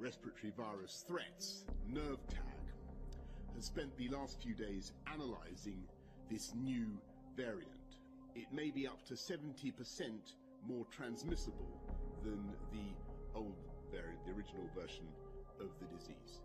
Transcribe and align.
respiratory 0.00 0.52
virus 0.56 1.04
threats, 1.06 1.64
NERVTAG, 1.92 2.40
has 3.54 3.66
spent 3.66 3.94
the 3.96 4.08
last 4.08 4.40
few 4.42 4.54
days 4.54 4.92
analysing 5.12 5.82
this 6.30 6.52
new 6.54 6.86
variant. 7.36 7.68
It 8.34 8.46
may 8.52 8.70
be 8.70 8.86
up 8.86 9.04
to 9.06 9.14
70% 9.14 9.74
more 10.66 10.86
transmissible 10.90 11.80
than 12.24 12.40
the 12.72 13.38
old 13.38 13.56
variant, 13.92 14.24
the 14.24 14.32
original 14.32 14.68
version 14.74 15.06
of 15.60 15.68
the 15.80 15.86
disease. 15.96 16.40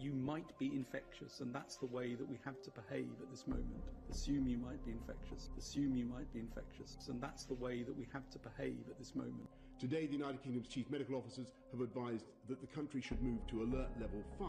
You 0.00 0.12
might 0.12 0.58
be 0.58 0.72
infectious, 0.74 1.40
and 1.40 1.54
that's 1.54 1.76
the 1.76 1.86
way 1.86 2.14
that 2.14 2.28
we 2.28 2.38
have 2.44 2.60
to 2.62 2.70
behave 2.70 3.10
at 3.20 3.30
this 3.30 3.46
moment. 3.46 3.84
Assume 4.10 4.48
you 4.48 4.56
might 4.56 4.84
be 4.84 4.92
infectious. 4.92 5.50
Assume 5.58 5.94
you 5.94 6.06
might 6.06 6.32
be 6.32 6.40
infectious, 6.40 7.08
and 7.08 7.20
that's 7.20 7.44
the 7.44 7.54
way 7.54 7.82
that 7.82 7.96
we 7.96 8.08
have 8.12 8.28
to 8.30 8.38
behave 8.38 8.80
at 8.90 8.98
this 8.98 9.14
moment. 9.14 9.48
Today, 9.78 10.06
the 10.06 10.14
United 10.14 10.42
Kingdom's 10.42 10.66
chief 10.66 10.90
medical 10.90 11.14
officers 11.14 11.52
have 11.70 11.80
advised 11.80 12.24
that 12.48 12.60
the 12.60 12.66
country 12.66 13.00
should 13.00 13.22
move 13.22 13.46
to 13.46 13.62
alert 13.62 13.88
level 14.00 14.24
5, 14.36 14.48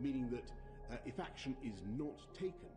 meaning 0.00 0.28
that 0.30 0.50
uh, 0.92 0.96
if 1.06 1.20
action 1.20 1.56
is 1.62 1.82
not 1.96 2.18
taken, 2.34 2.68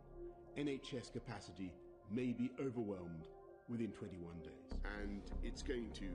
NHS 0.55 1.11
capacity 1.11 1.73
may 2.11 2.31
be 2.31 2.51
overwhelmed 2.59 3.27
within 3.67 3.87
21 3.87 4.35
days. 4.43 4.79
And 5.01 5.23
it's 5.43 5.63
going 5.63 5.89
to 5.95 6.05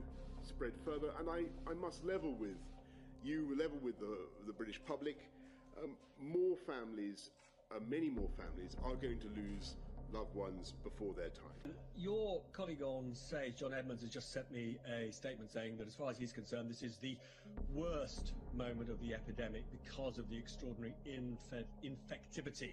spread 0.47 0.71
further, 0.85 1.09
and 1.19 1.29
I, 1.29 1.43
I 1.69 1.73
must 1.73 2.05
level 2.05 2.35
with 2.35 2.55
you, 3.21 3.53
level 3.59 3.79
with 3.83 3.99
the, 3.99 4.17
the 4.47 4.53
British 4.53 4.79
public 4.87 5.17
um, 5.83 5.91
more 6.21 6.55
families, 6.65 7.31
uh, 7.75 7.79
many 7.89 8.09
more 8.09 8.29
families, 8.37 8.77
are 8.81 8.95
going 8.95 9.19
to 9.19 9.27
lose 9.35 9.75
loved 10.13 10.35
ones 10.35 10.73
before 10.83 11.13
their 11.13 11.29
time. 11.29 11.73
Your 11.95 12.41
colleague 12.53 12.81
on 12.81 13.13
Sage, 13.13 13.57
John 13.57 13.73
Edmunds, 13.73 14.01
has 14.01 14.11
just 14.11 14.31
sent 14.31 14.51
me 14.51 14.77
a 14.87 15.11
statement 15.11 15.51
saying 15.51 15.77
that, 15.77 15.87
as 15.87 15.95
far 15.95 16.09
as 16.09 16.17
he's 16.17 16.31
concerned, 16.31 16.69
this 16.69 16.83
is 16.83 16.97
the 16.97 17.17
worst 17.73 18.33
moment 18.53 18.89
of 18.89 18.99
the 19.01 19.13
epidemic 19.13 19.63
because 19.71 20.17
of 20.17 20.29
the 20.29 20.37
extraordinary 20.37 20.93
inf- 21.05 21.65
infectivity 21.83 22.71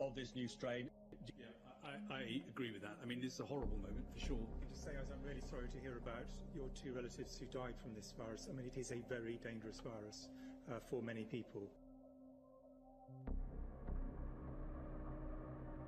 of 0.00 0.14
this 0.14 0.34
new 0.34 0.48
strain. 0.48 0.90
Yeah, 1.38 1.46
I, 1.84 2.14
I, 2.14 2.42
agree 2.48 2.72
with 2.72 2.82
that. 2.82 2.96
I 3.02 3.06
mean, 3.06 3.20
this 3.20 3.34
is 3.34 3.40
a 3.40 3.44
horrible 3.44 3.78
moment 3.78 4.04
for 4.12 4.26
sure. 4.26 4.46
I 4.60 4.66
just 4.70 4.84
say, 4.84 4.90
I'm 4.90 5.26
really 5.26 5.42
sorry 5.48 5.68
to 5.68 5.78
hear 5.78 5.96
about 5.96 6.24
your 6.54 6.68
two 6.74 6.92
relatives 6.92 7.38
who 7.38 7.46
died 7.46 7.74
from 7.80 7.94
this 7.94 8.12
virus. 8.18 8.48
I 8.50 8.56
mean, 8.56 8.66
it 8.66 8.78
is 8.78 8.92
a 8.92 9.00
very 9.08 9.38
dangerous 9.42 9.80
virus 9.80 10.28
uh, 10.70 10.80
for 10.90 11.02
many 11.02 11.24
people. 11.24 11.62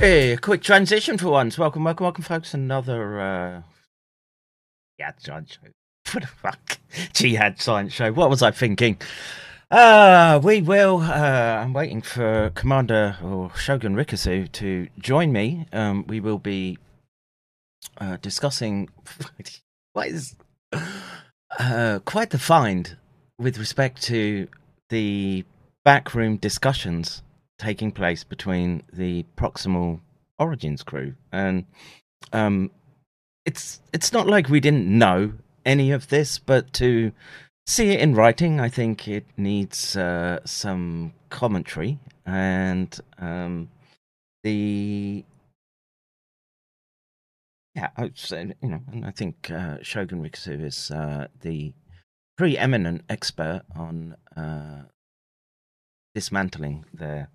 Hey, 0.00 0.38
quick 0.38 0.62
transition 0.62 1.18
for 1.18 1.28
once. 1.28 1.58
Welcome, 1.58 1.84
welcome, 1.84 2.04
welcome, 2.04 2.24
folks. 2.24 2.54
Another 2.54 3.20
uh 3.20 3.62
yeah, 4.98 5.12
science 5.18 5.58
show. 5.62 5.68
What 6.14 6.22
the 6.22 6.26
fuck? 6.26 6.78
Jihad 7.12 7.60
science 7.60 7.92
show. 7.92 8.10
What 8.10 8.30
was 8.30 8.42
I 8.42 8.50
thinking? 8.50 8.96
Uh 9.70 10.40
we 10.42 10.62
will 10.62 11.02
uh 11.02 11.58
I'm 11.60 11.74
waiting 11.74 12.00
for 12.00 12.50
Commander 12.54 13.18
or 13.22 13.54
Shogun 13.54 13.94
Rikasu 13.94 14.50
to 14.52 14.88
join 14.98 15.32
me. 15.32 15.66
Um 15.70 16.06
we 16.06 16.18
will 16.18 16.38
be 16.38 16.78
uh 17.98 18.16
discussing 18.22 18.88
what 19.92 20.06
is 20.06 20.34
uh 21.58 21.98
quite 22.06 22.30
the 22.30 22.38
find 22.38 22.96
with 23.38 23.58
respect 23.58 24.00
to 24.04 24.48
the 24.88 25.44
backroom 25.84 26.38
discussions 26.38 27.22
taking 27.60 27.92
place 27.92 28.24
between 28.24 28.82
the 28.92 29.24
Proximal 29.36 30.00
Origins 30.38 30.82
crew, 30.82 31.14
and 31.30 31.66
um, 32.32 32.70
it's 33.44 33.80
it's 33.92 34.12
not 34.12 34.26
like 34.26 34.48
we 34.48 34.60
didn't 34.60 34.86
know 34.86 35.34
any 35.64 35.92
of 35.92 36.08
this, 36.08 36.38
but 36.38 36.72
to 36.72 37.12
see 37.66 37.90
it 37.90 38.00
in 38.00 38.14
writing, 38.14 38.58
I 38.58 38.70
think 38.70 39.06
it 39.06 39.26
needs 39.36 39.96
uh, 39.96 40.40
some 40.44 41.12
commentary, 41.28 41.98
and 42.24 42.98
um, 43.18 43.68
the 44.42 45.24
yeah, 47.74 47.90
I 47.96 48.10
you 48.62 48.68
know, 48.68 48.80
and 48.90 49.04
I 49.04 49.10
think 49.10 49.50
uh, 49.50 49.76
Shogun 49.82 50.22
Rikasu 50.24 50.64
is 50.64 50.90
uh, 50.90 51.28
the 51.42 51.74
preeminent 52.38 53.02
expert 53.10 53.62
on 53.76 54.16
uh, 54.34 54.84
dismantling 56.14 56.86
their 56.92 57.28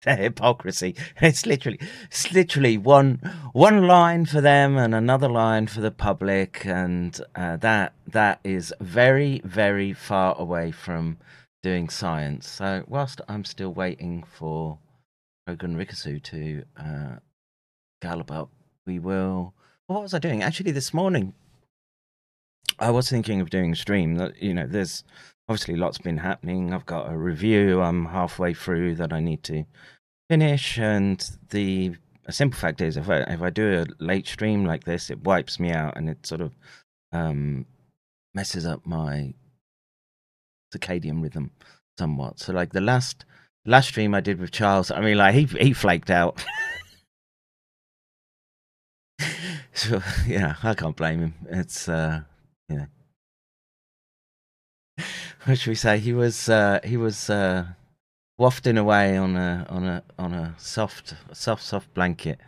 hypocrisy. 0.06 0.94
It's 1.20 1.44
literally 1.46 1.78
it's 2.04 2.32
literally 2.32 2.78
one 2.78 3.20
one 3.52 3.86
line 3.86 4.24
for 4.24 4.40
them 4.40 4.76
and 4.76 4.94
another 4.94 5.28
line 5.28 5.66
for 5.66 5.80
the 5.80 5.90
public, 5.90 6.64
and 6.64 7.20
uh, 7.34 7.56
that 7.58 7.92
that 8.06 8.40
is 8.44 8.72
very 8.80 9.40
very 9.44 9.92
far 9.92 10.38
away 10.38 10.70
from 10.70 11.18
doing 11.62 11.88
science. 11.88 12.48
So 12.48 12.84
whilst 12.88 13.20
I'm 13.28 13.44
still 13.44 13.72
waiting 13.74 14.22
for 14.22 14.78
Hogan 15.46 15.76
Rikasu 15.76 16.22
to 16.22 16.64
uh, 16.78 17.16
gallop 18.00 18.30
up, 18.30 18.50
we 18.86 18.98
will. 18.98 19.54
What 19.86 20.02
was 20.02 20.14
I 20.14 20.18
doing? 20.18 20.42
Actually, 20.42 20.70
this 20.70 20.94
morning 20.94 21.34
I 22.78 22.90
was 22.90 23.10
thinking 23.10 23.40
of 23.40 23.50
doing 23.50 23.72
a 23.72 23.76
stream. 23.76 24.14
That 24.14 24.42
you 24.42 24.54
know, 24.54 24.66
there's 24.66 25.04
obviously 25.50 25.74
lots 25.74 25.98
been 25.98 26.18
happening. 26.18 26.72
I've 26.72 26.86
got 26.86 27.12
a 27.12 27.18
review 27.18 27.82
I'm 27.82 28.06
halfway 28.06 28.54
through 28.54 28.94
that 28.94 29.12
I 29.12 29.18
need 29.18 29.42
to 29.44 29.64
finish, 30.28 30.78
and 30.78 31.28
the 31.50 31.96
simple 32.28 32.56
fact 32.56 32.80
is, 32.80 32.96
if 32.96 33.10
I 33.10 33.22
if 33.22 33.42
I 33.42 33.50
do 33.50 33.82
a 33.82 33.86
late 34.02 34.28
stream 34.28 34.64
like 34.64 34.84
this, 34.84 35.10
it 35.10 35.24
wipes 35.24 35.58
me 35.58 35.72
out 35.72 35.96
and 35.96 36.08
it 36.08 36.24
sort 36.24 36.40
of 36.40 36.52
um, 37.10 37.66
messes 38.32 38.64
up 38.64 38.86
my 38.86 39.34
circadian 40.72 41.20
rhythm 41.20 41.50
somewhat. 41.98 42.38
So, 42.38 42.52
like 42.52 42.72
the 42.72 42.80
last 42.80 43.24
last 43.66 43.88
stream 43.88 44.14
I 44.14 44.20
did 44.20 44.38
with 44.38 44.52
Charles, 44.52 44.92
I 44.92 45.00
mean, 45.00 45.18
like 45.18 45.34
he 45.34 45.46
he 45.46 45.72
flaked 45.72 46.10
out. 46.10 46.44
so 49.74 50.00
yeah, 50.28 50.54
I 50.62 50.74
can't 50.74 50.94
blame 50.94 51.18
him. 51.18 51.34
It's 51.48 51.88
uh, 51.88 52.20
what 55.44 55.58
should 55.58 55.70
we 55.70 55.74
say? 55.74 55.98
He 55.98 56.12
was 56.12 56.48
uh, 56.48 56.80
he 56.84 56.96
was 56.96 57.30
uh, 57.30 57.66
wafting 58.38 58.76
away 58.76 59.16
on 59.16 59.36
a 59.36 59.66
on 59.68 59.84
a 59.84 60.02
on 60.18 60.34
a 60.34 60.54
soft 60.58 61.14
soft 61.32 61.62
soft 61.62 61.92
blanket, 61.94 62.38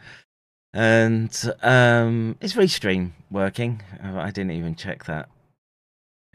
and 0.75 1.33
um, 1.63 2.37
his 2.41 2.55
restream 2.55 3.13
working. 3.31 3.83
I 4.03 4.31
didn't 4.31 4.53
even 4.53 4.75
check 4.75 5.05
that 5.07 5.29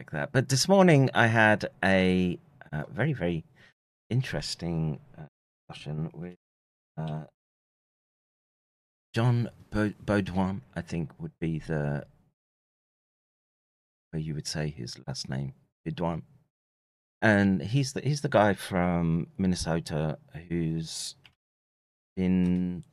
check 0.00 0.10
that. 0.10 0.32
But 0.32 0.48
this 0.48 0.68
morning 0.68 1.10
I 1.14 1.28
had 1.28 1.70
a 1.84 2.38
uh, 2.72 2.84
very 2.90 3.12
very 3.12 3.44
interesting 4.10 4.98
uh, 5.16 5.22
discussion 5.68 6.10
with 6.12 6.36
uh, 6.96 7.24
John 9.14 9.50
Baud- 9.70 9.94
Beaudoin. 10.04 10.62
I 10.74 10.80
think 10.80 11.10
would 11.20 11.38
be 11.40 11.60
the 11.60 12.04
you 14.14 14.34
would 14.34 14.46
say 14.46 14.70
his 14.70 14.98
last 15.06 15.28
name, 15.28 15.52
Beaudoin 15.86 16.22
and 17.20 17.62
he's 17.62 17.92
the 17.92 18.00
he's 18.00 18.20
the 18.20 18.28
guy 18.28 18.54
from 18.54 19.28
Minnesota 19.36 20.18
who's 20.48 21.16
been 22.16 22.84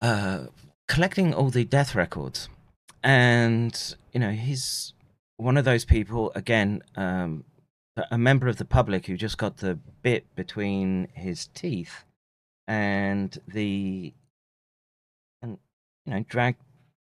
uh, 0.00 0.46
collecting 0.88 1.34
all 1.34 1.50
the 1.50 1.64
death 1.64 1.94
records, 1.94 2.48
and 3.02 3.94
you 4.12 4.20
know 4.20 4.30
he's 4.30 4.94
one 5.36 5.56
of 5.56 5.64
those 5.64 5.84
people 5.84 6.32
again, 6.34 6.82
um, 6.96 7.44
a 8.10 8.18
member 8.18 8.48
of 8.48 8.56
the 8.56 8.64
public 8.64 9.06
who 9.06 9.16
just 9.16 9.38
got 9.38 9.58
the 9.58 9.78
bit 10.02 10.34
between 10.34 11.08
his 11.12 11.48
teeth, 11.48 12.04
and 12.66 13.38
the 13.46 14.14
and 15.42 15.58
you 16.06 16.14
know 16.14 16.24
drag 16.28 16.56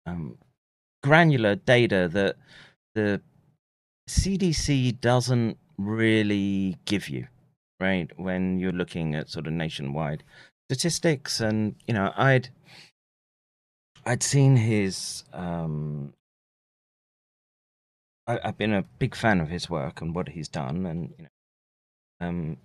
um, 0.06 0.38
granular 1.02 1.56
data 1.56 2.08
that 2.12 2.36
the 2.94 3.20
CDC 4.08 5.00
doesn't 5.00 5.56
really 5.78 6.78
give 6.84 7.08
you, 7.08 7.26
right? 7.80 8.10
When 8.16 8.58
you're 8.58 8.72
looking 8.72 9.14
at 9.14 9.30
sort 9.30 9.46
of 9.46 9.52
nationwide 9.52 10.22
statistics, 10.70 11.40
and 11.40 11.76
you 11.86 11.94
know, 11.94 12.12
I'd 12.16 12.50
I'd 14.04 14.22
seen 14.22 14.56
his. 14.56 15.24
Um, 15.32 16.14
I, 18.26 18.38
I've 18.44 18.58
been 18.58 18.72
a 18.72 18.84
big 18.98 19.14
fan 19.14 19.40
of 19.40 19.48
his 19.48 19.68
work 19.68 20.00
and 20.00 20.14
what 20.14 20.30
he's 20.30 20.48
done, 20.48 20.86
and 20.86 21.14
you 21.18 21.24
know, 21.24 22.26
um, 22.28 22.56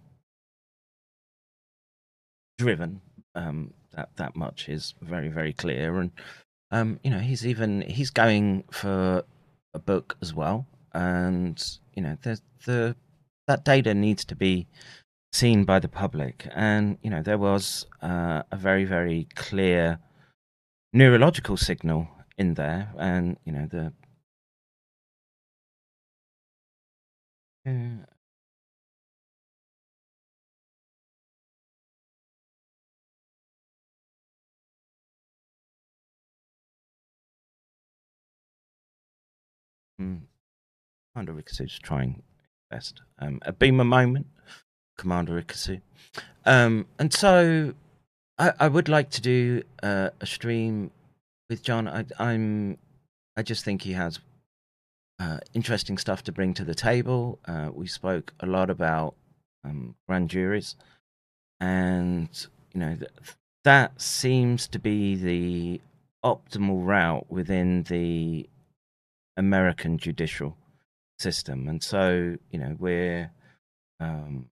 driven. 2.58 3.02
Um, 3.36 3.74
that 3.94 4.10
that 4.16 4.36
much 4.36 4.70
is 4.70 4.96
very 5.02 5.30
very 5.30 5.54
clear, 5.54 6.00
and 6.00 6.12
um, 6.72 7.00
you 7.04 7.10
know, 7.12 7.20
he's 7.20 7.46
even 7.46 7.82
he's 7.82 8.10
going 8.10 8.64
for 8.72 9.24
a 9.74 9.80
book 9.80 10.18
as 10.22 10.34
well, 10.34 10.66
and 10.94 11.80
you 11.96 12.02
know, 12.04 12.18
the 12.22 12.40
the 12.66 12.96
that 13.48 13.64
data 13.66 13.94
needs 13.94 14.26
to 14.26 14.36
be 14.36 14.68
seen 15.34 15.66
by 15.66 15.80
the 15.80 15.90
public, 15.90 16.48
and 16.54 16.98
you 17.04 17.10
know, 17.10 17.22
there 17.24 17.38
was 17.40 17.86
uh, 18.02 18.44
a 18.52 18.58
very 18.58 18.86
very 18.86 19.28
clear 19.36 20.00
neurological 20.94 21.58
signal 21.58 22.10
in 22.38 22.56
there, 22.56 22.94
and 22.98 23.38
you 23.46 23.52
know 23.54 23.68
the. 23.68 23.94
Uh, 27.66 28.06
Mm. 40.00 40.27
Commander 41.18 41.34
Rikasu's 41.34 41.80
trying 41.80 42.22
best. 42.70 43.02
Um, 43.18 43.40
a 43.42 43.52
beamer 43.52 43.84
moment, 43.84 44.28
Commander 45.00 45.42
Rikasu. 45.42 45.82
Um, 46.46 46.86
and 47.00 47.12
so 47.12 47.74
I, 48.38 48.54
I 48.60 48.68
would 48.68 48.88
like 48.88 49.10
to 49.12 49.22
do 49.22 49.64
uh, 49.82 50.12
a 50.22 50.26
stream 50.28 50.92
with 51.50 51.64
John. 51.64 51.88
I, 51.88 52.06
I'm, 52.20 52.78
I 53.36 53.42
just 53.42 53.66
think 53.66 53.82
he 53.82 53.94
has 53.94 54.20
uh, 55.20 55.40
interesting 55.56 55.98
stuff 55.98 56.24
to 56.26 56.32
bring 56.32 56.54
to 56.54 56.64
the 56.64 56.76
table. 56.76 57.40
Uh, 57.48 57.70
we 57.74 57.88
spoke 57.88 58.34
a 58.40 58.46
lot 58.46 58.70
about 58.70 59.16
um, 59.64 59.96
grand 60.08 60.30
juries, 60.30 60.76
and 61.60 62.30
you 62.76 62.80
know 62.80 62.96
th- 62.96 63.10
that 63.64 64.00
seems 64.00 64.68
to 64.68 64.78
be 64.78 65.16
the 65.16 65.82
optimal 66.24 66.86
route 66.86 67.26
within 67.28 67.82
the 67.90 68.48
American 69.36 69.98
judicial 69.98 70.56
system, 71.20 71.68
and 71.68 71.84
so 71.84 72.36
you 72.52 72.60
know 72.60 72.76
we're 72.80 73.32
um, 74.00 74.50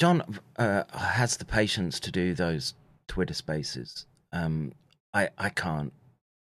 John 0.00 0.22
uh, 0.56 0.84
has 0.94 1.36
the 1.36 1.44
patience 1.44 2.00
to 2.00 2.10
do 2.10 2.32
those 2.32 2.72
Twitter 3.06 3.34
Spaces. 3.34 4.06
Um, 4.32 4.72
I 5.12 5.28
I 5.36 5.50
can't 5.50 5.92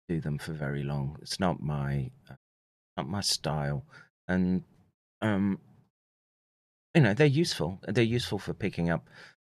do 0.10 0.20
them 0.20 0.38
for 0.38 0.52
very 0.52 0.84
long. 0.84 1.18
It's 1.22 1.40
not 1.40 1.64
my 1.64 2.12
uh, 2.30 2.36
not 2.98 3.08
my 3.08 3.22
style, 3.22 3.86
and 4.28 4.62
um, 5.22 5.60
you 6.94 7.02
know, 7.02 7.14
they're 7.14 7.28
useful. 7.28 7.80
They're 7.88 8.04
useful 8.04 8.40
for 8.40 8.54
picking 8.54 8.90
up 8.90 9.08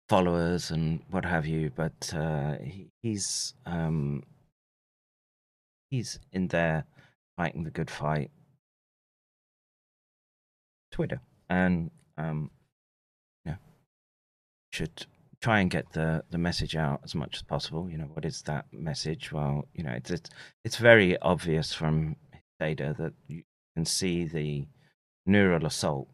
followers 0.10 0.70
and 0.70 1.02
what 1.10 1.26
have 1.26 1.48
you. 1.48 1.72
But 1.76 2.14
uh, 2.16 2.58
he, 2.64 2.92
he's 3.02 3.56
um, 3.66 4.22
he's 5.90 6.20
in 6.32 6.50
there 6.50 6.86
fighting 7.36 7.64
the 7.64 7.72
good 7.72 7.90
fight. 7.90 8.30
Twitter 10.92 11.20
and 11.50 11.90
um, 12.18 12.52
should 14.78 15.08
try 15.42 15.60
and 15.60 15.70
get 15.70 15.92
the 15.94 16.24
the 16.30 16.38
message 16.38 16.76
out 16.76 17.02
as 17.04 17.16
much 17.16 17.36
as 17.38 17.42
possible. 17.42 17.90
You 17.90 17.98
know, 17.98 18.10
what 18.14 18.26
is 18.26 18.42
that 18.44 18.66
message? 18.72 19.32
Well, 19.32 19.68
you 19.74 19.84
know, 19.84 19.92
it's 19.92 20.12
it's, 20.12 20.30
it's 20.64 20.78
very 20.78 21.18
obvious 21.20 21.74
from 21.74 22.16
data 22.60 22.96
that 23.00 23.14
you 23.28 23.44
can 23.76 23.86
see 23.86 24.26
the 24.26 24.68
neural 25.26 25.66
assault 25.66 26.08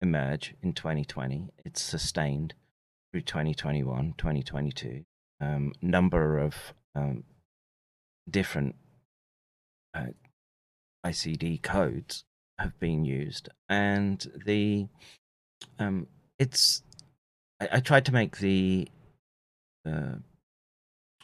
emerge 0.00 0.54
in 0.62 0.72
2020. 0.72 1.48
It's 1.64 1.82
sustained 1.82 2.54
through 3.10 3.22
2021, 3.22 4.14
2022. 4.16 5.04
Um, 5.40 5.72
number 5.82 6.38
of 6.38 6.54
um, 6.94 7.24
different 8.28 8.76
uh, 9.94 10.12
ICD 11.04 11.62
codes 11.62 12.24
have 12.58 12.78
been 12.78 13.04
used, 13.04 13.48
and 13.68 14.24
the 14.44 14.86
um, 15.78 16.06
it's 16.38 16.82
I, 17.60 17.68
I 17.72 17.80
tried 17.80 18.04
to 18.06 18.12
make 18.12 18.38
the 18.38 18.88
uh, 19.86 20.16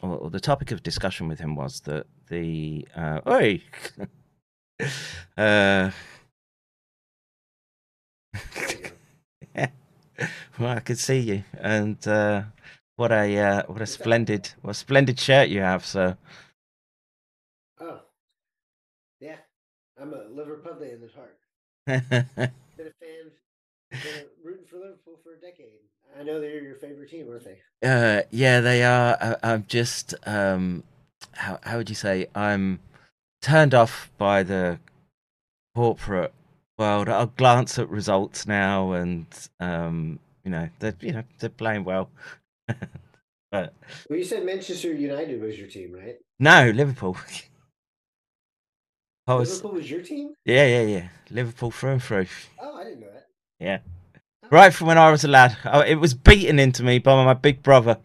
or, 0.01 0.17
or 0.17 0.29
the 0.29 0.39
topic 0.39 0.71
of 0.71 0.83
discussion 0.83 1.27
with 1.27 1.39
him 1.39 1.55
was 1.55 1.81
that 1.81 2.05
the 2.29 2.87
uh, 2.95 3.21
oi 3.27 3.61
uh, 5.37 5.91
yeah. 9.55 9.67
well, 10.59 10.77
I 10.77 10.79
could 10.79 10.99
see 10.99 11.19
you, 11.19 11.43
and 11.59 12.05
uh, 12.07 12.43
what 12.95 13.11
a 13.11 13.37
uh, 13.37 13.63
what 13.67 13.81
a 13.81 13.85
splendid 13.85 14.49
what 14.61 14.71
a 14.71 14.73
splendid 14.73 15.19
shirt 15.19 15.49
you 15.49 15.61
have. 15.61 15.85
So, 15.85 16.15
Oh, 17.79 18.01
yeah. 19.19 19.37
I'm 19.99 20.13
a 20.13 20.25
Liverpudlian 20.25 21.03
at 21.03 21.11
heart. 21.13 21.37
Been 21.87 22.87
a 22.87 22.93
fan, 22.99 23.31
been 23.89 24.25
rooting 24.43 24.65
for 24.65 24.77
Liverpool 24.77 25.19
for 25.23 25.33
a 25.33 25.39
decade. 25.39 25.86
I 26.19 26.23
know 26.23 26.39
they're 26.41 26.61
your 26.61 26.75
favorite 26.75 27.09
team, 27.09 27.27
aren't 27.29 27.43
they? 27.45 27.59
uh, 27.87 28.23
yeah, 28.31 28.59
they 28.61 28.83
are. 28.83 29.17
I, 29.21 29.35
I'm 29.43 29.65
just 29.67 30.15
um, 30.25 30.83
how 31.33 31.59
how 31.63 31.77
would 31.77 31.89
you 31.89 31.95
say? 31.95 32.27
I'm 32.33 32.79
turned 33.41 33.73
off 33.73 34.09
by 34.17 34.43
the 34.43 34.79
corporate 35.75 36.33
world. 36.77 37.09
I'll 37.09 37.27
glance 37.27 37.77
at 37.77 37.89
results 37.89 38.47
now, 38.47 38.93
and 38.93 39.25
um, 39.59 40.19
you 40.43 40.51
know 40.51 40.69
they're 40.79 40.95
you 41.01 41.13
know 41.13 41.23
they're 41.39 41.49
playing 41.49 41.83
well. 41.83 42.09
but 43.51 43.73
Well, 44.09 44.17
you 44.17 44.23
said 44.25 44.43
Manchester 44.45 44.93
United 44.93 45.39
was 45.41 45.57
your 45.57 45.67
team, 45.67 45.93
right? 45.93 46.15
no, 46.39 46.71
Liverpool. 46.73 47.17
I 49.27 49.35
was 49.35 49.49
Liverpool 49.61 49.79
was 49.79 49.91
your 49.91 50.01
team? 50.01 50.33
yeah 50.45 50.65
yeah 50.65 50.81
yeah 50.83 51.07
Liverpool 51.29 51.69
through 51.69 51.91
and 51.91 52.03
through. 52.03 52.27
Oh, 52.61 52.75
I 52.77 52.85
didn't 52.85 53.01
know 53.01 53.11
that. 53.11 53.27
Yeah. 53.59 53.79
Right 54.49 54.73
from 54.73 54.87
when 54.87 54.97
I 54.97 55.11
was 55.11 55.23
a 55.23 55.27
lad, 55.27 55.57
I, 55.65 55.85
it 55.87 55.95
was 55.99 56.13
beaten 56.13 56.57
into 56.59 56.83
me 56.83 56.99
by 56.99 57.23
my 57.25 57.33
big 57.33 57.61
brother. 57.63 57.97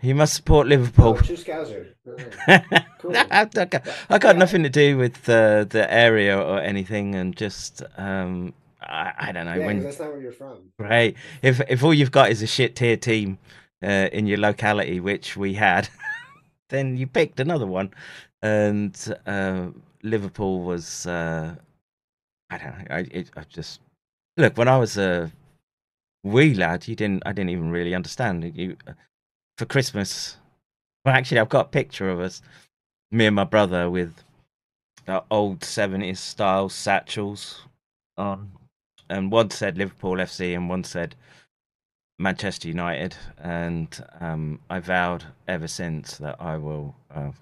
You 0.00 0.14
must 0.14 0.34
support 0.34 0.66
Liverpool. 0.66 1.18
Oh, 1.18 1.22
Cool. 2.98 3.10
No, 3.12 3.24
I, 3.30 3.44
got, 3.46 3.86
I 4.10 4.18
got 4.18 4.36
nothing 4.36 4.62
to 4.64 4.68
do 4.68 4.96
with 4.96 5.28
uh, 5.28 5.64
the 5.64 5.86
area 5.92 6.38
or 6.38 6.60
anything, 6.60 7.14
and 7.16 7.36
just 7.36 7.82
um, 7.96 8.52
I, 8.80 9.12
I 9.18 9.32
don't 9.32 9.46
know 9.46 9.54
Yeah, 9.54 9.66
when. 9.66 9.82
that's 9.82 9.98
not 9.98 10.12
where 10.12 10.20
you're 10.20 10.32
from. 10.32 10.58
Right, 10.78 11.16
if 11.42 11.60
if 11.68 11.82
all 11.82 11.92
you've 11.94 12.10
got 12.12 12.30
is 12.30 12.42
a 12.42 12.46
shit 12.46 12.76
tier 12.76 12.96
team 12.96 13.38
uh, 13.82 14.08
in 14.12 14.26
your 14.26 14.38
locality, 14.38 15.00
which 15.00 15.36
we 15.36 15.54
had, 15.54 15.88
then 16.68 16.96
you 16.96 17.06
picked 17.08 17.40
another 17.40 17.66
one, 17.66 17.92
and 18.40 18.96
uh, 19.26 19.66
Liverpool 20.02 20.62
was. 20.62 21.06
Uh, 21.06 21.54
I 22.50 22.58
don't 22.58 22.78
know. 22.78 22.84
I 22.90 22.98
it, 23.10 23.30
I 23.36 23.42
just 23.48 23.80
look 24.36 24.56
when 24.56 24.68
I 24.68 24.78
was 24.78 24.96
a 24.96 25.30
wee 26.22 26.54
lad. 26.54 26.88
You 26.88 26.96
didn't. 26.96 27.22
I 27.26 27.32
didn't 27.32 27.50
even 27.50 27.70
really 27.70 27.94
understand. 27.94 28.52
You 28.56 28.76
for 29.58 29.66
Christmas. 29.66 30.36
Well, 31.04 31.14
actually, 31.14 31.40
I've 31.40 31.48
got 31.48 31.66
a 31.66 31.70
picture 31.70 32.08
of 32.08 32.20
us, 32.20 32.42
me 33.10 33.26
and 33.26 33.36
my 33.36 33.44
brother, 33.44 33.90
with 33.90 34.22
uh, 35.08 35.20
old 35.30 35.64
seventies 35.64 36.20
style 36.20 36.68
satchels 36.68 37.62
on, 38.16 38.52
and 39.08 39.32
one 39.32 39.50
said 39.50 39.76
Liverpool 39.76 40.16
FC 40.16 40.54
and 40.54 40.68
one 40.68 40.84
said 40.84 41.16
Manchester 42.18 42.68
United, 42.68 43.16
and 43.38 44.04
um, 44.20 44.60
I 44.70 44.78
vowed 44.78 45.24
ever 45.48 45.66
since 45.66 46.18
that 46.18 46.36
I 46.40 46.56
will 46.56 46.94
uh, 47.12 47.32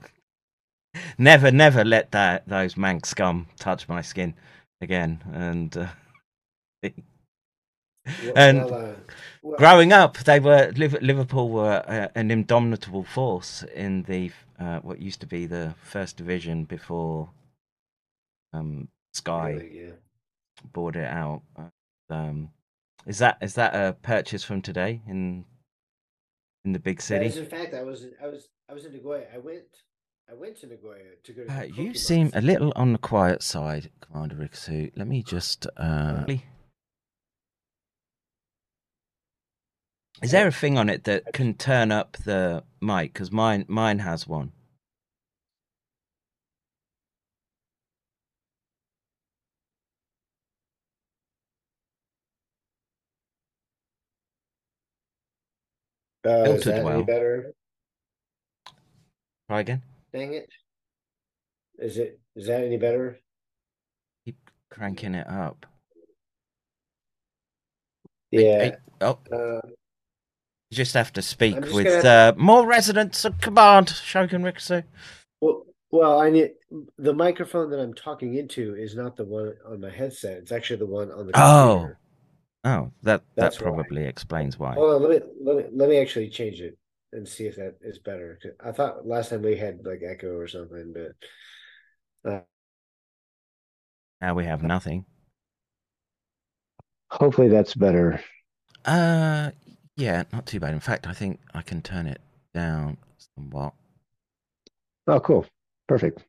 never, 1.19 1.51
never 1.51 1.85
let 1.85 2.11
that 2.13 2.49
those 2.49 2.77
manx 2.77 3.11
scum 3.11 3.47
touch 3.59 3.89
my 3.89 4.01
skin 4.01 4.35
again. 4.81 5.23
And 5.33 5.77
uh, 5.77 5.89
and 8.37 8.65
well, 8.65 8.75
uh, 8.75 8.93
well, 9.43 9.59
growing 9.59 9.93
up, 9.93 10.19
they 10.19 10.41
were 10.41 10.73
Liverpool 10.77 11.49
were 11.49 11.83
uh, 11.87 12.09
an 12.15 12.31
indomitable 12.31 13.05
force 13.05 13.65
in 13.75 14.03
the 14.05 14.31
uh, 14.59 14.81
what 14.81 15.01
used 15.01 15.21
to 15.21 15.27
be 15.27 15.47
the 15.47 15.75
first 15.83 16.17
division 16.17 16.65
before 16.65 17.31
um, 18.53 18.89
Sky 19.13 19.51
really, 19.51 19.81
yeah. 19.85 19.91
bought 20.73 20.97
it 20.97 21.09
out. 21.09 21.43
Um, 22.11 22.51
is 23.07 23.19
that 23.19 23.39
is 23.41 23.55
that 23.55 23.75
a 23.75 23.95
purchase 23.95 24.45
from 24.45 24.63
today 24.63 25.01
in 25.07 25.45
in 26.65 26.73
the 26.73 26.79
big 26.79 26.99
As 26.99 27.05
city? 27.05 27.41
in 27.41 27.47
fact, 27.47 27.75
I 27.75 27.83
was 27.83 28.07
I 28.23 28.27
was 28.27 28.49
I 28.69 28.75
was 28.75 28.85
in 28.85 28.93
Nagoya. 28.93 29.25
I 29.35 29.39
went 29.39 29.65
I 30.31 30.35
went 30.35 30.57
to 30.61 30.67
Nagoya 30.67 31.17
to 31.25 31.33
go 31.33 31.45
to. 31.45 31.53
Uh, 31.53 31.63
you 31.63 31.95
seem 31.95 32.31
a 32.35 32.41
little 32.41 32.73
on 32.77 32.93
the 32.93 32.99
quiet 32.99 33.43
side, 33.43 33.91
Commander 34.01 34.37
Rixu. 34.37 34.93
Let 34.97 35.09
me 35.09 35.23
just. 35.23 35.67
Uh, 35.77 36.25
is 40.23 40.31
there 40.33 40.47
a 40.47 40.53
thing 40.53 40.77
on 40.79 40.89
it 40.89 41.05
that 41.05 41.33
can 41.33 41.55
turn 41.55 41.91
up 41.93 42.17
the 42.25 42.63
mic? 42.81 43.13
Because 43.13 43.33
mine 43.33 43.65
mine 43.69 44.01
has 44.01 44.27
one. 44.27 44.53
Uh, 56.27 56.43
is 56.53 56.65
that 56.65 56.85
well. 56.85 56.97
any 56.97 57.05
better? 57.05 57.55
Try 59.49 59.61
again. 59.61 59.83
Dang 60.13 60.35
it! 60.35 60.51
Is 61.79 61.97
it 61.97 62.21
is 62.37 62.47
that 62.47 62.63
any 62.63 62.77
better? 62.77 63.19
Keep 64.27 64.51
cranking 64.71 65.15
it 65.15 65.27
up. 65.27 65.65
Yeah. 68.31 68.59
Hey, 68.65 68.73
oh, 69.01 69.19
Uh, 69.33 69.61
you 70.71 70.77
just 70.77 70.95
have 70.95 71.13
to 71.15 71.23
speak 71.23 71.57
with 71.73 71.87
gonna- 71.87 72.09
uh, 72.09 72.33
more 72.37 72.65
residents 72.67 73.25
of 73.25 73.41
command, 73.41 73.89
Shogun 73.91 74.43
Rixu. 74.43 74.85
well, 75.41 75.67
well, 75.91 76.21
I 76.21 76.31
need 76.31 76.53
the 76.99 77.13
microphone 77.13 77.71
that 77.71 77.81
I'm 77.81 77.95
talking 77.95 78.35
into 78.37 78.77
is 78.77 78.95
not 78.95 79.17
the 79.17 79.25
one 79.25 79.55
on 79.67 79.81
my 79.81 79.91
headset. 79.91 80.39
It's 80.39 80.53
actually 80.53 80.77
the 80.77 80.87
one 80.87 81.11
on 81.11 81.27
the 81.27 81.33
Oh. 81.35 81.75
computer. 81.79 81.99
Oh, 82.63 82.93
that 83.03 83.23
that 83.35 83.43
That's 83.43 83.59
why. 83.61 83.65
probably 83.65 84.05
explains 84.05 84.59
why. 84.59 84.75
Hold 84.75 85.03
on, 85.03 85.03
let 85.11 85.11
me 85.25 85.29
let 85.43 85.57
me 85.57 85.65
let 85.73 85.89
me 85.89 85.97
actually 85.99 86.29
change 86.29 86.61
it 86.61 86.79
and 87.13 87.27
see 87.27 87.47
if 87.47 87.57
that 87.57 87.79
is 87.81 87.99
better. 87.99 88.39
I 88.63 88.71
thought 88.71 89.07
last 89.07 89.31
time 89.31 89.43
we 89.43 89.57
had 89.57 89.85
like 89.85 90.03
echo 90.07 90.37
or 90.37 90.47
something, 90.47 90.93
but 90.93 92.31
uh, 92.31 92.41
Now 94.21 94.35
we 94.35 94.45
have 94.45 94.63
nothing. 94.63 95.07
hopefully 97.11 97.49
that's 97.49 97.75
better. 97.75 98.21
Uh, 98.85 99.51
yeah, 100.01 100.25
not 100.33 100.47
too 100.47 100.59
bad. 100.59 100.73
In 100.73 100.81
fact, 100.81 101.07
I 101.07 101.13
think 101.13 101.41
I 101.53 101.61
can 101.61 101.83
turn 101.83 102.07
it 102.07 102.21
down 102.55 102.97
somewhat. 103.37 103.75
Oh, 105.07 105.21
cool, 105.21 105.47
perfect. 105.89 106.25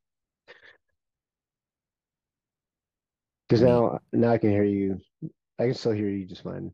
Because 3.47 3.62
now 3.63 3.99
now 4.12 4.31
I 4.31 4.38
can 4.38 4.49
hear 4.49 4.63
you. 4.63 4.99
I 5.57 5.65
can 5.65 5.73
still 5.73 5.93
hear 5.93 6.10
you 6.10 6.25
just 6.25 6.43
fine. 6.43 6.73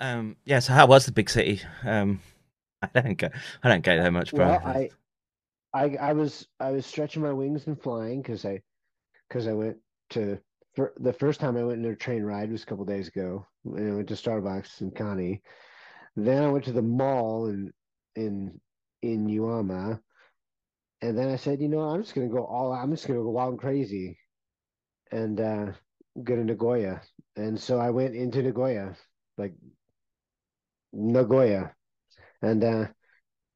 Um, 0.00 0.36
yeah. 0.44 0.58
So 0.58 0.72
how 0.72 0.86
was 0.86 1.06
the 1.06 1.12
big 1.12 1.30
city? 1.30 1.62
Um, 1.84 2.20
I 2.82 2.88
don't 3.00 3.16
go. 3.16 3.28
I 3.62 3.68
don't 3.68 3.84
go 3.84 3.96
there 3.96 4.10
much, 4.10 4.34
bro. 4.34 4.48
Well, 4.48 4.62
I, 4.64 4.90
I, 5.72 5.96
I 5.96 6.12
was 6.12 6.46
I 6.60 6.72
was 6.72 6.84
stretching 6.84 7.22
my 7.22 7.32
wings 7.32 7.66
and 7.66 7.80
flying 7.80 8.20
because 8.20 8.44
I, 8.44 8.60
because 9.28 9.46
I 9.46 9.52
went 9.52 9.78
to 10.10 10.38
for 10.74 10.92
the 10.98 11.12
first 11.12 11.40
time 11.40 11.56
I 11.56 11.64
went 11.64 11.84
in 11.84 11.90
a 11.90 11.96
train 11.96 12.22
ride 12.22 12.50
was 12.50 12.62
a 12.64 12.66
couple 12.66 12.84
days 12.84 13.08
ago. 13.08 13.46
And 13.64 13.92
I 13.92 13.94
went 13.96 14.08
to 14.08 14.14
Starbucks 14.14 14.80
in 14.80 14.90
Connie. 14.90 15.42
Then 16.16 16.42
I 16.42 16.48
went 16.48 16.64
to 16.66 16.72
the 16.72 16.82
mall 16.82 17.46
in 17.46 17.72
in 18.16 18.60
in 19.02 19.26
Uama, 19.26 20.00
and 21.00 21.16
then 21.16 21.28
I 21.28 21.36
said, 21.36 21.60
you 21.60 21.68
know, 21.68 21.80
I'm 21.80 22.02
just 22.02 22.14
gonna 22.14 22.28
go 22.28 22.44
all. 22.44 22.72
I'm 22.72 22.90
just 22.90 23.06
gonna 23.06 23.20
go 23.20 23.30
wild 23.30 23.52
and 23.52 23.60
crazy, 23.60 24.18
and 25.10 25.40
uh, 25.40 25.72
go 26.22 26.36
to 26.36 26.44
Nagoya. 26.44 27.02
And 27.36 27.58
so 27.58 27.78
I 27.78 27.90
went 27.90 28.14
into 28.14 28.42
Nagoya, 28.42 28.96
like 29.38 29.54
Nagoya, 30.92 31.74
and 32.42 32.62
uh, 32.62 32.86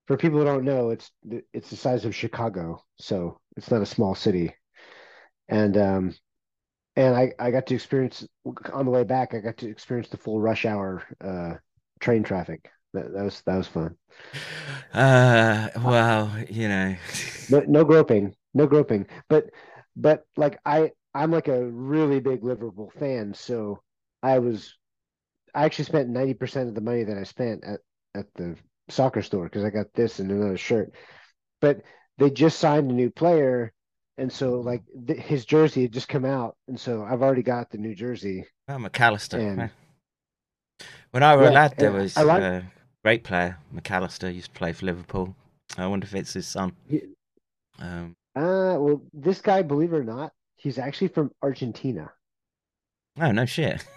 for 0.07 0.17
people 0.17 0.39
who 0.39 0.45
don't 0.45 0.65
know, 0.65 0.91
it's 0.91 1.11
it's 1.53 1.71
the 1.71 1.77
size 1.77 2.05
of 2.05 2.15
Chicago, 2.15 2.83
so 2.99 3.41
it's 3.57 3.71
not 3.71 3.83
a 3.83 3.87
small 3.87 4.15
city. 4.15 4.55
And 5.49 5.77
um, 5.77 6.15
and 6.97 7.15
I 7.15 7.33
I 7.39 7.51
got 7.51 7.67
to 7.67 7.75
experience 7.75 8.27
on 8.73 8.85
the 8.85 8.91
way 8.91 9.05
back. 9.05 9.35
I 9.35 9.41
got 9.41 9.59
to 9.59 9.69
experience 9.69 10.09
the 10.09 10.17
full 10.17 10.41
rush 10.41 10.65
hour 10.65 11.03
uh 11.21 11.55
train 12.01 12.23
traffic. 12.23 12.71
That, 12.93 13.13
that 13.13 13.25
was 13.25 13.43
that 13.47 13.57
was 13.57 13.69
fun. 13.69 13.97
Uh, 14.93 15.69
well, 15.85 16.33
you 16.49 16.69
know. 16.69 16.97
No, 17.49 17.61
no 17.61 17.85
groping, 17.85 18.35
no 18.55 18.67
groping. 18.67 19.07
But 19.29 19.51
but 19.95 20.25
like 20.37 20.59
I 20.65 20.91
I'm 21.15 21.31
like 21.31 21.49
a 21.49 21.65
really 21.65 22.19
big 22.19 22.43
Liverpool 22.43 22.91
fan, 22.99 23.35
so 23.35 23.81
I 24.23 24.41
was 24.41 24.77
I 25.55 25.65
actually 25.65 25.87
spent 25.87 26.09
ninety 26.09 26.35
percent 26.35 26.69
of 26.69 26.75
the 26.75 26.81
money 26.81 27.05
that 27.05 27.19
I 27.19 27.25
spent 27.25 27.65
at 27.65 27.81
at 28.15 28.27
the 28.35 28.57
soccer 28.89 29.23
store 29.23 29.45
because 29.45 29.65
I 29.65 29.71
got 29.71 29.93
this 29.95 30.19
and 30.19 30.31
another 30.31 30.57
shirt. 30.57 30.93
But 31.61 31.83
they 32.19 32.31
just 32.31 32.59
signed 32.59 32.91
a 32.91 32.95
new 32.95 33.11
player, 33.11 33.73
and 34.19 34.33
so 34.33 34.61
like 34.61 34.83
th- 35.07 35.19
his 35.19 35.45
jersey 35.45 35.83
had 35.83 35.93
just 35.93 36.09
come 36.09 36.25
out, 36.25 36.57
and 36.69 36.79
so 36.79 37.05
I've 37.05 37.23
already 37.23 37.43
got 37.43 37.71
the 37.71 37.79
new 37.79 37.95
jersey. 37.95 38.45
Well, 38.69 38.79
Mac 38.79 39.01
Allister. 39.01 39.39
And- 39.39 39.59
yeah. 39.59 39.69
When 41.11 41.23
I 41.23 41.35
were 41.37 41.43
a 41.45 41.47
Yeah, 41.47 41.51
lad, 41.51 41.75
there 41.79 41.93
was 41.93 42.17
like- 42.17 42.43
a 42.43 42.65
great 43.03 43.25
player, 43.25 43.59
McAllister, 43.75 44.35
used 44.35 44.53
to 44.53 44.59
play 44.59 44.73
for 44.73 44.85
Liverpool. 44.87 45.35
I 45.79 45.87
wonder 45.87 46.05
if 46.05 46.15
it's 46.15 46.33
his 46.35 46.47
son. 46.47 46.73
He- 46.89 47.15
Um, 47.79 48.17
Uh 48.35 48.77
well, 48.79 49.03
this 49.13 49.41
guy, 49.41 49.63
believe 49.63 49.93
it 49.93 49.97
or 49.97 50.05
not, 50.05 50.33
he's 50.57 50.79
actually 50.79 51.09
from 51.09 51.31
Argentina. 51.43 52.13
oh 53.21 53.33
no 53.33 53.47
shit. 53.47 53.85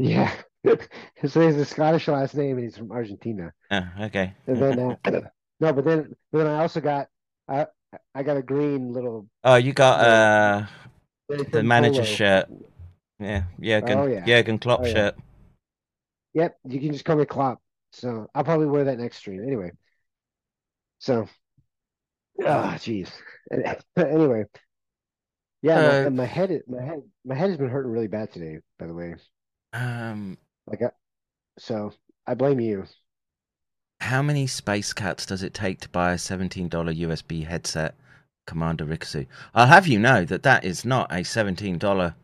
Yeah. 0.00 0.32
so 0.64 1.40
he 1.40 1.46
has 1.46 1.56
a 1.56 1.64
Scottish 1.64 2.06
last 2.08 2.34
name, 2.36 2.56
and 2.56 2.64
he's 2.64 2.76
from 2.76 2.92
Argentina. 2.92 3.52
Oh, 3.70 3.82
okay. 4.02 4.34
And 4.46 4.56
then 4.62 4.78
uh, 5.04 5.20
no, 5.60 5.72
but 5.72 5.84
then 5.84 6.14
but 6.30 6.38
then 6.38 6.46
I 6.46 6.60
also 6.60 6.80
got 6.80 7.08
I 7.48 7.66
I 8.14 8.22
got 8.22 8.36
a 8.36 8.42
green 8.42 8.92
little 8.92 9.28
oh, 9.44 9.56
you 9.56 9.72
got 9.72 10.00
uh 10.00 10.66
the 11.52 11.62
Nathan 11.62 11.64
manager's 11.64 12.06
Polo. 12.06 12.08
shirt. 12.08 12.48
Yeah, 13.20 13.44
Jurgen. 13.60 13.98
Oh, 14.00 14.06
yeah. 14.06 14.26
Jurgen 14.26 14.58
Klopp 14.58 14.84
Oh, 14.84 14.86
yeah. 14.86 15.02
shirt. 15.02 15.16
Yep, 16.34 16.58
you 16.64 16.80
can 16.80 16.92
just 16.92 17.04
call 17.04 17.16
me 17.16 17.24
Klopp. 17.26 17.60
So 17.92 18.28
I'll 18.34 18.44
probably 18.44 18.66
wear 18.66 18.84
that 18.84 18.98
next 18.98 19.16
stream 19.18 19.42
anyway. 19.42 19.72
So, 20.98 21.28
ah, 22.46 22.76
jeez. 22.78 23.10
Anyway, 23.96 24.44
yeah, 25.62 25.80
my, 25.80 25.94
Uh, 25.94 26.04
and 26.04 26.16
my 26.16 26.24
head, 26.24 26.62
my 26.68 26.82
head, 26.82 27.02
my 27.24 27.34
head 27.34 27.48
has 27.50 27.58
been 27.58 27.68
hurting 27.68 27.90
really 27.92 28.06
bad 28.08 28.32
today. 28.32 28.60
By 28.78 28.86
the 28.86 28.94
way, 28.94 29.16
Um, 29.72 30.36
like, 30.66 30.82
I, 30.82 30.90
so 31.58 31.92
I 32.26 32.34
blame 32.34 32.60
you. 32.60 32.86
How 34.08 34.22
many 34.22 34.46
space 34.46 34.92
cats 34.92 35.26
does 35.26 35.42
it 35.42 35.54
take 35.54 35.80
to 35.80 35.88
buy 35.90 36.12
a 36.12 36.16
$17 36.16 36.70
USB 36.70 37.46
headset, 37.46 37.94
Commander 38.46 38.86
Rixu? 38.86 39.26
I'll 39.54 39.66
have 39.66 39.86
you 39.86 39.98
know 39.98 40.24
that 40.24 40.42
that 40.42 40.64
is 40.64 40.84
not 40.84 41.12
a 41.12 41.16
$17 41.16 42.14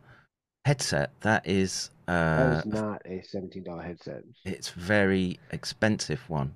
headset. 0.65 1.11
That 1.21 1.47
is 1.47 1.91
uh, 2.07 2.61
was 2.63 2.65
not 2.65 3.01
a 3.05 3.21
seventeen 3.23 3.63
dollar 3.63 3.81
headset. 3.81 4.23
it's 4.43 4.69
very 4.69 5.39
expensive 5.51 6.21
one. 6.29 6.53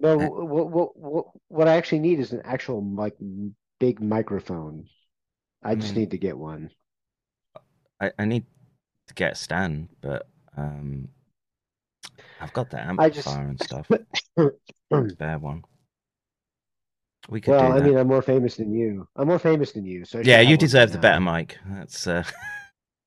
No, 0.00 0.20
Uh, 0.20 0.28
what, 0.28 0.68
what 0.68 0.96
what 0.96 1.26
what 1.48 1.68
I 1.68 1.76
actually 1.76 2.00
need 2.00 2.18
is 2.18 2.32
an 2.32 2.42
actual 2.44 2.82
like 2.84 3.16
big 3.78 4.00
microphone. 4.00 4.88
I 5.62 5.74
just 5.74 5.92
mean- 5.92 6.00
need 6.00 6.10
to 6.12 6.18
get 6.18 6.36
one. 6.38 6.70
I, 8.00 8.10
I 8.18 8.24
need 8.26 8.44
to 9.08 9.14
get 9.14 9.32
a 9.32 9.34
stand, 9.36 9.88
but 10.02 10.26
um, 10.56 11.08
I've 12.40 12.52
got 12.52 12.70
the 12.70 12.78
I 12.98 13.08
just- 13.08 13.26
amplifier 13.28 13.48
and 13.48 13.62
stuff. 13.62 13.90
Spare 15.12 15.38
one. 15.38 15.62
We 17.28 17.40
could 17.40 17.52
well, 17.52 17.72
I 17.72 17.80
mean, 17.80 17.96
I'm 17.96 18.06
more 18.06 18.22
famous 18.22 18.54
than 18.56 18.72
you. 18.72 19.08
I'm 19.16 19.26
more 19.26 19.40
famous 19.40 19.72
than 19.72 19.84
you, 19.84 20.04
so 20.04 20.20
yeah, 20.22 20.40
you 20.40 20.56
deserve 20.56 20.90
the 20.92 20.98
now. 20.98 21.02
better 21.02 21.20
mic. 21.20 21.58
That's 21.66 22.06
uh, 22.06 22.22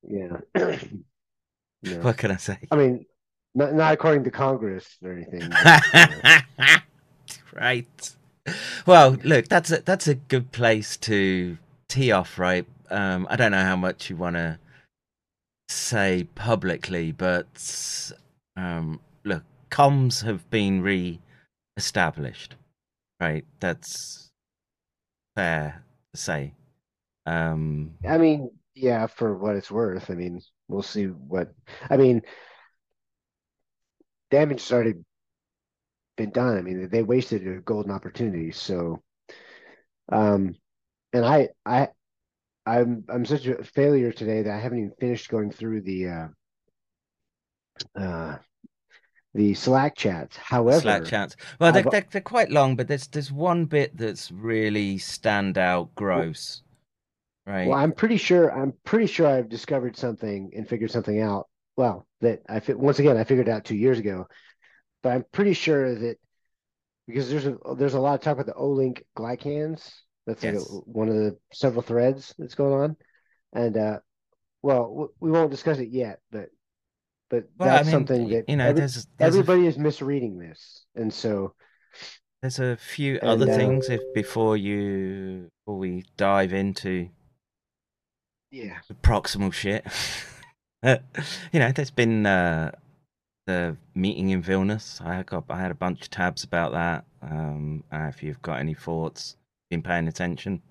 Yeah. 0.02 0.38
Yeah. 1.82 1.96
what 2.02 2.18
can 2.18 2.30
I 2.30 2.36
say? 2.36 2.58
I 2.70 2.76
mean, 2.76 3.06
not 3.54 3.72
not 3.72 3.94
according 3.94 4.24
to 4.24 4.30
Congress 4.30 4.98
or 5.02 5.12
anything. 5.12 5.48
but, 5.48 5.82
uh, 5.94 6.78
right. 7.54 8.16
Well, 8.84 9.16
look, 9.24 9.48
that's 9.48 9.70
a 9.72 9.80
that's 9.80 10.06
a 10.06 10.14
good 10.16 10.52
place 10.52 10.98
to 10.98 11.56
tee 11.88 12.12
off, 12.12 12.38
right? 12.38 12.66
Um, 12.90 13.26
I 13.30 13.36
don't 13.36 13.52
know 13.52 13.62
how 13.64 13.76
much 13.76 14.10
you 14.10 14.16
want 14.16 14.36
to 14.36 14.58
say 15.70 16.24
publicly, 16.34 17.12
but 17.12 18.12
um, 18.58 19.00
look, 19.24 19.44
comms 19.70 20.24
have 20.24 20.48
been 20.50 20.82
re-established, 20.82 22.56
right? 23.20 23.44
That's 23.60 24.30
fair 25.34 25.84
to 26.14 26.20
say. 26.20 26.54
Um, 27.26 27.92
I 28.08 28.18
mean, 28.18 28.50
yeah, 28.74 29.06
for 29.06 29.36
what 29.36 29.56
it's 29.56 29.70
worth. 29.70 30.10
I 30.10 30.14
mean, 30.14 30.40
we'll 30.68 30.82
see 30.82 31.06
what. 31.06 31.52
I 31.88 31.96
mean, 31.96 32.22
damage 34.30 34.62
has 34.62 34.72
already 34.72 34.94
been 36.16 36.30
done. 36.30 36.56
I 36.56 36.62
mean, 36.62 36.88
they 36.88 37.02
wasted 37.02 37.46
a 37.46 37.60
golden 37.60 37.92
opportunity. 37.92 38.52
So, 38.52 39.02
um, 40.10 40.54
and 41.12 41.24
I, 41.24 41.48
I, 41.64 41.88
I'm, 42.66 43.04
I'm 43.08 43.24
such 43.24 43.46
a 43.46 43.64
failure 43.64 44.12
today 44.12 44.42
that 44.42 44.52
I 44.52 44.58
haven't 44.60 44.78
even 44.78 44.92
finished 45.00 45.30
going 45.30 45.50
through 45.50 45.82
the, 45.82 46.08
uh, 46.08 46.28
uh, 47.98 48.38
the 49.34 49.54
Slack 49.54 49.96
chats. 49.96 50.36
However, 50.36 50.80
Slack 50.80 51.04
chats. 51.04 51.36
Well, 51.58 51.72
they're, 51.72 51.84
they're, 51.84 52.06
they're 52.10 52.20
quite 52.20 52.50
long, 52.50 52.76
but 52.76 52.88
there's 52.88 53.06
there's 53.08 53.30
one 53.30 53.66
bit 53.66 53.96
that's 53.96 54.30
really 54.30 54.96
standout 54.96 55.90
gross. 55.94 56.62
Right. 57.46 57.68
Well, 57.68 57.78
I'm 57.78 57.92
pretty 57.92 58.16
sure. 58.16 58.50
I'm 58.50 58.74
pretty 58.84 59.06
sure 59.06 59.26
I've 59.26 59.48
discovered 59.48 59.96
something 59.96 60.52
and 60.54 60.68
figured 60.68 60.90
something 60.90 61.20
out. 61.20 61.48
Well, 61.76 62.06
that 62.20 62.42
I 62.48 62.60
once 62.72 62.98
again 62.98 63.16
I 63.16 63.24
figured 63.24 63.48
out 63.48 63.64
two 63.64 63.76
years 63.76 63.98
ago, 63.98 64.26
but 65.02 65.10
I'm 65.10 65.24
pretty 65.32 65.54
sure 65.54 65.94
that 65.94 66.16
because 67.06 67.30
there's 67.30 67.46
a 67.46 67.56
there's 67.76 67.94
a 67.94 68.00
lot 68.00 68.14
of 68.14 68.20
talk 68.20 68.34
about 68.34 68.46
the 68.46 68.54
O-link 68.54 69.04
glycans. 69.16 69.90
That's 70.26 70.44
like 70.44 70.54
a, 70.54 70.58
one 70.58 71.08
of 71.08 71.14
the 71.14 71.38
several 71.52 71.82
threads 71.82 72.34
that's 72.38 72.54
going 72.54 72.74
on, 72.74 72.96
and 73.52 73.76
uh, 73.76 73.98
well, 74.62 74.88
w- 74.88 75.12
we 75.18 75.30
won't 75.30 75.50
discuss 75.50 75.78
it 75.78 75.88
yet, 75.88 76.20
but 76.30 76.50
but 77.30 77.44
Well, 77.58 77.68
I 77.68 77.72
that's 77.76 77.86
mean, 77.86 77.92
something 77.92 78.28
that 78.28 78.48
you 78.48 78.56
know, 78.56 78.66
every- 78.68 78.80
there's 78.80 79.06
there's 79.18 79.34
a, 79.34 79.38
everybody 79.38 79.66
is 79.66 79.78
misreading 79.78 80.38
this, 80.38 80.84
and 80.94 81.12
so 81.12 81.54
there's 82.42 82.58
a 82.58 82.76
few 82.76 83.18
other 83.22 83.50
uh, 83.50 83.56
things 83.56 83.88
if 83.88 84.00
before 84.14 84.56
you 84.56 85.48
before 85.64 85.78
we 85.78 86.04
dive 86.16 86.52
into 86.52 87.08
yeah, 88.50 88.78
the 88.88 88.94
proximal 88.94 89.52
shit. 89.52 89.84
you 90.82 91.60
know, 91.60 91.70
there's 91.72 91.90
been 91.90 92.26
uh, 92.26 92.72
the 93.46 93.76
meeting 93.94 94.30
in 94.30 94.42
Vilnius. 94.42 95.00
I 95.04 95.22
got 95.22 95.44
I 95.48 95.60
had 95.60 95.70
a 95.70 95.74
bunch 95.74 96.02
of 96.02 96.10
tabs 96.10 96.42
about 96.44 96.72
that. 96.72 97.04
Um, 97.22 97.84
uh, 97.92 98.06
if 98.08 98.22
you've 98.22 98.42
got 98.42 98.58
any 98.58 98.74
thoughts, 98.74 99.36
been 99.70 99.82
paying 99.82 100.08
attention. 100.08 100.62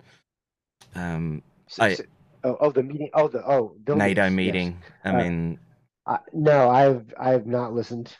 Um, 0.94 1.42
So- 1.68 1.84
I- 1.84 1.94
so- 1.94 2.04
oh, 2.44 2.56
oh, 2.60 2.70
the 2.72 2.82
meeting, 2.82 3.10
oh, 3.14 3.28
the 3.28 3.46
oh, 3.48 3.76
Vilnius, 3.84 3.96
NATO 3.98 4.24
yes. 4.24 4.32
meeting. 4.32 4.82
I 5.04 5.10
Uh, 5.10 5.22
mean, 5.22 5.58
I, 6.10 6.20
no, 6.34 6.70
I've 6.70 7.14
I've 7.18 7.46
not 7.46 7.74
listened. 7.74 8.14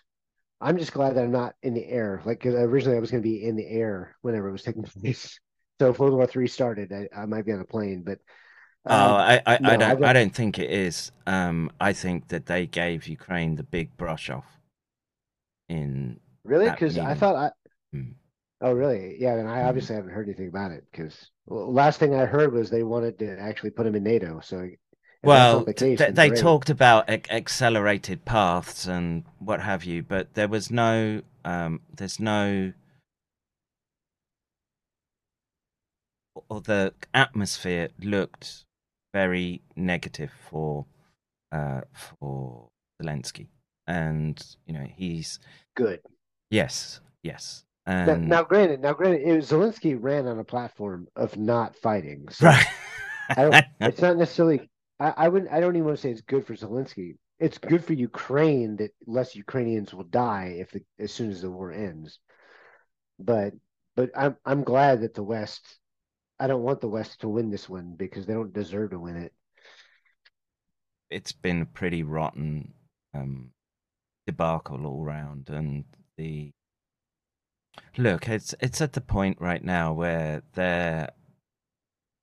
I'm 0.61 0.79
just 0.79 0.93
glad 0.95 1.17
that 1.17 1.25
I'm 1.25 1.33
not 1.33 1.57
in 1.63 1.75
the 1.75 1.87
air. 1.87 2.23
Like 2.25 2.41
'cause 2.41 2.55
originally, 2.55 2.99
I 2.99 3.01
was 3.01 3.11
going 3.13 3.23
to 3.23 3.29
be 3.29 3.45
in 3.47 3.57
the 3.57 3.67
air 3.69 4.17
whenever 4.23 4.49
it 4.49 4.53
was 4.53 4.65
taking 4.65 4.83
place. 5.03 5.41
So 5.81 5.91
if 5.91 6.01
World 6.01 6.15
War 6.15 6.27
Three 6.29 6.49
started, 6.49 6.93
I, 6.93 7.09
I 7.17 7.27
might 7.27 7.47
be 7.47 7.53
on 7.53 7.61
a 7.61 7.67
plane. 7.67 8.05
But 8.05 8.21
Oh, 8.89 8.95
um, 8.95 9.17
I, 9.17 9.43
I, 9.47 9.61
no, 9.61 9.73
I 9.73 9.77
I 9.77 9.77
don't. 9.77 10.03
I 10.03 10.13
don't- 10.13 10.13
don't 10.13 10.35
think 10.35 10.59
it 10.59 10.71
is. 10.71 11.13
Um, 11.27 11.71
I 11.81 11.93
think 11.93 12.29
that 12.29 12.47
they 12.47 12.67
gave 12.67 13.07
Ukraine 13.07 13.57
the 13.57 13.63
big 13.63 13.97
brush 13.97 14.29
off. 14.31 14.59
In 15.69 16.21
really, 16.45 16.71
because 16.71 16.99
I 16.99 17.15
thought 17.15 17.37
I. 17.37 17.51
Hmm. 17.93 18.11
Oh, 18.63 18.73
really? 18.73 19.17
Yeah, 19.19 19.37
and 19.37 19.49
I 19.49 19.63
Mhm. 19.63 19.69
obviously 19.69 19.97
haven't 19.97 20.11
heard 20.13 20.27
anything 20.29 20.49
about 20.49 20.71
it 20.73 20.85
because 20.91 21.31
well, 21.47 21.73
last 21.73 21.99
thing 21.99 22.15
I 22.15 22.27
heard 22.27 22.53
was 22.53 22.69
they 22.71 22.83
wanted 22.83 23.19
to 23.21 23.39
actually 23.39 23.71
put 23.71 23.87
him 23.87 23.95
in 23.95 24.03
NATO. 24.03 24.41
So 24.41 24.69
well, 25.23 25.65
th- 25.65 25.77
case, 25.77 25.99
th- 25.99 25.99
then 25.99 26.15
they 26.15 26.29
great. 26.31 26.41
talked 26.41 26.71
about 26.71 27.09
ac- 27.11 27.31
accelerated 27.31 28.25
paths 28.25 28.87
and 28.87 29.25
what 29.39 29.61
have 29.61 29.85
you, 29.85 30.03
but 30.03 30.35
there 30.35 30.49
was 30.49 30.71
no. 30.71 31.23
Um, 31.45 31.81
there's 31.97 32.19
no. 32.21 32.73
Or 36.49 36.61
the 36.61 36.95
atmosphere 37.13 37.89
looked 38.01 38.65
very 39.13 39.63
negative 39.77 40.31
for, 40.49 40.87
uh, 41.53 41.83
for 41.93 42.69
Zelensky, 43.03 43.49
and 43.87 44.43
you 44.67 44.73
know 44.73 44.87
he's 44.97 45.39
good. 45.77 46.01
yes, 46.51 47.01
yes, 47.23 47.65
Now, 47.87 48.13
and 48.13 48.29
now, 48.29 48.43
granted, 48.45 48.81
now 48.81 48.93
granted, 48.95 49.23
it 49.23 49.35
was, 49.35 49.51
Zelensky 49.51 49.97
ran 50.01 50.27
on 50.27 50.39
a 50.39 50.45
platform 50.45 51.09
of 51.17 51.37
not 51.37 51.77
fighting. 51.77 52.29
So 52.31 52.47
right. 52.47 53.65
It's 53.81 54.01
not 54.01 54.17
necessarily. 54.17 54.69
I, 55.01 55.15
I 55.17 55.29
wouldn't. 55.29 55.53
I 55.53 55.61
don't 55.61 55.77
even 55.77 55.87
want 55.87 55.97
to 55.99 56.03
say 56.03 56.11
it's 56.11 56.21
good 56.21 56.47
for 56.47 56.55
Zelensky. 56.55 57.17
It's 57.41 57.59
good 57.59 57.85
for 57.85 57.95
Ukraine 57.95 58.77
that 58.77 58.93
less 59.07 59.35
Ukrainians 59.35 59.95
will 59.95 60.05
die 60.05 60.57
if 60.59 60.71
the, 60.73 60.83
as 60.99 61.13
soon 61.13 61.31
as 61.31 61.43
the 61.43 61.51
war 61.51 61.73
ends. 61.73 62.21
But 63.19 63.55
but 63.97 64.11
I'm 64.17 64.37
I'm 64.45 64.63
glad 64.65 65.03
that 65.03 65.15
the 65.15 65.23
West. 65.25 65.79
I 66.39 66.47
don't 66.47 66.63
want 66.63 66.81
the 66.81 66.89
West 66.89 67.21
to 67.21 67.29
win 67.29 67.51
this 67.51 67.69
one 67.69 67.97
because 67.97 68.27
they 68.27 68.35
don't 68.35 68.53
deserve 68.53 68.91
to 68.93 68.99
win 68.99 69.17
it. 69.17 69.33
it's 71.11 71.33
been 71.33 71.63
a 71.63 71.67
pretty 71.67 72.03
rotten 72.03 72.73
um, 73.15 73.51
debacle 74.27 74.87
all 74.87 75.05
round, 75.05 75.49
and 75.51 75.85
the 76.17 76.53
look 77.97 78.29
it's 78.29 78.55
it's 78.61 78.81
at 78.81 78.93
the 78.93 79.01
point 79.01 79.39
right 79.41 79.65
now 79.65 79.93
where 79.93 80.43
they're 80.55 81.11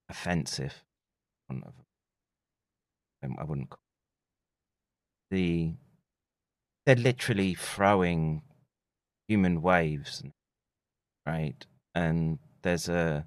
offensive. 0.10 0.84
I 3.24 3.44
wouldn't. 3.44 3.70
Call 3.70 3.80
the 5.30 5.74
they're 6.86 6.96
literally 6.96 7.54
throwing 7.54 8.42
human 9.28 9.62
waves, 9.62 10.24
right? 11.26 11.66
And 11.96 12.40
there's 12.62 12.88
a 12.88 13.26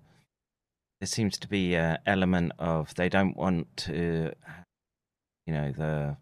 there 1.00 1.06
seems 1.06 1.38
to 1.38 1.48
be 1.48 1.74
a 1.74 1.98
element 2.06 2.52
of 2.58 2.94
they 2.94 3.08
don't 3.08 3.36
want 3.36 3.74
to 3.76 4.32
you 5.46 5.52
know 5.52 5.72
the 5.72 6.16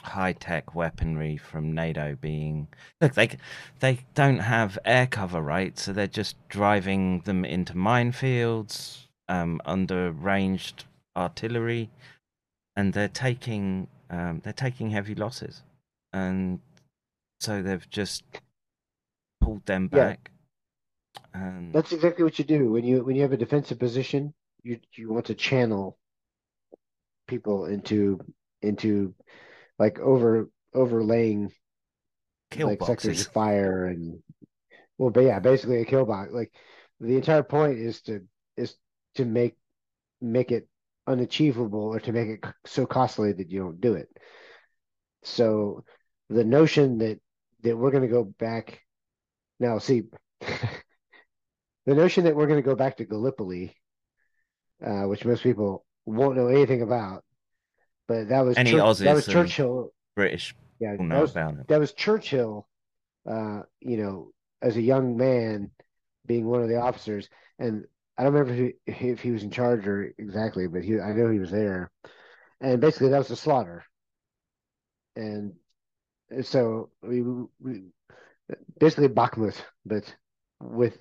high 0.00 0.32
tech 0.32 0.74
weaponry 0.74 1.36
from 1.38 1.72
NATO 1.72 2.16
being 2.20 2.68
look 3.00 3.14
they 3.14 3.38
they 3.80 4.00
don't 4.14 4.40
have 4.40 4.78
air 4.84 5.06
cover 5.06 5.40
right 5.40 5.78
so 5.78 5.92
they're 5.92 6.06
just 6.06 6.36
driving 6.48 7.20
them 7.20 7.44
into 7.44 7.72
minefields 7.72 9.06
um 9.28 9.62
under 9.64 10.12
ranged 10.12 10.84
artillery 11.16 11.90
and 12.76 12.92
they're 12.94 13.08
taking 13.08 13.88
um 14.10 14.40
they're 14.44 14.52
taking 14.52 14.90
heavy 14.90 15.14
losses 15.14 15.62
and 16.12 16.60
so 17.40 17.62
they've 17.62 17.88
just 17.90 18.24
pulled 19.40 19.64
them 19.66 19.88
Yeah. 19.92 20.14
back 20.14 20.30
and 21.34 21.72
That's 21.74 21.92
exactly 21.92 22.24
what 22.24 22.38
you 22.38 22.44
do 22.44 22.70
when 22.72 22.84
you 22.84 23.04
when 23.04 23.16
you 23.16 23.22
have 23.22 23.32
a 23.32 23.36
defensive 23.36 23.78
position. 23.78 24.34
You 24.62 24.80
you 24.96 25.12
want 25.12 25.26
to 25.26 25.34
channel 25.34 25.98
people 27.26 27.66
into 27.66 28.20
into 28.62 29.14
like 29.78 29.98
over 29.98 30.50
overlaying 30.74 31.52
kill 32.50 32.68
like 32.68 32.82
sectors 32.82 33.20
of 33.20 33.28
fire 33.32 33.86
and 33.86 34.22
well, 34.98 35.10
but 35.10 35.20
yeah, 35.22 35.40
basically 35.40 35.80
a 35.80 35.84
kill 35.84 36.04
box. 36.04 36.32
Like 36.32 36.52
the 37.00 37.16
entire 37.16 37.42
point 37.42 37.78
is 37.78 38.02
to 38.02 38.22
is 38.56 38.76
to 39.16 39.24
make 39.24 39.56
make 40.20 40.52
it 40.52 40.68
unachievable 41.06 41.82
or 41.82 42.00
to 42.00 42.12
make 42.12 42.28
it 42.28 42.44
so 42.66 42.86
costly 42.86 43.32
that 43.32 43.50
you 43.50 43.60
don't 43.60 43.80
do 43.80 43.94
it. 43.94 44.08
So 45.22 45.84
the 46.28 46.44
notion 46.44 46.98
that 46.98 47.20
that 47.62 47.76
we're 47.76 47.90
going 47.90 48.02
to 48.02 48.08
go 48.08 48.24
back 48.24 48.80
now, 49.58 49.78
see, 49.78 50.02
the 50.40 51.94
notion 51.94 52.24
that 52.24 52.36
we're 52.36 52.46
going 52.46 52.62
to 52.62 52.68
go 52.68 52.74
back 52.74 52.98
to 52.98 53.04
Gallipoli, 53.04 53.74
uh, 54.84 55.02
which 55.04 55.24
most 55.24 55.42
people 55.42 55.84
won't 56.04 56.36
know 56.36 56.48
anything 56.48 56.82
about, 56.82 57.24
but 58.06 58.28
that 58.28 58.44
was 58.44 58.58
Any 58.58 58.72
Church- 58.72 58.98
that 58.98 59.14
was 59.14 59.26
Churchill. 59.26 59.92
british 60.14 60.54
Yeah, 60.80 60.96
that 60.96 61.20
was 61.20 61.34
that 61.68 61.80
was 61.80 61.92
Churchill, 61.92 62.68
uh, 63.28 63.62
you 63.80 63.96
know, 63.96 64.32
as 64.60 64.76
a 64.76 64.82
young 64.82 65.16
man 65.16 65.70
being 66.26 66.46
one 66.46 66.62
of 66.62 66.68
the 66.68 66.80
officers. 66.80 67.28
And 67.58 67.86
I 68.16 68.24
don't 68.24 68.32
remember 68.32 68.52
if 68.52 68.74
he, 68.86 68.92
if 69.10 69.20
he 69.20 69.30
was 69.32 69.42
in 69.42 69.50
charge 69.50 69.86
or 69.86 70.12
exactly, 70.18 70.66
but 70.66 70.84
he, 70.84 71.00
I 71.00 71.12
know 71.12 71.30
he 71.30 71.38
was 71.40 71.50
there. 71.50 71.90
And 72.60 72.80
basically, 72.80 73.08
that 73.08 73.18
was 73.18 73.30
a 73.30 73.36
slaughter. 73.36 73.84
And 75.16 75.54
so 76.42 76.90
we, 77.02 77.22
we 77.22 77.82
basically 78.78 79.08
Bakhmut, 79.08 79.56
but 79.84 80.14
with 80.60 80.98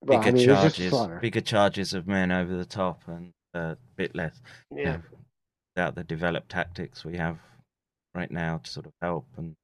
well, 0.00 0.18
bigger 0.18 0.28
I 0.28 0.32
mean, 0.32 0.48
it 0.48 0.52
was 0.52 0.74
just 0.74 0.78
a 0.78 0.90
charges, 0.90 1.20
bigger 1.20 1.40
charges 1.40 1.94
of 1.94 2.06
men 2.06 2.32
over 2.32 2.56
the 2.56 2.64
top, 2.64 3.02
and 3.06 3.32
a 3.54 3.76
bit 3.96 4.14
less. 4.14 4.40
you 4.70 4.84
Yeah. 4.84 4.92
know, 4.92 5.02
without 5.74 5.94
the 5.94 6.04
developed 6.04 6.50
tactics 6.50 7.04
we 7.04 7.16
have 7.16 7.38
right 8.14 8.30
now 8.30 8.58
to 8.58 8.70
sort 8.70 8.86
of 8.86 8.92
help. 9.00 9.26
And 9.36 9.54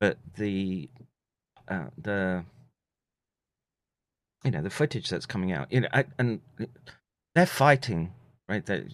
but 0.00 0.18
the 0.36 0.88
uh, 1.68 1.86
the 1.98 2.44
you 4.44 4.50
know 4.50 4.62
the 4.62 4.70
footage 4.70 5.08
that's 5.08 5.26
coming 5.26 5.52
out, 5.52 5.72
you 5.72 5.80
know, 5.80 5.88
I, 5.92 6.04
and 6.18 6.40
they're 7.34 7.46
fighting, 7.46 8.12
right? 8.48 8.64
They, 8.64 8.84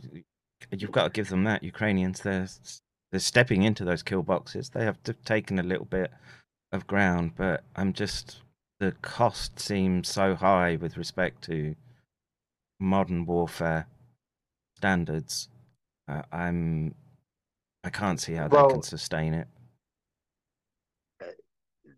you've 0.71 0.93
got 0.93 1.05
to 1.05 1.11
give 1.11 1.29
them 1.29 1.45
that. 1.45 1.63
Ukrainians, 1.63 2.21
they're 2.21 2.49
they're 3.11 3.21
stepping 3.21 3.63
into 3.63 3.85
those 3.85 4.03
kill 4.03 4.23
boxes. 4.23 4.71
They 4.71 4.85
have 4.85 4.99
taken 5.25 5.59
a 5.59 5.65
little 5.65 5.87
bit 5.87 6.11
of 6.73 6.87
ground, 6.87 7.33
but 7.37 7.65
I'm 7.77 7.93
just 7.93 8.39
the 8.79 8.93
cost 9.03 9.59
seems 9.59 10.09
so 10.09 10.35
high 10.35 10.77
with 10.77 10.97
respect 10.97 11.43
to 11.45 11.75
modern 12.79 13.27
warfare 13.27 13.87
standards, 14.79 15.49
uh, 16.09 16.23
I'm 16.33 16.95
I 17.85 17.91
can't 17.91 18.21
see 18.21 18.35
how 18.35 18.49
Well- 18.49 18.69
they 18.69 18.75
can 18.75 18.83
sustain 18.83 19.35
it. 19.35 19.49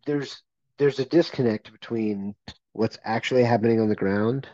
there's 0.04 0.42
there's 0.78 0.98
a 0.98 1.04
disconnect 1.04 1.70
between 1.70 2.34
what's 2.72 2.98
actually 3.04 3.44
happening 3.44 3.80
on 3.80 3.88
the 3.88 3.94
ground. 3.94 4.48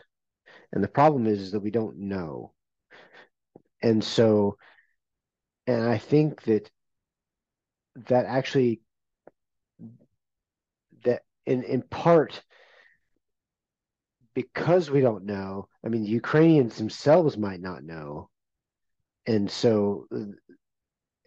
And 0.71 0.83
the 0.83 0.87
problem 0.87 1.25
is, 1.27 1.41
is 1.41 1.51
that 1.51 1.61
we 1.61 1.71
don't 1.71 1.97
know. 1.97 2.53
And 3.81 4.03
so 4.03 4.57
and 5.69 5.87
i 5.87 5.97
think 5.97 6.41
that 6.43 6.69
that 8.07 8.25
actually 8.25 8.81
that 11.03 11.21
in 11.45 11.63
in 11.63 11.81
part 11.83 12.41
because 14.33 14.89
we 14.89 14.99
don't 14.99 15.25
know 15.25 15.67
i 15.85 15.89
mean 15.89 16.03
the 16.03 16.09
ukrainians 16.09 16.75
themselves 16.75 17.37
might 17.37 17.61
not 17.61 17.83
know. 17.83 18.29
And 19.27 19.51
so 19.51 20.07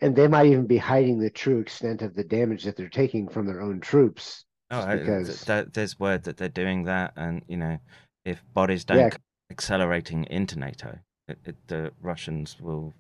and 0.00 0.16
they 0.16 0.26
might 0.26 0.46
even 0.46 0.66
be 0.66 0.78
hiding 0.78 1.20
the 1.20 1.30
true 1.30 1.60
extent 1.60 2.02
of 2.02 2.14
the 2.14 2.24
damage 2.24 2.64
that 2.64 2.76
they're 2.76 2.88
taking 2.88 3.28
from 3.28 3.46
their 3.46 3.60
own 3.60 3.78
troops 3.78 4.44
Oh, 4.72 4.80
just 5.24 5.48
I- 5.50 5.62
th- 5.62 5.74
there's 5.74 6.00
word 6.00 6.24
that 6.24 6.38
they're 6.38 6.48
doing 6.48 6.84
that, 6.84 7.12
and 7.16 7.42
you 7.46 7.56
know, 7.56 7.78
if 8.24 8.42
bodies 8.54 8.84
don't 8.84 8.98
Yeah. 8.98 9.16
accelerating 9.50 10.24
into 10.24 10.58
NATO, 10.58 10.98
it, 11.28 11.38
it, 11.44 11.56
the 11.68 11.92
Russians 12.00 12.58
will 12.60 12.94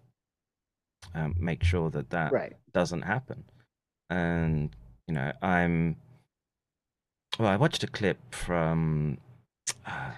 um, 1.14 1.34
make 1.38 1.64
sure 1.64 1.90
that 1.90 2.10
that 2.10 2.32
right 2.32 2.52
doesn't 2.72 3.02
happen. 3.02 3.44
And 4.10 4.70
you 5.08 5.14
know, 5.14 5.32
I'm 5.42 5.96
well. 7.38 7.48
I 7.48 7.56
watched 7.56 7.82
a 7.82 7.86
clip 7.86 8.18
from. 8.34 9.18
Uh, 9.86 10.12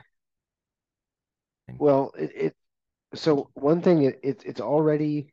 Well, 1.79 2.13
it, 2.19 2.33
it 2.35 2.57
so 3.15 3.51
one 3.55 3.81
thing 3.83 4.03
it, 4.03 4.21
it 4.23 4.43
it's 4.45 4.61
already 4.61 5.33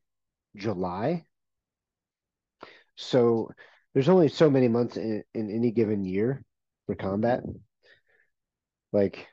July. 0.56 1.26
So 2.96 3.52
there's 3.94 4.10
only 4.10 4.28
so 4.30 4.50
many 4.50 4.68
months 4.68 4.98
in, 4.98 5.24
in 5.34 5.50
any 5.52 5.72
given 5.72 6.06
year 6.06 6.44
for 6.86 6.96
combat. 6.96 7.44
Like 8.94 9.28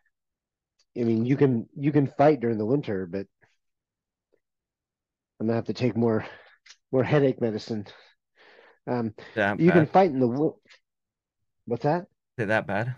I 0.99 1.05
mean 1.05 1.25
you 1.25 1.37
can 1.37 1.69
you 1.77 1.93
can 1.93 2.07
fight 2.09 2.41
during 2.41 2.59
the 2.59 2.67
winter, 2.67 3.07
but 3.07 3.27
I'm 5.41 5.47
gonna 5.47 5.57
have 5.57 5.67
to 5.67 5.73
take 5.73 5.97
more 5.97 6.27
more 6.93 7.05
headache 7.05 7.41
medicine. 7.41 7.87
Um 8.87 9.15
that 9.35 9.61
you 9.61 9.73
can 9.73 9.87
fight 9.87 10.11
in 10.11 10.21
the 10.21 10.55
What's 11.67 11.85
that? 11.85 12.09
Is 12.39 12.45
it 12.45 12.47
that 12.47 12.67
bad? 12.67 12.95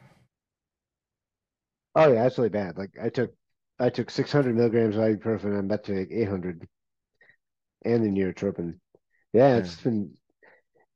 Oh 1.95 2.13
yeah, 2.13 2.23
that's 2.25 2.39
really 2.39 2.49
bad. 2.51 2.77
Like 2.79 2.97
I 3.01 3.09
took 3.11 3.35
I 3.79 3.91
took 3.91 4.11
600 4.11 4.55
milligrams 4.57 4.97
of 4.97 5.03
ibuprofen. 5.03 5.57
I'm 5.59 5.67
about 5.67 5.85
to 5.85 5.95
take 5.95 6.11
800, 6.13 6.69
and 7.85 8.05
the 8.05 8.09
neurotropin. 8.09 8.81
Yeah, 9.33 9.57
it's 9.57 9.77
been 9.81 10.17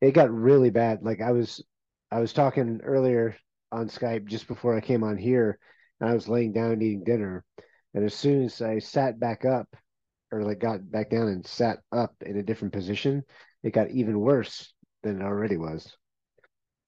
it 0.08 0.12
got 0.12 0.30
really 0.30 0.70
bad. 0.70 1.02
Like 1.02 1.20
I 1.20 1.32
was 1.32 1.62
I 2.10 2.20
was 2.20 2.32
talking 2.32 2.80
earlier 2.82 3.36
on 3.72 3.88
Skype 3.88 4.26
just 4.26 4.46
before 4.48 4.76
I 4.76 4.80
came 4.80 5.02
on 5.04 5.16
here, 5.16 5.58
and 6.00 6.08
I 6.10 6.14
was 6.14 6.28
laying 6.28 6.52
down 6.52 6.82
eating 6.82 7.04
dinner, 7.04 7.44
and 7.94 8.04
as 8.04 8.14
soon 8.14 8.44
as 8.44 8.60
I 8.62 8.78
sat 8.78 9.18
back 9.18 9.44
up, 9.44 9.68
or 10.30 10.42
like 10.42 10.58
got 10.60 10.90
back 10.90 11.10
down 11.10 11.28
and 11.28 11.46
sat 11.46 11.80
up 11.92 12.14
in 12.24 12.36
a 12.38 12.42
different 12.42 12.74
position, 12.74 13.24
it 13.62 13.72
got 13.72 13.90
even 13.90 14.20
worse 14.20 14.72
than 15.02 15.20
it 15.20 15.24
already 15.24 15.56
was. 15.56 15.96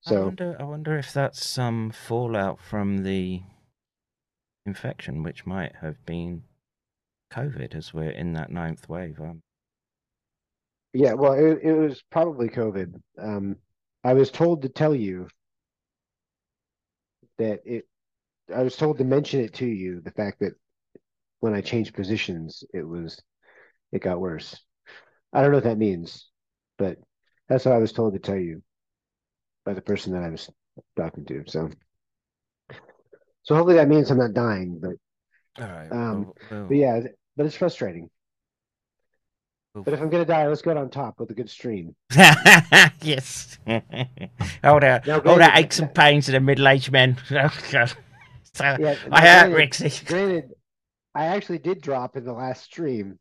I 0.07 0.11
So 0.11 0.25
wonder. 0.25 0.57
I 0.59 0.65
wonder 0.65 0.97
if 0.97 1.13
that's 1.13 1.45
some 1.45 1.91
fallout 1.91 2.61
from 2.61 3.03
the 3.03 3.43
infection, 4.67 5.23
which 5.23 5.47
might 5.47 5.77
have 5.77 6.05
been 6.05 6.43
COVID, 7.33 7.75
as 7.75 7.95
we're 7.95 8.11
in 8.11 8.33
that 8.35 8.51
ninth 8.51 8.89
wave. 8.89 9.21
Um, 9.21 9.43
Yeah, 10.97 11.13
well, 11.13 11.35
it, 11.35 11.59
it 11.63 11.75
was 11.75 12.03
probably 12.11 12.49
COVID. 12.49 12.95
Um, 13.19 13.57
I 14.03 14.15
was 14.15 14.31
told 14.31 14.63
to 14.63 14.71
tell 14.71 14.95
you 14.95 15.29
that 17.37 17.61
it, 17.67 17.87
I 18.55 18.63
was 18.63 18.77
told 18.77 18.97
to 18.97 19.05
mention 19.05 19.41
it 19.41 19.53
to 19.55 19.67
you, 19.67 20.01
the 20.01 20.11
fact 20.11 20.41
that 20.41 20.55
when 21.41 21.53
I 21.53 21.61
changed 21.61 21.95
positions, 21.95 22.65
it 22.73 22.83
was, 22.83 23.21
it 23.93 24.01
got 24.01 24.21
worse. 24.21 24.59
I 25.35 25.43
don't 25.43 25.51
know 25.51 25.59
what 25.59 25.65
that 25.65 25.77
means, 25.77 26.31
but 26.79 26.97
that's 27.47 27.67
what 27.67 27.75
I 27.75 27.79
was 27.79 27.93
told 27.93 28.15
to 28.15 28.19
tell 28.19 28.39
you 28.39 28.63
by 29.67 29.75
the 29.75 29.83
person 29.83 30.15
that 30.15 30.23
I 30.23 30.31
was 30.31 30.49
talking 30.97 31.27
to. 31.27 31.45
So, 31.47 31.69
so 33.43 33.55
hopefully 33.55 33.77
that 33.77 33.89
means 33.89 34.11
I'm 34.11 34.17
not 34.17 34.33
dying, 34.33 34.79
but, 34.81 34.93
all 35.63 35.71
right. 35.71 35.93
Um, 35.93 36.33
but 36.69 36.77
yeah, 36.77 37.01
but 37.37 37.45
it's 37.45 37.57
frustrating. 37.57 38.09
But 39.85 39.95
if 39.95 40.01
I'm 40.01 40.09
gonna 40.09 40.25
die, 40.25 40.47
let's 40.49 40.63
go 40.63 40.77
on 40.77 40.91
top 40.91 41.21
with 41.21 41.31
a 41.31 41.35
good 41.35 41.51
stream. 41.51 41.95
yes. 43.03 43.59
all 43.67 44.81
the 44.81 45.03
Now, 45.07 45.19
all 45.21 45.37
the 45.37 45.51
aches 45.55 45.79
and 45.79 45.95
pains 45.95 46.29
of 46.29 46.33
the 46.33 46.41
middle-aged 46.41 46.91
men. 46.93 47.17
so, 47.29 47.87
Yeah, 48.59 48.97
I 49.11 49.27
hurt, 49.27 49.53
Rixie. 49.53 50.07
Granted, 50.07 50.53
I 51.15 51.27
actually 51.27 51.59
did 51.59 51.81
drop 51.81 52.17
in 52.17 52.25
the 52.25 52.33
last 52.33 52.65
stream. 52.65 53.19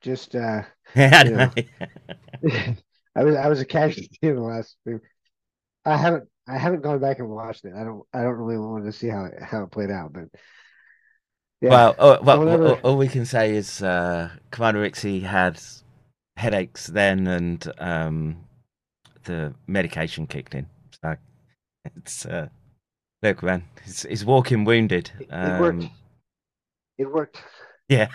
Just 0.00 0.34
uh 0.34 0.62
I. 0.96 1.50
I 3.16 3.24
was 3.24 3.36
I 3.36 3.48
was 3.48 3.60
a 3.60 3.66
casualty 3.66 4.18
in 4.22 4.36
the 4.36 4.42
last 4.42 4.76
stream. 4.80 5.00
I 5.84 5.96
haven't 5.96 6.28
I 6.48 6.58
haven't 6.58 6.82
gone 6.82 7.00
back 7.00 7.18
and 7.18 7.28
watched 7.28 7.64
it. 7.64 7.74
I 7.74 7.84
don't 7.84 8.02
I 8.12 8.22
don't 8.22 8.34
really 8.34 8.58
want 8.58 8.84
to 8.84 8.92
see 8.92 9.08
how 9.08 9.24
it 9.24 9.34
how 9.42 9.64
it 9.64 9.70
played 9.70 9.90
out, 9.90 10.12
but 10.12 10.24
yeah. 11.60 11.70
Well, 11.70 11.94
oh, 11.98 12.22
well, 12.22 12.48
all, 12.48 12.72
all 12.82 12.96
we 12.96 13.08
can 13.08 13.26
say 13.26 13.54
is 13.54 13.82
uh, 13.82 14.30
Commander 14.50 14.80
Rixie 14.88 15.22
had 15.22 15.60
headaches 16.40 16.86
then, 16.88 17.26
and 17.26 17.72
um, 17.78 18.36
the 19.24 19.54
medication 19.66 20.26
kicked 20.26 20.54
in. 20.54 20.66
So 21.02 21.16
it's 21.96 22.26
uh, 22.26 22.48
look, 23.22 23.42
man, 23.42 23.64
he's, 23.84 24.02
he's 24.04 24.24
walking 24.24 24.64
wounded. 24.64 25.10
it, 25.18 25.30
it 25.40 25.56
worked. 25.56 25.84
Um, 25.84 25.90
It 26.98 27.10
worked. 27.12 27.42
yeah, 27.88 28.08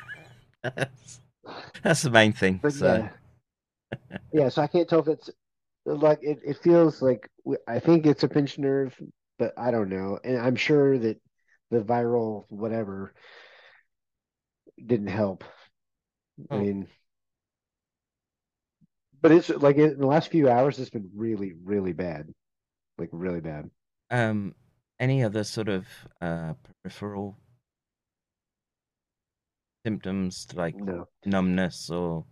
that's, 0.63 1.21
that's 1.83 2.01
the 2.03 2.09
main 2.11 2.33
thing. 2.33 2.61
But 2.61 2.75
So 2.79 2.87
yeah. 2.91 3.09
yeah, 4.31 4.49
so 4.49 4.61
I 4.61 4.67
can't 4.67 4.87
tell 4.87 4.99
if 4.99 5.07
it's 5.07 5.29
like 5.85 6.19
it, 6.21 6.39
it 6.45 6.57
feels 6.63 7.01
like 7.01 7.29
I 7.67 7.79
think 7.79 8.05
it's 8.05 8.23
a 8.23 8.27
pinched 8.27 8.59
nerve, 8.59 8.95
but 9.39 9.53
I 9.57 9.71
don't 9.71 9.89
know. 9.89 10.19
And 10.23 10.37
I'm 10.39 10.55
sure 10.55 10.97
that 10.99 11.19
the 11.71 11.79
viral 11.81 12.45
whatever 12.49 13.13
didn't 14.83 15.07
help. 15.07 15.43
I 16.51 16.55
Oh. 16.55 16.57
mean, 16.57 16.87
but 19.25 19.31
it's 19.31 19.49
like 19.49 19.77
in 19.77 19.97
the 19.97 20.05
last 20.05 20.29
few 20.29 20.47
hours, 20.47 20.77
it's 20.77 20.91
been 20.91 21.09
really, 21.15 21.53
really 21.63 21.93
bad. 21.93 22.31
Like 22.99 23.09
really 23.11 23.41
bad. 23.41 23.71
um, 24.11 24.53
any 24.99 25.23
other 25.23 25.43
sort 25.43 25.69
of 25.69 25.85
uh, 26.21 26.53
peripheral 26.83 27.37
symptoms 29.85 30.47
like 30.53 30.75
No. 30.75 31.07
numbness 31.25 31.89
or 31.89 32.25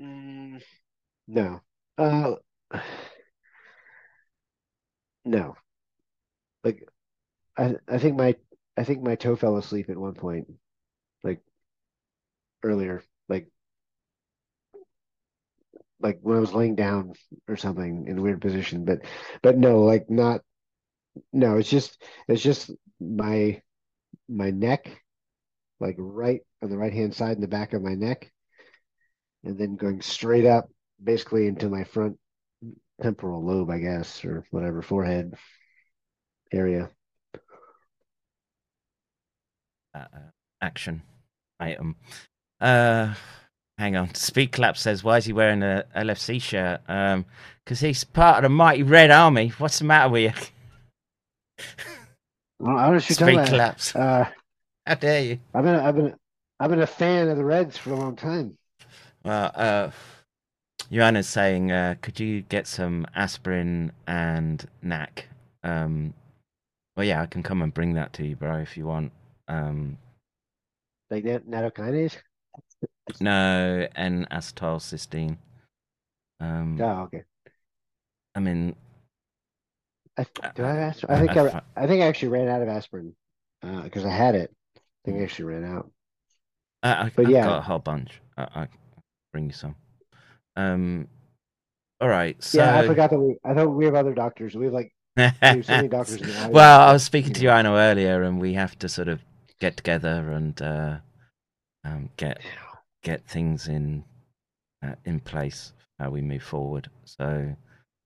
Mm, 0.00 0.60
no. 1.28 1.62
Uh, 1.98 2.36
no. 5.24 5.56
Like, 6.64 6.88
I 7.58 7.76
I 7.88 7.98
think 7.98 8.16
my 8.16 8.36
I 8.76 8.84
think 8.84 9.02
my 9.02 9.16
toe 9.16 9.36
fell 9.36 9.56
asleep 9.58 9.90
at 9.90 9.98
one 9.98 10.14
point, 10.14 10.48
like 11.24 11.42
earlier, 12.64 13.04
like 16.04 16.18
when 16.22 16.36
I 16.36 16.40
was 16.40 16.52
laying 16.52 16.76
down 16.76 17.14
or 17.48 17.56
something 17.56 18.06
in 18.06 18.18
a 18.18 18.22
weird 18.22 18.40
position. 18.40 18.84
But 18.84 19.00
but 19.42 19.58
no, 19.58 19.82
like 19.82 20.08
not. 20.08 20.42
No, 21.32 21.56
it's 21.56 21.70
just 21.70 22.00
it's 22.28 22.42
just 22.42 22.70
my 23.00 23.60
my 24.28 24.50
neck, 24.50 25.02
like 25.80 25.96
right 25.98 26.42
on 26.62 26.70
the 26.70 26.78
right 26.78 26.92
hand 26.92 27.14
side 27.14 27.36
in 27.36 27.40
the 27.40 27.48
back 27.48 27.72
of 27.72 27.82
my 27.82 27.94
neck 27.94 28.30
and 29.44 29.58
then 29.58 29.76
going 29.76 30.00
straight 30.00 30.46
up 30.46 30.68
basically 31.02 31.46
into 31.46 31.68
my 31.68 31.84
front 31.84 32.18
temporal 33.02 33.44
lobe, 33.44 33.70
I 33.70 33.78
guess, 33.78 34.24
or 34.24 34.44
whatever, 34.50 34.82
forehead 34.82 35.34
area. 36.52 36.90
uh, 39.94 40.06
action 40.60 41.02
item. 41.60 41.96
Uh, 42.60 43.14
hang 43.78 43.96
on. 43.96 44.14
Speed 44.14 44.52
Clap 44.52 44.76
says, 44.76 45.02
"Why 45.04 45.16
is 45.18 45.24
he 45.24 45.32
wearing 45.32 45.62
a 45.62 45.84
LFC 45.94 46.40
shirt? 46.40 46.80
Um, 46.88 47.24
because 47.64 47.80
he's 47.80 48.04
part 48.04 48.38
of 48.38 48.42
the 48.42 48.48
mighty 48.48 48.82
Red 48.82 49.10
Army. 49.10 49.48
What's 49.58 49.78
the 49.78 49.84
matter 49.84 50.10
with 50.10 50.34
you?" 51.58 51.64
Well, 52.60 52.76
I 52.78 52.96
just 52.98 53.20
Speed 53.20 53.46
claps. 53.46 53.94
uh, 53.94 54.28
How 54.86 54.94
dare 54.94 55.22
you? 55.22 55.38
I've 55.54 55.64
been 55.64 55.74
I've 55.76 55.96
been 55.96 56.14
I've 56.60 56.70
been 56.70 56.80
a 56.82 56.86
fan 56.86 57.28
of 57.28 57.36
the 57.36 57.44
Reds 57.44 57.76
for 57.76 57.90
a 57.90 57.96
long 57.96 58.16
time. 58.16 58.56
Well, 59.24 59.50
uh, 59.54 59.90
Joanna's 60.92 61.28
saying, 61.28 61.72
uh, 61.72 61.94
could 62.02 62.20
you 62.20 62.42
get 62.42 62.66
some 62.66 63.06
aspirin 63.14 63.90
and 64.06 64.66
NAC? 64.82 65.28
Um, 65.62 66.12
well, 66.96 67.06
yeah, 67.06 67.22
I 67.22 67.26
can 67.26 67.42
come 67.42 67.62
and 67.62 67.72
bring 67.72 67.94
that 67.94 68.12
to 68.14 68.26
you, 68.26 68.36
bro, 68.36 68.58
if 68.58 68.76
you 68.76 68.86
want. 68.86 69.10
Um, 69.48 69.96
Like 71.10 71.24
nat- 71.24 71.48
nattokinase. 71.48 72.16
No, 73.20 73.86
N 73.96 74.26
acetylcysteine. 74.30 75.36
Um, 76.40 76.80
Oh, 76.80 77.02
okay. 77.02 77.22
I 78.34 78.40
mean, 78.40 78.74
I, 80.18 80.26
do 80.54 80.64
I 80.64 80.68
have 80.68 80.78
aspirin? 80.78 81.12
I- 81.12 81.18
think 81.20 81.36
I 81.36 81.48
I, 81.48 81.62
I 81.84 81.86
think 81.86 82.02
I 82.02 82.06
actually 82.06 82.28
ran 82.28 82.48
out 82.48 82.62
of 82.62 82.68
aspirin 82.68 83.14
because 83.62 84.04
I 84.04 84.10
had 84.10 84.34
it. 84.34 84.52
I 84.76 84.80
think 85.04 85.18
I 85.20 85.22
actually 85.24 85.46
ran 85.46 85.64
out. 85.64 85.90
I, 86.82 87.04
I, 87.06 87.12
But 87.14 87.28
yeah. 87.28 87.44
got 87.44 87.58
a 87.58 87.62
whole 87.62 87.78
bunch. 87.78 88.20
I, 88.36 88.42
I 88.54 88.68
bring 89.32 89.46
you 89.46 89.52
some. 89.52 89.76
Um, 90.56 91.08
all 92.00 92.08
right. 92.08 92.42
So 92.42 92.58
Yeah, 92.58 92.78
I 92.78 92.86
forgot 92.86 93.10
that 93.10 93.18
we. 93.18 93.36
I 93.44 93.54
thought 93.54 93.68
we 93.68 93.84
have 93.86 93.94
other 93.94 94.14
doctors. 94.14 94.54
We 94.54 94.66
have 94.66 94.74
like 94.74 94.92
have 95.16 95.64
so 95.64 95.72
many 95.72 95.88
doctors 95.88 96.20
well, 96.50 96.80
I 96.88 96.92
was 96.92 97.04
speaking 97.04 97.32
to 97.34 97.40
you 97.42 97.50
I 97.50 97.62
know- 97.62 97.76
earlier, 97.76 98.22
and 98.22 98.40
we 98.40 98.54
have 98.54 98.78
to 98.80 98.88
sort 98.88 99.08
of 99.08 99.20
get 99.60 99.76
together 99.76 100.32
and 100.32 100.60
uh, 100.60 100.96
um, 101.84 102.10
get 102.16 102.40
get 103.04 103.24
things 103.28 103.68
in 103.68 104.02
uh, 104.84 104.96
in 105.04 105.20
place 105.20 105.72
how 106.00 106.10
we 106.10 106.20
move 106.20 106.42
forward. 106.42 106.90
So 107.04 107.54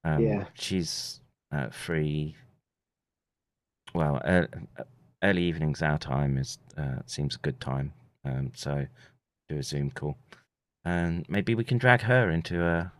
um, 0.04 0.22
Yeah. 0.22 0.44
she's 0.54 1.20
uh, 1.50 1.70
free. 1.70 2.36
Well, 3.94 4.20
uh, 4.24 4.46
early 5.22 5.44
evenings 5.44 5.80
our 5.82 5.98
time 5.98 6.36
is 6.36 6.58
uh, 6.76 7.00
seems 7.06 7.36
a 7.36 7.38
good 7.38 7.58
time. 7.60 7.94
Um, 8.24 8.52
so 8.54 8.86
do 9.48 9.56
a 9.56 9.62
Zoom 9.62 9.90
call, 9.90 10.18
and 10.84 11.24
maybe 11.28 11.54
we 11.54 11.64
can 11.64 11.78
drag 11.78 12.02
her 12.02 12.30
into 12.30 12.62
a 12.62 12.92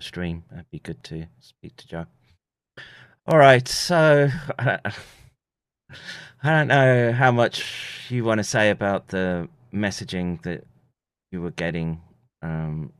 stream. 0.00 0.44
That'd 0.50 0.70
be 0.70 0.78
good 0.78 1.02
to 1.04 1.26
speak 1.40 1.76
to 1.78 1.88
Joe. 1.88 2.06
All 3.26 3.38
right, 3.38 3.66
so 3.66 4.28
I 4.58 4.78
don't 6.42 6.68
know 6.68 7.12
how 7.12 7.32
much 7.32 8.06
you 8.08 8.24
want 8.24 8.38
to 8.38 8.44
say 8.44 8.70
about 8.70 9.08
the 9.08 9.48
messaging 9.74 10.40
that 10.42 10.64
you 11.30 11.40
were 11.42 11.50
getting 11.52 12.00
um, 12.42 12.92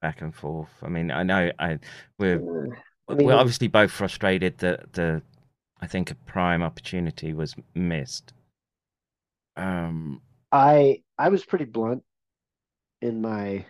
back 0.00 0.20
and 0.22 0.34
forth. 0.34 0.70
I 0.82 0.88
mean, 0.88 1.10
I 1.10 1.22
know 1.22 1.50
I 1.58 1.78
we're 2.18 2.36
Uh, 2.36 2.74
I 3.08 3.14
mean- 3.14 3.26
we're 3.26 3.34
obviously 3.34 3.68
both 3.68 3.90
frustrated 3.90 4.58
that 4.58 4.92
the 4.92 5.22
I 5.80 5.86
think 5.86 6.10
a 6.10 6.14
prime 6.14 6.62
opportunity 6.62 7.32
was 7.32 7.54
missed. 7.74 8.32
Um, 9.56 10.22
I 10.50 11.02
I 11.18 11.28
was 11.28 11.44
pretty 11.44 11.64
blunt 11.64 12.04
in 13.00 13.20
my 13.20 13.64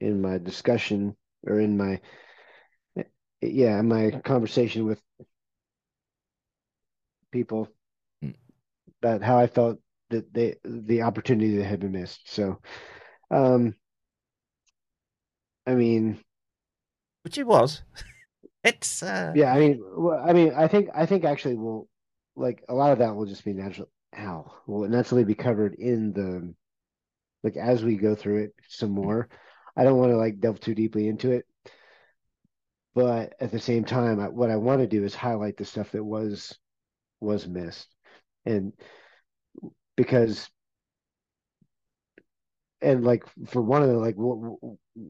in 0.00 0.20
my 0.20 0.38
discussion 0.38 1.16
or 1.46 1.60
in 1.60 1.76
my 1.76 2.00
yeah 3.40 3.78
in 3.78 3.88
my 3.88 4.10
conversation 4.24 4.86
with 4.86 5.00
people 7.30 7.68
Mm. 8.22 8.34
about 9.02 9.22
how 9.22 9.38
I 9.38 9.46
felt 9.46 9.78
that 10.10 10.32
they 10.32 10.56
the 10.64 11.02
opportunity 11.02 11.56
that 11.56 11.64
had 11.64 11.80
been 11.80 11.92
missed. 11.92 12.32
So, 12.32 12.60
um, 13.30 13.74
I 15.66 15.74
mean, 15.74 16.18
which 17.22 17.38
it 17.38 17.46
was. 17.46 17.82
It's 18.64 19.02
uh, 19.02 19.32
yeah, 19.36 19.52
I 19.52 19.58
mean, 19.58 19.84
well, 19.94 20.24
I 20.26 20.32
mean, 20.32 20.54
I 20.56 20.68
think 20.68 20.88
I 20.94 21.04
think 21.04 21.24
actually 21.24 21.56
will 21.56 21.86
like 22.34 22.64
a 22.66 22.74
lot 22.74 22.92
of 22.92 22.98
that 23.00 23.14
will 23.14 23.26
just 23.26 23.44
be 23.44 23.52
natural. 23.52 23.90
How 24.14 24.54
will 24.66 24.88
naturally 24.88 25.24
be 25.24 25.34
covered 25.34 25.74
in 25.74 26.14
the 26.14 26.54
like 27.42 27.56
as 27.56 27.84
we 27.84 27.96
go 27.96 28.14
through 28.14 28.44
it 28.44 28.54
some 28.68 28.90
more. 28.90 29.28
I 29.76 29.84
don't 29.84 29.98
want 29.98 30.12
to 30.12 30.16
like 30.16 30.40
delve 30.40 30.60
too 30.60 30.74
deeply 30.74 31.08
into 31.08 31.32
it, 31.32 31.46
but 32.94 33.34
at 33.40 33.52
the 33.52 33.58
same 33.58 33.84
time, 33.84 34.18
I, 34.18 34.28
what 34.28 34.50
I 34.50 34.56
want 34.56 34.80
to 34.80 34.86
do 34.86 35.04
is 35.04 35.14
highlight 35.14 35.58
the 35.58 35.64
stuff 35.66 35.92
that 35.92 36.02
was 36.02 36.56
was 37.20 37.46
missed, 37.46 37.88
and 38.46 38.72
because 39.96 40.48
and 42.84 43.04
like 43.04 43.24
for 43.46 43.62
one 43.62 43.82
of 43.82 43.88
the 43.88 43.96
like 43.96 44.16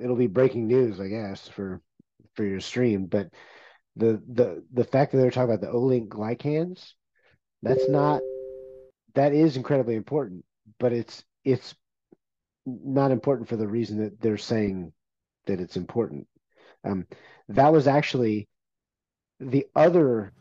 it'll 0.00 0.16
be 0.16 0.26
breaking 0.26 0.66
news, 0.66 1.00
I 1.00 1.08
guess, 1.08 1.48
for 1.48 1.82
for 2.34 2.44
your 2.44 2.60
stream, 2.60 3.06
but 3.06 3.28
the 3.96 4.22
the 4.32 4.64
the 4.72 4.84
fact 4.84 5.12
that 5.12 5.18
they're 5.18 5.30
talking 5.30 5.54
about 5.54 5.60
the 5.60 5.70
O-link 5.70 6.08
glycans, 6.10 6.92
that's 7.62 7.88
not 7.88 8.22
that 9.14 9.32
is 9.32 9.56
incredibly 9.56 9.96
important, 9.96 10.44
but 10.78 10.92
it's 10.92 11.24
it's 11.44 11.74
not 12.66 13.10
important 13.10 13.48
for 13.48 13.56
the 13.56 13.68
reason 13.68 13.98
that 13.98 14.20
they're 14.20 14.38
saying 14.38 14.92
that 15.46 15.60
it's 15.60 15.76
important. 15.76 16.26
Um, 16.84 17.06
that 17.48 17.72
was 17.72 17.86
actually 17.86 18.48
the 19.40 19.66
other 19.74 20.32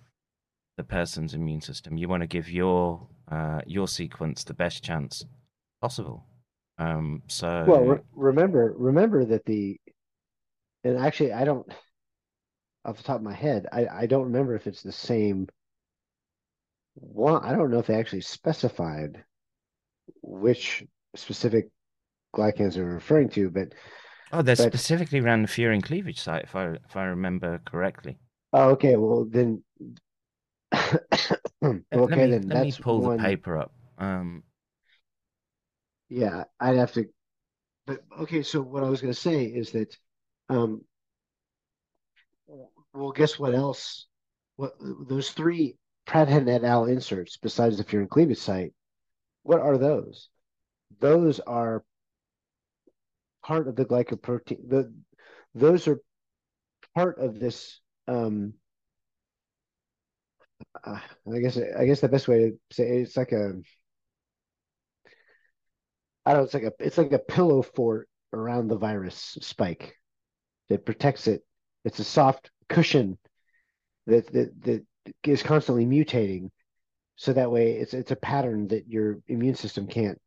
the 0.77 0.83
person's 0.83 1.33
immune 1.33 1.61
system. 1.61 1.97
You 1.97 2.07
want 2.07 2.21
to 2.21 2.27
give 2.27 2.49
your 2.49 3.07
uh, 3.29 3.61
your 3.65 3.87
sequence 3.87 4.43
the 4.43 4.53
best 4.53 4.83
chance 4.83 5.25
possible. 5.81 6.25
Um, 6.77 7.21
so 7.27 7.65
well 7.67 7.83
re- 7.83 8.01
remember 8.15 8.73
remember 8.75 9.25
that 9.25 9.45
the 9.45 9.79
and 10.83 10.97
actually 10.97 11.31
I 11.31 11.45
don't 11.45 11.71
off 12.83 12.97
the 12.97 13.03
top 13.03 13.17
of 13.17 13.21
my 13.21 13.33
head 13.33 13.67
I 13.71 13.87
I 13.87 14.05
don't 14.07 14.25
remember 14.25 14.55
if 14.55 14.65
it's 14.65 14.81
the 14.81 14.91
same 14.91 15.47
one 16.95 17.43
I 17.43 17.53
don't 17.53 17.69
know 17.69 17.79
if 17.79 17.87
they 17.87 17.99
actually 17.99 18.21
specified 18.21 19.23
which 20.21 20.83
specific 21.15 21.69
glycans 22.35 22.73
they're 22.73 22.85
referring 22.85 23.29
to 23.29 23.51
but 23.51 23.73
oh, 24.31 24.41
they're 24.41 24.55
but- 24.55 24.67
specifically 24.67 25.19
around 25.19 25.43
the 25.43 25.47
furin 25.47 25.81
cleavage 25.83 26.19
site, 26.19 26.43
if 26.43 26.55
I 26.55 26.69
if 26.69 26.95
I 26.95 27.05
remember 27.05 27.59
correctly. 27.65 28.17
oh 28.53 28.71
okay 28.71 28.95
well 28.95 29.25
then 29.29 29.63
okay 30.73 30.97
me, 31.63 32.31
then 32.31 32.47
let 32.47 32.63
me 32.63 32.73
pull 32.81 33.01
one 33.01 33.17
the 33.17 33.23
paper 33.23 33.59
up. 33.59 33.71
Um, 33.99 34.43
Yeah, 36.13 36.43
I'd 36.59 36.77
have 36.77 36.91
to. 36.93 37.07
But 37.87 38.03
okay, 38.19 38.43
so 38.43 38.61
what 38.61 38.83
I 38.83 38.89
was 38.89 39.01
going 39.01 39.13
to 39.13 39.19
say 39.19 39.45
is 39.45 39.71
that, 39.71 39.97
um, 40.47 40.85
well, 42.93 43.11
guess 43.11 43.39
what 43.39 43.55
else? 43.55 44.05
What 44.55 44.73
those 44.79 45.31
three 45.31 45.75
Pradhan 46.05 46.47
et 46.47 46.63
al. 46.63 46.85
inserts 46.85 47.37
besides 47.37 47.77
the 47.77 47.83
furin 47.83 48.07
cleavage 48.07 48.37
site? 48.37 48.73
What 49.41 49.59
are 49.59 49.79
those? 49.79 50.29
Those 50.99 51.39
are 51.39 51.83
part 53.43 53.67
of 53.67 53.75
the 53.75 53.85
glycoprotein. 53.85 54.69
The 54.69 54.93
those 55.55 55.87
are 55.87 55.99
part 56.93 57.17
of 57.17 57.39
this. 57.39 57.81
Um, 58.07 58.53
uh, 60.83 60.99
I 61.33 61.39
guess 61.39 61.57
I 61.57 61.85
guess 61.87 62.01
the 62.01 62.07
best 62.07 62.27
way 62.27 62.51
to 62.51 62.59
say 62.71 62.83
it, 62.83 63.01
it's 63.01 63.17
like 63.17 63.31
a 63.31 63.53
I 66.25 66.33
don't 66.33 66.41
know, 66.41 66.45
it's 66.45 66.53
like 66.53 66.63
a 66.63 66.73
it's 66.79 66.97
like 66.97 67.11
a 67.11 67.19
pillow 67.19 67.61
fort 67.61 68.07
around 68.31 68.67
the 68.67 68.77
virus 68.77 69.37
spike 69.41 69.95
that 70.69 70.85
protects 70.85 71.27
it. 71.27 71.43
It's 71.85 71.99
a 71.99 72.03
soft 72.03 72.49
cushion 72.69 73.17
that 74.07 74.31
that 74.33 74.61
that 74.63 74.85
is 75.23 75.43
constantly 75.43 75.85
mutating, 75.85 76.49
so 77.15 77.33
that 77.33 77.51
way 77.51 77.73
it's 77.73 77.93
it's 77.93 78.11
a 78.11 78.15
pattern 78.15 78.67
that 78.69 78.87
your 78.87 79.19
immune 79.27 79.55
system 79.55 79.87
can't 79.87 80.19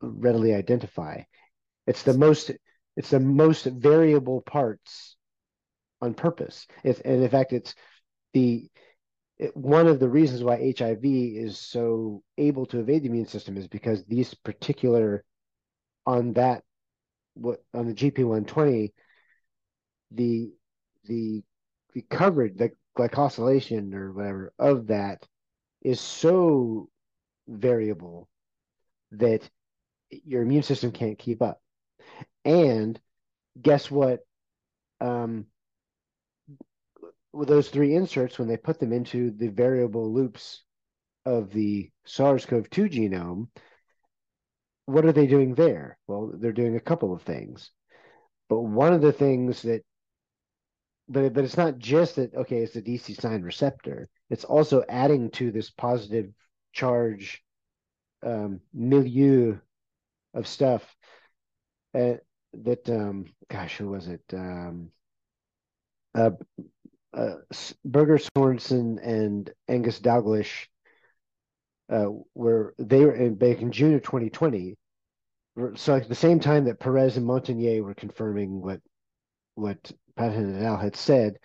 readily 0.00 0.54
identify. 0.54 1.22
It's 1.86 2.02
the 2.02 2.14
most 2.14 2.50
it's 2.96 3.10
the 3.10 3.20
most 3.20 3.64
variable 3.64 4.42
parts 4.42 5.16
on 6.00 6.14
purpose. 6.14 6.66
If 6.84 7.00
and 7.04 7.22
in 7.22 7.30
fact 7.30 7.52
it's 7.52 7.74
the 8.32 8.68
it, 9.38 9.56
one 9.56 9.86
of 9.86 10.00
the 10.00 10.08
reasons 10.08 10.42
why 10.42 10.72
HIV 10.76 11.04
is 11.04 11.58
so 11.58 12.22
able 12.38 12.66
to 12.66 12.80
evade 12.80 13.02
the 13.02 13.08
immune 13.08 13.26
system 13.26 13.56
is 13.56 13.66
because 13.68 14.04
these 14.04 14.34
particular 14.34 15.24
on 16.06 16.34
that 16.34 16.62
what 17.34 17.62
on 17.72 17.86
the 17.86 17.94
GP120 17.94 18.92
the 20.12 20.52
the 21.06 21.42
the 21.94 22.02
coverage 22.02 22.56
the 22.56 22.70
glycosylation 22.96 23.92
or 23.94 24.12
whatever 24.12 24.52
of 24.58 24.86
that 24.86 25.26
is 25.82 26.00
so 26.00 26.88
variable 27.48 28.28
that 29.12 29.48
your 30.10 30.42
immune 30.42 30.62
system 30.62 30.92
can't 30.92 31.18
keep 31.18 31.42
up. 31.42 31.60
And 32.44 32.98
guess 33.60 33.90
what? 33.90 34.20
Um, 35.00 35.46
those 37.46 37.68
three 37.68 37.94
inserts, 37.94 38.38
when 38.38 38.48
they 38.48 38.56
put 38.56 38.78
them 38.78 38.92
into 38.92 39.30
the 39.30 39.48
variable 39.48 40.12
loops 40.12 40.62
of 41.24 41.52
the 41.52 41.90
SARS-CoV-2 42.06 42.92
genome, 42.92 43.48
what 44.86 45.04
are 45.04 45.12
they 45.12 45.26
doing 45.26 45.54
there? 45.54 45.98
Well, 46.06 46.32
they're 46.34 46.52
doing 46.52 46.76
a 46.76 46.80
couple 46.80 47.12
of 47.12 47.22
things. 47.22 47.70
But 48.48 48.60
one 48.60 48.92
of 48.92 49.00
the 49.00 49.12
things 49.12 49.62
that 49.62 49.84
but 51.08 51.34
but 51.34 51.44
it's 51.44 51.56
not 51.56 51.78
just 51.78 52.16
that 52.16 52.34
okay, 52.34 52.58
it's 52.58 52.74
the 52.74 52.82
DC 52.82 53.20
sign 53.20 53.42
receptor. 53.42 54.08
It's 54.30 54.44
also 54.44 54.84
adding 54.88 55.30
to 55.32 55.50
this 55.50 55.70
positive 55.70 56.30
charge 56.72 57.42
um, 58.22 58.60
milieu 58.72 59.58
of 60.32 60.46
stuff 60.46 60.82
uh, 61.94 62.14
that 62.54 62.88
um, 62.88 63.26
gosh, 63.50 63.76
who 63.76 63.88
was 63.88 64.08
it? 64.08 64.22
Um, 64.32 64.90
uh, 66.14 66.30
uh, 67.14 67.34
Berger 67.84 68.18
Sorensen 68.18 68.98
and 69.02 69.50
Angus 69.68 70.00
Dalglish 70.00 70.66
uh, 71.90 72.06
were 72.34 72.74
they 72.78 73.04
were 73.04 73.14
in 73.14 73.34
back 73.36 73.60
in 73.60 73.72
June 73.72 73.94
of 73.94 74.02
2020. 74.02 74.76
so 75.74 75.94
at 75.94 76.08
the 76.08 76.14
same 76.14 76.40
time 76.40 76.64
that 76.64 76.80
Perez 76.80 77.16
and 77.16 77.26
Montagnier 77.26 77.82
were 77.82 77.94
confirming 77.94 78.60
what 78.60 78.80
what 79.54 79.92
Patton 80.16 80.54
and 80.56 80.64
Al 80.64 80.76
had 80.76 80.96
said, 80.96 81.38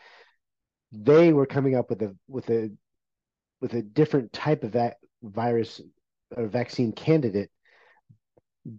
they 0.91 1.34
were 1.34 1.45
coming 1.45 1.76
up 1.76 1.89
with 1.89 2.01
a 2.01 2.15
with 2.28 2.49
a 2.49 2.72
with 3.61 3.74
a 3.74 3.82
different 3.82 4.34
type 4.34 4.63
of 4.63 4.72
that 4.74 4.97
virus 5.22 5.82
or 6.36 6.47
vaccine 6.47 6.91
candidate 6.91 7.51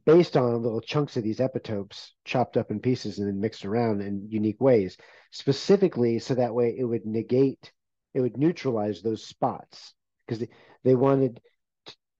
based 0.04 0.36
on 0.36 0.62
little 0.62 0.80
chunks 0.80 1.16
of 1.16 1.22
these 1.22 1.38
epitopes 1.38 2.10
chopped 2.24 2.56
up 2.56 2.70
in 2.70 2.80
pieces 2.80 3.18
and 3.18 3.28
then 3.28 3.40
mixed 3.40 3.64
around 3.64 4.00
in 4.00 4.28
unique 4.28 4.60
ways, 4.60 4.96
specifically 5.30 6.18
so 6.18 6.34
that 6.34 6.54
way 6.54 6.74
it 6.76 6.84
would 6.84 7.06
negate, 7.06 7.72
it 8.14 8.20
would 8.20 8.36
neutralize 8.36 9.02
those 9.02 9.24
spots 9.24 9.94
because 10.26 10.40
they, 10.40 10.48
they 10.84 10.94
wanted 10.94 11.40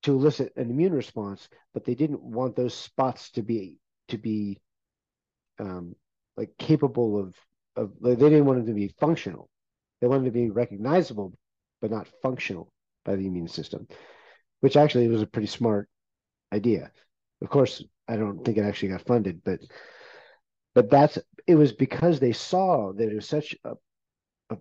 to 0.02 0.12
elicit 0.12 0.52
an 0.56 0.70
immune 0.70 0.94
response, 0.94 1.48
but 1.74 1.84
they 1.84 1.94
didn't 1.94 2.22
want 2.22 2.56
those 2.56 2.74
spots 2.74 3.30
to 3.32 3.42
be 3.42 3.76
to 4.08 4.18
be 4.18 4.58
um, 5.58 5.94
like 6.36 6.50
capable 6.58 7.18
of 7.18 7.34
of 7.76 7.92
they 8.00 8.16
didn't 8.16 8.46
want 8.46 8.58
them 8.58 8.66
to 8.66 8.72
be 8.72 8.94
functional. 8.98 9.48
They 10.00 10.08
wanted 10.08 10.24
to 10.24 10.30
be 10.30 10.50
recognizable, 10.50 11.34
but 11.80 11.90
not 11.90 12.08
functional 12.22 12.72
by 13.04 13.16
the 13.16 13.26
immune 13.26 13.48
system, 13.48 13.86
which 14.60 14.76
actually 14.76 15.08
was 15.08 15.22
a 15.22 15.26
pretty 15.26 15.48
smart 15.48 15.88
idea. 16.52 16.90
Of 17.42 17.48
course, 17.48 17.82
I 18.08 18.16
don't 18.16 18.44
think 18.44 18.58
it 18.58 18.64
actually 18.64 18.90
got 18.90 19.02
funded, 19.02 19.42
but 19.44 19.60
but 20.74 20.90
that's 20.90 21.18
it 21.46 21.54
was 21.56 21.72
because 21.72 22.20
they 22.20 22.32
saw 22.32 22.92
that 22.92 23.08
it 23.08 23.14
was 23.14 23.28
such 23.28 23.56
a, 23.64 23.74
a 24.50 24.58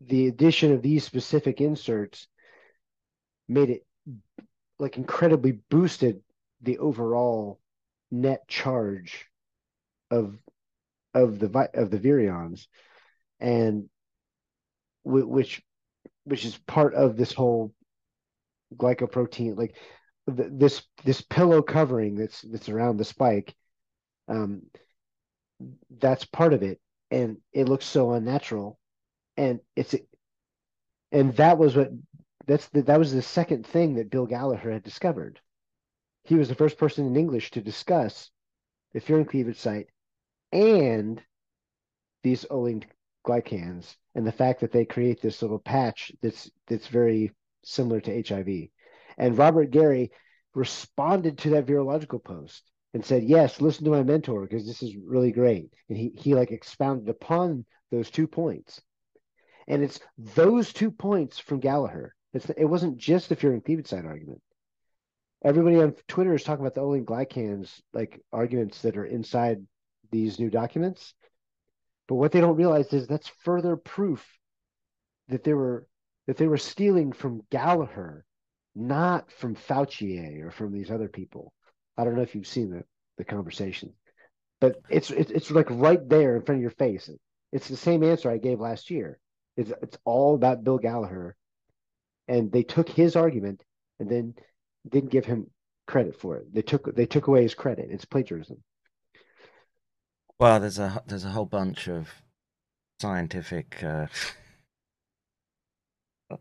the 0.00 0.26
addition 0.26 0.72
of 0.72 0.82
these 0.82 1.04
specific 1.04 1.60
inserts 1.60 2.28
made 3.48 3.70
it 3.70 3.86
like 4.78 4.96
incredibly 4.96 5.52
boosted 5.52 6.20
the 6.60 6.78
overall 6.78 7.60
net 8.10 8.46
charge 8.48 9.26
of 10.10 10.36
of 11.14 11.38
the 11.38 11.70
of 11.74 11.90
the 11.90 11.98
virions. 11.98 12.66
And 13.40 13.88
which 15.04 15.62
which 16.24 16.44
is 16.44 16.58
part 16.66 16.94
of 16.94 17.16
this 17.16 17.32
whole 17.32 17.72
glycoprotein 18.74 19.56
like 19.56 19.76
this 20.26 20.82
this 21.04 21.20
pillow 21.20 21.62
covering 21.62 22.16
that's 22.16 22.42
that's 22.42 22.68
around 22.68 22.96
the 22.96 23.04
spike 23.04 23.54
um 24.28 24.62
that's 25.98 26.24
part 26.24 26.52
of 26.52 26.62
it. 26.62 26.80
And 27.10 27.38
it 27.52 27.68
looks 27.68 27.86
so 27.86 28.12
unnatural. 28.12 28.78
And 29.36 29.60
it's 29.74 29.94
and 31.12 31.34
that 31.36 31.58
was 31.58 31.76
what 31.76 31.90
that's 32.46 32.68
the, 32.68 32.82
that 32.82 32.98
was 32.98 33.12
the 33.12 33.22
second 33.22 33.66
thing 33.66 33.94
that 33.94 34.10
Bill 34.10 34.26
Gallagher 34.26 34.72
had 34.72 34.82
discovered. 34.82 35.40
He 36.24 36.34
was 36.34 36.48
the 36.48 36.54
first 36.54 36.78
person 36.78 37.06
in 37.06 37.16
English 37.16 37.52
to 37.52 37.60
discuss 37.60 38.30
the 38.92 39.00
furin 39.00 39.28
cleavage 39.28 39.58
site 39.58 39.88
and 40.52 41.22
these 42.22 42.44
Olink 42.50 42.84
glycans 43.24 43.96
and 44.14 44.26
the 44.26 44.32
fact 44.32 44.60
that 44.60 44.72
they 44.72 44.84
create 44.84 45.20
this 45.20 45.42
little 45.42 45.58
patch 45.58 46.12
that's 46.22 46.50
that's 46.66 46.88
very 46.88 47.32
similar 47.64 48.00
to 48.00 48.22
HIV. 48.22 48.68
And 49.18 49.38
Robert 49.38 49.70
Gary 49.70 50.12
responded 50.54 51.38
to 51.38 51.50
that 51.50 51.66
virological 51.66 52.22
post 52.22 52.62
and 52.94 53.04
said, 53.04 53.24
"Yes, 53.24 53.60
listen 53.60 53.84
to 53.84 53.90
my 53.90 54.02
mentor 54.02 54.42
because 54.42 54.66
this 54.66 54.82
is 54.82 54.96
really 54.96 55.32
great." 55.32 55.72
And 55.88 55.98
he 55.98 56.12
he 56.16 56.34
like 56.34 56.50
expounded 56.50 57.08
upon 57.08 57.64
those 57.90 58.10
two 58.10 58.26
points. 58.26 58.80
And 59.68 59.82
it's 59.82 60.00
those 60.16 60.72
two 60.72 60.90
points 60.90 61.38
from 61.38 61.60
Gallagher. 61.60 62.14
It's 62.32 62.48
it 62.50 62.64
wasn't 62.64 62.98
just 62.98 63.28
the 63.28 63.36
furin 63.36 63.86
site 63.86 64.04
argument. 64.04 64.42
Everybody 65.44 65.76
on 65.76 65.94
Twitter 66.08 66.34
is 66.34 66.44
talking 66.44 66.64
about 66.64 66.74
the 66.74 66.82
Olink 66.82 67.04
glycans 67.04 67.80
like 67.92 68.20
arguments 68.32 68.82
that 68.82 68.96
are 68.96 69.04
inside 69.06 69.64
these 70.10 70.38
new 70.38 70.50
documents. 70.50 71.14
But 72.08 72.16
what 72.16 72.32
they 72.32 72.40
don't 72.40 72.56
realize 72.56 72.92
is 72.92 73.06
that's 73.06 73.28
further 73.44 73.76
proof 73.76 74.26
that 75.28 75.44
they 75.44 75.54
were 75.54 75.86
that 76.26 76.36
they 76.36 76.48
were 76.48 76.58
stealing 76.58 77.12
from 77.12 77.42
Gallagher, 77.50 78.24
not 78.76 79.32
from 79.32 79.56
Fauci 79.56 80.42
or 80.44 80.50
from 80.50 80.72
these 80.72 80.90
other 80.90 81.08
people. 81.08 81.52
I 81.96 82.04
don't 82.04 82.14
know 82.14 82.22
if 82.22 82.34
you've 82.34 82.46
seen 82.46 82.70
the, 82.70 82.84
the 83.16 83.24
conversation, 83.24 83.94
but 84.60 84.76
it's, 84.90 85.10
it's 85.10 85.30
it's 85.30 85.50
like 85.50 85.70
right 85.70 86.06
there 86.08 86.36
in 86.36 86.42
front 86.42 86.58
of 86.58 86.62
your 86.62 86.70
face. 86.70 87.08
It's 87.52 87.68
the 87.68 87.76
same 87.76 88.04
answer 88.04 88.30
I 88.30 88.36
gave 88.36 88.60
last 88.60 88.90
year. 88.90 89.18
It's 89.56 89.72
it's 89.82 89.96
all 90.04 90.34
about 90.34 90.62
Bill 90.62 90.76
Gallagher, 90.76 91.36
and 92.28 92.52
they 92.52 92.62
took 92.62 92.88
his 92.88 93.16
argument 93.16 93.62
and 93.98 94.10
then 94.10 94.34
didn't 94.86 95.10
give 95.10 95.24
him 95.24 95.50
credit 95.86 96.20
for 96.20 96.36
it. 96.36 96.52
They 96.52 96.62
took 96.62 96.94
they 96.94 97.06
took 97.06 97.28
away 97.28 97.42
his 97.42 97.54
credit. 97.54 97.88
It's 97.90 98.04
plagiarism. 98.04 98.62
Well, 100.38 100.60
there's 100.60 100.78
a 100.78 101.02
there's 101.06 101.24
a 101.24 101.30
whole 101.30 101.46
bunch 101.46 101.88
of 101.88 102.10
scientific. 103.00 103.82
Uh, 103.82 104.06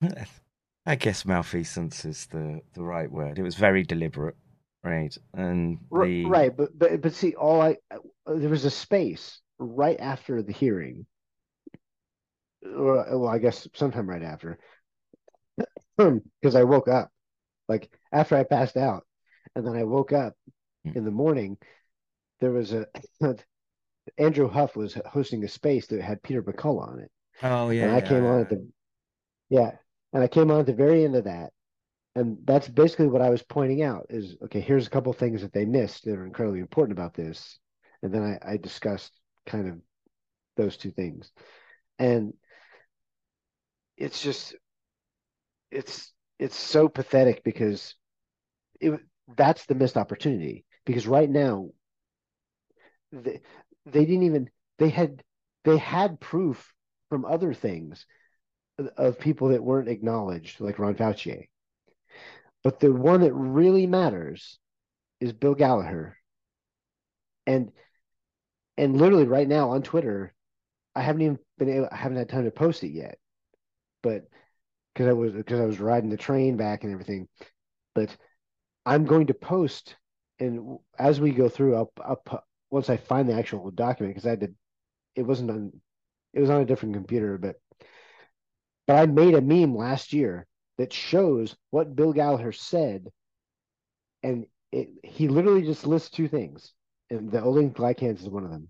I 0.90 0.96
guess 0.96 1.24
malfeasance 1.24 2.04
is 2.04 2.26
the 2.26 2.62
the 2.74 2.82
right 2.82 3.08
word. 3.08 3.38
It 3.38 3.44
was 3.44 3.54
very 3.54 3.84
deliberate, 3.84 4.34
right? 4.82 5.16
And 5.34 5.78
the... 5.88 6.24
right, 6.24 6.56
but 6.56 6.76
but 6.76 7.00
but 7.00 7.14
see, 7.14 7.36
all 7.36 7.62
I 7.62 7.76
there 8.26 8.50
was 8.50 8.64
a 8.64 8.72
space 8.72 9.40
right 9.60 10.00
after 10.00 10.42
the 10.42 10.52
hearing, 10.52 11.06
or 12.64 13.06
well, 13.08 13.28
I 13.28 13.38
guess 13.38 13.68
sometime 13.72 14.10
right 14.10 14.24
after, 14.24 14.58
because 15.96 16.56
I 16.56 16.64
woke 16.64 16.88
up, 16.88 17.08
like 17.68 17.88
after 18.10 18.34
I 18.34 18.42
passed 18.42 18.76
out, 18.76 19.06
and 19.54 19.64
then 19.64 19.76
I 19.76 19.84
woke 19.84 20.12
up 20.12 20.34
hmm. 20.84 20.98
in 20.98 21.04
the 21.04 21.12
morning 21.12 21.56
there 22.40 22.50
was 22.50 22.72
a 22.72 22.86
Andrew 24.18 24.48
Huff 24.48 24.74
was 24.74 24.98
hosting 25.06 25.44
a 25.44 25.48
space 25.48 25.86
that 25.86 26.02
had 26.02 26.20
Peter 26.24 26.42
McCullough 26.42 26.88
on 26.88 26.98
it. 26.98 27.12
Oh 27.44 27.70
yeah. 27.70 27.84
And 27.84 27.92
I 27.92 28.00
came 28.00 28.26
on 28.26 28.40
at 28.40 28.48
the 28.48 28.68
yeah, 29.50 29.70
and 30.12 30.22
I 30.22 30.28
came 30.28 30.50
on 30.50 30.60
at 30.60 30.66
the 30.66 30.72
very 30.72 31.04
end 31.04 31.16
of 31.16 31.24
that, 31.24 31.52
and 32.14 32.38
that's 32.44 32.68
basically 32.68 33.06
what 33.06 33.22
I 33.22 33.30
was 33.30 33.42
pointing 33.42 33.82
out 33.82 34.06
is 34.10 34.36
okay. 34.44 34.60
Here's 34.60 34.86
a 34.86 34.90
couple 34.90 35.12
things 35.12 35.42
that 35.42 35.52
they 35.52 35.64
missed 35.64 36.04
that 36.04 36.16
are 36.16 36.26
incredibly 36.26 36.60
important 36.60 36.98
about 36.98 37.14
this, 37.14 37.58
and 38.02 38.12
then 38.12 38.22
I, 38.22 38.52
I 38.52 38.56
discussed 38.56 39.12
kind 39.46 39.68
of 39.68 39.78
those 40.56 40.76
two 40.76 40.90
things, 40.90 41.30
and 41.98 42.34
it's 43.96 44.22
just 44.22 44.54
it's 45.70 46.12
it's 46.38 46.56
so 46.56 46.88
pathetic 46.88 47.44
because 47.44 47.94
it 48.80 49.00
that's 49.36 49.66
the 49.66 49.74
missed 49.74 49.96
opportunity. 49.96 50.64
Because 50.86 51.06
right 51.06 51.28
now 51.28 51.68
they, 53.12 53.40
they 53.86 54.04
didn't 54.04 54.24
even 54.24 54.50
they 54.78 54.88
had 54.88 55.22
they 55.64 55.76
had 55.76 56.20
proof 56.20 56.74
from 57.10 57.24
other 57.24 57.52
things 57.54 58.06
of 58.96 59.18
people 59.18 59.48
that 59.48 59.62
weren't 59.62 59.88
acknowledged, 59.88 60.60
like 60.60 60.78
Ron 60.78 60.94
Fauci. 60.94 61.48
But 62.62 62.80
the 62.80 62.92
one 62.92 63.22
that 63.22 63.32
really 63.32 63.86
matters 63.86 64.58
is 65.20 65.32
Bill 65.32 65.54
Gallagher. 65.54 66.16
And 67.46 67.72
and 68.76 68.96
literally 68.98 69.24
right 69.24 69.48
now 69.48 69.70
on 69.70 69.82
Twitter, 69.82 70.34
I 70.94 71.02
haven't 71.02 71.22
even 71.22 71.38
been 71.58 71.68
able 71.68 71.88
I 71.90 71.96
haven't 71.96 72.18
had 72.18 72.28
time 72.28 72.44
to 72.44 72.50
post 72.50 72.84
it 72.84 72.90
yet. 72.90 73.18
But 74.02 74.24
because 74.94 75.08
I 75.08 75.12
was 75.12 75.32
because 75.32 75.60
I 75.60 75.66
was 75.66 75.80
riding 75.80 76.10
the 76.10 76.16
train 76.16 76.56
back 76.56 76.84
and 76.84 76.92
everything. 76.92 77.28
But 77.94 78.16
I'm 78.86 79.04
going 79.04 79.26
to 79.28 79.34
post 79.34 79.96
and 80.38 80.78
as 80.98 81.20
we 81.20 81.32
go 81.32 81.48
through, 81.48 81.76
I'll, 81.76 81.92
I'll 82.02 82.44
once 82.70 82.88
I 82.88 82.96
find 82.96 83.28
the 83.28 83.34
actual 83.34 83.70
document 83.70 84.14
because 84.14 84.26
I 84.30 84.36
did 84.36 84.54
it 85.14 85.22
wasn't 85.22 85.50
on 85.50 85.72
it 86.32 86.40
was 86.40 86.50
on 86.50 86.60
a 86.60 86.64
different 86.64 86.94
computer, 86.94 87.38
but 87.38 87.56
but 88.90 88.96
I 88.96 89.06
made 89.06 89.34
a 89.34 89.40
meme 89.40 89.76
last 89.76 90.12
year 90.12 90.48
that 90.76 90.92
shows 90.92 91.54
what 91.70 91.94
Bill 91.94 92.12
Gallagher 92.12 92.50
said, 92.50 93.06
and 94.24 94.46
it, 94.72 94.88
he 95.04 95.28
literally 95.28 95.62
just 95.62 95.86
lists 95.86 96.10
two 96.10 96.26
things, 96.26 96.72
and 97.08 97.30
the 97.30 97.38
Olink 97.38 97.74
glycans 97.74 98.20
is 98.20 98.28
one 98.28 98.42
of 98.42 98.50
them. 98.50 98.66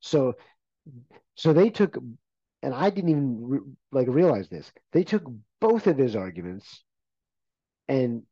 So, 0.00 0.34
so 1.36 1.54
they 1.54 1.70
took, 1.70 1.96
and 2.62 2.74
I 2.74 2.90
didn't 2.90 3.08
even 3.08 3.38
re, 3.40 3.60
like 3.92 4.08
realize 4.08 4.50
this. 4.50 4.70
They 4.92 5.04
took 5.04 5.24
both 5.58 5.86
of 5.86 5.96
his 5.96 6.16
arguments 6.16 6.84
and 7.88 8.24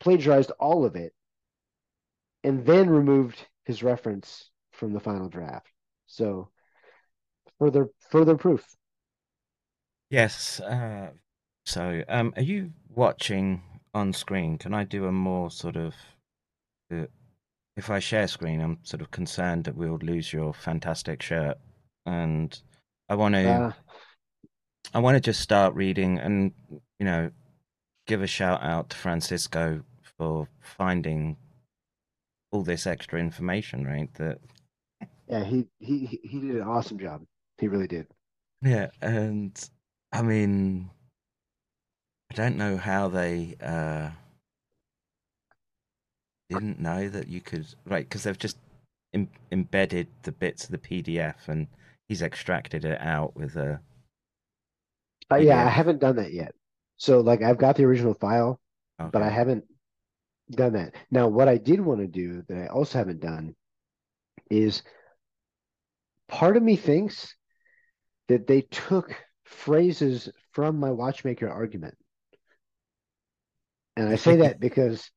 plagiarized 0.00 0.50
all 0.58 0.84
of 0.84 0.96
it, 0.96 1.12
and 2.42 2.66
then 2.66 2.90
removed 2.90 3.38
his 3.66 3.84
reference 3.84 4.50
from 4.72 4.94
the 4.94 4.98
final 4.98 5.28
draft. 5.28 5.68
So 6.08 6.50
further 7.60 7.90
further 8.10 8.36
proof. 8.36 8.66
Yes. 10.10 10.60
Uh, 10.60 11.10
so, 11.64 12.02
um, 12.08 12.32
are 12.36 12.42
you 12.42 12.72
watching 12.94 13.62
on 13.94 14.12
screen? 14.12 14.58
Can 14.58 14.74
I 14.74 14.84
do 14.84 15.06
a 15.06 15.12
more 15.12 15.50
sort 15.50 15.76
of 15.76 15.94
uh, 16.92 17.06
if 17.76 17.90
I 17.90 17.98
share 18.00 18.28
screen, 18.28 18.60
I'm 18.60 18.78
sort 18.84 19.02
of 19.02 19.10
concerned 19.10 19.64
that 19.64 19.76
we'll 19.76 19.98
lose 19.98 20.32
your 20.32 20.52
fantastic 20.54 21.22
shirt, 21.22 21.58
and 22.06 22.60
I 23.08 23.14
want 23.14 23.34
to. 23.34 23.48
Uh, 23.48 23.72
I 24.94 24.98
want 25.00 25.16
to 25.16 25.20
just 25.20 25.40
start 25.40 25.74
reading, 25.74 26.18
and 26.18 26.52
you 26.98 27.04
know, 27.06 27.30
give 28.06 28.22
a 28.22 28.26
shout 28.26 28.62
out 28.62 28.90
to 28.90 28.96
Francisco 28.96 29.84
for 30.18 30.48
finding 30.60 31.36
all 32.52 32.62
this 32.62 32.86
extra 32.86 33.18
information, 33.18 33.84
right? 33.84 34.12
That 34.14 34.38
Yeah, 35.28 35.44
he 35.44 35.66
he 35.78 36.06
he- 36.06 36.20
he 36.24 36.40
did 36.40 36.56
an 36.56 36.62
awesome 36.62 36.98
job. 36.98 37.24
He 37.58 37.68
really 37.68 37.86
did. 37.88 38.06
yeah, 38.62 38.88
and 39.00 39.70
I 40.12 40.22
mean, 40.22 40.90
I 42.30 42.34
don't 42.34 42.56
know 42.56 42.76
how 42.76 43.08
they 43.08 43.56
uh 43.60 44.10
didn't 46.48 46.80
know 46.80 47.08
that 47.08 47.28
you 47.28 47.40
could 47.40 47.66
right 47.86 48.08
because 48.08 48.24
they've 48.24 48.38
just 48.38 48.58
Im- 49.12 49.30
embedded 49.52 50.08
the 50.22 50.32
bits 50.32 50.64
of 50.64 50.70
the 50.70 50.78
PDF 50.78 51.48
and 51.48 51.66
he's 52.08 52.22
extracted 52.22 52.84
it 52.84 53.00
out 53.00 53.36
with 53.36 53.56
a 53.56 53.80
Uh, 55.30 55.36
yeah, 55.36 55.64
I 55.64 55.68
haven't 55.68 56.00
done 56.00 56.16
that 56.16 56.32
yet. 56.32 56.54
So 56.96 57.20
like 57.20 57.42
I've 57.42 57.58
got 57.58 57.76
the 57.76 57.84
original 57.84 58.14
file, 58.14 58.60
but 59.12 59.22
I 59.22 59.28
haven't 59.28 59.64
done 60.50 60.74
that. 60.74 60.94
Now, 61.10 61.28
what 61.28 61.48
I 61.48 61.56
did 61.58 61.80
want 61.80 62.00
to 62.00 62.06
do 62.08 62.42
that 62.48 62.58
I 62.58 62.66
also 62.68 62.98
haven't 62.98 63.20
done 63.20 63.54
is 64.50 64.82
part 66.28 66.56
of 66.56 66.62
me 66.62 66.76
thinks 66.76 67.34
that 68.28 68.46
they 68.46 68.62
took 68.62 69.14
phrases 69.50 70.28
from 70.52 70.78
my 70.78 70.90
watchmaker 70.90 71.48
argument. 71.48 71.96
And 73.96 74.08
I 74.08 74.16
say 74.16 74.36
that 74.42 74.60
because 74.60 75.10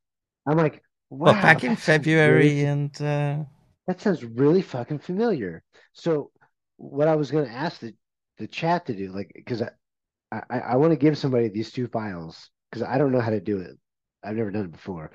I'm 0.46 0.58
like, 0.58 0.82
wow, 1.10 1.34
well 1.34 1.42
back 1.42 1.64
in 1.64 1.78
sounds 1.78 2.06
really 2.16 2.54
February 2.56 2.66
and 2.66 3.02
uh 3.02 3.44
that 3.88 4.02
sounds 4.02 4.24
really 4.24 4.62
fucking 4.62 5.00
familiar. 5.00 5.64
So 5.94 6.32
what 6.78 7.08
I 7.08 7.16
was 7.16 7.32
going 7.32 7.46
to 7.46 7.52
ask 7.52 7.80
the, 7.80 7.94
the 8.38 8.48
chat 8.48 8.86
to 8.86 8.96
do, 8.96 9.12
like, 9.12 9.32
because 9.36 9.62
I, 9.62 9.70
I, 10.32 10.60
I 10.60 10.76
want 10.78 10.92
to 10.92 10.98
give 10.98 11.18
somebody 11.18 11.50
these 11.50 11.72
two 11.72 11.88
files 11.88 12.50
because 12.70 12.88
I 12.88 12.98
don't 12.98 13.12
know 13.12 13.20
how 13.20 13.30
to 13.30 13.42
do 13.42 13.60
it. 13.60 13.78
I've 14.24 14.36
never 14.36 14.52
done 14.52 14.66
it 14.66 14.72
before, 14.72 15.12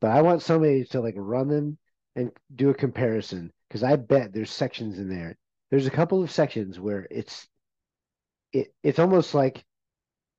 but 0.00 0.10
I 0.10 0.22
want 0.22 0.42
somebody 0.42 0.84
to 0.86 1.00
like 1.00 1.14
run 1.16 1.48
them 1.48 1.78
and 2.16 2.32
do 2.54 2.70
a 2.70 2.74
comparison 2.74 3.52
because 3.68 3.82
I 3.82 3.96
bet 3.96 4.32
there's 4.32 4.50
sections 4.50 4.98
in 4.98 5.08
there. 5.08 5.36
There's 5.70 5.86
a 5.86 5.90
couple 5.90 6.22
of 6.22 6.30
sections 6.30 6.80
where 6.80 7.06
it's 7.10 7.46
it 8.52 8.72
it's 8.82 8.98
almost 8.98 9.34
like 9.34 9.64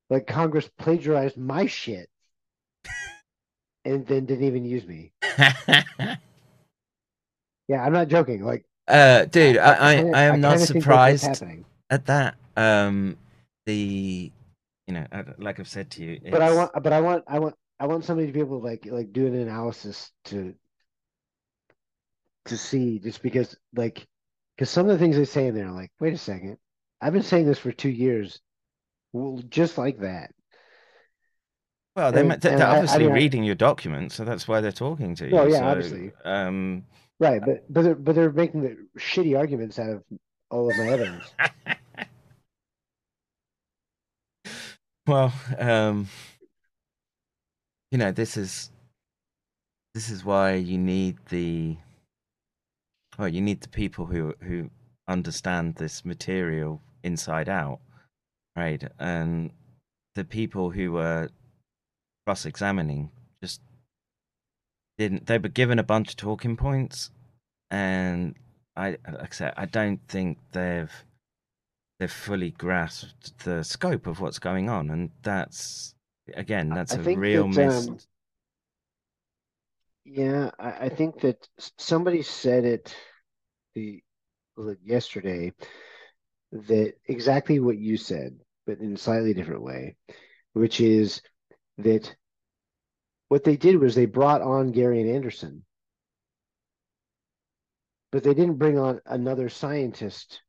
like 0.08 0.26
Congress 0.26 0.68
plagiarized 0.78 1.36
my 1.36 1.66
shit 1.66 2.08
and 3.84 4.06
then 4.06 4.26
didn't 4.26 4.44
even 4.44 4.64
use 4.64 4.86
me. 4.86 5.12
Yeah, 7.68 7.84
I'm 7.84 7.92
not 7.92 8.08
joking. 8.08 8.42
Like 8.44 8.64
uh 8.88 9.26
dude, 9.26 9.56
I 9.56 9.90
I, 9.90 9.94
kinda- 9.94 10.16
I 10.16 10.22
am 10.24 10.40
not 10.40 10.58
that's 10.58 10.72
what's 10.72 10.82
surprised 10.82 11.44
at 11.88 12.06
that. 12.06 12.34
Um 12.56 13.16
the 13.66 14.32
you 14.90 14.94
know, 14.94 15.06
like 15.38 15.60
I've 15.60 15.68
said 15.68 15.88
to 15.92 16.02
you, 16.02 16.20
But 16.32 16.42
I 16.42 16.52
want, 16.52 16.72
but 16.82 16.92
I 16.92 17.00
want, 17.00 17.24
I 17.28 17.38
want, 17.38 17.54
I 17.78 17.86
want 17.86 18.04
somebody 18.04 18.26
to 18.26 18.32
be 18.32 18.40
able 18.40 18.58
to 18.58 18.66
like, 18.66 18.86
like 18.86 19.12
do 19.12 19.24
an 19.28 19.36
analysis 19.36 20.10
to, 20.26 20.52
to 22.46 22.56
see 22.58 22.98
just 22.98 23.22
because 23.22 23.56
like, 23.76 24.04
because 24.56 24.68
some 24.68 24.88
of 24.88 24.92
the 24.92 24.98
things 24.98 25.16
they 25.16 25.24
say 25.24 25.46
in 25.46 25.54
there, 25.54 25.68
are 25.68 25.72
like, 25.72 25.92
wait 26.00 26.12
a 26.12 26.18
second, 26.18 26.58
I've 27.00 27.12
been 27.12 27.22
saying 27.22 27.46
this 27.46 27.58
for 27.58 27.72
two 27.72 27.90
years, 27.90 28.40
well, 29.12 29.42
just 29.48 29.78
like 29.78 30.00
that. 30.00 30.32
Well, 31.96 32.12
they're, 32.12 32.30
And- 32.30 32.40
they're 32.40 32.52
and 32.52 32.62
I- 32.62 32.74
I 32.74 32.78
obviously 32.78 33.08
reading 33.08 33.44
your 33.44 33.54
document, 33.56 34.12
so 34.12 34.24
that's 34.24 34.46
why 34.46 34.60
they're 34.60 34.70
talking 34.72 35.14
to 35.16 35.28
you. 35.28 35.34
Well, 35.34 35.50
yeah, 35.50 35.58
so, 35.58 35.64
obviously. 35.64 36.12
Um, 36.24 36.84
Right, 37.18 37.42
but 37.44 37.70
but 37.70 37.82
they're 37.82 37.94
but 37.94 38.14
they're 38.14 38.32
making 38.32 38.62
the 38.62 38.78
shitty 38.98 39.38
arguments 39.38 39.78
out 39.78 39.90
of 39.90 40.02
all 40.50 40.70
of 40.70 40.76
my 40.78 40.88
evidence. 40.88 41.24
well, 45.06 45.34
um, 45.58 46.08
you 47.90 47.98
know, 47.98 48.10
this 48.10 48.38
is 48.38 48.70
this 49.92 50.08
is 50.08 50.24
why 50.24 50.54
you 50.54 50.78
need 50.78 51.18
the 51.28 51.76
well, 53.18 53.28
you 53.28 53.42
need 53.42 53.60
the 53.60 53.68
people 53.68 54.06
who 54.06 54.34
who 54.40 54.70
understand 55.06 55.74
this 55.74 56.06
material 56.06 56.80
inside 57.02 57.48
out, 57.48 57.80
right? 58.56 58.82
And 58.98 59.52
the 60.14 60.24
people 60.24 60.70
who 60.70 60.92
were 60.92 61.28
cross-examining 62.26 63.10
just 63.42 63.60
didn't. 64.98 65.26
They 65.26 65.38
were 65.38 65.48
given 65.48 65.78
a 65.78 65.84
bunch 65.84 66.10
of 66.10 66.16
talking 66.16 66.56
points, 66.56 67.10
and 67.70 68.34
I, 68.76 68.98
like 69.10 69.32
I 69.32 69.36
said, 69.36 69.54
I 69.56 69.66
don't 69.66 70.00
think 70.08 70.38
they've 70.52 70.92
they've 71.98 72.10
fully 72.10 72.50
grasped 72.52 73.38
the 73.44 73.62
scope 73.62 74.06
of 74.06 74.20
what's 74.20 74.38
going 74.38 74.68
on, 74.68 74.90
and 74.90 75.10
that's 75.22 75.94
again, 76.34 76.70
that's 76.70 76.94
I 76.94 76.98
a 76.98 77.02
real 77.02 77.48
that, 77.48 77.66
miss. 77.66 77.88
um, 77.88 77.98
Yeah, 80.04 80.50
I, 80.58 80.86
I 80.86 80.88
think 80.88 81.20
that 81.20 81.48
somebody 81.78 82.22
said 82.22 82.64
it 82.64 82.94
the 83.74 84.02
yesterday 84.84 85.52
that 86.52 86.94
exactly 87.06 87.60
what 87.60 87.78
you 87.78 87.96
said, 87.96 88.38
but 88.66 88.78
in 88.80 88.94
a 88.94 88.98
slightly 88.98 89.34
different 89.34 89.62
way, 89.62 89.96
which 90.54 90.80
is 90.80 91.22
that 91.78 92.14
what 93.28 93.44
they 93.44 93.56
did 93.56 93.76
was 93.78 93.94
they 93.94 94.04
brought 94.04 94.42
on 94.42 94.72
Gary 94.72 95.00
and 95.00 95.08
Anderson, 95.08 95.64
but 98.12 98.22
they 98.24 98.34
didn't 98.34 98.56
bring 98.58 98.78
on 98.78 99.00
another 99.06 99.48
scientist 99.48 100.42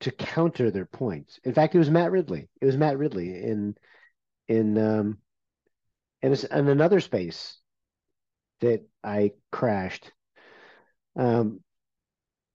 to 0.00 0.10
counter 0.12 0.70
their 0.70 0.86
points. 0.86 1.40
In 1.44 1.54
fact, 1.54 1.74
it 1.74 1.78
was 1.78 1.90
Matt 1.90 2.10
Ridley. 2.12 2.48
It 2.60 2.66
was 2.66 2.76
Matt 2.76 2.98
Ridley 2.98 3.42
in 3.44 3.76
in 4.48 4.78
um 4.78 5.18
in, 6.22 6.30
a 6.30 6.34
s- 6.34 6.44
in 6.44 6.68
another 6.68 7.00
space 7.00 7.58
that 8.60 8.82
I 9.04 9.32
crashed. 9.50 10.12
Um, 11.16 11.60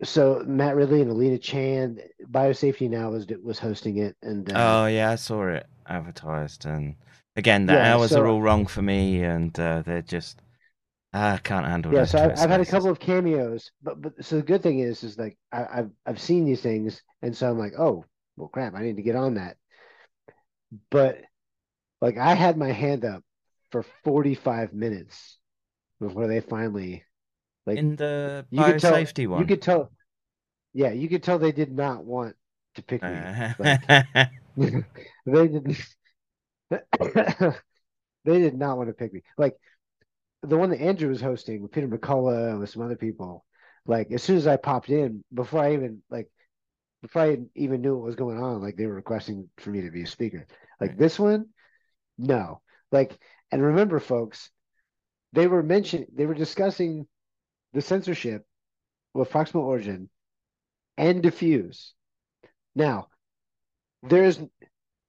so 0.03 0.43
Matt 0.45 0.75
Ridley 0.75 1.01
and 1.01 1.11
Alina 1.11 1.37
Chan, 1.37 1.99
Biosafety 2.31 2.89
Now 2.89 3.11
was 3.11 3.27
was 3.43 3.59
hosting 3.59 3.97
it, 3.97 4.15
and 4.21 4.49
uh, 4.49 4.55
Oh 4.55 4.85
yeah, 4.87 5.11
I 5.11 5.15
saw 5.15 5.47
it 5.47 5.67
advertised, 5.85 6.65
and 6.65 6.95
again, 7.35 7.65
the 7.67 7.73
Yeah, 7.73 7.95
hours 7.95 8.11
so- 8.11 8.21
are 8.21 8.27
all 8.27 8.41
wrong 8.41 8.65
for 8.65 8.81
me, 8.81 9.23
and 9.23 9.57
uh, 9.59 9.83
they're 9.83 10.01
just 10.01 10.41
I 11.13 11.37
can't 11.39 11.65
handle 11.67 11.93
it. 11.93 11.95
yeah. 11.95 12.05
So 12.05 12.19
I've, 12.19 12.31
I've 12.39 12.49
had 12.49 12.61
a 12.61 12.65
couple 12.65 12.89
of 12.89 12.99
cameos, 12.99 13.71
but 13.81 14.01
but 14.01 14.13
so 14.23 14.37
the 14.37 14.43
good 14.43 14.63
thing 14.63 14.79
is 14.79 15.03
is 15.03 15.17
like 15.17 15.37
I, 15.51 15.65
I've 15.79 15.91
I've 16.05 16.21
seen 16.21 16.45
these 16.45 16.61
things, 16.61 17.01
and 17.21 17.35
so 17.35 17.49
I'm 17.49 17.59
like, 17.59 17.73
oh 17.77 18.05
well, 18.37 18.49
crap, 18.49 18.73
I 18.75 18.81
need 18.83 18.97
to 18.97 19.03
get 19.03 19.15
on 19.15 19.35
that. 19.35 19.57
But 20.89 21.21
like 22.01 22.17
I 22.17 22.33
had 22.35 22.57
my 22.57 22.71
hand 22.71 23.05
up 23.05 23.23
for 23.71 23.83
45 24.03 24.73
minutes 24.73 25.39
before 25.99 26.27
they 26.27 26.41
finally 26.41 27.05
like 27.65 27.77
in 27.79 27.95
the 27.95 28.45
you 28.51 28.63
could 28.65 28.79
tell 28.79 28.93
biosafety 28.93 29.27
one. 29.27 29.41
you 29.41 29.45
could 29.45 29.61
tell 29.61 29.91
yeah 30.73 30.91
you 30.91 31.09
could 31.09 31.23
tell 31.23 31.39
they 31.39 31.51
did 31.51 31.71
not 31.71 32.03
want 32.03 32.35
to 32.75 32.83
pick 32.83 33.07
me 33.07 33.15
Uh, 33.15 33.57
like, 33.59 33.79
they 34.57 35.47
didn't 35.47 35.77
they 38.25 38.39
did 38.39 38.57
not 38.57 38.77
want 38.77 38.89
to 38.89 38.93
pick 38.93 39.13
me 39.13 39.21
like 39.37 39.55
the 40.43 40.57
one 40.57 40.69
that 40.69 40.81
andrew 40.81 41.09
was 41.09 41.21
hosting 41.21 41.61
with 41.61 41.71
peter 41.71 41.87
mccullough 41.87 42.51
and 42.51 42.59
with 42.59 42.69
some 42.69 42.81
other 42.81 42.95
people 42.95 43.45
like 43.85 44.11
as 44.11 44.23
soon 44.23 44.37
as 44.37 44.47
i 44.47 44.55
popped 44.57 44.89
in 44.89 45.23
before 45.33 45.61
i 45.63 45.73
even 45.73 46.01
like 46.09 46.29
before 47.01 47.23
i 47.23 47.37
even 47.55 47.81
knew 47.81 47.95
what 47.95 48.05
was 48.05 48.15
going 48.15 48.39
on 48.41 48.61
like 48.61 48.75
they 48.75 48.85
were 48.87 48.95
requesting 48.95 49.49
for 49.57 49.69
me 49.69 49.81
to 49.81 49.91
be 49.91 50.03
a 50.03 50.07
speaker 50.07 50.47
like 50.79 50.91
Right. 50.91 50.99
this 50.99 51.19
one 51.19 51.47
no 52.17 52.61
like 52.91 53.17
and 53.51 53.61
remember 53.61 53.99
folks 53.99 54.49
they 55.33 55.47
were 55.47 55.63
mentioning 55.63 56.07
they 56.13 56.25
were 56.25 56.33
discussing 56.33 57.07
the 57.73 57.81
censorship 57.81 58.45
of 59.15 59.29
proximal 59.29 59.61
origin 59.63 60.09
and 60.97 61.21
diffuse 61.21 61.93
now 62.75 63.07
there's 64.03 64.39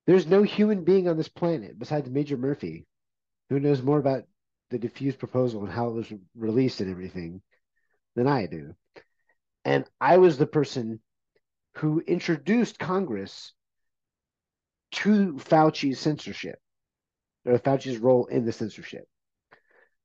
there's 0.06 0.26
no 0.26 0.42
human 0.42 0.84
being 0.84 1.08
on 1.08 1.16
this 1.16 1.28
planet 1.28 1.78
besides 1.78 2.08
Major 2.10 2.36
Murphy 2.36 2.86
who 3.48 3.60
knows 3.60 3.82
more 3.82 3.98
about 3.98 4.24
the 4.70 4.78
diffuse 4.78 5.16
proposal 5.16 5.62
and 5.62 5.72
how 5.72 5.88
it 5.88 5.94
was 5.94 6.12
released 6.36 6.80
and 6.80 6.90
everything 6.90 7.42
than 8.16 8.26
I 8.26 8.46
do. 8.46 8.74
And 9.64 9.84
I 10.00 10.18
was 10.18 10.36
the 10.36 10.46
person 10.46 11.00
who 11.76 12.02
introduced 12.06 12.78
Congress 12.78 13.52
to 14.92 15.34
Fauci's 15.38 15.98
censorship 15.98 16.58
or 17.44 17.58
Fauci's 17.58 17.98
role 17.98 18.26
in 18.26 18.44
the 18.44 18.52
censorship. 18.52 19.06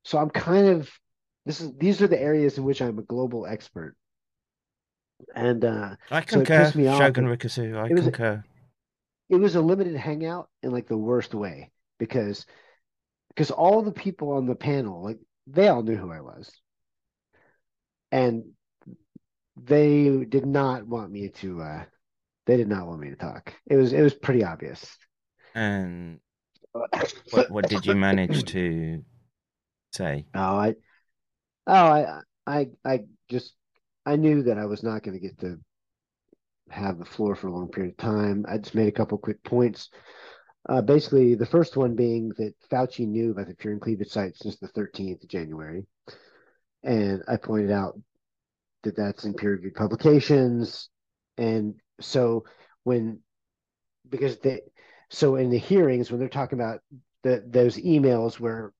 So 0.03 0.17
I'm 0.17 0.29
kind 0.29 0.67
of 0.67 0.89
this 1.45 1.61
is 1.61 1.71
these 1.77 2.01
are 2.01 2.07
the 2.07 2.19
areas 2.21 2.57
in 2.57 2.63
which 2.63 2.81
I'm 2.81 2.99
a 2.99 3.03
global 3.03 3.45
expert. 3.45 3.95
And 5.35 5.63
uh 5.65 5.95
I 6.11 6.21
concur, 6.21 6.63
off 6.65 6.73
Shogun 6.73 7.25
Rikusu. 7.25 7.77
I 7.77 7.87
it 7.87 7.93
was- 7.93 8.03
concur. 8.03 8.43
it 9.29 9.35
was 9.35 9.55
a 9.55 9.61
limited 9.61 9.95
hangout 9.95 10.49
in 10.63 10.71
like 10.71 10.87
the 10.87 10.97
worst 10.97 11.33
way 11.33 11.71
because 11.99 12.45
because 13.29 13.51
all 13.51 13.81
the 13.81 13.91
people 13.91 14.31
on 14.31 14.45
the 14.47 14.55
panel 14.55 15.03
like 15.03 15.19
they 15.47 15.67
all 15.67 15.83
knew 15.83 15.95
who 15.97 16.11
I 16.11 16.21
was 16.21 16.51
and 18.11 18.43
they 19.61 20.23
did 20.25 20.45
not 20.45 20.87
want 20.87 21.11
me 21.11 21.29
to 21.29 21.61
uh 21.61 21.83
they 22.45 22.55
did 22.57 22.67
not 22.69 22.87
want 22.87 22.99
me 23.01 23.09
to 23.09 23.15
talk 23.15 23.53
it 23.67 23.75
was 23.75 23.91
it 23.93 24.01
was 24.01 24.13
pretty 24.13 24.43
obvious 24.43 24.97
And 25.53 26.19
what 27.31 27.51
what 27.51 27.67
did 27.67 27.85
you 27.85 27.95
manage 27.95 28.45
to 28.45 29.03
say? 29.91 30.25
oh 30.33 30.39
I 30.39 30.75
oh 31.69 31.73
I 31.73 32.21
I 32.47 32.69
I 32.83 32.99
just 33.29 33.53
I 34.05 34.15
knew 34.15 34.43
that 34.43 34.57
I 34.57 34.65
was 34.65 34.83
not 34.83 35.03
going 35.03 35.13
to 35.13 35.25
get 35.25 35.39
to 35.39 35.59
have 36.69 36.97
the 36.97 37.05
floor 37.05 37.35
for 37.35 37.47
a 37.47 37.53
long 37.53 37.69
period 37.69 37.91
of 37.91 37.97
time. 37.97 38.45
I 38.47 38.57
just 38.57 38.75
made 38.75 38.87
a 38.87 38.91
couple 38.93 39.17
quick 39.17 39.43
points. 39.43 39.89
Uh, 40.67 40.81
basically, 40.81 41.35
the 41.35 41.45
first 41.45 41.77
one 41.77 41.95
being 41.95 42.29
that 42.37 42.53
Fauci 42.71 43.07
knew 43.07 43.31
about 43.31 43.47
the 43.47 43.69
and 43.69 43.81
cleavage 43.81 44.09
site 44.09 44.35
since 44.35 44.57
the 44.57 44.67
13th 44.69 45.23
of 45.23 45.29
January. 45.29 45.85
And 46.83 47.23
I 47.27 47.37
pointed 47.37 47.71
out 47.71 47.99
that 48.83 48.95
that's 48.95 49.25
in 49.25 49.33
peer 49.33 49.51
reviewed 49.51 49.75
publications. 49.75 50.89
And 51.37 51.75
so 51.99 52.45
when, 52.83 53.19
because 54.09 54.37
they, 54.39 54.61
so 55.09 55.35
in 55.35 55.49
the 55.49 55.57
hearings, 55.57 56.11
when 56.11 56.19
they're 56.19 56.29
talking 56.29 56.59
about 56.59 56.81
the, 57.23 57.43
those 57.47 57.77
emails 57.77 58.39
where 58.39 58.73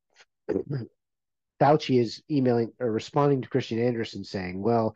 Fauci 1.60 2.00
is 2.00 2.22
emailing 2.30 2.72
or 2.80 2.92
responding 2.92 3.42
to 3.42 3.50
Christian 3.50 3.80
Anderson 3.80 4.24
saying, 4.24 4.62
well, 4.62 4.96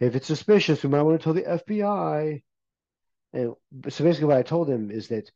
if 0.00 0.16
it's 0.16 0.26
suspicious, 0.26 0.82
we 0.82 0.90
might 0.90 1.02
want 1.02 1.20
to 1.20 1.24
tell 1.24 1.34
the 1.34 1.42
FBI. 1.42 2.42
And 3.32 3.54
so 3.88 4.04
basically, 4.04 4.26
what 4.26 4.36
I 4.36 4.42
told 4.42 4.68
him 4.68 4.90
is 4.90 5.08
that 5.08 5.30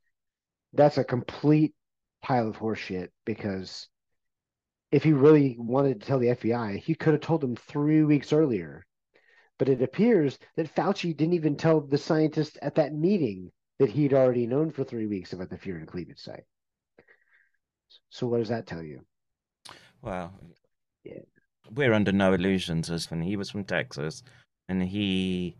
that's 0.72 0.98
a 0.98 1.04
complete 1.04 1.74
pile 2.22 2.48
of 2.48 2.58
horseshit 2.58 3.08
because 3.24 3.88
if 4.90 5.04
he 5.04 5.12
really 5.12 5.56
wanted 5.58 6.00
to 6.00 6.06
tell 6.06 6.18
the 6.18 6.28
FBI, 6.28 6.78
he 6.78 6.94
could 6.94 7.14
have 7.14 7.22
told 7.22 7.40
them 7.40 7.56
three 7.56 8.02
weeks 8.02 8.32
earlier. 8.32 8.86
But 9.58 9.68
it 9.68 9.82
appears 9.82 10.38
that 10.56 10.74
Fauci 10.74 11.16
didn't 11.16 11.34
even 11.34 11.56
tell 11.56 11.80
the 11.80 11.98
scientists 11.98 12.58
at 12.60 12.74
that 12.74 12.92
meeting 12.92 13.52
that 13.78 13.90
he'd 13.90 14.14
already 14.14 14.46
known 14.46 14.70
for 14.70 14.84
three 14.84 15.06
weeks 15.06 15.32
about 15.32 15.50
the 15.50 15.58
fear 15.58 15.76
and 15.76 15.86
cleavage 15.86 16.20
site. 16.20 16.44
So 18.10 18.26
what 18.26 18.38
does 18.38 18.48
that 18.48 18.66
tell 18.66 18.82
you? 18.82 19.04
Well, 20.06 20.32
Yeah. 21.02 21.22
we're 21.72 21.92
under 21.92 22.12
no 22.12 22.32
illusions 22.32 22.90
as 22.90 23.10
when 23.10 23.22
he 23.22 23.36
was 23.36 23.50
from 23.50 23.64
Texas, 23.64 24.22
and 24.68 24.80
he 24.82 25.56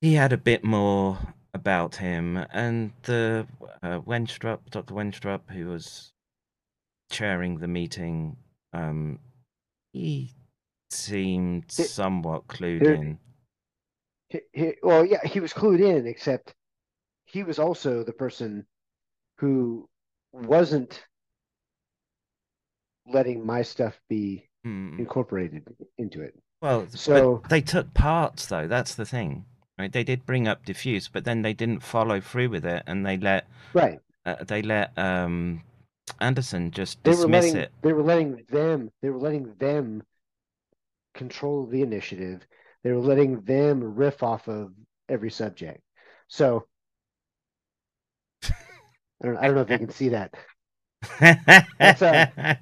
he 0.00 0.14
had 0.14 0.32
a 0.32 0.36
bit 0.38 0.62
more 0.62 1.18
about 1.52 1.96
him, 1.96 2.36
and 2.36 2.92
the 3.02 3.46
uh, 3.82 3.98
Wenstrup, 4.00 4.70
Dr. 4.70 4.94
Wenstrup, 4.94 5.50
who 5.50 5.66
was 5.66 6.12
chairing 7.10 7.58
the 7.58 7.66
meeting, 7.66 8.36
um, 8.72 9.18
he 9.92 10.30
seemed 10.90 11.68
Th- 11.70 11.88
somewhat 11.88 12.46
clued 12.46 12.84
there- 12.84 12.94
in. 12.94 13.18
Well, 14.82 15.04
yeah, 15.04 15.24
he 15.26 15.40
was 15.40 15.52
clued 15.52 15.80
in, 15.80 16.06
except 16.06 16.54
he 17.24 17.42
was 17.42 17.58
also 17.58 18.04
the 18.04 18.12
person 18.12 18.66
who 19.38 19.88
wasn't 20.32 21.04
letting 23.06 23.44
my 23.44 23.62
stuff 23.62 23.98
be 24.08 24.48
Hmm. 24.64 24.98
incorporated 24.98 25.62
into 25.98 26.22
it. 26.22 26.34
Well, 26.62 26.88
So- 26.88 27.42
they 27.50 27.60
took 27.60 27.92
parts 27.92 28.46
though. 28.46 28.66
That's 28.66 28.94
the 28.94 29.04
thing, 29.04 29.44
right? 29.78 29.92
They 29.92 30.04
did 30.04 30.24
bring 30.24 30.48
up 30.48 30.64
diffuse, 30.64 31.08
but 31.08 31.24
then 31.24 31.42
they 31.42 31.52
didn't 31.52 31.80
follow 31.82 32.20
through 32.20 32.48
with 32.48 32.64
it, 32.64 32.82
and 32.86 33.04
they 33.04 33.18
let 33.18 33.46
Right. 33.74 34.00
uh, 34.24 34.42
they 34.44 34.62
let 34.62 34.96
um, 34.98 35.62
Anderson 36.20 36.70
just 36.70 37.02
They 37.04 37.10
dismiss 37.10 37.44
letting 37.44 37.56
it. 37.60 37.72
they 37.82 37.92
were 37.92 38.02
letting 38.02 38.36
them 38.48 38.90
they 39.02 39.10
were 39.10 39.18
letting 39.18 39.54
them 39.56 40.02
control 41.12 41.66
the 41.66 41.82
initiative. 41.82 42.46
They 42.82 42.92
were 42.92 43.00
letting 43.00 43.42
them 43.42 43.94
riff 43.94 44.22
off 44.22 44.48
of 44.48 44.72
every 45.08 45.30
subject. 45.30 45.82
So 46.28 46.66
I 48.44 48.52
don't 49.22 49.36
I 49.36 49.46
don't 49.46 49.54
know 49.56 49.60
if 49.62 49.70
you 49.70 49.78
can 49.78 49.90
see 49.90 50.08
that. 50.10 50.34
That's, 51.78 52.00
uh, 52.02 52.54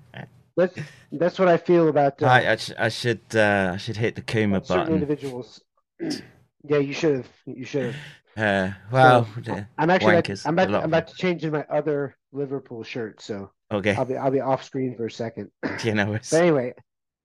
That's 0.56 0.76
that's 1.12 1.38
what 1.38 1.48
I 1.48 1.56
feel 1.56 1.88
about 1.88 2.22
uh, 2.22 2.26
I, 2.26 2.52
I, 2.52 2.56
sh- 2.56 2.72
I 2.78 2.88
should 2.88 3.20
uh, 3.34 3.72
I 3.74 3.76
should 3.78 3.96
hit 3.96 4.14
the 4.16 4.22
Kuma 4.22 4.60
button. 4.60 4.92
individuals. 4.94 5.62
yeah, 6.00 6.78
you 6.78 6.92
should 6.92 7.16
have. 7.16 7.28
You 7.46 7.64
should 7.64 7.94
have. 7.94 7.96
Uh, 8.34 8.72
well, 8.90 9.28
So, 9.44 9.64
I'm 9.78 9.90
actually 9.90 10.14
wankers, 10.14 10.46
I'm 10.46 10.58
about, 10.58 10.74
I'm 10.74 10.84
about 10.88 11.06
to 11.08 11.14
change 11.14 11.44
in 11.44 11.52
my 11.52 11.64
other 11.70 12.16
Liverpool 12.32 12.82
shirt, 12.82 13.20
so 13.20 13.50
okay. 13.70 13.94
I'll 13.94 14.06
be 14.06 14.16
I'll 14.16 14.30
be 14.30 14.40
off 14.40 14.64
screen 14.64 14.96
for 14.96 15.06
a 15.06 15.10
second. 15.10 15.50
you 15.84 15.94
know, 15.94 16.14
it's, 16.14 16.30
But 16.30 16.40
anyway, 16.42 16.72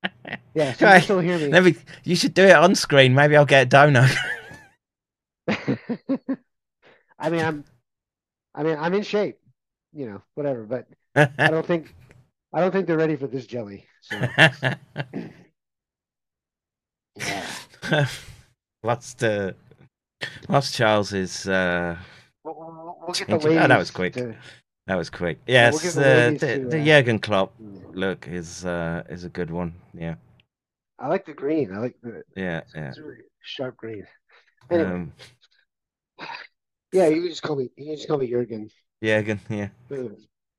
yeah, 0.53 0.73
so 0.73 0.85
you 0.85 0.91
Right. 0.91 0.93
can 0.97 1.01
still 1.03 1.19
hear 1.19 1.37
me. 1.39 1.47
Maybe 1.47 1.77
you 2.03 2.15
should 2.15 2.33
do 2.33 2.43
it 2.43 2.51
on 2.55 2.75
screen. 2.75 3.13
Maybe 3.15 3.37
I'll 3.37 3.45
get 3.45 3.67
a 3.67 3.69
donut. 3.69 4.13
I 7.19 7.29
mean, 7.29 7.43
I'm, 7.43 7.63
I 8.53 8.63
mean, 8.63 8.77
I'm 8.77 8.93
in 8.93 9.03
shape, 9.03 9.37
you 9.93 10.07
know, 10.07 10.21
whatever. 10.35 10.63
But 10.63 10.87
I 11.15 11.47
don't 11.49 11.65
think, 11.65 11.93
I 12.57 12.61
don't 12.61 12.71
think 12.71 12.87
they're 12.87 12.97
ready 12.97 13.15
for 13.15 13.27
this 13.27 13.45
jelly. 13.45 13.85
So 14.01 14.17
yeah, 17.15 18.07
Whilst 18.81 19.23
uh, 19.23 19.51
whilst 20.49 20.73
Charles 20.73 21.13
is 21.13 21.47
uh, 21.47 21.97
we'll, 22.43 22.55
we'll, 22.57 22.97
we'll 23.01 23.13
get 23.13 23.27
the 23.27 23.37
ladies. 23.37 23.61
Oh, 23.61 23.67
that 23.67 23.77
was 23.77 23.91
quick. 23.91 24.13
to- 24.13 24.35
that 24.87 24.95
was 24.95 25.11
quick. 25.11 25.37
Yeah, 25.45 25.69
we'll 25.69 25.81
Yes, 25.83 25.93
the 25.93 25.99
the 26.01 26.05
ladies 26.15 26.39
the, 26.39 26.47
to, 26.47 26.65
the 26.69 26.81
uh, 26.81 26.85
Jurgen 26.85 27.19
Klopp 27.19 27.53
look 27.93 28.27
is 28.27 28.65
uh, 28.65 29.03
is 29.07 29.23
a 29.23 29.29
good 29.29 29.51
one. 29.51 29.75
Yeah, 29.93 30.15
I 30.97 31.09
like 31.09 31.27
the 31.27 31.33
green. 31.33 31.71
I 31.75 31.77
like 31.77 31.95
the 32.01 32.23
yeah, 32.35 32.61
yeah. 32.73 32.87
it's 32.89 32.97
really 32.97 33.21
sharp 33.43 33.77
green. 33.77 34.07
Anyway, 34.71 34.89
Um, 34.89 35.13
yeah, 36.91 37.07
you 37.07 37.21
can 37.21 37.29
just 37.29 37.43
call 37.43 37.55
me. 37.55 37.69
You 37.77 37.85
can 37.85 37.95
just 37.97 38.07
call 38.07 38.17
me 38.17 38.27
Jurgen. 38.27 38.69
Jurgen, 39.03 39.41
yeah, 39.47 39.69
Ugh. 39.91 40.17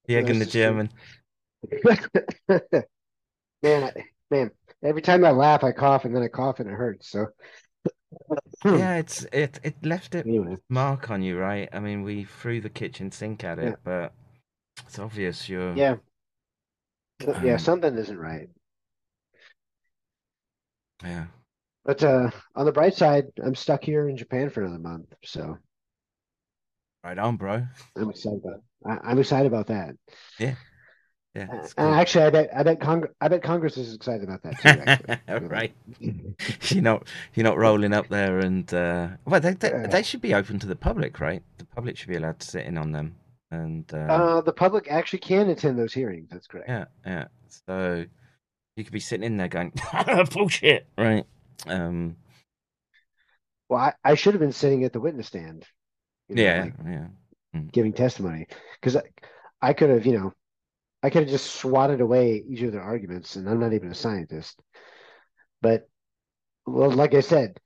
Jurgen 0.08 0.38
the 0.38 0.44
That's 0.44 0.52
just. 0.52 0.52
German. 0.52 0.90
man, 3.62 3.84
I, 3.84 3.92
man, 4.30 4.50
every 4.82 5.02
time 5.02 5.24
I 5.24 5.30
laugh, 5.30 5.64
I 5.64 5.72
cough, 5.72 6.04
and 6.04 6.14
then 6.14 6.22
I 6.22 6.28
cough, 6.28 6.60
and 6.60 6.68
it 6.68 6.72
hurts. 6.74 7.10
So 7.10 7.26
Yeah, 8.70 8.96
it's 8.96 9.24
it 9.32 9.58
it 9.62 9.84
left 9.84 10.14
its 10.14 10.28
anyway, 10.28 10.56
mark 10.68 11.10
on 11.10 11.22
you, 11.22 11.38
right? 11.38 11.68
I 11.72 11.80
mean, 11.80 12.02
we 12.02 12.24
threw 12.24 12.60
the 12.60 12.70
kitchen 12.70 13.10
sink 13.10 13.44
at 13.44 13.58
it, 13.58 13.74
Yeah. 13.74 13.76
but 13.84 14.12
it's 14.86 14.98
obvious 14.98 15.48
you're 15.48 15.72
yeah, 15.74 15.96
yeah, 17.40 17.56
Um, 17.56 17.58
something 17.58 17.96
isn't 17.96 18.18
right. 18.18 18.48
yeah. 21.02 21.26
But 21.84 22.04
uh, 22.04 22.30
on 22.54 22.66
the 22.66 22.72
bright 22.72 22.94
side, 22.94 23.32
I'm 23.44 23.56
stuck 23.56 23.82
here 23.82 24.08
in 24.08 24.16
Japan 24.16 24.48
for 24.48 24.62
another 24.62 24.78
month, 24.78 25.12
so 25.24 25.58
Right 27.04 27.18
on, 27.18 27.36
bro. 27.36 27.66
I'm 27.96 28.10
excited 28.10 28.40
about. 28.44 28.62
I, 28.86 29.10
I'm 29.10 29.18
excited 29.18 29.46
about 29.46 29.66
that. 29.68 29.94
Yeah, 30.38 30.54
Uh, 31.36 31.46
it's 31.52 31.74
and 31.76 31.94
cool. 31.94 31.94
actually, 31.94 32.24
I 32.24 32.30
bet 32.30 32.50
I 32.54 32.62
bet 32.62 32.80
Cong- 32.80 33.08
I 33.20 33.28
bet 33.28 33.42
Congress 33.42 33.76
is 33.76 33.94
excited 33.94 34.24
about 34.24 34.42
that 34.42 34.58
too. 34.60 34.80
Actually, 34.80 35.18
You 35.28 35.40
know? 35.40 35.46
right. 35.48 35.72
You're 36.70 36.82
not 36.82 37.08
you're 37.34 37.44
not 37.44 37.58
rolling 37.58 37.92
up 37.92 38.08
there 38.08 38.38
and 38.40 38.72
uh 38.74 39.08
well 39.24 39.40
they 39.40 39.52
they, 39.54 39.86
they 39.90 40.02
should 40.02 40.20
be 40.20 40.34
open 40.34 40.58
to 40.58 40.66
the 40.66 40.74
public, 40.76 41.20
right? 41.20 41.42
The 41.58 41.64
public 41.66 41.96
should 41.96 42.08
be 42.08 42.16
allowed 42.16 42.40
to 42.40 42.46
sit 42.46 42.66
in 42.66 42.76
on 42.78 42.92
them. 42.92 43.14
And 43.50 43.84
uh, 43.94 43.98
Uh, 43.98 44.40
the 44.40 44.52
public 44.52 44.90
actually 44.90 45.20
can 45.20 45.48
attend 45.50 45.78
those 45.78 45.94
hearings. 45.94 46.28
That's 46.30 46.46
correct. 46.46 46.68
yeah, 46.68 46.86
yeah. 47.06 47.26
So 47.66 48.04
you 48.76 48.84
could 48.84 48.92
be 48.92 49.00
sitting 49.00 49.24
in 49.24 49.36
there 49.36 49.48
going 49.48 49.72
bullshit, 50.32 50.86
right? 50.98 51.24
Um 51.66 52.16
Well, 53.68 53.80
I, 53.80 53.92
I 54.04 54.14
should 54.14 54.34
have 54.34 54.40
been 54.40 54.52
sitting 54.52 54.84
at 54.84 54.92
the 54.92 55.00
witness 55.00 55.28
stand. 55.28 55.66
you 56.28 56.36
know, 56.36 56.42
yeah, 56.42 56.62
like, 56.62 56.74
yeah. 56.86 57.60
giving 57.72 57.92
testimony 57.92 58.46
because 58.80 58.96
I, 58.96 59.02
I 59.60 59.72
could 59.72 59.90
have, 59.90 60.06
you 60.06 60.18
know, 60.18 60.32
I 61.02 61.10
could 61.10 61.22
have 61.22 61.30
just 61.30 61.54
swatted 61.54 62.00
away 62.00 62.42
each 62.48 62.62
of 62.62 62.72
their 62.72 62.82
arguments, 62.82 63.36
and 63.36 63.48
I'm 63.48 63.60
not 63.60 63.72
even 63.72 63.90
a 63.90 63.94
scientist. 63.94 64.60
But, 65.62 65.88
well, 66.66 66.90
like 66.90 67.14
I 67.14 67.20
said, 67.20 67.58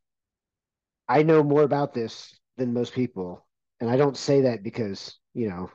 I 1.08 1.22
know 1.22 1.42
more 1.42 1.62
about 1.62 1.94
this 1.94 2.38
than 2.56 2.74
most 2.74 2.92
people, 2.92 3.46
and 3.80 3.90
I 3.90 3.96
don't 3.96 4.16
say 4.16 4.42
that 4.42 4.62
because, 4.62 5.18
you 5.34 5.48
know, 5.48 5.70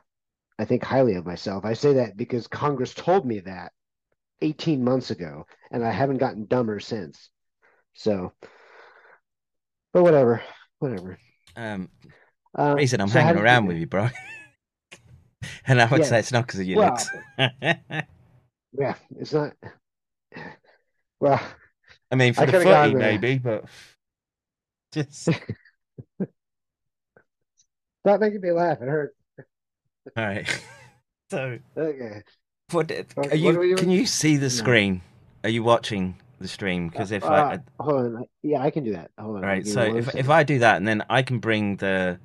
I 0.60 0.66
think 0.66 0.84
highly 0.84 1.16
of 1.16 1.26
myself. 1.26 1.66
I 1.66 1.74
say 1.74 1.94
that 1.94 2.18
because 2.18 2.48
Congress 2.48 2.94
told 2.94 3.26
me 3.26 3.40
that 3.42 3.72
18 4.42 4.84
months 4.84 5.12
ago, 5.12 5.46
and 5.72 5.84
I 5.84 5.92
haven't 5.92 6.18
gotten 6.18 6.46
dumber 6.46 6.80
since. 6.80 7.30
So, 7.94 8.34
but 9.94 10.04
whatever, 10.04 10.42
whatever. 10.80 11.18
Um 11.56 11.90
Uh, 12.58 12.76
reason 12.76 13.02
I'm 13.02 13.08
so 13.08 13.20
hanging 13.20 13.34
did 13.34 13.40
you 13.40 13.46
around 13.46 13.66
with 13.66 13.78
you, 13.78 13.88
bro. 13.88 14.10
and 15.68 15.82
I 15.82 15.86
would 15.86 16.02
Yeah. 16.02 16.10
say 16.10 16.20
it's 16.20 16.32
not 16.32 16.46
because 16.48 16.60
of 16.60 16.66
your 16.68 16.80
Well, 16.80 16.90
looks. 16.90 17.12
Yeah, 18.74 18.96
it's 19.18 19.34
not. 19.34 19.54
Well, 21.20 21.40
I 22.12 22.16
mean 22.16 22.34
for 22.34 22.42
I 22.42 22.46
the 22.46 22.54
footy 22.54 22.94
maybe, 22.96 23.38
but 23.38 23.66
just 24.94 25.30
stop 28.04 28.20
making 28.20 28.42
me 28.42 28.52
laugh. 28.52 28.82
It 28.82 28.88
hurt. 28.88 29.16
all 30.18 30.26
right. 30.26 30.48
So 31.32 31.60
Okay. 31.78 32.24
What 32.72 32.92
are 32.92 33.38
what 33.38 33.56
are 33.56 33.60
we 33.60 33.70
you? 33.70 33.76
Can 33.78 33.90
you 33.90 34.06
see 34.06 34.38
the 34.38 34.50
No. 34.50 34.54
screen? 34.60 35.02
Are 35.44 35.50
you 35.50 35.64
watching 35.64 36.18
the 36.40 36.48
stream? 36.48 36.90
Because 36.90 37.12
if 37.12 37.24
Uh, 37.24 37.34
I, 37.34 37.56
I 37.56 37.60
hold 37.80 38.16
on. 38.16 38.26
Yeah, 38.44 38.62
I 38.62 38.72
can 38.72 38.84
do 38.84 38.94
that. 38.94 39.12
Hold 39.20 39.38
on. 39.38 39.44
right, 39.44 39.66
so 39.68 39.82
if 39.82 40.16
if. 40.16 40.30
I 40.30 40.44
do 40.44 40.60
that, 40.60 40.78
and 40.78 40.88
then 40.88 41.04
I 41.10 41.22
can 41.22 41.40
bring 41.40 41.78
the 41.78 42.20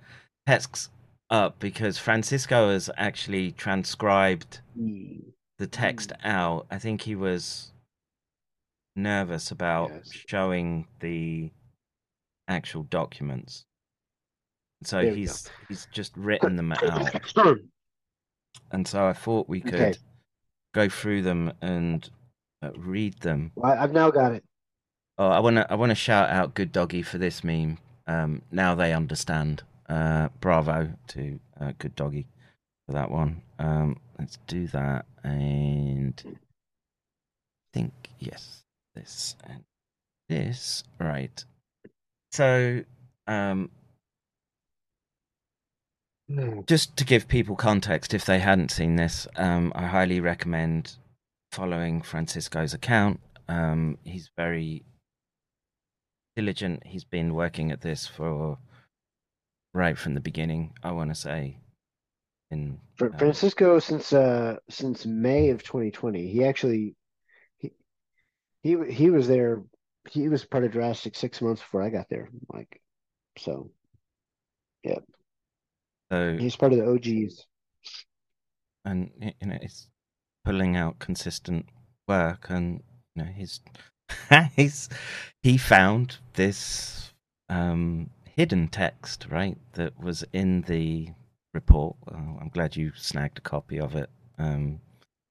texts 0.46 0.88
up 1.32 1.58
because 1.58 1.98
Francisco 1.98 2.70
has 2.70 2.88
actually 2.96 3.50
transcribed 3.52 4.60
Mm. 4.78 5.32
the 5.58 5.66
text 5.66 6.12
out. 6.22 6.66
I 6.70 6.78
think 6.78 7.02
he 7.02 7.14
was 7.16 7.72
nervous 8.94 9.50
about 9.50 9.90
Yes. 9.90 10.10
showing 10.28 10.86
the 11.00 11.50
actual 12.48 12.82
documents. 12.84 13.64
So 14.84 15.02
There 15.02 15.14
he's 15.14 15.50
he's 15.68 15.86
just 15.86 16.16
written 16.16 16.56
them 16.56 16.72
out, 16.72 17.14
and 18.72 18.86
so 18.86 19.06
I 19.06 19.12
thought 19.12 19.48
we 19.48 19.60
could 19.60 19.74
Okay. 19.74 19.92
go 20.74 20.88
through 20.88 21.22
them 21.22 21.52
and 21.62 22.08
uh, 22.62 22.72
read 22.76 23.18
them. 23.20 23.52
Well, 23.54 23.72
I've 23.78 23.92
now 23.92 24.10
got 24.10 24.32
it. 24.32 24.44
Oh, 25.18 25.28
I 25.28 25.38
want 25.38 25.56
to 25.56 25.70
I 25.70 25.76
want 25.76 25.90
to 25.90 25.94
shout 25.96 26.30
out 26.30 26.54
Good 26.54 26.72
Doggy 26.72 27.02
for 27.02 27.18
this 27.18 27.44
meme. 27.44 27.78
Um, 28.06 28.42
now 28.50 28.74
they 28.74 28.92
understand. 28.92 29.62
Uh, 29.92 30.30
bravo 30.40 30.90
to 31.06 31.38
uh, 31.60 31.72
Good 31.76 31.94
Doggy 31.94 32.26
for 32.86 32.94
that 32.94 33.10
one. 33.10 33.42
Um, 33.58 34.00
let's 34.18 34.38
do 34.46 34.66
that 34.68 35.04
and 35.22 36.38
think 37.74 37.92
yes, 38.18 38.62
this 38.94 39.36
and 39.44 39.64
this 40.30 40.82
right. 40.98 41.44
So, 42.32 42.84
um, 43.26 43.68
just 46.66 46.96
to 46.96 47.04
give 47.04 47.28
people 47.28 47.54
context, 47.54 48.14
if 48.14 48.24
they 48.24 48.38
hadn't 48.38 48.70
seen 48.70 48.96
this, 48.96 49.28
um, 49.36 49.72
I 49.74 49.88
highly 49.88 50.20
recommend 50.20 50.96
following 51.50 52.00
Francisco's 52.00 52.72
account. 52.72 53.20
Um, 53.46 53.98
he's 54.04 54.30
very 54.38 54.84
diligent. 56.34 56.86
He's 56.86 57.04
been 57.04 57.34
working 57.34 57.70
at 57.70 57.82
this 57.82 58.06
for 58.06 58.56
right 59.74 59.96
from 59.96 60.14
the 60.14 60.20
beginning. 60.20 60.72
I 60.82 60.92
want 60.92 61.10
to 61.10 61.14
say, 61.14 61.58
in 62.52 62.78
uh, 63.00 63.08
Francisco 63.18 63.78
since 63.78 64.12
uh 64.12 64.56
since 64.68 65.06
May 65.06 65.50
of 65.50 65.62
2020. 65.64 66.28
He 66.28 66.44
actually 66.44 66.94
he 67.58 67.72
he 68.62 68.76
he 68.90 69.10
was 69.10 69.26
there. 69.26 69.62
He 70.08 70.28
was 70.28 70.44
part 70.44 70.64
of 70.64 70.72
Jurassic 70.72 71.16
six 71.16 71.40
months 71.40 71.62
before 71.62 71.82
I 71.82 71.88
got 71.88 72.08
there. 72.10 72.28
Like 72.52 72.80
so, 73.38 73.70
yeah. 74.84 74.98
so 76.12 76.36
he's 76.38 76.56
part 76.56 76.72
of 76.72 76.78
the 76.78 76.90
OGs. 76.90 77.46
and 78.84 79.10
you 79.20 79.46
know 79.46 79.58
it's 79.60 79.88
pulling 80.44 80.76
out 80.76 80.98
consistent 80.98 81.66
work 82.08 82.46
and 82.50 82.82
you 83.14 83.24
know 83.24 83.30
he's 83.30 83.60
he's 84.56 84.88
he 85.42 85.56
found 85.56 86.18
this 86.34 87.12
um 87.48 88.10
hidden 88.36 88.68
text 88.68 89.26
right 89.30 89.58
that 89.74 89.98
was 90.00 90.24
in 90.32 90.62
the 90.62 91.08
report. 91.54 91.96
I'm 92.08 92.50
glad 92.52 92.76
you 92.76 92.92
snagged 92.96 93.38
a 93.38 93.42
copy 93.42 93.78
of 93.78 93.94
it. 93.94 94.10
Um 94.38 94.80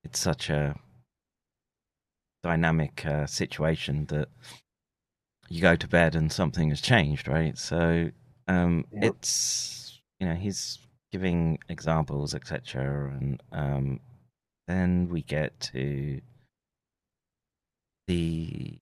it's 0.04 0.20
such 0.20 0.50
a 0.50 0.76
dynamic 2.44 3.06
uh, 3.06 3.28
situation 3.28 4.06
that 4.08 4.28
you 5.48 5.62
go 5.62 5.76
to 5.76 5.88
bed 5.88 6.16
and 6.16 6.32
something 6.32 6.70
has 6.70 6.82
changed 6.82 7.28
right? 7.28 7.58
So 7.58 8.12
um 8.48 8.86
Yep. 8.92 9.04
it's 9.04 10.00
you 10.20 10.28
know 10.28 10.36
he's 10.36 10.80
giving 11.12 11.60
examples 11.70 12.34
etc 12.34 13.12
and 13.20 13.42
um 13.52 14.00
then 14.68 15.10
we 15.10 15.22
get 15.24 15.60
to 15.60 16.22
the 18.08 18.78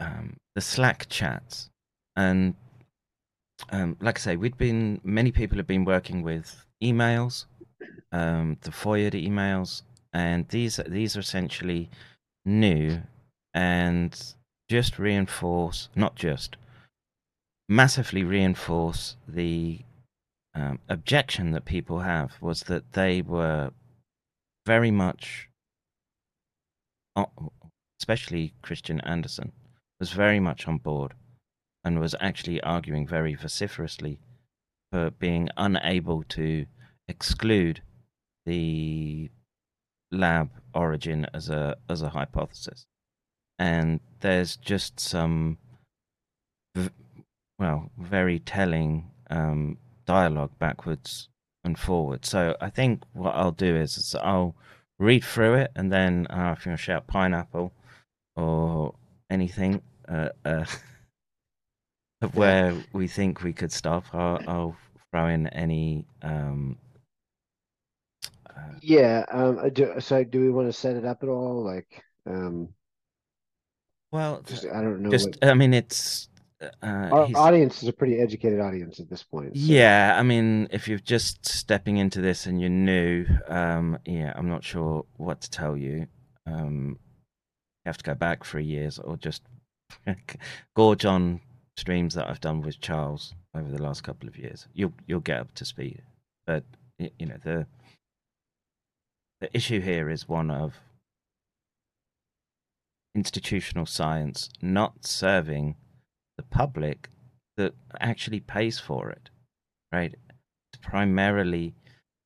um, 0.00 0.36
the 0.54 0.60
Slack 0.60 1.08
chats, 1.08 1.70
and 2.16 2.54
um, 3.70 3.96
like 4.00 4.18
I 4.18 4.20
say, 4.20 4.36
we'd 4.36 4.56
been 4.56 5.00
many 5.04 5.32
people 5.32 5.58
have 5.58 5.66
been 5.66 5.84
working 5.84 6.22
with 6.22 6.64
emails, 6.82 7.46
um, 8.12 8.56
the 8.62 8.70
FOIA 8.70 9.10
emails, 9.12 9.82
and 10.12 10.48
these 10.48 10.80
these 10.86 11.16
are 11.16 11.20
essentially 11.20 11.90
new 12.44 13.02
and 13.54 14.34
just 14.68 14.98
reinforce, 14.98 15.88
not 15.94 16.14
just 16.14 16.56
massively 17.68 18.24
reinforce 18.24 19.16
the 19.26 19.80
um, 20.54 20.78
objection 20.88 21.50
that 21.52 21.64
people 21.64 22.00
have 22.00 22.32
was 22.40 22.62
that 22.62 22.92
they 22.92 23.20
were 23.22 23.70
very 24.66 24.90
much, 24.90 25.48
especially 28.00 28.54
Christian 28.62 29.00
Anderson, 29.00 29.52
was 30.00 30.12
very 30.12 30.40
much 30.40 30.66
on 30.66 30.78
board 30.78 31.14
and 31.88 31.98
was 31.98 32.14
actually 32.20 32.60
arguing 32.60 33.06
very 33.06 33.34
vociferously 33.34 34.20
for 34.92 35.10
being 35.10 35.48
unable 35.56 36.22
to 36.22 36.66
exclude 37.08 37.80
the 38.44 39.30
lab 40.12 40.50
origin 40.74 41.26
as 41.32 41.48
a 41.48 41.76
as 41.88 42.02
a 42.02 42.10
hypothesis. 42.10 42.84
And 43.58 44.00
there's 44.20 44.56
just 44.56 45.00
some, 45.00 45.56
well, 47.58 47.90
very 47.98 48.38
telling 48.38 49.10
um, 49.30 49.78
dialogue 50.04 50.52
backwards 50.58 51.30
and 51.64 51.78
forward. 51.78 52.26
So 52.26 52.54
I 52.60 52.68
think 52.68 53.02
what 53.14 53.34
I'll 53.34 53.50
do 53.50 53.74
is, 53.74 53.96
is 53.96 54.14
I'll 54.14 54.54
read 54.98 55.24
through 55.24 55.54
it 55.54 55.70
and 55.74 55.90
then 55.90 56.26
uh, 56.28 56.54
if 56.56 56.66
you 56.66 56.70
want 56.70 56.80
to 56.80 56.84
shout 56.84 57.06
pineapple 57.06 57.72
or 58.36 58.94
anything 59.30 59.80
uh, 60.06 60.28
uh, 60.44 60.64
of 62.22 62.34
where 62.36 62.76
we 62.92 63.06
think 63.06 63.42
we 63.42 63.52
could 63.52 63.72
stop, 63.72 64.04
I'll, 64.12 64.40
I'll 64.48 64.76
throw 65.10 65.28
in 65.28 65.46
any. 65.48 66.04
Um, 66.22 66.76
uh, 68.48 68.60
Yeah. 68.82 69.24
Um. 69.30 69.58
uh, 69.58 69.68
Do, 69.68 69.94
so 70.00 70.24
do 70.24 70.40
we 70.40 70.50
want 70.50 70.68
to 70.68 70.72
set 70.72 70.96
it 70.96 71.04
up 71.04 71.22
at 71.22 71.28
all? 71.28 71.62
Like, 71.64 72.02
um, 72.26 72.68
well, 74.12 74.42
just 74.42 74.64
I 74.66 74.80
don't 74.82 75.02
know. 75.02 75.10
just 75.10 75.28
what- 75.40 75.44
I 75.50 75.54
mean, 75.54 75.74
it's. 75.74 76.28
Uh, 76.60 76.66
our 76.82 77.26
he's- 77.26 77.38
audience 77.38 77.82
is 77.84 77.88
a 77.88 77.92
pretty 77.92 78.18
educated 78.18 78.58
audience 78.58 78.98
at 78.98 79.08
this 79.08 79.22
point. 79.22 79.54
so- 79.56 79.60
Yeah, 79.62 80.16
I 80.18 80.24
mean, 80.24 80.66
if 80.72 80.88
you're 80.88 80.98
just 80.98 81.46
stepping 81.46 81.98
into 81.98 82.20
this 82.20 82.46
and 82.46 82.60
you're 82.60 82.68
new, 82.68 83.26
um, 83.46 83.96
yeah, 84.04 84.32
I'm 84.34 84.48
not 84.48 84.64
sure 84.64 85.04
what 85.18 85.40
to 85.42 85.50
tell 85.50 85.76
you. 85.76 86.08
Um, 86.46 86.98
you 87.84 87.88
have 87.90 87.98
to 87.98 88.02
go 88.04 88.14
back 88.16 88.44
three 88.44 88.64
years 88.64 88.98
or 88.98 89.16
just 89.16 89.42
gorge 90.74 91.04
on 91.04 91.40
streams 91.78 92.14
that 92.14 92.28
I've 92.28 92.40
done 92.40 92.60
with 92.60 92.80
Charles 92.80 93.34
over 93.54 93.70
the 93.70 93.80
last 93.80 94.02
couple 94.02 94.28
of 94.28 94.36
years. 94.36 94.66
You'll 94.74 94.94
you'll 95.06 95.20
get 95.20 95.40
up 95.40 95.54
to 95.54 95.64
speed. 95.64 96.02
But 96.46 96.64
you 96.98 97.26
know 97.26 97.38
the 97.42 97.66
the 99.40 99.56
issue 99.56 99.80
here 99.80 100.10
is 100.10 100.28
one 100.28 100.50
of 100.50 100.74
institutional 103.14 103.86
science 103.86 104.50
not 104.60 105.06
serving 105.06 105.76
the 106.36 106.42
public 106.42 107.08
that 107.56 107.74
actually 108.00 108.40
pays 108.40 108.78
for 108.80 109.10
it, 109.10 109.30
right? 109.92 110.14
It's 110.72 110.80
primarily 110.82 111.74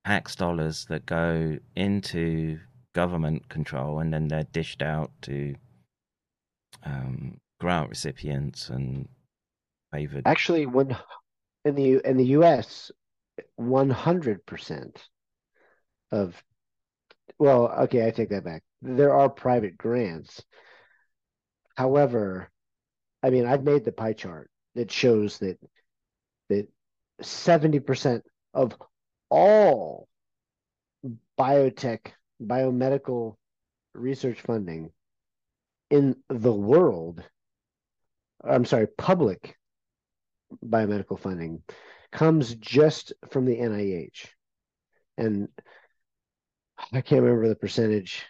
tax 0.05 0.35
dollars 0.35 0.85
that 0.89 1.05
go 1.05 1.57
into 1.75 2.59
government 2.93 3.49
control 3.49 3.99
and 3.99 4.13
then 4.13 4.27
they're 4.27 4.47
dished 4.51 4.81
out 4.81 5.11
to 5.21 5.55
um, 6.83 7.37
grant 7.59 7.89
recipients 7.89 8.69
and 8.69 9.07
favored. 9.93 10.23
Actually, 10.25 10.65
one 10.65 10.97
in 11.63 11.75
the 11.75 12.01
in 12.03 12.17
the 12.17 12.25
U.S., 12.37 12.91
one 13.55 13.89
hundred 13.89 14.45
percent 14.45 15.01
of 16.11 16.41
well, 17.39 17.71
okay, 17.83 18.05
I 18.05 18.11
take 18.11 18.29
that 18.29 18.43
back. 18.43 18.63
There 18.81 19.13
are 19.13 19.29
private 19.29 19.77
grants. 19.77 20.43
However, 21.75 22.51
I 23.23 23.29
mean, 23.29 23.45
I've 23.45 23.63
made 23.63 23.85
the 23.85 23.91
pie 23.91 24.13
chart 24.13 24.49
that 24.75 24.91
shows 24.91 25.39
that 25.39 25.57
that 26.49 26.67
seventy 27.21 27.79
percent 27.79 28.23
of 28.53 28.75
all 29.29 30.07
biotech, 31.39 32.11
biomedical 32.41 33.35
research 33.93 34.41
funding 34.41 34.91
in 35.89 36.15
the 36.29 36.53
world, 36.53 37.23
I'm 38.43 38.65
sorry, 38.65 38.87
public 38.87 39.55
biomedical 40.63 41.19
funding 41.19 41.61
comes 42.11 42.55
just 42.55 43.13
from 43.31 43.45
the 43.45 43.57
NIH. 43.57 44.27
And 45.17 45.47
I 46.91 47.01
can't 47.01 47.21
remember 47.21 47.47
the 47.47 47.55
percentage 47.55 48.23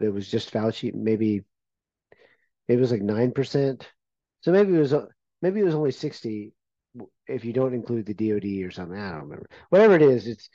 that 0.00 0.12
was 0.12 0.28
just 0.28 0.52
Fauci, 0.52 0.92
maybe 0.94 1.42
it 2.68 2.76
was 2.76 2.90
like 2.90 3.02
9%. 3.02 3.88
So 4.40 4.52
maybe 4.52 4.74
it 4.74 4.78
was 4.78 4.94
maybe 5.40 5.60
it 5.60 5.64
was 5.64 5.74
only 5.74 5.92
60 5.92 6.52
if 7.26 7.44
you 7.44 7.52
don't 7.52 7.74
include 7.74 8.06
the 8.06 8.14
DoD 8.14 8.66
or 8.66 8.70
something. 8.70 8.98
I 8.98 9.12
don't 9.12 9.22
remember. 9.22 9.48
Whatever 9.70 9.94
it 9.96 10.02
is, 10.02 10.26
it's 10.26 10.48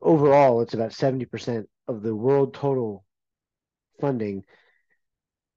overall 0.00 0.60
it's 0.60 0.74
about 0.74 0.92
70% 0.92 1.66
of 1.88 2.02
the 2.02 2.14
world 2.14 2.54
total 2.54 3.04
funding 4.00 4.44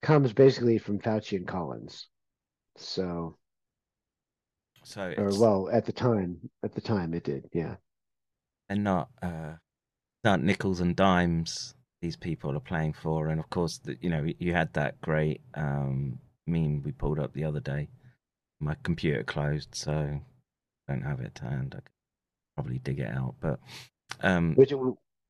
comes 0.01 0.33
basically 0.33 0.77
from 0.77 0.99
Fauci 0.99 1.37
and 1.37 1.47
Collins. 1.47 2.07
So 2.77 3.37
So 4.83 5.13
or 5.17 5.29
well, 5.39 5.69
at 5.71 5.85
the 5.85 5.93
time, 5.93 6.37
at 6.63 6.73
the 6.73 6.81
time 6.81 7.13
it 7.13 7.23
did, 7.23 7.49
yeah. 7.53 7.75
they're 8.69 8.77
not 8.77 9.09
uh, 9.21 9.53
not 10.23 10.41
nickels 10.41 10.79
and 10.79 10.95
dimes. 10.95 11.73
these 12.01 12.17
people 12.17 12.55
are 12.55 12.59
playing 12.59 12.93
for. 12.93 13.29
And 13.29 13.39
of 13.39 13.49
course, 13.49 13.77
the, 13.79 13.97
you 14.01 14.09
know, 14.09 14.25
you 14.37 14.53
had 14.53 14.73
that 14.73 14.99
great 15.01 15.41
um, 15.55 16.19
meme 16.45 16.83
we 16.83 16.91
pulled 16.91 17.17
up 17.19 17.33
the 17.33 17.45
other 17.45 17.61
day. 17.61 17.87
My 18.59 18.75
computer 18.83 19.23
closed, 19.23 19.73
so 19.73 19.91
I 20.87 20.91
don't 20.91 21.01
have 21.03 21.21
it 21.21 21.35
to 21.35 21.43
hand. 21.45 21.75
I 21.77 21.81
could 21.81 21.89
probably 22.55 22.79
dig 22.79 22.99
it 22.99 23.09
out, 23.09 23.35
but 23.39 23.59
um, 24.21 24.53
Which 24.55 24.73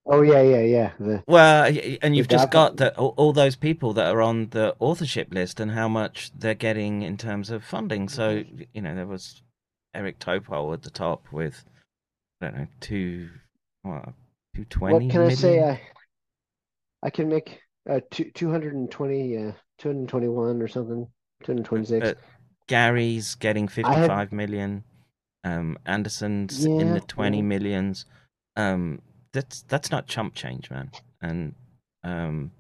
oh 0.06 0.22
yeah 0.22 0.42
yeah 0.42 0.62
yeah 0.62 0.92
the 1.00 1.24
well, 1.28 1.72
and 2.02 2.16
you've 2.16 2.28
just 2.28 2.52
got 2.52 2.78
that 2.78 2.98
all, 2.98 3.14
all 3.18 3.34
those 3.34 3.56
people 3.56 3.94
that 3.94 4.14
are 4.14 4.22
on 4.22 4.50
the 4.50 4.76
authorship 4.80 5.34
list 5.34 5.60
and 5.60 5.72
how 5.72 5.88
much 5.88 6.32
they're 6.38 6.54
getting 6.54 7.02
in 7.02 7.18
terms 7.18 7.50
of 7.50 7.64
funding. 7.64 8.10
So 8.10 8.44
you 8.74 8.82
know, 8.82 8.96
there 8.96 9.08
was 9.08 9.42
Eric 9.94 10.20
Topol 10.20 10.74
at 10.74 10.84
the 10.84 10.90
top 10.90 11.26
with 11.32 11.64
I 12.42 12.46
don't 12.46 12.58
know 12.58 12.68
two 12.82 13.30
what 13.84 14.10
two 14.56 14.66
twenty. 14.66 15.06
what 15.06 15.12
can 15.12 15.22
I 15.22 15.34
say? 15.34 15.64
I 15.64 15.82
I 17.02 17.10
can 17.10 17.30
make 17.30 17.62
uh 17.90 18.00
two 18.12 18.32
two 18.34 18.50
hundred 18.52 18.74
and 18.74 18.90
twenty 18.90 19.38
uh 19.38 19.52
two 19.78 19.90
hundred 19.90 20.10
twenty 20.10 20.28
one 20.28 20.62
or 20.62 20.68
something 20.68 21.08
two 21.44 21.52
hundred 21.52 21.66
twenty 21.66 21.86
six. 21.86 22.14
Gary's 22.68 23.36
getting 23.36 23.66
I 23.66 23.72
had- 23.72 23.74
fifty-five 23.74 24.32
million. 24.32 24.84
Um, 25.46 25.78
Anderson's 25.86 26.64
in 26.64 26.94
the 26.94 27.02
twenty 27.02 27.38
yeah. 27.38 27.44
millions. 27.44 28.06
Um, 28.56 29.02
that's 29.34 29.64
that's 29.64 29.92
not 29.92 30.08
chump 30.08 30.36
change, 30.36 30.70
man. 30.72 30.92
And 31.22 31.56
um, 32.04 32.52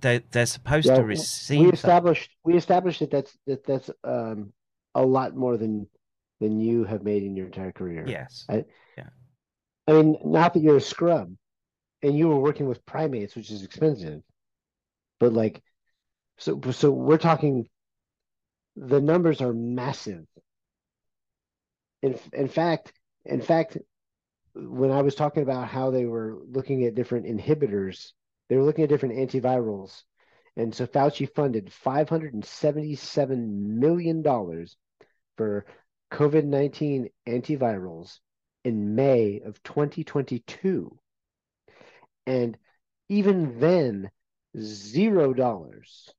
they 0.00 0.20
they're 0.30 0.46
supposed 0.46 0.86
Yeah, 0.88 0.96
to 0.96 1.04
receive. 1.04 1.60
we 1.60 1.66
that- 1.66 1.74
established 1.74 2.30
we 2.44 2.56
established 2.56 3.00
that 3.00 3.10
that's 3.10 3.36
that 3.46 3.64
that's 3.64 3.90
um 4.04 4.52
a 4.94 5.02
lot 5.04 5.36
more 5.36 5.56
than 5.56 5.86
than 6.40 6.58
you 6.58 6.84
have 6.84 7.02
made 7.04 7.22
in 7.22 7.36
your 7.36 7.46
entire 7.46 7.72
career. 7.72 8.04
Yes. 8.08 8.46
I, 8.48 8.64
Yeah. 8.96 9.10
I 9.86 9.92
mean, 9.92 10.16
not 10.24 10.54
that 10.54 10.60
you're 10.62 10.78
a 10.78 10.80
scrub, 10.80 11.32
and 12.02 12.16
you 12.16 12.28
were 12.28 12.38
working 12.40 12.66
with 12.66 12.84
primates, 12.86 13.36
which 13.36 13.50
is 13.50 13.62
expensive, 13.62 14.22
but 15.18 15.32
like, 15.34 15.62
so 16.38 16.60
so 16.70 16.90
we're 16.90 17.18
talking. 17.18 17.68
The 18.76 19.00
numbers 19.00 19.42
are 19.42 19.52
massive. 19.52 20.24
In 22.02 22.18
in 22.32 22.48
fact, 22.48 22.92
in 23.26 23.42
fact, 23.42 23.76
when 24.54 24.90
I 24.90 25.02
was 25.02 25.14
talking 25.14 25.42
about 25.42 25.68
how 25.68 25.90
they 25.90 26.04
were 26.04 26.38
looking 26.48 26.84
at 26.84 26.94
different 26.94 27.26
inhibitors, 27.26 28.12
they 28.48 28.56
were 28.56 28.64
looking 28.64 28.84
at 28.84 28.90
different 28.90 29.16
antivirals. 29.16 30.02
And 30.56 30.74
so 30.74 30.86
Fauci 30.86 31.32
funded 31.32 31.70
$577 31.84 33.48
million 33.78 34.22
for 35.36 35.64
COVID 36.12 36.44
19 36.44 37.08
antivirals 37.28 38.18
in 38.64 38.94
May 38.94 39.40
of 39.44 39.62
2022. 39.62 40.98
And 42.26 42.58
even 43.08 43.58
then, 43.60 44.10
zero 44.58 45.32
dollars 45.32 46.10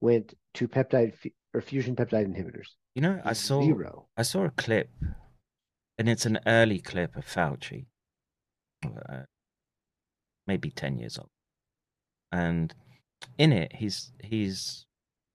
went 0.00 0.34
to 0.54 0.68
peptide 0.68 1.14
fu- 1.14 1.30
or 1.52 1.60
fusion 1.60 1.96
peptide 1.96 2.26
inhibitors. 2.26 2.68
You 2.94 3.02
know, 3.02 3.20
I 3.24 3.32
saw 3.32 3.62
Zero. 3.62 4.06
I 4.16 4.22
saw 4.22 4.44
a 4.44 4.50
clip, 4.50 4.90
and 5.98 6.08
it's 6.08 6.26
an 6.26 6.38
early 6.46 6.78
clip 6.78 7.16
of 7.16 7.26
Fauci, 7.26 7.86
uh, 8.84 9.22
maybe 10.46 10.70
ten 10.70 10.98
years 10.98 11.18
old, 11.18 11.30
and 12.32 12.74
in 13.38 13.52
it 13.52 13.76
he's 13.76 14.12
he's 14.22 14.86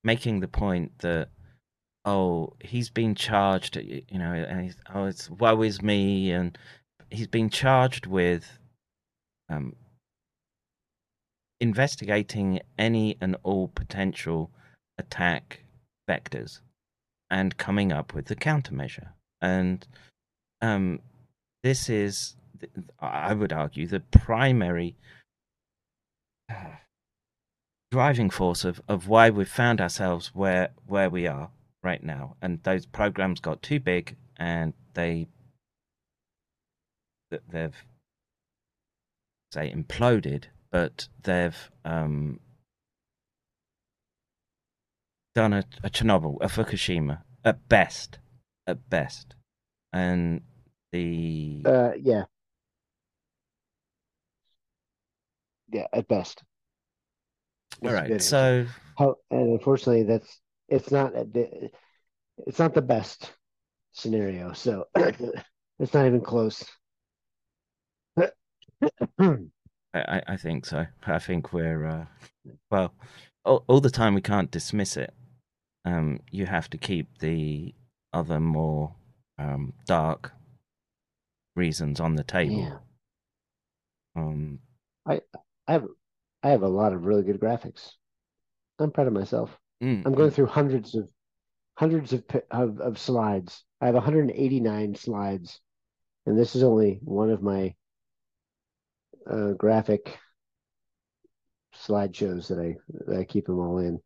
making 0.04 0.40
the 0.40 0.48
point 0.48 1.00
that 1.00 1.30
oh 2.06 2.54
he's 2.62 2.90
been 2.90 3.14
charged 3.16 3.76
you 3.76 4.04
know 4.12 4.32
and 4.32 4.74
oh 4.94 5.06
it's 5.06 5.30
woe 5.30 5.62
is 5.62 5.82
me 5.82 6.32
and 6.32 6.58
he's 7.10 7.28
been 7.28 7.50
charged 7.50 8.06
with 8.06 8.58
um 9.50 9.76
investigating 11.60 12.60
any 12.78 13.18
and 13.20 13.36
all 13.44 13.68
potential 13.68 14.52
attack 14.98 15.64
vectors 16.10 16.60
and 17.30 17.58
coming 17.58 17.92
up 17.92 18.14
with 18.14 18.26
the 18.26 18.36
countermeasure. 18.36 19.10
And 19.42 19.86
um, 20.62 21.00
this 21.64 21.90
is, 21.90 22.36
I 23.00 23.34
would 23.34 23.54
argue, 23.54 23.88
the 23.88 24.00
primary 24.00 24.96
uh, 26.50 26.78
driving 27.92 28.30
force 28.30 28.64
of, 28.64 28.82
of 28.88 29.08
why 29.08 29.30
we've 29.30 29.50
found 29.50 29.82
ourselves 29.82 30.32
where 30.34 30.70
where 30.88 31.10
we 31.10 31.28
are 31.28 31.50
right 31.84 32.04
now. 32.04 32.36
And 32.42 32.62
those 32.64 32.86
programs 32.86 33.40
got 33.40 33.62
too 33.62 33.80
big, 33.80 34.16
and 34.38 34.74
they 34.94 35.28
they've 37.50 37.86
say 39.52 39.74
imploded, 39.74 40.46
but 40.72 41.08
they've 41.24 41.72
um, 41.84 42.40
done 45.36 45.54
a, 45.54 45.64
a 45.84 45.90
Chernobyl, 45.90 46.38
a 46.42 46.48
Fukushima, 46.48 47.22
at 47.44 47.68
best, 47.68 48.20
at 48.68 48.90
best, 48.90 49.36
and 49.92 50.42
the 50.92 51.62
Uh, 51.66 51.92
yeah. 52.02 52.24
Yeah, 55.72 55.88
at 55.94 56.08
best. 56.08 56.44
all 57.84 57.94
right. 57.94 58.08
good. 58.08 58.22
So 58.22 58.66
How, 58.98 59.16
and 59.30 59.52
unfortunately, 59.54 60.04
that's 60.04 60.40
it's 60.68 60.92
not 60.92 61.14
the- 61.14 61.70
it's 62.48 62.60
not 62.60 62.74
the 62.74 62.82
best 62.82 63.34
scenario. 63.92 64.54
So 64.54 64.88
it's 64.96 65.94
not 65.94 66.06
even 66.08 66.22
close. 66.22 66.66
I, 68.18 69.38
I 69.94 70.22
I 70.28 70.38
think 70.38 70.66
so. 70.66 70.86
I 71.06 71.20
think 71.20 71.54
we're 71.54 71.86
uh, 71.86 72.06
well, 72.72 72.94
all, 73.46 73.64
all 73.68 73.82
the 73.82 73.90
time 73.90 74.16
we 74.16 74.22
can't 74.22 74.52
dismiss 74.52 74.98
it. 74.98 75.14
Um, 75.86 76.20
you 76.32 76.46
have 76.46 76.70
to 76.72 76.78
keep 76.78 77.20
the 77.20 77.74
other 78.14 78.40
more 78.40 78.96
um, 79.38 79.74
dark 79.86 80.34
reasons 81.56 82.00
on 82.00 82.16
the 82.16 82.24
table. 82.24 82.60
Yeah. 82.60 82.78
Um, 84.16 84.60
I 85.06 85.22
I 85.68 85.74
have 85.74 85.86
I 86.44 86.50
have 86.50 86.64
a 86.64 86.68
lot 86.68 86.94
of 86.94 87.06
really 87.06 87.24
good 87.24 87.40
graphics. 87.40 87.92
I'm 88.80 88.92
proud 88.92 89.08
of 89.08 89.14
myself. 89.14 89.58
mm, 89.84 90.02
I'm 90.06 90.14
going 90.14 90.32
through 90.32 90.48
hundreds 90.48 90.96
of 90.96 91.10
hundreds 91.76 92.14
of 92.14 92.24
of, 92.52 92.80
of 92.80 92.98
slides. 92.98 93.64
I 93.82 93.86
have 93.86 93.96
189 93.96 94.96
slides, 94.96 95.60
and 96.26 96.38
this 96.38 96.56
is 96.56 96.64
only 96.64 97.00
one 97.04 97.30
of 97.30 97.42
my 97.42 97.76
uh, 99.30 99.52
graphic 99.54 100.18
slideshows 101.76 102.48
that 102.48 102.60
I 102.60 102.76
that 103.06 103.20
I 103.20 103.24
keep 103.24 103.46
them 103.46 103.60
all 103.60 103.78
in. 103.80 104.00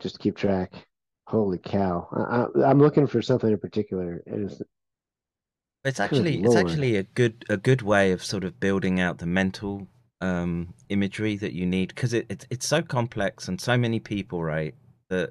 Just 0.00 0.16
to 0.16 0.20
keep 0.20 0.36
track. 0.36 0.72
Holy 1.26 1.58
cow! 1.58 2.08
I, 2.12 2.60
I, 2.60 2.70
I'm 2.70 2.80
looking 2.80 3.06
for 3.06 3.22
something 3.22 3.50
in 3.50 3.58
particular, 3.58 4.22
and 4.26 4.50
it's 4.50 4.60
It's 5.84 5.98
Good 5.98 6.04
actually 6.04 6.36
it's 6.36 6.54
lord. 6.54 6.70
actually 6.70 6.96
a 6.96 7.02
good 7.02 7.44
a 7.48 7.56
good 7.56 7.82
way 7.82 8.12
of 8.12 8.24
sort 8.24 8.44
of 8.44 8.60
building 8.60 9.00
out 9.00 9.18
the 9.18 9.26
mental 9.26 9.88
um, 10.20 10.74
imagery 10.88 11.36
that 11.36 11.52
you 11.52 11.66
need 11.66 11.88
because 11.88 12.12
it, 12.12 12.26
it 12.28 12.46
it's 12.50 12.66
so 12.66 12.82
complex 12.82 13.48
and 13.48 13.60
so 13.60 13.76
many 13.76 13.98
people 13.98 14.44
right 14.44 14.74
that 15.08 15.30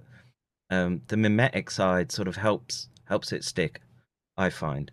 um, 0.70 1.02
the 1.08 1.16
mimetic 1.16 1.72
side 1.72 2.12
sort 2.12 2.28
of 2.28 2.36
helps 2.36 2.90
helps 3.06 3.32
it 3.32 3.44
stick. 3.46 3.82
I 4.38 4.50
find, 4.50 4.92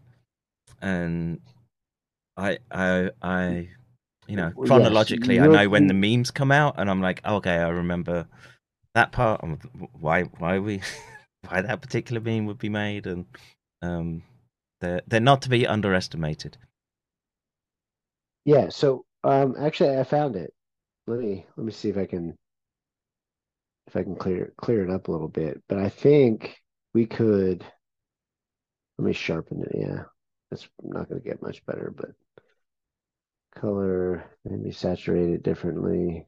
and 0.81 1.41
I 2.37 2.59
I 2.71 3.11
I 3.21 3.69
you 4.29 4.37
know 4.37 4.53
Well, 4.55 4.67
yes, 4.67 4.69
chronologically 4.69 5.41
I 5.41 5.47
know 5.49 5.69
when 5.69 5.89
the 5.89 5.95
memes 5.95 6.31
come 6.31 6.53
out 6.53 6.75
and 6.79 6.89
I'm 6.89 7.01
like 7.01 7.25
okay 7.27 7.57
I 7.57 7.69
remember 7.69 8.27
that 8.95 9.11
part 9.11 9.41
why 9.99 10.23
why 10.23 10.59
we 10.61 10.83
why 11.49 11.63
that 11.63 11.81
particular 11.81 12.21
meme 12.21 12.47
would 12.47 12.59
be 12.59 12.69
made 12.69 13.07
and 13.07 13.27
um 13.83 14.23
they're 14.81 15.03
they're 15.07 15.21
not 15.21 15.43
to 15.43 15.49
be 15.51 15.67
underestimated. 15.67 16.57
Yeah, 18.45 18.69
so 18.71 19.05
um 19.25 19.55
actually 19.59 19.97
I 19.97 20.05
found 20.05 20.37
it. 20.37 20.53
Let 21.07 21.21
me 21.21 21.47
let 21.57 21.65
me 21.67 21.73
see 21.73 21.89
if 21.91 21.97
I 21.97 22.07
can 22.07 22.37
if 23.87 23.97
I 23.97 24.03
can 24.03 24.17
clear 24.17 24.53
clear 24.57 24.85
it 24.85 24.91
up 24.91 25.09
a 25.09 25.13
little 25.13 25.29
bit. 25.29 25.63
But 25.69 25.79
I 25.79 25.89
think 25.89 26.61
we 26.95 27.07
could 27.07 27.65
let 28.99 29.07
me 29.07 29.13
sharpen 29.13 29.63
it. 29.63 29.73
Yeah. 29.79 30.05
That's 30.51 30.69
not 30.83 31.09
going 31.09 31.21
to 31.21 31.29
get 31.29 31.43
much 31.43 31.65
better, 31.67 31.93
but 31.95 32.11
color, 33.55 34.25
maybe 34.45 34.73
saturate 34.73 35.31
it 35.31 35.43
differently. 35.43 36.27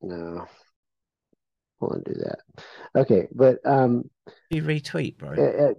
No. 0.00 0.46
Won't 1.80 2.04
do 2.04 2.14
that. 2.14 2.38
Okay, 2.94 3.28
but 3.34 3.58
um 3.64 4.10
You 4.50 4.62
retweet, 4.62 5.18
bro. 5.18 5.34
uh, 5.36 5.62
uh, 5.70 5.74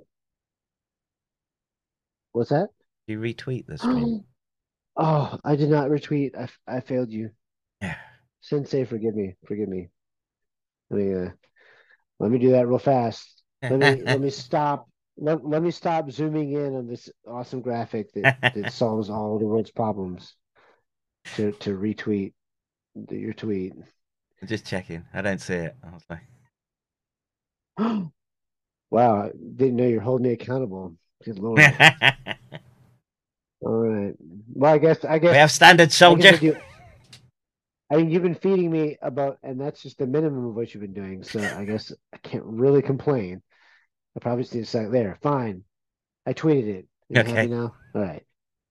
what's 2.33 2.51
that? 2.51 2.69
You 3.07 3.19
retweet 3.19 3.65
this. 3.65 3.81
stream. 3.81 4.23
Oh, 4.95 5.39
I 5.43 5.55
did 5.55 5.69
not 5.69 5.89
retweet. 5.89 6.31
I, 6.37 6.47
I 6.67 6.79
failed 6.81 7.09
you. 7.09 7.29
Yeah. 7.81 7.95
Sensei, 8.41 8.83
forgive 8.85 9.15
me. 9.15 9.35
Forgive 9.45 9.69
me. 9.69 9.89
Let 10.89 10.97
me 10.99 11.13
uh 11.13 11.29
let 12.19 12.31
me 12.31 12.39
do 12.39 12.51
that 12.51 12.67
real 12.67 12.79
fast. 12.79 13.41
Let 13.61 13.79
me 13.79 14.03
let 14.03 14.21
me 14.21 14.29
stop. 14.45 14.89
let, 15.17 15.45
let 15.45 15.61
me 15.61 15.71
stop 15.71 16.09
zooming 16.11 16.51
in 16.53 16.75
on 16.75 16.87
this 16.87 17.09
awesome 17.27 17.61
graphic 17.61 18.11
that, 18.13 18.37
that 18.53 18.71
solves 18.71 19.09
all 19.09 19.39
the 19.39 19.45
world's 19.45 19.71
problems 19.71 20.35
to 21.35 21.51
to 21.53 21.77
retweet 21.77 22.33
the, 22.95 23.17
your 23.17 23.33
tweet. 23.33 23.73
Just 24.45 24.65
checking. 24.65 25.03
I 25.13 25.21
don't 25.21 25.41
see 25.41 25.55
it. 25.55 25.75
I 25.83 25.89
was 25.91 26.03
like, 26.09 26.21
wow, 28.91 29.23
I 29.23 29.31
didn't 29.55 29.75
know 29.75 29.87
you're 29.87 30.01
holding 30.01 30.27
me 30.27 30.33
accountable. 30.33 30.95
Good 31.25 31.39
lord. 31.39 31.59
All 33.61 33.71
right. 33.71 34.13
Well, 34.53 34.73
I 34.73 34.77
guess 34.77 35.03
I 35.03 35.17
guess 35.19 35.31
we 35.31 35.37
have 35.37 35.51
standard 35.51 35.83
I 35.85 35.87
guess 35.87 35.95
I 35.95 35.97
soldier. 35.97 36.37
do- 36.37 36.57
I 37.89 37.95
mean, 37.95 38.09
you've 38.11 38.21
been 38.23 38.35
feeding 38.35 38.69
me 38.69 38.97
about, 39.01 39.37
and 39.43 39.59
that's 39.61 39.81
just 39.81 39.97
the 39.97 40.05
minimum 40.05 40.47
of 40.47 40.55
what 40.55 40.73
you've 40.73 40.81
been 40.81 40.93
doing. 40.93 41.23
So 41.23 41.39
I 41.39 41.63
guess 41.63 41.93
I 42.13 42.17
can't 42.17 42.43
really 42.43 42.81
complain. 42.81 43.41
I 44.15 44.19
probably 44.19 44.43
just 44.43 44.53
need 44.53 44.65
to 44.65 44.69
say, 44.69 44.85
there, 44.87 45.17
fine. 45.23 45.63
I 46.25 46.33
tweeted 46.33 46.67
it. 46.67 46.87
You 47.09 47.21
Okay. 47.21 47.47
now? 47.47 47.75
All 47.95 48.01
right. 48.01 48.25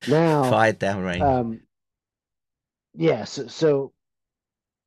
Now, 0.06 0.50
Fired 0.50 0.78
down 0.78 1.02
range. 1.02 1.22
um, 1.22 1.60
yeah. 2.94 3.24
So, 3.24 3.46
so 3.46 3.92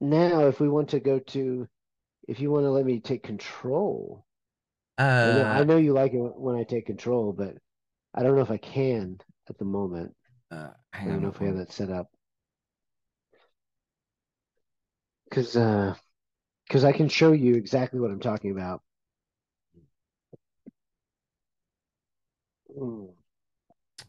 now, 0.01 0.47
if 0.47 0.59
we 0.59 0.69
want 0.69 0.89
to 0.89 0.99
go 0.99 1.19
to, 1.19 1.67
if 2.27 2.39
you 2.39 2.51
want 2.51 2.63
to 2.65 2.71
let 2.71 2.85
me 2.85 2.99
take 2.99 3.23
control, 3.23 4.25
I 4.97 5.31
know, 5.31 5.45
I 5.45 5.59
uh, 5.59 5.63
know 5.63 5.77
you 5.77 5.93
like 5.93 6.13
it 6.13 6.17
when 6.17 6.55
I 6.55 6.63
take 6.63 6.85
control, 6.85 7.33
but 7.33 7.55
I 8.13 8.23
don't 8.23 8.35
know 8.35 8.41
if 8.41 8.51
I 8.51 8.57
can 8.57 9.19
at 9.49 9.57
the 9.57 9.65
moment. 9.65 10.15
uh, 10.51 10.69
I 10.93 11.05
don't 11.05 11.21
know 11.21 11.29
if 11.29 11.39
we 11.39 11.47
have 11.47 11.57
that 11.57 11.71
set 11.71 11.89
up. 11.89 12.07
Because 15.29 15.55
uh, 15.55 15.95
because 16.67 16.83
I 16.83 16.91
can 16.91 17.09
show 17.09 17.31
you 17.31 17.55
exactly 17.55 17.99
what 17.99 18.11
I'm 18.11 18.19
talking 18.19 18.51
about. 18.51 18.81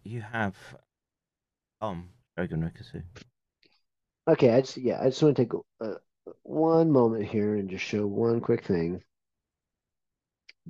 You 0.05 0.21
have 0.21 0.57
um 1.81 2.11
Shogun 2.37 2.63
Rikusu. 2.63 3.03
Okay, 4.31 4.51
I 4.51 4.61
just 4.63 4.79
yeah, 4.79 4.99
I 4.99 5.11
just 5.11 5.23
want 5.23 5.37
to 5.37 5.43
take 5.45 5.53
uh, 5.83 5.99
one 6.43 6.91
moment 6.91 7.25
here 7.27 7.57
and 7.57 7.69
just 7.69 7.85
show 7.85 8.07
one 8.07 8.41
quick 8.41 8.65
thing 8.65 9.03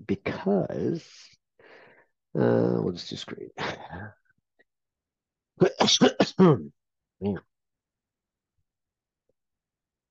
because 0.07 1.28
uh, 2.39 2.78
we'll 2.81 2.93
just 2.93 3.11
do 3.11 3.16
screen. 3.16 3.51
Man. 6.39 6.73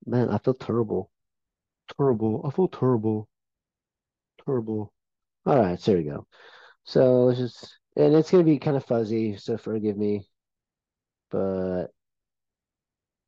Man, 0.05 0.27
I 0.29 0.39
feel 0.39 0.55
terrible. 0.55 1.09
Terrible. 1.97 2.41
I 2.45 2.51
feel 2.51 2.67
terrible. 2.69 3.29
Terrible. 4.45 4.91
All 5.45 5.57
right, 5.59 5.79
so 5.79 5.91
there 5.91 5.99
we 6.01 6.05
go. 6.09 6.27
So 6.85 7.25
let's 7.25 7.39
just, 7.39 7.79
and 7.97 8.15
it's 8.15 8.31
gonna 8.31 8.43
be 8.43 8.59
kind 8.59 8.77
of 8.77 8.85
fuzzy, 8.85 9.37
so 9.37 9.57
forgive 9.57 9.97
me, 9.97 10.27
but 11.29 11.87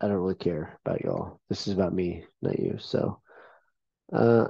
I 0.01 0.07
don't 0.07 0.17
really 0.17 0.35
care 0.35 0.79
about 0.85 1.01
y'all. 1.01 1.39
This 1.49 1.67
is 1.67 1.73
about 1.73 1.93
me, 1.93 2.25
not 2.41 2.59
you. 2.59 2.77
So, 2.79 3.21
uh, 4.11 4.47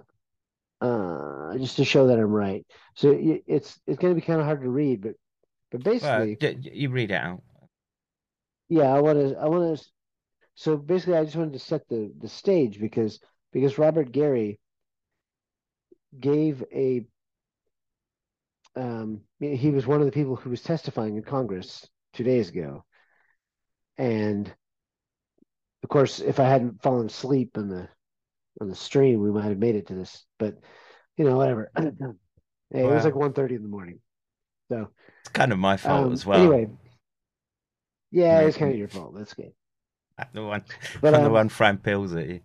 uh, 0.79 1.57
just 1.57 1.77
to 1.77 1.85
show 1.85 2.07
that 2.07 2.19
I'm 2.19 2.31
right. 2.31 2.65
So 2.95 3.15
it's 3.15 3.79
it's 3.85 3.99
gonna 3.99 4.15
be 4.15 4.21
kind 4.21 4.39
of 4.39 4.45
hard 4.45 4.61
to 4.61 4.69
read, 4.69 5.01
but 5.01 5.15
but 5.71 5.83
basically, 5.83 6.35
d- 6.35 6.71
you 6.73 6.89
read 6.89 7.11
it 7.11 7.15
out. 7.15 7.43
yeah, 8.69 8.93
I 8.93 9.01
want 9.01 9.19
to 9.19 9.37
I 9.37 9.47
want 9.47 9.77
to. 9.77 9.85
So 10.55 10.77
basically, 10.77 11.15
I 11.17 11.25
just 11.25 11.35
wanted 11.35 11.53
to 11.53 11.59
set 11.59 11.87
the 11.87 12.13
the 12.19 12.29
stage 12.29 12.79
because 12.79 13.19
because 13.51 13.77
Robert 13.77 14.11
Gary 14.11 14.59
gave 16.19 16.63
a 16.73 17.05
um 18.75 19.21
he 19.39 19.69
was 19.71 19.85
one 19.85 19.99
of 19.99 20.05
the 20.05 20.11
people 20.11 20.35
who 20.35 20.49
was 20.49 20.63
testifying 20.63 21.17
in 21.17 21.23
Congress 21.23 21.87
two 22.13 22.23
days 22.23 22.49
ago, 22.49 22.85
and 23.97 24.53
of 25.83 25.89
course, 25.89 26.19
if 26.19 26.39
I 26.39 26.47
hadn't 26.47 26.81
fallen 26.81 27.07
asleep 27.07 27.57
on 27.57 27.69
the 27.69 27.87
on 28.59 28.69
the 28.69 28.75
stream, 28.75 29.21
we 29.21 29.31
might 29.31 29.45
have 29.45 29.57
made 29.57 29.75
it 29.75 29.87
to 29.87 29.95
this. 29.95 30.25
But 30.39 30.57
you 31.17 31.25
know, 31.25 31.37
whatever. 31.37 31.71
Hey, 32.73 32.85
it 32.85 32.89
was 32.89 33.03
like 33.03 33.15
1.30 33.15 33.57
in 33.57 33.63
the 33.63 33.67
morning. 33.67 33.99
So 34.69 34.87
It's 35.19 35.27
kind 35.27 35.51
of 35.51 35.59
my 35.59 35.75
fault 35.75 36.07
um, 36.07 36.13
as 36.13 36.25
well. 36.25 36.39
Anyway, 36.39 36.69
yeah, 38.11 38.39
it's 38.39 38.55
kind 38.55 38.71
of 38.71 38.77
your 38.77 38.87
fault. 38.87 39.13
That's 39.13 39.33
good. 39.33 39.51
I'm 40.17 40.27
the 40.33 40.45
one, 40.45 40.63
But, 41.01 41.13
I'm 41.13 41.21
the 41.23 41.27
um, 41.27 41.33
one 41.33 41.49
throwing 41.49 41.79
pills 41.79 42.15
at 42.15 42.29
you. 42.29 42.39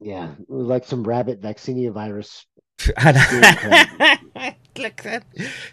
Yeah, 0.00 0.34
like 0.48 0.84
some 0.84 1.02
rabbit 1.04 1.40
vaccinia 1.40 1.92
virus. 1.92 2.44
Look 4.76 4.96
that 5.02 5.24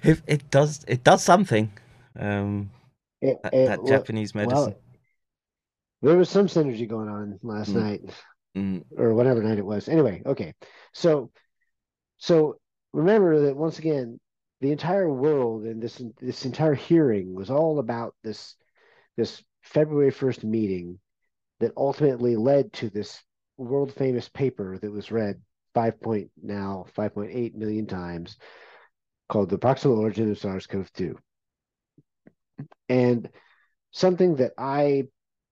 it, 0.04 0.22
it 0.28 0.50
does 0.52 0.86
it 0.88 1.04
does 1.04 1.24
something. 1.24 1.70
Um, 2.18 2.70
It, 3.22 3.44
that, 3.44 3.54
it- 3.54 3.68
that 3.68 3.84
well- 3.84 3.92
Japanese 3.92 4.34
medicine. 4.34 4.58
well, 4.58 4.76
there 6.02 6.18
was 6.18 6.30
some 6.30 6.48
synergy 6.48 6.88
going 6.88 7.10
on 7.10 7.40
last 7.44 7.72
Mm. 7.72 7.82
night. 7.82 8.02
Mm, 8.56 8.84
or 8.98 9.14
whatever 9.14 9.42
night 9.42 9.58
it 9.60 9.66
was. 9.66 9.88
Anyway, 9.88 10.22
okay. 10.26 10.54
So 10.94 11.32
so 12.18 12.60
remember 12.92 13.46
that 13.46 13.56
once 13.56 13.80
again, 13.80 14.20
the 14.60 14.72
entire 14.72 15.10
world 15.12 15.64
and 15.64 15.82
this 15.82 16.02
this 16.20 16.46
entire 16.46 16.74
hearing 16.74 17.34
was 17.34 17.50
all 17.50 17.80
about 17.80 18.14
this 18.24 18.56
this 19.16 19.42
February 19.62 20.12
1st 20.12 20.44
meeting 20.44 21.00
that 21.62 21.72
ultimately 21.78 22.36
led 22.36 22.74
to 22.74 22.90
this 22.90 23.24
world 23.58 23.94
famous 23.94 24.28
paper 24.28 24.78
that 24.78 24.92
was 24.92 25.12
read 25.12 25.42
five 25.74 26.02
point 26.02 26.30
now 26.42 26.86
5.8 26.98 27.56
million 27.56 27.86
times 27.88 28.38
called 29.30 29.50
the 29.50 29.58
proximal 29.58 30.00
origin 30.00 30.30
of 30.30 30.38
SARS-CoV-2. 30.38 31.16
And 32.90 33.30
something 33.92 34.36
that 34.36 34.52
I 34.58 35.08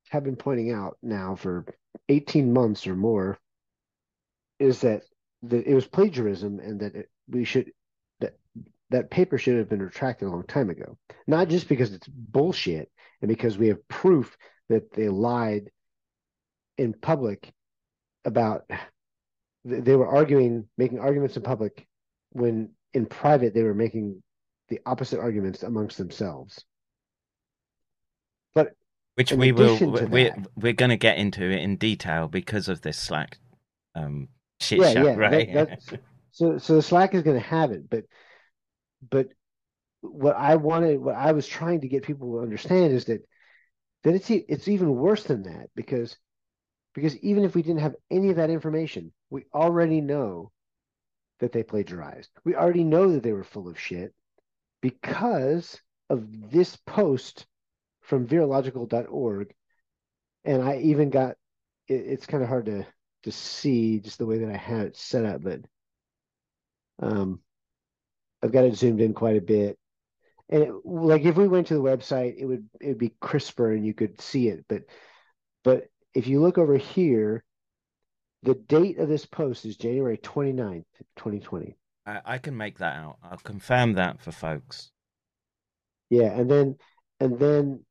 have 0.09 0.23
been 0.23 0.35
pointing 0.35 0.71
out 0.71 0.97
now 1.01 1.35
for 1.35 1.65
18 2.09 2.51
months 2.51 2.87
or 2.87 2.95
more 2.95 3.39
is 4.59 4.81
that, 4.81 5.03
that 5.43 5.65
it 5.65 5.73
was 5.73 5.87
plagiarism 5.87 6.59
and 6.59 6.81
that 6.81 6.95
it, 6.95 7.09
we 7.29 7.45
should 7.45 7.71
that 8.19 8.33
that 8.89 9.11
paper 9.11 9.37
should 9.37 9.57
have 9.57 9.69
been 9.69 9.81
retracted 9.81 10.27
a 10.27 10.31
long 10.31 10.43
time 10.43 10.69
ago. 10.69 10.97
Not 11.27 11.47
just 11.47 11.69
because 11.69 11.93
it's 11.93 12.07
bullshit 12.07 12.91
and 13.21 13.29
because 13.29 13.57
we 13.57 13.67
have 13.67 13.87
proof 13.87 14.35
that 14.67 14.91
they 14.93 15.09
lied 15.09 15.69
in 16.77 16.93
public 16.93 17.51
about 18.25 18.69
they 19.65 19.95
were 19.95 20.07
arguing 20.07 20.65
making 20.77 20.99
arguments 20.99 21.35
in 21.35 21.43
public 21.43 21.85
when 22.31 22.69
in 22.93 23.05
private 23.05 23.53
they 23.53 23.63
were 23.63 23.73
making 23.73 24.23
the 24.69 24.79
opposite 24.85 25.19
arguments 25.19 25.63
amongst 25.63 25.97
themselves 25.97 26.63
which 29.19 29.33
in 29.33 29.39
we 29.39 29.51
will 29.51 29.75
addition 29.75 29.93
to 29.93 30.05
we 30.05 30.23
that- 30.23 30.47
we're 30.55 30.71
going 30.71 30.89
to 30.89 30.97
get 30.97 31.17
into 31.17 31.43
it 31.43 31.59
in 31.59 31.75
detail 31.75 32.29
because 32.29 32.69
of 32.69 32.79
this 32.81 32.97
Slack 32.97 33.37
um 33.93 34.29
shit 34.61 34.79
yeah, 34.79 34.93
show, 34.93 35.03
yeah. 35.03 35.15
that- 35.15 35.17
right? 35.17 35.53
that's- 35.53 35.89
so, 36.31 36.57
so 36.57 36.75
the 36.75 36.81
Slack 36.81 37.13
is 37.13 37.21
going 37.21 37.35
to 37.37 37.45
have 37.45 37.71
it, 37.71 37.89
but, 37.89 38.05
but 39.09 39.27
what 39.99 40.37
I 40.37 40.55
wanted, 40.55 41.01
what 41.01 41.15
I 41.15 41.33
was 41.33 41.45
trying 41.45 41.81
to 41.81 41.89
get 41.89 42.03
people 42.03 42.31
to 42.31 42.39
understand 42.39 42.93
is 42.93 43.05
that, 43.05 43.21
that 44.05 44.15
it's 44.15 44.29
it's 44.29 44.69
even 44.69 44.95
worse 44.95 45.23
than 45.23 45.43
that 45.43 45.69
because, 45.75 46.15
because 46.95 47.17
even 47.17 47.43
if 47.43 47.55
we 47.55 47.61
didn't 47.61 47.81
have 47.81 47.95
any 48.09 48.29
of 48.29 48.37
that 48.37 48.49
information, 48.49 49.11
we 49.29 49.43
already 49.53 49.99
know 49.99 50.51
that 51.41 51.51
they 51.51 51.63
plagiarized. 51.63 52.29
We 52.45 52.55
already 52.55 52.85
know 52.85 53.11
that 53.11 53.23
they 53.23 53.33
were 53.33 53.43
full 53.43 53.67
of 53.67 53.77
shit 53.77 54.13
because 54.81 55.77
of 56.09 56.25
this 56.49 56.77
post 56.85 57.45
from 58.09 58.27
virological.org. 58.27 59.53
And 60.43 60.63
I 60.63 60.77
even 60.77 61.11
got, 61.11 61.35
it, 61.87 61.93
it's 61.93 62.25
kind 62.25 62.41
of 62.41 62.49
hard 62.49 62.65
to, 62.65 62.85
to 63.23 63.31
see 63.31 63.99
just 63.99 64.17
the 64.17 64.25
way 64.25 64.39
that 64.39 64.49
I 64.49 64.57
have 64.57 64.87
it 64.87 64.97
set 64.97 65.25
up, 65.25 65.43
but 65.43 65.59
um, 67.01 67.39
I've 68.41 68.51
got 68.51 68.65
it 68.65 68.75
zoomed 68.75 68.99
in 68.99 69.13
quite 69.13 69.37
a 69.37 69.41
bit. 69.41 69.77
And 70.49 70.63
it, 70.63 70.73
like 70.83 71.23
if 71.23 71.35
we 71.35 71.47
went 71.47 71.67
to 71.67 71.75
the 71.75 71.81
website, 71.83 72.35
it 72.37 72.45
would 72.45 72.67
it 72.81 72.87
would 72.87 72.97
be 72.97 73.13
crisper 73.21 73.71
and 73.71 73.85
you 73.85 73.93
could 73.93 74.19
see 74.19 74.47
it. 74.47 74.65
But 74.67 74.83
but 75.63 75.85
if 76.15 76.25
you 76.25 76.41
look 76.41 76.57
over 76.57 76.77
here, 76.77 77.43
the 78.41 78.55
date 78.55 78.97
of 78.97 79.07
this 79.07 79.27
post 79.27 79.65
is 79.65 79.77
January 79.77 80.17
29th, 80.17 80.85
2020. 81.17 81.77
I, 82.07 82.21
I 82.25 82.37
can 82.39 82.57
make 82.57 82.79
that 82.79 82.95
out. 82.95 83.17
I'll 83.21 83.37
confirm 83.37 83.93
that 83.93 84.21
for 84.21 84.31
folks. 84.31 84.89
Yeah, 86.09 86.31
and 86.31 86.49
then 86.49 86.77
and 87.19 87.37
then 87.37 87.85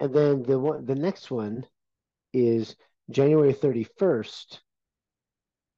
and 0.00 0.14
then 0.14 0.42
the 0.42 0.58
one 0.58 0.84
the 0.86 0.94
next 0.94 1.30
one 1.30 1.64
is 2.32 2.74
January 3.10 3.52
31st 3.52 4.58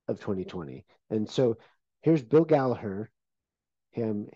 of 0.09 0.21
2020. 0.21 0.85
And 1.11 1.29
so 1.29 1.57
here's 2.03 2.23
Bill 2.23 2.45
Gallagher, 2.45 3.11
him 3.91 4.29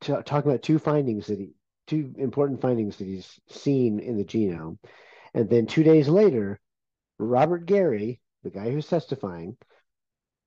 t- 0.00 0.12
talking 0.24 0.50
about 0.50 0.62
two 0.62 0.78
findings 0.78 1.26
that 1.26 1.38
he 1.38 1.50
two 1.88 2.14
important 2.16 2.60
findings 2.60 2.96
that 2.96 3.06
he's 3.06 3.40
seen 3.48 3.98
in 3.98 4.16
the 4.16 4.24
genome. 4.24 4.78
And 5.34 5.50
then 5.50 5.66
two 5.66 5.82
days 5.82 6.08
later, 6.08 6.60
Robert 7.18 7.66
Gary, 7.66 8.20
the 8.44 8.50
guy 8.50 8.70
who's 8.70 8.86
testifying, 8.86 9.56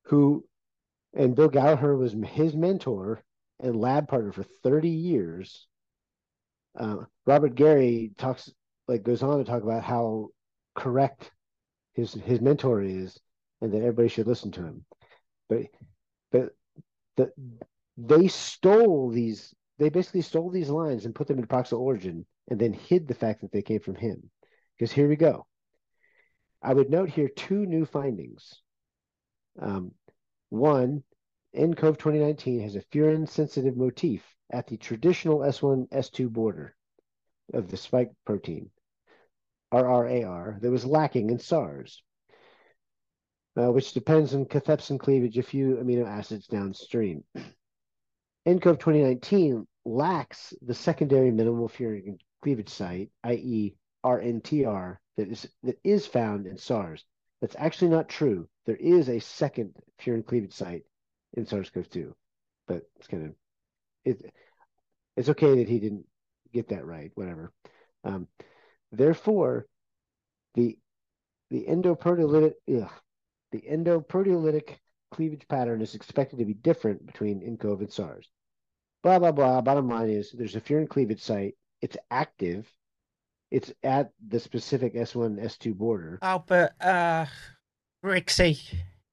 who 0.06 0.46
and 1.14 1.36
Bill 1.36 1.50
Gallagher 1.50 1.96
was 1.96 2.16
his 2.26 2.56
mentor 2.56 3.24
and 3.60 3.76
lab 3.76 4.08
partner 4.08 4.32
for 4.32 4.44
30 4.44 4.90
years. 4.90 5.68
Uh, 6.78 7.06
Robert 7.26 7.56
Gary 7.56 8.12
talks 8.18 8.52
like 8.88 9.04
goes 9.04 9.24
on 9.24 9.40
to 9.40 9.44
talk 9.44 9.64
about 9.64 9.84
how 9.84 10.30
correct 10.76 11.32
his 11.94 12.14
his 12.14 12.42
mentor 12.42 12.82
is, 12.82 13.20
and 13.62 13.72
that 13.74 13.80
everybody 13.80 14.10
should 14.10 14.28
listen 14.28 14.52
to 14.52 14.64
him. 14.64 14.86
But 15.50 15.64
but 16.32 16.50
the 17.18 17.32
they 17.98 18.28
stole 18.28 19.10
these. 19.10 19.54
They 19.78 19.90
basically 19.90 20.22
stole 20.22 20.50
these 20.50 20.70
lines 20.70 21.06
and 21.06 21.14
put 21.14 21.28
them 21.28 21.40
in 21.40 21.48
proximal 21.48 21.80
origin, 21.80 22.26
and 22.50 22.60
then 22.60 22.74
hid 22.74 23.08
the 23.08 23.14
fact 23.14 23.42
that 23.42 23.52
they 23.52 23.62
came 23.62 23.82
from 23.82 23.96
him. 23.96 24.30
Because 24.78 24.92
here 24.92 25.08
we 25.08 25.16
go. 25.16 25.46
I 26.62 26.74
would 26.74 26.90
note 26.90 27.10
here 27.10 27.30
two 27.30 27.66
new 27.66 27.86
findings. 27.86 28.62
Um, 29.60 29.92
one, 30.50 31.04
ENCOV 31.56 31.98
2019 31.98 32.62
has 32.62 32.76
a 32.76 32.82
furin 32.82 33.28
sensitive 33.28 33.78
motif 33.78 34.24
at 34.52 34.68
the 34.68 34.78
traditional 34.78 35.40
S1 35.40 35.88
S2 35.90 36.30
border 36.30 36.76
of 37.54 37.70
the 37.70 37.78
spike 37.78 38.12
protein, 38.26 38.70
RRAR, 39.84 40.62
that 40.62 40.72
was 40.72 40.86
lacking 40.86 41.30
in 41.30 41.40
SARS, 41.40 42.02
uh, 43.60 43.72
which 43.72 43.94
depends 43.94 44.34
on 44.34 44.46
cathepsin 44.46 45.00
cleavage 45.00 45.38
a 45.38 45.44
few 45.44 45.76
amino 45.76 46.08
acids 46.08 46.48
downstream. 46.48 47.24
ENCOV 48.48 48.80
2019 48.80 49.68
lacks 49.86 50.54
the 50.62 50.74
secondary 50.74 51.32
minimal 51.32 51.68
furin 51.68 52.18
cleavage 52.42 52.70
site, 52.70 53.10
i.e., 53.24 53.76
RNTR, 54.06 54.98
that 55.18 55.30
is 55.30 55.48
that 55.64 55.80
is 55.84 56.06
found 56.06 56.46
in 56.46 56.58
SARS. 56.58 57.04
That's 57.42 57.56
actually 57.58 57.90
not 57.90 58.08
true. 58.08 58.48
There 58.66 58.76
is 58.76 59.10
a 59.10 59.20
second 59.20 59.76
furin 60.00 60.26
cleavage 60.26 60.54
site 60.54 60.84
in 61.34 61.46
SARS-CoV-2, 61.46 62.14
but 62.68 62.84
it's 62.98 63.08
kind 63.08 63.26
of 63.26 63.36
it. 64.04 64.34
It's 65.18 65.30
okay 65.30 65.58
that 65.58 65.70
he 65.70 65.80
didn't 65.80 66.06
get 66.54 66.70
that 66.70 66.86
right. 66.86 67.12
Whatever. 67.16 67.52
Um, 68.04 68.28
therefore, 68.92 69.66
the 70.56 70.78
the 71.52 71.66
endoproteolytic 71.70 72.54
ugh, 72.76 72.92
the 73.52 73.62
endoproteolytic 73.70 74.78
cleavage 75.12 75.48
pattern 75.48 75.82
is 75.82 75.96
expected 75.96 76.40
to 76.40 76.46
be 76.46 76.54
different 76.54 77.06
between 77.06 77.42
ENCOV 77.42 77.80
and 77.82 77.92
SARS. 77.92 78.30
Blah 79.04 79.20
blah 79.20 79.32
blah. 79.32 79.62
Bottom 79.62 79.88
line 79.90 80.10
is 80.10 80.32
there's 80.32 80.56
a 80.56 80.62
furin 80.62 80.90
cleavage 80.90 81.22
site. 81.22 81.56
It's 81.82 81.98
active. 82.10 82.68
It's 83.52 83.72
at 83.84 84.10
the 84.28 84.40
specific 84.40 84.96
S1 84.96 85.40
S2 85.40 85.76
border. 85.76 86.18
Oh, 86.22 86.44
but 86.48 86.74
uh, 86.82 87.28
Rixie, 88.04 88.60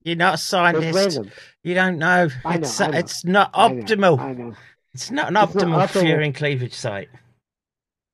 you're 0.03 0.17
not 0.17 0.35
a 0.35 0.39
scientist. 0.39 1.19
You 1.63 1.75
don't 1.75 1.99
know. 1.99 2.29
I 2.45 2.57
know, 2.57 2.61
It's 2.63 2.81
I 2.81 2.87
know. 2.89 2.99
it's 2.99 3.25
not 3.25 3.51
I 3.53 3.69
know, 3.73 3.83
optimal. 3.83 4.19
I 4.19 4.33
know. 4.33 4.55
It's 4.95 5.11
not 5.11 5.29
an 5.29 5.37
It's 5.37 5.55
not 5.55 5.67
optimal 5.69 5.87
optimal. 5.87 6.03
furin 6.03 6.35
cleavage 6.35 6.75
site. 6.75 7.09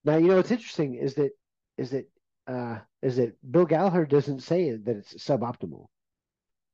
Now 0.05 0.17
you 0.17 0.27
know 0.29 0.37
what's 0.37 0.51
interesting 0.51 0.95
is 0.97 1.15
that 1.15 1.31
is 1.79 1.91
that 1.91 2.11
uh 2.47 2.79
is 3.03 3.17
that 3.17 3.37
Bill 3.51 3.65
Gallagher 3.65 4.05
doesn't 4.07 4.41
say 4.41 4.73
that 4.73 4.97
it's 4.97 5.15
suboptimal. 5.15 5.87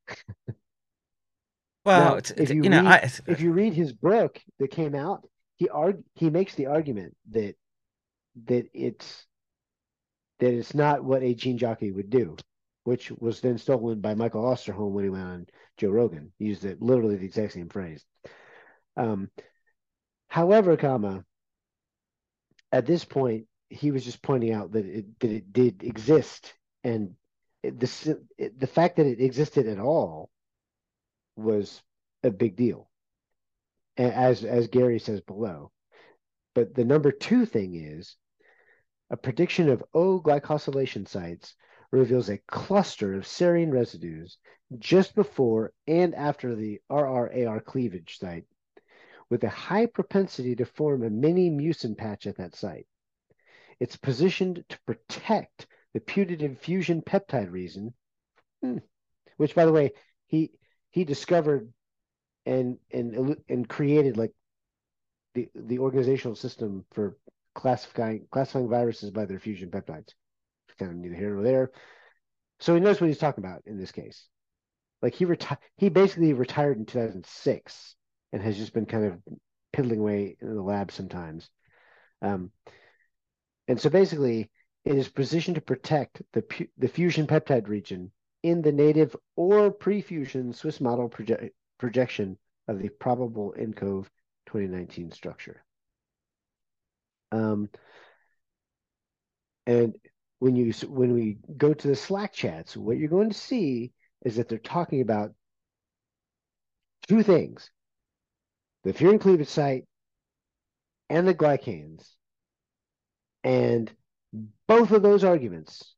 Well, 1.85 2.15
Now, 2.15 2.21
if 2.35 2.49
you, 2.49 2.63
you 2.63 2.69
know, 2.69 2.81
read, 2.81 2.87
I, 2.87 3.11
if 3.27 3.41
you 3.41 3.51
read 3.53 3.73
his 3.73 3.93
book 3.93 4.41
that 4.57 4.71
came 4.71 4.95
out, 4.95 5.27
he 5.57 5.69
arg- 5.69 6.03
he 6.15 6.31
makes 6.31 6.55
the 6.55 6.65
argument 6.65 7.15
that 7.29 7.55
that 8.47 8.65
it's 8.73 9.27
that 10.39 10.53
it's 10.53 10.73
not 10.73 11.03
what 11.03 11.23
a 11.23 11.35
gene 11.35 11.57
jockey 11.59 11.91
would 11.91 12.09
do, 12.09 12.37
which 12.85 13.11
was 13.11 13.39
then 13.39 13.57
stolen 13.59 14.01
by 14.01 14.15
Michael 14.15 14.43
Osterholm 14.43 14.91
when 14.91 15.03
he 15.03 15.09
went 15.11 15.23
on 15.23 15.47
Joe 15.77 15.91
Rogan. 15.91 16.31
He 16.39 16.45
used 16.45 16.65
it 16.65 16.81
literally 16.81 17.17
the 17.17 17.25
exact 17.25 17.53
same 17.53 17.69
phrase. 17.69 18.03
Um, 18.97 19.29
however, 20.27 20.75
comma 20.77 21.23
at 22.71 22.85
this 22.85 23.05
point 23.05 23.45
he 23.69 23.91
was 23.91 24.05
just 24.05 24.21
pointing 24.21 24.51
out 24.53 24.71
that 24.73 24.85
it 24.85 25.19
that 25.19 25.31
it 25.31 25.53
did 25.53 25.83
exist, 25.83 26.53
and 26.83 27.15
the 27.63 28.19
the 28.57 28.67
fact 28.67 28.97
that 28.97 29.05
it 29.07 29.21
existed 29.21 29.67
at 29.67 29.79
all 29.79 30.29
was 31.35 31.81
a 32.23 32.29
big 32.31 32.55
deal, 32.55 32.89
as 33.97 34.43
as 34.43 34.67
Gary 34.67 34.99
says 34.99 35.21
below. 35.21 35.71
But 36.53 36.73
the 36.73 36.85
number 36.85 37.11
two 37.11 37.45
thing 37.45 37.75
is 37.75 38.15
a 39.09 39.17
prediction 39.17 39.69
of 39.69 39.83
O 39.93 40.21
glycosylation 40.21 41.07
sites 41.07 41.55
reveals 41.91 42.29
a 42.29 42.39
cluster 42.47 43.13
of 43.13 43.25
serine 43.25 43.71
residues 43.71 44.37
just 44.79 45.15
before 45.15 45.73
and 45.87 46.15
after 46.15 46.55
the 46.55 46.81
RRAR 46.89 47.63
cleavage 47.63 48.17
site, 48.17 48.45
with 49.29 49.43
a 49.43 49.49
high 49.49 49.85
propensity 49.85 50.55
to 50.55 50.65
form 50.65 51.03
a 51.03 51.09
mini 51.09 51.49
mucin 51.49 51.95
patch 51.97 52.25
at 52.25 52.37
that 52.37 52.55
site. 52.55 52.87
It's 53.79 53.97
positioned 53.97 54.63
to 54.69 54.79
protect 54.85 55.67
the 55.93 55.99
putative 55.99 56.59
fusion 56.59 57.01
peptide 57.01 57.51
reason, 57.51 57.93
hmm, 58.61 58.77
which, 59.37 59.55
by 59.55 59.65
the 59.65 59.71
way, 59.71 59.93
he 60.27 60.51
he 60.91 61.03
discovered 61.03 61.71
and 62.45 62.77
and 62.91 63.37
and 63.49 63.67
created 63.67 64.17
like 64.17 64.33
the 65.33 65.49
the 65.55 65.79
organizational 65.79 66.35
system 66.35 66.85
for 66.91 67.17
classifying 67.53 68.27
classifying 68.31 68.69
viruses 68.69 69.11
by 69.11 69.25
their 69.25 69.39
fusion 69.39 69.69
peptides. 69.69 70.13
Kind 70.77 70.91
of 70.91 70.97
neither 70.97 71.15
here 71.15 71.33
nor 71.33 71.43
there. 71.43 71.71
So 72.59 72.73
he 72.73 72.81
knows 72.81 72.99
what 72.99 73.07
he's 73.07 73.17
talking 73.17 73.43
about 73.43 73.61
in 73.65 73.77
this 73.77 73.93
case. 73.93 74.27
Like 75.01 75.13
he 75.13 75.25
reti- 75.25 75.57
he 75.77 75.89
basically 75.89 76.33
retired 76.33 76.77
in 76.77 76.85
2006 76.85 77.95
and 78.33 78.41
has 78.41 78.57
just 78.57 78.73
been 78.73 78.85
kind 78.85 79.05
of 79.05 79.19
piddling 79.71 79.99
away 79.99 80.35
in 80.41 80.53
the 80.53 80.61
lab 80.61 80.91
sometimes. 80.91 81.49
Um, 82.21 82.51
and 83.67 83.79
so 83.79 83.89
basically, 83.89 84.49
it 84.83 84.95
is 84.95 85.09
positioned 85.09 85.55
to 85.55 85.61
protect 85.61 86.21
the 86.33 86.67
the 86.77 86.87
fusion 86.87 87.27
peptide 87.27 87.67
region 87.67 88.11
in 88.43 88.61
the 88.61 88.71
native 88.71 89.15
or 89.35 89.71
pre-fusion 89.71 90.53
Swiss 90.53 90.79
model 90.79 91.09
proje- 91.09 91.49
projection 91.79 92.37
of 92.67 92.79
the 92.79 92.89
probable 92.89 93.53
ENCOV 93.57 94.05
2019 94.45 95.11
structure. 95.11 95.63
Um, 97.31 97.69
and 99.65 99.95
when 100.39 100.55
you 100.55 100.71
when 100.87 101.13
we 101.13 101.37
go 101.57 101.73
to 101.73 101.87
the 101.87 101.95
Slack 101.95 102.33
chats, 102.33 102.77
what 102.77 102.97
you're 102.97 103.09
going 103.09 103.29
to 103.29 103.37
see 103.37 103.91
is 104.23 104.35
that 104.35 104.47
they're 104.47 104.59
talking 104.59 105.01
about 105.01 105.33
two 107.07 107.23
things: 107.23 107.71
the 108.83 108.93
furin 108.93 109.19
cleavage 109.19 109.47
site 109.47 109.85
and 111.09 111.27
the 111.27 111.33
glycans. 111.33 112.14
And 113.45 113.89
both 114.67 114.91
of 114.91 115.01
those 115.01 115.23
arguments 115.23 115.95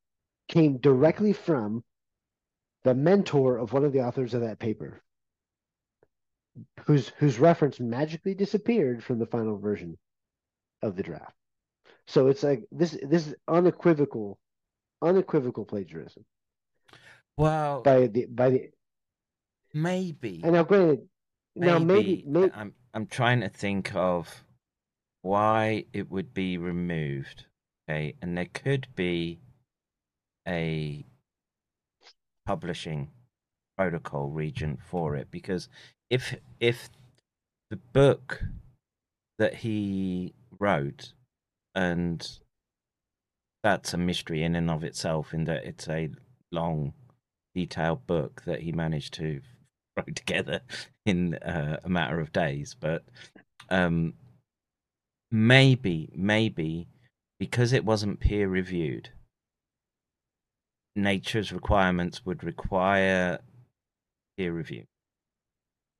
came 0.48 0.78
directly 0.78 1.34
from 1.34 1.84
the 2.84 2.94
mentor 2.94 3.57
of 3.57 3.74
one 3.74 3.86
of 3.86 3.94
the 3.94 4.02
authors 4.02 4.36
of 4.36 4.41
that 4.41 4.60
paper, 4.60 5.02
whose 6.86 7.10
whose 7.18 7.40
reference 7.40 7.80
magically 7.80 8.36
disappeared 8.36 9.03
from 9.03 9.18
the 9.18 9.26
final 9.26 9.57
version 9.57 9.98
of 10.84 10.95
the 10.95 11.03
draft. 11.03 11.34
So 12.06 12.28
it's 12.28 12.44
like 12.44 12.65
this 12.72 12.95
this 13.02 13.28
is 13.28 13.36
unequivocal, 13.48 14.38
unequivocal 15.02 15.65
plagiarism 15.65 16.24
well, 17.38 17.82
by 17.82 18.07
the 18.07 18.26
by 18.26 18.49
the 18.49 18.69
maybe, 19.74 20.41
and 20.44 20.53
now 20.53 20.64
granted 20.64 21.07
now 21.56 21.80
maybe, 21.80 22.24
maybe, 22.26 22.41
maybe 22.41 22.52
I'm 22.53 22.74
I'm 22.94 23.06
trying 23.06 23.41
to 23.41 23.49
think 23.49 23.95
of 23.95 24.44
why 25.28 25.84
it 25.91 26.10
would 26.10 26.34
be 26.34 26.58
removed. 26.58 27.45
Okay, 27.90 28.16
and 28.22 28.38
there 28.38 28.48
could 28.54 28.88
be 28.95 29.40
a 30.48 31.06
publishing 32.45 33.10
protocol 33.78 34.30
region 34.30 34.78
for 34.90 35.18
it 35.18 35.28
because 35.30 35.68
if 36.10 36.36
if 36.62 36.90
the 37.70 37.76
book 37.76 38.41
that 39.38 39.54
he 39.56 40.34
wrote 40.60 41.12
and 41.76 42.40
that's 43.64 43.94
a 43.94 43.98
mystery 43.98 44.44
in 44.44 44.56
and 44.56 44.72
of 44.72 44.84
itself 44.84 45.34
in 45.34 45.44
that 45.44 45.66
it's 45.66 45.90
a 45.90 46.10
long 46.54 46.94
detailed 47.54 48.08
book 48.08 48.44
that 48.45 48.62
he 48.62 48.72
managed 48.72 49.14
to 49.14 49.41
throw 49.95 50.06
together 50.16 50.62
in 51.06 51.36
uh, 51.36 51.78
a 51.84 51.90
matter 51.90 52.22
of 52.22 52.32
days 52.32 52.76
but 52.80 53.04
um 53.70 54.14
maybe 55.32 56.10
maybe 56.16 56.88
because 57.40 57.74
it 57.74 57.86
wasn't 57.86 58.20
peer 58.20 58.48
reviewed 58.48 59.10
nature's 60.95 61.52
requirements 61.52 62.26
would 62.26 62.44
require 62.44 63.40
peer 64.38 64.54
review 64.54 64.86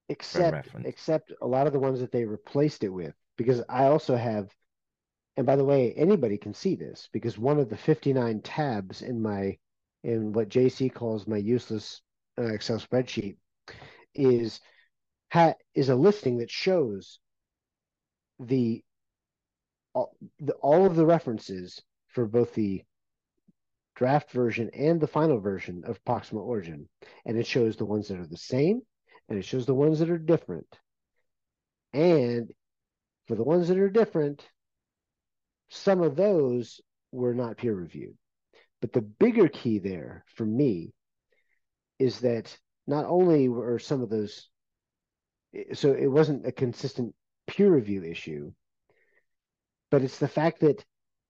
except 0.10 0.70
except 0.86 1.34
a 1.42 1.48
lot 1.48 1.68
of 1.68 1.74
the 1.74 1.80
ones 1.80 2.00
that 2.00 2.12
they 2.12 2.24
replaced 2.24 2.84
it 2.84 2.90
with 2.90 3.14
because 3.38 3.62
i 3.70 3.86
also 3.86 4.16
have 4.16 4.50
and 5.36 5.46
by 5.46 5.56
the 5.56 5.66
way 5.66 5.94
anybody 5.94 6.38
can 6.38 6.54
see 6.54 6.76
this 6.76 7.10
because 7.12 7.38
one 7.38 7.60
of 7.60 7.70
the 7.70 7.78
59 7.78 8.42
tabs 8.42 9.02
in 9.02 9.22
my 9.22 9.58
in 10.04 10.32
what 10.32 10.50
jc 10.50 10.94
calls 10.94 11.28
my 11.28 11.38
useless 11.38 12.02
uh, 12.40 12.46
excel 12.46 12.80
spreadsheet 12.80 13.36
is 14.16 14.60
ha- 15.32 15.56
is 15.76 15.90
a 15.90 15.96
listing 15.96 16.38
that 16.38 16.50
shows 16.50 17.20
the 18.40 18.84
all, 19.98 20.16
the 20.40 20.54
all 20.54 20.86
of 20.86 20.96
the 20.96 21.06
references 21.06 21.82
for 22.10 22.26
both 22.28 22.54
the 22.54 22.84
draft 23.96 24.32
version 24.32 24.70
and 24.74 25.02
the 25.02 25.08
final 25.08 25.40
version 25.40 25.84
of 25.86 26.04
Proxima 26.06 26.42
Origin, 26.42 26.88
and 27.26 27.38
it 27.38 27.48
shows 27.48 27.76
the 27.76 27.86
ones 27.86 28.08
that 28.08 28.20
are 28.20 28.28
the 28.28 28.38
same, 28.38 28.82
and 29.28 29.40
it 29.40 29.46
shows 29.46 29.66
the 29.66 29.74
ones 29.74 30.00
that 30.00 30.10
are 30.12 30.20
different. 30.20 30.68
And 31.94 32.52
for 33.28 33.36
the 33.36 33.44
ones 33.44 33.70
that 33.70 33.80
are 33.80 33.90
different, 33.90 34.48
some 35.70 36.02
of 36.02 36.16
those 36.16 36.80
were 37.12 37.34
not 37.34 37.58
peer 37.58 37.74
reviewed. 37.74 38.16
But 38.82 38.94
the 38.94 39.02
bigger 39.02 39.48
key 39.48 39.80
there 39.80 40.24
for 40.36 40.46
me 40.46 40.94
is 41.98 42.20
that 42.20 42.56
not 42.86 43.06
only 43.06 43.50
were 43.50 43.80
some 43.80 44.04
of 44.04 44.10
those, 44.10 44.48
so 45.74 45.94
it 45.94 46.08
wasn't 46.08 46.46
a 46.46 46.52
consistent 46.52 47.16
peer 47.48 47.74
review 47.74 48.04
issue, 48.04 48.52
but 49.92 50.02
it's 50.02 50.20
the 50.20 50.28
fact 50.28 50.62
that 50.62 50.84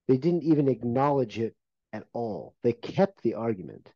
they 0.08 0.18
didn't 0.18 0.44
even 0.44 0.68
acknowledge 0.68 1.40
it 1.40 1.56
at 1.94 2.06
all. 2.14 2.56
They 2.64 2.74
kept 2.74 3.22
the 3.22 3.36
argument 3.36 3.92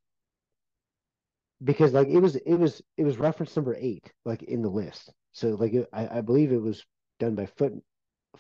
because 1.64 1.94
like 1.94 2.08
it 2.08 2.20
was 2.20 2.36
it 2.36 2.56
was 2.56 2.82
it 2.98 3.04
was 3.04 3.18
reference 3.18 3.56
number 3.56 3.76
eight 3.80 4.12
like 4.26 4.44
in 4.44 4.62
the 4.62 4.70
list. 4.70 5.12
So 5.34 5.50
like 5.50 5.74
it, 5.74 5.88
I, 5.94 6.18
I 6.18 6.22
believe 6.22 6.52
it 6.52 6.62
was 6.62 6.84
done 7.20 7.36
by 7.36 7.46
foot 7.46 7.74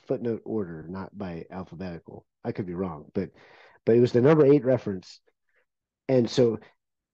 footnote 0.07 0.41
order, 0.45 0.85
not 0.87 1.15
by 1.17 1.45
alphabetical. 1.51 2.25
I 2.43 2.51
could 2.51 2.65
be 2.65 2.73
wrong, 2.73 3.05
but 3.13 3.29
but 3.85 3.95
it 3.95 3.99
was 3.99 4.11
the 4.11 4.21
number 4.21 4.45
eight 4.45 4.63
reference, 4.63 5.19
and 6.07 6.29
so 6.29 6.59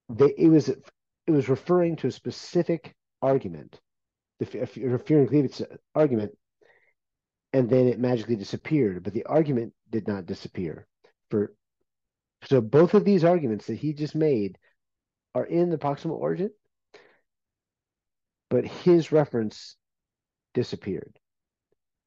they, 0.10 0.34
it 0.38 0.48
was 0.48 0.70
it 0.70 1.32
was 1.32 1.50
referring 1.50 1.98
to 1.98 2.08
a 2.08 2.12
specific 2.12 2.96
argument, 3.22 3.80
the 4.40 4.46
fear 4.46 5.20
and 5.20 5.30
cleavage 5.30 5.62
argument, 5.94 6.32
and 7.54 7.70
then 7.70 7.88
it 7.88 8.00
magically 8.00 8.36
disappeared. 8.36 9.04
But 9.04 9.14
the 9.14 9.26
argument 9.26 9.74
did 9.90 10.08
not 10.08 10.26
disappear. 10.26 10.88
For 11.30 11.54
so 12.44 12.62
both 12.62 12.94
of 12.94 13.04
these 13.04 13.24
arguments 13.24 13.68
that 13.68 13.76
he 13.76 13.94
just 13.94 14.16
made 14.16 14.58
are 15.34 15.46
in 15.46 15.70
the 15.70 15.78
proximal 15.78 16.20
origin, 16.20 16.52
but 18.50 18.66
his 18.66 19.12
reference 19.12 19.76
disappeared. 20.54 21.20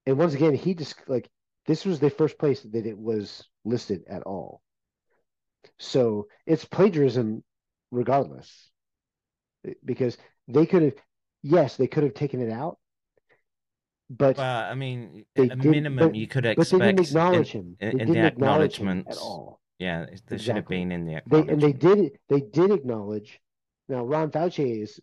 And 0.06 0.18
once 0.18 0.34
again, 0.34 0.54
he 0.54 0.74
just 0.74 0.96
like 1.08 1.28
this 1.66 1.84
was 1.84 2.00
the 2.00 2.10
first 2.10 2.38
place 2.38 2.62
that 2.62 2.86
it 2.86 2.98
was 2.98 3.44
listed 3.64 4.02
at 4.08 4.22
all. 4.22 4.62
So 5.78 6.28
it's 6.46 6.64
plagiarism 6.64 7.44
regardless. 7.90 8.70
Because 9.84 10.16
they 10.48 10.64
could 10.66 10.82
have 10.82 10.94
yes, 11.42 11.76
they 11.76 11.86
could 11.86 12.04
have 12.04 12.14
taken 12.14 12.40
it 12.40 12.50
out. 12.50 12.78
But 14.10 14.38
well, 14.38 14.64
I 14.70 14.74
mean, 14.74 15.24
at 15.36 15.52
a 15.52 15.56
minimum, 15.56 16.08
but, 16.08 16.16
you 16.16 16.26
could 16.26 16.44
expect 16.44 16.70
but 16.72 16.78
they 16.80 16.92
didn't 16.92 17.06
acknowledge 17.06 17.54
in, 17.54 17.60
him. 17.60 17.76
in, 17.78 17.88
They 17.88 17.90
in 17.90 17.98
the 17.98 18.04
didn't 18.06 18.16
him 18.16 18.26
acknowledgements 18.26 19.16
at 19.16 19.22
all. 19.22 19.60
Yeah, 19.78 20.02
it- 20.02 20.22
there 20.26 20.38
should 20.38 20.56
have 20.56 20.66
been 20.66 20.90
in 20.90 21.06
the 21.06 21.22
They 21.26 21.38
and 21.38 21.60
they 21.60 21.72
did 21.72 22.18
they 22.28 22.40
did 22.40 22.72
acknowledge. 22.72 23.40
Now 23.88 24.04
Ron 24.04 24.32
Fauci 24.32 24.82
is 24.82 24.98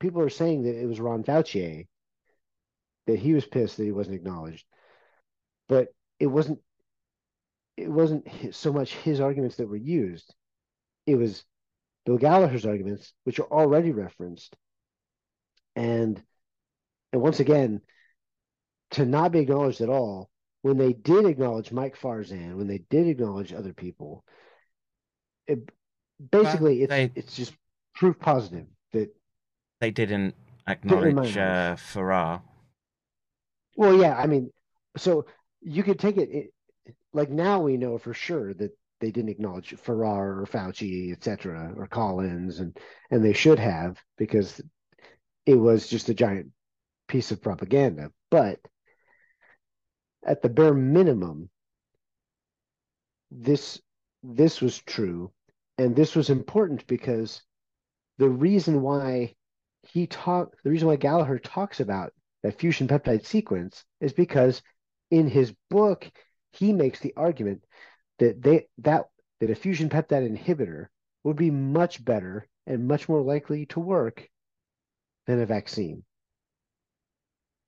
people 0.00 0.20
are 0.22 0.28
saying 0.28 0.64
that 0.64 0.76
it 0.80 0.86
was 0.86 1.00
Ron 1.00 1.22
Fauci 1.22 1.86
that 3.06 3.18
he 3.20 3.32
was 3.32 3.46
pissed 3.46 3.76
that 3.76 3.84
he 3.84 3.92
wasn't 3.92 4.16
acknowledged, 4.16 4.66
but 5.68 5.88
it 6.18 6.26
wasn't. 6.26 6.58
It 7.76 7.88
wasn't 7.90 8.26
so 8.50 8.72
much 8.72 8.92
his 8.92 9.20
arguments 9.20 9.56
that 9.56 9.68
were 9.68 9.76
used. 9.76 10.34
It 11.06 11.14
was 11.14 11.44
Bill 12.04 12.18
Gallagher's 12.18 12.66
arguments, 12.66 13.12
which 13.22 13.38
are 13.38 13.46
already 13.46 13.92
referenced, 13.92 14.56
and 15.76 16.20
and 17.12 17.22
once 17.22 17.38
again, 17.38 17.80
to 18.92 19.04
not 19.04 19.32
be 19.32 19.40
acknowledged 19.40 19.80
at 19.80 19.88
all 19.88 20.30
when 20.62 20.76
they 20.76 20.92
did 20.92 21.26
acknowledge 21.26 21.72
Mike 21.72 21.96
Farzan, 21.98 22.56
when 22.56 22.66
they 22.66 22.78
did 22.90 23.06
acknowledge 23.06 23.52
other 23.52 23.72
people, 23.72 24.24
it, 25.46 25.60
basically 26.30 26.82
it's 26.82 26.90
they- 26.90 27.10
it's 27.14 27.36
just 27.36 27.54
proof 27.94 28.18
positive 28.18 28.66
that 28.92 29.14
They 29.80 29.90
didn't 29.90 30.34
acknowledge 30.66 31.36
uh, 31.36 31.76
Farrar. 31.76 32.42
well 33.76 33.96
yeah 33.96 34.16
I 34.16 34.26
mean 34.26 34.50
so 34.96 35.26
you 35.60 35.82
could 35.82 35.98
take 35.98 36.16
it, 36.16 36.28
it 36.30 36.54
like 37.12 37.30
now 37.30 37.60
we 37.60 37.76
know 37.76 37.98
for 37.98 38.14
sure 38.14 38.54
that 38.54 38.76
they 39.00 39.10
didn't 39.10 39.30
acknowledge 39.30 39.74
Farrar 39.76 40.40
or 40.40 40.46
Fauci 40.46 41.12
etc 41.12 41.72
or 41.76 41.86
Collins 41.86 42.58
and 42.60 42.76
and 43.10 43.24
they 43.24 43.32
should 43.32 43.58
have 43.58 43.98
because 44.16 44.60
it 45.46 45.54
was 45.54 45.88
just 45.88 46.08
a 46.08 46.14
giant 46.14 46.48
piece 47.06 47.30
of 47.30 47.40
propaganda 47.42 48.10
but 48.30 48.60
at 50.24 50.42
the 50.42 50.48
bare 50.48 50.74
minimum 50.74 51.48
this 53.30 53.80
this 54.22 54.60
was 54.60 54.78
true 54.82 55.30
and 55.76 55.94
this 55.94 56.16
was 56.16 56.30
important 56.30 56.86
because 56.86 57.42
the 58.18 58.28
reason 58.28 58.82
why 58.82 59.34
he 59.82 60.06
talk 60.06 60.54
the 60.64 60.70
reason 60.70 60.88
why 60.88 60.96
Gallagher 60.96 61.38
talks 61.38 61.80
about 61.80 62.12
that 62.42 62.58
fusion 62.58 62.88
peptide 62.88 63.24
sequence 63.24 63.84
is 64.00 64.12
because 64.12 64.62
in 65.10 65.28
his 65.28 65.54
book 65.70 66.10
he 66.52 66.72
makes 66.72 67.00
the 67.00 67.14
argument 67.16 67.64
that 68.18 68.42
they 68.42 68.66
that 68.78 69.06
that 69.40 69.50
a 69.50 69.54
fusion 69.54 69.88
peptide 69.88 70.28
inhibitor 70.28 70.86
would 71.24 71.36
be 71.36 71.50
much 71.50 72.04
better 72.04 72.46
and 72.66 72.88
much 72.88 73.08
more 73.08 73.22
likely 73.22 73.66
to 73.66 73.80
work 73.80 74.28
than 75.26 75.40
a 75.40 75.46
vaccine. 75.46 76.04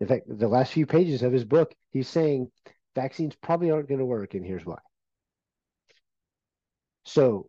In 0.01 0.06
fact, 0.06 0.24
the 0.27 0.48
last 0.48 0.72
few 0.72 0.86
pages 0.86 1.22
of 1.22 1.32
his 1.32 1.44
book, 1.44 1.74
he's 1.90 2.09
saying 2.09 2.51
vaccines 2.94 3.36
probably 3.36 3.70
aren't 3.70 3.89
going 3.89 3.98
to 3.98 4.06
work, 4.06 4.35
and 4.35 4.44
here's 4.44 4.64
why. 4.64 4.78
So 7.05 7.48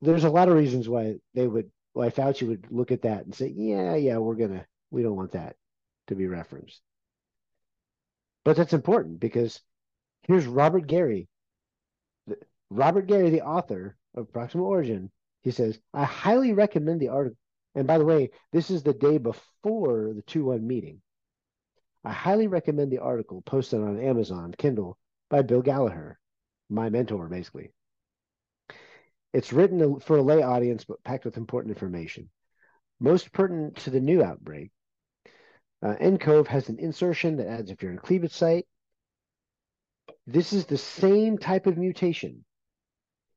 there's 0.00 0.24
a 0.24 0.30
lot 0.30 0.48
of 0.48 0.54
reasons 0.54 0.88
why 0.88 1.16
they 1.34 1.46
would 1.46 1.70
why 1.92 2.10
Fauci 2.10 2.46
would 2.46 2.66
look 2.70 2.92
at 2.92 3.02
that 3.02 3.24
and 3.24 3.34
say, 3.34 3.52
yeah, 3.56 3.96
yeah, 3.96 4.18
we're 4.18 4.34
gonna 4.34 4.66
we 4.90 5.02
don't 5.02 5.16
want 5.16 5.32
that 5.32 5.56
to 6.08 6.14
be 6.14 6.26
referenced. 6.26 6.80
But 8.44 8.56
that's 8.56 8.74
important 8.74 9.18
because 9.18 9.60
here's 10.22 10.46
Robert 10.46 10.86
Gary. 10.86 11.28
Robert 12.70 13.06
Gary, 13.06 13.30
the 13.30 13.42
author 13.42 13.96
of 14.14 14.30
Proximal 14.32 14.62
Origin, 14.62 15.10
he 15.42 15.50
says, 15.50 15.78
I 15.94 16.04
highly 16.04 16.52
recommend 16.52 17.00
the 17.00 17.08
article. 17.08 17.38
And 17.74 17.86
by 17.86 17.98
the 17.98 18.04
way, 18.04 18.30
this 18.52 18.70
is 18.70 18.82
the 18.82 18.94
day 18.94 19.18
before 19.18 20.12
the 20.14 20.22
2 20.26 20.44
1 20.44 20.66
meeting. 20.66 21.00
I 22.06 22.12
highly 22.12 22.46
recommend 22.46 22.92
the 22.92 23.00
article 23.00 23.42
posted 23.42 23.80
on 23.80 23.98
Amazon 23.98 24.54
Kindle 24.56 24.96
by 25.28 25.42
Bill 25.42 25.60
Gallagher, 25.60 26.20
my 26.70 26.88
mentor, 26.88 27.26
basically. 27.28 27.72
It's 29.32 29.52
written 29.52 29.98
for 29.98 30.16
a 30.16 30.22
lay 30.22 30.40
audience, 30.40 30.84
but 30.84 31.02
packed 31.02 31.24
with 31.24 31.36
important 31.36 31.74
information. 31.74 32.30
Most 33.00 33.32
pertinent 33.32 33.78
to 33.78 33.90
the 33.90 33.98
new 33.98 34.22
outbreak, 34.22 34.70
uh, 35.82 35.96
NCOVE 36.00 36.46
has 36.46 36.68
an 36.68 36.78
insertion 36.78 37.38
that 37.38 37.48
adds 37.48 37.72
if 37.72 37.82
you're 37.82 37.90
furin 37.90 38.00
cleavage 38.00 38.32
site. 38.32 38.68
This 40.28 40.52
is 40.52 40.64
the 40.64 40.78
same 40.78 41.38
type 41.38 41.66
of 41.66 41.76
mutation 41.76 42.44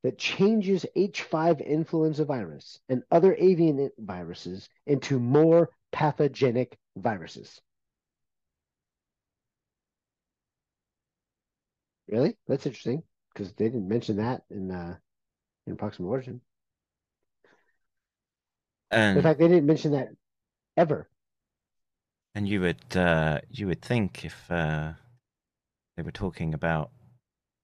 that 0.04 0.20
changes 0.20 0.86
H5 0.96 1.66
influenza 1.66 2.24
virus 2.24 2.80
and 2.88 3.02
other 3.10 3.34
avian 3.34 3.90
viruses 3.98 4.70
into 4.86 5.20
more 5.20 5.72
pathogenic 5.92 6.78
viruses. 6.96 7.60
Really? 12.10 12.36
That's 12.48 12.66
interesting 12.66 13.04
because 13.34 13.54
they 13.54 13.66
didn't 13.66 13.88
mention 13.88 14.18
that 14.18 14.44
in 14.50 14.72
uh, 14.72 14.96
in 15.68 15.78
Proximal 15.78 16.08
Origin. 16.08 16.42
In 18.92 19.22
fact, 19.22 19.40
they 19.40 19.48
didn't 19.48 19.68
mention 19.68 19.92
that 19.92 20.10
ever. 20.76 21.08
and 22.36 22.48
you 22.48 22.62
would 22.62 22.96
uh, 22.96 23.40
you 23.50 23.68
would 23.68 23.82
think 23.82 24.24
if 24.24 24.50
uh, 24.50 24.94
they 25.96 26.04
were 26.04 26.12
talking 26.12 26.54
about 26.54 26.90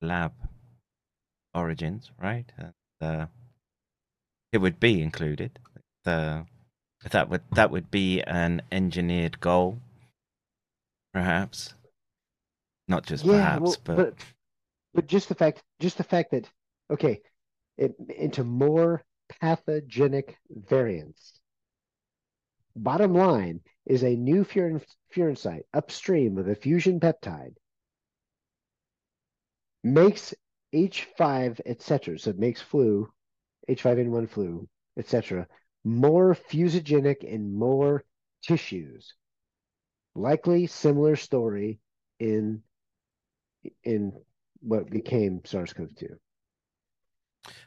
lab 0.02 0.34
origins, 1.54 2.12
right? 2.22 2.52
And, 2.58 2.74
uh, 3.02 3.26
it 4.52 4.58
would 4.58 4.80
be 4.80 5.02
included. 5.02 5.60
Uh, 6.06 6.44
that 7.10 7.30
would 7.30 7.42
that 7.52 7.72
would 7.72 7.92
be 7.92 8.22
an 8.22 8.62
engineered 8.72 9.40
goal, 9.40 9.78
perhaps. 11.14 11.74
Not 12.88 13.06
just 13.06 13.26
perhaps, 13.26 13.62
well, 13.62 13.78
but, 13.84 13.96
but 13.96 14.14
but 14.96 15.06
just 15.08 15.30
the 15.30 15.36
fact 15.36 15.62
just 15.80 15.98
the 15.98 16.04
fact 16.04 16.32
that 16.32 16.50
okay, 16.90 17.22
it, 17.78 17.94
into 18.18 18.44
more 18.44 19.04
pathogenic 19.42 20.38
variants. 20.50 21.40
Bottom 22.76 23.14
line 23.14 23.62
is 23.86 24.04
a 24.04 24.16
new 24.16 24.44
furin, 24.44 24.84
furin 25.14 25.38
site 25.38 25.66
upstream 25.74 26.38
of 26.38 26.48
a 26.48 26.56
fusion 26.56 27.00
peptide 27.00 27.56
makes 29.84 30.34
H5, 30.74 31.62
etc. 31.66 32.18
So 32.20 32.32
it 32.32 32.40
makes 32.40 32.62
flu, 32.62 33.08
H5N1 33.70 34.30
flu, 34.30 34.68
etc. 34.98 35.48
more 35.84 36.36
fusogenic 36.36 37.24
in 37.24 37.54
more 37.58 38.04
tissues. 38.42 39.14
Likely 40.16 40.68
similar 40.68 41.16
story 41.16 41.80
in 42.20 42.62
in 43.84 44.14
what 44.62 44.90
became 44.90 45.42
SARS-CoV-2. 45.46 46.18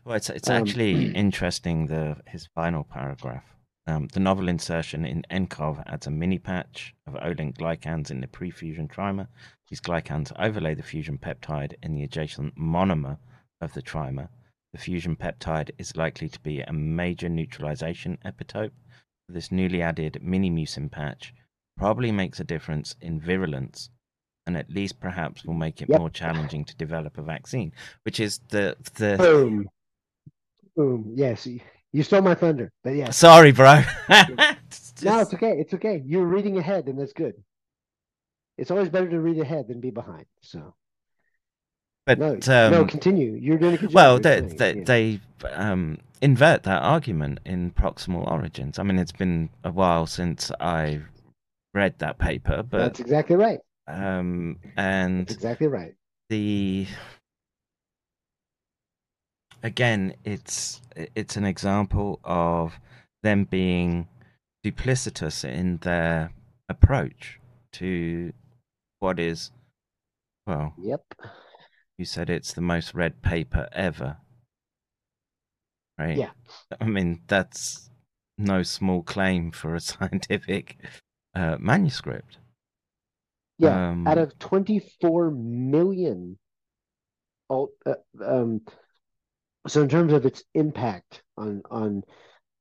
Well, 0.05 0.17
it's 0.17 0.29
it's 0.31 0.51
Um, 0.51 0.57
actually 0.57 1.15
interesting 1.25 1.87
the 1.87 2.21
his 2.27 2.47
final 2.55 2.85
paragraph. 2.85 3.45
Um, 3.87 4.09
the 4.09 4.21
novel 4.21 4.49
insertion 4.49 5.07
in 5.07 5.25
ENCOV 5.31 5.83
adds 5.87 6.07
a 6.07 6.11
mini 6.11 6.39
patch 6.39 6.95
of 7.07 7.17
O-link 7.23 7.57
glycans 7.57 8.11
in 8.11 8.21
the 8.21 8.27
pre-fusion 8.29 8.87
trimer. 8.87 9.29
These 9.71 9.81
glycans 9.81 10.31
overlay 10.39 10.75
the 10.75 10.83
fusion 10.83 11.17
peptide 11.17 11.75
in 11.83 11.95
the 11.95 12.03
adjacent 12.03 12.57
monomer 12.59 13.19
of 13.63 13.73
the 13.73 13.81
trimer. 13.81 14.29
The 14.73 14.79
fusion 14.79 15.17
peptide 15.17 15.71
is 15.79 15.97
likely 15.97 16.29
to 16.29 16.41
be 16.41 16.61
a 16.61 16.73
major 16.73 17.31
neutralization 17.31 18.19
epitope. 18.27 18.75
This 19.27 19.51
newly 19.51 19.81
added 19.81 20.23
mini 20.23 20.51
mucin 20.51 20.91
patch 20.91 21.33
probably 21.79 22.13
makes 22.13 22.41
a 22.41 22.45
difference 22.45 22.95
in 23.01 23.21
virulence 23.21 23.89
and 24.49 24.57
at 24.57 24.71
least 24.71 24.99
perhaps 24.99 25.45
will 25.45 25.55
make 25.55 25.83
it 25.83 25.91
Yep. 25.91 25.99
more 26.01 26.09
challenging 26.09 26.65
to 26.65 26.75
develop 26.77 27.19
a 27.19 27.23
vaccine, 27.23 27.71
which 28.03 28.19
is 28.19 28.41
the 28.49 28.77
the 28.95 29.17
Boom. 29.19 29.69
Boom. 30.75 31.13
Yes. 31.15 31.47
You, 31.93 32.03
stole 32.03 32.23
my 32.23 32.35
thunder, 32.35 32.73
but 32.83 32.95
yes. 32.95 33.17
Sorry, 33.17 33.53
bro. 33.53 33.83
It's 34.09 35.05
No, 35.05 35.21
it's 35.21 35.35
okay. 35.35 35.59
It's 35.59 35.75
okay. 35.75 36.03
You're 36.05 36.27
reading 36.27 36.59
ahead, 36.59 36.89
and 36.89 36.99
that's 36.99 37.13
good. 37.13 37.35
It's 38.57 38.71
always 38.71 38.89
better 38.89 39.09
to 39.09 39.21
read 39.21 39.39
ahead 39.39 39.69
than 39.69 39.81
be 39.81 39.91
behind. 39.91 40.27
So 40.41 40.75
but 42.07 42.19
no, 42.19 42.33
um, 42.33 42.73
no, 42.73 42.85
continue. 42.87 43.35
You're 43.35 43.59
doing 43.59 43.79
a 43.85 43.89
well, 43.93 44.19
they 44.19 44.41
they, 44.41 44.77
yeah. 44.77 44.85
they 44.85 45.21
um, 45.53 45.99
invert 46.23 46.63
that 46.63 46.83
argument 46.83 47.41
in 47.45 47.71
proximal 47.73 48.27
origins. 48.31 48.79
I 48.79 48.83
mean, 48.83 48.99
it's 48.99 49.13
been 49.13 49.51
a 49.63 49.71
while 49.71 50.07
since 50.07 50.51
I 50.59 51.03
read 51.75 51.99
that 51.99 52.19
paper, 52.19 52.63
but 52.63 52.79
that's 52.79 53.01
exactly 53.01 53.37
right. 53.37 53.59
Um, 53.89 54.59
and 54.77 55.23
That's 55.27 55.35
exactly 55.35 55.67
right. 55.67 55.95
the 56.29 56.87
again 59.63 60.15
it's 60.25 60.81
it's 61.17 61.37
an 61.37 61.45
example 61.45 62.21
of 62.23 62.79
them 63.23 63.45
being 63.45 64.07
duplicitous 64.65 65.45
in 65.45 65.79
their 65.79 66.31
approach 66.69 67.41
to 67.73 68.33
what 69.01 69.19
is 69.19 69.51
well 70.47 70.75
Yep. 70.81 71.03
you 71.97 72.05
said 72.05 72.31
it's 72.31 72.53
the 72.53 72.61
most 72.61 72.95
read 72.95 73.21
paper 73.23 73.69
ever 73.73 74.19
right 75.99 76.17
Yeah. 76.17 76.31
i 76.81 76.85
mean 76.85 77.23
that's 77.27 77.91
no 78.37 78.63
small 78.63 79.03
claim 79.03 79.51
for 79.51 79.75
a 79.75 79.81
scientific 79.91 80.77
uh, 81.35 81.57
manuscript 81.59 82.39
Yeah. 83.59 83.91
Um, 83.91 84.07
Out 84.07 84.19
of 84.19 84.39
24 84.39 85.31
million 85.33 86.39
alt, 87.51 87.71
uh, 87.85 87.95
um, 88.25 88.61
so 89.67 89.83
in 89.83 89.89
terms 89.89 90.13
of 90.13 90.25
its 90.27 90.45
impact 90.55 91.23
on 91.37 91.63
on 91.71 92.03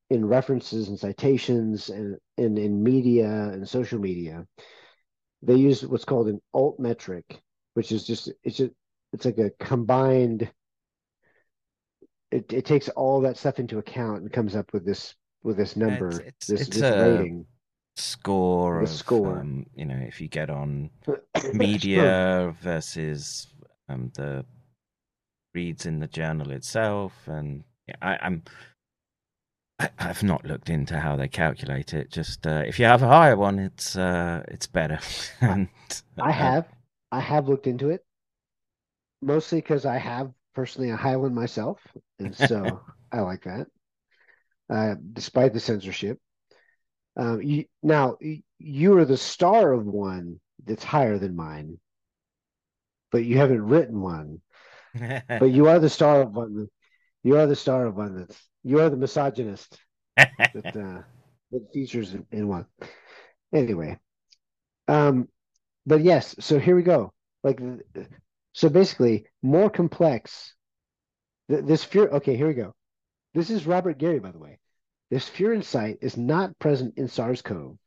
in 0.09 0.25
references 0.25 0.87
and 0.87 0.97
citations 0.97 1.89
and, 1.89 2.17
and 2.37 2.57
in 2.57 2.81
media 2.83 3.27
and 3.27 3.67
social 3.67 3.99
media, 3.99 4.45
they 5.41 5.55
use 5.55 5.85
what's 5.85 6.05
called 6.05 6.29
an 6.29 6.41
alt 6.53 6.79
metric, 6.79 7.41
which 7.75 7.91
is 7.91 8.05
just 8.05 8.31
it's 8.43 8.57
just 8.57 8.71
it's 9.13 9.25
like 9.25 9.37
a 9.37 9.51
combined. 9.59 10.49
It 12.31 12.51
it 12.51 12.65
takes 12.65 12.89
all 12.89 13.21
that 13.21 13.37
stuff 13.37 13.59
into 13.59 13.77
account 13.77 14.21
and 14.21 14.31
comes 14.33 14.55
up 14.55 14.73
with 14.73 14.85
this 14.85 15.13
with 15.43 15.57
this 15.57 15.75
number, 15.75 16.09
it's- 16.09 16.47
this, 16.47 16.61
it's 16.61 16.69
this 16.77 16.81
a- 16.81 17.17
rating. 17.19 17.45
Score 17.99 18.81
The 18.81 18.87
of 18.87 18.89
score. 18.89 19.39
Um, 19.39 19.65
you 19.75 19.85
know 19.85 19.97
if 19.97 20.21
you 20.21 20.27
get 20.27 20.49
on 20.49 20.89
media 21.53 22.55
versus 22.61 23.47
um, 23.89 24.11
the 24.15 24.45
reads 25.53 25.85
in 25.85 25.99
the 25.99 26.07
journal 26.07 26.51
itself 26.51 27.13
and 27.27 27.63
yeah, 27.87 27.95
I, 28.01 28.17
i'm 28.21 28.43
I, 29.79 29.89
i've 29.99 30.23
not 30.23 30.45
looked 30.45 30.69
into 30.69 30.99
how 30.99 31.15
they 31.15 31.27
calculate 31.27 31.93
it 31.93 32.11
just 32.11 32.45
uh, 32.45 32.63
if 32.67 32.79
you 32.79 32.85
have 32.85 33.01
a 33.01 33.07
higher 33.07 33.35
one 33.35 33.57
it's 33.57 33.95
uh, 33.95 34.43
it's 34.49 34.67
better 34.67 34.99
and 35.41 35.69
I 36.19 36.29
uh, 36.29 36.33
have, 36.33 36.67
I 37.11 37.19
have 37.19 37.47
looked 37.47 37.67
into 37.67 37.89
it, 37.89 38.03
mostly 39.21 39.59
because 39.59 39.85
I 39.85 39.97
have 39.97 40.31
personally 40.53 40.89
a 40.89 40.95
high 40.95 41.15
one 41.15 41.33
myself, 41.33 41.79
and 42.19 42.35
so 42.35 42.81
I 43.11 43.21
like 43.21 43.43
that. 43.43 43.67
Uh, 44.69 44.95
despite 45.13 45.53
the 45.53 45.59
censorship, 45.59 46.19
um, 47.17 47.41
you 47.41 47.65
now 47.83 48.17
you 48.59 48.97
are 48.97 49.05
the 49.05 49.17
star 49.17 49.73
of 49.73 49.85
one 49.85 50.39
that's 50.65 50.83
higher 50.83 51.19
than 51.19 51.35
mine, 51.35 51.79
but 53.11 53.25
you 53.25 53.37
haven't 53.37 53.65
written 53.65 54.01
one. 54.01 54.41
But 55.39 55.51
you 55.51 55.67
are 55.67 55.79
the 55.79 55.89
star 55.89 56.21
of 56.21 56.33
one. 56.33 56.69
You 57.23 57.37
are 57.37 57.47
the 57.47 57.55
star 57.55 57.85
of 57.87 57.95
one 57.95 58.17
that's 58.17 58.49
you 58.63 58.79
are 58.81 58.89
the 58.89 58.97
misogynist 58.97 59.77
that 60.53 60.75
uh, 60.75 61.03
that 61.51 61.73
features 61.73 62.13
in, 62.13 62.25
in 62.31 62.47
one. 62.47 62.65
Anyway, 63.53 63.99
um, 64.87 65.27
but 65.85 66.01
yes, 66.01 66.35
so 66.39 66.59
here 66.59 66.75
we 66.75 66.83
go. 66.83 67.13
Like, 67.43 67.61
so 68.53 68.69
basically, 68.69 69.27
more 69.41 69.69
complex. 69.69 70.53
Th- 71.49 71.63
This 71.63 71.83
fear. 71.83 72.09
Okay, 72.09 72.35
here 72.35 72.47
we 72.47 72.53
go. 72.55 72.73
This 73.33 73.49
is 73.49 73.67
Robert 73.67 73.97
Gary, 73.97 74.19
by 74.19 74.31
the 74.31 74.39
way. 74.39 74.59
This 75.09 75.29
furin 75.29 75.63
site 75.63 75.99
is 76.01 76.17
not 76.17 76.59
present 76.59 76.97
in 76.97 77.07
SARS-CoV 77.07 77.77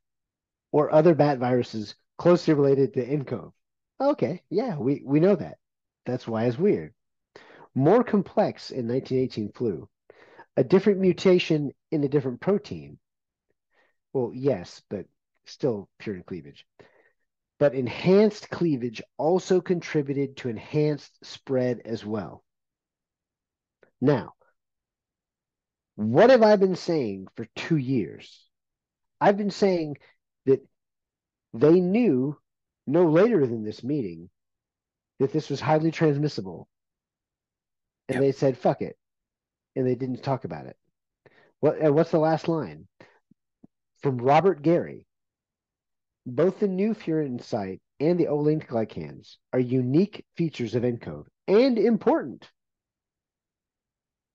or 0.73 0.93
other 0.93 1.15
bat 1.15 1.39
viruses 1.39 1.95
closely 2.17 2.55
related 2.55 2.95
to 2.95 3.07
NCOV. 3.07 3.53
Okay, 4.01 4.43
yeah, 4.49 4.79
we 4.79 5.03
we 5.05 5.21
know 5.21 5.37
that. 5.37 5.59
That's 6.07 6.27
why 6.27 6.45
it's 6.45 6.59
weird. 6.59 6.95
More 7.75 8.03
complex 8.03 8.71
in 8.71 8.89
1918 8.89 9.53
flu. 9.53 9.89
A 10.57 10.65
different 10.65 11.01
mutation 11.01 11.73
in 11.91 12.03
a 12.05 12.09
different 12.09 12.41
protein. 12.41 12.99
Well, 14.13 14.33
yes, 14.35 14.83
but 14.89 15.07
still 15.45 15.89
furin 16.01 16.25
cleavage. 16.25 16.67
But 17.59 17.75
enhanced 17.75 18.49
cleavage 18.49 19.03
also 19.19 19.61
contributed 19.61 20.39
to 20.39 20.49
enhanced 20.49 21.13
spread 21.25 21.81
as 21.85 22.05
well. 22.05 22.43
Now, 24.01 24.33
what 26.01 26.31
have 26.31 26.43
I 26.43 26.57
been 26.57 26.77
saying 26.77 27.29
for 27.37 27.47
two 27.55 27.77
years? 27.77 28.49
I've 29.21 29.37
been 29.37 29.51
saying 29.51 29.99
that 30.47 30.67
they 31.53 31.79
knew 31.79 32.39
no 32.87 33.05
later 33.11 33.47
than 33.47 33.65
this 33.65 33.85
meeting 33.85 34.31
that 35.19 35.31
this 35.31 35.51
was 35.51 35.61
highly 35.61 35.91
transmissible. 35.91 36.69
And 38.09 38.17
Yep. 38.17 38.23
they 38.23 38.33
said, 38.33 38.57
fuck 38.57 38.81
it. 38.81 38.97
And 39.77 39.87
they 39.87 39.95
didn't 39.95 40.23
talk 40.23 40.45
about 40.45 40.65
it. 40.65 40.77
What, 41.61 41.79
and 41.79 41.95
what's 41.95 42.11
the 42.11 42.19
last 42.19 42.49
line? 42.49 42.89
From 43.99 44.17
Robert 44.17 44.63
Gary. 44.63 45.07
Both 46.25 46.61
the 46.61 46.69
new 46.69 46.95
furin 46.95 47.43
site 47.43 47.83
and 47.99 48.19
the 48.19 48.29
O-linked 48.29 48.69
glycans 48.69 49.37
are 49.53 49.61
unique 49.61 50.25
features 50.35 50.75
of 50.75 50.85
ENCODE 50.85 51.29
and 51.47 51.79
important. 51.79 52.51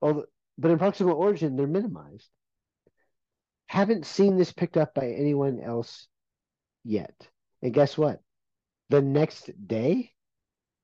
Although, 0.01 0.25
but 0.57 0.71
in 0.71 0.79
proximal 0.79 1.15
origin, 1.15 1.55
they're 1.55 1.67
minimized. 1.67 2.29
Haven't 3.67 4.05
seen 4.05 4.37
this 4.37 4.53
picked 4.53 4.77
up 4.77 4.93
by 4.93 5.09
anyone 5.09 5.59
else 5.59 6.07
yet. 6.83 7.15
And 7.61 7.73
guess 7.73 7.97
what? 7.97 8.21
The 8.89 9.01
next 9.01 9.49
day 9.67 10.11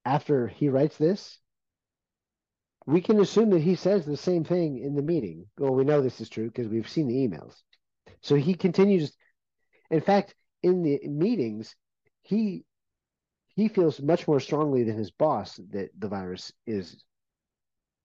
after 0.03 0.47
he 0.47 0.69
writes 0.69 0.97
this, 0.97 1.37
we 2.87 3.01
can 3.01 3.19
assume 3.19 3.51
that 3.51 3.61
he 3.61 3.75
says 3.75 4.05
the 4.05 4.17
same 4.17 4.43
thing 4.43 4.79
in 4.79 4.95
the 4.95 5.03
meeting. 5.03 5.45
Well, 5.57 5.75
we 5.75 5.83
know 5.83 6.01
this 6.01 6.19
is 6.19 6.29
true 6.29 6.47
because 6.47 6.67
we've 6.67 6.89
seen 6.89 7.07
the 7.07 7.27
emails. 7.27 7.55
So 8.21 8.35
he 8.35 8.55
continues. 8.55 9.13
In 9.91 10.01
fact, 10.01 10.33
in 10.63 10.81
the 10.81 10.99
meetings, 11.07 11.75
he 12.23 12.65
he 13.55 13.67
feels 13.67 14.01
much 14.01 14.27
more 14.27 14.39
strongly 14.39 14.83
than 14.83 14.97
his 14.97 15.11
boss 15.11 15.59
that 15.71 15.89
the 15.97 16.07
virus 16.07 16.51
is 16.65 17.03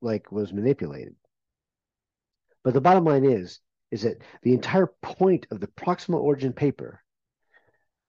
like 0.03 0.31
was 0.33 0.53
manipulated. 0.53 1.15
But 2.67 2.75
the 2.75 2.81
bottom 2.81 3.05
line 3.05 3.25
is 3.25 3.61
is 3.93 4.03
that 4.03 4.21
the 4.43 4.53
entire 4.53 4.89
point 5.01 5.47
of 5.53 5.61
the 5.61 5.69
proximal 5.69 6.19
origin 6.19 6.53
paper 6.53 7.01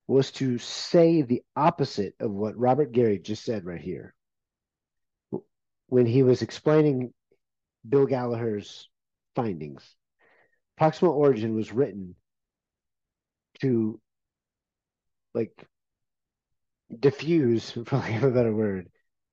was 0.08 0.32
to 0.32 0.58
say 0.58 1.22
the 1.22 1.44
opposite 1.56 2.16
of 2.20 2.32
what 2.32 2.58
Robert 2.58 2.92
Gary 2.92 3.20
just 3.20 3.46
said 3.46 3.66
right 3.66 3.80
here 3.80 4.16
when 5.90 6.08
he 6.08 6.24
was 6.24 6.42
explaining 6.42 7.14
Bill 7.88 8.08
Gallagher's 8.08 8.90
findings. 9.36 9.84
Proximal 10.82 11.14
origin 11.14 11.54
was 11.54 11.72
written 11.72 12.16
to 13.60 14.02
like 15.36 15.54
diffuse, 17.00 17.70
for 17.86 17.98
lack 17.98 18.16
of 18.16 18.24
a 18.24 18.32
better 18.32 18.56
word, 18.56 18.90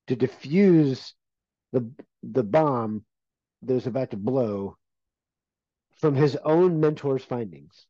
to 0.09 0.17
diffuse 0.17 1.15
the 1.73 1.91
the 2.23 2.45
bomb 2.45 3.07
that 3.63 3.73
was 3.73 3.87
about 3.87 4.11
to 4.11 4.19
blow 4.19 4.77
from 6.05 6.15
his 6.15 6.37
own 6.45 6.83
mentor's 6.83 7.25
findings. 7.25 7.87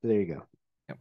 So 0.00 0.08
there 0.08 0.20
you 0.20 0.34
go. 0.34 0.42
Yep. 0.88 0.98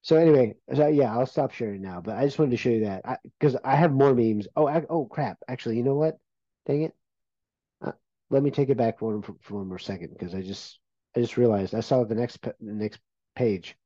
So 0.00 0.16
anyway, 0.16 0.54
so 0.74 0.86
yeah, 0.86 1.12
I'll 1.12 1.26
stop 1.26 1.52
sharing 1.52 1.82
now. 1.82 2.00
But 2.00 2.16
I 2.16 2.24
just 2.24 2.38
wanted 2.38 2.52
to 2.52 2.56
show 2.56 2.70
you 2.70 2.86
that 2.86 3.20
because 3.38 3.56
I, 3.56 3.72
I, 3.74 3.76
have 3.76 3.92
more 3.92 4.14
memes. 4.14 4.48
Oh, 4.56 4.66
I, 4.66 4.82
oh 4.88 5.04
crap! 5.04 5.36
Actually, 5.46 5.76
you 5.76 5.82
know 5.82 5.96
what? 5.96 6.16
Dang 6.64 6.84
it! 6.84 6.94
Uh, 7.82 7.92
let 8.30 8.42
me 8.42 8.50
take 8.50 8.70
it 8.70 8.78
back 8.78 9.00
for, 9.00 9.20
for, 9.20 9.34
for 9.42 9.56
one 9.56 9.68
more 9.68 9.78
second 9.78 10.16
because 10.18 10.34
I 10.34 10.40
just 10.40 10.78
I 11.14 11.20
just 11.20 11.36
realized 11.36 11.74
I 11.74 11.80
saw 11.80 12.04
the 12.04 12.14
next 12.14 12.40
the 12.40 12.54
next 12.58 13.00
page. 13.34 13.76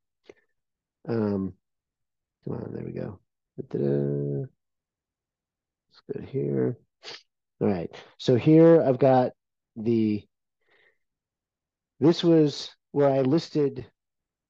Um, 1.09 1.55
come 2.45 2.53
on, 2.53 2.71
there 2.73 2.85
we 2.85 2.93
go. 2.93 3.19
Da-da-da. 3.69 4.45
Let's 5.89 6.01
go 6.13 6.25
here. 6.31 6.77
All 7.61 7.67
right. 7.67 7.91
So 8.17 8.35
here 8.35 8.81
I've 8.81 8.99
got 8.99 9.33
the. 9.75 10.23
This 11.99 12.23
was 12.23 12.71
where 12.91 13.09
I 13.09 13.21
listed 13.21 13.85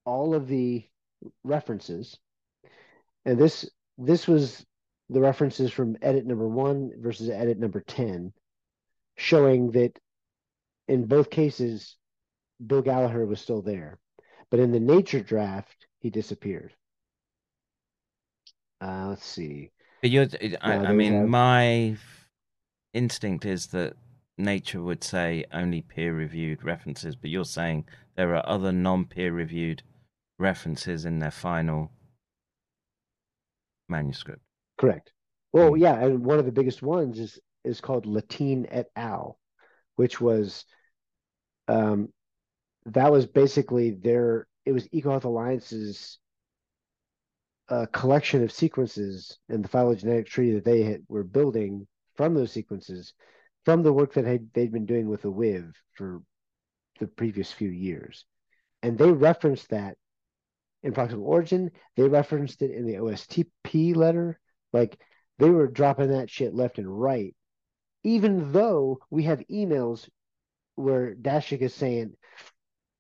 all 0.06 0.34
of 0.34 0.48
the 0.48 0.86
references, 1.44 2.18
and 3.26 3.38
this 3.38 3.70
this 3.98 4.28
was 4.28 4.66
the 5.10 5.20
references 5.20 5.72
from 5.72 5.98
edit 6.02 6.26
number 6.26 6.48
one 6.48 6.92
versus 6.98 7.30
edit 7.30 7.60
number 7.60 7.82
ten, 7.82 8.32
showing 9.18 9.72
that 9.72 10.00
in 10.88 11.06
both 11.06 11.30
cases, 11.30 11.98
Bill 12.66 12.82
Gallagher 12.82 13.26
was 13.26 13.42
still 13.42 13.62
there, 13.62 14.00
but 14.50 14.62
in 14.62 14.72
the 14.72 14.80
nature 14.80 15.22
draft, 15.22 15.88
he 16.00 16.10
disappeared. 16.10 16.74
Uh, 18.80 19.08
let's 19.10 19.26
see. 19.26 19.72
But 20.02 20.10
you're, 20.10 20.28
I, 20.62 20.78
I 20.78 20.94
mean, 20.94 21.14
have... 21.14 21.28
my 21.28 21.98
instinct 22.94 23.46
is 23.46 23.68
that 23.68 23.94
nature 24.38 24.82
would 24.82 25.04
say 25.04 25.46
only 25.52 25.82
peer 25.82 26.14
reviewed 26.14 26.64
references, 26.64 27.16
but 27.16 27.30
you're 27.30 27.46
saying 27.46 27.86
there 28.16 28.36
are 28.36 28.48
other 28.48 28.72
non 28.72 29.06
peer 29.06 29.32
reviewed 29.32 29.84
references 30.40 31.06
in 31.06 31.20
their 31.20 31.32
final 31.32 31.92
manuscript. 33.88 34.42
Correct. 34.78 35.12
Well, 35.54 35.70
hmm. 35.74 35.78
yeah, 35.82 36.00
and 36.04 36.26
one 36.26 36.40
of 36.40 36.46
the 36.46 36.52
biggest 36.52 36.82
ones 36.82 37.20
is 37.20 37.40
is 37.64 37.82
called 37.82 38.06
Latine 38.06 38.66
et 38.72 38.88
al., 38.96 39.38
which 39.96 40.20
was 40.20 40.66
um 41.68 42.10
that 42.86 43.12
was 43.12 43.28
basically 43.28 43.92
their 43.92 44.48
it 44.66 44.72
was 44.72 44.88
EcoHealth 44.90 45.26
Alliance's 45.26 46.20
uh, 47.70 47.86
collection 47.94 48.44
of 48.44 48.52
sequences 48.52 49.38
in 49.48 49.62
the 49.62 49.68
phylogenetic 49.68 50.28
tree 50.28 50.52
that 50.52 50.66
they 50.66 50.84
had, 50.84 51.02
were 51.08 51.24
building 51.24 51.88
from 52.22 52.36
those 52.36 52.52
sequences 52.52 53.16
from 53.66 53.82
the 53.82 53.92
work 53.92 54.14
that 54.14 54.26
had, 54.26 54.48
they'd 54.54 54.72
been 54.72 54.86
doing 54.86 55.10
with 55.10 55.24
the 55.24 55.32
WIV 55.32 55.74
for 55.94 56.22
the 57.00 57.08
previous 57.08 57.52
few 57.52 57.72
years. 57.72 58.26
And 58.84 58.96
they 58.96 59.12
referenced 59.12 59.70
that 59.70 59.98
in 60.84 60.94
proximal 60.94 61.24
origin. 61.24 61.72
They 61.96 62.08
referenced 62.08 62.62
it 62.62 62.70
in 62.70 62.86
the 62.86 62.98
OSTP 62.98 63.96
letter. 63.96 64.40
Like 64.72 65.02
they 65.40 65.50
were 65.50 65.66
dropping 65.66 66.12
that 66.12 66.30
shit 66.30 66.54
left 66.54 66.78
and 66.78 66.88
right, 66.88 67.36
even 68.04 68.52
though 68.52 69.00
we 69.10 69.24
have 69.24 69.42
emails 69.52 70.08
where 70.76 71.16
Dashik 71.16 71.62
is 71.62 71.74
saying, 71.74 72.14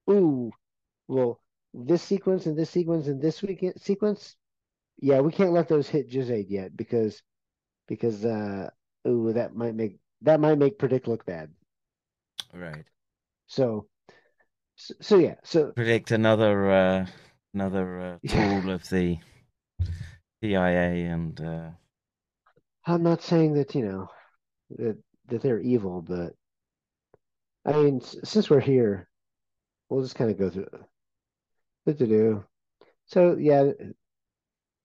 ooh, 0.10 0.52
well, 1.07 1.39
this 1.76 2.02
sequence 2.02 2.48
and 2.48 2.57
this 2.57 2.72
sequence 2.72 3.06
and 3.06 3.22
this 3.22 3.43
weekend 3.43 3.80
sequence, 3.80 4.35
yeah, 4.99 5.19
we 5.19 5.31
can't 5.31 5.53
let 5.53 5.68
those 5.68 5.88
hit 5.88 6.10
GISAID 6.10 6.48
yet 6.49 6.76
because 6.76 7.22
because 7.88 8.26
uh 8.26 8.72
ooh, 9.07 9.34
that 9.34 9.56
might 9.56 9.76
make 9.76 9.98
that 10.22 10.40
might 10.40 10.57
make 10.57 10.78
predict 10.78 11.07
look 11.07 11.26
bad. 11.26 11.49
Right. 12.53 12.86
So, 13.48 13.88
so, 14.76 14.94
so 15.02 15.18
yeah. 15.18 15.36
So 15.44 15.72
predict 15.72 16.11
another 16.11 16.72
uh, 16.72 17.06
another 17.53 17.99
uh, 17.99 18.18
tool 18.28 18.72
of 18.72 18.88
the 18.90 19.18
PIA 20.41 21.11
and. 21.11 21.40
Uh... 21.40 21.69
I'm 22.86 23.03
not 23.03 23.22
saying 23.22 23.53
that 23.56 23.76
you 23.76 23.86
know 23.86 24.07
that 24.78 24.98
that 25.28 25.41
they're 25.41 25.60
evil, 25.60 26.02
but 26.02 26.34
I 27.65 27.73
mean, 27.78 28.02
since 28.02 28.49
we're 28.49 28.60
here, 28.60 29.07
we'll 29.90 30.02
just 30.02 30.15
kind 30.15 30.32
of 30.32 30.38
go 30.38 30.49
through. 30.49 30.68
What 31.84 31.98
to 31.99 32.07
do? 32.07 32.44
So 33.06 33.36
yeah, 33.40 33.72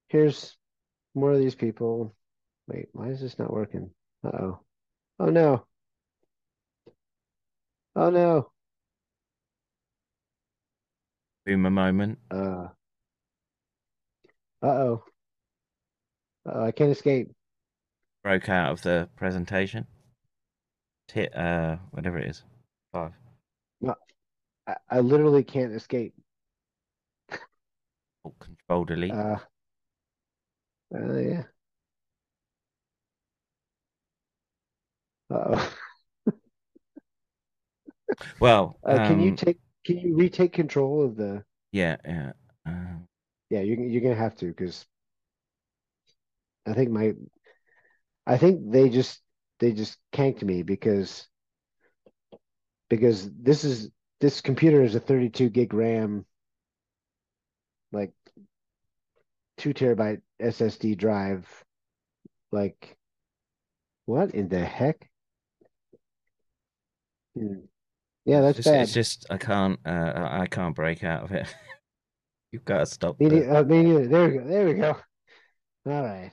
here's 0.08 0.56
more 1.14 1.32
of 1.32 1.38
these 1.38 1.54
people. 1.54 2.14
Wait, 2.68 2.88
why 2.92 3.08
is 3.08 3.20
this 3.20 3.38
not 3.38 3.52
working? 3.52 3.90
Uh 4.26 4.42
oh. 4.42 4.60
Oh 5.20 5.26
no. 5.26 5.66
Oh 7.94 8.10
no. 8.10 8.50
Boom 11.44 11.66
a 11.66 11.70
moment. 11.70 12.18
Uh. 12.28 12.68
Uh 14.62 14.66
oh. 14.66 15.04
Uh, 16.44 16.62
I 16.62 16.72
can't 16.72 16.90
escape. 16.90 17.30
Broke 18.24 18.48
out 18.48 18.72
of 18.72 18.82
the 18.82 19.08
presentation. 19.16 19.86
Hit 21.12 21.36
uh 21.36 21.76
whatever 21.92 22.18
it 22.18 22.28
is. 22.28 22.42
Five. 22.92 23.12
No, 23.80 23.94
I, 24.66 24.74
I 24.90 25.00
literally 25.00 25.44
can't 25.44 25.72
escape. 25.72 26.14
Oh, 28.24 28.34
control 28.40 28.84
delete. 28.84 29.12
Uh. 29.12 29.38
Uh 30.92 31.18
yeah. 31.18 31.42
well, 38.40 38.78
uh, 38.86 39.06
can 39.06 39.20
you 39.20 39.30
um, 39.30 39.36
take? 39.36 39.58
Can 39.84 39.98
you 39.98 40.16
retake 40.16 40.52
control 40.52 41.04
of 41.04 41.16
the? 41.16 41.44
Yeah, 41.72 41.96
yeah, 42.04 42.32
uh, 42.66 42.98
yeah. 43.50 43.60
You're 43.60 43.80
you're 43.80 44.02
gonna 44.02 44.14
have 44.14 44.36
to 44.36 44.46
because 44.46 44.86
I 46.66 46.72
think 46.72 46.90
my, 46.90 47.14
I 48.26 48.36
think 48.38 48.70
they 48.70 48.88
just 48.88 49.20
they 49.58 49.72
just 49.72 49.98
canked 50.12 50.42
me 50.42 50.62
because 50.62 51.26
because 52.88 53.30
this 53.32 53.64
is 53.64 53.90
this 54.20 54.40
computer 54.40 54.82
is 54.82 54.94
a 54.94 55.00
32 55.00 55.50
gig 55.50 55.74
RAM, 55.74 56.24
like 57.92 58.12
two 59.58 59.74
terabyte 59.74 60.20
SSD 60.40 60.96
drive, 60.96 61.46
like 62.52 62.96
what 64.06 64.34
in 64.34 64.48
the 64.48 64.64
heck? 64.64 65.08
Hmm. 67.36 67.60
Yeah, 68.24 68.40
that's 68.40 68.58
it's 68.58 68.68
bad. 68.68 68.82
It's 68.82 68.92
just 68.92 69.26
I 69.30 69.36
can't 69.36 69.78
uh, 69.86 70.28
I 70.30 70.46
can't 70.46 70.74
break 70.74 71.04
out 71.04 71.24
of 71.24 71.32
it. 71.32 71.46
You've 72.52 72.64
got 72.64 72.78
to 72.78 72.86
stop. 72.86 73.20
Me, 73.20 73.44
uh, 73.44 73.62
me 73.64 73.82
neither. 73.82 74.08
There 74.08 74.28
we 74.28 74.38
go. 74.38 74.44
There 74.44 74.66
we 74.66 74.74
go. 74.74 74.96
All 75.86 76.02
right. 76.02 76.32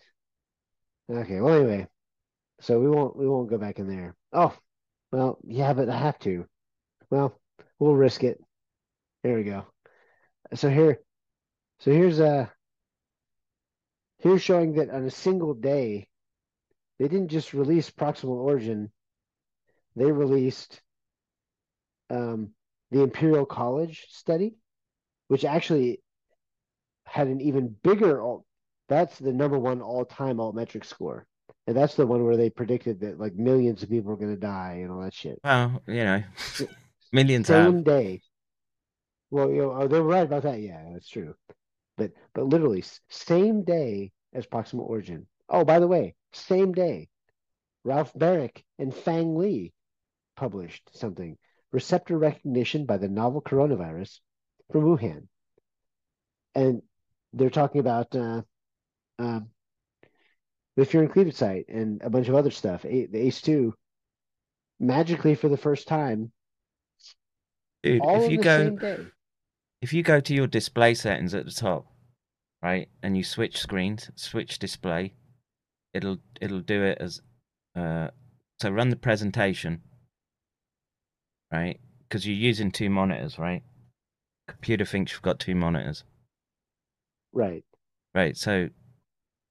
Okay. 1.11 1.39
Well, 1.39 1.55
anyway, 1.55 1.87
so 2.61 2.79
we 2.79 2.89
won't 2.89 3.15
we 3.15 3.27
won't 3.27 3.49
go 3.49 3.57
back 3.57 3.79
in 3.79 3.87
there. 3.87 4.15
Oh, 4.31 4.55
well, 5.11 5.37
yeah, 5.43 5.73
but 5.73 5.89
I 5.89 5.97
have 5.97 6.17
to. 6.19 6.47
Well, 7.09 7.39
we'll 7.77 7.93
risk 7.93 8.23
it. 8.23 8.41
There 9.23 9.35
we 9.35 9.43
go. 9.43 9.65
So 10.55 10.69
here, 10.69 10.99
so 11.79 11.91
here's 11.91 12.19
a 12.19 12.27
uh, 12.27 12.45
here's 14.19 14.41
showing 14.41 14.73
that 14.75 14.89
on 14.89 15.05
a 15.05 15.11
single 15.11 15.53
day, 15.53 16.07
they 16.97 17.07
didn't 17.07 17.27
just 17.27 17.53
release 17.53 17.91
proximal 17.91 18.37
origin. 18.37 18.91
They 19.95 20.11
released 20.11 20.81
um, 22.09 22.49
the 22.91 23.01
Imperial 23.01 23.45
College 23.45 24.07
study, 24.09 24.55
which 25.27 25.45
actually 25.45 26.01
had 27.05 27.27
an 27.27 27.41
even 27.41 27.75
bigger 27.83 28.21
alt. 28.21 28.45
That's 28.89 29.17
the 29.17 29.33
number 29.33 29.57
one 29.57 29.81
all-time 29.81 30.37
altmetric 30.37 30.85
score, 30.85 31.25
and 31.67 31.75
that's 31.75 31.95
the 31.95 32.05
one 32.05 32.23
where 32.23 32.37
they 32.37 32.49
predicted 32.49 33.01
that 33.01 33.19
like 33.19 33.33
millions 33.35 33.81
of 33.81 33.89
people 33.89 34.11
were 34.11 34.17
going 34.17 34.33
to 34.33 34.39
die 34.39 34.79
and 34.81 34.91
all 34.91 35.01
that 35.01 35.13
shit. 35.13 35.39
Well, 35.43 35.81
you 35.87 36.03
know, 36.03 36.23
millions. 37.11 37.47
Same 37.47 37.83
day. 37.83 38.21
Well, 39.31 39.49
you 39.49 39.63
know, 39.63 39.73
oh, 39.73 39.87
they're 39.87 40.03
right 40.03 40.25
about 40.25 40.43
that. 40.43 40.59
Yeah, 40.59 40.83
that's 40.93 41.09
true. 41.09 41.33
But 41.97 42.11
but 42.33 42.45
literally 42.45 42.83
same 43.09 43.63
day 43.63 44.11
as 44.33 44.45
proximal 44.45 44.89
origin. 44.89 45.27
Oh, 45.49 45.63
by 45.63 45.79
the 45.79 45.87
way, 45.87 46.15
same 46.33 46.71
day, 46.73 47.09
Ralph 47.83 48.13
Baric 48.13 48.63
and 48.79 48.93
Fang 48.93 49.35
Li 49.35 49.73
published 50.35 50.89
something 50.93 51.37
receptor 51.73 52.17
recognition 52.17 52.85
by 52.85 52.97
the 52.97 53.09
novel 53.09 53.41
coronavirus 53.41 54.19
from 54.71 54.83
Wuhan. 54.83 55.27
And 56.55 56.83
they're 57.33 57.49
talking 57.49 57.81
about 57.81 58.15
uh, 58.15 58.43
um, 59.19 59.49
the 60.77 60.83
furin 60.85 61.11
cleavage 61.11 61.35
site 61.35 61.65
and 61.67 62.01
a 62.03 62.09
bunch 62.09 62.29
of 62.29 62.35
other 62.35 62.51
stuff. 62.51 62.85
A- 62.85 63.07
the 63.07 63.27
ACE2 63.27 63.73
magically 64.79 65.35
for 65.35 65.49
the 65.49 65.57
first 65.57 65.87
time. 65.87 66.31
Dude, 67.81 68.01
if 68.05 68.31
you 68.31 68.37
go, 68.37 68.77
if 69.81 69.91
you 69.91 70.03
go 70.03 70.21
to 70.21 70.33
your 70.33 70.47
display 70.47 70.93
settings 70.93 71.33
at 71.33 71.43
the 71.43 71.51
top, 71.51 71.87
right, 72.61 72.87
and 73.01 73.17
you 73.17 73.23
switch 73.23 73.57
screens, 73.57 74.09
switch 74.15 74.57
display, 74.59 75.15
it'll 75.93 76.19
it'll 76.39 76.61
do 76.61 76.83
it 76.83 76.99
as 77.01 77.19
uh, 77.75 78.07
so 78.61 78.69
run 78.69 78.89
the 78.89 78.95
presentation 78.95 79.81
right? 81.53 81.79
Because 82.09 82.27
you're 82.27 82.35
using 82.35 82.71
two 82.71 82.89
monitors, 82.89 83.39
right? 83.39 83.63
computer 84.47 84.85
thinks 84.85 85.11
you've 85.11 85.21
got 85.21 85.39
two 85.39 85.55
monitors. 85.55 86.03
Right. 87.31 87.63
Right. 88.13 88.37
So 88.37 88.69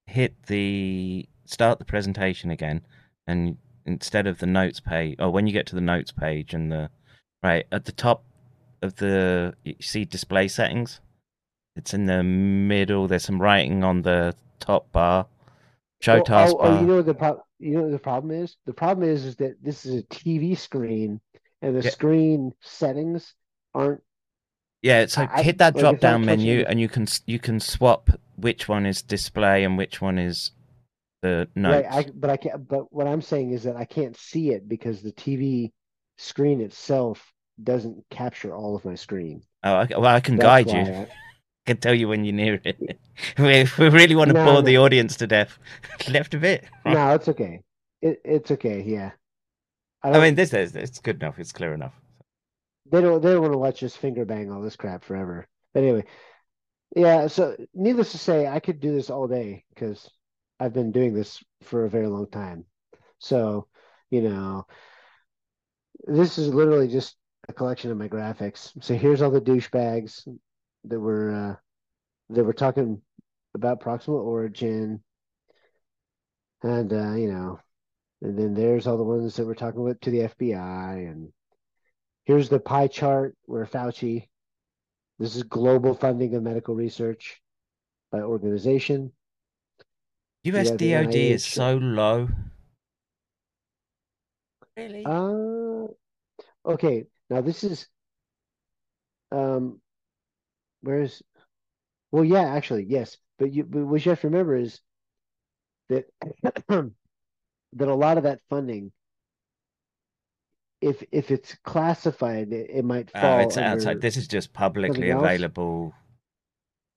hit 0.07 0.33
the 0.47 1.27
start 1.45 1.79
the 1.79 1.85
presentation 1.85 2.49
again, 2.49 2.81
and 3.27 3.57
instead 3.85 4.27
of 4.27 4.39
the 4.39 4.45
notes 4.45 4.79
page, 4.79 5.17
or 5.19 5.29
when 5.31 5.47
you 5.47 5.53
get 5.53 5.65
to 5.67 5.75
the 5.75 5.81
notes 5.81 6.11
page 6.11 6.53
and 6.53 6.71
the 6.71 6.89
right 7.41 7.65
at 7.71 7.85
the 7.85 7.91
top 7.91 8.23
of 8.81 8.95
the 8.95 9.53
you 9.63 9.75
see 9.79 10.05
display 10.05 10.47
settings. 10.47 10.99
It's 11.75 11.93
in 11.95 12.05
the 12.05 12.21
middle. 12.21 13.07
There's 13.07 13.23
some 13.23 13.41
writing 13.41 13.83
on 13.83 14.03
the 14.03 14.35
top 14.59 14.91
bar. 14.91 15.25
Show 16.01 16.17
oh, 16.17 16.19
oh, 16.19 16.23
taskbar. 16.23 16.57
oh, 16.59 16.79
you 16.79 16.85
know 16.85 17.01
the 17.01 17.15
pro- 17.15 17.43
you 17.57 17.71
know 17.71 17.83
what 17.83 17.91
the 17.91 17.99
problem 17.99 18.31
is? 18.31 18.57
The 18.65 18.73
problem 18.73 19.09
is 19.09 19.25
is 19.25 19.35
that 19.37 19.55
this 19.63 19.85
is 19.85 19.95
a 19.95 20.03
TV 20.03 20.55
screen 20.55 21.19
and 21.63 21.75
the 21.77 21.81
Yeah. 21.83 21.89
screen 21.91 22.53
settings 22.61 23.33
aren't 23.73 24.01
Yeah, 24.81 25.05
so 25.07 25.27
I- 25.31 25.41
hit 25.43 25.57
that 25.59 25.75
like, 25.75 25.81
drop 25.81 25.93
it's 25.95 26.01
down 26.01 26.25
menu, 26.25 26.57
touching- 26.57 26.69
and 26.71 26.79
you 26.81 26.89
can 26.89 27.07
you 27.25 27.39
can 27.39 27.59
swap 27.59 28.09
which 28.35 28.67
one 28.67 28.85
is 28.85 29.01
display 29.01 29.63
and 29.63 29.77
which 29.77 30.01
one 30.01 30.17
is 30.19 30.51
the 31.21 31.47
notes. 31.55 31.85
right. 31.87 32.07
I 32.07 32.11
but 32.13 32.29
I 32.29 32.37
can't. 32.37 32.67
But 32.67 32.91
what 32.91 33.07
I'm 33.07 33.21
saying 33.21 33.51
is 33.51 33.63
that 33.63 33.77
I 33.77 33.85
can't 33.85 34.17
see 34.17 34.51
it 34.51 34.67
because 34.67 35.01
the 35.01 35.11
TV 35.13 35.71
screen 36.17 36.59
itself 36.61 37.33
doesn't 37.63 38.03
capture 38.09 38.53
all 38.53 38.75
of 38.75 38.83
my 38.83 38.95
screen. 38.95 39.41
Oh, 39.63 39.81
okay. 39.81 39.95
well, 39.95 40.13
I 40.13 40.19
can 40.19 40.35
That's 40.35 40.65
guide 40.65 40.67
you. 40.71 40.93
I- 40.93 41.07
I 41.65 41.65
can 41.65 41.77
tell 41.77 41.93
you 41.95 42.09
when 42.09 42.25
you're 42.25 42.35
near 42.35 42.59
it. 42.65 42.75
if 43.37 43.77
we 43.77 43.87
really 43.87 44.15
want 44.15 44.27
to 44.29 44.33
No, 44.33 44.43
bore 44.43 44.53
no. 44.55 44.61
the 44.63 44.77
audience 44.79 45.15
to 45.17 45.27
death, 45.27 45.57
left 46.09 46.33
a 46.33 46.37
bit. 46.37 46.65
no, 46.85 47.13
it's 47.15 47.29
okay. 47.29 47.61
It 48.01 48.19
it's 48.25 48.51
okay. 48.51 48.81
Yeah. 48.81 49.11
I, 50.03 50.11
I 50.11 50.19
mean, 50.21 50.35
this 50.35 50.53
is 50.53 50.75
it's 50.75 50.99
good 50.99 51.21
enough. 51.21 51.39
It's 51.39 51.51
clear 51.51 51.73
enough. 51.73 51.93
they 52.91 53.01
don't 53.01 53.21
they 53.21 53.31
don't 53.31 53.41
want 53.41 53.53
to 53.53 53.57
watch 53.57 53.83
us 53.83 53.95
finger 53.95 54.25
bang 54.25 54.51
all 54.51 54.61
this 54.61 54.75
crap 54.75 55.03
forever. 55.03 55.47
But 55.73 55.83
anyway, 55.83 56.05
yeah. 56.95 57.27
So 57.27 57.55
needless 57.73 58.11
to 58.11 58.17
say, 58.17 58.47
I 58.47 58.59
could 58.59 58.79
do 58.79 58.93
this 58.93 59.09
all 59.09 59.27
day 59.27 59.65
because 59.73 60.09
I've 60.59 60.73
been 60.73 60.91
doing 60.91 61.13
this 61.13 61.43
for 61.63 61.85
a 61.85 61.89
very 61.89 62.07
long 62.07 62.29
time. 62.29 62.65
So 63.19 63.67
you 64.09 64.21
know, 64.21 64.67
this 66.05 66.37
is 66.37 66.53
literally 66.53 66.87
just 66.87 67.15
a 67.49 67.53
collection 67.53 67.91
of 67.91 67.97
my 67.97 68.07
graphics. 68.07 68.71
So 68.83 68.95
here's 68.95 69.21
all 69.21 69.31
the 69.31 69.41
douchebags 69.41 70.27
that 70.85 70.99
were 70.99 71.31
uh, 71.31 71.55
that 72.33 72.43
were 72.43 72.53
talking 72.53 73.01
about 73.55 73.81
proximal 73.81 74.23
origin, 74.23 75.03
and 76.61 76.93
uh, 76.93 77.13
you 77.13 77.31
know, 77.31 77.59
and 78.23 78.39
then 78.39 78.53
there's 78.53 78.87
all 78.87 78.97
the 78.97 79.03
ones 79.03 79.35
that 79.35 79.45
we're 79.45 79.53
talking 79.53 79.81
about 79.81 79.99
to 80.01 80.09
the 80.09 80.19
FBI, 80.19 81.11
and 81.11 81.33
here's 82.23 82.47
the 82.47 82.59
pie 82.59 82.87
chart 82.87 83.35
where 83.45 83.65
Fauci. 83.65 84.29
This 85.19 85.35
is 85.35 85.43
global 85.43 85.93
funding 85.93 86.33
of 86.33 86.41
medical 86.41 86.73
research 86.73 87.41
by 88.11 88.21
organization. 88.21 89.11
US 90.43 90.69
Yeah, 90.69 90.75
the 90.75 90.93
DoD 90.93 91.15
is 91.15 91.45
so 91.45 91.75
low. 91.75 92.29
Really? 94.75 95.05
Uh, 95.05 95.87
okay. 96.65 97.05
Now 97.29 97.41
this 97.41 97.63
is, 97.63 97.87
um, 99.31 99.81
where's, 100.81 101.21
well, 102.11 102.23
yeah, 102.23 102.43
actually, 102.43 102.85
yes. 102.87 103.17
But 103.37 103.51
you, 103.51 103.63
but 103.65 103.85
what 103.85 104.05
you 104.05 104.09
have 104.11 104.21
to 104.21 104.27
remember 104.27 104.55
is 104.55 104.79
that 105.89 106.05
that 107.75 107.87
a 107.87 107.95
lot 107.95 108.17
of 108.17 108.23
that 108.23 108.41
funding, 108.49 108.91
if 110.81 111.03
if 111.11 111.31
it's 111.31 111.55
classified, 111.63 112.51
it, 112.51 112.69
it 112.69 112.85
might 112.85 113.11
uh, 113.15 113.19
fall 113.21 113.39
Oh, 113.39 113.39
it's 113.39 113.57
outside. 113.57 114.01
This 114.01 114.17
is 114.17 114.27
just 114.27 114.53
publicly 114.53 115.09
available 115.09 115.93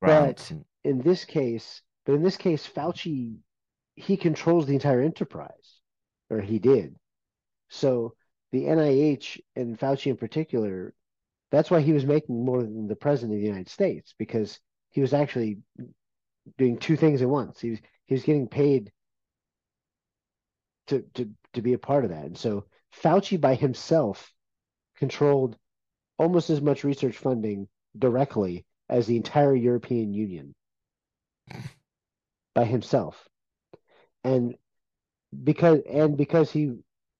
But 0.01 0.36
grants. 0.39 0.53
in 0.85 1.01
this 1.03 1.24
case, 1.24 1.82
but 2.05 2.15
in 2.15 2.23
this 2.23 2.36
case, 2.36 2.66
Fauci, 2.66 3.39
he 3.94 4.16
controls 4.16 4.66
the 4.66 4.74
entire 4.74 5.01
enterprise, 5.03 5.81
or 6.31 6.40
he 6.40 6.59
did. 6.59 6.97
So 7.69 8.15
the 8.53 8.69
NIH 8.69 9.40
and 9.57 9.78
Fauci 9.78 10.11
in 10.11 10.16
particular, 10.16 10.94
that's 11.51 11.70
why 11.70 11.81
he 11.81 11.93
was 11.93 12.07
making 12.07 12.44
more 12.44 12.62
than 12.62 12.89
the 12.89 12.97
president 12.97 13.35
of 13.35 13.40
the 13.40 13.47
United 13.47 13.69
States 13.69 14.15
because 14.19 14.61
he 14.90 15.01
was 15.01 15.12
actually 15.15 15.59
doing 16.59 16.78
two 16.78 16.97
things 16.97 17.23
at 17.23 17.28
once. 17.28 17.61
He 17.61 17.70
was 17.70 17.81
he 18.07 18.15
was 18.15 18.24
getting 18.24 18.48
paid 18.48 18.93
to 20.88 21.04
to 21.14 21.30
to 21.54 21.62
be 21.62 21.72
a 21.72 21.78
part 21.78 22.04
of 22.04 22.10
that, 22.10 22.24
and 22.24 22.38
so 22.38 22.64
Fauci 23.02 23.40
by 23.40 23.54
himself 23.54 24.32
controlled 24.96 25.56
almost 26.18 26.50
as 26.50 26.60
much 26.60 26.84
research 26.84 27.16
funding 27.16 27.68
directly 27.98 28.64
as 28.88 29.06
the 29.06 29.16
entire 29.16 29.54
European 29.54 30.12
Union 30.14 30.54
by 32.54 32.64
himself. 32.64 33.28
And 34.24 34.56
because 35.44 35.80
and 35.88 36.16
because 36.16 36.50
he 36.50 36.64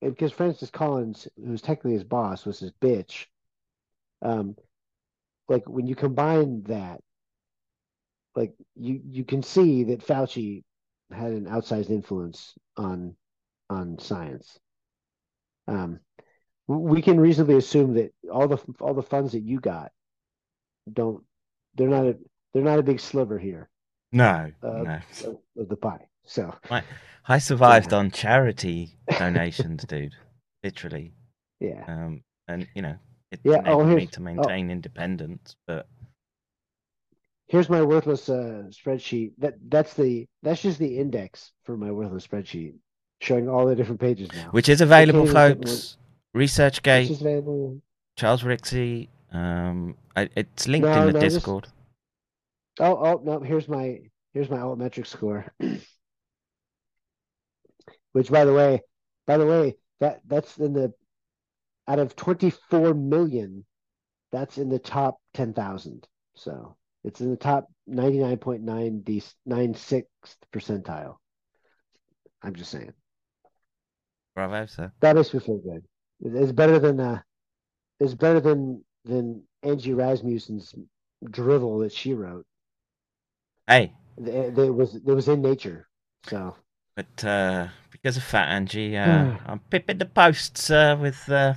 and 0.03 0.13
because 0.15 0.33
Francis 0.33 0.71
Collins, 0.71 1.29
who's 1.37 1.63
technically 1.63 1.93
his 1.93 2.05
boss, 2.05 2.45
was 2.45 2.59
his 2.59 2.73
bitch, 2.73 3.27
um, 4.23 4.57
like 5.49 5.69
when 5.69 5.87
you 5.87 5.95
combine 5.95 6.63
that, 6.65 7.01
like 8.35 8.55
you 8.75 9.01
you 9.09 9.25
can 9.25 9.43
see 9.43 9.85
that 9.85 10.07
Fauci 10.07 10.65
had 11.11 11.33
an 11.33 11.47
outsized 11.47 11.91
influence 11.91 12.55
on 12.77 13.15
on 13.71 13.99
science. 13.99 14.59
Um, 15.69 16.01
we 16.69 17.03
can 17.03 17.19
reasonably 17.21 17.57
assume 17.57 17.95
that 17.95 18.13
all 18.33 18.49
the 18.49 18.59
all 18.81 18.95
the 18.95 19.03
funds 19.03 19.33
that 19.33 19.43
you 19.43 19.61
got 19.61 19.93
don't 20.93 21.23
they're 21.77 21.89
not 21.89 22.07
a 22.07 22.17
they're 22.53 22.63
not 22.63 22.79
a 22.79 22.83
big 22.83 22.99
sliver 23.01 23.39
here 23.39 23.69
No, 24.13 24.51
uh, 24.63 24.69
no. 24.83 24.99
of, 25.25 25.39
of 25.59 25.69
the 25.69 25.77
pie. 25.77 26.07
So 26.25 26.55
I, 26.71 26.83
I 27.29 27.39
survived 27.39 27.93
on 27.93 28.11
charity 28.11 28.97
donations, 29.19 29.85
dude. 29.85 30.15
Literally. 30.65 31.13
yeah, 31.61 31.85
Um, 31.87 32.23
and 32.49 32.67
you 32.75 32.83
know, 32.83 32.97
it 33.31 33.41
Yeah, 33.45 33.63
oh, 33.67 33.85
me 33.85 33.91
here's- 33.91 34.11
to 34.13 34.21
oh. 34.21 34.25
maintain 34.25 34.71
independence. 34.71 35.55
But 35.67 35.87
here's 37.47 37.69
my 37.71 37.83
worthless 37.83 38.29
uh, 38.29 38.65
spreadsheet. 38.71 39.33
That 39.39 39.55
that's 39.69 39.95
the 39.95 40.27
that's 40.43 40.63
just 40.63 40.79
the 40.81 40.99
index 40.99 41.53
for 41.65 41.77
my 41.77 41.91
worthless 41.93 42.27
spreadsheet, 42.27 42.75
showing 43.21 43.49
all 43.49 43.67
the 43.67 43.75
different 43.75 44.01
pages 44.01 44.29
now. 44.33 44.49
which 44.51 44.69
is 44.69 44.81
available, 44.81 45.25
one- 45.25 45.33
folks. 45.33 45.97
ResearchGate, 46.35 47.11
is 47.11 47.21
available. 47.23 47.81
Charles 48.17 48.43
Rixey. 48.43 49.09
Um, 49.33 49.97
I, 50.15 50.29
it's 50.37 50.69
linked 50.69 50.87
No, 50.87 51.01
in 51.01 51.07
the 51.07 51.13
no, 51.15 51.21
Discord. 51.21 51.67
Oh, 52.79 52.97
oh 52.97 53.23
no, 53.25 53.41
here's 53.41 53.69
my 53.69 54.01
here's 54.35 54.51
my 54.51 54.59
altmetric 54.59 55.07
score. 55.07 55.47
Which 58.13 58.31
by 58.31 58.45
the 58.45 58.53
way, 58.53 58.83
by 59.27 59.39
the 59.39 59.47
way, 59.47 59.77
that 60.01 60.21
that's 60.27 60.59
in 60.59 60.75
the 60.75 60.93
out 61.89 61.99
of 61.99 62.17
24 62.17 62.95
million, 62.95 63.65
that's 64.33 64.59
in 64.59 64.69
the 64.69 64.79
top 64.79 65.19
10,000. 65.35 66.07
So 66.35 66.77
it's 67.05 67.21
in 67.21 67.31
the 67.31 67.37
top 67.37 67.69
99.9 67.89 69.05
d 69.05 69.23
96th 69.49 70.05
percentile. 70.53 71.17
I'm 72.43 72.55
just 72.55 72.71
saying. 72.71 72.93
Bravo, 74.37 74.67
sir. 74.67 74.93
That 75.01 75.17
makes 75.17 75.33
me 75.33 75.41
feel 75.41 75.59
good. 75.59 75.85
It's 76.21 76.53
better 76.53 76.79
than 76.79 77.01
uh 77.01 77.23
it's 78.01 78.15
better 78.15 78.41
than 78.41 78.85
than 79.05 79.45
Angie 79.63 79.95
Rasmussen's 79.95 80.75
drivel 81.31 81.79
that 81.81 81.93
she 81.93 82.15
wrote. 82.15 82.47
Hey, 83.69 83.93
That 84.19 84.75
was 84.75 84.95
it 84.97 85.05
was 85.05 85.29
in 85.29 85.41
nature. 85.43 85.89
So 86.25 86.57
but 86.95 87.25
uh, 87.25 87.69
because 87.91 88.17
of 88.17 88.23
Fat 88.23 88.49
Angie, 88.49 88.97
uh, 88.97 89.27
I'm 89.47 89.61
pipping 89.71 89.99
the 89.99 90.07
posts 90.07 90.71
uh, 90.71 90.97
with. 91.01 91.29
Uh, 91.31 91.55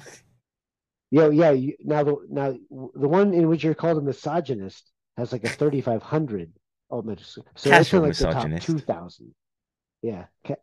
yeah, 1.12 1.30
yeah. 1.30 1.52
You, 1.52 1.76
now 1.84 2.04
the 2.04 2.16
now 2.30 2.52
the 2.52 3.08
one 3.08 3.34
in 3.34 3.48
which 3.48 3.64
you're 3.64 3.74
called 3.74 3.98
a 3.98 4.02
misogynist 4.02 4.92
has 5.18 5.32
like 5.32 5.44
a 5.44 5.50
3,500 5.50 6.52
ultimate. 6.92 7.22
So 7.22 7.44
Casual 7.64 8.02
like 8.02 8.18
the 8.18 8.28
top 8.28 8.58
2,000. 8.60 9.34
Yeah. 10.02 10.26
Ca- 10.46 10.56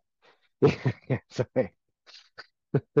yeah. 1.09 1.19
Sorry. 1.29 1.73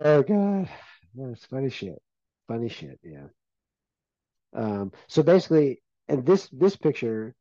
oh 0.00 0.22
god, 0.22 0.68
that's 1.14 1.44
funny 1.46 1.70
shit. 1.70 2.00
Funny 2.48 2.68
shit. 2.68 2.98
Yeah. 3.02 3.26
Um. 4.54 4.92
So 5.08 5.22
basically, 5.22 5.82
and 6.08 6.24
this 6.24 6.48
this 6.52 6.76
picture, 6.76 7.34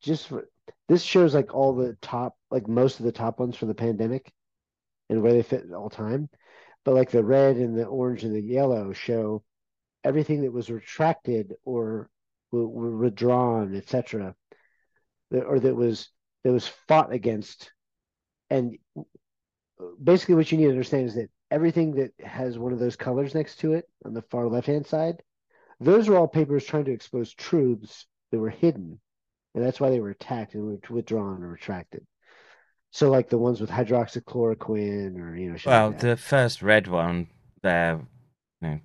just 0.00 0.28
for, 0.28 0.48
this 0.88 1.02
shows 1.02 1.34
like 1.34 1.54
all 1.54 1.74
the 1.74 1.96
top, 2.00 2.36
like 2.50 2.68
most 2.68 3.00
of 3.00 3.06
the 3.06 3.12
top 3.12 3.38
ones 3.38 3.56
from 3.56 3.68
the 3.68 3.74
pandemic, 3.74 4.32
and 5.08 5.22
where 5.22 5.32
they 5.32 5.42
fit 5.42 5.64
all 5.72 5.90
time. 5.90 6.28
But 6.84 6.94
like 6.94 7.10
the 7.10 7.24
red 7.24 7.56
and 7.56 7.76
the 7.76 7.84
orange 7.84 8.24
and 8.24 8.34
the 8.34 8.40
yellow 8.40 8.92
show 8.92 9.42
everything 10.04 10.42
that 10.42 10.52
was 10.52 10.70
retracted 10.70 11.54
or 11.64 12.08
were, 12.50 12.66
were 12.66 12.96
withdrawn, 12.96 13.74
etc., 13.76 14.34
or 15.30 15.60
that 15.60 15.74
was 15.74 16.10
that 16.42 16.52
was 16.52 16.68
fought 16.88 17.12
against. 17.12 17.70
And 18.50 18.78
basically, 20.02 20.34
what 20.34 20.50
you 20.50 20.58
need 20.58 20.64
to 20.64 20.70
understand 20.70 21.06
is 21.06 21.14
that 21.14 21.30
everything 21.50 21.94
that 21.94 22.12
has 22.24 22.58
one 22.58 22.72
of 22.72 22.78
those 22.78 22.96
colors 22.96 23.34
next 23.34 23.56
to 23.60 23.72
it 23.72 23.88
on 24.04 24.14
the 24.14 24.22
far 24.22 24.46
left 24.46 24.66
hand 24.66 24.86
side, 24.86 25.22
those 25.80 26.08
are 26.08 26.16
all 26.16 26.28
papers 26.28 26.64
trying 26.64 26.84
to 26.84 26.92
expose 26.92 27.32
truths 27.34 28.06
that 28.30 28.38
were 28.38 28.50
hidden, 28.50 29.00
and 29.54 29.64
that's 29.64 29.80
why 29.80 29.90
they 29.90 30.00
were 30.00 30.10
attacked 30.10 30.54
and 30.54 30.82
withdrawn 30.90 31.42
or 31.42 31.48
retracted. 31.48 32.06
So, 32.92 33.10
like 33.10 33.28
the 33.28 33.38
ones 33.38 33.60
with 33.60 33.70
hydroxychloroquine, 33.70 35.18
or 35.18 35.36
you 35.36 35.50
know, 35.50 35.56
Well, 35.64 35.90
like 35.90 36.00
the 36.00 36.16
first 36.16 36.60
red 36.60 36.88
one 36.88 37.28
there, 37.62 38.00
you 38.60 38.68
know, 38.68 38.80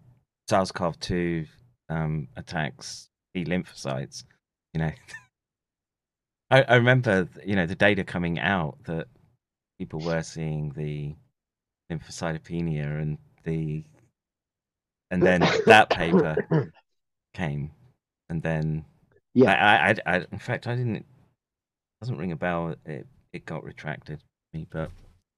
SARS-CoV-2 0.48 1.48
um, 1.90 2.28
attacks 2.36 3.10
T 3.34 3.46
lymphocytes. 3.46 4.24
You 4.74 4.82
know, 4.82 4.92
I, 6.52 6.62
I 6.64 6.76
remember, 6.76 7.28
you 7.46 7.56
know, 7.56 7.66
the 7.66 7.76
data 7.76 8.04
coming 8.04 8.40
out 8.40 8.78
that 8.86 9.08
people 9.78 10.00
were 10.00 10.22
seeing 10.22 10.72
the 10.76 11.16
lymphocytopenia 11.92 13.02
and 13.02 13.18
the, 13.44 13.84
and 15.12 15.22
then 15.22 15.42
that 15.66 15.90
paper 15.90 16.72
came, 17.34 17.72
and 18.30 18.42
then 18.42 18.86
Yeah. 19.34 19.52
I, 19.52 19.90
I, 19.90 20.16
I, 20.16 20.26
in 20.32 20.40
fact, 20.40 20.66
I 20.66 20.76
didn't. 20.76 20.96
it 20.96 21.06
Doesn't 22.02 22.18
ring 22.18 22.32
a 22.32 22.36
bell. 22.36 22.76
It 22.86 23.06
it 23.34 23.46
got 23.46 23.64
retracted. 23.64 24.22
Me, 24.54 24.66
but 24.70 24.90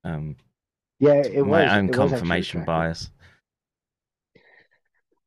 um, 0.04 0.36
yeah, 1.00 1.16
it 1.16 1.42
was 1.42 1.50
my 1.50 1.64
was 1.64 1.74
own 1.74 1.90
it 1.90 1.94
confirmation 1.94 2.64
bias. 2.64 3.10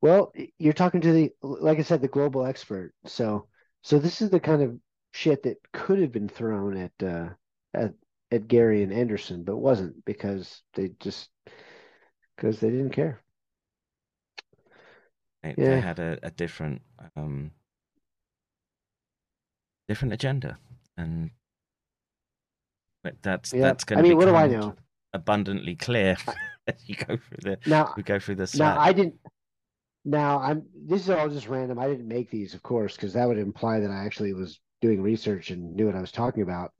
Well, 0.00 0.32
you're 0.58 0.72
talking 0.72 1.00
to 1.02 1.12
the, 1.12 1.32
like 1.42 1.78
I 1.78 1.82
said, 1.82 2.00
the 2.00 2.08
global 2.08 2.46
expert. 2.46 2.94
So, 3.04 3.48
so 3.82 3.98
this 3.98 4.22
is 4.22 4.30
the 4.30 4.40
kind 4.40 4.62
of 4.62 4.78
shit 5.12 5.42
that 5.42 5.58
could 5.72 6.00
have 6.00 6.12
been 6.12 6.28
thrown 6.28 6.76
at 6.76 6.92
uh, 7.06 7.30
at 7.74 7.92
at 8.30 8.48
Gary 8.48 8.82
and 8.82 8.92
Anderson, 8.92 9.44
but 9.44 9.56
wasn't 9.56 10.04
because 10.04 10.62
they 10.74 10.90
just 11.00 11.28
because 12.36 12.60
they 12.60 12.70
didn't 12.70 12.90
care. 12.90 13.20
They, 15.42 15.54
Yeah. 15.56 15.76
they 15.76 15.80
had 15.80 15.98
a, 15.98 16.18
a 16.22 16.30
different 16.30 16.82
um, 17.16 17.52
different 19.88 20.12
agenda, 20.14 20.58
and 20.96 21.30
but 23.02 23.14
that's 23.22 23.52
Yeah. 23.52 23.62
that's 23.62 23.84
going 23.84 23.98
I 23.98 24.02
to 24.02 24.08
mean, 24.08 24.16
what 24.16 24.26
do 24.26 24.34
I 24.34 24.46
know? 24.46 24.74
abundantly 25.12 25.74
clear 25.74 26.16
as 26.68 26.88
you 26.88 26.94
go 26.94 27.16
through 27.16 27.38
the 27.42 27.58
Now, 27.66 27.94
we 27.96 28.02
go 28.02 28.18
through 28.20 28.36
the 28.36 28.50
now. 28.54 28.78
I 28.78 28.92
didn't. 28.92 29.14
Now 30.04 30.38
I'm. 30.40 30.66
This 30.86 31.02
is 31.02 31.10
all 31.10 31.28
just 31.28 31.48
random. 31.48 31.78
I 31.78 31.88
didn't 31.88 32.08
make 32.08 32.30
these, 32.30 32.54
of 32.54 32.62
course, 32.62 32.96
because 32.96 33.12
that 33.14 33.26
would 33.28 33.38
imply 33.38 33.80
that 33.80 33.90
I 33.90 34.04
actually 34.04 34.32
was 34.32 34.60
doing 34.80 35.02
research 35.02 35.50
and 35.50 35.74
knew 35.74 35.86
what 35.86 35.94
I 35.96 36.00
was 36.00 36.12
talking 36.12 36.42
about. 36.42 36.72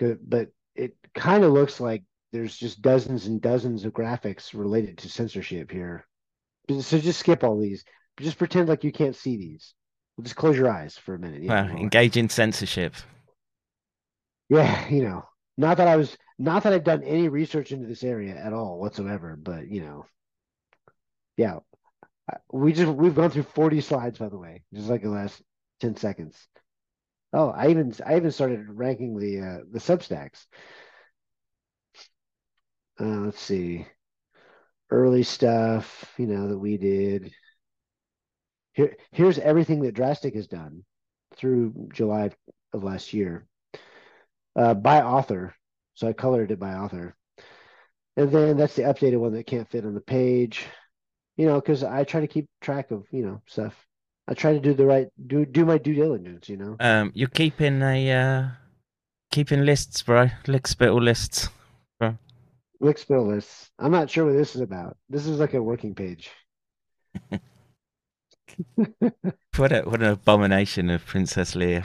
But 0.00 0.48
it 0.74 0.96
kind 1.14 1.44
of 1.44 1.52
looks 1.52 1.80
like 1.80 2.04
there's 2.32 2.56
just 2.56 2.82
dozens 2.82 3.26
and 3.26 3.40
dozens 3.40 3.84
of 3.84 3.92
graphics 3.92 4.54
related 4.54 4.98
to 4.98 5.08
censorship 5.08 5.70
here. 5.70 6.06
So 6.68 6.98
just 6.98 7.20
skip 7.20 7.42
all 7.42 7.58
these. 7.58 7.84
Just 8.18 8.38
pretend 8.38 8.68
like 8.68 8.84
you 8.84 8.92
can't 8.92 9.16
see 9.16 9.36
these. 9.36 9.74
Just 10.22 10.36
close 10.36 10.56
your 10.56 10.70
eyes 10.70 10.96
for 10.96 11.14
a 11.14 11.18
minute. 11.18 11.42
Yeah, 11.42 11.66
well, 11.66 11.76
engage 11.76 12.16
in 12.16 12.28
censorship. 12.28 12.94
yeah, 14.48 14.88
you 14.88 15.02
know, 15.02 15.24
not 15.56 15.78
that 15.78 15.88
I 15.88 15.96
was, 15.96 16.16
not 16.38 16.62
that 16.62 16.72
I've 16.72 16.84
done 16.84 17.02
any 17.02 17.28
research 17.28 17.72
into 17.72 17.86
this 17.86 18.04
area 18.04 18.36
at 18.36 18.52
all 18.52 18.78
whatsoever, 18.78 19.36
but 19.40 19.68
you 19.68 19.80
know, 19.82 20.06
yeah, 21.36 21.58
we 22.52 22.72
just 22.72 22.92
we've 22.92 23.14
gone 23.14 23.30
through 23.30 23.44
40 23.44 23.80
slides 23.80 24.18
by 24.18 24.28
the 24.28 24.38
way, 24.38 24.62
just 24.74 24.88
like 24.88 25.02
the 25.02 25.08
last 25.08 25.40
10 25.80 25.96
seconds. 25.96 26.36
Oh, 27.32 27.50
I 27.50 27.68
even 27.68 27.94
I 28.04 28.16
even 28.16 28.32
started 28.32 28.68
ranking 28.68 29.16
the 29.18 29.40
uh, 29.40 29.58
the 29.70 29.78
Substacks. 29.78 30.46
Uh, 33.00 33.04
let's 33.24 33.40
see, 33.40 33.86
early 34.90 35.22
stuff, 35.22 36.12
you 36.18 36.26
know, 36.26 36.48
that 36.48 36.58
we 36.58 36.76
did. 36.76 37.32
Here, 38.72 38.96
here's 39.12 39.38
everything 39.38 39.82
that 39.82 39.94
Drastic 39.94 40.34
has 40.34 40.46
done 40.46 40.84
through 41.36 41.88
July 41.92 42.30
of 42.72 42.82
last 42.84 43.12
year 43.12 43.46
uh, 44.56 44.74
by 44.74 45.02
author. 45.02 45.54
So 45.94 46.08
I 46.08 46.12
colored 46.12 46.50
it 46.50 46.58
by 46.58 46.74
author. 46.74 47.14
And 48.16 48.30
then 48.30 48.56
that's 48.56 48.76
the 48.76 48.82
updated 48.82 49.18
one 49.18 49.32
that 49.32 49.46
can't 49.46 49.68
fit 49.68 49.84
on 49.86 49.94
the 49.94 50.00
page, 50.00 50.66
you 51.36 51.46
know, 51.46 51.60
because 51.60 51.84
I 51.84 52.04
try 52.04 52.20
to 52.20 52.26
keep 52.26 52.48
track 52.60 52.90
of, 52.90 53.06
you 53.10 53.24
know, 53.24 53.42
stuff. 53.46 53.74
I 54.30 54.34
try 54.34 54.52
to 54.52 54.60
do 54.60 54.72
the 54.72 54.86
right, 54.86 55.08
do 55.26 55.44
do 55.44 55.66
my 55.66 55.76
due 55.76 55.94
diligence, 55.94 56.48
you 56.48 56.56
know. 56.56 56.76
Um, 56.80 57.10
you're 57.14 57.28
keeping 57.28 57.82
a 57.82 58.12
uh, 58.12 58.48
keeping 59.32 59.66
lists, 59.66 60.02
bro. 60.02 60.28
Lick 60.46 60.66
spittle 60.68 61.02
lists. 61.02 61.48
Rick 62.80 62.98
Spill 62.98 63.26
lists. 63.26 63.70
I'm 63.78 63.92
not 63.92 64.08
sure 64.10 64.24
what 64.24 64.32
this 64.32 64.56
is 64.56 64.62
about. 64.62 64.96
This 65.08 65.26
is 65.26 65.38
like 65.38 65.54
a 65.54 65.62
working 65.62 65.94
page. 65.94 66.30
What 69.56 69.72
a, 69.72 69.82
what 69.82 70.00
an 70.00 70.08
abomination 70.08 70.90
of 70.90 71.06
Princess 71.06 71.54
Leia. 71.54 71.84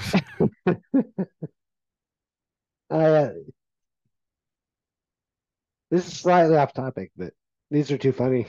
Uh, 2.88 3.30
this 5.90 6.08
is 6.08 6.20
slightly 6.20 6.56
off 6.56 6.72
topic, 6.72 7.12
but 7.18 7.34
these 7.72 7.92
are 7.92 7.98
too 7.98 8.12
funny. 8.12 8.48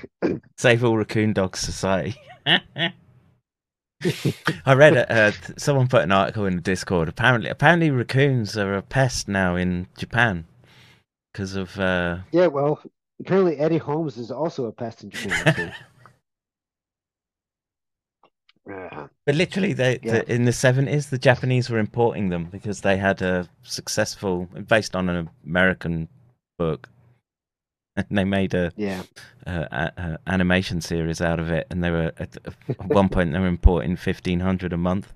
Save 0.59 0.85
all 0.85 0.97
raccoon 0.97 1.33
dogs 1.33 1.59
society. 1.59 2.17
I 4.67 4.75
read 4.75 4.95
it. 4.97 5.11
Uh, 5.11 5.33
someone 5.57 5.89
put 5.89 6.03
an 6.03 6.13
article 6.13 6.45
in 6.47 6.57
the 6.57 6.63
Discord. 6.63 7.09
Apparently, 7.09 7.49
apparently 7.51 7.91
raccoons 7.91 8.57
are 8.57 8.75
a 8.75 8.83
pest 8.83 9.29
now 9.29 9.57
in 9.57 9.89
Japan 9.97 10.45
because 11.33 11.57
of. 11.57 11.79
Uh, 11.79 12.19
Yeah, 12.33 12.47
well, 12.49 12.83
apparently 13.21 13.57
Eddie 13.59 13.79
Holmes 13.79 14.17
is 14.19 14.31
also 14.31 14.67
a 14.67 14.73
pest 14.73 15.03
in 15.05 15.11
Japan. 15.11 15.75
Uh, 18.69 19.07
but 19.25 19.37
literally, 19.37 19.73
they 19.73 20.01
Yeah. 20.03 20.13
the, 20.13 20.33
in 20.33 20.45
the 20.45 20.53
seventies, 20.53 21.09
the 21.11 21.19
Japanese 21.19 21.71
were 21.71 21.79
importing 21.79 22.31
them 22.31 22.47
because 22.47 22.81
they 22.81 22.97
had 22.97 23.23
a 23.23 23.49
successful, 23.63 24.47
based 24.67 24.97
on 24.97 25.09
an 25.09 25.31
American 25.45 26.09
book, 26.59 26.89
and 27.97 28.07
they 28.11 28.25
made 28.25 28.55
a, 28.55 28.73
yeah, 28.77 29.03
a, 29.47 29.53
a, 29.53 29.93
a 30.03 30.19
animation 30.27 30.81
series 30.81 31.21
out 31.21 31.41
of 31.41 31.51
it. 31.51 31.67
And 31.71 31.83
they 31.83 31.91
were 31.91 32.13
at, 32.19 32.37
at 32.69 32.87
one 32.89 33.09
point 33.09 33.33
they 33.33 33.39
were 33.39 33.47
importing 33.47 33.97
fifteen 33.97 34.41
hundred 34.41 34.73
a 34.73 34.77
month. 34.77 35.13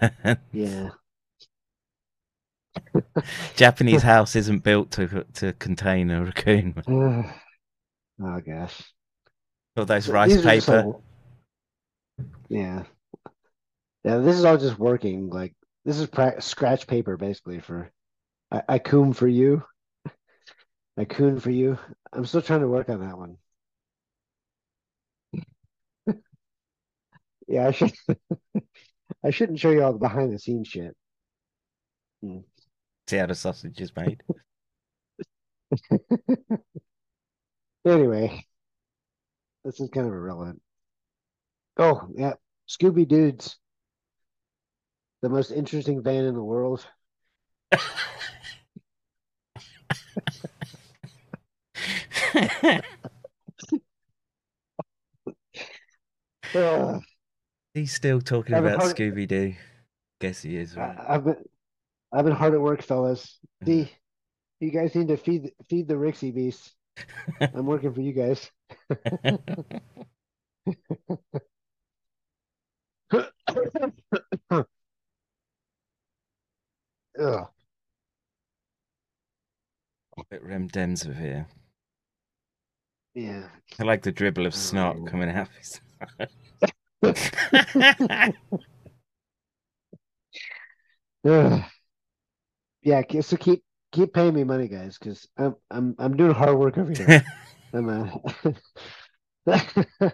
yeah. 0.52 0.90
Japanese 3.56 4.02
house 4.02 4.36
isn't 4.36 4.62
built 4.62 4.90
to 4.92 5.24
to 5.34 5.52
contain 5.54 6.10
a 6.10 6.24
raccoon. 6.24 6.74
oh 6.88 8.40
gosh. 8.40 8.82
All 9.76 9.84
those 9.84 10.08
rice 10.08 10.32
these 10.34 10.42
paper. 10.44 10.82
all- 10.82 11.02
yeah. 12.48 12.84
Yeah, 14.04 14.18
this 14.18 14.36
is 14.36 14.44
all 14.44 14.58
just 14.58 14.78
working. 14.78 15.28
Like 15.28 15.54
this 15.84 15.98
is 15.98 16.06
pra- 16.06 16.40
scratch 16.40 16.86
paper 16.86 17.16
basically 17.16 17.60
for 17.60 17.90
I, 18.50 18.62
I 18.68 18.78
coom 18.78 19.12
for 19.12 19.28
you. 19.28 19.62
I 20.98 21.04
coon 21.04 21.40
for 21.40 21.50
you. 21.50 21.78
I'm 22.12 22.26
still 22.26 22.42
trying 22.42 22.60
to 22.60 22.68
work 22.68 22.88
on 22.88 23.00
that 23.00 23.16
one. 23.16 23.36
yeah, 27.46 27.68
I 27.68 27.70
should 27.70 27.92
I 29.24 29.30
shouldn't 29.30 29.60
show 29.60 29.70
you 29.70 29.82
all 29.82 29.92
the 29.92 29.98
behind 29.98 30.32
the 30.32 30.38
scenes 30.38 30.68
shit. 30.68 30.94
See 32.22 33.16
how 33.16 33.26
the 33.26 33.34
sausage 33.34 33.80
is 33.80 33.92
made. 33.94 34.22
Anyway, 37.88 38.44
this 39.64 39.80
is 39.80 39.88
kind 39.88 40.06
of 40.06 40.12
irrelevant. 40.12 40.60
Oh, 41.78 42.08
yeah. 42.14 42.34
Scooby 42.68 43.08
Dudes. 43.08 43.56
The 45.22 45.30
most 45.30 45.50
interesting 45.52 46.02
van 46.02 46.26
in 46.26 46.34
the 46.34 46.44
world. 46.44 46.86
Ugh. 56.54 57.02
He's 57.74 57.92
still 57.92 58.20
talking 58.20 58.54
I've 58.54 58.64
about 58.64 58.80
hard- 58.82 58.96
Scooby 58.96 59.26
Doo. 59.28 59.54
Guess 60.20 60.42
he 60.42 60.56
is. 60.56 60.76
Right? 60.76 60.96
I've 61.08 61.24
been 61.24 61.44
I've 62.12 62.24
been 62.24 62.34
hard 62.34 62.54
at 62.54 62.60
work, 62.60 62.82
fellas. 62.82 63.38
See, 63.64 63.90
you 64.60 64.70
guys 64.70 64.94
need 64.94 65.08
to 65.08 65.16
feed 65.16 65.52
feed 65.68 65.86
the 65.86 65.94
Rixie 65.94 66.34
beast. 66.34 66.74
I'm 67.40 67.66
working 67.66 67.92
for 67.92 68.00
you 68.00 68.12
guys. 68.12 68.50
Ugh. 77.20 77.48
Bit 80.30 80.42
Rem 80.42 80.68
Dems 80.68 81.06
of 81.06 81.16
here. 81.16 81.46
Yeah. 83.14 83.48
I 83.80 83.84
like 83.84 84.02
the 84.02 84.12
dribble 84.12 84.46
of 84.46 84.54
snot 84.54 84.96
Oh. 85.00 85.04
coming 85.04 85.28
out. 85.30 85.48
of 85.48 85.54
his- 85.56 85.80
Yeah, 92.82 93.02
so 93.20 93.36
keep 93.36 93.62
keep 93.92 94.12
paying 94.14 94.34
me 94.34 94.44
money, 94.44 94.68
guys, 94.68 94.96
because 94.98 95.28
I'm 95.36 95.56
I'm 95.70 95.94
I'm 95.98 96.16
doing 96.16 96.32
hard 96.32 96.56
work 96.56 96.78
over 96.78 96.92
here. 96.92 97.24
I'm 97.72 97.88
uh, 97.88 98.08
a. 99.46 100.12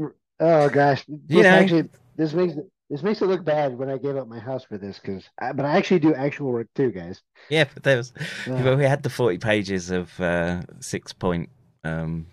oh 0.40 0.68
gosh, 0.68 1.04
You 1.08 1.18
this 1.28 1.42
know- 1.44 1.48
actually 1.50 1.88
this 2.16 2.32
makes 2.32 2.54
it 2.54 2.66
this 2.92 3.02
makes 3.02 3.22
it 3.22 3.26
look 3.26 3.42
bad 3.42 3.78
when 3.78 3.88
I 3.88 3.96
gave 3.96 4.16
up 4.16 4.28
my 4.28 4.38
house 4.38 4.64
for 4.64 4.76
this 4.76 4.98
because, 4.98 5.24
but 5.40 5.64
I 5.64 5.78
actually 5.78 6.00
do 6.00 6.14
actual 6.14 6.52
work 6.52 6.68
too, 6.74 6.90
guys. 6.92 7.22
Yeah, 7.48 7.64
but 7.72 7.82
there 7.82 7.96
was. 7.96 8.12
Yeah. 8.46 8.62
Well, 8.62 8.76
we 8.76 8.84
had 8.84 9.02
the 9.02 9.08
forty 9.08 9.38
pages 9.38 9.90
of 9.90 10.20
uh, 10.20 10.60
six 10.80 11.14
point 11.14 11.48
um, 11.84 12.26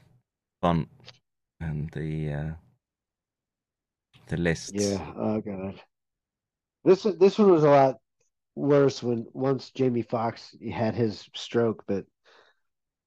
font 0.61 0.89
and 1.61 1.89
the 1.91 2.33
uh, 2.33 2.51
the 4.27 4.35
lists. 4.35 4.73
Yeah. 4.75 5.13
Oh 5.17 5.39
god. 5.39 5.81
This 6.83 7.03
this 7.03 7.39
one 7.39 7.51
was 7.51 7.63
a 7.63 7.69
lot 7.69 7.95
worse 8.55 9.01
when 9.01 9.27
once 9.31 9.71
Jamie 9.71 10.01
Fox 10.01 10.53
had 10.71 10.93
his 10.93 11.27
stroke, 11.33 11.85
but 11.87 12.05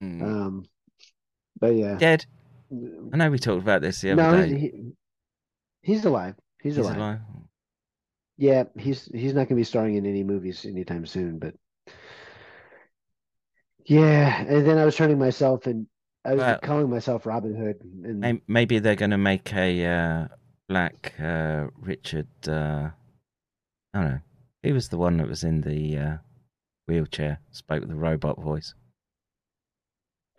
Mm. 0.02 0.20
um, 0.22 0.64
but 1.60 1.76
yeah. 1.76 1.96
Dead. 1.96 2.26
I 3.12 3.16
know 3.16 3.30
we 3.30 3.38
talked 3.38 3.62
about 3.62 3.82
this 3.82 4.00
the 4.00 4.10
other 4.12 4.22
No, 4.22 4.42
day. 4.46 4.58
he- 4.58 4.92
he's 5.82 6.04
alive. 6.04 6.34
He's, 6.62 6.76
He's 6.76 6.86
alive. 6.86 6.96
alive. 6.96 7.20
Yeah, 8.38 8.64
he's 8.78 9.04
he's 9.06 9.34
not 9.34 9.40
going 9.40 9.48
to 9.48 9.54
be 9.56 9.64
starring 9.64 9.96
in 9.96 10.06
any 10.06 10.24
movies 10.24 10.64
anytime 10.64 11.06
soon, 11.06 11.38
but 11.38 11.54
yeah. 13.86 14.42
And 14.42 14.66
then 14.66 14.78
I 14.78 14.84
was 14.84 14.96
turning 14.96 15.18
myself 15.18 15.66
and 15.66 15.86
I 16.24 16.30
was 16.32 16.38
Well- 16.40 16.58
calling 16.62 16.90
myself 16.90 17.26
Robin 17.26 17.54
Hood, 17.54 17.80
and 18.04 18.40
Maybe 18.48 18.78
they're 18.78 18.94
going 18.96 19.10
to 19.10 19.18
make 19.18 19.52
a 19.52 19.84
uh, 19.86 20.28
black 20.68 21.14
uh, 21.20 21.66
Richard. 21.76 22.28
Uh, 22.46 22.90
I 23.94 24.00
don't 24.00 24.10
know. 24.12 24.20
He 24.62 24.72
was 24.72 24.88
the 24.88 24.98
one 24.98 25.16
that 25.18 25.28
was 25.28 25.42
in 25.44 25.60
the 25.60 25.98
uh, 25.98 26.16
wheelchair, 26.86 27.40
spoke 27.50 27.80
with 27.80 27.90
the 27.90 27.96
robot 27.96 28.40
voice. 28.40 28.74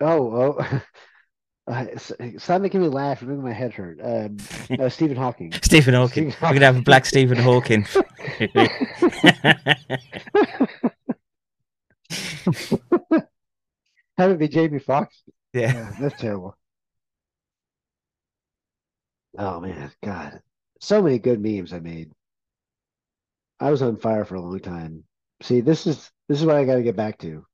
oh 0.02 0.58
oh. 0.60 0.82
Uh, 1.65 1.85
stop 2.38 2.61
making 2.61 2.81
me 2.81 2.90
laugh. 2.90 3.22
You're 3.22 3.31
making 3.31 3.45
my 3.45 3.53
head 3.53 3.73
hurt. 3.73 3.99
Um, 4.03 4.38
uh, 4.80 4.90
Stephen 4.90 5.15
Hawking. 5.15 5.53
Stephen 5.61 5.94
Hawking. 5.94 6.31
Stephen 6.31 6.38
We're 6.41 6.49
going 6.49 6.60
to 6.60 6.65
have 6.65 6.77
a 6.77 6.81
black 6.81 7.06
Stephen 7.06 7.38
Hawking. 7.38 7.85
Have 14.18 14.30
it 14.30 14.38
be 14.38 14.48
Jamie 14.48 14.80
Foxx. 14.80 15.23
yeah. 15.53 15.73
Yeah, 15.73 15.91
that's 15.99 16.22
terrible. 16.22 16.56
Oh 19.38 19.60
man, 19.60 19.91
God, 20.03 20.41
so 20.80 21.02
many 21.02 21.18
good 21.18 21.41
memes 21.41 21.73
I 21.73 21.80
made. 21.80 22.11
I 23.60 23.72
was 23.72 23.81
on 23.81 23.98
fire 23.98 24.26
for 24.26 24.35
a 24.35 24.41
long 24.41 24.60
time. 24.60 25.03
See, 25.41 25.61
this 25.61 25.88
is 25.88 26.11
this 26.30 26.40
is 26.40 26.45
what 26.45 26.56
I 26.56 26.65
got 26.65 26.76
to 26.76 26.84
get 26.84 26.95
back 26.95 27.18
to. 27.19 27.45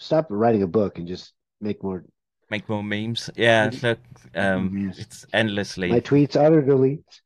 Stop 0.00 0.26
writing 0.30 0.62
a 0.62 0.66
book 0.66 0.98
and 0.98 1.06
just 1.06 1.32
make 1.60 1.82
more. 1.82 2.04
Make 2.50 2.68
more 2.68 2.82
memes. 2.82 3.30
Yeah, 3.36 3.70
look, 3.82 3.98
um, 4.34 4.92
it's 4.96 5.26
endlessly, 5.32 5.90
My 5.90 6.00
tweets 6.00 6.36
auto 6.36 6.60
delete. 6.62 7.20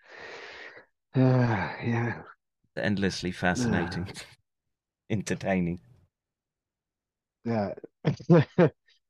Uh, 1.15 1.21
yeah, 1.85 2.23
endlessly 2.77 3.33
fascinating, 3.33 4.09
entertaining. 5.11 5.81
yeah. 7.45 7.75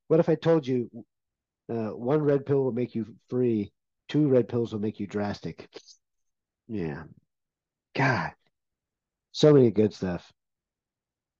what 0.08 0.20
if 0.20 0.28
I 0.28 0.34
told 0.34 0.66
you 0.66 0.90
uh, 1.70 1.90
one 1.90 2.22
red 2.22 2.46
pill 2.46 2.64
will 2.64 2.72
make 2.72 2.94
you 2.94 3.14
free, 3.30 3.72
two 4.08 4.28
red 4.28 4.48
pills 4.48 4.72
will 4.72 4.80
make 4.80 5.00
you 5.00 5.06
drastic? 5.06 5.68
Yeah. 6.68 7.04
God, 7.94 8.32
so 9.32 9.52
many 9.52 9.70
good 9.70 9.94
stuff. 9.94 10.32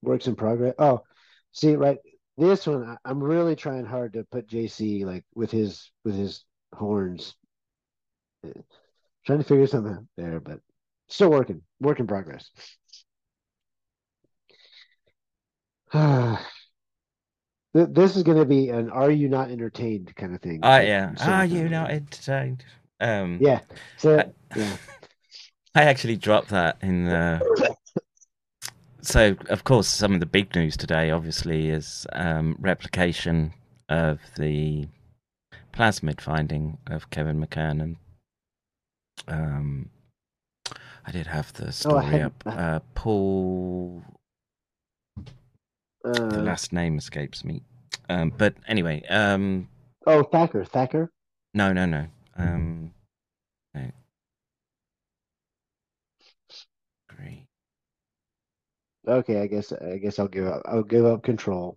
Works 0.03 0.27
in 0.27 0.36
progress. 0.36 0.74
Oh, 0.78 1.03
see, 1.53 1.77
right. 1.77 1.99
This 2.38 2.66
one, 2.66 2.96
I'm 3.04 3.22
really 3.22 3.54
trying 3.56 3.84
hard 3.84 4.14
to 4.14 4.24
put 4.24 4.48
JC 4.48 5.04
like 5.04 5.24
with 5.34 5.50
his 5.50 5.90
with 6.04 6.14
his 6.14 6.44
horns. 6.74 7.34
Uh, 8.44 8.50
Trying 9.24 9.38
to 9.38 9.44
figure 9.44 9.68
something 9.68 9.92
out 9.92 10.04
there, 10.16 10.40
but 10.40 10.59
still 11.09 11.30
working. 11.30 11.62
Work 11.80 12.00
in 12.00 12.06
progress. 12.09 12.50
This 17.74 18.16
is 18.16 18.22
going 18.22 18.36
to 18.36 18.44
be 18.44 18.68
an 18.68 18.90
"Are 18.90 19.10
you 19.10 19.30
not 19.30 19.50
entertained?" 19.50 20.14
kind 20.14 20.34
of 20.34 20.42
thing. 20.42 20.59
Oh 20.62 20.68
but 20.68 20.86
yeah. 20.86 21.14
so- 21.14 21.24
Are 21.24 21.46
you 21.46 21.70
not 21.70 21.90
entertained? 21.90 22.64
Um, 23.00 23.38
Yeah. 23.40 23.60
So 23.96 24.18
I- 24.18 24.32
yeah. 24.54 24.76
I 25.74 25.84
actually 25.84 26.16
dropped 26.16 26.50
that 26.50 26.76
in 26.82 27.06
the. 27.06 27.74
So, 29.03 29.37
of 29.49 29.65
course, 29.65 29.89
some 29.89 30.15
of 30.15 30.20
the 30.20 30.27
big 30.27 30.55
news 30.55 30.77
today, 30.77 31.11
obviously, 31.11 31.70
is 31.70 32.07
um, 32.12 32.57
replication 32.61 33.53
of 33.89 34.20
the 34.37 34.87
plasmid 35.73 36.20
finding 36.20 36.79
of 36.87 37.11
Kevin 37.11 37.45
McCann. 37.45 37.83
And 37.83 37.97
um, 39.27 39.91
I 41.05 41.11
did 41.11 41.27
have 41.27 41.53
the 41.55 41.73
story 41.73 42.05
hadn't- 42.05 42.23
up. 42.23 42.43
Uh, 42.47 42.81
Paul, 42.95 44.05
the 46.05 46.39
Uh, 46.39 46.43
last 46.43 46.73
name 46.73 46.97
escapes 46.99 47.45
me. 47.45 47.62
Um, 48.09 48.33
but 48.37 48.55
anyway, 48.69 49.03
um, 49.09 49.69
oh, 50.07 50.23
Thacker. 50.23 50.65
Thacker. 50.65 51.11
no, 51.55 51.73
no, 51.73 51.87
no. 51.87 52.07
Um, 52.37 52.93
no. 53.74 53.91
Great. 57.09 57.47
Okay, 59.07 59.41
I 59.41 59.47
guess 59.47 59.73
I 59.73 59.99
guess 59.99 60.19
I'll 60.19 60.29
give 60.29 60.47
up. 60.47 60.62
I'll 60.65 60.83
give 60.83 61.05
up 61.05 61.23
control. 61.23 61.77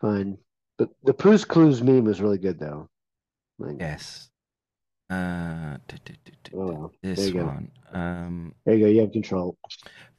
Fine. 0.00 0.38
But 0.76 0.90
the 1.02 1.14
Prue's 1.14 1.44
Clues 1.44 1.82
meme 1.82 2.04
was 2.04 2.20
really 2.20 2.38
good 2.38 2.58
though. 2.58 2.88
Like, 3.58 3.76
Yes. 3.80 4.30
Uh, 5.10 5.78
du- 5.88 5.96
du- 6.04 6.12
du- 6.44 6.56
Oh, 6.58 6.90
this 7.02 7.18
there 7.18 7.26
you 7.28 7.32
go. 7.34 7.44
one. 7.46 7.70
Um, 7.92 8.54
There 8.66 8.74
you 8.74 8.84
go. 8.84 8.90
You 8.90 9.00
have 9.02 9.12
control. 9.12 9.56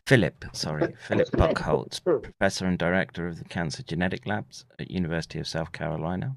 Philip, 0.08 0.46
sorry, 0.54 0.96
Philip 1.08 1.30
Buckholtz, 1.32 2.00
professor 2.04 2.66
and 2.66 2.78
director 2.80 3.28
of 3.28 3.38
the 3.38 3.46
Cancer 3.46 3.84
Genetic 3.84 4.26
Labs 4.26 4.66
at 4.80 4.90
University 4.90 5.40
of 5.40 5.48
South 5.48 5.72
Carolina. 5.72 6.36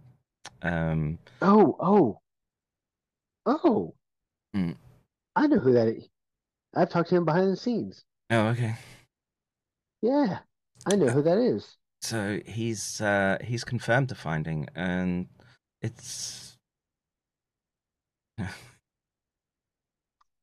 Um, 0.60 1.19
Oh, 1.40 1.77
oh, 1.81 2.19
oh. 3.47 3.94
Hmm. 4.52 4.73
I 5.35 5.47
know 5.47 5.59
who 5.59 5.73
that 5.73 5.89
is. 5.89 6.09
I've 6.74 6.90
talked 6.90 7.09
to 7.09 7.16
him 7.16 7.24
behind 7.24 7.51
the 7.51 7.56
scenes. 7.56 8.05
Oh, 8.32 8.46
okay. 8.48 8.74
Yeah, 10.02 10.38
I 10.90 10.96
know 10.96 11.09
who 11.09 11.22
that 11.22 11.38
is. 11.38 11.76
So 12.00 12.40
he's 12.44 13.00
uh, 13.00 13.38
he's 13.44 13.62
confirmed 13.62 14.09
the 14.09 14.16
finding, 14.16 14.66
and 14.74 15.28
it's 15.80 16.56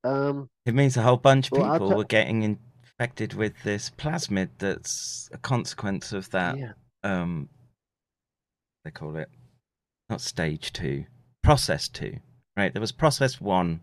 Um, 0.03 0.49
it 0.65 0.73
means 0.73 0.95
a 0.95 1.01
whole 1.01 1.17
bunch 1.17 1.51
of 1.51 1.57
Well, 1.57 1.73
people 1.73 1.93
were 1.97 2.05
getting 2.05 2.43
infected 2.43 3.33
with 3.33 3.53
this 3.63 3.89
plasmid. 3.89 4.49
That's 4.59 5.29
a 5.33 5.37
consequence 5.37 6.13
of 6.13 6.29
that. 6.31 6.57
yeah. 6.57 6.71
um 7.03 7.49
they 8.85 8.91
call 8.91 9.17
it 9.17 9.29
not 10.09 10.21
stage 10.21 10.71
two 10.71 11.03
process 11.43 11.89
two 11.89 12.17
right 12.55 12.73
there 12.73 12.79
was 12.81 12.93
process 12.93 13.41
one 13.41 13.81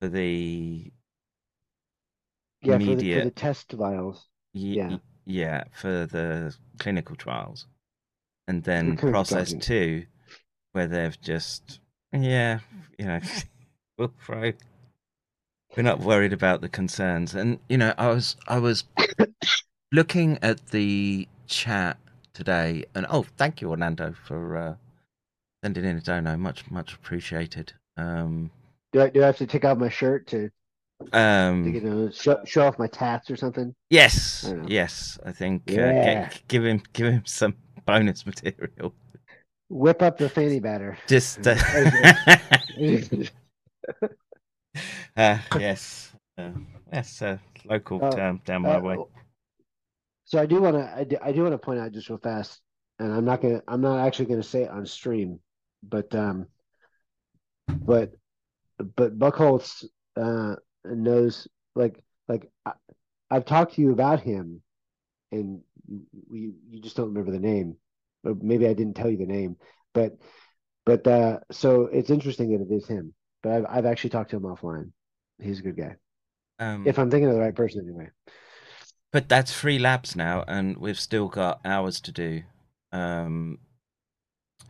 for 0.00 0.08
the 0.08 0.90
Yeah, 2.62 2.78
for 2.78 2.94
the, 2.94 3.14
for 3.14 3.24
the 3.24 3.30
test 3.30 3.72
vials. 3.72 4.26
y- 4.54 4.60
yeah. 4.60 4.98
yeah 5.24 5.64
for 5.72 6.06
the 6.06 6.54
clinical 6.78 7.16
trials 7.16 7.66
and 8.48 8.62
then 8.64 8.96
process 8.96 9.52
two 9.52 10.04
where 10.72 10.86
they've 10.86 11.20
just 11.20 11.80
yeah 12.12 12.58
you 12.98 13.06
know 13.06 13.20
we'll 13.98 14.12
throw 14.24 14.52
we're 15.76 15.82
not 15.82 16.00
worried 16.00 16.32
about 16.32 16.60
the 16.60 16.68
concerns 16.68 17.34
and 17.34 17.58
you 17.68 17.78
know 17.78 17.94
i 17.98 18.08
was 18.08 18.36
i 18.48 18.58
was 18.58 18.84
looking 19.92 20.38
at 20.42 20.66
the 20.68 21.26
chat 21.46 21.96
today 22.34 22.84
and 22.94 23.06
oh 23.10 23.24
thank 23.36 23.60
you 23.60 23.70
orlando 23.70 24.14
for 24.26 24.56
uh 24.56 24.74
sending 25.64 25.84
in 25.84 25.96
a 25.96 26.00
dono 26.00 26.36
much 26.36 26.70
much 26.70 26.94
appreciated 26.94 27.72
um 27.96 28.50
Do 28.92 29.00
I 29.02 29.08
do 29.10 29.22
I 29.22 29.26
have 29.26 29.38
to 29.38 29.46
take 29.46 29.64
off 29.64 29.78
my 29.78 29.88
shirt 29.88 30.26
to 30.28 30.50
um 31.12 31.72
you 31.72 31.80
know 31.80 32.10
show, 32.10 32.40
show 32.44 32.66
off 32.66 32.78
my 32.78 32.86
tats 32.86 33.30
or 33.30 33.36
something? 33.36 33.74
yes 33.90 34.44
I 34.46 34.56
yes 34.66 35.18
i 35.24 35.32
think 35.32 35.62
uh, 35.70 35.72
Yeah. 35.72 36.02
get, 36.02 36.42
give 36.48 36.64
him 36.64 36.82
give 36.92 37.12
him 37.12 37.22
some 37.26 37.54
bonus 37.86 38.26
material 38.26 38.94
Whip 39.68 40.02
up 40.02 40.18
the 40.18 40.28
fanny 40.28 40.60
batter. 40.60 40.98
just 41.06 41.46
uh, 41.46 41.56
uh, 45.16 45.38
yes 45.58 46.12
uh, 46.38 46.50
yes 46.92 47.22
uh, 47.22 47.38
local 47.64 48.00
Uh, 48.00 48.16
term 48.16 48.40
down 48.44 48.62
my 48.62 48.76
Uh, 48.76 48.80
way 48.80 48.96
So 50.24 50.38
I 50.38 50.46
do 50.46 50.62
want 50.62 50.76
to 50.76 50.94
I 50.96 51.04
do, 51.04 51.16
I 51.22 51.32
do 51.32 51.42
want 51.42 51.52
to 51.52 51.58
point 51.58 51.80
out 51.80 51.92
just 51.92 52.08
real 52.08 52.18
fast, 52.18 52.60
and 52.98 53.12
I'm 53.12 53.24
not 53.24 53.40
gonna 53.40 53.62
I'm 53.68 53.80
not 53.80 54.06
actually 54.06 54.26
gonna 54.26 54.42
say 54.42 54.62
it 54.62 54.70
on 54.70 54.86
stream, 54.86 55.40
but 55.82 56.14
um, 56.14 56.46
but 57.68 58.12
but 58.78 59.18
Buckholz 59.18 59.84
uh 60.16 60.56
knows 60.84 61.48
like 61.74 62.02
like 62.28 62.50
I, 62.66 62.72
I've 63.30 63.44
talked 63.44 63.74
to 63.74 63.80
you 63.80 63.92
about 63.92 64.20
him, 64.20 64.62
and 65.30 65.60
you 65.88 66.54
you 66.70 66.80
just 66.80 66.96
don't 66.96 67.08
remember 67.08 67.32
the 67.32 67.38
name. 67.38 67.76
Or 68.24 68.36
maybe 68.40 68.68
I 68.68 68.72
didn't 68.72 68.94
tell 68.94 69.10
you 69.10 69.16
the 69.16 69.26
name, 69.26 69.56
but 69.94 70.12
but 70.84 71.06
uh, 71.06 71.40
so 71.50 71.86
it's 71.86 72.10
interesting 72.10 72.52
that 72.52 72.62
it 72.62 72.74
is 72.74 72.86
him. 72.86 73.14
But 73.42 73.52
I've 73.52 73.66
I've 73.68 73.86
actually 73.86 74.10
talked 74.10 74.30
to 74.30 74.36
him 74.36 74.42
offline. 74.42 74.90
He's 75.40 75.58
a 75.58 75.62
good 75.62 75.76
guy. 75.76 75.96
Um, 76.58 76.86
If 76.86 76.98
I'm 76.98 77.10
thinking 77.10 77.28
of 77.28 77.34
the 77.34 77.40
right 77.40 77.54
person, 77.54 77.84
anyway. 77.84 78.10
But 79.10 79.28
that's 79.28 79.52
three 79.52 79.78
laps 79.78 80.16
now, 80.16 80.44
and 80.46 80.78
we've 80.78 80.98
still 80.98 81.28
got 81.28 81.60
hours 81.64 82.00
to 82.02 82.12
do. 82.12 82.42
Um, 82.92 83.58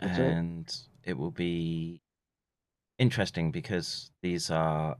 That's 0.01 0.18
and 0.18 0.76
it 1.05 1.18
will 1.18 1.30
be 1.30 2.01
interesting 2.98 3.52
because 3.52 4.10
these 4.22 4.51
are 4.51 4.97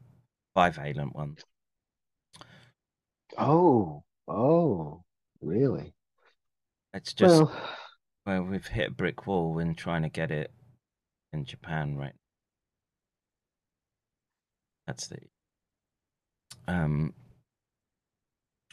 bivalent 0.57 1.15
ones. 1.15 1.45
Oh, 3.39 4.03
oh, 4.29 5.03
really? 5.41 5.95
It's 6.95 7.13
just 7.15 7.43
Well, 7.43 7.53
well, 8.27 8.43
we've 8.43 8.67
hit 8.67 8.89
a 8.89 8.93
brick 8.93 9.27
wall 9.27 9.59
in 9.59 9.75
trying 9.75 10.03
to 10.03 10.09
get 10.09 10.31
it 10.31 10.53
in 11.33 11.45
Japan, 11.45 11.97
right? 11.97 12.15
That's 14.87 15.07
the 15.07 15.19
um. 16.69 17.15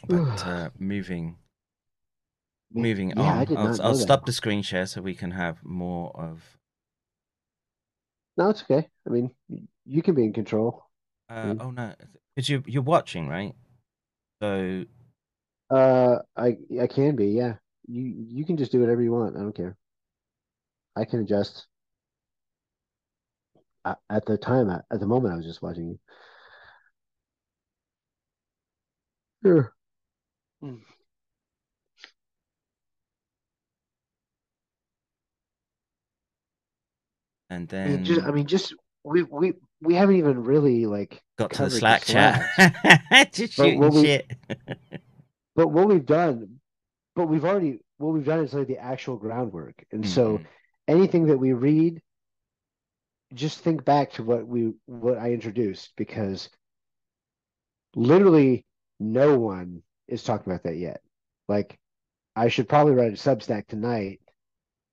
But 0.08 0.46
uh, 0.46 0.70
moving 0.78 1.38
moving 2.74 3.12
yeah, 3.12 3.46
on, 3.46 3.58
I'll, 3.58 3.82
I'll 3.82 3.96
stop 3.96 4.26
the 4.26 4.34
screen 4.34 4.62
share 4.62 4.86
so 4.86 5.02
we 5.02 5.16
can 5.16 5.32
have 5.32 5.64
more 5.64 6.12
of. 6.16 6.58
No, 8.38 8.50
it's 8.50 8.64
okay. 8.64 8.88
I 9.06 9.10
mean, 9.10 9.32
you 9.86 10.02
can 10.02 10.16
be 10.16 10.24
in 10.24 10.34
control. 10.34 10.89
Uh, 11.30 11.54
Mm. 11.54 11.62
oh 11.62 11.72
no, 11.72 11.94
because 12.36 12.50
you 12.50 12.64
you're 12.66 12.82
watching, 12.82 13.28
right? 13.28 13.56
So 14.42 14.86
Uh, 15.70 16.20
I 16.36 16.58
I 16.82 16.88
can 16.88 17.16
be, 17.16 17.28
yeah. 17.28 17.56
You 17.88 18.04
you 18.04 18.46
can 18.46 18.58
just 18.58 18.72
do 18.72 18.80
whatever 18.80 19.02
you 19.02 19.12
want. 19.12 19.36
I 19.38 19.40
don't 19.42 19.56
care. 19.56 19.78
I 20.96 21.06
can 21.06 21.22
adjust. 21.22 21.68
A- 23.86 23.98
At 24.10 24.26
the 24.26 24.38
time, 24.38 24.70
at 24.70 24.86
at 24.92 25.00
the 25.00 25.08
moment, 25.08 25.34
I 25.34 25.38
was 25.38 25.46
just 25.46 25.62
watching 25.62 25.88
you. 25.90 26.00
Sure. 29.44 29.74
and 37.50 37.68
I 37.84 37.90
mean, 37.90 38.00
then 38.00 38.04
just 38.04 38.22
I 38.22 38.32
mean, 38.32 38.48
just 38.48 38.74
we 39.04 39.24
we 39.24 39.54
we 39.82 39.96
haven't 39.96 40.18
even 40.18 40.44
really 40.44 40.86
like 40.86 41.22
got 41.38 41.52
to 41.54 41.66
the 41.66 41.70
Slack 41.70 42.04
slacks. 42.04 42.48
chat, 42.58 43.32
just 43.34 43.54
But 43.58 43.64
shooting 43.64 43.80
what 43.80 43.94
shit. 43.94 44.32
But 45.56 45.68
what 45.70 45.88
we've 45.88 46.06
done, 46.06 46.60
but 47.16 47.28
we've 47.28 47.46
already 47.46 47.82
what 47.98 48.14
we've 48.14 48.26
done 48.26 48.44
is 48.44 48.54
like 48.54 48.68
the 48.68 48.78
actual 48.78 49.18
groundwork. 49.18 49.86
And 49.92 50.06
so 50.06 50.40
Mhm. 50.40 50.46
anything 50.88 51.28
that 51.28 51.38
we 51.38 51.54
read, 51.54 52.02
just 53.34 53.60
think 53.60 53.86
back 53.86 54.12
to 54.14 54.24
what 54.24 54.48
we 54.48 54.74
what 54.86 55.18
I 55.18 55.32
introduced 55.34 55.94
because 55.96 56.50
literally 57.96 58.66
no 59.00 59.38
one 59.38 59.84
is 60.08 60.24
talking 60.24 60.52
about 60.52 60.64
that 60.64 60.78
yet. 60.78 61.02
Like 61.48 61.78
I 62.36 62.50
should 62.50 62.70
probably 62.70 62.94
write 62.94 63.14
a 63.14 63.18
Substack 63.18 63.68
tonight 63.68 64.22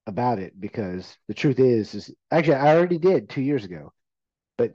about 0.06 0.38
it 0.38 0.58
because 0.60 1.18
the 1.28 1.34
truth 1.34 1.58
is 1.60 1.94
is 1.94 2.14
actually 2.30 2.56
I 2.56 2.76
already 2.76 2.98
did 2.98 3.28
two 3.30 3.42
years 3.42 3.64
ago. 3.64 3.92
But 4.58 4.74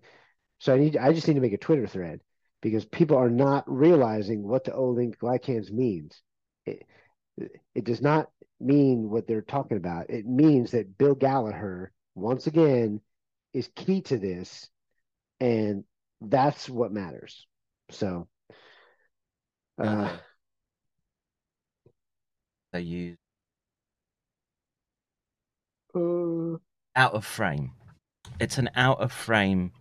so 0.60 0.74
I 0.74 0.78
need 0.78 0.98
I 0.98 1.14
just 1.14 1.28
need 1.28 1.36
to 1.36 1.42
make 1.42 1.54
a 1.54 1.58
Twitter 1.58 1.88
thread 1.88 2.22
because 2.62 2.86
people 2.86 3.18
are 3.18 3.30
not 3.30 3.64
realizing 3.68 4.48
what 4.48 4.64
the 4.64 4.74
O-link 4.74 5.18
glycans 5.18 5.72
means. 5.72 6.22
It, 6.66 6.86
it 7.74 7.84
does 7.84 8.02
not 8.02 8.30
mean 8.60 9.10
what 9.10 9.28
they're 9.28 9.42
talking 9.42 9.78
about. 9.78 10.10
It 10.10 10.28
means 10.28 10.72
that 10.72 10.98
Bill 10.98 11.16
Gallagher, 11.16 11.92
once 12.14 12.46
again, 12.46 13.02
is 13.54 13.70
key 13.76 14.02
to 14.04 14.18
this, 14.18 14.70
and 15.40 15.84
that's 16.22 16.70
what 16.70 16.92
matters. 16.92 17.48
So, 17.90 18.28
uh, 19.82 19.84
Uh, 19.84 20.18
they 22.72 22.82
use 22.82 23.18
uh, 25.96 26.58
out 26.96 27.14
of 27.14 27.26
frame. 27.26 27.72
It's 28.40 28.58
an 28.58 28.70
out 28.76 29.00
of 29.02 29.12
frame 29.12 29.72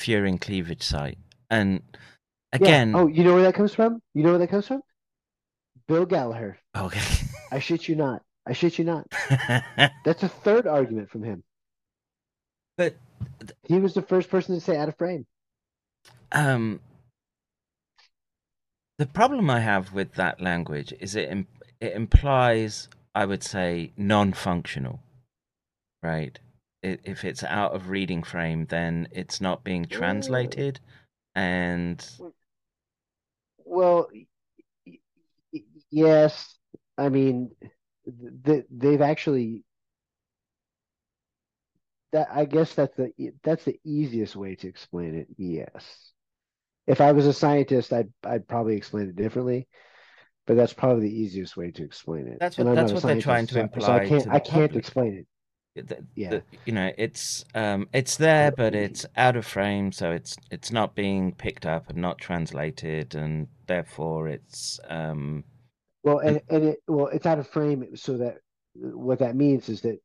furin 0.00 0.40
cleavage 0.40 0.82
site, 0.82 1.18
and 1.50 1.82
yeah. 1.94 1.98
again, 2.60 2.94
Oh, 2.94 3.06
you 3.06 3.24
know 3.24 3.34
where 3.34 3.42
that 3.44 3.54
comes 3.54 3.74
from? 3.74 4.00
You 4.14 4.22
know 4.24 4.30
where 4.30 4.38
that 4.38 4.50
comes 4.50 4.66
from? 4.66 4.82
Bill 5.88 6.06
Gallagher. 6.06 6.58
okay. 6.76 7.00
I 7.50 7.58
shit 7.58 7.88
you 7.88 7.96
not. 7.96 8.22
I 8.46 8.52
shit 8.52 8.78
you 8.78 8.84
not. 8.84 9.06
That's 10.04 10.22
a 10.22 10.28
third 10.28 10.66
argument 10.66 11.10
from 11.10 11.22
him. 11.24 11.42
but 12.76 12.94
He 13.64 13.78
was 13.78 13.94
the 13.94 14.02
first 14.02 14.30
person 14.30 14.54
to 14.54 14.60
say 14.60 14.76
out 14.76 14.88
of 14.88 14.96
frame. 14.96 15.26
um, 16.32 16.80
the 18.98 19.06
problem 19.06 19.50
I 19.50 19.60
have 19.60 19.92
with 19.92 20.12
that 20.14 20.40
language 20.40 20.92
is 21.00 21.16
it 21.16 21.28
im- 21.30 21.46
it 21.80 21.92
implies, 21.94 22.88
I 23.14 23.24
would 23.24 23.42
say, 23.42 23.92
non-functional, 23.96 25.00
right? 26.02 26.38
If 26.82 27.24
it's 27.24 27.44
out 27.44 27.74
of 27.74 27.90
reading 27.90 28.22
frame, 28.22 28.66
then 28.66 29.08
it's 29.12 29.40
not 29.40 29.64
being 29.64 29.84
translated, 29.84 30.80
and 31.34 32.06
Well, 33.58 34.08
yes. 35.90 36.56
I 36.96 37.08
mean, 37.08 37.50
th- 38.44 38.64
they've 38.70 39.00
actually 39.02 39.64
that 42.12 42.28
I 42.32 42.44
guess 42.44 42.74
that's 42.74 42.96
the 42.96 43.12
that's 43.44 43.64
the 43.64 43.78
easiest 43.84 44.34
way 44.34 44.54
to 44.56 44.68
explain 44.68 45.14
it. 45.14 45.28
Yes. 45.36 46.12
If 46.86 47.00
I 47.00 47.12
was 47.12 47.26
a 47.26 47.32
scientist, 47.32 47.92
I'd 47.92 48.12
I'd 48.24 48.48
probably 48.48 48.76
explain 48.76 49.08
it 49.08 49.16
differently, 49.16 49.68
but 50.46 50.56
that's 50.56 50.72
probably 50.72 51.08
the 51.08 51.14
easiest 51.20 51.56
way 51.56 51.70
to 51.72 51.84
explain 51.84 52.26
it. 52.26 52.38
That's 52.40 52.58
what- 52.58 52.74
that's 52.74 52.92
what 52.92 53.02
they're 53.02 53.20
trying 53.20 53.46
to 53.48 53.54
scientist, 53.54 53.86
so- 53.86 53.92
I 53.92 54.08
can't 54.08 54.26
I 54.28 54.38
can't 54.40 54.70
public. 54.70 54.76
explain 54.76 55.14
it. 55.18 55.26
The, 55.74 56.04
Yeah. 56.14 56.30
the- 56.30 56.42
you 56.66 56.72
know 56.72 56.90
it's 56.98 57.44
um 57.54 57.88
it's 57.92 58.16
there 58.16 58.50
but 58.50 58.74
it's 58.74 59.06
out 59.16 59.36
of 59.36 59.46
frame 59.46 59.92
so 59.92 60.10
it's 60.10 60.36
it's 60.50 60.70
not 60.72 60.94
being 60.94 61.32
picked 61.32 61.64
up 61.64 61.88
and 61.88 61.98
not 61.98 62.18
translated 62.18 63.14
and 63.14 63.46
therefore 63.66 64.28
it's 64.28 64.80
um 64.88 65.44
Well, 66.02 66.18
and 66.18 66.40
and 66.48 66.64
it 66.64 66.82
well, 66.88 67.06
it's 67.08 67.26
out 67.26 67.38
of 67.38 67.46
frame, 67.48 67.96
so 67.96 68.16
that 68.18 68.38
what 68.74 69.18
that 69.20 69.36
means 69.36 69.68
is 69.68 69.82
that 69.82 69.98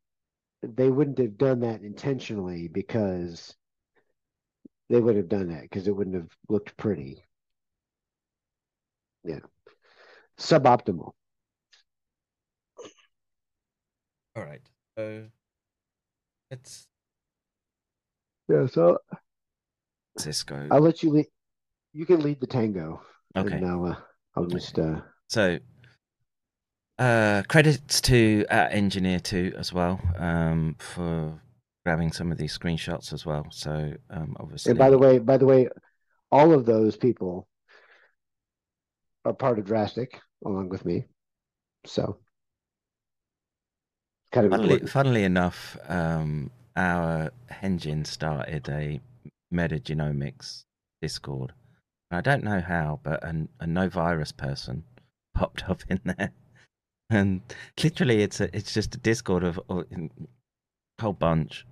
they 0.62 0.90
wouldn't 0.90 1.18
have 1.20 1.38
done 1.38 1.62
that 1.62 1.82
intentionally 1.82 2.68
because 2.68 3.56
they 4.90 5.00
would 5.00 5.16
have 5.16 5.30
done 5.30 5.48
that 5.50 5.64
because 5.64 5.88
it 5.88 5.96
wouldn't 5.96 6.16
have 6.16 6.30
looked 6.50 6.76
pretty. 6.78 7.24
Yeah, 9.24 9.40
suboptimal. 10.38 11.14
all 14.36 14.44
right 14.44 14.62
so 14.98 15.26
it's 16.56 16.88
Yeah, 18.48 18.66
so 18.68 18.98
cisco 20.18 20.68
I'll 20.72 20.82
let 20.82 21.04
you 21.04 21.12
lead. 21.12 21.28
You 21.94 22.06
can 22.06 22.22
lead 22.22 22.40
the 22.40 22.48
tango. 22.48 23.02
Okay. 23.38 23.56
And 23.56 23.66
I'll, 23.66 23.86
uh, 23.86 23.96
I'll 24.36 24.46
just 24.46 24.78
uh, 24.80 25.02
so 25.30 25.60
uh 26.98 27.44
credits 27.50 28.00
to 28.00 28.46
uh, 28.50 28.68
engineer 28.72 29.20
2 29.20 29.54
as 29.58 29.74
well 29.74 30.00
um 30.18 30.78
for 30.80 31.42
grabbing 31.84 32.12
some 32.14 32.32
of 32.32 32.38
these 32.38 32.58
screenshots 32.58 33.12
as 33.12 33.26
well 33.26 33.46
so 33.52 33.92
um 34.10 34.36
obviously 34.40 34.70
and 34.70 34.80
by 34.80 34.90
the 34.90 34.98
way, 34.98 35.20
by 35.20 35.36
the 35.36 35.46
way, 35.46 35.68
all 36.32 36.54
of 36.54 36.66
those 36.66 36.96
people 36.96 37.48
are 39.26 39.34
part 39.34 39.60
of 39.60 39.66
Drastic 39.66 40.20
along 40.46 40.70
with 40.70 40.86
me. 40.86 41.06
So 41.86 42.20
kind 44.36 44.46
of 44.46 44.52
Funnily, 44.52 44.80
funnily 44.80 45.24
enough, 45.24 45.78
um, 45.88 46.52
our 46.76 47.32
engine 47.62 48.04
started 48.04 48.68
a 48.70 49.00
metagenomics 49.54 50.66
Discord. 51.02 51.54
I 52.12 52.20
don't 52.22 52.44
know 52.44 52.60
how, 52.60 53.00
but 53.02 53.24
a, 53.24 53.48
a 53.62 53.68
no 53.68 53.88
virus 53.88 54.34
person 54.34 54.84
popped 55.34 55.70
up 55.70 55.82
in 55.90 56.02
there, 56.04 56.32
and 57.10 57.42
literally, 57.82 58.24
it's 58.24 58.42
a 58.42 58.56
it's 58.56 58.74
just 58.74 58.94
a 58.96 58.98
Discord 58.98 59.44
of 59.44 59.60
of- 59.70 59.86
a 59.92 60.10
whole 61.02 61.14
bunch. 61.14 61.66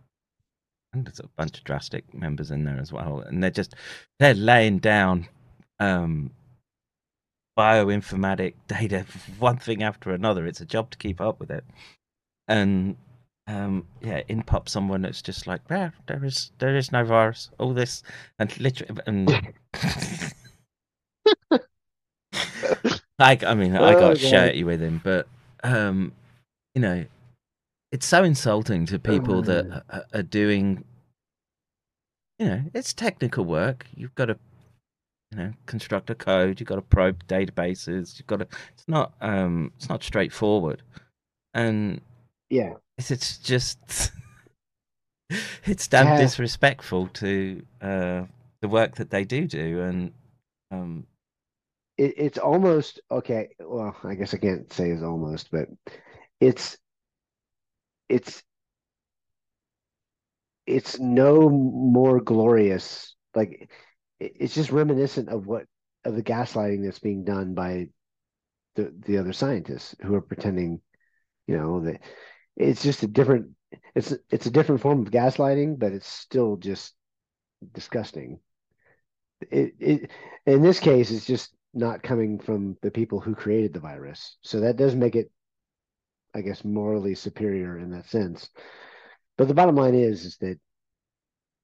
And 0.93 1.05
there's 1.05 1.19
a 1.19 1.27
bunch 1.35 1.57
of 1.57 1.63
drastic 1.63 2.13
members 2.13 2.51
in 2.51 2.65
there 2.65 2.79
as 2.79 2.93
well, 2.93 3.19
and 3.19 3.43
they're 3.43 3.49
just 3.49 3.75
they're 4.19 4.35
laying 4.35 4.77
down 4.77 5.27
um, 5.79 6.31
bioinformatic 7.59 8.53
data, 8.67 9.05
one 9.39 9.57
thing 9.57 9.83
after 9.83 10.11
another. 10.11 10.45
It's 10.45 10.61
a 10.61 10.65
job 10.65 10.91
to 10.91 10.97
keep 10.97 11.19
up 11.19 11.39
with 11.39 11.51
it 11.51 11.65
and 12.47 12.95
um 13.47 13.85
yeah 14.01 14.21
in 14.29 14.41
pops 14.41 14.71
someone 14.71 15.01
that's 15.01 15.21
just 15.21 15.47
like 15.47 15.65
there 15.67 15.91
is 16.23 16.51
there 16.59 16.75
is 16.75 16.91
no 16.91 17.03
virus 17.03 17.49
all 17.59 17.73
this 17.73 18.03
and 18.39 18.57
literally 18.59 18.99
and 19.05 19.29
I, 23.19 23.37
I 23.45 23.53
mean 23.53 23.75
i 23.75 23.93
Oh, 23.93 23.99
got 23.99 23.99
God. 24.15 24.17
shirty 24.17 24.63
with 24.63 24.81
him 24.81 25.01
but 25.03 25.27
um 25.63 26.13
you 26.73 26.81
know 26.81 27.05
it's 27.91 28.07
so 28.07 28.23
insulting 28.23 28.87
to 28.87 28.97
people 28.97 29.43
that 29.43 29.83
are, 29.87 30.05
are 30.15 30.23
doing. 30.23 30.83
You 32.39 32.47
know, 32.47 32.63
it's 32.73 32.91
technical 32.91 33.45
work. 33.45 33.85
You've 33.95 34.15
got 34.15 34.25
to, 34.25 34.39
you 35.31 35.37
know, 35.37 35.53
construct 35.67 36.09
a 36.09 36.15
code. 36.15 36.59
You've 36.59 36.67
got 36.67 36.77
to 36.77 36.81
probe 36.81 37.23
databases. 37.27 38.17
You've 38.17 38.25
got 38.25 38.37
to. 38.39 38.47
It's 38.73 38.87
not. 38.87 39.13
Um. 39.21 39.71
It's 39.77 39.89
not 39.89 40.03
straightforward, 40.03 40.81
and 41.53 42.01
Yeah. 42.53 42.73
it's, 42.97 43.37
just. 43.39 44.11
it's 45.65 45.87
damn 45.87 46.05
Yeah. 46.07 46.17
disrespectful 46.17 47.07
to 47.07 47.65
uh, 47.81 48.25
the 48.61 48.67
work 48.67 48.95
that 48.95 49.09
they 49.09 49.23
do 49.23 49.47
do, 49.47 49.81
and 49.81 50.11
um, 50.71 51.07
it, 51.97 52.13
it's 52.17 52.37
almost 52.37 52.99
okay. 53.09 53.49
Well, 53.59 53.95
I 54.03 54.15
guess 54.15 54.33
I 54.33 54.37
can't 54.37 54.71
say 54.71 54.91
it's 54.91 55.03
almost, 55.03 55.49
but 55.51 55.67
it's 56.39 56.77
it's 58.09 58.43
it's 60.65 60.99
no 60.99 61.49
more 61.49 62.21
glorious. 62.21 63.15
Like 63.35 63.69
it, 64.19 64.31
it's 64.39 64.53
just 64.55 64.71
reminiscent 64.71 65.29
of 65.29 65.45
what 65.47 65.65
of 66.05 66.15
the 66.15 66.23
gaslighting 66.23 66.83
that's 66.83 66.99
being 66.99 67.23
done 67.23 67.53
by 67.53 67.87
the 68.75 68.93
the 69.05 69.17
other 69.17 69.33
scientists 69.33 69.95
who 70.01 70.15
are 70.15 70.21
pretending, 70.21 70.81
you 71.47 71.57
know, 71.57 71.81
that 71.81 72.01
it's 72.55 72.83
just 72.83 73.03
a 73.03 73.07
different. 73.07 73.49
It's 73.95 74.13
it's 74.29 74.45
a 74.45 74.51
different 74.51 74.81
form 74.81 75.01
of 75.01 75.11
gaslighting, 75.11 75.79
but 75.79 75.93
it's 75.93 76.07
still 76.07 76.57
just 76.57 76.93
disgusting. 77.73 78.39
It 79.51 79.73
it 79.79 80.11
in 80.45 80.61
this 80.61 80.79
case, 80.79 81.11
it's 81.11 81.25
just 81.25 81.53
not 81.73 82.03
coming 82.03 82.39
from 82.39 82.77
the 82.81 82.91
people 82.91 83.19
who 83.19 83.35
created 83.35 83.73
the 83.73 83.79
virus. 83.79 84.37
So 84.41 84.59
that 84.61 84.77
does 84.77 84.95
make 84.95 85.15
it, 85.15 85.31
I 86.35 86.41
guess, 86.41 86.63
morally 86.63 87.15
superior 87.15 87.79
in 87.79 87.91
that 87.91 88.05
sense. 88.09 88.49
But 89.37 89.47
the 89.47 89.53
bottom 89.55 89.75
line 89.75 89.95
is, 89.95 90.25
is 90.25 90.37
that 90.37 90.59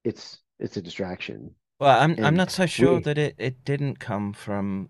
it's 0.04 0.40
it's 0.60 0.78
a 0.78 0.82
distraction. 0.82 1.56
Well, 1.80 1.98
I'm 2.00 2.18
I'm 2.24 2.36
not 2.36 2.52
so 2.52 2.66
sure 2.66 2.96
we- 2.96 3.02
that 3.02 3.18
it, 3.18 3.36
it 3.38 3.64
didn't 3.64 4.00
come 4.00 4.34
from 4.34 4.90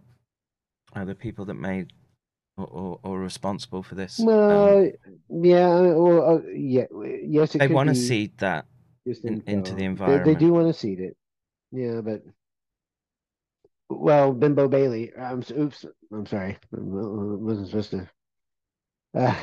uh, 0.95 1.05
the 1.05 1.15
people 1.15 1.45
that 1.45 1.55
made 1.55 1.91
or, 2.59 2.67
or, 2.67 2.99
or 3.03 3.19
responsible 3.19 3.83
for 3.83 3.95
this. 3.95 4.19
Um, 4.19 4.25
Well, 4.25 4.91
yeah, 5.29 5.79
well, 5.79 6.37
uh, 6.37 6.49
yeah, 6.53 6.85
yes, 7.23 7.53
they 7.53 7.67
want 7.67 7.89
to 7.89 7.95
seed 7.95 8.37
that 8.39 8.65
just 9.07 9.25
in- 9.25 9.43
into 9.47 9.73
the 9.73 9.85
info. 9.85 10.17
They, 10.17 10.33
they 10.33 10.39
do 10.39 10.51
want 10.51 10.67
to 10.67 10.73
seed 10.73 10.99
it, 10.99 11.15
yeah, 11.71 12.01
but 12.01 12.23
well, 13.89 14.33
Bimbo 14.33 14.67
Bailey. 14.67 15.11
I'm 15.19 15.43
oops. 15.57 15.85
I'm 16.11 16.25
sorry. 16.25 16.57
I 16.73 16.77
wasn't 16.79 17.67
supposed 17.67 17.91
to. 17.91 18.09
Uh, 19.15 19.35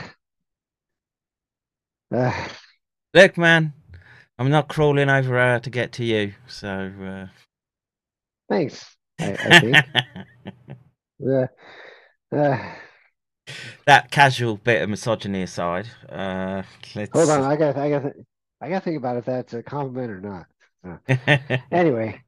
uh, 2.15 2.49
Look, 3.15 3.39
man, 3.39 3.73
I'm 4.39 4.51
not 4.51 4.69
crawling 4.69 5.09
over 5.09 5.35
her 5.35 5.59
to 5.61 5.71
get 5.71 5.93
to 5.93 6.05
you. 6.05 6.35
So 6.47 6.69
uh... 6.69 7.27
thanks. 8.49 8.85
I, 9.19 9.33
I 9.33 9.61
think. 9.61 9.77
Uh, 11.19 11.47
uh, 12.31 12.75
that 13.87 14.11
casual 14.11 14.57
bit 14.57 14.83
of 14.83 14.89
misogyny 14.89 15.43
aside, 15.43 15.87
uh, 16.09 16.63
let's... 16.95 17.11
hold 17.13 17.31
on, 17.31 17.43
I 17.43 17.57
got, 17.57 17.77
I 17.77 17.91
got, 17.91 18.13
I 18.61 18.69
got 18.69 18.79
to 18.79 18.85
think 18.85 18.97
about 18.97 19.17
if 19.17 19.25
that's 19.25 19.55
a 19.55 19.63
compliment 19.63 20.11
or 20.11 20.21
not. 20.21 20.47
Uh, 21.09 21.59
anyway, 21.71 22.21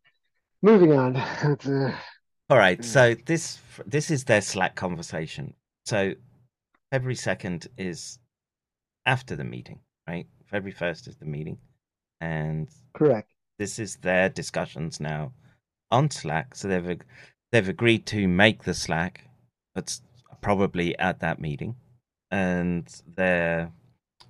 moving 0.62 0.92
on. 0.92 1.16
Uh, 1.16 1.96
All 2.50 2.56
right, 2.56 2.82
so 2.84 3.14
this 3.26 3.58
this 3.86 4.10
is 4.10 4.24
their 4.24 4.40
Slack 4.40 4.74
conversation. 4.74 5.54
So 5.84 6.14
February 6.90 7.14
second 7.14 7.68
is 7.76 8.18
after 9.04 9.36
the 9.36 9.44
meeting, 9.44 9.80
right? 10.06 10.26
February 10.46 10.72
first 10.72 11.08
is 11.08 11.16
the 11.16 11.26
meeting, 11.26 11.58
and 12.20 12.68
correct. 12.94 13.30
this 13.58 13.78
is 13.78 13.96
their 13.96 14.28
discussions 14.30 14.98
now 14.98 15.32
on 15.90 16.10
Slack. 16.10 16.54
So 16.54 16.68
they've 16.68 17.00
they've 17.52 17.68
agreed 17.68 18.06
to 18.06 18.26
make 18.26 18.64
the 18.64 18.74
Slack, 18.74 19.24
but 19.74 20.00
probably 20.40 20.98
at 20.98 21.20
that 21.20 21.40
meeting, 21.40 21.76
and 22.30 22.88
they're 23.16 23.72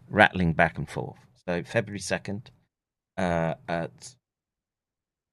rattling 0.09 0.53
back 0.53 0.79
and 0.79 0.89
forth. 0.89 1.19
So 1.47 1.63
February 1.63 2.01
second, 2.01 2.51
uh, 3.17 3.55
at 3.69 4.15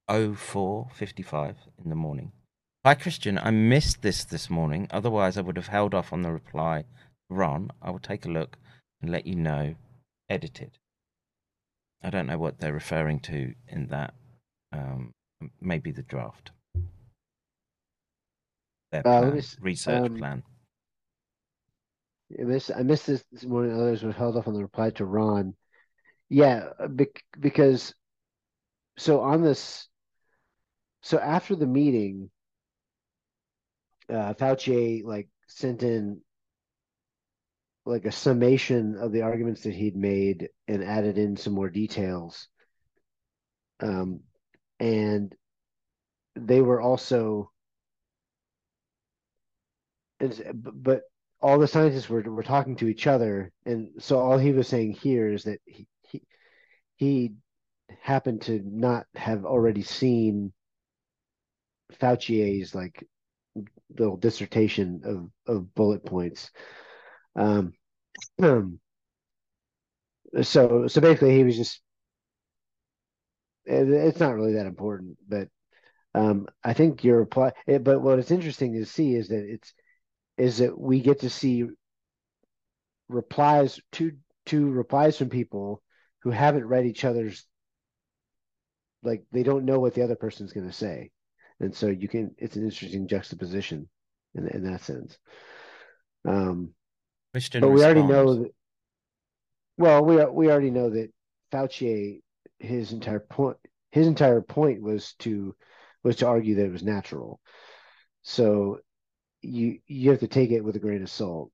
oh 0.07 0.33
four 0.35 0.87
fifty 0.93 1.23
five 1.23 1.57
in 1.83 1.89
the 1.89 1.95
morning. 1.95 2.31
Hi 2.85 2.93
Christian, 2.93 3.39
I 3.39 3.51
missed 3.51 4.01
this 4.01 4.23
this 4.23 4.49
morning. 4.49 4.87
Otherwise, 4.91 5.37
I 5.37 5.41
would 5.41 5.57
have 5.57 5.67
held 5.67 5.93
off 5.93 6.13
on 6.13 6.21
the 6.21 6.31
reply. 6.31 6.83
Ron, 7.29 7.71
I 7.81 7.89
will 7.89 7.99
take 7.99 8.25
a 8.25 8.29
look 8.29 8.57
and 9.01 9.11
let 9.11 9.25
you 9.25 9.35
know. 9.35 9.75
Edited. 10.27 10.79
I 12.03 12.09
don't 12.09 12.25
know 12.25 12.39
what 12.39 12.59
they're 12.59 12.73
referring 12.73 13.19
to 13.21 13.53
in 13.67 13.87
that. 13.87 14.15
Um, 14.71 15.11
maybe 15.61 15.91
the 15.91 16.01
draft. 16.01 16.49
Their 18.91 19.01
Uh, 19.07 19.21
plan, 19.21 19.35
me 19.35 19.41
research 19.61 20.09
um, 20.09 20.17
plan. 20.17 20.43
I 22.39 22.43
missed, 22.43 22.71
I 22.75 22.83
missed 22.83 23.07
this 23.07 23.23
this 23.31 23.45
morning. 23.45 23.73
Others 23.73 24.03
were 24.03 24.11
held 24.11 24.37
off 24.37 24.47
on 24.47 24.53
the 24.53 24.61
reply 24.61 24.89
to 24.91 25.05
Ron. 25.05 25.55
Yeah, 26.29 26.69
uh, 26.79 26.87
because 27.39 27.93
so 28.97 29.21
on 29.21 29.41
this, 29.41 29.87
so 31.01 31.19
after 31.19 31.55
the 31.55 31.67
meeting, 31.67 32.29
uh, 34.09 34.33
Fauci 34.33 35.03
like 35.03 35.27
sent 35.47 35.83
in 35.83 36.21
like 37.85 38.05
a 38.05 38.11
summation 38.11 38.97
of 38.97 39.11
the 39.11 39.21
arguments 39.21 39.61
that 39.61 39.73
he'd 39.75 39.95
made 39.95 40.49
and 40.67 40.83
added 40.83 41.17
in 41.17 41.37
some 41.37 41.53
more 41.53 41.69
details. 41.69 42.47
Um, 43.79 44.21
and 44.79 45.33
they 46.35 46.61
were 46.61 46.81
also, 46.81 47.51
but 50.19 51.03
all 51.45 51.59
the 51.59 51.67
scientists 51.67 52.09
were 52.09 52.23
were 52.23 52.43
talking 52.43 52.75
to 52.77 52.87
each 52.87 53.07
other, 53.07 53.51
and 53.65 53.89
so 53.99 54.19
all 54.19 54.37
he 54.39 54.51
was 54.51 54.67
saying 54.67 54.93
here 54.93 55.31
is 55.31 55.43
that 55.45 55.61
he 55.65 55.87
he, 56.03 56.23
he 56.97 57.33
happened 58.01 58.41
to 58.43 58.61
not 58.65 59.07
have 59.15 59.45
already 59.45 59.83
seen 59.83 60.53
Fauci's 61.99 62.73
like 62.75 63.07
little 63.97 64.17
dissertation 64.17 65.01
of 65.05 65.31
of 65.47 65.73
bullet 65.75 66.05
points. 66.05 66.51
Um, 67.35 67.73
um, 68.41 68.79
so 70.43 70.87
so 70.87 71.01
basically, 71.01 71.35
he 71.35 71.43
was 71.43 71.57
just. 71.57 71.81
it- 73.65 73.89
It's 73.89 74.19
not 74.19 74.35
really 74.35 74.53
that 74.53 74.65
important, 74.67 75.17
but 75.27 75.49
um, 76.15 76.47
I 76.63 76.73
think 76.73 77.03
your 77.03 77.19
reply. 77.19 77.53
It, 77.67 77.83
but 77.83 78.01
what 78.01 78.19
is 78.19 78.31
interesting 78.31 78.73
to 78.75 78.85
see 78.87 79.15
is 79.15 79.29
that 79.29 79.45
it's 79.45 79.73
is 80.37 80.57
that 80.57 80.77
we 80.77 80.99
get 80.99 81.21
to 81.21 81.29
see 81.29 81.65
replies 83.07 83.79
to 83.93 84.11
to 84.47 84.69
replies 84.69 85.17
from 85.17 85.29
people 85.29 85.81
who 86.19 86.31
haven't 86.31 86.65
read 86.65 86.85
each 86.85 87.05
other's 87.05 87.45
like 89.03 89.23
they 89.31 89.43
don't 89.43 89.65
know 89.65 89.79
what 89.79 89.93
the 89.93 90.03
other 90.03 90.15
person's 90.15 90.53
going 90.53 90.67
to 90.67 90.73
say. 90.73 91.11
And 91.59 91.73
so 91.73 91.87
you 91.87 92.07
can 92.07 92.35
it's 92.37 92.55
an 92.55 92.63
interesting 92.63 93.07
juxtaposition 93.07 93.87
in 94.33 94.47
in 94.47 94.63
that 94.63 94.81
sense. 94.81 95.17
Um 96.27 96.73
Christian 97.33 97.61
but 97.61 97.69
we 97.69 97.83
already 97.83 98.03
know 98.03 98.35
that 98.35 98.51
well 99.77 100.03
we 100.03 100.23
we 100.25 100.49
already 100.49 100.71
know 100.71 100.89
that 100.89 101.11
Fauci 101.51 102.21
his 102.59 102.91
entire 102.91 103.19
point 103.19 103.57
his 103.91 104.07
entire 104.07 104.41
point 104.41 104.81
was 104.81 105.13
to 105.19 105.55
was 106.03 106.17
to 106.17 106.27
argue 106.27 106.55
that 106.55 106.65
it 106.65 106.71
was 106.71 106.83
natural. 106.83 107.39
So 108.23 108.79
you 109.45 109.79
you 109.87 110.09
have 110.11 110.19
to 110.19 110.27
take 110.27 110.51
it 110.51 110.61
with 110.63 110.75
a 110.75 110.79
grain 110.79 111.01
of 111.01 111.09
salt 111.09 111.51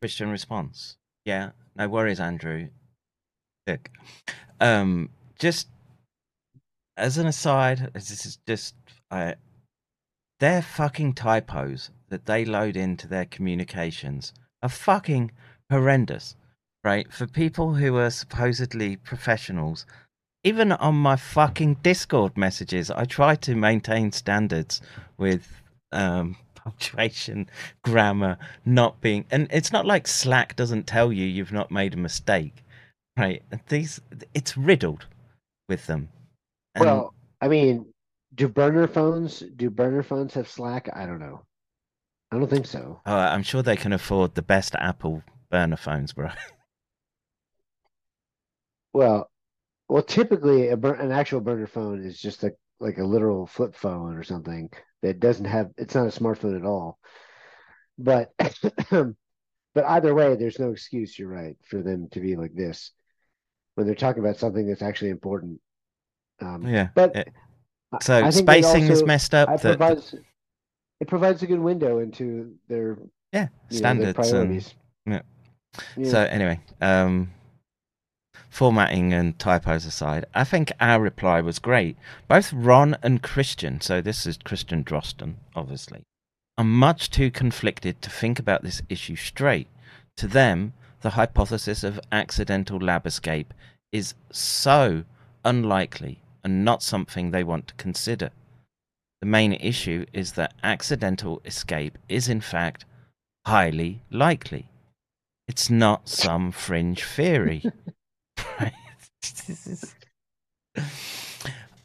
Christian 0.00 0.30
response. 0.30 0.96
Yeah, 1.24 1.50
no 1.76 1.88
worries, 1.88 2.20
Andrew. 2.20 2.68
Look, 3.66 3.90
um, 4.60 5.10
just 5.38 5.68
as 6.96 7.18
an 7.18 7.26
aside, 7.26 7.90
this 7.94 8.24
is 8.24 8.38
just 8.46 8.74
I, 9.10 9.34
their 10.40 10.62
fucking 10.62 11.14
typos 11.14 11.90
that 12.08 12.26
they 12.26 12.44
load 12.44 12.76
into 12.76 13.06
their 13.06 13.26
communications 13.26 14.32
are 14.62 14.68
fucking 14.68 15.32
horrendous, 15.70 16.36
right? 16.82 17.12
For 17.12 17.26
people 17.26 17.74
who 17.74 17.96
are 17.96 18.10
supposedly 18.10 18.96
professionals, 18.96 19.84
even 20.44 20.72
on 20.72 20.94
my 20.94 21.16
fucking 21.16 21.74
Discord 21.82 22.36
messages, 22.36 22.90
I 22.90 23.04
try 23.04 23.34
to 23.36 23.54
maintain 23.54 24.12
standards 24.12 24.80
with 25.16 25.62
um, 25.92 26.36
punctuation, 26.54 27.48
grammar, 27.82 28.38
not 28.64 29.00
being, 29.00 29.24
and 29.30 29.48
it's 29.50 29.72
not 29.72 29.86
like 29.86 30.06
Slack 30.06 30.56
doesn't 30.56 30.86
tell 30.86 31.12
you 31.12 31.24
you've 31.24 31.52
not 31.52 31.70
made 31.70 31.94
a 31.94 31.98
mistake, 31.98 32.64
right? 33.16 33.42
These, 33.68 34.00
it's 34.34 34.56
riddled 34.56 35.06
with 35.68 35.86
them. 35.86 36.08
And 36.74 36.84
well 36.84 37.14
i 37.40 37.48
mean 37.48 37.86
do 38.34 38.48
burner 38.48 38.88
phones 38.88 39.40
do 39.56 39.70
burner 39.70 40.02
phones 40.02 40.34
have 40.34 40.48
slack 40.48 40.88
i 40.92 41.06
don't 41.06 41.20
know 41.20 41.42
I 42.30 42.36
don't 42.36 42.48
think 42.48 42.66
so. 42.66 43.00
Oh, 43.06 43.16
I'm 43.16 43.42
sure 43.42 43.62
they 43.62 43.76
can 43.76 43.92
afford 43.92 44.34
the 44.34 44.42
best 44.42 44.74
Apple 44.74 45.22
burner 45.50 45.76
phones, 45.76 46.12
bro. 46.12 46.30
Well, 48.94 49.30
well, 49.88 50.02
typically 50.02 50.68
a 50.68 50.76
bur- 50.76 50.94
an 50.94 51.12
actual 51.12 51.40
burner 51.40 51.66
phone 51.66 52.04
is 52.04 52.18
just 52.20 52.44
a 52.44 52.52
like 52.80 52.98
a 52.98 53.04
literal 53.04 53.46
flip 53.46 53.74
phone 53.74 54.14
or 54.14 54.22
something 54.22 54.70
that 55.02 55.20
doesn't 55.20 55.46
have. 55.46 55.70
It's 55.76 55.94
not 55.94 56.06
a 56.06 56.20
smartphone 56.20 56.56
at 56.56 56.64
all. 56.64 56.98
But 57.98 58.32
but 58.90 59.84
either 59.84 60.14
way, 60.14 60.36
there's 60.36 60.58
no 60.58 60.70
excuse. 60.70 61.18
You're 61.18 61.28
right 61.28 61.56
for 61.68 61.82
them 61.82 62.08
to 62.12 62.20
be 62.20 62.36
like 62.36 62.54
this 62.54 62.92
when 63.74 63.86
they're 63.86 63.94
talking 63.96 64.22
about 64.22 64.36
something 64.36 64.66
that's 64.66 64.82
actually 64.82 65.10
important. 65.10 65.60
Um, 66.40 66.66
Yeah, 66.66 66.88
but 66.94 67.16
it- 67.16 67.28
so 68.02 68.22
I 68.22 68.30
think 68.30 68.46
they 68.46 68.60
spacing 68.60 68.88
is 68.88 69.02
messed 69.04 69.34
up. 69.34 69.48
That, 69.48 69.78
provides 69.78 70.14
it 71.00 71.08
provides 71.08 71.42
a 71.42 71.46
good 71.46 71.60
window 71.60 72.00
into 72.00 72.54
their 72.68 72.98
yeah, 73.32 73.48
you 73.70 73.80
know, 73.80 73.94
their 73.94 74.12
standards 74.24 74.74
and 75.06 75.14
yeah. 75.14 75.22
Yeah. 75.96 76.10
So 76.10 76.18
anyway, 76.20 76.60
um, 76.80 77.30
formatting 78.50 79.12
and 79.12 79.38
typos 79.38 79.84
aside, 79.84 80.24
I 80.34 80.44
think 80.44 80.72
our 80.80 81.00
reply 81.00 81.40
was 81.40 81.58
great. 81.58 81.96
Both 82.26 82.52
Ron 82.52 82.96
and 83.02 83.22
Christian, 83.22 83.80
so 83.80 84.00
this 84.00 84.26
is 84.26 84.38
Christian 84.38 84.84
Drosten, 84.84 85.34
obviously, 85.54 86.02
are 86.56 86.64
much 86.64 87.10
too 87.10 87.30
conflicted 87.30 88.00
to 88.02 88.10
think 88.10 88.38
about 88.38 88.62
this 88.62 88.82
issue 88.88 89.16
straight. 89.16 89.68
To 90.16 90.26
them, 90.26 90.72
the 91.02 91.10
hypothesis 91.10 91.84
of 91.84 92.00
accidental 92.10 92.78
lab 92.78 93.06
escape 93.06 93.54
is 93.92 94.14
so 94.32 95.04
unlikely 95.44 96.20
and 96.42 96.64
not 96.64 96.82
something 96.82 97.30
they 97.30 97.44
want 97.44 97.68
to 97.68 97.74
consider. 97.74 98.30
The 99.20 99.26
main 99.26 99.52
issue 99.52 100.06
is 100.12 100.32
that 100.32 100.54
accidental 100.62 101.40
escape 101.44 101.98
is, 102.08 102.28
in 102.28 102.40
fact, 102.40 102.84
highly 103.46 104.02
likely. 104.10 104.68
It's 105.48 105.70
not 105.70 106.08
some 106.08 106.52
fringe 106.52 107.02
theory. 107.02 107.62
Right? 108.60 108.72
This 109.46 109.66
is- 109.66 109.94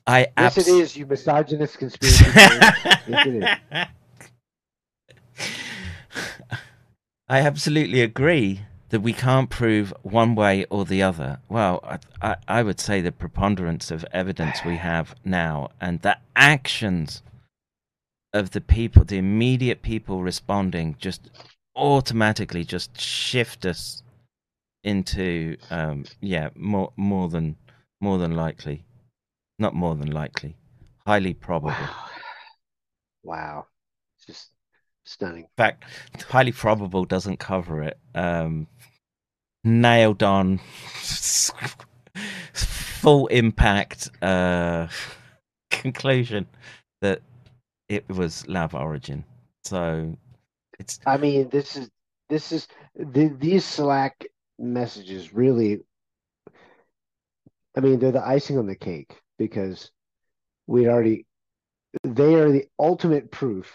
I 0.05 0.27
yes, 0.37 0.57
it 0.57 0.67
is. 0.67 0.97
You 0.97 1.05
misogynist 1.05 1.77
conspiracy 1.77 2.25
yes, 2.35 3.07
it 3.07 3.43
is. 3.71 3.87
I 7.29 7.39
absolutely 7.39 8.01
agree 8.01 8.61
that 8.89 8.99
we 8.99 9.13
can't 9.13 9.49
prove 9.49 9.93
one 10.03 10.35
way 10.35 10.65
or 10.69 10.85
the 10.85 11.01
other. 11.01 11.39
Well, 11.49 11.79
I, 11.83 11.97
I, 12.21 12.35
I 12.47 12.63
would 12.63 12.79
say 12.79 13.01
the 13.01 13.11
preponderance 13.11 13.89
of 13.89 14.05
evidence 14.11 14.63
we 14.65 14.75
have 14.77 15.15
now 15.25 15.69
and 15.81 16.01
the 16.01 16.17
actions 16.35 17.23
of 18.33 18.51
the 18.51 18.61
people, 18.61 19.03
the 19.05 19.17
immediate 19.17 19.81
people 19.81 20.21
responding, 20.21 20.95
just 20.99 21.31
automatically 21.75 22.63
just 22.63 22.99
shift 22.99 23.65
us 23.65 24.03
into 24.83 25.57
um, 25.69 26.05
yeah 26.21 26.49
more 26.55 26.91
more 26.97 27.29
than 27.29 27.55
more 28.01 28.17
than 28.17 28.35
likely, 28.35 28.85
not 29.59 29.73
more 29.73 29.95
than 29.95 30.11
likely, 30.11 30.55
highly 31.05 31.33
probable. 31.33 31.69
Wow. 31.71 32.05
Wow. 33.23 33.67
It's 34.17 34.25
just 34.25 34.49
stunning. 35.05 35.43
In 35.43 35.49
fact, 35.57 35.85
highly 36.29 36.51
probable 36.51 37.05
doesn't 37.05 37.37
cover 37.37 37.81
it. 37.83 37.97
Um, 38.13 38.67
nailed 39.63 40.23
on, 40.23 40.59
full 42.53 43.27
impact 43.27 44.09
uh, 44.21 44.87
conclusion 45.71 46.47
that 47.01 47.21
it 47.89 48.07
was 48.09 48.47
lab 48.47 48.73
origin. 48.73 49.23
So 49.63 50.17
it's 50.79 50.99
I 51.05 51.17
mean, 51.17 51.49
this 51.49 51.75
is 51.77 51.89
this 52.29 52.51
is 52.51 52.67
the, 52.95 53.27
these 53.39 53.65
Slack 53.65 54.25
messages 54.63 55.33
really. 55.33 55.81
I 57.75 57.81
mean, 57.81 57.99
they're 57.99 58.11
the 58.11 58.25
icing 58.25 58.57
on 58.57 58.67
the 58.67 58.75
cake 58.75 59.19
because 59.37 59.91
we'd 60.67 60.87
already. 60.87 61.25
They 62.03 62.35
are 62.35 62.51
the 62.51 62.65
ultimate 62.79 63.31
proof 63.31 63.71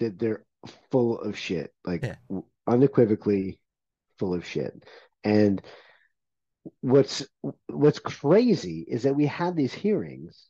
that 0.00 0.18
they're 0.18 0.44
full 0.90 1.20
of 1.20 1.38
shit, 1.38 1.72
like 1.84 2.02
Yeah. 2.02 2.40
unequivocally 2.66 3.60
full 4.18 4.34
of 4.34 4.44
shit. 4.44 4.84
And 5.22 5.62
what's 6.80 7.26
what's 7.66 7.98
crazy 7.98 8.84
is 8.88 9.02
that 9.04 9.14
we 9.14 9.26
had 9.26 9.54
these 9.54 9.72
hearings 9.72 10.48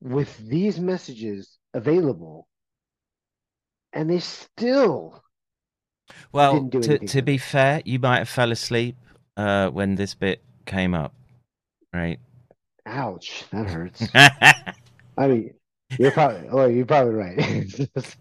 with 0.00 0.36
these 0.38 0.80
messages 0.80 1.58
available, 1.74 2.48
and 3.92 4.08
they 4.08 4.20
still 4.20 5.22
well. 6.32 6.68
To 6.68 6.98
to 6.98 7.22
be 7.22 7.38
fair, 7.38 7.82
you 7.84 7.98
might 7.98 8.18
have 8.18 8.28
fell 8.28 8.52
asleep 8.52 8.96
uh, 9.36 9.68
when 9.70 9.94
this 9.94 10.14
bit 10.14 10.42
came 10.66 10.94
up, 10.94 11.12
right? 11.92 12.18
ouch 12.86 13.44
that 13.52 13.68
hurts 13.68 14.02
i 14.14 15.28
mean 15.28 15.54
you're 15.98 16.10
probably 16.10 16.48
oh 16.50 16.64
you're 16.66 16.86
probably 16.86 17.12
right 17.14 17.78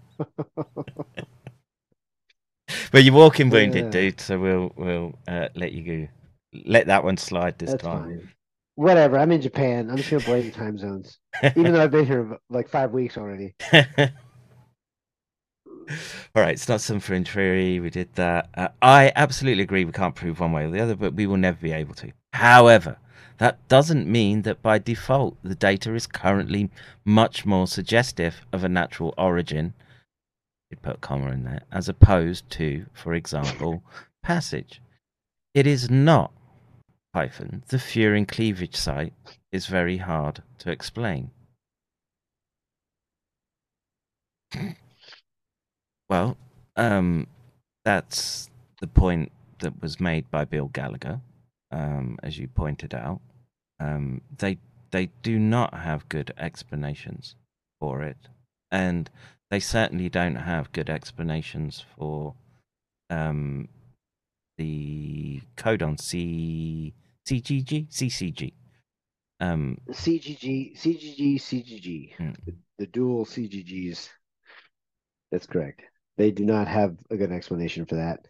But 2.91 3.03
you're 3.03 3.13
walking 3.13 3.49
wounded, 3.49 3.85
Yeah. 3.85 3.89
dude. 3.89 4.19
So 4.19 4.37
we'll 4.39 4.71
we'll 4.75 5.13
uh, 5.27 5.49
let 5.55 5.71
you 5.71 5.83
go. 5.83 6.07
Let 6.65 6.87
that 6.87 7.03
one 7.03 7.17
slide 7.17 7.57
this 7.57 7.71
that's 7.71 7.83
time. 7.83 8.03
fine 8.03 8.29
whatever 8.75 9.17
i'm 9.19 9.29
in 9.33 9.41
japan 9.41 9.89
i'm 9.89 9.97
just 9.97 10.09
gonna 10.09 10.23
blame 10.23 10.45
the 10.45 10.51
time 10.51 10.77
zones 10.77 11.19
even 11.43 11.73
though 11.73 11.83
i've 11.83 11.91
been 11.91 12.05
here 12.05 12.37
like 12.49 12.69
five 12.69 12.91
weeks 12.91 13.17
already 13.17 13.53
All 16.35 16.43
right, 16.43 16.53
it's 16.53 16.69
not 16.69 16.81
some 16.81 16.99
fringe 16.99 17.29
theory. 17.29 17.79
We 17.79 17.89
did 17.89 18.13
that. 18.15 18.49
Uh, 18.55 18.69
I 18.81 19.11
absolutely 19.15 19.63
agree. 19.63 19.85
We 19.85 19.91
can't 19.91 20.15
prove 20.15 20.39
one 20.39 20.51
way 20.51 20.65
or 20.65 20.69
the 20.69 20.79
other, 20.79 20.95
but 20.95 21.13
we 21.13 21.25
will 21.27 21.37
never 21.37 21.57
be 21.59 21.71
able 21.71 21.95
to. 21.95 22.11
However, 22.33 22.97
that 23.37 23.67
doesn't 23.67 24.07
mean 24.07 24.43
that 24.43 24.61
by 24.61 24.77
default 24.79 25.37
the 25.43 25.55
data 25.55 25.95
is 25.95 26.07
currently 26.07 26.69
much 27.05 27.45
more 27.45 27.67
suggestive 27.67 28.45
of 28.51 28.63
a 28.63 28.69
natural 28.69 29.13
origin. 29.17 29.73
You'd 30.69 30.81
put 30.81 30.97
a 30.97 30.99
comma 30.99 31.31
in 31.31 31.43
there, 31.43 31.63
as 31.71 31.89
opposed 31.89 32.49
to, 32.51 32.85
for 32.93 33.13
example, 33.13 33.83
passage. 34.23 34.81
It 35.55 35.65
is 35.65 35.89
not 35.89 36.31
hyphen. 37.15 37.63
The 37.69 37.77
Furin 37.77 38.27
cleavage 38.27 38.75
site 38.75 39.13
is 39.51 39.65
very 39.65 39.97
hard 39.97 40.43
to 40.59 40.69
explain. 40.69 41.31
Well, 46.09 46.37
um, 46.75 47.27
that's 47.85 48.49
the 48.81 48.87
point 48.87 49.31
that 49.59 49.81
was 49.81 49.99
made 49.99 50.29
by 50.31 50.45
Bill 50.45 50.67
Gallagher, 50.67 51.21
um, 51.71 52.17
as 52.23 52.37
you 52.37 52.47
pointed 52.47 52.93
out. 52.93 53.21
Um, 53.79 54.21
they 54.37 54.57
they 54.91 55.11
do 55.21 55.37
not 55.37 55.73
have 55.73 56.09
good 56.09 56.33
explanations 56.37 57.35
for 57.79 58.01
it, 58.01 58.17
and 58.71 59.09
they 59.51 59.59
certainly 59.59 60.09
don't 60.09 60.35
have 60.35 60.71
good 60.71 60.89
explanations 60.89 61.85
for 61.95 62.33
um, 63.09 63.67
the 64.57 65.41
codon 65.57 65.99
C 65.99 66.93
CGG 67.27 67.87
CCG. 67.89 68.53
Um, 69.41 69.77
cgg 69.89 70.77
cgg 70.77 71.35
cgg 71.35 72.15
Hmm. 72.17 72.31
the, 72.45 72.55
the 72.79 72.87
dual 72.87 73.25
cggs 73.25 74.09
that's 75.31 75.45
correct 75.45 75.83
they 76.19 76.31
do 76.31 76.45
not 76.45 76.69
have 76.69 76.97
a 77.11 77.17
good 77.17 77.33
explanation 77.33 77.87
for 77.87 77.97
that 77.97 78.21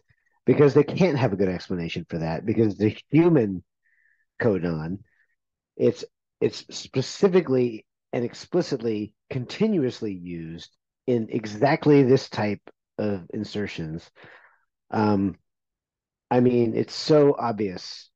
because 0.46 0.74
they 0.74 0.84
can't 0.84 1.18
have 1.18 1.34
a 1.34 1.36
good 1.36 1.50
explanation 1.50 2.06
for 2.10 2.20
that 2.20 2.46
because 2.46 2.78
the 2.78 2.96
human 3.10 3.64
codon 4.40 5.00
it's 5.76 6.04
it's 6.40 6.64
specifically 6.76 7.86
and 8.12 8.24
explicitly 8.24 9.14
continuously 9.30 10.14
used 10.14 10.76
in 11.08 11.28
exactly 11.30 12.02
this 12.04 12.28
type 12.30 12.62
of 12.98 13.26
insertions. 13.34 14.10
Um 14.90 15.36
i 16.30 16.40
mean 16.40 16.76
it's 16.76 16.94
so 16.94 17.36
obvious 17.38 18.10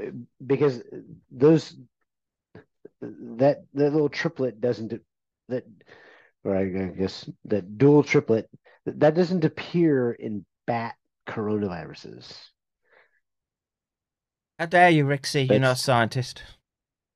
Uh, 0.00 0.10
because 0.44 0.82
those 1.30 1.76
that 3.00 3.64
that 3.74 3.92
little 3.92 4.08
triplet 4.08 4.60
doesn't 4.60 5.00
that 5.48 5.64
or 6.44 6.56
I 6.56 6.64
guess 6.66 7.28
that 7.46 7.78
dual 7.78 8.02
triplet 8.02 8.48
that 8.86 9.14
doesn't 9.14 9.44
appear 9.44 10.12
in 10.12 10.44
bat 10.66 10.94
coronaviruses. 11.26 12.38
how 14.58 14.66
dare 14.66 14.90
you, 14.90 15.04
Rixie? 15.04 15.48
You're 15.48 15.58
not 15.58 15.76
a 15.76 15.80
scientist. 15.80 16.42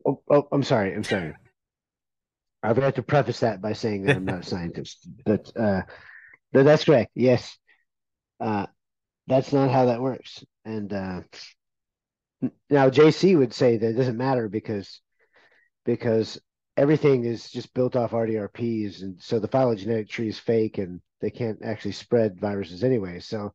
Oh, 0.06 0.22
oh, 0.30 0.48
I'm 0.50 0.62
sorry. 0.62 0.94
I'm 0.94 1.04
sorry. 1.04 1.34
I 2.62 2.74
forgot 2.74 2.96
to 2.96 3.02
preface 3.02 3.40
that 3.40 3.60
by 3.60 3.72
saying 3.72 4.04
that 4.04 4.16
I'm 4.16 4.24
not 4.24 4.40
a 4.40 4.42
scientist, 4.48 5.06
but 5.24 5.50
uh, 5.56 5.82
but 6.52 6.64
that's 6.64 6.84
correct. 6.84 7.12
Yes, 7.14 7.56
uh, 8.40 8.66
that's 9.26 9.52
not 9.52 9.70
how 9.70 9.86
that 9.86 10.00
works. 10.00 10.42
And 10.64 10.92
uh, 10.92 11.20
now 12.70 12.90
JC 12.90 13.36
would 13.38 13.52
say 13.52 13.76
that 13.76 13.90
it 13.90 13.96
doesn't 13.96 14.16
matter 14.16 14.48
because 14.48 15.00
because 15.84 16.40
everything 16.78 17.24
is 17.24 17.50
just 17.50 17.74
built 17.74 17.96
off 17.96 18.12
RDRPs, 18.12 19.02
and 19.02 19.20
so 19.20 19.40
the 19.40 19.48
phylogenetic 19.48 20.08
tree 20.08 20.28
is 20.28 20.38
fake, 20.38 20.78
and 20.78 21.00
they 21.20 21.30
can't 21.30 21.58
actually 21.64 21.92
spread 21.92 22.40
viruses 22.40 22.84
anyway. 22.84 23.18
So, 23.18 23.52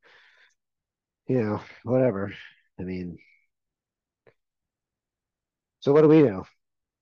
you 1.27 1.41
know, 1.41 1.61
whatever. 1.83 2.33
I 2.77 2.83
mean, 2.83 3.17
so 5.79 5.93
what 5.93 6.01
do 6.01 6.09
we 6.09 6.21
know? 6.21 6.45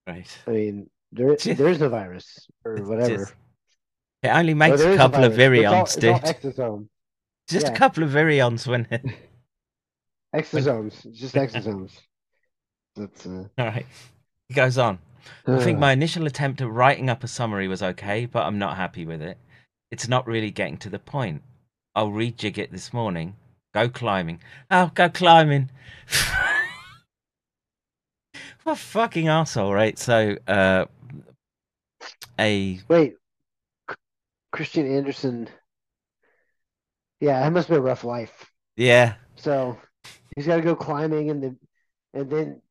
Right. 0.08 0.38
I 0.46 0.52
mean, 0.52 0.90
there 1.12 1.36
there 1.56 1.68
is 1.68 1.80
no 1.80 1.90
virus 1.90 2.48
or 2.64 2.76
whatever. 2.84 3.26
Just- 3.26 3.36
It 4.22 4.30
only 4.30 4.54
makes 4.54 4.80
a 4.82 4.96
couple 4.96 5.24
of 5.24 5.36
virus, 5.36 5.38
but 5.38 5.52
virions, 5.52 5.74
all, 5.74 5.86
dude. 5.86 6.44
it's 6.44 6.60
all 6.60 6.78
exosomes. 6.78 6.88
Just 7.50 7.66
yeah. 7.66 7.74
a 7.74 7.76
couple 7.76 8.04
of 8.04 8.12
virions 8.12 8.68
when. 8.68 8.88
it... 8.92 9.04
Exosomes, 10.36 11.12
just 11.14 11.34
exosomes. 11.44 11.92
That's 12.96 13.26
uh, 13.26 13.46
All 13.58 13.66
right. 13.66 13.88
He 14.48 14.54
goes 14.54 14.78
on. 14.78 15.00
I 15.48 15.60
think 15.60 15.80
my 15.80 15.92
initial 15.92 16.26
attempt 16.26 16.62
at 16.62 16.70
writing 16.70 17.10
up 17.10 17.24
a 17.24 17.28
summary 17.28 17.68
was 17.68 17.84
okay, 17.84 18.26
but 18.26 18.46
I'm 18.46 18.60
not 18.60 18.78
happy 18.78 19.06
with 19.06 19.22
it. 19.22 19.38
It's 19.92 20.08
not 20.08 20.28
really 20.28 20.52
getting 20.52 20.78
to 20.78 20.90
the 20.90 21.00
point. 21.00 21.42
I'll 21.96 22.10
rejig 22.10 22.58
it 22.58 22.72
this 22.72 22.94
morning. 22.94 23.36
Go 23.74 23.90
climbing. 23.90 24.40
Oh, 24.70 24.92
go 24.94 25.10
climbing. 25.10 25.70
what 28.64 28.78
fucking 28.78 29.28
asshole, 29.28 29.74
right? 29.74 29.98
So, 29.98 30.38
uh, 30.48 30.86
a 32.40 32.80
wait, 32.88 33.16
Christian 34.52 34.88
Anderson. 34.92 35.50
Yeah, 37.20 37.46
it 37.46 37.52
must 37.52 37.70
be 37.70 37.76
a 37.76 37.82
rough 37.82 38.04
life. 38.04 38.52
yeah, 38.76 39.14
So 39.36 39.78
he's 40.36 40.48
got 40.48 40.56
to 40.58 40.62
go 40.62 40.76
climbing, 40.76 41.30
and 41.30 41.44
then 41.44 41.60
and 42.14 42.30
then 42.30 42.62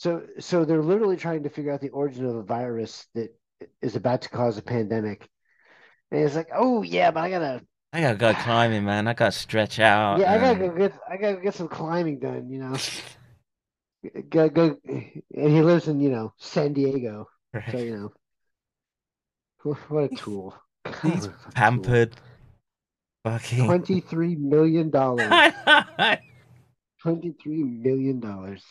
so 0.00 0.22
so 0.38 0.64
they're 0.64 0.82
literally 0.82 1.18
trying 1.18 1.42
to 1.42 1.50
figure 1.50 1.70
out 1.70 1.82
the 1.82 1.90
origin 1.90 2.24
of 2.24 2.34
a 2.34 2.42
virus 2.42 3.06
that 3.14 3.38
is 3.82 3.96
about 3.96 4.22
to 4.22 4.30
cause 4.30 4.56
a 4.56 4.62
pandemic. 4.62 5.28
And 6.10 6.22
it's 6.24 6.34
like, 6.34 6.48
oh 6.54 6.80
yeah, 6.80 7.10
but 7.10 7.20
I 7.20 7.28
gotta 7.28 7.60
I 7.92 8.00
gotta 8.00 8.16
go 8.16 8.32
climbing, 8.32 8.86
man. 8.86 9.06
I 9.06 9.12
gotta 9.12 9.30
stretch 9.30 9.78
out. 9.78 10.18
yeah, 10.18 10.32
I 10.32 10.38
gotta 10.38 10.58
go 10.58 10.70
get 10.74 10.98
I 11.06 11.18
gotta 11.18 11.36
get 11.36 11.54
some 11.54 11.68
climbing 11.68 12.18
done, 12.18 12.48
you 12.48 12.60
know. 12.60 12.76
Go 14.30 14.48
go, 14.48 14.78
and 14.88 15.22
he 15.52 15.60
lives 15.60 15.86
in 15.86 16.00
you 16.00 16.08
know 16.08 16.32
San 16.38 16.72
Diego, 16.72 17.28
so 17.70 17.76
you 17.76 17.96
know. 17.98 19.74
What 19.88 20.04
a 20.04 20.08
tool! 20.16 20.56
He's 21.02 21.26
God, 21.26 21.34
what 21.44 21.58
tool. 21.74 21.92
pampered. 21.92 22.16
Fucking. 23.24 23.66
Twenty-three 23.66 24.36
million 24.36 24.88
dollars. 24.88 25.52
Twenty-three 27.02 27.64
million 27.64 28.20
dollars. 28.20 28.64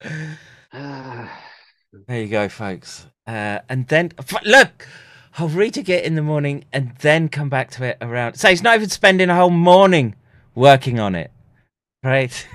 There 2.06 2.20
you 2.20 2.28
go, 2.28 2.48
folks. 2.48 3.06
Uh, 3.26 3.60
and 3.68 3.88
then 3.88 4.12
look, 4.44 4.86
I'll 5.38 5.48
read 5.48 5.76
it 5.76 5.88
in 5.88 6.14
the 6.14 6.22
morning 6.22 6.64
and 6.72 6.92
then 7.00 7.28
come 7.28 7.48
back 7.48 7.70
to 7.72 7.84
it 7.84 7.96
around. 8.00 8.34
So 8.34 8.48
he's 8.48 8.62
not 8.62 8.76
even 8.76 8.90
spending 8.90 9.30
a 9.30 9.34
whole 9.34 9.50
morning 9.50 10.14
working 10.54 11.00
on 11.00 11.14
it, 11.14 11.30
right? 12.02 12.46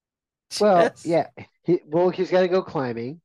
well, 0.60 0.90
yeah. 1.04 1.26
He, 1.64 1.80
well, 1.86 2.10
he's 2.10 2.30
got 2.30 2.42
to 2.42 2.48
go 2.48 2.62
climbing, 2.62 3.20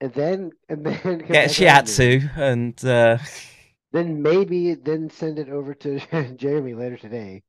and 0.00 0.12
then 0.12 0.50
and 0.68 0.84
then 0.84 1.18
Get 1.28 1.50
shiatsu 1.50 2.36
and 2.36 2.84
uh, 2.84 3.18
Then 3.92 4.20
maybe 4.20 4.74
then 4.74 5.08
send 5.08 5.38
it 5.38 5.48
over 5.48 5.72
to 5.72 6.34
Jeremy 6.36 6.74
later 6.74 6.98
today. 6.98 7.42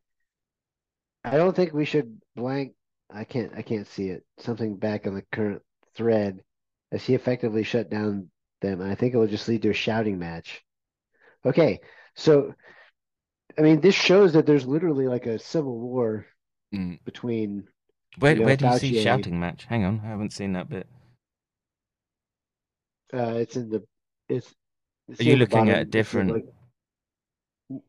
I 1.26 1.32
don't 1.36 1.56
think 1.56 1.74
we 1.74 1.84
should 1.84 2.22
blank. 2.36 2.74
I 3.10 3.24
can't. 3.24 3.54
I 3.56 3.62
can't 3.62 3.88
see 3.88 4.10
it. 4.10 4.24
Something 4.40 4.76
back 4.76 5.08
on 5.08 5.16
the 5.16 5.24
current 5.32 5.62
thread 5.96 6.42
as 6.92 7.04
he 7.06 7.14
effectively 7.16 7.64
shut 7.64 7.90
down 7.90 8.30
them. 8.62 8.82
And 8.82 8.92
I 8.92 8.96
think 8.96 9.14
it 9.14 9.18
will 9.18 9.28
just 9.28 9.48
lead 9.48 9.62
to 9.64 9.70
a 9.70 9.74
shouting 9.74 10.20
match. 10.20 10.64
Okay, 11.46 11.80
so 12.16 12.54
I 13.58 13.62
mean, 13.62 13.80
this 13.82 13.96
shows 13.96 14.34
that 14.34 14.46
there's 14.46 14.66
literally 14.66 15.08
like 15.08 15.26
a 15.26 15.40
civil 15.40 15.80
war 15.80 16.26
Mm. 16.76 17.00
between. 17.06 17.66
where 18.20 18.36
know, 18.36 18.44
where 18.46 18.58
do 18.58 18.68
you 18.68 18.78
see 18.78 19.02
shouting 19.02 19.40
match? 19.40 19.64
Hang 19.66 19.86
on, 19.86 20.02
I 20.04 20.08
haven't 20.08 20.34
seen 20.34 20.52
that 20.54 20.68
bit. 20.68 20.86
Uh, 23.14 23.36
it's 23.36 23.56
in 23.56 23.70
the. 23.70 23.84
It's. 24.28 24.54
it's 25.08 25.22
Are 25.22 25.24
you 25.24 25.38
looking 25.38 25.58
at 25.58 25.62
a 25.62 25.66
bottom. 25.66 25.70
It's 25.80 25.86
in, 25.86 25.90
different- 25.92 26.32
like- 26.34 27.82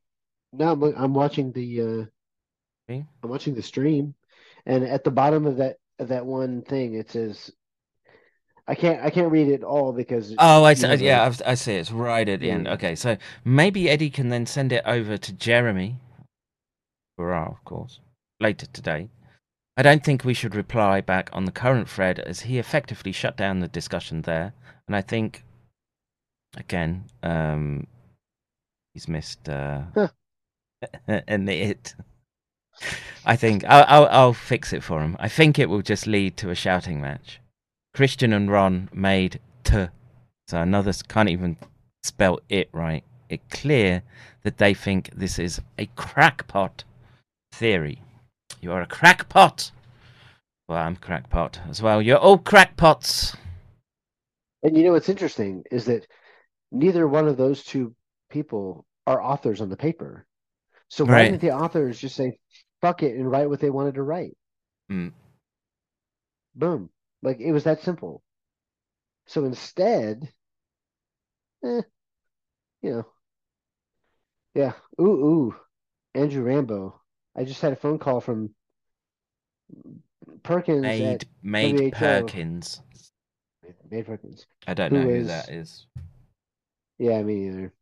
No, 0.53 0.73
I'm, 0.73 0.83
I'm 0.83 1.15
watching 1.15 1.51
the. 1.53 1.81
Uh? 1.83 2.05
I'm 2.89 3.29
watching 3.29 3.55
the 3.55 3.63
stream, 3.63 4.15
and 4.69 4.85
at 4.85 5.03
the 5.03 5.11
bottom 5.11 5.47
of 5.47 5.57
that 5.57 5.79
of 5.99 6.09
that 6.09 6.25
one 6.25 6.63
thing, 6.63 6.95
it 6.95 7.11
says. 7.11 7.51
I 8.69 8.75
can't. 8.75 9.03
I 9.03 9.09
can't 9.09 9.33
read 9.33 9.49
it 9.49 9.65
all 9.65 9.95
because. 9.95 10.35
Oh, 10.39 10.63
I 10.63 10.75
see, 10.75 10.95
yeah, 10.97 11.25
I've, 11.25 11.41
I 11.47 11.55
see. 11.55 11.73
It's 11.73 11.91
right 11.91 12.29
at 12.29 12.41
the 12.41 12.51
end. 12.51 12.69
Okay, 12.69 12.95
so 12.95 13.17
maybe 13.43 13.89
Eddie 13.89 14.11
can 14.11 14.29
then 14.29 14.45
send 14.45 14.73
it 14.73 14.83
over 14.85 15.17
to 15.17 15.33
Jeremy, 15.33 15.97
hurrah, 17.17 17.47
of 17.47 17.65
course, 17.65 18.01
later 18.41 18.67
today. 18.67 19.09
I 19.79 19.83
don't 19.83 20.05
think 20.05 20.23
we 20.23 20.35
should 20.35 20.55
reply 20.55 21.01
back 21.01 21.31
on 21.33 21.47
the 21.47 21.53
current 21.53 21.89
thread 21.89 22.19
as 22.19 22.41
he 22.41 22.59
effectively 22.59 23.13
shut 23.13 23.39
down 23.39 23.61
the 23.61 23.69
discussion 23.69 24.21
there, 24.21 24.53
and 24.87 24.95
I 24.95 25.01
think, 25.01 25.45
again, 26.59 27.05
um, 27.23 27.87
he's 28.93 29.09
missed 29.09 29.49
uh, 29.49 29.85
Huh. 29.95 30.09
an 31.09 31.49
it. 31.49 31.95
I 33.25 33.37
think 33.37 33.65
I'll, 33.65 33.85
I'll 33.89 34.09
I'll 34.11 34.33
fix 34.33 34.73
it 34.73 34.83
for 34.83 35.01
him. 35.03 35.17
I 35.21 35.29
think 35.29 35.59
it 35.59 35.69
will 35.69 35.83
just 35.83 36.07
lead 36.07 36.37
to 36.39 36.51
a 36.51 36.55
shouting 36.55 37.01
match. 37.01 37.41
Christian 37.95 38.33
and 38.33 38.51
Ron 38.51 38.89
made 38.93 39.41
t, 39.65 39.87
so 40.49 40.61
another 40.61 40.93
can't 41.09 41.29
even 41.29 41.57
spell 42.03 42.39
it 42.49 42.69
right. 42.73 43.05
It 43.29 43.41
clear 43.51 44.03
that 44.43 44.59
they 44.59 44.73
think 44.75 45.11
this 45.15 45.39
is 45.39 45.61
a 45.79 45.87
crackpot 45.97 46.85
theory. 47.53 48.03
You 48.61 48.73
are 48.73 48.83
a 48.83 48.87
crackpot. 48.87 49.71
Well, 50.69 50.79
I'm 50.79 50.97
crackpot 50.97 51.61
as 51.69 51.83
well. 51.83 52.01
You're 52.03 52.19
all 52.19 52.39
crackpots. 52.39 53.37
And 54.63 54.77
you 54.77 54.85
know 54.85 54.93
what's 54.93 55.09
interesting 55.09 55.65
is 55.71 55.85
that 55.87 56.07
neither 56.73 57.07
one 57.09 57.29
of 57.29 57.37
those 57.37 57.65
two 57.65 57.95
people 58.31 58.87
are 59.07 59.23
authors 59.23 59.61
on 59.61 59.69
the 59.69 59.77
paper. 59.77 60.27
So 60.89 61.05
why 61.05 61.13
Right. 61.13 61.23
didn't 61.23 61.41
the 61.41 61.53
authors 61.53 61.99
just 61.99 62.17
say 62.17 62.39
fuck 62.81 63.03
it 63.03 63.17
and 63.17 63.31
write 63.31 63.49
what 63.49 63.61
they 63.61 63.71
wanted 63.71 63.95
to 63.95 64.03
write? 64.03 64.37
Mm. 64.91 65.13
Boom. 66.55 66.91
Like 67.23 67.41
it 67.41 67.53
was 67.53 67.65
that 67.65 67.83
simple. 67.83 68.23
So 69.27 69.45
instead, 69.45 70.33
eh, 71.65 71.83
you 72.83 72.91
know, 72.91 73.07
yeah. 74.55 74.73
Ooh, 75.01 75.05
ooh. 75.05 75.57
Andrew 76.15 76.43
Rambo. 76.43 77.01
I 77.37 77.45
just 77.45 77.61
had 77.61 77.73
a 77.73 77.77
phone 77.77 77.99
call 77.99 78.21
from 78.21 78.51
Perkins 80.43 80.83
Made 80.83 81.27
made 81.43 81.79
WHO. 81.79 81.91
Perkins. 81.91 82.81
Made 83.91 84.07
Perkins. 84.07 84.47
I 84.67 84.75
don't 84.75 84.91
Who 84.91 84.99
know 84.99 85.05
who 85.05 85.15
is- 85.17 85.27
that 85.29 85.49
is. 85.51 85.87
Yeah, 86.99 87.23
me 87.23 87.35
neither. 87.49 87.73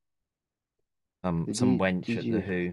Um, 1.25 1.53
some 1.55 1.79
D- 1.79 1.83
wench 1.83 2.17
at 2.19 2.25
the 2.25 2.41
Who. 2.41 2.73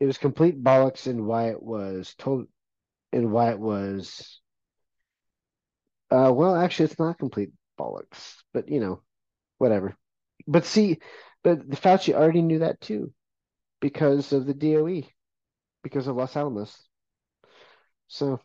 It 0.00 0.06
was 0.06 0.18
complete 0.18 0.62
bollocks 0.62 1.06
and 1.06 1.26
why 1.26 1.50
it 1.50 1.62
was 1.62 2.14
told 2.16 2.46
and 3.12 3.32
why 3.32 3.50
it 3.50 3.58
was 3.58 4.40
uh 6.10 6.32
well 6.34 6.56
actually 6.56 6.86
it's 6.86 6.98
not 6.98 7.18
complete 7.18 7.50
bollocks 7.78 8.36
but 8.52 8.68
you 8.68 8.80
know 8.80 9.02
whatever. 9.58 9.96
But 10.46 10.64
see 10.64 10.98
but 11.42 11.68
the 11.68 11.76
Fauci 11.76 12.14
already 12.14 12.42
knew 12.42 12.60
that 12.60 12.80
too 12.80 13.12
because 13.80 14.32
of 14.32 14.46
the 14.46 14.54
DOE 14.54 15.04
because 15.82 16.06
of 16.06 16.16
Los 16.16 16.36
Alamos. 16.36 16.76
So 18.08 18.40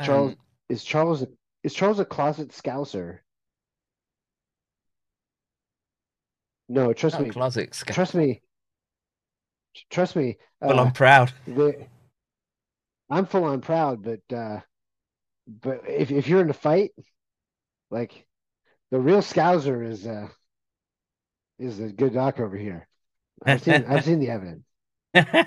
Charles 0.00 0.34
Um, 0.34 0.38
is 0.68 0.84
Charles 0.84 1.22
a, 1.22 1.28
is 1.64 1.74
Charles 1.74 1.98
a 1.98 2.04
closet 2.04 2.50
scouser? 2.50 3.20
No 6.68 6.92
trust 6.92 7.20
me. 7.20 7.30
closet 7.30 7.74
scout. 7.74 7.94
trust 7.94 8.14
me 8.14 8.42
trust 9.90 10.16
me 10.16 10.36
Well, 10.60 10.78
uh, 10.78 10.84
I'm 10.84 10.92
proud. 10.92 11.32
the 11.46 11.86
I'm 13.10 13.26
full 13.26 13.44
on 13.44 13.60
proud, 13.60 14.02
but 14.02 14.36
uh 14.36 14.60
but 15.46 15.82
if 15.88 16.10
if 16.10 16.28
you're 16.28 16.40
in 16.40 16.50
a 16.50 16.54
fight, 16.54 16.92
like 17.90 18.26
the 18.90 18.98
real 19.00 19.20
scouser 19.20 19.86
is 19.86 20.06
uh 20.06 20.28
is 21.58 21.80
a 21.80 21.88
good 21.88 22.14
doc 22.14 22.40
over 22.40 22.56
here. 22.56 22.88
I've 23.44 23.62
seen 23.62 23.84
I've 23.86 24.04
seen 24.04 24.20
the 24.20 24.30
evidence. 24.30 24.64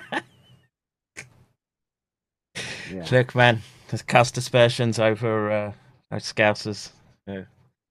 Yeah. 2.90 3.06
Look, 3.10 3.34
man, 3.34 3.60
there's 3.88 4.02
cast 4.02 4.34
dispersions 4.34 4.98
over 4.98 5.50
uh, 5.50 5.72
those 6.10 6.32
Scousers. 6.32 6.90
Yeah. 7.26 7.42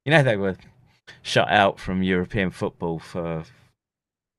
You 0.05 0.11
know, 0.11 0.23
they 0.23 0.37
were 0.37 0.57
shut 1.21 1.49
out 1.49 1.79
from 1.79 2.01
European 2.03 2.49
football 2.51 2.99
for 2.99 3.43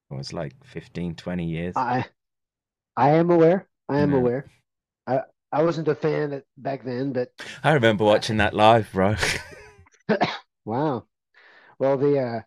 what 0.09 0.19
was 0.19 0.33
like 0.35 0.53
15, 0.65 1.15
20 1.15 1.47
years. 1.47 1.77
I 1.77 2.05
I 2.97 3.11
am 3.11 3.31
aware. 3.31 3.69
I 3.89 4.01
am 4.01 4.13
Yeah. 4.13 4.15
aware. 4.15 4.51
I 5.07 5.23
I 5.53 5.63
wasn't 5.65 5.89
a 5.89 5.95
fan 5.97 6.43
back 6.59 6.85
then, 6.85 7.13
but 7.13 7.33
I 7.63 7.73
remember 7.73 8.05
watching 8.05 8.37
that 8.39 8.55
live, 8.55 8.91
bro. 8.93 9.15
wow. 10.65 11.07
Well, 11.79 11.99
the 11.99 12.19
uh, 12.21 12.41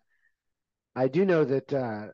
I 0.94 1.08
do 1.08 1.24
know 1.24 1.44
that 1.44 1.72
uh, 1.72 2.08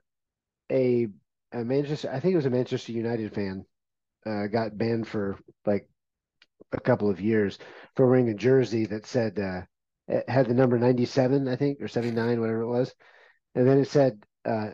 a 0.72 1.08
a 1.52 1.64
Manchester, 1.64 2.10
I 2.12 2.20
think 2.20 2.34
it 2.34 2.38
was 2.38 2.46
a 2.46 2.50
Manchester 2.50 2.92
United 2.92 3.34
fan, 3.34 3.66
uh, 4.26 4.46
got 4.48 4.78
banned 4.78 5.08
for 5.08 5.38
like 5.66 5.88
a 6.72 6.80
couple 6.80 7.10
of 7.10 7.20
years 7.20 7.58
for 7.96 8.08
wearing 8.08 8.28
a 8.30 8.34
jersey 8.34 8.86
that 8.86 9.06
said 9.06 9.38
uh, 9.38 9.62
it 10.08 10.28
had 10.28 10.48
the 10.48 10.54
number 10.54 10.78
97, 10.78 11.48
I 11.48 11.56
think, 11.56 11.80
or 11.82 11.88
79, 11.88 12.40
whatever 12.40 12.62
it 12.62 12.68
was, 12.68 12.94
and 13.54 13.68
then 13.68 13.78
it 13.78 13.88
said 13.88 14.22
uh, 14.44 14.70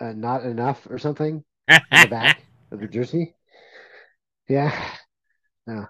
uh 0.00 0.12
not 0.12 0.44
enough 0.44 0.86
or 0.90 0.98
something 0.98 1.44
on 1.90 2.00
the 2.02 2.08
back 2.08 2.42
of 2.70 2.80
the 2.80 2.88
jersey. 2.88 3.34
Yeah. 4.48 4.72
No. 5.66 5.86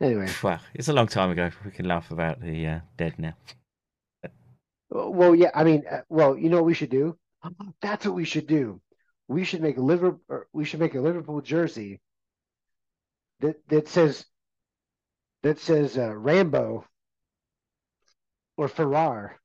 Anyway, 0.00 0.28
Well, 0.42 0.60
it's 0.74 0.88
a 0.88 0.92
long 0.92 1.06
time 1.06 1.30
ago. 1.30 1.50
We 1.64 1.70
can 1.70 1.86
laugh 1.86 2.10
about 2.10 2.40
the 2.40 2.66
uh, 2.66 2.80
dead 2.96 3.18
now. 3.18 3.34
well, 4.90 5.34
yeah. 5.34 5.50
I 5.54 5.64
mean, 5.64 5.84
uh, 5.90 6.02
well, 6.08 6.36
you 6.36 6.50
know 6.50 6.56
what 6.56 6.66
we 6.66 6.74
should 6.74 6.90
do? 6.90 7.16
That's 7.80 8.04
what 8.04 8.14
we 8.14 8.24
should 8.24 8.46
do. 8.46 8.80
We 9.28 9.44
should 9.44 9.62
make 9.62 9.76
a 9.76 9.80
Liverpool. 9.80 10.42
We 10.52 10.64
should 10.64 10.80
make 10.80 10.94
a 10.94 11.00
Liverpool 11.00 11.40
jersey 11.40 12.00
that 13.40 13.56
that 13.68 13.88
says 13.88 14.24
that 15.42 15.58
says 15.60 15.96
uh, 15.96 16.14
Rambo 16.14 16.84
or 18.56 18.68
Farrar, 18.68 19.38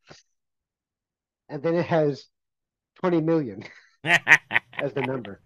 and 1.49 1.61
then 1.63 1.75
it 1.75 1.85
has 1.85 2.25
twenty 2.99 3.21
million 3.21 3.63
as 4.03 4.93
the 4.93 5.01
number. 5.01 5.41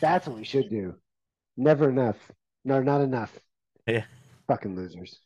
That's 0.00 0.26
what 0.26 0.36
we 0.36 0.44
should 0.44 0.70
do. 0.70 0.94
Never 1.56 1.90
enough. 1.90 2.16
No, 2.64 2.80
not 2.82 3.00
enough. 3.00 3.38
Yeah. 3.86 4.04
Fucking 4.48 4.74
losers. 4.76 5.18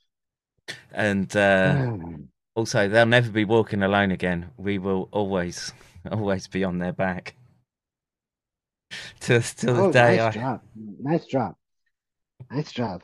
and 0.93 1.35
uh, 1.37 1.87
also, 2.55 2.89
they'll 2.89 3.07
never 3.07 3.31
be 3.31 3.45
walking 3.45 3.83
alone 3.83 4.11
again. 4.11 4.51
We 4.57 4.79
will 4.79 5.09
always, 5.13 5.73
always 6.11 6.47
be 6.49 6.65
on 6.65 6.79
their 6.79 6.93
back. 6.93 7.35
Till, 9.21 9.41
till 9.43 9.75
the 9.75 9.83
oh, 9.83 9.93
day 9.93 10.17
nice 10.17 10.21
I. 10.21 10.31
job. 10.31 10.61
Nice 10.77 11.27
job. 11.27 11.55
Nice 12.51 12.73
job. 12.73 13.03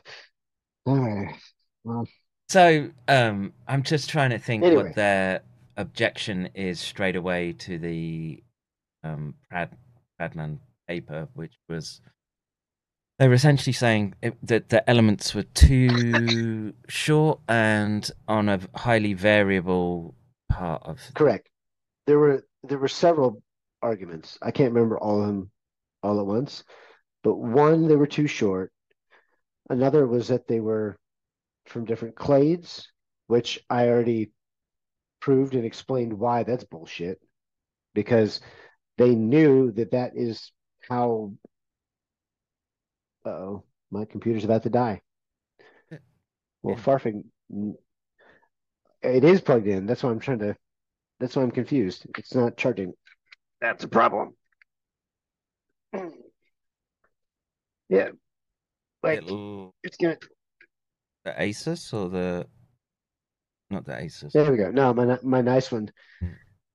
All 0.85 0.97
right. 0.99 1.35
Well, 1.83 2.07
So, 2.49 2.89
um, 3.07 3.53
I'm 3.67 3.83
just 3.83 4.09
trying 4.09 4.29
to 4.31 4.39
think 4.39 4.63
Anyway. 4.63 4.83
what 4.83 4.95
their 4.95 5.41
objection 5.77 6.49
is 6.53 6.79
straight 6.79 7.15
away 7.15 7.53
to 7.53 7.77
the 7.77 8.43
um, 9.03 9.35
Prad, 9.49 9.75
Pradman 10.19 10.59
paper, 10.87 11.27
which 11.33 11.53
was 11.69 12.01
they 13.21 13.27
were 13.27 13.35
essentially 13.35 13.73
saying 13.73 14.15
it, 14.23 14.35
that 14.41 14.69
the 14.69 14.89
elements 14.89 15.35
were 15.35 15.43
too 15.43 16.73
short 16.87 17.39
and 17.47 18.09
on 18.27 18.49
a 18.49 18.59
highly 18.73 19.13
variable 19.13 20.15
part 20.49 20.81
of. 20.83 20.99
correct. 21.13 21.47
There 22.07 22.17
were 22.17 22.43
there 22.63 22.79
were 22.79 22.87
several 22.87 23.43
arguments. 23.83 24.39
I 24.41 24.49
can't 24.49 24.73
remember 24.73 24.99
all 24.99 25.21
of 25.21 25.27
them 25.27 25.51
all 26.01 26.19
at 26.19 26.25
once, 26.25 26.63
but 27.23 27.35
one 27.35 27.87
they 27.87 27.95
were 27.95 28.07
too 28.07 28.25
short. 28.25 28.71
Another 29.69 30.07
was 30.07 30.29
that 30.29 30.47
they 30.47 30.59
were 30.59 30.97
from 31.67 31.85
different 31.85 32.15
clades, 32.15 32.87
which 33.27 33.59
I 33.69 33.87
already 33.87 34.31
proved 35.21 35.55
and 35.55 35.65
explained 35.65 36.11
why 36.13 36.43
that's 36.43 36.65
bullshit. 36.65 37.21
Because 37.93 38.41
they 38.97 39.15
knew 39.15 39.71
that 39.71 39.91
that 39.91 40.11
is 40.15 40.51
how. 40.89 41.33
Uh-oh, 43.25 43.63
my 43.91 44.05
computer's 44.05 44.43
about 44.45 44.63
to 44.63 44.69
die. 44.69 45.01
Well, 46.63 46.75
Yeah. 46.75 46.81
Farfig, 46.83 47.23
it 49.01 49.23
is 49.23 49.41
plugged 49.41 49.67
in. 49.67 49.85
That's 49.85 50.03
why 50.03 50.09
I'm 50.11 50.19
trying 50.19 50.39
to. 50.39 50.55
That's 51.19 51.35
why 51.35 51.43
I'm 51.43 51.51
confused. 51.51 52.05
It's 52.17 52.33
not 52.35 52.57
charging. 52.57 52.93
That's 53.59 53.83
a 53.83 53.87
problem. 53.87 54.35
Yeah, 57.89 58.09
like 59.03 59.19
It'll- 59.19 59.75
it's 59.83 59.97
gonna. 59.97 60.17
the 61.25 61.31
Asus 61.31 61.93
or 61.93 62.09
the. 62.09 62.47
Not 63.71 63.85
the 63.85 63.93
Asus. 63.93 64.33
There 64.33 64.51
we 64.51 64.57
go. 64.57 64.69
No, 64.69 64.93
my 64.93 65.17
my 65.23 65.41
nice 65.41 65.71
one. 65.71 65.89
Hmm. 66.19 66.27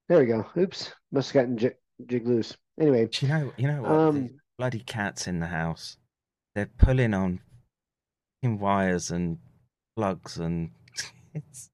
There 0.09 0.19
we 0.19 0.27
go. 0.27 0.47
Oops, 0.57 0.93
must 1.13 1.33
have 1.33 1.43
gotten 1.43 1.59
jig, 1.59 1.75
jig 2.07 2.27
loose. 2.27 2.57
Anyway, 2.81 3.09
you 3.21 3.29
know? 3.29 3.53
You 3.57 3.69
know 3.69 3.83
what? 3.83 3.91
Um, 3.91 4.31
bloody 4.59 4.81
cats 4.81 5.27
in 5.27 5.41
the 5.41 5.47
house. 5.47 5.99
They're 6.55 6.71
pulling 6.79 7.13
on 7.13 7.41
wires 8.43 9.11
and 9.11 9.39
plugs, 9.97 10.39
and 10.39 10.71
it's 11.35 11.71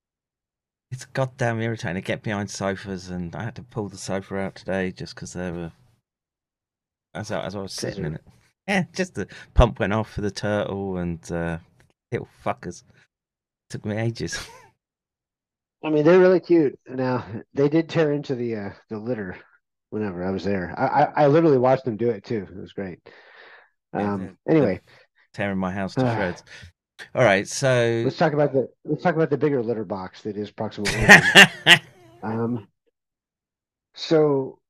it's 0.91 1.05
goddamn 1.05 1.61
irritating. 1.61 1.95
They 1.95 2.01
get 2.01 2.23
behind 2.23 2.51
sofas, 2.51 3.11
and 3.11 3.35
I 3.37 3.45
had 3.45 3.55
to 3.57 3.63
pull 3.63 3.89
the 3.89 3.99
sofa 3.99 4.37
out 4.39 4.57
today 4.57 4.91
just 4.91 5.15
because 5.15 5.35
they 5.35 5.51
were. 5.51 5.73
As 7.15 7.31
I, 7.31 7.45
as 7.45 7.55
I 7.55 7.61
was 7.61 7.75
sitting 7.75 8.07
in 8.07 8.15
it, 8.15 8.23
yeah, 8.67 8.85
just 8.95 9.15
the 9.15 9.29
pump 9.53 9.79
went 9.79 9.93
off 9.93 10.11
for 10.11 10.23
the 10.23 10.31
turtle 10.31 10.97
and 10.97 11.21
uh, 11.31 11.59
little 12.11 12.29
fuckers. 12.43 12.85
Took 13.69 13.85
me 13.85 13.97
ages. 13.97 14.49
I 15.85 15.91
mean 15.91 16.05
they're 16.05 16.19
really 16.21 16.41
cute. 16.41 16.79
Now 16.89 17.25
they 17.55 17.69
did 17.69 17.89
tear 17.89 18.13
into 18.13 18.35
the 18.35 18.57
uh, 18.57 18.71
the 18.89 18.99
litter 18.99 19.37
whenever 19.91 20.25
I 20.25 20.31
was 20.31 20.45
there. 20.45 20.75
I, 20.79 20.87
I 20.87 21.25
I 21.25 21.27
literally 21.27 21.59
watched 21.59 21.85
them 21.85 21.97
do 21.97 22.11
it 22.11 22.25
too. 22.25 22.47
It 22.51 22.57
was 22.61 22.73
great. 22.73 22.99
Um. 23.93 24.21
they're- 24.21 24.37
Anyway, 24.57 24.81
Tearing 25.35 25.59
my 25.59 25.73
house 25.73 25.95
to 25.95 26.01
shreds. 26.17 26.43
All 27.15 27.25
right, 27.25 27.49
so 27.49 28.03
let's 28.05 28.17
talk 28.17 28.33
about 28.33 28.53
the 28.53 28.69
let's 28.85 29.03
talk 29.03 29.17
about 29.17 29.31
the 29.31 29.37
bigger 29.39 29.63
litter 29.63 29.85
box 29.85 30.23
that 30.23 30.37
is 30.37 30.51
proximal. 30.53 30.89
Um, 32.25 32.69
so 33.95 34.61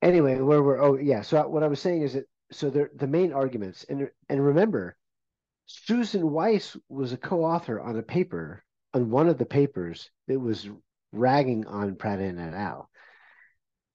anyway, 0.00 0.40
where 0.40 0.62
we're 0.62 0.80
oh 0.82 0.96
yeah, 0.96 1.20
so 1.22 1.46
what 1.48 1.62
I 1.62 1.68
was 1.68 1.80
saying 1.80 2.02
is 2.02 2.14
that 2.14 2.24
so 2.50 2.70
the 2.70 2.88
the 2.96 3.06
main 3.06 3.32
arguments 3.34 3.84
and 3.88 4.08
and 4.30 4.44
remember, 4.44 4.96
Susan 5.66 6.30
Weiss 6.30 6.76
was 6.88 7.12
a 7.12 7.18
co-author 7.18 7.80
on 7.80 7.98
a 7.98 8.02
paper 8.02 8.64
on 8.94 9.10
one 9.10 9.28
of 9.28 9.38
the 9.38 9.46
papers 9.46 10.10
that 10.28 10.38
was 10.38 10.68
ragging 11.12 11.66
on 11.66 11.96
Pradhan 11.96 12.38
and 12.38 12.54
al. 12.54 12.90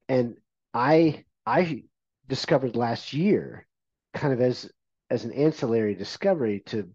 And 0.09 0.37
I 0.73 1.25
I 1.45 1.83
discovered 2.27 2.75
last 2.75 3.13
year, 3.13 3.67
kind 4.13 4.33
of 4.33 4.41
as 4.41 4.69
as 5.09 5.25
an 5.25 5.31
ancillary 5.33 5.95
discovery 5.95 6.61
to 6.67 6.89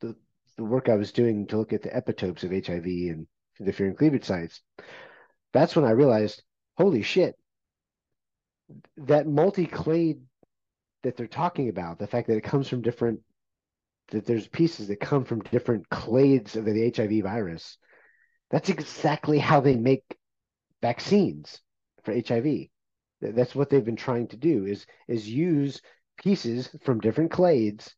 the 0.00 0.16
the 0.56 0.64
work 0.64 0.88
I 0.88 0.96
was 0.96 1.12
doing 1.12 1.46
to 1.48 1.58
look 1.58 1.72
at 1.72 1.82
the 1.82 1.90
epitopes 1.90 2.44
of 2.44 2.50
HIV 2.50 2.84
and 2.84 3.26
the 3.58 3.64
interfering 3.64 3.96
cleavage 3.96 4.24
sites 4.24 4.60
that's 5.52 5.74
when 5.74 5.84
I 5.84 5.90
realized, 5.90 6.42
holy 6.76 7.02
shit, 7.02 7.36
that 8.98 9.26
multi-clade 9.26 10.20
that 11.02 11.16
they're 11.16 11.26
talking 11.26 11.68
about, 11.68 11.98
the 11.98 12.06
fact 12.06 12.28
that 12.28 12.36
it 12.36 12.44
comes 12.44 12.68
from 12.68 12.82
different, 12.82 13.20
that 14.10 14.26
there's 14.26 14.48
pieces 14.48 14.88
that 14.88 15.00
come 15.00 15.24
from 15.24 15.40
different 15.40 15.88
clades 15.88 16.56
of 16.56 16.64
the 16.64 16.92
HIV 16.94 17.22
virus, 17.22 17.76
that's 18.50 18.70
exactly 18.70 19.38
how 19.38 19.60
they 19.60 19.76
make 19.76 20.04
vaccines 20.80 21.60
for 22.04 22.14
HIV. 22.14 22.68
That's 23.20 23.54
what 23.54 23.68
they've 23.68 23.84
been 23.84 23.96
trying 23.96 24.28
to 24.28 24.36
do 24.36 24.64
is 24.64 24.86
is 25.08 25.28
use 25.28 25.80
pieces 26.16 26.70
from 26.82 27.00
different 27.00 27.32
clades 27.32 27.92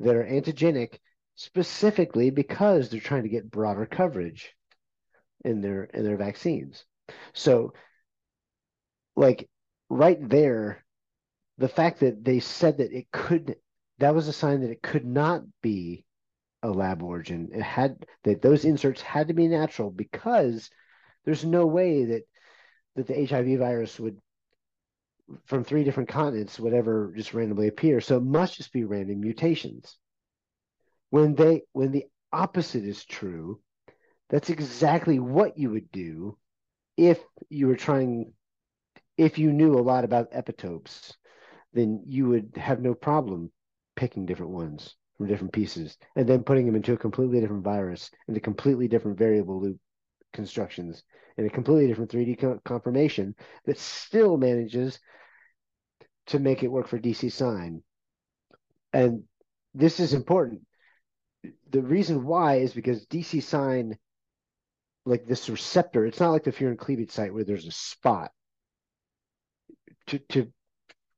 that 0.00 0.16
are 0.16 0.24
antigenic 0.24 0.98
specifically 1.36 2.30
because 2.30 2.88
they're 2.88 3.00
trying 3.00 3.22
to 3.22 3.28
get 3.28 3.50
broader 3.50 3.86
coverage 3.86 4.54
in 5.44 5.60
their 5.60 5.84
in 5.84 6.04
their 6.04 6.16
vaccines. 6.16 6.84
So 7.32 7.72
like 9.14 9.48
right 9.88 10.18
there, 10.28 10.84
the 11.58 11.68
fact 11.68 12.00
that 12.00 12.24
they 12.24 12.40
said 12.40 12.78
that 12.78 12.92
it 12.92 13.06
could 13.12 13.56
that 13.98 14.14
was 14.14 14.28
a 14.28 14.32
sign 14.32 14.60
that 14.60 14.70
it 14.70 14.82
could 14.82 15.04
not 15.04 15.42
be 15.62 16.04
a 16.62 16.70
lab 16.70 17.02
origin. 17.02 17.50
It 17.52 17.62
had 17.62 18.04
that 18.24 18.42
those 18.42 18.64
inserts 18.64 19.00
had 19.00 19.28
to 19.28 19.34
be 19.34 19.48
natural 19.48 19.90
because 19.90 20.70
there's 21.24 21.44
no 21.44 21.66
way 21.66 22.04
that 22.06 22.22
that 22.96 23.06
the 23.06 23.26
HIV 23.26 23.58
virus 23.58 24.00
would 24.00 24.18
from 25.44 25.64
three 25.64 25.84
different 25.84 26.08
continents 26.08 26.58
would 26.58 26.72
ever 26.72 27.12
just 27.16 27.34
randomly 27.34 27.68
appear. 27.68 28.00
So 28.00 28.16
it 28.16 28.22
must 28.22 28.56
just 28.56 28.72
be 28.72 28.84
random 28.84 29.20
mutations. 29.20 29.96
When 31.10 31.34
they 31.34 31.62
when 31.72 31.92
the 31.92 32.06
opposite 32.32 32.84
is 32.84 33.04
true, 33.04 33.60
that's 34.28 34.50
exactly 34.50 35.18
what 35.18 35.58
you 35.58 35.70
would 35.70 35.90
do 35.90 36.36
if 36.96 37.20
you 37.48 37.66
were 37.68 37.76
trying 37.76 38.32
if 39.16 39.38
you 39.38 39.52
knew 39.52 39.78
a 39.78 39.80
lot 39.80 40.04
about 40.04 40.32
epitopes, 40.32 41.14
then 41.72 42.02
you 42.06 42.28
would 42.28 42.52
have 42.56 42.80
no 42.80 42.94
problem 42.94 43.50
picking 43.96 44.26
different 44.26 44.52
ones 44.52 44.94
from 45.16 45.26
different 45.26 45.52
pieces 45.52 45.96
and 46.14 46.28
then 46.28 46.44
putting 46.44 46.66
them 46.66 46.76
into 46.76 46.92
a 46.92 46.98
completely 46.98 47.40
different 47.40 47.64
virus 47.64 48.10
into 48.28 48.40
completely 48.40 48.86
different 48.88 49.18
variable 49.18 49.60
loop 49.60 49.78
constructions 50.32 51.02
in 51.38 51.46
a 51.46 51.50
completely 51.50 51.86
different 51.86 52.10
3D 52.10 52.38
co- 52.38 52.60
conformation 52.64 53.34
that 53.64 53.78
still 53.78 54.36
manages 54.36 55.00
to 56.26 56.38
make 56.38 56.62
it 56.62 56.68
work 56.68 56.88
for 56.88 56.98
DC 56.98 57.32
sign. 57.32 57.82
And 58.92 59.24
this 59.74 60.00
is 60.00 60.14
important 60.14 60.62
the 61.70 61.82
reason 61.82 62.24
why 62.24 62.56
is 62.56 62.72
because 62.72 63.06
DC 63.06 63.42
sign, 63.42 63.98
like 65.04 65.26
this 65.26 65.48
receptor, 65.48 66.06
it's 66.06 66.20
not 66.20 66.30
like 66.30 66.44
the 66.44 66.52
furin 66.52 66.78
cleavage 66.78 67.10
site 67.10 67.32
where 67.32 67.44
there's 67.44 67.66
a 67.66 67.72
spot. 67.72 68.30
To 70.08 70.18
to 70.18 70.52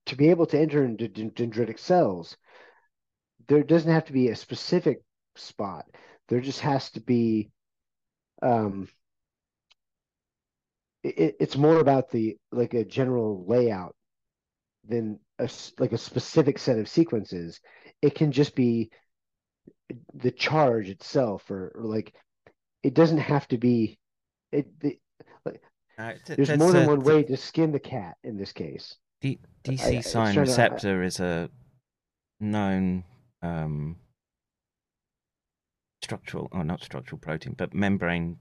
to 0.07 0.17
be 0.17 0.31
able 0.31 0.47
to 0.47 0.59
enter 0.59 0.85
into 0.85 1.09
dendritic 1.09 1.79
cells, 1.79 2.37
there 3.49 3.63
doesn't 3.63 3.93
have 3.93 4.05
to 4.07 4.13
be 4.13 4.29
a 4.29 4.37
specific 4.37 5.03
spot. 5.37 5.87
There 6.29 6.41
just 6.41 6.61
has 6.61 6.91
to 6.91 7.01
be 7.01 7.51
um 8.43 8.89
it, 11.03 11.37
it's 11.41 11.57
more 11.57 11.79
about 11.79 12.11
the 12.11 12.37
like 12.53 12.75
a 12.75 12.85
general 12.85 13.45
layout 13.47 13.95
than 14.87 15.19
a 15.39 15.49
like 15.79 15.93
a 15.93 15.99
specific 15.99 16.59
set 16.59 16.79
of 16.79 16.89
sequences. 16.89 17.61
It 18.03 18.15
can 18.15 18.33
just 18.33 18.55
be 18.55 18.91
the 20.15 20.31
charge 20.31 20.89
itself, 20.89 21.51
or, 21.51 21.73
or 21.75 21.85
like 21.85 22.15
it 22.83 22.95
doesn't 22.95 23.19
have 23.19 23.47
to 23.49 23.59
be. 23.59 23.99
It, 24.51 24.67
the, 24.81 24.99
like, 25.45 25.63
uh, 25.99 26.13
there's 26.27 26.57
more 26.57 26.73
than 26.73 26.87
one 26.87 27.01
way 27.01 27.23
to 27.23 27.37
skin 27.37 27.73
the 27.73 27.81
cat 27.81 28.17
in 28.25 28.37
this 28.37 28.53
case. 28.53 28.97
D- 29.21 29.41
DC 29.65 29.99
I, 29.99 30.01
sign 30.01 30.37
receptor 30.39 30.97
to, 30.97 31.03
I, 31.03 31.07
is 31.07 31.21
a 31.21 31.51
known 32.41 33.05
um, 33.43 33.97
structural, 36.03 36.49
or 36.53 36.65
not 36.65 36.83
structural 36.83 37.19
protein, 37.19 37.55
but 37.57 37.75
membrane 37.75 38.39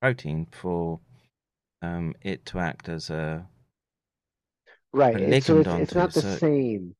protein 0.00 0.46
for 0.50 1.00
um, 1.82 2.14
it 2.22 2.44
to 2.46 2.58
act 2.58 2.88
as 2.88 3.10
a 3.10 3.46
right. 4.92 5.16
A 5.16 5.40
so 5.40 5.58
it's, 5.58 5.68
it's 5.68 5.94
not 5.94 6.12
the 6.12 6.22
so... 6.22 6.36
same. 6.36 6.94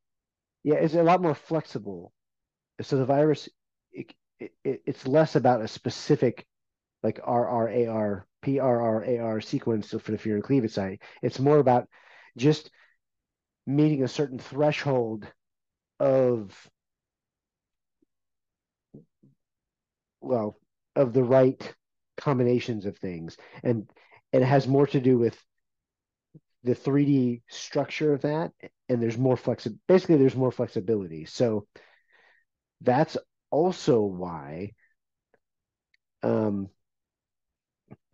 Yeah, 0.64 0.76
it's 0.76 0.94
a 0.94 1.02
lot 1.02 1.22
more 1.22 1.34
flexible. 1.34 2.12
So 2.82 2.96
the 2.96 3.04
virus, 3.04 3.48
it, 3.92 4.12
it, 4.40 4.52
it's 4.64 5.06
less 5.06 5.36
about 5.36 5.62
a 5.62 5.68
specific 5.68 6.46
like 7.02 7.20
RRAR, 7.22 8.22
PRRAR 8.44 9.44
sequence 9.44 9.90
for 9.90 10.10
the 10.10 10.18
furin 10.18 10.42
cleavage 10.42 10.72
site. 10.72 11.00
It's 11.22 11.38
more 11.38 11.58
about 11.58 11.88
just 12.36 12.70
meeting 13.66 14.02
a 14.02 14.08
certain 14.08 14.38
threshold 14.38 15.26
of 16.00 16.68
well 20.20 20.58
of 20.94 21.12
the 21.12 21.24
right 21.24 21.74
combinations 22.16 22.86
of 22.86 22.96
things 22.96 23.36
and 23.62 23.90
it 24.32 24.42
has 24.42 24.66
more 24.66 24.86
to 24.86 25.00
do 25.00 25.18
with 25.18 25.36
the 26.64 26.74
3D 26.74 27.42
structure 27.48 28.12
of 28.12 28.22
that, 28.22 28.52
and 28.88 29.00
there's 29.00 29.16
more 29.16 29.36
flexi- 29.36 29.78
basically 29.86 30.16
there's 30.16 30.34
more 30.34 30.50
flexibility. 30.50 31.24
So 31.24 31.66
that's 32.80 33.16
also 33.50 34.02
why 34.02 34.72
um 36.22 36.68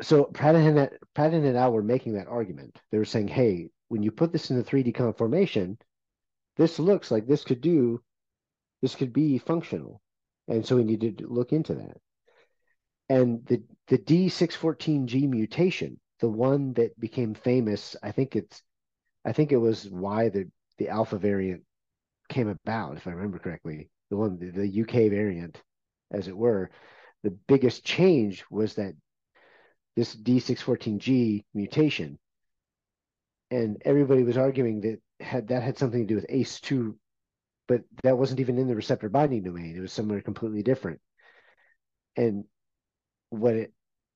so 0.02 0.24
Pratt 0.24 0.54
and, 0.54 0.90
Pratt 1.14 1.32
and 1.32 1.72
were 1.72 1.82
making 1.82 2.14
that 2.14 2.28
argument. 2.28 2.78
They 2.90 2.98
were 2.98 3.04
saying, 3.06 3.28
hey, 3.28 3.70
when 3.88 4.02
you 4.02 4.10
put 4.10 4.32
this 4.32 4.50
in 4.50 4.56
the 4.56 4.64
3D 4.64 4.92
conformation, 4.92 5.78
this 6.56 6.78
looks 6.78 7.10
like 7.10 7.26
this 7.26 7.44
could 7.44 7.60
do, 7.60 8.02
this 8.82 8.94
could 8.94 9.12
be 9.12 9.38
functional. 9.38 10.01
And 10.48 10.66
so 10.66 10.76
we 10.76 10.84
need 10.84 11.18
to 11.18 11.26
look 11.26 11.52
into 11.52 11.74
that. 11.74 11.96
And 13.08 13.44
the, 13.46 13.62
the 13.88 13.98
D614G 13.98 15.28
mutation 15.28 15.98
the 16.22 16.28
one 16.28 16.72
that 16.74 16.98
became 16.98 17.34
famous, 17.34 17.96
I 18.00 18.12
think 18.12 18.36
it's, 18.36 18.62
I 19.24 19.32
think 19.32 19.50
it 19.52 19.56
was 19.58 19.90
why 19.90 20.30
the 20.30 20.48
the 20.78 20.88
alpha 20.88 21.18
variant 21.18 21.64
came 22.28 22.48
about, 22.48 22.96
if 22.96 23.06
I 23.06 23.10
remember 23.10 23.38
correctly. 23.38 23.90
The 24.08 24.16
one, 24.16 24.38
the, 24.38 24.50
the 24.50 24.82
UK 24.82 25.10
variant, 25.10 25.60
as 26.10 26.28
it 26.28 26.36
were. 26.36 26.70
The 27.24 27.36
biggest 27.48 27.84
change 27.84 28.44
was 28.50 28.74
that 28.74 28.94
this 29.96 30.14
D614G 30.14 31.44
mutation, 31.54 32.18
and 33.50 33.82
everybody 33.84 34.22
was 34.22 34.36
arguing 34.36 34.80
that 34.82 35.00
had 35.20 35.48
that 35.48 35.62
had 35.62 35.76
something 35.76 36.06
to 36.06 36.06
do 36.06 36.14
with 36.14 36.28
ACE2, 36.28 36.94
but 37.68 37.82
that 38.02 38.18
wasn't 38.18 38.40
even 38.40 38.58
in 38.58 38.68
the 38.68 38.76
receptor 38.76 39.08
binding 39.08 39.42
domain. 39.42 39.76
It 39.76 39.80
was 39.80 39.92
somewhere 39.92 40.20
completely 40.20 40.62
different. 40.62 41.00
And 42.16 42.44
what 43.30 43.54
it 43.54 43.72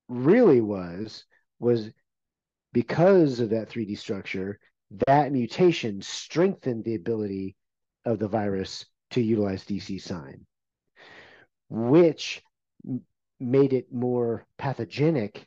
really 0.09 0.61
was 0.61 1.25
was 1.59 1.91
because 2.73 3.41
of 3.41 3.51
that 3.51 3.71
3D 3.71 3.97
structure, 3.97 4.59
that 5.07 5.33
mutation 5.33 6.03
strengthened 6.03 6.85
the 6.85 6.95
ability 6.95 7.57
of 8.05 8.19
the 8.19 8.29
virus 8.29 8.85
to 9.11 9.21
utilize 9.21 9.65
DC 9.65 10.01
sign, 10.01 10.47
which 11.69 12.43
made 13.41 13.73
it 13.73 13.93
more 13.93 14.47
pathogenic, 14.59 15.47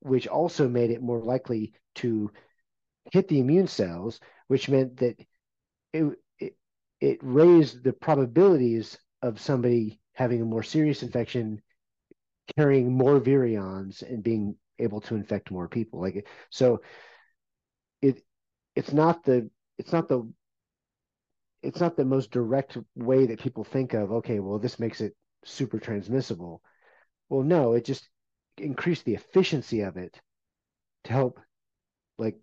which 0.00 0.26
also 0.26 0.68
made 0.68 0.90
it 0.90 1.02
more 1.02 1.20
likely 1.20 1.72
to 1.96 2.30
hit 3.12 3.28
the 3.28 3.40
immune 3.40 3.66
cells, 3.66 4.20
which 4.48 4.68
meant 4.68 4.98
that 4.98 5.18
it, 5.92 6.18
it, 7.02 7.18
raised 7.20 7.82
the 7.82 7.92
probabilities 7.92 8.96
of 9.22 9.40
somebody 9.40 10.00
having 10.14 10.40
a 10.40 10.44
more 10.44 10.62
serious 10.62 11.02
infection 11.02 11.60
carrying 12.56 12.92
more 12.92 13.20
virions 13.20 14.02
and 14.02 14.22
being 14.22 14.54
able 14.78 15.00
to 15.00 15.16
infect 15.16 15.50
more 15.50 15.68
people. 15.68 16.00
Like 16.00 16.26
so, 16.50 16.80
it 18.00 18.22
it's 18.76 18.92
not 18.92 19.24
the 19.24 19.50
it's 19.78 19.92
not 19.92 20.08
the 20.08 20.32
it's 21.62 21.80
not 21.80 21.96
the 21.96 22.04
most 22.04 22.30
direct 22.30 22.78
way 22.94 23.26
that 23.26 23.40
people 23.40 23.64
think 23.64 23.94
of. 23.94 24.12
Okay, 24.12 24.38
well 24.38 24.60
this 24.60 24.78
makes 24.78 25.00
it 25.00 25.16
super 25.44 25.80
transmissible. 25.80 26.62
Well, 27.28 27.42
no, 27.42 27.72
it 27.72 27.84
just 27.84 28.08
increased 28.58 29.04
the 29.04 29.14
efficiency 29.14 29.80
of 29.80 29.96
it 29.96 30.20
to 31.04 31.12
help 31.12 31.40
like 32.16 32.36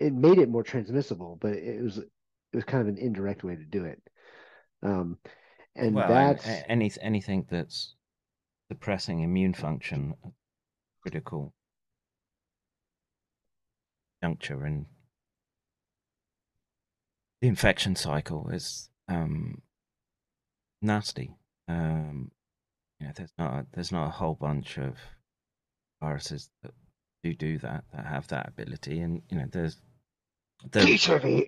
it 0.00 0.12
made 0.12 0.38
it 0.38 0.48
more 0.48 0.64
transmissible, 0.64 1.38
but 1.40 1.52
it 1.52 1.80
was 1.80 2.00
it 2.54 2.58
was 2.58 2.64
kind 2.64 2.80
of 2.80 2.88
an 2.88 2.98
indirect 2.98 3.42
way 3.42 3.56
to 3.56 3.64
do 3.64 3.84
it. 3.84 4.00
Um, 4.82 5.18
and 5.74 5.92
well, 5.92 6.06
that's 6.06 6.46
any 6.68 6.92
anything 7.02 7.46
that's 7.50 7.96
suppressing 8.70 9.22
immune 9.22 9.54
function 9.54 10.14
critical 11.02 11.52
juncture 14.22 14.64
in 14.64 14.86
the 17.40 17.48
infection 17.48 17.96
cycle 17.96 18.48
is 18.50 18.88
um, 19.08 19.60
nasty. 20.80 21.34
Um, 21.66 22.30
you 23.00 23.06
know, 23.06 23.12
there's 23.16 23.32
not 23.36 23.66
there's 23.72 23.92
not 23.92 24.06
a 24.06 24.10
whole 24.10 24.34
bunch 24.34 24.78
of 24.78 24.96
viruses 26.00 26.50
that 26.62 26.72
do 27.24 27.34
do 27.34 27.58
that 27.58 27.84
that 27.92 28.06
have 28.06 28.28
that 28.28 28.48
ability, 28.48 29.00
and 29.00 29.22
you 29.28 29.38
know, 29.38 29.46
there's 29.50 29.80
the 30.70 30.80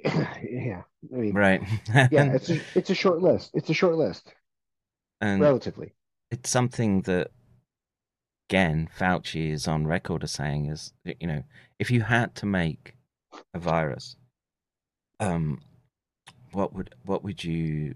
yeah, 0.50 0.82
I 1.12 1.16
mean, 1.16 1.34
right, 1.34 1.62
yeah, 1.94 2.32
it's 2.32 2.50
a, 2.50 2.60
it's 2.74 2.90
a 2.90 2.94
short 2.94 3.20
list. 3.20 3.50
It's 3.54 3.70
a 3.70 3.74
short 3.74 3.96
list, 3.96 4.32
and 5.20 5.40
relatively. 5.40 5.92
It's 6.30 6.50
something 6.50 7.02
that 7.02 7.30
again, 8.48 8.88
Fauci 8.96 9.50
is 9.50 9.66
on 9.66 9.86
record 9.86 10.22
as 10.22 10.32
saying 10.32 10.66
is, 10.66 10.92
you 11.04 11.26
know, 11.26 11.42
if 11.78 11.90
you 11.90 12.02
had 12.02 12.34
to 12.36 12.46
make 12.46 12.96
a 13.54 13.58
virus, 13.58 14.16
um, 15.20 15.60
what 16.52 16.72
would 16.72 16.94
what 17.04 17.24
would 17.24 17.42
you 17.44 17.94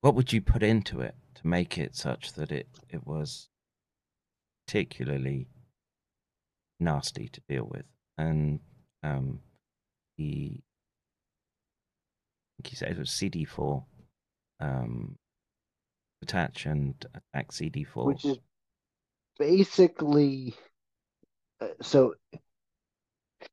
what 0.00 0.14
would 0.14 0.32
you 0.32 0.40
put 0.40 0.62
into 0.62 1.00
it 1.00 1.14
to 1.36 1.46
make 1.46 1.78
it 1.78 1.94
such 1.96 2.34
that 2.34 2.52
it 2.52 2.68
it 2.88 3.06
was 3.06 3.48
particularly 4.66 5.48
nasty 6.78 7.28
to 7.28 7.40
deal 7.48 7.68
with? 7.70 7.86
And 8.18 8.60
um, 9.02 9.40
I 10.18 10.62
think 12.56 12.68
he 12.68 12.76
said 12.76 12.90
it 12.90 12.98
was 12.98 13.10
CD4 13.10 13.84
um, 14.60 15.16
attach 16.22 16.66
and 16.66 16.94
attack 17.14 17.50
CD4, 17.50 18.06
which 18.06 18.24
is 18.24 18.38
basically 19.38 20.54
uh, 21.60 21.68
so 21.82 22.14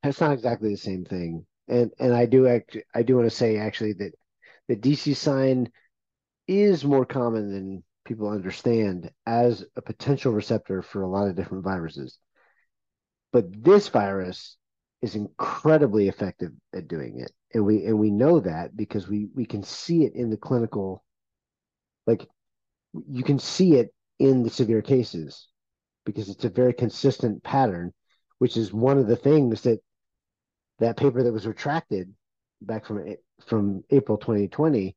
that's 0.02 0.22
not 0.22 0.32
exactly 0.32 0.70
the 0.70 0.78
same 0.78 1.06
thing. 1.06 1.46
And 1.68 1.92
and 2.00 2.14
i 2.14 2.26
do 2.26 2.46
act 2.48 2.78
i 2.94 3.04
do 3.04 3.16
want 3.16 3.30
to 3.30 3.36
say 3.36 3.58
actually 3.58 3.94
that 3.94 4.12
the 4.68 4.76
dc 4.76 5.16
sign 5.16 5.72
is 6.46 6.84
more 6.84 7.06
common 7.06 7.52
than 7.54 7.84
people 8.06 8.28
understand 8.28 9.10
as 9.26 9.64
a 9.78 9.82
potential 9.82 10.34
receptor 10.34 10.82
for 10.82 11.02
a 11.04 11.08
lot 11.08 11.28
of 11.28 11.36
different 11.36 11.64
viruses. 11.64 12.18
But 13.32 13.64
this 13.64 13.88
virus 13.88 14.58
is 15.04 15.16
incredibly 15.16 16.08
effective 16.08 16.52
at 16.74 16.88
doing 16.88 17.20
it 17.20 17.32
and 17.54 17.64
we 17.64 17.86
and 17.86 18.00
we 18.00 18.10
know 18.10 18.40
that 18.40 18.76
because 18.76 19.08
we 19.08 19.28
we 19.36 19.46
can 19.46 19.62
see 19.62 20.04
it 20.06 20.16
in 20.16 20.32
the 20.32 20.38
clinical 20.38 21.04
like 22.08 22.28
you 23.10 23.24
can 23.24 23.40
see 23.40 23.76
it 23.76 23.94
in 24.20 24.44
the 24.44 24.50
severe 24.50 24.82
cases 24.82 25.48
because 26.06 26.30
it's 26.30 26.46
a 26.46 26.50
very 26.50 26.74
consistent 26.74 27.44
pattern, 27.44 27.94
which 28.40 28.58
is 28.58 28.74
one 28.74 28.98
of 28.98 29.08
the 29.08 29.16
things 29.16 29.62
that 29.62 29.80
that 30.80 30.98
paper 30.98 31.24
that 31.24 31.34
was 31.34 31.48
retracted 31.48 32.14
back 32.62 32.86
from 32.86 33.16
from 33.46 33.84
April 33.90 34.18
2020. 34.18 34.96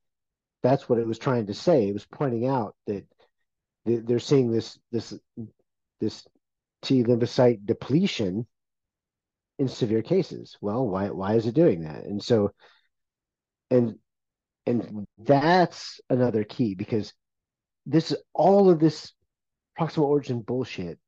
that's 0.63 0.89
what 0.89 0.99
it 0.99 1.07
was 1.07 1.19
trying 1.19 1.47
to 1.47 1.55
say. 1.55 1.89
It 1.89 1.93
was 1.93 2.07
pointing 2.07 2.47
out 2.47 2.75
that 2.87 3.07
they're 3.85 4.19
seeing 4.19 4.51
this 4.51 4.79
this 4.91 5.15
this 6.01 6.27
T 6.83 7.03
lymphocyte 7.03 7.65
depletion 7.65 8.47
in 9.59 9.69
severe 9.69 10.03
cases. 10.03 10.57
Well, 10.61 10.87
why 10.87 11.11
why 11.11 11.35
is 11.35 11.47
it 11.47 11.55
doing 11.55 11.83
that? 11.83 12.05
And 12.05 12.23
so 12.23 12.53
and 13.71 13.97
and 14.67 15.07
that's 15.19 16.01
another 16.11 16.45
key 16.45 16.75
because 16.75 17.13
this 17.87 18.15
all 18.35 18.69
of 18.69 18.81
this 18.81 19.13
proximal 19.79 20.05
origin 20.05 20.41
bullshit 20.41 20.99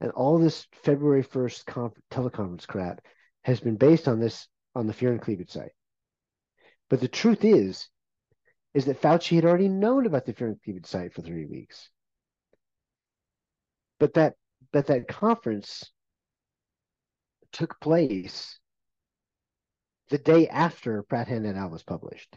and 0.00 0.10
all 0.12 0.38
this 0.38 0.66
February 0.82 1.22
1st 1.22 1.64
conf- 1.66 1.92
teleconference 2.10 2.66
crap 2.66 3.00
has 3.42 3.60
been 3.60 3.76
based 3.76 4.08
on 4.08 4.20
this 4.20 4.48
on 4.74 4.86
the 4.86 4.92
fear 4.92 5.12
and 5.12 5.22
cleavage 5.22 5.50
site. 5.50 5.72
But 6.90 7.00
the 7.00 7.08
truth 7.08 7.44
is, 7.44 7.88
is 8.74 8.86
that 8.86 9.00
Fauci 9.00 9.36
had 9.36 9.44
already 9.44 9.68
known 9.68 10.04
about 10.06 10.26
the 10.26 10.32
fear 10.32 10.48
and 10.48 10.62
cleavage 10.62 10.86
site 10.86 11.14
for 11.14 11.22
three 11.22 11.46
weeks. 11.46 11.88
But 14.00 14.14
that 14.14 14.34
but 14.72 14.88
that 14.88 15.06
conference 15.06 15.90
took 17.54 17.80
place 17.80 18.58
the 20.10 20.18
day 20.18 20.48
after 20.48 21.02
Pradhan 21.04 21.46
et 21.46 21.56
al. 21.56 21.70
was 21.70 21.82
published. 21.82 22.36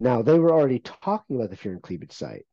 Now 0.00 0.22
they 0.22 0.38
were 0.38 0.52
already 0.52 0.78
talking 0.78 1.36
about 1.36 1.50
the 1.50 1.56
fear 1.56 1.72
and 1.72 1.82
cleavage 1.82 2.12
site, 2.12 2.46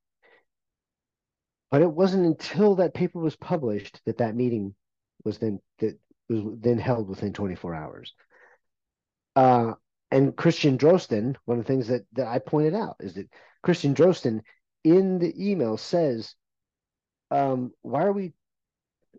but 1.72 1.82
it 1.82 1.92
wasn't 1.92 2.25
until 2.25 2.75
that 2.75 2.93
paper 2.93 3.19
was 3.19 3.35
published 3.35 4.01
that 4.06 4.17
that 4.17 4.35
meeting 4.35 4.75
was 5.24 5.38
then 5.38 5.59
that 5.80 5.98
was 6.30 6.42
then 6.59 6.77
held 6.77 7.08
within 7.08 7.33
24 7.33 7.75
hours. 7.75 8.14
Uh, 9.35 9.74
and 10.11 10.35
Christian 10.35 10.77
Drosten, 10.77 11.35
one 11.45 11.58
of 11.59 11.66
the 11.66 11.67
things 11.67 11.88
that, 11.88 12.06
that 12.14 12.27
I 12.27 12.40
pointed 12.40 12.75
out 12.75 12.98
is 13.00 13.16
that 13.16 13.30
Christian 13.61 13.95
Drosten 13.95 14.42
in 14.83 15.17
the 15.17 15.33
email 15.51 15.77
says, 15.77 16.35
um, 17.32 17.72
why 17.82 18.03
are 18.03 18.14
we 18.14 18.33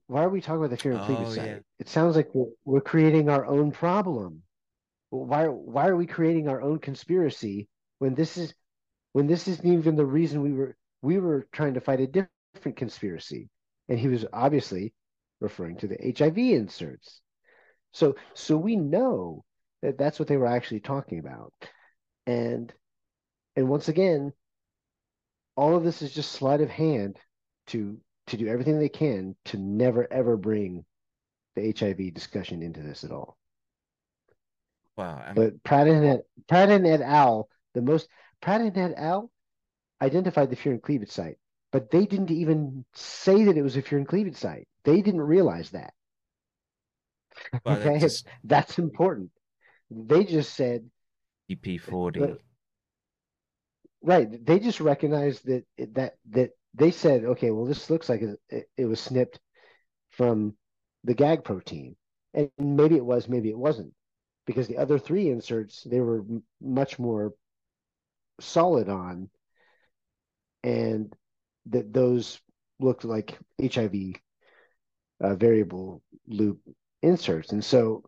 why 0.06 0.22
are 0.22 0.28
we 0.28 0.40
talking 0.40 0.58
about 0.58 0.70
the 0.70 0.76
fear 0.76 0.92
and 0.92 1.00
oh, 1.00 1.04
cleavage? 1.04 1.36
Yeah. 1.36 1.58
It 1.78 1.88
sounds 1.88 2.16
like 2.16 2.28
we're, 2.34 2.50
we're 2.64 2.80
creating 2.80 3.28
our 3.28 3.46
own 3.46 3.70
problem. 3.70 4.42
Why 5.10 5.46
why 5.46 5.88
are 5.88 5.96
we 5.96 6.06
creating 6.06 6.48
our 6.48 6.60
own 6.60 6.78
conspiracy 6.78 7.68
when 8.00 8.14
this 8.14 8.36
is 8.36 8.52
when 9.12 9.26
this 9.26 9.46
isn't 9.46 9.66
even 9.66 9.96
the 9.96 10.04
reason 10.04 10.42
we 10.42 10.52
were 10.52 10.76
we 11.02 11.18
were 11.18 11.46
trying 11.52 11.74
to 11.74 11.80
fight 11.80 12.00
a 12.00 12.06
different 12.06 12.76
conspiracy? 12.76 13.48
And 13.88 13.98
he 13.98 14.08
was 14.08 14.26
obviously 14.32 14.92
referring 15.40 15.76
to 15.78 15.86
the 15.86 16.14
HIV 16.16 16.38
inserts. 16.38 17.20
So 17.92 18.16
so 18.34 18.56
we 18.56 18.76
know 18.76 19.44
that 19.82 19.98
that's 19.98 20.18
what 20.18 20.28
they 20.28 20.36
were 20.36 20.46
actually 20.46 20.80
talking 20.80 21.20
about. 21.20 21.52
And 22.26 22.72
and 23.56 23.68
once 23.68 23.88
again, 23.88 24.32
all 25.56 25.76
of 25.76 25.84
this 25.84 26.02
is 26.02 26.12
just 26.12 26.32
sleight 26.32 26.60
of 26.60 26.70
hand 26.70 27.18
to 27.68 28.00
to 28.28 28.36
do 28.36 28.48
everything 28.48 28.78
they 28.78 28.88
can 28.88 29.36
to 29.46 29.58
never 29.58 30.10
ever 30.12 30.36
bring 30.36 30.84
the 31.56 31.74
HIV 31.78 32.14
discussion 32.14 32.62
into 32.62 32.80
this 32.80 33.04
at 33.04 33.10
all. 33.10 33.36
Wow. 34.96 35.22
I'm... 35.26 35.34
But 35.34 35.62
Pradhan 35.62 36.14
et, 36.14 36.26
Pradhan 36.50 36.86
et 36.86 37.00
al. 37.00 37.48
The 37.74 37.82
most 37.82 38.08
Pradhan 38.42 38.76
et 38.76 38.94
al. 38.96 39.30
identified 40.00 40.50
the 40.50 40.56
fear 40.56 40.72
and 40.72 40.82
cleavage 40.82 41.10
site, 41.10 41.38
but 41.72 41.90
they 41.90 42.06
didn't 42.06 42.30
even 42.30 42.84
say 42.94 43.44
that 43.44 43.56
it 43.56 43.62
was 43.62 43.76
a 43.76 43.82
fear 43.82 43.98
and 43.98 44.08
cleavage 44.08 44.36
site. 44.36 44.68
They 44.84 45.02
didn't 45.02 45.22
realize 45.22 45.70
that. 45.70 45.92
Well, 47.64 47.78
okay, 47.78 47.98
just... 47.98 48.26
that's 48.44 48.78
important. 48.78 49.30
They 49.90 50.24
just 50.24 50.54
said 50.54 50.88
EP40. 51.50 52.38
right. 54.02 54.46
They 54.46 54.58
just 54.58 54.80
recognized 54.80 55.46
that 55.46 55.64
that 55.94 56.14
that 56.30 56.50
they 56.74 56.90
said, 56.90 57.24
okay, 57.24 57.50
well, 57.50 57.66
this 57.66 57.88
looks 57.90 58.08
like 58.08 58.22
it, 58.22 58.68
it 58.76 58.86
was 58.86 59.00
snipped 59.00 59.38
from 60.10 60.56
the 61.04 61.14
gag 61.14 61.44
protein, 61.44 61.96
and 62.32 62.50
maybe 62.58 62.96
it 62.96 63.04
was, 63.04 63.28
maybe 63.28 63.50
it 63.50 63.58
wasn't, 63.58 63.92
because 64.46 64.66
the 64.68 64.78
other 64.78 64.98
three 64.98 65.30
inserts 65.30 65.82
they 65.84 66.00
were 66.00 66.20
m- 66.20 66.42
much 66.60 66.98
more 66.98 67.32
solid 68.40 68.88
on, 68.88 69.30
and 70.62 71.14
that 71.66 71.92
those 71.92 72.40
looked 72.80 73.04
like 73.04 73.38
HIV 73.58 74.16
uh, 75.20 75.34
variable 75.34 76.02
loop 76.26 76.60
inserts, 77.02 77.52
and 77.52 77.64
so 77.64 78.02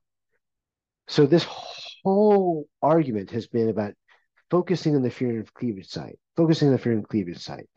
so 1.09 1.27
this 1.27 1.45
whole 1.45 2.67
argument 2.83 3.31
has 3.31 3.47
been 3.47 3.69
about 3.69 3.95
focusing 4.51 4.97
on 4.97 5.03
the 5.03 5.15
and 5.21 5.55
cleavage 5.55 5.89
site, 5.89 6.19
focusing 6.37 6.69
on 6.69 6.77
the 6.77 6.91
and 6.91 7.09
cleavage 7.09 7.39
site. 7.39 7.69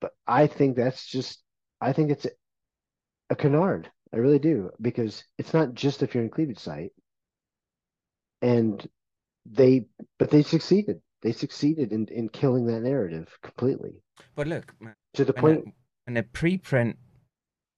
But 0.00 0.12
I 0.26 0.46
think 0.46 0.76
that's 0.76 1.06
just, 1.06 1.42
I 1.80 1.92
think 1.92 2.10
it's 2.10 2.24
a, 2.24 2.30
a 3.30 3.36
canard. 3.36 3.90
I 4.12 4.16
really 4.16 4.38
do, 4.38 4.70
because 4.80 5.22
it's 5.38 5.54
not 5.54 5.74
just 5.74 6.02
if 6.02 6.14
you're 6.14 6.24
in 6.24 6.30
cleavage 6.30 6.58
site. 6.58 6.92
And 8.42 8.86
they, 9.46 9.86
but 10.18 10.30
they 10.30 10.42
succeeded. 10.42 11.00
They 11.22 11.32
succeeded 11.32 11.92
in, 11.92 12.06
in 12.08 12.28
killing 12.28 12.66
that 12.66 12.80
narrative 12.80 13.28
completely. 13.42 14.02
But 14.34 14.46
look, 14.46 14.74
to 15.14 15.24
the 15.24 15.34
point, 15.34 15.64
and 16.06 16.16
a 16.16 16.22
preprint 16.22 16.96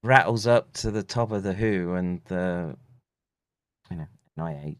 rattles 0.02 0.46
up 0.46 0.72
to 0.74 0.90
the 0.90 1.02
top 1.02 1.32
of 1.32 1.42
the 1.42 1.54
WHO 1.54 1.94
and 1.94 2.20
the, 2.26 2.76
you 3.90 3.96
know, 3.96 4.06
NIH 4.38 4.78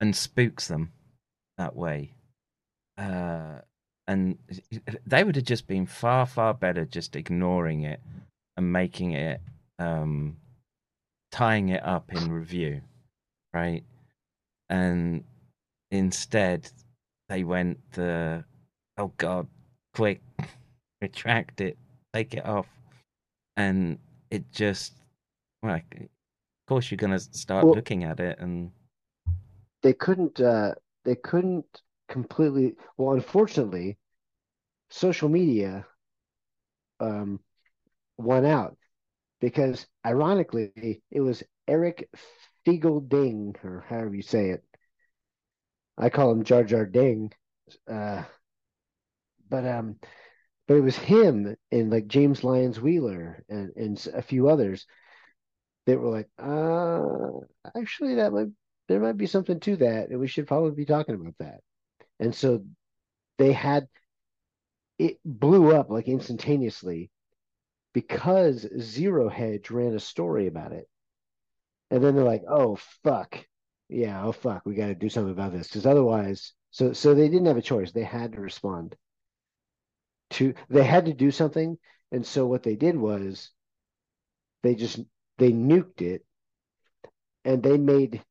and 0.00 0.16
spooks 0.16 0.66
them 0.68 0.92
that 1.58 1.76
way. 1.76 2.14
Uh, 2.96 3.60
and 4.10 4.36
they 5.06 5.22
would 5.22 5.36
have 5.36 5.44
just 5.44 5.68
been 5.68 5.86
far, 5.86 6.26
far 6.26 6.52
better 6.52 6.84
just 6.84 7.14
ignoring 7.14 7.82
it 7.82 8.00
and 8.56 8.72
making 8.72 9.12
it, 9.12 9.40
um, 9.78 10.36
tying 11.30 11.68
it 11.68 11.84
up 11.84 12.12
in 12.12 12.32
review, 12.32 12.80
right? 13.54 13.84
And 14.68 15.22
instead, 15.92 16.68
they 17.28 17.44
went 17.44 17.78
the, 17.92 18.42
oh 18.98 19.12
God, 19.16 19.46
quick, 19.94 20.20
retract 21.00 21.60
it, 21.60 21.78
take 22.12 22.34
it 22.34 22.44
off. 22.44 22.66
And 23.56 23.96
it 24.32 24.50
just, 24.50 24.94
well, 25.62 25.76
of 25.76 25.82
course, 26.66 26.90
you're 26.90 26.96
going 26.96 27.12
to 27.12 27.20
start 27.20 27.64
well, 27.64 27.76
looking 27.76 28.02
at 28.02 28.18
it 28.18 28.40
and 28.40 28.72
they 29.82 29.92
couldn't 29.92 30.40
uh, 30.40 30.74
they 31.04 31.14
couldn't 31.14 31.82
completely 32.08 32.74
well 32.98 33.14
unfortunately 33.14 33.96
social 34.90 35.28
media 35.28 35.86
um, 37.00 37.40
won 38.18 38.44
out 38.44 38.76
because 39.40 39.86
ironically 40.06 41.02
it 41.10 41.20
was 41.20 41.42
Eric 41.66 42.08
Ding 42.64 43.56
or 43.64 43.84
however 43.88 44.14
you 44.14 44.22
say 44.22 44.50
it. 44.50 44.64
I 45.98 46.10
call 46.10 46.32
him 46.32 46.44
Jar 46.44 46.64
Jar 46.64 46.86
Ding. 46.86 47.32
Uh, 47.88 48.24
but 49.48 49.66
um 49.66 49.96
but 50.68 50.76
it 50.76 50.82
was 50.82 50.96
him 50.96 51.56
and 51.72 51.90
like 51.90 52.06
James 52.06 52.44
Lyons 52.44 52.80
Wheeler 52.80 53.44
and, 53.48 53.72
and 53.76 54.08
a 54.14 54.22
few 54.22 54.48
others 54.48 54.86
that 55.86 55.98
were 55.98 56.10
like, 56.10 56.28
uh 56.38 57.40
actually 57.78 58.16
that 58.16 58.32
might 58.32 58.48
there 58.88 59.00
might 59.00 59.16
be 59.16 59.26
something 59.26 59.60
to 59.60 59.76
that, 59.76 60.08
and 60.10 60.18
we 60.18 60.26
should 60.26 60.48
probably 60.48 60.72
be 60.72 60.84
talking 60.84 61.14
about 61.14 61.34
that. 61.38 61.60
And 62.18 62.34
so 62.34 62.64
they 63.38 63.52
had 63.52 63.88
it 65.00 65.18
blew 65.24 65.74
up 65.74 65.88
like 65.88 66.08
instantaneously 66.08 67.10
because 67.94 68.68
Zero 68.78 69.30
Hedge 69.30 69.70
ran 69.70 69.94
a 69.94 69.98
story 69.98 70.46
about 70.46 70.72
it. 70.72 70.90
And 71.90 72.04
then 72.04 72.14
they're 72.14 72.22
like, 72.22 72.44
oh 72.46 72.76
fuck. 73.02 73.46
Yeah, 73.88 74.22
oh 74.22 74.32
fuck, 74.32 74.66
we 74.66 74.74
gotta 74.74 74.94
do 74.94 75.08
something 75.08 75.32
about 75.32 75.52
this. 75.52 75.68
Because 75.68 75.86
otherwise 75.86 76.52
so 76.70 76.92
so 76.92 77.14
they 77.14 77.30
didn't 77.30 77.46
have 77.46 77.56
a 77.56 77.62
choice. 77.62 77.92
They 77.92 78.04
had 78.04 78.32
to 78.32 78.42
respond 78.42 78.94
to 80.32 80.52
they 80.68 80.84
had 80.84 81.06
to 81.06 81.14
do 81.14 81.30
something. 81.30 81.78
And 82.12 82.26
so 82.26 82.46
what 82.46 82.62
they 82.62 82.76
did 82.76 82.94
was 82.94 83.50
they 84.62 84.74
just 84.74 85.00
they 85.38 85.50
nuked 85.50 86.02
it 86.02 86.26
and 87.46 87.62
they 87.62 87.78
made 87.78 88.22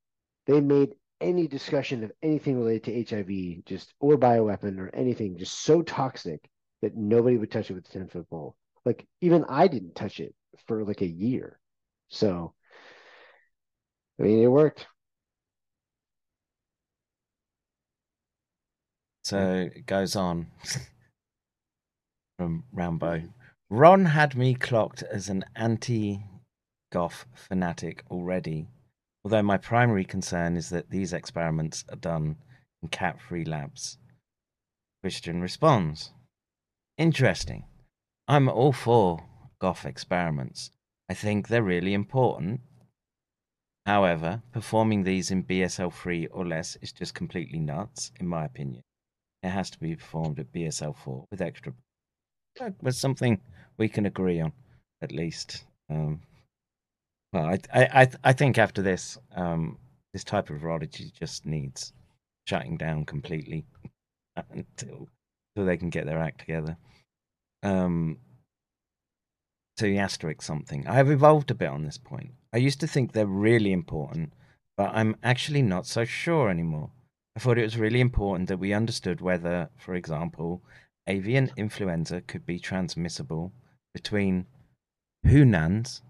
they 0.45 0.61
made 0.61 0.93
any 1.19 1.47
discussion 1.47 2.03
of 2.03 2.11
anything 2.21 2.59
related 2.59 3.09
to 3.09 3.15
HIV, 3.15 3.65
just 3.65 3.91
or 3.99 4.17
bioweapon 4.17 4.77
or 4.77 4.91
anything, 4.93 5.35
just 5.35 5.61
so 5.61 5.81
toxic 5.81 6.47
that 6.81 6.95
nobody 6.95 7.37
would 7.37 7.51
touch 7.51 7.69
it 7.69 7.73
with 7.73 7.87
a 7.87 7.91
10 7.91 8.07
foot 8.07 8.29
pole. 8.29 8.55
Like 8.85 9.07
even 9.21 9.45
I 9.47 9.67
didn't 9.67 9.95
touch 9.95 10.19
it 10.19 10.33
for 10.67 10.83
like 10.83 11.01
a 11.01 11.07
year. 11.07 11.59
So 12.09 12.53
I 14.19 14.23
mean 14.23 14.43
it 14.43 14.47
worked. 14.47 14.87
So 19.23 19.69
it 19.75 19.85
goes 19.85 20.15
on 20.15 20.47
from 22.37 22.63
Rambo. 22.71 23.23
Ron 23.69 24.05
had 24.05 24.35
me 24.35 24.55
clocked 24.55 25.03
as 25.03 25.29
an 25.29 25.45
anti 25.55 26.23
goth 26.91 27.25
fanatic 27.35 28.03
already 28.09 28.67
Although 29.23 29.43
my 29.43 29.57
primary 29.57 30.05
concern 30.05 30.55
is 30.55 30.69
that 30.69 30.89
these 30.89 31.11
experiments 31.11 31.83
are 31.89 31.97
done 31.97 32.37
in 32.81 32.87
cat 32.89 33.21
free 33.21 33.43
labs. 33.43 33.97
Christian 35.01 35.41
responds 35.41 36.11
Interesting. 36.99 37.63
I'm 38.27 38.49
all 38.49 38.73
for 38.73 39.23
goth 39.59 39.85
experiments. 39.85 40.71
I 41.07 41.13
think 41.13 41.47
they're 41.47 41.63
really 41.63 41.93
important. 41.93 42.59
However, 43.85 44.43
performing 44.51 45.03
these 45.03 45.31
in 45.31 45.45
BSL 45.45 45.93
3 45.93 46.27
or 46.27 46.45
less 46.45 46.75
is 46.81 46.91
just 46.91 47.15
completely 47.15 47.57
nuts, 47.57 48.11
in 48.19 48.27
my 48.27 48.43
opinion. 48.43 48.83
It 49.41 49.47
has 49.47 49.69
to 49.69 49.79
be 49.79 49.95
performed 49.95 50.39
at 50.39 50.51
BSL 50.51 50.93
4 50.93 51.25
with 51.31 51.41
extra. 51.41 51.71
That's 52.81 52.97
something 52.97 53.39
we 53.77 53.87
can 53.87 54.05
agree 54.05 54.41
on, 54.41 54.51
at 55.01 55.13
least. 55.13 55.63
Um, 55.89 56.19
well, 57.31 57.45
I, 57.45 57.59
I, 57.73 58.07
I 58.25 58.33
think 58.33 58.57
after 58.57 58.81
this, 58.81 59.17
um, 59.37 59.77
this 60.11 60.25
type 60.25 60.49
of 60.49 60.57
virology 60.57 61.13
just 61.13 61.45
needs 61.45 61.93
shutting 62.45 62.75
down 62.75 63.05
completely 63.05 63.63
until 64.51 65.07
until 65.59 65.67
they 65.67 65.77
can 65.77 65.89
get 65.89 66.05
their 66.05 66.19
act 66.19 66.39
together. 66.39 66.77
Um, 67.63 68.19
so 69.77 69.85
the 69.85 69.97
asterisk 69.97 70.41
something. 70.41 70.87
I 70.87 70.93
have 70.93 71.11
evolved 71.11 71.51
a 71.51 71.55
bit 71.55 71.69
on 71.69 71.83
this 71.83 71.97
point. 71.97 72.31
I 72.53 72.57
used 72.57 72.79
to 72.79 72.87
think 72.87 73.11
they're 73.11 73.25
really 73.25 73.71
important, 73.71 74.33
but 74.77 74.91
I'm 74.93 75.15
actually 75.21 75.61
not 75.61 75.85
so 75.85 76.05
sure 76.05 76.49
anymore. 76.49 76.91
I 77.35 77.39
thought 77.39 77.57
it 77.57 77.63
was 77.63 77.77
really 77.77 78.01
important 78.01 78.49
that 78.49 78.59
we 78.59 78.73
understood 78.73 79.21
whether, 79.21 79.69
for 79.77 79.95
example, 79.95 80.61
avian 81.07 81.51
influenza 81.57 82.21
could 82.21 82.45
be 82.45 82.59
transmissible 82.59 83.51
between 83.93 84.45
Hunans, 85.25 86.01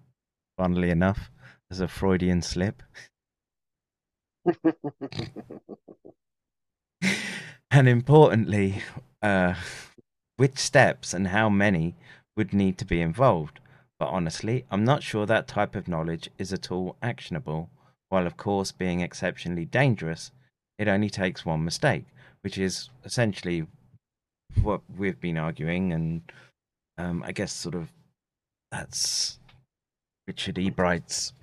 funnily 0.57 0.89
enough, 0.89 1.31
as 1.71 1.79
a 1.79 1.87
Freudian 1.87 2.41
slip, 2.41 2.81
and 7.71 7.87
importantly, 7.87 8.83
uh, 9.21 9.55
which 10.37 10.57
steps 10.57 11.13
and 11.13 11.27
how 11.27 11.49
many 11.49 11.95
would 12.35 12.53
need 12.53 12.77
to 12.77 12.85
be 12.85 13.01
involved. 13.01 13.59
But 13.99 14.09
honestly, 14.09 14.65
I'm 14.71 14.85
not 14.85 15.03
sure 15.03 15.25
that 15.25 15.47
type 15.47 15.75
of 15.75 15.87
knowledge 15.87 16.29
is 16.37 16.53
at 16.53 16.71
all 16.71 16.95
actionable. 17.01 17.69
While, 18.07 18.25
of 18.25 18.37
course, 18.37 18.71
being 18.71 19.01
exceptionally 19.01 19.65
dangerous, 19.65 20.31
it 20.77 20.87
only 20.87 21.09
takes 21.09 21.45
one 21.45 21.65
mistake, 21.65 22.05
which 22.41 22.57
is 22.57 22.89
essentially 23.03 23.67
what 24.61 24.81
we've 24.97 25.19
been 25.19 25.37
arguing. 25.37 25.91
And 25.91 26.21
um, 26.97 27.23
I 27.23 27.33
guess, 27.33 27.51
sort 27.51 27.75
of, 27.75 27.91
that's 28.71 29.37
Richard 30.27 30.57
E. 30.57 30.69
Bright's 30.69 31.33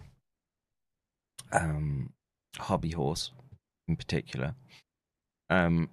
um, 1.53 2.13
hobby 2.59 2.91
horse 2.91 3.31
in 3.87 3.97
particular. 3.97 4.55
Um, 5.49 5.89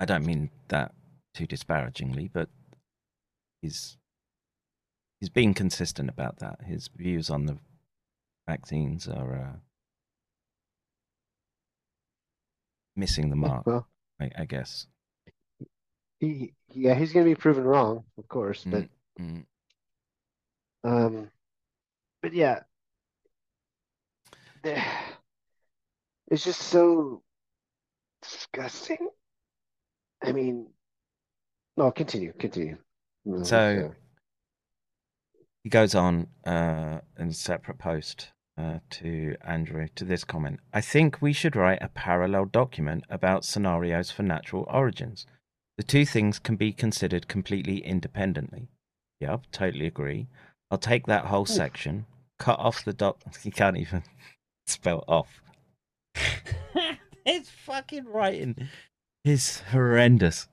I 0.00 0.04
don't 0.04 0.26
mean 0.26 0.50
that 0.68 0.92
too 1.34 1.46
disparagingly, 1.46 2.30
but 2.32 2.48
he's 3.62 3.96
he's 5.20 5.28
being 5.28 5.54
consistent 5.54 6.08
about 6.08 6.38
that. 6.38 6.62
His 6.66 6.88
views 6.94 7.30
on 7.30 7.46
the 7.46 7.58
vaccines 8.46 9.08
are 9.08 9.34
uh, 9.34 9.56
missing 12.94 13.30
the 13.30 13.36
mark. 13.36 13.66
Well, 13.66 13.86
I, 14.20 14.30
I 14.36 14.44
guess. 14.44 14.86
he, 16.20 16.52
yeah, 16.72 16.94
he's 16.94 17.12
going 17.12 17.24
to 17.24 17.30
be 17.30 17.34
proven 17.40 17.64
wrong, 17.64 18.04
of 18.18 18.28
course, 18.28 18.64
but 18.64 18.88
Mm, 19.18 19.46
um, 20.84 21.30
but 22.20 22.34
yeah, 22.34 22.60
it's 24.64 26.44
just 26.44 26.60
so 26.60 27.22
disgusting. 28.22 29.08
I 30.24 30.32
mean, 30.32 30.68
no, 31.76 31.90
continue, 31.90 32.32
continue. 32.38 32.78
No, 33.24 33.42
So 33.42 33.94
he 35.62 35.70
goes 35.70 35.94
on 35.94 36.28
uh, 36.46 37.00
in 37.18 37.28
a 37.28 37.32
separate 37.32 37.78
post 37.78 38.28
uh, 38.56 38.78
to 38.90 39.36
Andrew 39.44 39.88
to 39.96 40.04
this 40.04 40.24
comment. 40.24 40.60
I 40.72 40.80
think 40.80 41.20
we 41.20 41.32
should 41.32 41.56
write 41.56 41.82
a 41.82 41.88
parallel 41.88 42.46
document 42.46 43.04
about 43.10 43.44
scenarios 43.44 44.10
for 44.10 44.22
natural 44.22 44.66
origins. 44.70 45.26
The 45.76 45.82
two 45.82 46.06
things 46.06 46.38
can 46.38 46.56
be 46.56 46.72
considered 46.72 47.28
completely 47.28 47.78
independently. 47.78 48.68
Yep, 49.20 49.46
totally 49.52 49.86
agree. 49.86 50.28
I'll 50.70 50.78
take 50.78 51.06
that 51.06 51.26
whole 51.26 51.46
section, 51.46 52.06
cut 52.38 52.58
off 52.58 52.84
the 52.84 52.92
doc. 52.92 53.20
You 53.42 53.50
can't 53.52 53.76
even 53.76 54.02
spell 54.66 55.04
off. 55.06 55.40
His 57.26 57.50
fucking 57.50 58.04
writing 58.04 58.68
is 59.24 59.60
horrendous. 59.72 60.46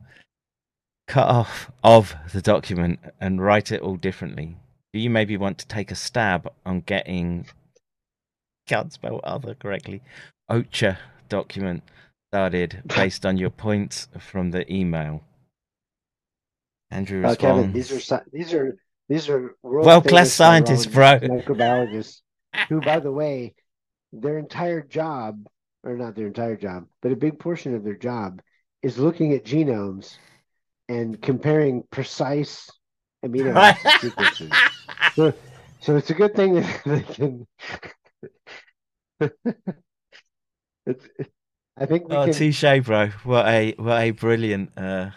Cut 1.08 1.28
off 1.28 1.72
of 1.84 2.16
the 2.34 2.42
document 2.42 3.00
and 3.22 3.40
write 3.40 3.72
it 3.72 3.82
all 3.82 3.96
differently. 3.96 4.58
Do 4.92 5.00
you 5.00 5.12
maybe 5.12 5.38
want 5.38 5.60
to 5.60 5.68
take 5.68 5.92
a 5.92 5.96
stab 5.96 6.52
on 6.66 6.82
getting 6.82 7.46
can't 8.66 8.92
spell 8.92 9.20
other 9.24 9.54
correctly 9.54 10.02
OCHA 10.50 10.98
document 11.30 11.84
started 12.32 12.82
based 12.88 13.26
on 13.26 13.38
your 13.38 13.52
points 13.52 14.08
from 14.20 14.50
the 14.50 14.72
email? 14.74 15.24
Andrew 16.90 17.24
Uh, 17.24 17.36
Kevin, 17.36 17.72
these 17.72 17.92
are 18.12 18.24
these 18.32 18.52
are 18.52 18.78
these 19.10 19.30
are 19.30 19.56
World-class 19.62 20.32
scientists, 20.32 20.88
bro. 20.88 21.20
microbiologists, 21.20 22.22
who, 22.70 22.82
by 22.82 23.00
the 23.00 23.12
way, 23.12 23.54
their 24.12 24.40
entire 24.40 24.82
job, 24.82 25.46
or 25.84 25.96
not 25.98 26.16
their 26.16 26.28
entire 26.28 26.56
job, 26.58 26.88
but 27.02 27.12
a 27.12 27.16
big 27.16 27.40
portion 27.40 27.76
of 27.76 27.84
their 27.84 27.96
job 27.98 28.42
is 28.82 28.98
looking 28.98 29.34
at 29.34 29.46
genomes 29.46 30.18
and 30.90 31.22
comparing 31.22 31.84
precise 31.92 32.70
amino 33.26 33.62
acid 33.64 33.94
sequences. 33.98 34.66
So, 35.12 35.34
so 35.80 35.98
it's 35.98 36.10
a 36.12 36.14
good 36.16 36.36
thing 36.36 36.56
that 36.56 36.82
they 36.86 37.04
can. 37.04 37.48
it's, 40.86 41.08
I 41.78 41.86
think 41.86 42.08
we 42.10 42.18
Oh, 42.18 42.20
can. 42.20 42.38
touche, 42.38 42.64
bro! 42.84 43.08
What 43.24 43.48
a 43.48 43.74
what 43.78 44.02
a 44.02 44.12
brilliant. 44.12 44.78
Uh, 44.78 45.10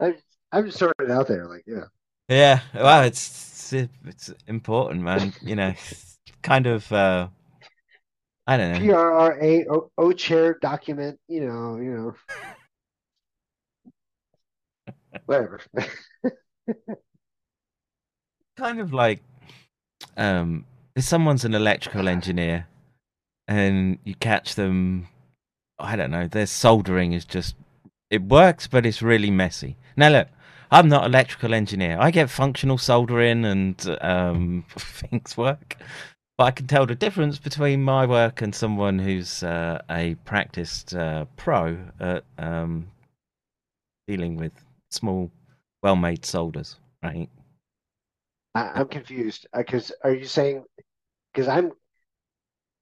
I'm, 0.00 0.14
I'm 0.52 0.66
just 0.66 0.78
throwing 0.78 0.94
it 1.00 1.10
out 1.10 1.26
there, 1.28 1.46
like 1.48 1.64
yeah. 1.66 1.84
yeah, 2.28 2.60
well, 2.74 3.04
it's 3.04 3.72
it's, 3.72 3.92
it's 4.06 4.34
important, 4.46 5.02
man. 5.02 5.34
You 5.42 5.56
know, 5.56 5.74
kind 6.42 6.66
of. 6.66 6.90
Uh, 6.92 7.28
I 8.46 8.56
don't 8.56 8.72
know. 8.72 8.78
PRRA 8.78 9.64
O, 9.70 9.90
o 9.96 10.12
chair 10.12 10.58
document, 10.60 11.18
you 11.28 11.46
know, 11.46 11.76
you 11.76 11.90
know, 11.90 12.14
whatever. 15.26 15.60
kind 18.56 18.80
of 18.80 18.92
like 18.92 19.20
um 20.16 20.64
if 20.94 21.04
someone's 21.04 21.44
an 21.44 21.54
electrical 21.54 22.08
engineer 22.08 22.66
and 23.48 23.98
you 24.04 24.14
catch 24.14 24.54
them 24.54 25.08
i 25.78 25.96
don't 25.96 26.10
know 26.10 26.28
their 26.28 26.46
soldering 26.46 27.12
is 27.12 27.24
just 27.24 27.56
it 28.10 28.22
works 28.22 28.66
but 28.66 28.86
it's 28.86 29.02
really 29.02 29.30
messy 29.30 29.76
now 29.96 30.08
look 30.08 30.28
i'm 30.70 30.88
not 30.88 31.04
electrical 31.04 31.52
engineer 31.52 31.96
i 32.00 32.10
get 32.10 32.30
functional 32.30 32.78
soldering 32.78 33.44
and 33.44 33.98
um 34.00 34.64
things 34.78 35.36
work 35.36 35.76
but 36.36 36.44
i 36.44 36.50
can 36.50 36.66
tell 36.66 36.86
the 36.86 36.94
difference 36.94 37.38
between 37.38 37.82
my 37.82 38.06
work 38.06 38.42
and 38.42 38.54
someone 38.54 38.98
who's 38.98 39.42
uh, 39.42 39.80
a 39.90 40.14
practiced 40.24 40.94
uh, 40.94 41.24
pro 41.36 41.78
at 42.00 42.24
um 42.38 42.88
dealing 44.06 44.36
with 44.36 44.52
small 44.90 45.30
well-made 45.82 46.24
solders 46.24 46.76
right 47.02 47.28
I, 48.54 48.70
I'm 48.74 48.88
confused 48.88 49.46
because 49.56 49.92
are 50.02 50.14
you 50.14 50.26
saying? 50.26 50.64
Because 51.32 51.48
I'm, 51.48 51.72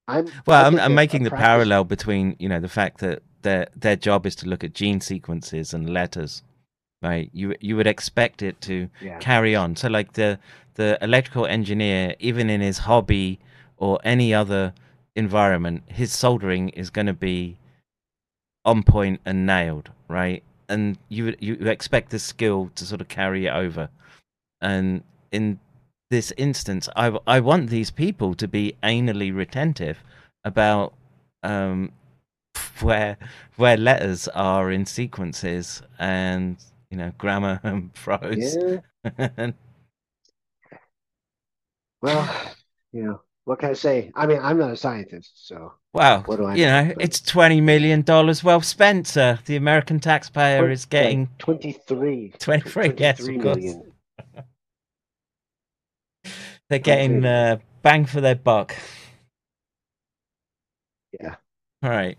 I'm. 0.07 0.29
Well, 0.47 0.67
I'm, 0.67 0.79
I'm 0.79 0.95
making 0.95 1.23
the 1.23 1.31
practice- 1.31 1.47
parallel 1.47 1.85
between 1.85 2.37
you 2.39 2.49
know 2.49 2.61
the 2.61 2.69
fact 2.69 2.99
that 3.01 3.23
their 3.43 3.69
their 3.75 3.97
job 3.97 4.27
is 4.27 4.35
to 4.37 4.49
look 4.49 4.63
at 4.65 4.75
gene 4.75 5.01
sequences 5.01 5.73
and 5.73 5.89
letters, 5.89 6.43
right? 7.03 7.31
You 7.33 7.55
you 7.61 7.77
would 7.77 7.87
expect 7.87 8.43
it 8.43 8.61
to 8.63 8.89
Yeah. 9.01 9.19
carry 9.19 9.55
on. 9.55 9.77
So 9.77 9.89
like 9.89 10.13
the 10.15 10.39
the 10.75 10.99
electrical 11.03 11.47
engineer, 11.47 12.15
even 12.19 12.49
in 12.49 12.61
his 12.61 12.79
hobby 12.79 13.39
or 13.77 13.99
any 14.05 14.33
other 14.33 14.73
environment, 15.15 15.83
his 15.87 16.13
soldering 16.13 16.71
is 16.71 16.89
going 16.91 17.07
to 17.07 17.13
be 17.13 17.59
on 18.65 18.83
point 18.83 19.21
and 19.27 19.45
nailed, 19.45 19.91
right? 20.09 20.43
And 20.69 20.97
you 21.09 21.35
you 21.41 21.55
expect 21.69 22.11
the 22.11 22.19
skill 22.19 22.71
to 22.77 22.87
sort 22.87 23.01
of 23.01 23.09
carry 23.09 23.47
it 23.47 23.51
over, 23.51 23.91
and 24.61 25.03
in 25.31 25.59
this 26.11 26.33
instance, 26.37 26.89
I 26.97 27.19
I 27.27 27.41
want 27.41 27.69
these 27.71 27.91
people 27.91 28.35
to 28.35 28.49
be 28.49 28.77
anally 28.83 29.35
retentive 29.35 30.03
about 30.45 30.95
um, 31.43 31.93
where 32.81 33.17
where 33.57 33.77
letters 33.77 34.29
are 34.29 34.71
in 34.71 34.87
sequences 34.87 35.83
and 35.99 36.57
you 36.93 36.99
know 36.99 37.11
grammar 37.19 37.59
and 37.65 37.93
prose. 37.95 38.57
Yeah. 38.57 39.29
And 39.37 39.55
Well, 42.03 42.29
you 42.93 43.05
know, 43.05 43.23
what 43.45 43.61
can 43.61 43.71
I 43.71 43.75
say? 43.75 44.13
I 44.15 44.27
mean, 44.27 44.39
I'm 44.43 44.59
not 44.59 44.71
a 44.73 44.77
scientist, 44.77 45.47
so 45.49 45.73
Well, 45.95 46.23
What 46.27 46.37
do 46.37 46.45
I 46.45 46.55
you 46.55 46.67
know? 46.67 46.85
know, 46.85 46.95
it's 47.01 47.21
twenty 47.21 47.61
million 47.61 48.03
dollars 48.03 48.45
well 48.45 48.61
spent, 48.61 49.07
sir. 49.07 49.39
The 49.47 49.57
American 49.57 49.99
taxpayer 50.01 50.71
is 50.71 50.85
getting 50.85 51.29
23. 51.39 52.35
23, 52.39 52.95
yes, 52.99 53.27
of 53.29 53.37
23 53.37 53.39
course. 53.39 53.77
they're 56.69 56.79
getting 56.79 57.25
uh, 57.25 57.59
bang 57.83 58.05
for 58.05 58.21
their 58.21 58.37
buck. 58.37 58.75
Yeah. 61.21 61.37
All 61.83 61.91
right. 61.91 62.19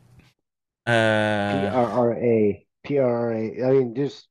Uh, 0.86 0.92
PRRA. 1.72 2.66
PRRA. 2.86 3.66
I 3.66 3.72
mean, 3.72 3.96
just 3.96 4.28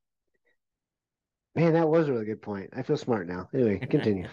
man, 1.54 1.72
that 1.74 1.88
was 1.88 2.08
a 2.08 2.12
really 2.12 2.24
good 2.24 2.42
point. 2.42 2.70
I 2.76 2.82
feel 2.82 2.96
smart 2.96 3.26
now. 3.26 3.48
Anyway, 3.54 3.78
continue. 3.78 4.28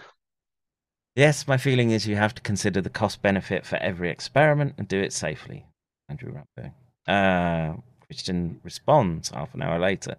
yes, 1.16 1.46
my 1.46 1.56
feeling 1.56 1.90
is 1.90 2.06
you 2.06 2.16
have 2.16 2.34
to 2.34 2.42
consider 2.42 2.80
the 2.80 2.90
cost 2.90 3.22
benefit 3.22 3.66
for 3.66 3.76
every 3.76 4.10
experiment 4.10 4.74
and 4.78 4.88
do 4.88 5.00
it 5.00 5.12
safely. 5.12 5.66
Andrew 6.08 6.32
Rambo. 6.32 6.74
Uh, 7.06 7.80
Christian 8.06 8.60
responds 8.64 9.30
half 9.30 9.54
an 9.54 9.62
hour 9.62 9.78
later. 9.78 10.16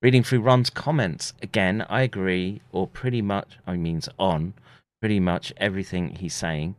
Reading 0.00 0.22
through 0.22 0.40
Ron's 0.40 0.70
comments, 0.70 1.32
again, 1.42 1.86
I 1.88 2.02
agree, 2.02 2.60
or 2.72 2.88
pretty 2.88 3.22
much, 3.22 3.58
I 3.66 3.76
means 3.76 4.08
on, 4.18 4.54
pretty 5.00 5.20
much 5.20 5.52
everything 5.56 6.16
he's 6.16 6.34
saying. 6.34 6.76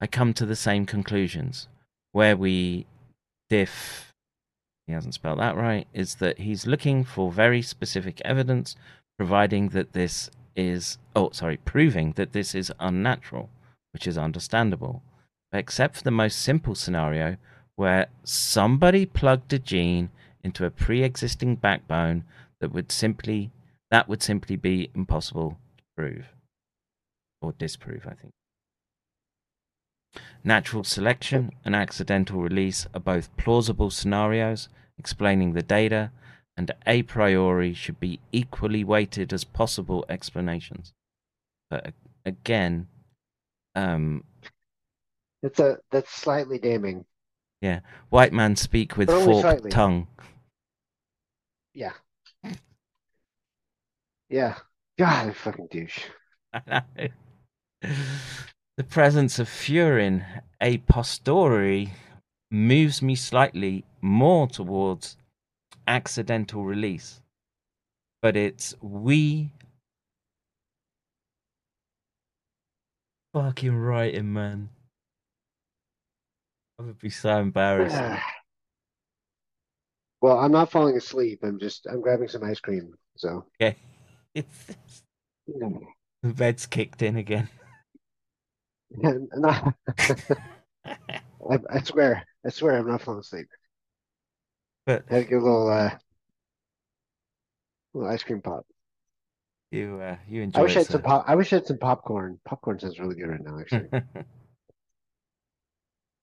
I 0.00 0.06
come 0.06 0.32
to 0.34 0.46
the 0.46 0.56
same 0.56 0.86
conclusions. 0.86 1.68
Where 2.12 2.36
we 2.36 2.86
diff, 3.48 4.12
he 4.86 4.92
hasn't 4.92 5.14
spelled 5.14 5.38
that 5.38 5.56
right, 5.56 5.86
is 5.94 6.16
that 6.16 6.38
he's 6.38 6.66
looking 6.66 7.04
for 7.04 7.30
very 7.30 7.62
specific 7.62 8.20
evidence, 8.24 8.76
providing 9.20 9.68
that 9.68 9.92
this 9.92 10.30
is, 10.56 10.96
oh, 11.14 11.28
sorry, 11.30 11.58
proving 11.58 12.12
that 12.12 12.32
this 12.32 12.54
is 12.54 12.72
unnatural, 12.80 13.50
which 13.92 14.06
is 14.06 14.16
understandable. 14.16 15.02
Except 15.52 15.96
for 15.98 16.02
the 16.04 16.10
most 16.10 16.40
simple 16.40 16.74
scenario 16.74 17.36
where 17.76 18.06
somebody 18.24 19.04
plugged 19.04 19.52
a 19.52 19.58
gene 19.58 20.08
into 20.42 20.64
a 20.64 20.70
pre-existing 20.70 21.56
backbone 21.56 22.24
that 22.60 22.72
would 22.72 22.90
simply 22.90 23.50
that 23.90 24.08
would 24.08 24.22
simply 24.22 24.56
be 24.56 24.88
impossible 24.94 25.58
to 25.76 25.84
prove 25.94 26.26
or 27.42 27.52
disprove 27.58 28.06
i 28.06 28.14
think 28.14 28.32
natural 30.42 30.82
selection 30.82 31.50
and 31.64 31.76
accidental 31.76 32.40
release 32.40 32.86
are 32.94 33.00
both 33.00 33.36
plausible 33.36 33.90
scenarios 33.90 34.70
explaining 34.98 35.52
the 35.52 35.62
data 35.62 36.10
and 36.60 36.72
a 36.86 37.02
priori 37.04 37.72
should 37.72 37.98
be 37.98 38.20
equally 38.32 38.84
weighted 38.84 39.32
as 39.32 39.44
possible 39.44 40.04
explanations 40.10 40.92
but 41.70 41.94
again 42.26 42.86
um 43.74 44.22
That's 45.42 45.58
a 45.58 45.78
that's 45.90 46.10
slightly 46.10 46.58
damning. 46.58 47.06
yeah 47.62 47.80
white 48.10 48.34
man 48.34 48.56
speak 48.56 48.98
with 48.98 49.08
forked 49.08 49.40
slightly. 49.40 49.70
tongue 49.70 50.06
Yeah. 51.72 51.92
Yeah. 54.28 54.56
God, 54.98 55.28
I 55.28 55.32
fucking 55.32 55.68
douche. 55.70 56.00
I 56.52 56.82
know. 56.92 57.88
The 58.76 58.84
presence 58.84 59.38
of 59.38 59.48
furin 59.48 60.26
a 60.60 60.78
posteriori 60.78 61.94
moves 62.50 63.00
me 63.00 63.14
slightly 63.14 63.84
more 64.02 64.46
towards 64.46 65.16
accidental 65.86 66.64
release. 66.64 67.20
But 68.22 68.36
it's 68.36 68.74
we 68.82 69.52
fucking 73.32 73.74
writing, 73.74 74.32
man. 74.32 74.70
I 76.78 76.82
would 76.82 76.98
be 76.98 77.10
so 77.10 77.38
embarrassed. 77.38 77.96
well, 80.20 80.38
I'm 80.38 80.52
not 80.52 80.70
falling 80.70 80.96
asleep. 80.96 81.40
I'm 81.42 81.58
just 81.58 81.86
I'm 81.86 82.00
grabbing 82.00 82.28
some 82.28 82.44
ice 82.44 82.60
cream. 82.60 82.94
So 83.16 83.46
yeah, 83.58 83.74
It's, 84.34 84.74
the 85.46 85.80
bed's 86.22 86.66
kicked 86.66 87.02
in 87.02 87.16
again. 87.16 87.48
I, 89.04 89.72
I, 90.84 91.58
I 91.70 91.80
swear, 91.82 92.26
I 92.44 92.50
swear, 92.50 92.76
I'm 92.76 92.88
not 92.88 93.02
falling 93.02 93.20
asleep. 93.20 93.48
But 94.86 95.04
I 95.10 95.14
had 95.14 95.30
a 95.30 95.38
little, 95.38 95.68
uh, 95.68 95.90
little 97.94 98.10
ice 98.10 98.22
cream 98.22 98.40
pop. 98.40 98.66
you 99.70 100.00
uh, 100.00 100.16
you 100.28 100.42
enjoy 100.42 100.60
I 100.60 100.62
wish 100.62 100.76
I 100.76 100.80
it, 100.80 100.86
had 100.86 100.92
some 100.92 101.02
pop. 101.02 101.24
I 101.28 101.34
wish 101.34 101.52
I 101.52 101.56
had 101.56 101.66
some 101.66 101.78
popcorn. 101.78 102.38
Popcorn 102.44 102.78
sounds 102.80 102.98
really 102.98 103.14
good 103.14 103.28
right 103.28 103.40
now, 103.42 103.58
actually. 103.58 103.88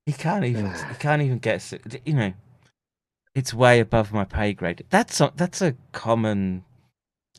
He 0.06 0.14
can't 0.14 0.46
even. 0.46 0.68
he 0.74 0.96
can't 1.00 1.22
even 1.22 1.40
get. 1.40 1.56
s- 1.56 1.74
You 2.06 2.14
know, 2.14 2.34
it's 3.36 3.54
way 3.54 3.82
above 3.82 4.14
my 4.14 4.24
pay 4.24 4.54
grade. 4.54 4.86
That's 4.90 5.20
a, 5.20 5.34
that's 5.36 5.62
a 5.62 5.76
common 5.92 6.64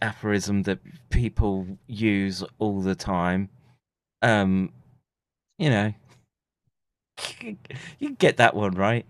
aphorism 0.02 0.64
that 0.64 0.78
people 1.08 1.78
use 1.86 2.44
all 2.58 2.82
the 2.82 2.94
time. 2.94 3.48
Um, 4.20 4.70
you 5.58 5.70
know, 5.70 5.94
you 7.40 7.56
can 8.00 8.14
get 8.14 8.36
that 8.36 8.54
one 8.54 8.72
right. 8.72 9.06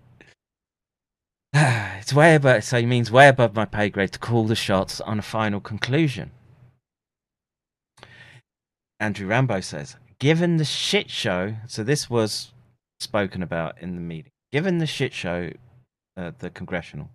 It's 2.01 2.12
way 2.15 2.35
above. 2.35 2.65
So 2.65 2.81
he 2.81 2.86
means 2.86 3.10
way 3.10 3.28
above 3.28 3.55
my 3.55 3.65
pay 3.65 3.91
grade 3.91 4.12
to 4.12 4.18
call 4.18 4.47
the 4.47 4.55
shots 4.55 5.01
on 5.01 5.18
a 5.18 5.23
final 5.23 5.60
conclusion. 5.60 6.31
Andrew 9.01 9.28
Rambo 9.28 9.60
says, 9.60 9.97
given 10.18 10.57
the 10.57 10.65
shit 10.65 11.10
show, 11.10 11.55
so 11.67 11.85
this 11.85 12.10
was 12.10 12.52
spoken 12.99 13.43
about 13.43 13.81
in 13.81 13.94
the 13.94 14.01
meeting, 14.01 14.33
given 14.52 14.78
the 14.78 14.86
shit 14.86 15.12
show, 15.12 15.51
uh, 16.17 16.33
the 16.39 16.51
congressional, 16.51 17.10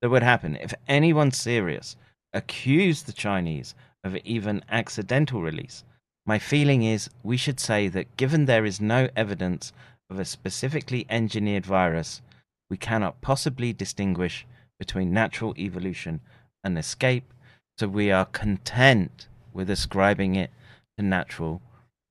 that 0.00 0.08
would 0.08 0.22
happen 0.22 0.56
if 0.56 0.72
anyone 0.88 1.30
serious 1.30 1.96
accused 2.32 3.06
the 3.06 3.12
Chinese 3.12 3.74
of 4.02 4.16
even 4.18 4.62
accidental 4.70 5.42
release. 5.42 5.84
My 6.24 6.38
feeling 6.38 6.82
is 6.82 7.10
we 7.22 7.36
should 7.36 7.60
say 7.60 7.88
that 7.88 8.16
given 8.16 8.46
there 8.46 8.64
is 8.64 8.80
no 8.80 9.08
evidence 9.16 9.72
of 10.08 10.18
a 10.18 10.24
specifically 10.24 11.06
engineered 11.10 11.66
virus, 11.66 12.22
we 12.70 12.76
cannot 12.76 13.20
possibly 13.20 13.72
distinguish 13.72 14.46
between 14.78 15.12
natural 15.12 15.54
evolution 15.58 16.20
and 16.64 16.78
escape, 16.78 17.34
so 17.78 17.88
we 17.88 18.10
are 18.10 18.24
content 18.24 19.26
with 19.52 19.68
ascribing 19.68 20.36
it 20.36 20.50
to 20.96 21.04
natural 21.04 21.60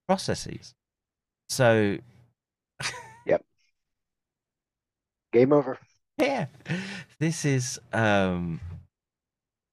processes. 0.08 0.74
So, 1.48 1.98
yep, 3.26 3.44
Game 5.32 5.54
over. 5.54 5.80
yeah, 6.18 6.48
this 7.20 7.46
is 7.46 7.80
um, 7.94 8.60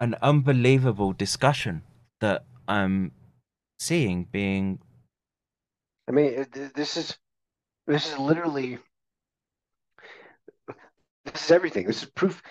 an 0.01 0.15
unbelievable 0.23 1.13
discussion 1.13 1.83
that 2.21 2.45
I'm 2.69 3.13
seeing 3.79 4.25
being. 4.31 4.79
I 6.09 6.13
mean, 6.13 6.47
this 6.75 6.97
is 6.97 7.19
this 7.87 8.13
is 8.13 8.19
literally 8.19 8.79
this 11.27 11.45
is 11.47 11.51
everything. 11.51 11.87
This 11.87 12.03
is 12.03 12.11
proof. 12.11 12.43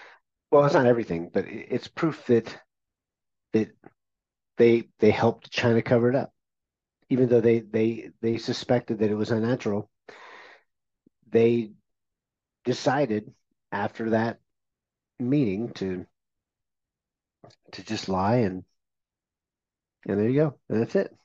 Well, 0.52 0.66
it's 0.66 0.74
not 0.76 0.86
everything, 0.88 1.30
but 1.34 1.46
it's 1.48 1.88
proof 1.88 2.26
that 2.28 2.58
that 3.54 3.70
they 4.58 4.90
they 5.00 5.12
helped 5.12 5.52
China 5.52 5.82
cover 5.82 6.10
it 6.10 6.16
up, 6.16 6.34
even 7.10 7.30
though 7.30 7.42
they 7.42 7.62
they 7.62 8.12
they 8.22 8.38
suspected 8.38 9.00
that 9.00 9.12
it 9.12 9.16
was 9.16 9.32
unnatural. 9.32 9.90
They 11.30 11.74
decided 12.66 13.34
after 13.72 14.12
that 14.12 14.40
meeting 15.20 15.74
to 15.74 16.08
to 17.72 17.84
just 17.84 18.10
lie 18.10 18.38
and 18.38 18.64
and 20.08 20.20
there 20.20 20.30
you 20.30 20.36
go, 20.42 20.60
and 20.70 20.82
that's 20.82 20.96
it. 20.96 21.16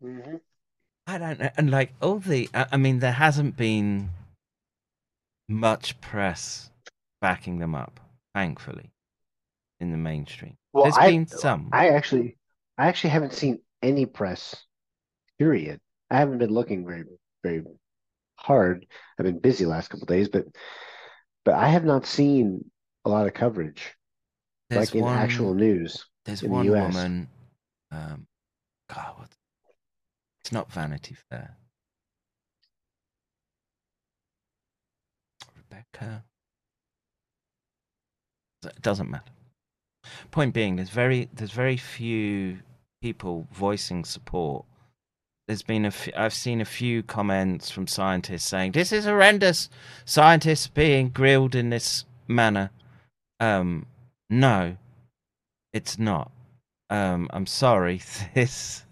hmm 0.00 0.49
I 1.10 1.18
don't 1.18 1.40
know, 1.40 1.50
and 1.56 1.70
like 1.70 1.92
all 2.00 2.20
the. 2.20 2.48
I 2.54 2.76
mean, 2.76 3.00
there 3.00 3.12
hasn't 3.12 3.56
been 3.56 4.10
much 5.48 6.00
press 6.00 6.70
backing 7.20 7.58
them 7.58 7.74
up, 7.74 7.98
thankfully, 8.32 8.92
in 9.80 9.90
the 9.90 9.96
mainstream. 9.96 10.56
Well, 10.72 10.84
There's 10.84 10.96
I, 10.96 11.10
been 11.10 11.26
some. 11.26 11.70
I 11.72 11.88
actually, 11.88 12.36
I 12.78 12.86
actually 12.86 13.10
haven't 13.10 13.32
seen 13.32 13.58
any 13.82 14.06
press. 14.06 14.54
Period. 15.38 15.80
I 16.10 16.18
haven't 16.18 16.38
been 16.38 16.52
looking 16.52 16.86
very, 16.86 17.04
very 17.42 17.64
hard. 18.36 18.86
I've 19.18 19.24
been 19.24 19.38
busy 19.40 19.66
last 19.66 19.88
couple 19.88 20.04
of 20.04 20.08
days, 20.08 20.28
but, 20.28 20.44
but 21.44 21.54
I 21.54 21.68
have 21.68 21.84
not 21.84 22.06
seen 22.06 22.70
a 23.04 23.08
lot 23.08 23.26
of 23.26 23.34
coverage, 23.34 23.94
There's 24.68 24.92
like 24.92 24.94
in 24.94 25.04
actual 25.04 25.54
news. 25.54 26.04
There's 26.24 26.42
the 26.42 26.48
one 26.48 26.66
US. 26.66 26.94
woman. 26.94 27.28
Um, 27.90 28.26
God, 28.94 29.14
what? 29.16 29.28
It's 30.50 30.54
not 30.56 30.72
Vanity 30.72 31.14
Fair. 31.30 31.56
Rebecca. 35.56 36.24
It 38.64 38.82
doesn't 38.82 39.08
matter. 39.08 39.30
Point 40.32 40.52
being, 40.52 40.74
there's 40.74 40.90
very 40.90 41.28
there's 41.32 41.52
very 41.52 41.76
few 41.76 42.58
people 43.00 43.46
voicing 43.52 44.04
support. 44.04 44.64
There's 45.46 45.62
been 45.62 45.84
a 45.84 45.88
f- 45.94 46.08
I've 46.16 46.34
seen 46.34 46.60
a 46.60 46.64
few 46.64 47.04
comments 47.04 47.70
from 47.70 47.86
scientists 47.86 48.42
saying 48.48 48.72
this 48.72 48.90
is 48.90 49.04
horrendous. 49.04 49.68
Scientists 50.04 50.66
being 50.66 51.10
grilled 51.10 51.54
in 51.54 51.70
this 51.70 52.06
manner. 52.26 52.70
Um, 53.38 53.86
no, 54.28 54.78
it's 55.72 55.96
not. 55.96 56.32
Um, 56.90 57.28
I'm 57.32 57.46
sorry. 57.46 58.02
This 58.34 58.84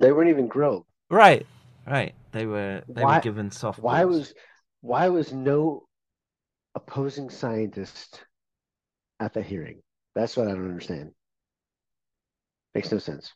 They 0.00 0.12
weren't 0.12 0.30
even 0.30 0.48
grilled. 0.48 0.86
right, 1.10 1.46
right. 1.86 2.14
They 2.32 2.46
were 2.46 2.82
they 2.88 3.02
Why- 3.04 3.16
were 3.16 3.22
given 3.22 3.50
soft. 3.50 3.78
Why 3.80 4.02
balls. 4.04 4.16
was 4.18 4.34
why 4.80 5.08
was 5.08 5.32
no 5.32 5.86
opposing 6.74 7.28
scientist 7.30 8.24
at 9.18 9.34
the 9.34 9.42
hearing? 9.42 9.82
That's 10.14 10.36
what 10.36 10.48
I 10.48 10.52
don't 10.52 10.68
understand. 10.68 11.12
Makes 12.74 12.92
no 12.92 12.98
sense. 12.98 13.32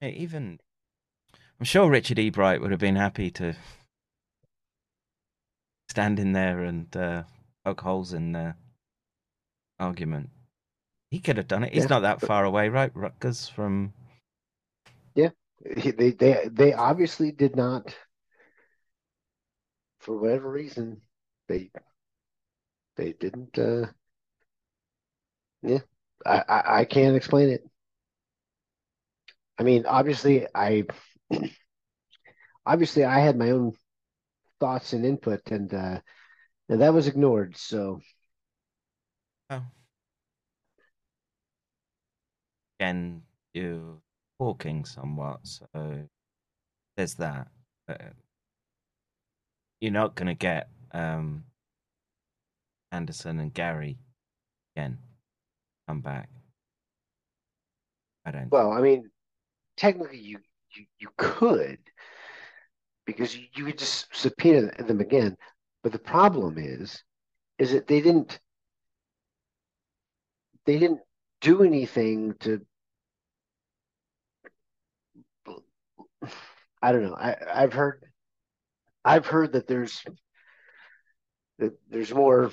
Yeah, 0.00 0.08
even 0.08 0.58
I'm 1.60 1.64
sure 1.66 1.88
Richard 1.90 2.18
E. 2.18 2.30
Bright 2.30 2.60
would 2.60 2.70
have 2.72 2.80
been 2.80 2.96
happy 2.96 3.30
to 3.32 3.54
stand 5.88 6.18
in 6.18 6.32
there 6.32 6.60
and 6.64 6.94
uh, 6.96 7.22
poke 7.64 7.82
holes 7.82 8.12
in 8.12 8.32
the 8.32 8.54
argument. 9.78 10.30
He 11.10 11.20
could 11.20 11.36
have 11.36 11.48
done 11.48 11.64
it. 11.64 11.72
He's 11.74 11.84
Yeah, 11.84 11.88
not 11.90 12.00
that 12.00 12.20
but- 12.20 12.26
far 12.26 12.44
away, 12.44 12.68
right? 12.70 12.90
Rutgers 12.96 13.46
from 13.48 13.92
He- 15.14 15.90
They 15.92 16.10
they 16.12 16.48
they 16.50 16.72
obviously 16.72 17.32
did 17.32 17.56
not, 17.56 17.94
for 20.00 20.18
whatever 20.18 20.50
reason, 20.50 21.02
they 21.48 21.70
they 22.96 23.12
didn't. 23.12 23.58
Uh, 23.58 23.86
yeah, 25.62 25.78
I, 26.26 26.42
I 26.48 26.78
I 26.80 26.84
can't 26.84 27.16
explain 27.16 27.50
it. 27.50 27.62
I 29.58 29.62
mean, 29.64 29.86
obviously, 29.86 30.46
I 30.54 30.84
obviously 32.66 33.04
I 33.04 33.18
had 33.20 33.36
my 33.38 33.50
own 33.50 33.72
thoughts 34.60 34.92
and 34.92 35.04
input, 35.06 35.40
and 35.50 35.72
uh, 35.72 36.00
and 36.68 36.82
that 36.82 36.94
was 36.94 37.08
ignored. 37.08 37.56
So 37.56 38.00
oh. 39.50 39.62
again 42.80 43.22
you 43.54 44.01
talking 44.42 44.84
somewhat, 44.84 45.38
so 45.44 45.66
there's 46.96 47.14
that. 47.14 47.46
But 47.86 48.00
you're 49.80 49.92
not 49.92 50.16
gonna 50.16 50.34
get 50.34 50.68
um, 50.92 51.44
Anderson 52.90 53.38
and 53.38 53.54
Gary 53.54 53.98
again 54.74 54.98
come 55.86 56.00
back. 56.00 56.28
I 58.26 58.32
don't. 58.32 58.50
Well, 58.50 58.72
I 58.72 58.80
mean, 58.80 59.10
technically 59.76 60.18
you 60.18 60.38
you, 60.74 60.86
you 60.98 61.08
could 61.16 61.78
because 63.06 63.36
you, 63.36 63.44
you 63.54 63.64
could 63.66 63.78
just 63.78 64.06
subpoena 64.12 64.72
them 64.82 65.00
again. 65.00 65.36
But 65.84 65.92
the 65.92 66.00
problem 66.00 66.58
is 66.58 67.00
is 67.58 67.70
that 67.70 67.86
they 67.86 68.00
didn't 68.00 68.40
they 70.66 70.80
didn't 70.80 71.00
do 71.40 71.62
anything 71.62 72.34
to 72.40 72.60
I 76.82 76.92
don't 76.92 77.04
know. 77.04 77.14
I 77.14 77.36
I've 77.52 77.72
heard 77.72 78.04
I've 79.04 79.26
heard 79.26 79.52
that 79.52 79.66
there's 79.66 80.02
that 81.58 81.72
there's 81.88 82.12
more 82.12 82.50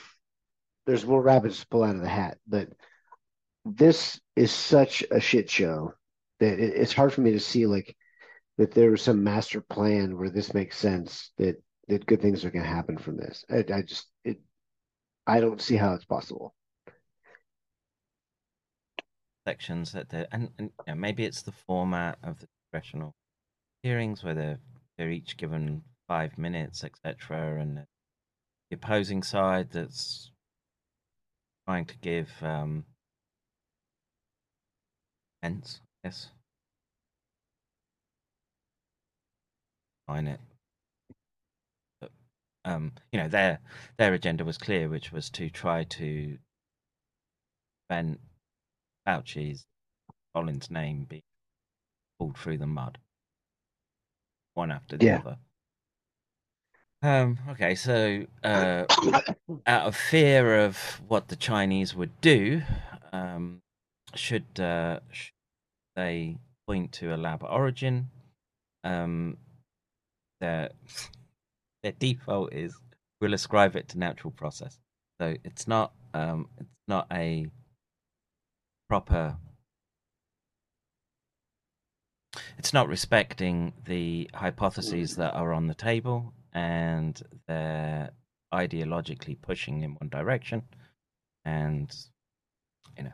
there's 0.86 1.06
more 1.06 1.22
rabbits 1.22 1.60
to 1.62 1.68
pull 1.68 1.84
out 1.84 1.96
of 1.96 2.02
the 2.02 2.10
hat, 2.10 2.38
but 2.48 2.70
this 3.66 4.20
is 4.36 4.52
such 4.52 5.04
a 5.12 5.20
shit 5.20 5.50
show 5.50 5.94
that 6.40 6.60
it, 6.60 6.74
it's 6.76 6.94
hard 6.94 7.14
for 7.14 7.22
me 7.22 7.32
to 7.32 7.40
see 7.40 7.66
like 7.66 7.96
that 8.58 8.72
there 8.72 8.92
was 8.92 9.02
some 9.02 9.24
master 9.24 9.62
plan 9.62 10.18
where 10.18 10.30
this 10.30 10.54
makes 10.54 10.78
sense 10.78 11.32
that 11.38 11.62
that 11.88 12.06
good 12.06 12.22
things 12.22 12.46
are 12.46 12.52
going 12.52 12.64
to 12.64 12.70
happen 12.70 12.98
from 12.98 13.18
this. 13.18 13.46
I, 13.50 13.66
I 13.74 13.82
just 13.82 14.08
it 14.24 14.40
I 15.28 15.40
don't 15.40 15.62
see 15.62 15.76
how 15.76 15.94
it's 15.94 16.06
possible. 16.06 16.54
sections 19.50 19.94
that 19.94 20.10
they're 20.10 20.28
and, 20.32 20.50
and 20.86 21.02
maybe 21.02 21.26
it's 21.26 21.42
the 21.42 21.52
format 21.52 22.20
of 22.24 22.40
the 22.40 22.48
congressional 22.72 23.16
hearings 23.84 24.24
where 24.24 24.34
they're 24.34 24.60
they're 24.98 25.12
each 25.12 25.38
given 25.38 25.84
five 26.08 26.38
minutes, 26.38 26.84
etc. 26.84 27.62
And 27.62 27.78
the 27.78 27.86
opposing 28.76 29.24
side 29.24 29.70
that's 29.72 30.32
trying 31.68 31.86
to 31.86 31.98
give 32.00 32.30
um 32.42 32.86
hence, 35.42 35.82
yes. 36.04 36.30
Fine 40.08 40.28
it. 40.28 40.40
But, 42.02 42.12
um, 42.66 42.94
you 43.12 43.20
know, 43.20 43.28
their 43.30 43.60
their 43.98 44.14
agenda 44.14 44.44
was 44.44 44.58
clear, 44.58 44.90
which 44.90 45.12
was 45.12 45.30
to 45.32 45.50
try 45.50 45.84
to 45.84 46.38
prevent 47.88 48.20
Fauci's 49.08 49.66
Collins' 50.36 50.72
name 50.72 51.06
being 51.06 51.22
pulled 52.20 52.38
through 52.38 52.58
the 52.58 52.68
mud, 52.68 52.98
one 54.60 54.72
after 54.72 54.98
the 54.98 55.06
Yeah. 55.06 55.20
other. 55.20 55.38
Um. 57.02 57.40
Okay. 57.52 57.76
So, 57.76 58.26
uh, 58.44 58.86
out 59.66 59.88
of 59.88 59.96
fear 59.96 60.44
of 60.66 60.76
what 61.08 61.30
the 61.30 61.36
Chinese 61.38 61.96
would 61.96 62.20
do, 62.22 62.62
um, 63.14 63.62
should 64.16 64.60
uh, 64.60 65.00
sh- 65.12 65.32
they 65.96 66.38
point 66.68 66.92
to 67.00 67.16
a 67.16 67.18
lab 67.18 67.42
origin, 67.44 68.10
um, 68.84 69.38
their 70.42 70.70
their 71.84 71.94
default 71.94 72.54
is 72.54 72.76
we'll 73.22 73.34
ascribe 73.34 73.76
it 73.78 73.88
to 73.90 73.98
natural 73.98 74.32
process. 74.32 74.78
So 75.22 75.36
it's 75.46 75.68
not 75.68 75.94
um, 76.14 76.50
it's 76.60 76.70
not 76.88 77.08
a 77.12 77.48
proper. 78.90 79.38
It's 82.58 82.74
not 82.74 82.88
respecting 82.88 83.74
the 83.86 84.30
hypotheses 84.34 85.16
that 85.16 85.34
are 85.34 85.54
on 85.54 85.68
the 85.68 85.76
table, 85.76 86.34
and 86.54 87.22
they're 87.48 88.12
ideologically 88.54 89.40
pushing 89.42 89.82
in 89.82 89.96
one 89.96 90.10
direction, 90.10 90.64
and 91.46 91.92
you 92.98 93.04
know, 93.04 93.14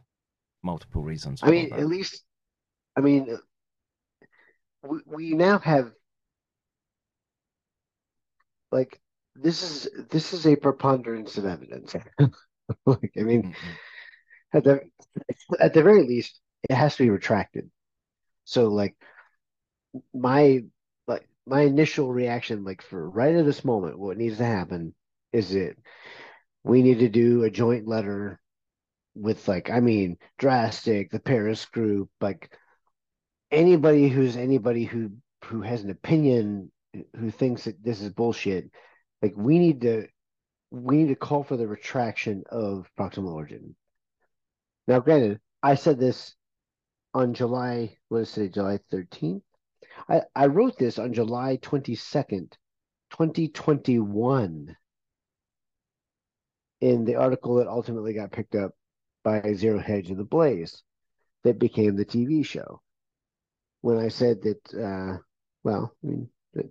multiple 0.64 1.02
reasons. 1.02 1.42
I 1.44 1.52
mean, 1.52 1.70
that. 1.70 1.80
at 1.80 1.88
least 1.88 2.24
I 2.98 3.02
mean 3.02 3.38
we 4.84 5.00
we 5.06 5.30
now 5.34 5.60
have 5.60 5.92
like 8.72 9.00
this 9.36 9.64
is 9.64 10.08
this 10.10 10.34
is 10.34 10.46
a 10.46 10.56
preponderance 10.56 11.38
of 11.38 11.46
evidence. 11.46 11.96
like 12.86 13.14
I 13.18 13.22
mean 13.22 13.44
Mm-mm. 13.44 13.54
at 14.54 14.64
the 14.64 14.82
at 15.60 15.74
the 15.74 15.84
very 15.84 16.04
least 16.04 16.40
it 16.70 16.76
has 16.76 16.96
to 16.98 17.04
be 17.04 17.10
retracted. 17.10 17.70
So 18.46 18.70
like 18.70 18.96
my 20.14 20.64
like 21.08 21.28
my 21.46 21.62
initial 21.62 22.12
reaction 22.12 22.64
like 22.64 22.82
for 22.82 23.10
right 23.10 23.36
at 23.36 23.46
this 23.46 23.64
moment 23.64 24.00
what 24.00 24.18
needs 24.18 24.38
to 24.38 24.46
happen 24.46 24.94
is 25.32 25.54
it 25.54 25.78
we 26.64 26.82
need 26.82 27.00
to 27.00 27.10
do 27.10 27.44
a 27.44 27.50
joint 27.50 27.88
letter 27.88 28.40
with 29.16 29.48
like 29.48 29.70
I 29.70 29.80
mean 29.80 30.18
drastic 30.38 31.12
the 31.12 31.20
Paris 31.20 31.66
group 31.66 32.10
like 32.20 32.52
anybody 33.52 34.10
who's 34.10 34.36
anybody 34.36 34.84
who 34.84 35.12
who 35.46 35.62
has 35.62 35.84
an 35.84 35.90
opinion 35.90 36.72
who 37.16 37.32
thinks 37.32 37.66
that 37.66 37.84
this 37.84 38.02
is 38.02 38.10
bullshit 38.10 38.70
like 39.22 39.34
we 39.36 39.60
need 39.60 39.82
to 39.82 40.08
we 40.72 40.98
need 40.98 41.08
to 41.08 41.16
call 41.16 41.44
for 41.44 41.56
the 41.56 41.68
retraction 41.68 42.44
of 42.50 42.90
proximal 43.00 43.34
origin. 43.34 43.76
Now 44.88 45.00
granted 45.00 45.40
I 45.64 45.76
said 45.76 46.00
this 46.00 46.35
on 47.16 47.34
July 47.34 47.98
what 48.10 48.20
is 48.20 48.38
it 48.38 48.54
July 48.54 48.80
13th 48.94 49.42
I 50.08 50.22
I 50.36 50.46
wrote 50.46 50.78
this 50.78 51.00
on 51.00 51.14
July 51.14 51.58
22nd 51.58 52.52
2021 53.12 54.76
in 56.82 57.06
the 57.06 57.16
article 57.16 57.56
that 57.56 57.68
ultimately 57.68 58.14
got 58.14 58.32
picked 58.32 58.56
up 58.56 58.72
by 59.24 59.54
Zero 59.54 59.80
Hedge 59.80 60.10
and 60.10 60.20
the 60.20 60.24
Blaze 60.24 60.84
that 61.44 61.60
became 61.60 61.96
the 61.96 62.06
TV 62.06 62.46
show. 62.46 62.82
When 63.82 63.98
I 63.98 64.10
said 64.10 64.42
that, 64.44 64.74
uh, 64.74 65.18
well, 65.64 65.96
I 66.04 66.08
mean, 66.08 66.30
that, 66.54 66.70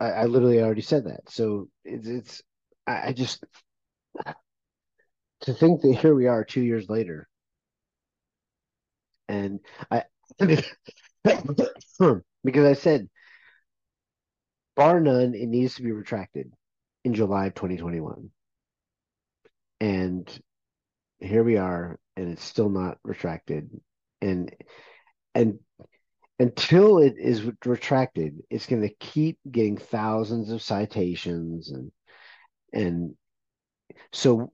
I, 0.00 0.10
I 0.10 0.24
literally 0.24 0.60
already 0.60 0.82
said 0.82 1.04
that. 1.06 1.30
So 1.30 1.68
it's, 1.84 2.06
it's 2.06 2.42
I, 2.86 3.08
I 3.08 3.12
just 3.12 3.44
to 5.42 5.54
think 5.54 5.82
that 5.82 5.94
here 5.94 6.14
we 6.14 6.26
are 6.26 6.44
two 6.44 6.62
years 6.62 6.88
later, 6.88 7.28
and 9.28 9.60
I 9.90 10.04
because 12.44 12.64
I 12.66 12.72
said, 12.74 13.08
bar 14.76 15.00
none, 15.00 15.34
it 15.34 15.46
needs 15.48 15.74
to 15.76 15.82
be 15.82 15.92
retracted 15.92 16.52
in 17.04 17.14
July 17.14 17.46
of 17.46 17.54
2021. 17.54 18.30
and 19.80 20.40
here 21.18 21.42
we 21.44 21.56
are, 21.56 21.98
and 22.16 22.32
it's 22.32 22.44
still 22.44 22.68
not 22.68 22.98
retracted, 23.04 23.70
and 24.20 24.54
and 25.34 25.58
until 26.38 26.98
it 26.98 27.14
is 27.18 27.42
retracted, 27.64 28.38
it's 28.50 28.66
going 28.66 28.82
to 28.82 28.94
keep 29.00 29.38
getting 29.50 29.76
thousands 29.78 30.50
of 30.50 30.62
citations 30.62 31.70
and 31.70 31.92
and 32.72 33.16
so 34.12 34.52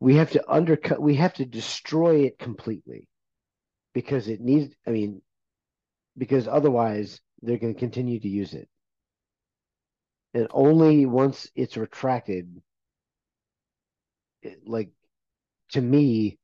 we 0.00 0.16
have 0.16 0.30
to 0.32 0.50
undercut 0.50 1.00
we 1.00 1.16
have 1.16 1.34
to 1.34 1.44
destroy 1.44 2.24
it 2.26 2.38
completely 2.38 3.08
because 3.94 4.28
it 4.28 4.40
needs 4.40 4.74
i 4.86 4.90
mean 4.90 5.20
because 6.16 6.46
otherwise 6.46 7.20
they're 7.42 7.58
going 7.58 7.74
to 7.74 7.80
continue 7.80 8.20
to 8.20 8.28
use 8.28 8.52
it. 8.54 8.68
And 10.34 10.46
only 10.50 11.06
once 11.06 11.50
it's 11.54 11.76
retracted 11.76 12.60
it, 14.42 14.60
like 14.66 14.90
to 15.70 15.80
me 15.80 16.38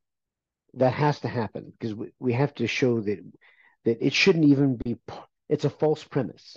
that 0.75 0.93
has 0.93 1.21
to 1.21 1.29
happen 1.29 1.73
because 1.79 1.95
we, 1.95 2.09
we 2.19 2.33
have 2.33 2.55
to 2.55 2.67
show 2.67 3.01
that 3.01 3.19
that 3.85 4.05
it 4.05 4.13
shouldn't 4.13 4.47
even 4.47 4.77
be 4.77 4.97
it's 5.49 5.65
a 5.65 5.71
false 5.71 6.03
premise. 6.03 6.57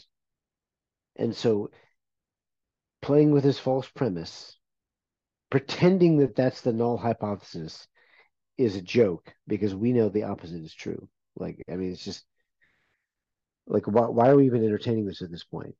And 1.16 1.35
so 1.35 1.69
playing 3.01 3.32
with 3.32 3.43
this 3.43 3.59
false 3.59 3.88
premise 3.90 4.58
pretending 5.51 6.18
that 6.18 6.35
that's 6.35 6.61
the 6.61 6.74
null 6.74 6.98
hypothesis 6.98 7.88
is 8.60 8.76
a 8.76 8.82
joke 8.82 9.34
because 9.48 9.74
we 9.74 9.94
know 9.94 10.10
the 10.10 10.24
opposite 10.24 10.62
is 10.62 10.74
true. 10.74 11.08
Like, 11.38 11.64
I 11.72 11.78
mean, 11.78 11.94
it's 11.94 12.04
just 12.04 12.26
like, 13.66 13.88
why, 13.88 14.08
why 14.08 14.28
are 14.28 14.36
we 14.36 14.46
even 14.46 14.66
entertaining 14.66 15.06
this 15.06 15.22
at 15.22 15.32
this 15.32 15.46
point? 15.46 15.76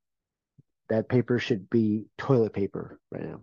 That 0.88 1.09
paper 1.09 1.38
should 1.40 1.69
be 1.69 2.06
toilet 2.17 2.53
paper 2.53 2.98
right 3.11 3.24
now. 3.24 3.41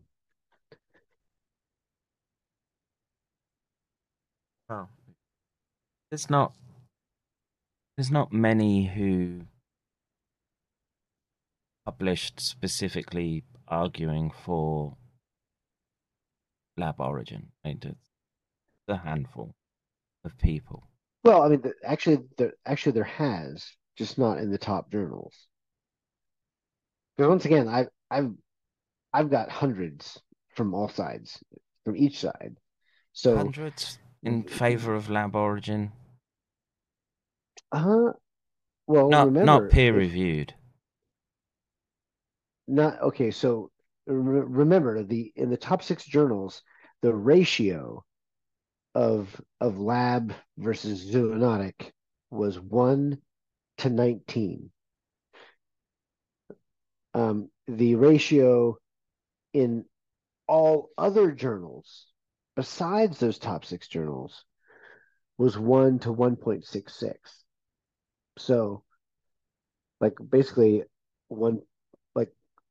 Well, 4.68 4.88
there's 6.10 6.30
not 6.30 6.54
there's 7.96 8.10
not 8.10 8.32
many 8.32 8.86
who 8.86 9.42
published 11.84 12.40
specifically 12.40 13.44
arguing 13.68 14.32
for 14.44 14.96
lab 16.76 16.96
origin. 16.98 17.52
It's 17.64 18.05
a 18.88 18.96
handful 18.96 19.54
of 20.24 20.36
people. 20.38 20.88
Well, 21.24 21.42
I 21.42 21.48
mean, 21.48 21.60
the, 21.62 21.74
actually, 21.84 22.18
there 22.38 22.52
actually 22.64 22.92
there 22.92 23.04
has 23.04 23.66
just 23.96 24.18
not 24.18 24.38
in 24.38 24.50
the 24.50 24.58
top 24.58 24.90
journals. 24.90 25.34
Because 27.16 27.30
once 27.30 27.44
again, 27.44 27.68
I've 27.68 27.88
I've 28.10 28.30
I've 29.12 29.30
got 29.30 29.50
hundreds 29.50 30.20
from 30.54 30.74
all 30.74 30.88
sides, 30.88 31.42
from 31.84 31.96
each 31.96 32.20
side. 32.20 32.56
So 33.12 33.36
hundreds 33.36 33.98
in 34.22 34.42
favor 34.44 34.94
of 34.94 35.10
lab 35.10 35.34
origin. 35.34 35.92
Uh 37.72 38.12
well, 38.86 39.08
not 39.08 39.26
remember, 39.26 39.62
not 39.62 39.70
peer 39.70 39.94
reviewed. 39.94 40.54
Not 42.68 43.00
okay. 43.00 43.30
So 43.30 43.70
remember 44.06 45.02
the 45.02 45.32
in 45.34 45.50
the 45.50 45.56
top 45.56 45.82
six 45.82 46.04
journals, 46.04 46.62
the 47.02 47.14
ratio 47.14 48.04
of 48.96 49.28
of 49.60 49.78
lab 49.78 50.32
versus 50.56 51.04
zoonotic 51.04 51.92
was 52.30 52.58
one 52.58 53.18
to 53.76 53.90
nineteen. 53.90 54.70
Um, 57.12 57.50
the 57.68 57.96
ratio 57.96 58.78
in 59.52 59.84
all 60.48 60.88
other 60.96 61.30
journals 61.32 62.06
besides 62.54 63.18
those 63.18 63.38
top 63.38 63.66
six 63.66 63.86
journals 63.86 64.44
was 65.36 65.58
1 65.58 65.98
to 66.00 66.14
1.66 66.14 67.14
so 68.38 68.82
like 70.00 70.14
basically 70.30 70.84
one 71.28 71.60
like 72.14 72.30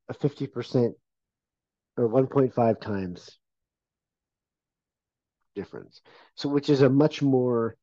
a 0.09 0.13
50% 0.13 0.93
or 1.97 2.09
1.5 2.09 2.81
times 2.81 3.37
difference. 5.55 6.01
So, 6.35 6.49
which 6.49 6.69
is 6.69 6.81
a 6.81 6.89
much 6.89 7.21
more 7.21 7.75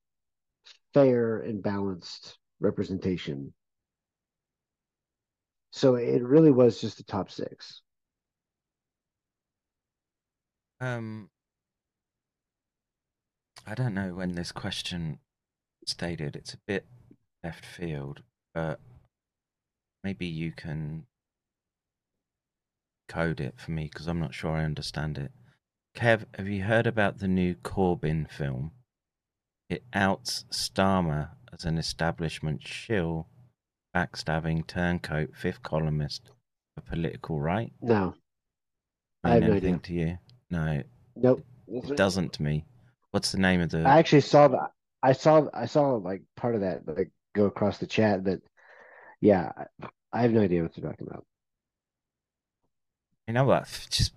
fair 0.95 1.39
and 1.39 1.63
balanced 1.63 2.39
representation. 2.61 3.53
So, 5.71 5.97
it 5.97 6.23
really 6.23 6.51
was 6.51 6.81
just 6.81 6.99
the 6.99 7.05
top 7.05 7.31
six. 7.31 7.83
Um, 10.81 11.31
I 13.67 13.75
don't 13.75 13.95
know 13.95 14.15
when 14.15 14.33
this 14.33 14.51
question 14.51 15.19
stated. 15.87 16.37
It's 16.37 16.55
a 16.55 16.59
bit 16.67 16.87
left 17.45 17.65
field, 17.65 18.23
but 18.53 18.81
maybe 20.03 20.27
you 20.27 20.53
can 20.53 21.07
code 23.09 23.41
it 23.41 23.55
for 23.59 23.71
me 23.71 23.85
because 23.85 24.07
I'm 24.07 24.21
not 24.21 24.35
sure 24.35 24.51
I 24.51 24.65
understand 24.65 25.19
it. 25.19 25.31
Kev, 25.95 26.25
have 26.37 26.49
you 26.49 26.63
heard 26.63 26.87
about 26.87 27.19
the 27.19 27.29
new 27.29 27.55
Corbyn 27.55 28.31
film? 28.31 28.73
It 29.69 29.85
outs 29.93 30.45
Starmer 30.51 31.31
as 31.53 31.65
an 31.65 31.79
establishment 31.79 32.67
shill, 32.67 33.29
backstabbing 33.95 34.67
turncoat, 34.67 35.37
fifth 35.37 35.63
columnist 35.63 36.31
for 36.75 36.81
political 36.83 37.41
right. 37.41 37.73
No, 37.81 38.15
I 39.23 39.35
have 39.35 39.43
no 39.43 39.53
idea. 39.55 39.79
to 39.79 39.93
you? 39.93 40.19
No. 40.51 40.83
Nope. 41.15 41.45
It 41.69 41.97
doesn't 41.97 42.33
to 42.35 42.43
me. 42.43 42.65
What's 43.11 43.33
the 43.33 43.39
name 43.39 43.61
of 43.61 43.71
the? 43.71 43.81
I 43.87 43.99
actually 43.99 44.23
saw 44.23 44.49
that. 44.49 44.73
I 45.03 45.13
saw. 45.13 45.47
I 45.53 45.67
saw 45.67 45.97
like 45.97 46.23
part 46.37 46.55
of 46.55 46.63
that 46.63 46.87
like 46.87 47.11
go 47.35 47.45
across 47.47 47.79
the 47.79 47.87
chat, 47.87 48.25
but 48.25 48.41
yeah, 49.21 49.53
I 50.13 50.23
have 50.23 50.33
no 50.33 50.41
idea 50.41 50.63
what 50.63 50.77
you're 50.77 50.91
talking 50.91 51.07
about. 51.07 51.25
You 53.27 53.35
know 53.35 53.45
what? 53.45 53.67
Just 53.91 54.13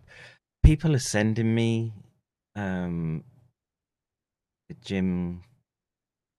people 0.66 0.96
are 0.96 1.00
sending 1.00 1.54
me 1.54 1.94
um 2.56 3.24
Jim 4.84 5.44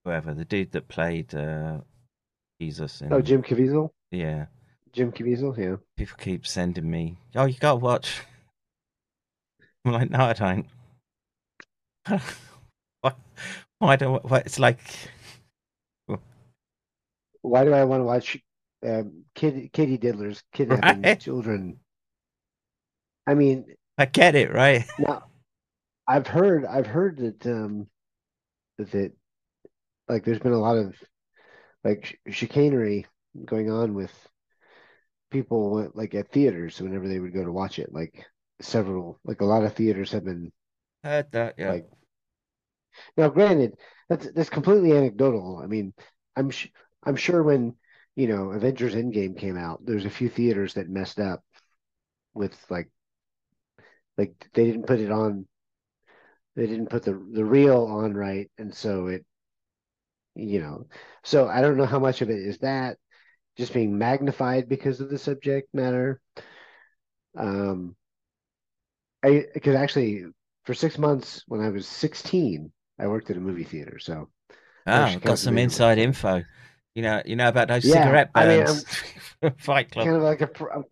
whoever, 0.05 0.35
the 0.35 0.45
dude 0.45 0.73
that 0.73 0.89
played 0.89 1.33
uh 1.35 1.79
Jesus 2.61 3.03
in 3.03 3.13
Oh 3.13 3.23
Jim 3.23 3.43
Caviezel? 3.43 3.91
Yeah. 4.11 4.47
Jim 4.93 5.13
Caviezel, 5.13 5.57
yeah. 5.57 5.77
People 5.97 6.17
keep 6.19 6.45
sending 6.47 6.91
me, 6.91 7.19
Oh, 7.37 7.45
you 7.45 7.55
gotta 7.55 7.77
watch 7.77 8.23
I'm 9.85 9.93
like, 9.93 10.11
no, 10.11 10.19
I 10.19 10.33
don't. 10.33 10.67
why, 13.01 13.13
why 13.79 13.95
do 13.95 14.19
why, 14.23 14.39
it's 14.39 14.59
like 14.59 14.81
why 17.43 17.65
do 17.65 17.73
I 17.73 17.85
want 17.85 18.01
to 18.01 18.05
watch 18.05 18.39
um, 18.85 19.25
kid 19.37 19.73
Katie 19.73 19.99
Diddler's 19.99 20.43
kidnapping 20.53 21.03
right? 21.03 21.21
children 21.21 21.79
I 23.29 23.35
mean, 23.35 23.67
I 23.99 24.07
get 24.07 24.35
it, 24.35 24.53
right? 24.53 24.85
Now, 24.99 25.25
I've 26.09 26.27
heard, 26.29 26.65
I've 26.67 26.87
heard 26.87 27.19
that, 27.19 27.47
um, 27.47 27.89
that, 28.79 29.13
like, 30.09 30.25
there's 30.25 30.41
been 30.41 30.53
a 30.53 30.59
lot 30.61 30.79
of 30.79 30.95
like 31.85 32.21
chicanery 32.31 33.07
going 33.47 33.71
on 33.71 33.95
with 33.95 34.13
people, 35.31 35.91
like 35.95 36.15
at 36.15 36.31
theaters 36.33 36.81
whenever 36.81 37.09
they 37.09 37.19
would 37.21 37.33
go 37.35 37.45
to 37.45 37.53
watch 37.53 37.79
it. 37.79 37.93
Like 37.93 38.25
several, 38.61 39.19
like 39.25 39.41
a 39.41 39.45
lot 39.45 39.65
of 39.65 39.75
theaters 39.75 40.13
have 40.13 40.25
been 40.25 40.53
heard 41.03 41.31
that, 41.33 41.55
yeah. 41.59 41.71
Like, 41.71 41.87
now, 43.17 43.29
granted, 43.29 43.77
that's 44.09 44.31
that's 44.33 44.51
completely 44.51 44.93
anecdotal. 44.97 45.59
I 45.63 45.67
mean, 45.67 45.93
I'm 46.37 46.51
sh- 46.51 46.69
I'm 47.05 47.17
sure 47.17 47.43
when 47.43 47.75
you 48.15 48.29
know 48.29 48.53
Avengers 48.53 48.95
Endgame 48.95 49.39
came 49.39 49.57
out, 49.57 49.85
there's 49.85 50.05
a 50.05 50.11
few 50.11 50.29
theaters 50.29 50.75
that 50.75 50.89
messed 50.89 51.19
up 51.19 51.43
with 52.35 52.55
like 52.71 52.91
like 54.19 54.49
they 54.55 54.65
didn't 54.67 54.87
put 54.87 55.01
it 55.01 55.11
on 55.13 55.47
they 56.57 56.67
didn't 56.67 56.91
put 56.91 57.05
the 57.05 57.13
the 57.33 57.45
reel 57.45 57.85
on 57.87 58.15
right 58.15 58.51
and 58.59 58.75
so 58.75 59.07
it 59.07 59.25
you 60.35 60.61
know. 60.61 60.87
So 61.25 61.49
i 61.49 61.61
don't 61.61 61.77
know 61.77 61.87
how 61.87 61.99
much 61.99 62.23
of 62.23 62.31
it 62.31 62.39
is 62.39 62.59
that 62.59 62.99
just 63.57 63.73
being 63.73 63.99
magnified 63.99 64.69
because 64.69 65.01
of 65.01 65.11
the 65.11 65.19
subject 65.19 65.69
matter. 65.75 66.21
Um 67.37 67.97
i 69.23 69.45
because 69.55 69.75
actually 69.75 70.25
for 70.65 70.75
six 70.75 70.99
months 70.99 71.43
when 71.47 71.61
i 71.61 71.69
was 71.69 71.87
16 71.87 72.73
i 72.99 73.07
worked 73.07 73.31
at 73.31 73.37
a 73.37 73.41
movie 73.41 73.65
theater 73.65 73.99
so 73.99 74.29
oh 74.87 75.19
got 75.21 75.39
some 75.39 75.59
inside 75.59 75.99
info. 75.99 76.45
You 76.95 77.03
know 77.03 77.23
you 77.25 77.37
know 77.37 77.49
about 77.49 77.69
those 77.69 77.85
yeah, 77.85 78.03
cigarette 78.03 78.33
burns 78.33 78.85
I 79.43 79.43
mean, 79.43 79.55
fight 79.59 79.91
club. 79.91 80.05
kind 80.05 80.17
of 80.17 80.23
like 80.23 80.41
a 80.41 80.47
pro, 80.47 80.85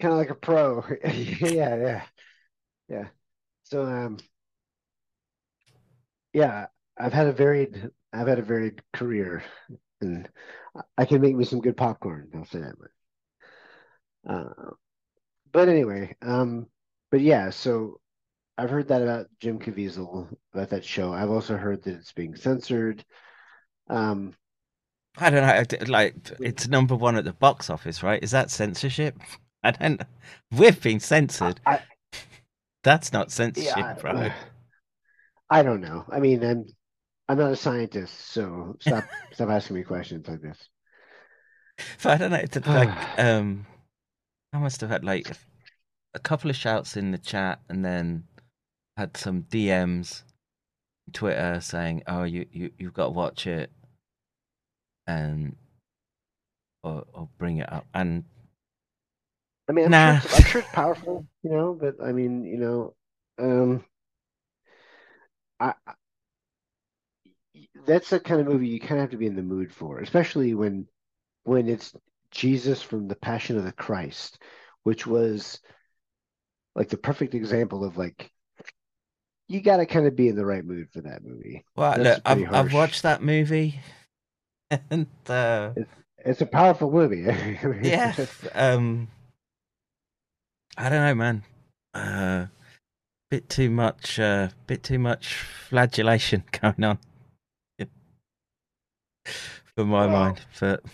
kind 0.00 0.12
of 0.12 0.18
like 0.18 0.30
a 0.30 0.34
pro. 0.34 0.84
Yeah 1.04 1.76
yeah 1.76 2.02
yeah. 2.88 3.08
So 3.64 3.84
um 3.84 4.18
yeah, 6.32 6.66
I've 6.98 7.12
had 7.12 7.26
a 7.26 7.32
varied 7.32 7.90
I've 8.12 8.28
had 8.28 8.38
a 8.38 8.42
varied 8.42 8.82
career 8.92 9.42
and 10.00 10.28
I 10.96 11.04
can 11.04 11.20
make 11.20 11.34
me 11.36 11.44
some 11.44 11.60
good 11.60 11.76
popcorn, 11.76 12.30
I'll 12.34 12.44
say 12.44 12.60
that 12.60 12.78
much. 12.78 12.90
Uh, 14.28 14.70
but 15.52 15.68
anyway, 15.68 16.16
um 16.22 16.66
but 17.10 17.20
yeah, 17.20 17.50
so 17.50 18.00
I've 18.58 18.70
heard 18.70 18.88
that 18.88 19.02
about 19.02 19.26
Jim 19.40 19.60
Caviezel 19.60 20.36
about 20.52 20.70
that 20.70 20.84
show. 20.84 21.12
I've 21.12 21.30
also 21.30 21.56
heard 21.56 21.82
that 21.84 21.94
it's 21.94 22.12
being 22.12 22.34
censored. 22.34 23.04
Um, 23.88 24.34
I 25.16 25.30
don't 25.30 25.46
know. 25.46 25.86
Like 25.86 26.16
it's 26.40 26.66
number 26.66 26.96
one 26.96 27.16
at 27.16 27.24
the 27.24 27.32
box 27.32 27.70
office, 27.70 28.02
right? 28.02 28.22
Is 28.22 28.32
that 28.32 28.50
censorship? 28.50 29.16
I 29.62 29.70
don't. 29.70 30.00
We've 30.50 30.80
been 30.80 31.00
censored. 31.00 31.60
I, 31.66 31.80
That's 32.84 33.12
not 33.12 33.30
censorship, 33.30 33.76
yeah, 33.76 33.94
bro. 33.94 34.12
I, 34.12 34.32
I 35.50 35.62
don't 35.62 35.80
know. 35.80 36.04
I 36.10 36.20
mean, 36.20 36.44
I'm 36.44 36.66
I'm 37.28 37.38
not 37.38 37.52
a 37.52 37.56
scientist, 37.56 38.32
so 38.32 38.76
stop 38.80 39.04
stop 39.32 39.50
asking 39.50 39.76
me 39.76 39.82
questions 39.82 40.26
like 40.28 40.40
this. 40.40 40.68
But 42.02 42.12
I 42.12 42.16
don't 42.16 42.30
know. 42.30 42.38
It's 42.38 42.66
like 42.66 43.18
um, 43.18 43.66
I 44.52 44.58
must 44.58 44.80
have 44.80 44.90
had 44.90 45.04
like 45.04 45.30
a 46.14 46.18
couple 46.18 46.50
of 46.50 46.56
shouts 46.56 46.96
in 46.96 47.10
the 47.10 47.18
chat, 47.18 47.60
and 47.68 47.84
then 47.84 48.24
had 48.96 49.16
some 49.16 49.44
DMs, 49.44 50.22
Twitter 51.12 51.60
saying, 51.60 52.02
"Oh, 52.06 52.24
you 52.24 52.46
you 52.52 52.70
you've 52.78 52.94
got 52.94 53.04
to 53.04 53.10
watch 53.10 53.46
it," 53.46 53.70
and 55.06 55.56
or 56.82 57.04
or 57.12 57.28
bring 57.38 57.58
it 57.58 57.72
up. 57.72 57.86
And 57.94 58.24
I 59.68 59.72
mean, 59.72 59.86
I'm, 59.86 59.92
Nah. 59.92 59.94
sure, 59.94 60.12
it's, 60.14 60.26
I'm 60.32 60.44
sure 60.44 60.60
it's 60.60 60.70
powerful, 60.70 61.26
you 61.42 61.50
know, 61.50 61.74
but 61.74 61.96
I 62.02 62.12
mean, 62.12 62.44
you 62.44 62.58
know, 62.58 62.94
um, 63.38 63.84
I, 65.60 65.74
I- 65.86 65.94
that's 67.86 68.10
the 68.10 68.20
kind 68.20 68.40
of 68.40 68.46
movie 68.46 68.68
you 68.68 68.80
kind 68.80 68.94
of 68.94 69.00
have 69.00 69.10
to 69.10 69.16
be 69.16 69.26
in 69.26 69.36
the 69.36 69.42
mood 69.42 69.72
for, 69.72 69.98
especially 69.98 70.54
when 70.54 70.86
when 71.44 71.68
it's 71.68 71.94
Jesus 72.30 72.82
from 72.82 73.08
the 73.08 73.16
Passion 73.16 73.58
of 73.58 73.64
the 73.64 73.72
Christ, 73.72 74.42
which 74.84 75.06
was 75.06 75.60
like 76.74 76.88
the 76.88 76.96
perfect 76.96 77.34
example 77.34 77.84
of 77.84 77.96
like 77.96 78.30
you 79.48 79.60
got 79.62 79.78
to 79.78 79.86
kind 79.86 80.06
of 80.06 80.14
be 80.16 80.28
in 80.28 80.36
the 80.36 80.44
right 80.44 80.64
mood 80.64 80.88
for 80.92 81.00
that 81.02 81.24
movie. 81.24 81.64
well, 81.76 81.98
look, 81.98 82.20
I've 82.24 82.54
I've 82.54 82.72
watched 82.72 83.02
that 83.02 83.22
movie, 83.22 83.80
and 84.90 85.06
uh, 85.28 85.70
It's 86.24 86.40
a 86.40 86.46
powerful 86.46 86.90
movie. 86.90 87.22
yeah, 87.82 88.14
um, 88.54 89.08
I 90.78 90.88
don't 90.88 91.04
know, 91.04 91.14
man. 91.14 91.42
Uh, 91.92 92.46
bit 93.30 93.48
too 93.48 93.68
much, 93.68 94.20
uh, 94.20 94.48
bit 94.66 94.82
too 94.82 94.98
much 94.98 95.34
flagellation 95.34 96.44
going 96.62 96.84
on 96.84 96.98
for 99.74 99.84
my 99.84 100.06
Well, 100.06 100.08
mind. 100.08 100.40
But 100.60 100.84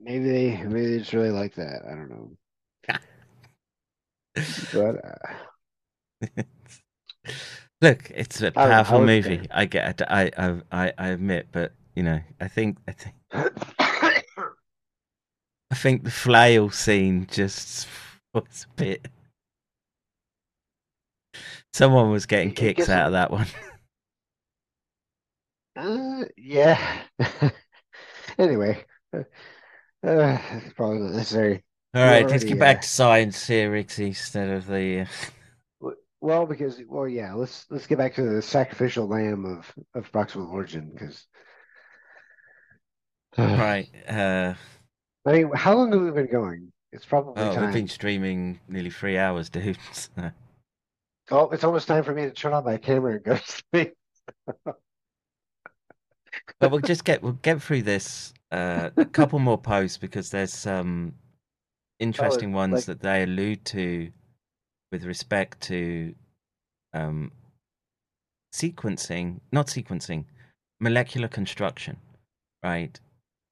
Maybe 0.00 0.30
they 0.30 0.62
maybe 0.64 0.88
they 0.88 0.98
just 0.98 1.12
really 1.12 1.30
like 1.30 1.54
that. 1.54 1.82
I 1.86 1.90
don't 1.94 2.10
know. 2.10 2.32
But 4.72 5.04
uh, 5.04 5.14
look, 7.80 8.10
it's 8.14 8.42
a 8.42 8.52
know, 8.54 8.62
I 8.62 8.68
powerful 8.68 9.00
movie. 9.00 9.46
I 9.50 9.64
get. 9.66 10.02
I, 10.10 10.30
I, 10.36 10.60
I, 10.70 10.92
I 10.98 11.08
admit, 11.08 11.48
but 11.52 11.72
you 11.94 12.02
know, 12.02 12.20
I 12.40 12.48
think, 12.48 12.78
I 12.88 12.92
think, 12.92 13.14
I 13.32 14.22
think 15.74 16.04
the 16.04 16.10
flail 16.10 16.68
scene 16.70 17.26
just 17.30 17.86
was 18.34 18.66
a 18.70 18.74
bit. 18.76 19.08
Someone 21.72 22.10
was 22.10 22.26
getting 22.26 22.52
kicks 22.52 22.88
out 22.88 23.06
of 23.06 23.12
that 23.12 23.30
one. 23.30 23.46
Uh, 25.74 26.24
yeah. 26.36 26.78
Anyway, 28.38 28.84
uh, 29.14 29.20
uh, 30.06 30.38
it's 30.52 30.72
probably 30.74 31.00
not 31.00 31.12
necessary. 31.12 31.62
All 31.94 32.04
right, 32.04 32.28
let's 32.28 32.44
get 32.44 32.58
back 32.58 32.78
uh, 32.78 32.82
to 32.82 32.88
science 32.88 33.46
here, 33.46 33.70
Rixie, 33.70 34.08
instead 34.08 34.48
of 34.48 34.66
the. 34.66 35.06
Uh... 35.82 35.90
Well, 36.20 36.46
because 36.46 36.80
well, 36.88 37.08
yeah. 37.08 37.34
Let's 37.34 37.66
let's 37.68 37.86
get 37.86 37.98
back 37.98 38.14
to 38.14 38.22
the 38.22 38.42
sacrificial 38.42 39.06
lamb 39.06 39.44
of 39.44 39.72
of 39.94 40.10
proximal 40.12 40.50
origin, 40.50 40.90
because. 40.92 41.26
Right. 43.38 43.88
Uh, 44.06 44.52
I 45.24 45.32
mean, 45.32 45.50
how 45.54 45.74
long 45.74 45.90
have 45.92 46.02
we 46.02 46.10
been 46.10 46.30
going? 46.30 46.70
It's 46.92 47.06
probably 47.06 47.42
oh, 47.42 47.54
time. 47.54 47.64
we've 47.64 47.74
been 47.74 47.88
streaming 47.88 48.60
nearly 48.68 48.90
three 48.90 49.18
hours, 49.18 49.48
dude. 49.48 49.78
so- 49.92 50.10
Oh, 51.30 51.48
it's 51.50 51.64
almost 51.64 51.88
time 51.88 52.04
for 52.04 52.12
me 52.12 52.22
to 52.22 52.30
turn 52.30 52.52
on 52.52 52.64
my 52.64 52.76
camera 52.76 53.14
and 53.14 53.24
go 53.24 53.36
to 53.36 53.62
sleep. 53.72 53.94
but 54.64 54.76
we'll 56.70 56.80
just 56.80 57.04
get 57.04 57.22
we'll 57.22 57.38
get 57.42 57.62
through 57.62 57.82
this. 57.82 58.34
Uh, 58.50 58.90
a 58.98 59.06
couple 59.06 59.38
more 59.38 59.56
posts 59.56 59.96
because 59.96 60.30
there's 60.30 60.52
some 60.52 61.14
interesting 62.00 62.52
ones 62.52 62.74
like- 62.74 62.84
that 62.84 63.00
they 63.00 63.22
allude 63.22 63.64
to 63.64 64.10
with 64.90 65.04
respect 65.04 65.58
to 65.62 66.14
um, 66.92 67.32
sequencing, 68.54 69.40
not 69.52 69.68
sequencing, 69.68 70.24
molecular 70.80 71.28
construction, 71.28 71.96
right? 72.62 72.98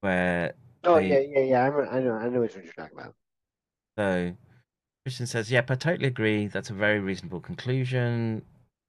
Where 0.01 0.53
Oh 0.85 0.97
they- 0.97 1.09
yeah, 1.09 1.41
yeah, 1.41 1.45
yeah. 1.45 1.65
I, 1.65 1.97
I 1.97 2.01
know, 2.01 2.13
I 2.13 2.29
know 2.29 2.41
what 2.41 2.55
you're 2.55 2.65
talking 2.65 2.99
about. 2.99 3.15
So 3.99 4.35
Christian 5.05 5.27
says, 5.27 5.51
Yep, 5.51 5.71
I 5.71 5.75
totally 5.75 6.09
agree. 6.09 6.47
That's 6.47 6.71
a 6.71 6.75
very 6.75 7.01
reasonable 7.01 7.41
conclusion, 7.41 8.43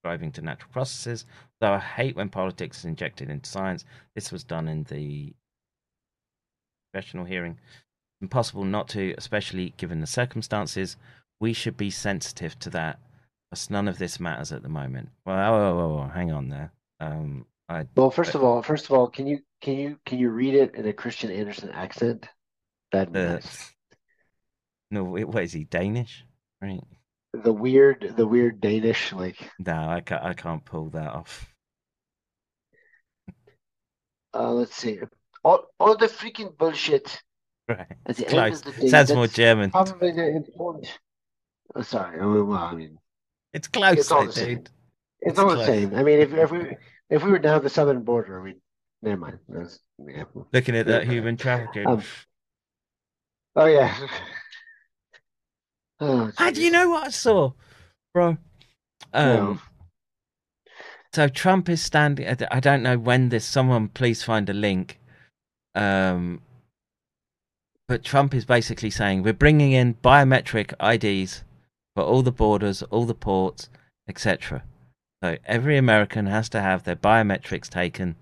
driving 0.03 0.31
to 0.33 0.41
natural 0.41 0.71
processes. 0.71 1.25
Though 1.59 1.73
I 1.73 1.79
hate 1.79 2.15
when 2.15 2.29
politics 2.29 2.79
is 2.79 2.85
injected 2.85 3.29
into 3.29 3.49
science. 3.49 3.85
This 4.15 4.31
was 4.31 4.43
done 4.43 4.67
in 4.67 4.83
the 4.83 5.33
professional 6.91 7.25
hearing. 7.25 7.57
Impossible 8.21 8.65
not 8.65 8.87
to, 8.89 9.15
especially 9.17 9.73
given 9.77 10.01
the 10.01 10.07
circumstances. 10.07 10.97
We 11.39 11.53
should 11.53 11.77
be 11.77 11.89
sensitive 11.89 12.57
to 12.59 12.69
that. 12.71 12.99
Because 13.49 13.69
none 13.69 13.87
of 13.87 13.97
this 13.97 14.19
matters 14.19 14.51
at 14.51 14.63
the 14.63 14.69
moment. 14.69 15.09
Well, 15.25 15.53
oh, 15.53 15.79
oh, 15.79 15.99
oh, 16.03 16.11
hang 16.13 16.31
on 16.31 16.49
there. 16.49 16.71
Um, 16.99 17.45
I 17.67 17.85
Well, 17.95 18.11
first 18.11 18.35
of 18.35 18.43
all, 18.43 18.61
first 18.61 18.85
of 18.85 18.91
all, 18.91 19.07
can 19.07 19.27
you 19.27 19.39
can 19.61 19.77
you 19.77 19.99
can 20.05 20.19
you 20.19 20.29
read 20.29 20.53
it 20.53 20.75
in 20.75 20.87
a 20.87 20.93
Christian 20.93 21.31
Anderson 21.31 21.69
accent? 21.71 22.27
That'd 22.91 23.13
be 23.13 23.19
uh, 23.19 23.33
nice. 23.33 23.73
No, 24.91 25.03
wait, 25.05 25.27
what 25.27 25.43
is 25.43 25.53
he 25.53 25.63
Danish? 25.63 26.23
Right? 26.61 26.81
The 27.33 27.53
weird, 27.53 28.13
the 28.17 28.27
weird 28.27 28.59
Danish, 28.61 29.13
like 29.13 29.37
No, 29.57 29.73
I 29.89 30.01
can't. 30.01 30.23
I 30.23 30.33
can't 30.33 30.63
pull 30.65 30.89
that 30.89 31.09
off. 31.13 31.47
uh, 34.33 34.51
let's 34.51 34.75
see, 34.75 34.99
all 35.43 35.67
all 35.79 35.97
the 35.97 36.07
freaking 36.07 36.57
bullshit 36.57 37.21
Right. 37.67 37.87
at 38.05 38.15
the 38.17 38.23
It's 38.23 38.33
end 38.33 38.61
close. 38.61 38.65
of 38.65 38.75
the 38.75 38.81
day. 38.81 38.87
Sounds 38.89 39.13
more 39.13 39.27
German. 39.27 39.71
Probably 39.71 40.11
the 40.11 40.27
important. 40.35 40.99
Oh, 41.75 41.81
sorry. 41.83 42.19
I 42.19 42.23
mean, 42.25 42.47
well, 42.47 42.57
I 42.59 42.73
mean, 42.75 42.97
It's 43.53 43.67
close, 43.69 43.97
it's 43.97 44.11
all 44.11 44.25
the 44.25 44.31
same. 44.33 44.57
dude. 44.57 44.69
It's 45.21 45.31
It's 45.31 45.39
all 45.39 45.55
the 45.55 45.65
same. 45.65 45.95
I 45.95 46.03
mean, 46.03 46.19
if 46.19 46.33
if 46.33 46.51
we 46.51 46.75
if 47.09 47.23
we 47.23 47.31
were 47.31 47.39
down 47.39 47.63
the 47.63 47.69
southern 47.69 48.03
border, 48.03 48.41
we 48.41 48.55
never 49.01 49.17
mind. 49.17 49.39
That's, 49.47 49.79
yeah. 50.05 50.25
Looking 50.53 50.75
at 50.75 50.87
that 50.87 51.05
human 51.07 51.37
trafficking. 51.37 51.87
Um, 51.87 52.03
Oh 53.55 53.65
yeah. 53.65 53.95
Oh, 56.01 56.31
Ah, 56.37 56.51
do 56.51 56.61
you 56.61 56.71
know 56.71 56.89
what 56.89 57.07
I 57.07 57.09
saw, 57.11 57.51
bro? 58.13 58.37
Um, 59.13 59.27
No. 59.27 59.59
so 61.13 61.27
Trump 61.27 61.69
is 61.69 61.81
standing. 61.81 62.27
I 62.49 62.59
don't 62.59 62.81
know 62.83 62.97
when 62.97 63.29
this. 63.29 63.45
Someone 63.45 63.87
please 63.89 64.23
find 64.23 64.49
a 64.49 64.53
link. 64.53 64.99
Um, 65.75 66.41
but 67.87 68.03
Trump 68.03 68.33
is 68.33 68.45
basically 68.45 68.89
saying 68.89 69.21
we're 69.23 69.33
bringing 69.33 69.73
in 69.73 69.95
biometric 69.95 70.73
IDs 70.81 71.43
for 71.95 72.03
all 72.03 72.21
the 72.23 72.31
borders, 72.31 72.81
all 72.83 73.05
the 73.05 73.13
ports, 73.13 73.69
etc. 74.07 74.63
So 75.23 75.37
every 75.45 75.77
American 75.77 76.25
has 76.25 76.49
to 76.49 76.61
have 76.61 76.83
their 76.83 76.95
biometrics 76.95 77.69
taken, 77.69 78.15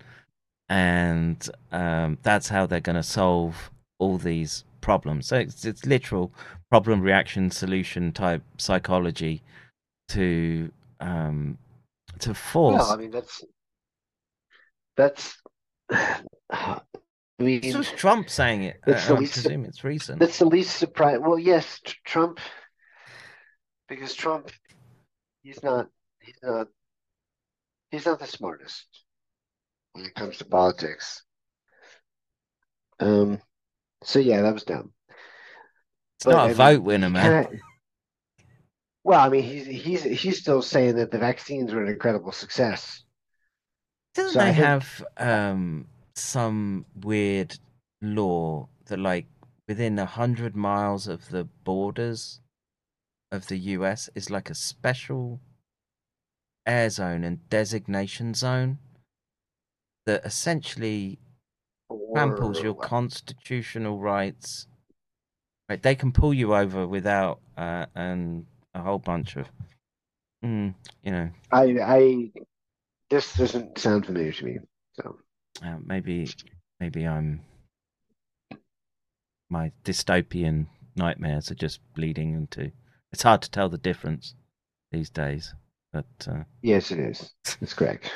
and 0.68 1.48
um, 1.72 2.18
that's 2.22 2.48
how 2.48 2.66
they're 2.66 2.80
going 2.80 2.96
to 2.96 3.02
solve 3.02 3.70
all 3.98 4.18
these 4.18 4.64
problems. 4.80 5.26
So 5.28 5.36
it's, 5.38 5.64
it's 5.64 5.86
literal 5.86 6.32
problem 6.70 7.00
reaction 7.02 7.50
solution 7.50 8.12
type 8.12 8.42
psychology 8.58 9.42
to 10.08 10.70
um, 11.00 11.58
to 12.20 12.34
force. 12.34 12.78
Well, 12.80 12.92
I 12.92 12.96
mean 12.96 13.10
that's 13.10 13.44
that's. 14.96 15.36
I 17.40 17.42
mean, 17.42 17.62
this 17.62 17.74
was 17.74 17.90
Trump 17.92 18.28
saying 18.28 18.64
it. 18.64 18.80
It's 18.86 19.06
uh, 19.06 19.08
the 19.08 19.14
I 19.14 19.18
least- 19.20 19.32
presume 19.32 19.64
it's 19.64 19.82
recent. 19.82 20.18
That's 20.20 20.38
the 20.38 20.44
least 20.44 20.76
surprise. 20.76 21.20
Well, 21.22 21.38
yes, 21.38 21.80
tr- 21.82 21.94
Trump, 22.04 22.38
because 23.88 24.14
Trump, 24.14 24.50
he's 25.42 25.62
not, 25.62 25.86
he's 26.20 26.36
not, 26.42 26.66
he's 27.90 28.04
not 28.04 28.18
the 28.18 28.26
smartest 28.26 28.86
when 29.94 30.04
it 30.04 30.14
comes 30.14 30.36
to 30.36 30.44
politics. 30.44 31.22
Um, 32.98 33.40
so 34.04 34.18
yeah, 34.18 34.42
that 34.42 34.52
was 34.52 34.64
dumb. 34.64 34.92
It's 36.20 36.26
but, 36.26 36.32
not 36.32 36.40
I 36.40 36.44
a 36.44 36.48
mean, 36.48 36.56
vote 36.56 36.82
winner, 36.82 37.08
man. 37.08 37.44
kinda- 37.44 37.62
well, 39.04 39.20
I 39.20 39.30
mean, 39.30 39.42
he's 39.42 39.64
he's 39.66 40.02
he's 40.02 40.38
still 40.38 40.60
saying 40.60 40.96
that 40.96 41.10
the 41.10 41.18
vaccines 41.18 41.72
were 41.72 41.82
an 41.82 41.88
incredible 41.88 42.32
success. 42.32 43.02
Doesn't 44.14 44.34
So 44.34 44.40
I 44.40 44.44
they 44.44 44.52
think- 44.52 44.64
have 44.66 45.04
um, 45.16 45.88
some 46.14 46.84
weird 46.94 47.58
law 48.02 48.68
that, 48.86 48.98
like, 48.98 49.26
within 49.66 49.98
a 49.98 50.04
hundred 50.04 50.54
miles 50.54 51.08
of 51.08 51.30
the 51.30 51.44
borders 51.64 52.40
of 53.32 53.46
the 53.46 53.56
U.S. 53.78 54.10
is 54.14 54.28
like 54.28 54.50
a 54.50 54.54
special 54.54 55.40
air 56.66 56.90
zone 56.90 57.24
and 57.24 57.48
designation 57.48 58.34
zone 58.34 58.78
that 60.04 60.26
essentially 60.26 61.18
tramples 62.12 62.60
your 62.60 62.74
constitutional 62.74 63.98
rights. 63.98 64.66
Right, 65.70 65.80
they 65.80 65.94
can 65.94 66.10
pull 66.10 66.34
you 66.34 66.52
over 66.56 66.84
without 66.84 67.38
uh, 67.56 67.86
and 67.94 68.44
a 68.74 68.82
whole 68.82 68.98
bunch 68.98 69.36
of, 69.36 69.46
mm, 70.44 70.74
you 71.04 71.12
know, 71.12 71.30
I, 71.52 71.62
I, 71.80 72.30
this 73.08 73.36
doesn't 73.36 73.78
sound 73.78 74.06
familiar 74.06 74.32
to 74.32 74.44
me. 74.44 74.58
So 74.94 75.18
uh, 75.64 75.76
maybe 75.84 76.28
maybe 76.80 77.06
I'm 77.06 77.42
my 79.48 79.70
dystopian 79.84 80.66
nightmares 80.96 81.52
are 81.52 81.54
just 81.54 81.78
bleeding 81.94 82.34
into. 82.34 82.72
It's 83.12 83.22
hard 83.22 83.42
to 83.42 83.50
tell 83.50 83.68
the 83.68 83.78
difference 83.78 84.34
these 84.90 85.08
days, 85.08 85.54
but 85.92 86.06
uh, 86.26 86.42
yes, 86.62 86.90
it 86.90 86.98
is. 86.98 87.32
That's 87.60 87.74
correct. 87.74 88.10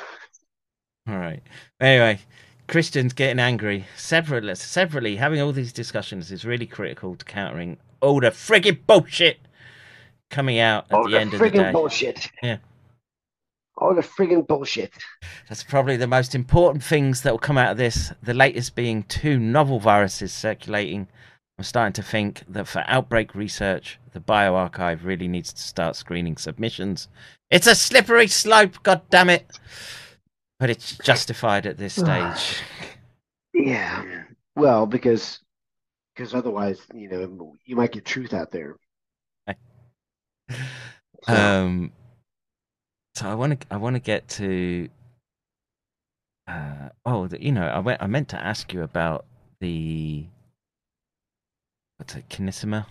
all 1.07 1.17
right. 1.17 1.41
Anyway, 1.79 2.19
Christian's 2.67 3.13
getting 3.13 3.39
angry. 3.39 3.85
separately, 3.95 4.55
severally, 4.55 5.15
having 5.17 5.41
all 5.41 5.51
these 5.51 5.73
discussions 5.73 6.31
is 6.31 6.45
really 6.45 6.65
critical 6.65 7.15
to 7.15 7.25
countering 7.25 7.77
all 8.01 8.19
the 8.19 8.27
frigging 8.31 8.79
bullshit 8.87 9.37
coming 10.29 10.59
out 10.59 10.85
at 10.89 10.95
All 10.95 11.03
the, 11.05 11.11
the 11.11 11.19
end 11.19 11.33
of 11.33 11.39
the 11.39 11.45
friggin' 11.45 11.63
day. 11.65 11.71
bullshit. 11.71 12.29
Yeah. 12.41 12.57
All 13.77 13.93
the 13.93 14.01
friggin' 14.01 14.47
bullshit. 14.47 14.91
That's 15.49 15.63
probably 15.63 15.97
the 15.97 16.07
most 16.07 16.33
important 16.33 16.83
things 16.83 17.21
that 17.21 17.31
will 17.31 17.39
come 17.39 17.57
out 17.57 17.71
of 17.71 17.77
this. 17.77 18.11
The 18.23 18.33
latest 18.33 18.75
being 18.75 19.03
two 19.03 19.37
novel 19.37 19.79
viruses 19.79 20.31
circulating. 20.33 21.07
I'm 21.57 21.63
starting 21.63 21.93
to 21.93 22.03
think 22.03 22.43
that 22.49 22.67
for 22.67 22.83
outbreak 22.87 23.35
research, 23.35 23.99
the 24.13 24.19
bioarchive 24.19 25.03
really 25.03 25.27
needs 25.27 25.53
to 25.53 25.61
start 25.61 25.95
screening 25.95 26.37
submissions. 26.37 27.07
It's 27.49 27.67
a 27.67 27.75
slippery 27.75 28.27
slope, 28.27 28.81
god 28.83 29.01
damn 29.09 29.29
it! 29.29 29.45
But 30.59 30.69
it's 30.69 30.97
justified 30.97 31.65
at 31.65 31.77
this 31.77 31.95
stage. 31.95 32.61
Yeah. 33.53 34.23
Well, 34.55 34.85
because 34.85 35.39
because 36.15 36.33
otherwise, 36.33 36.79
you 36.93 37.09
know, 37.09 37.55
you 37.65 37.75
might 37.75 37.91
get 37.91 38.05
truth 38.05 38.33
out 38.33 38.51
there. 38.51 38.77
So, 41.23 41.33
Um, 41.33 41.91
so 43.15 43.27
I 43.27 43.35
want 43.35 43.59
to 43.59 43.67
I 43.71 43.77
want 43.77 43.95
to 43.95 43.99
get 43.99 44.27
to. 44.29 44.89
Uh, 46.47 46.89
oh, 47.05 47.27
the, 47.27 47.41
you 47.41 47.51
know, 47.51 47.65
I 47.65 47.79
went. 47.79 48.01
I 48.01 48.07
meant 48.07 48.29
to 48.29 48.41
ask 48.43 48.71
you 48.71 48.83
about 48.83 49.25
the 49.59 50.25
what's 51.97 52.15
it, 52.15 52.29
Kinisima, 52.29 52.85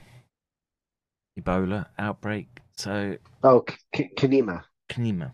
Ebola 1.39 1.87
outbreak. 1.99 2.49
So 2.77 3.17
oh, 3.45 3.61
K- 3.61 3.77
K- 3.93 4.11
Kanema. 4.17 4.65
Kinema. 4.91 5.31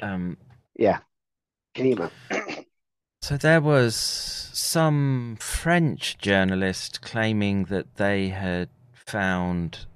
Um, 0.00 0.36
Yeah. 0.76 1.00
So 3.22 3.36
there 3.36 3.60
was 3.60 3.94
some 3.94 5.36
French 5.40 6.18
journalist 6.18 7.00
claiming 7.00 7.64
that 7.64 7.96
they 7.96 8.28
had 8.28 8.68
found 8.92 9.86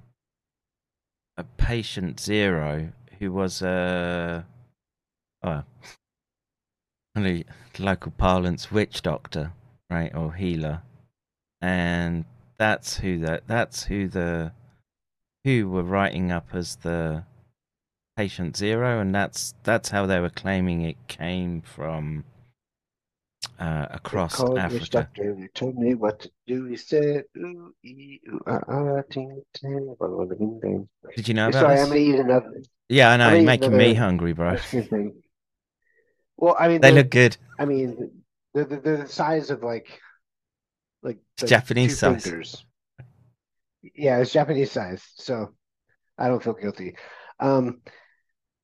a 1.37 1.43
patient 1.43 2.19
zero 2.19 2.91
who 3.19 3.31
was 3.31 3.61
a 3.61 4.45
oh, 5.43 5.63
only 7.15 7.45
local 7.79 8.11
parlance 8.11 8.71
witch 8.71 9.01
doctor, 9.01 9.53
right, 9.89 10.13
or 10.15 10.33
healer, 10.33 10.81
and 11.61 12.25
that's 12.57 12.97
who 12.97 13.19
that 13.19 13.47
that's 13.47 13.83
who 13.83 14.07
the 14.07 14.51
who 15.43 15.69
were 15.69 15.83
writing 15.83 16.31
up 16.31 16.49
as 16.53 16.77
the 16.77 17.23
patient 18.15 18.55
zero, 18.55 18.99
and 18.99 19.13
that's 19.13 19.53
that's 19.63 19.89
how 19.89 20.05
they 20.05 20.19
were 20.19 20.29
claiming 20.29 20.81
it 20.81 20.97
came 21.07 21.61
from 21.61 22.23
uh, 23.59 23.87
across 23.91 24.39
Witch 24.41 24.57
Africa. 24.57 24.89
Doctor. 24.89 25.35
He 25.35 25.47
told 25.49 25.77
me 25.77 25.95
what 25.95 26.19
to 26.21 26.31
do. 26.47 26.65
He 26.65 26.77
said, 26.77 27.25
ooh, 27.37 27.73
ee, 27.83 28.19
ooh, 28.29 28.39
ah, 28.47 28.59
ah, 28.67 29.01
ting, 29.09 29.41
ting. 29.53 29.95
Did 31.15 31.27
you 31.27 31.33
know 31.33 31.49
about 31.49 31.59
Sorry, 31.61 31.75
this? 31.75 31.83
I'm 31.83 31.89
gonna 31.89 31.99
eat 31.99 32.19
another 32.19 32.61
Yeah, 32.89 33.11
I 33.11 33.17
know. 33.17 33.27
I'm 33.27 33.35
You're 33.37 33.45
making 33.45 33.77
me 33.77 33.93
hungry, 33.93 34.33
bro. 34.33 34.57
Well, 36.37 36.55
I 36.59 36.67
mean, 36.67 36.81
They 36.81 36.91
look 36.91 37.09
good. 37.09 37.37
I 37.57 37.65
mean, 37.65 38.11
they're, 38.53 38.65
they're, 38.65 38.97
the 38.97 39.07
size 39.07 39.49
of 39.51 39.63
like, 39.63 39.87
like, 41.01 41.19
like 41.41 41.49
Japanese 41.49 41.99
size. 41.99 42.23
fingers. 42.23 42.65
Yeah, 43.95 44.17
it's 44.19 44.33
Japanese 44.33 44.71
size, 44.71 45.01
so 45.15 45.53
I 46.17 46.27
don't 46.27 46.43
feel 46.43 46.53
guilty. 46.53 46.97
Um, 47.39 47.81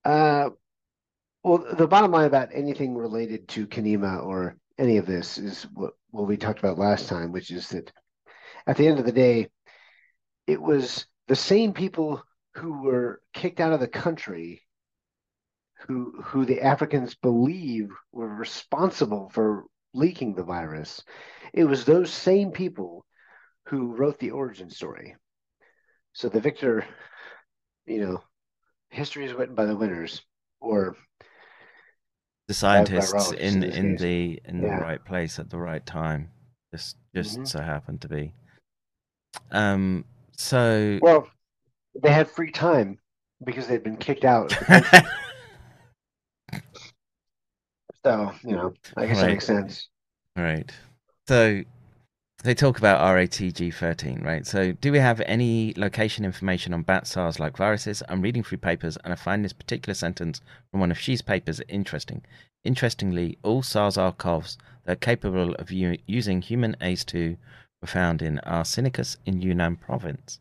uh, 0.05 0.49
well, 1.43 1.65
the 1.73 1.87
bottom 1.87 2.11
line 2.11 2.25
about 2.25 2.49
anything 2.53 2.95
related 2.95 3.47
to 3.49 3.67
Kanema 3.67 4.23
or 4.23 4.57
any 4.77 4.97
of 4.97 5.05
this 5.05 5.37
is 5.37 5.63
what 5.73 5.93
what 6.11 6.27
we 6.27 6.37
talked 6.37 6.59
about 6.59 6.77
last 6.77 7.07
time, 7.07 7.31
which 7.31 7.51
is 7.51 7.69
that 7.69 7.91
at 8.67 8.77
the 8.77 8.87
end 8.87 8.99
of 8.99 9.05
the 9.05 9.11
day, 9.11 9.49
it 10.47 10.61
was 10.61 11.05
the 11.27 11.35
same 11.35 11.73
people 11.73 12.21
who 12.55 12.81
were 12.81 13.21
kicked 13.33 13.59
out 13.59 13.73
of 13.73 13.79
the 13.79 13.87
country 13.87 14.61
who 15.87 16.21
who 16.21 16.45
the 16.45 16.61
Africans 16.61 17.15
believe 17.15 17.89
were 18.11 18.27
responsible 18.27 19.29
for 19.29 19.65
leaking 19.93 20.35
the 20.35 20.43
virus. 20.43 21.01
It 21.53 21.65
was 21.65 21.85
those 21.85 22.11
same 22.11 22.51
people 22.51 23.05
who 23.67 23.95
wrote 23.95 24.19
the 24.19 24.31
origin 24.31 24.69
story. 24.69 25.15
So 26.13 26.29
the 26.29 26.41
victor, 26.41 26.85
you 27.85 28.05
know, 28.05 28.23
history 28.91 29.25
is 29.25 29.33
written 29.33 29.55
by 29.55 29.65
the 29.65 29.75
winners, 29.75 30.21
or 30.59 30.95
The 32.47 32.53
scientists 32.53 33.31
in 33.31 33.63
in 33.63 33.71
in 33.73 33.95
the 33.95 34.41
in 34.45 34.61
Yeah. 34.61 34.77
the 34.77 34.81
right 34.83 35.03
place 35.03 35.39
at 35.39 35.49
the 35.49 35.57
right 35.57 35.85
time. 35.85 36.29
Just 36.71 36.97
just 37.15 37.39
Mhm. 37.39 37.47
so 37.47 37.61
happened 37.61 38.01
to 38.01 38.09
be. 38.09 38.33
Um. 39.51 40.05
So. 40.37 40.99
well, 41.01 41.27
they 42.01 42.11
had 42.11 42.29
free 42.29 42.51
time 42.51 42.99
because 43.43 43.67
they'd 43.67 43.83
been 43.83 43.97
kicked 43.97 44.25
out. 44.25 44.51
of 44.51 44.59
the 44.59 44.65
country. 44.65 44.99
so 48.05 48.31
you 48.43 48.55
know, 48.55 48.73
I 48.97 49.05
guess 49.07 49.19
that 49.19 49.27
makes 49.27 49.45
sense. 49.45 49.87
Right. 50.35 50.71
So 51.27 51.63
they 52.43 52.55
talk 52.55 52.77
about 52.79 53.01
RATG13, 53.01 54.23
right? 54.23 54.47
So 54.47 54.71
do 54.71 54.91
we 54.91 54.97
have 54.97 55.21
any 55.21 55.73
location 55.77 56.25
information 56.25 56.73
on 56.73 56.81
bat 56.81 57.05
SARS 57.05 57.39
like 57.39 57.55
viruses? 57.55 58.01
I'm 58.09 58.21
reading 58.21 58.41
through 58.41 58.57
papers 58.59 58.97
and 59.03 59.13
I 59.13 59.15
find 59.15 59.45
this 59.45 59.53
particular 59.53 59.93
sentence 59.93 60.41
from 60.71 60.79
one 60.79 60.91
of 60.91 60.97
Xi's 60.97 61.21
papers 61.21 61.61
interesting. 61.67 62.23
Interestingly, 62.63 63.37
all 63.43 63.61
SARS 63.61 63.97
archives 63.97 64.57
that 64.85 64.93
are 64.93 64.95
capable 64.95 65.53
of 65.55 65.71
u- 65.71 65.97
using 66.07 66.41
human 66.41 66.75
ACE2 66.81 67.37
were 67.81 67.87
found 67.87 68.21
in 68.21 68.39
Arsenicus 68.45 69.17
in 69.25 69.41
Yunnan 69.41 69.75
province. 69.75 70.39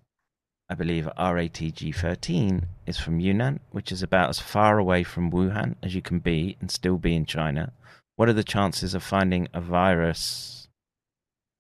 I 0.71 0.75
believe 0.75 1.09
RATG13 1.19 2.65
is 2.87 2.99
from 2.99 3.21
Yunnan, 3.21 3.61
which 3.73 3.91
is 3.91 4.03
about 4.03 4.31
as 4.31 4.39
far 4.39 4.79
away 4.79 5.03
from 5.03 5.31
Wuhan 5.31 5.75
as 5.83 5.95
you 5.95 6.01
can 6.01 6.21
be 6.21 6.57
and 6.61 6.71
still 6.71 6.97
be 6.97 7.15
in 7.15 7.27
China. 7.27 7.73
What 8.17 8.29
are 8.29 8.35
the 8.35 8.45
chances 8.45 8.95
of 8.95 9.03
finding 9.03 9.49
a 9.53 9.61
virus? 9.61 10.60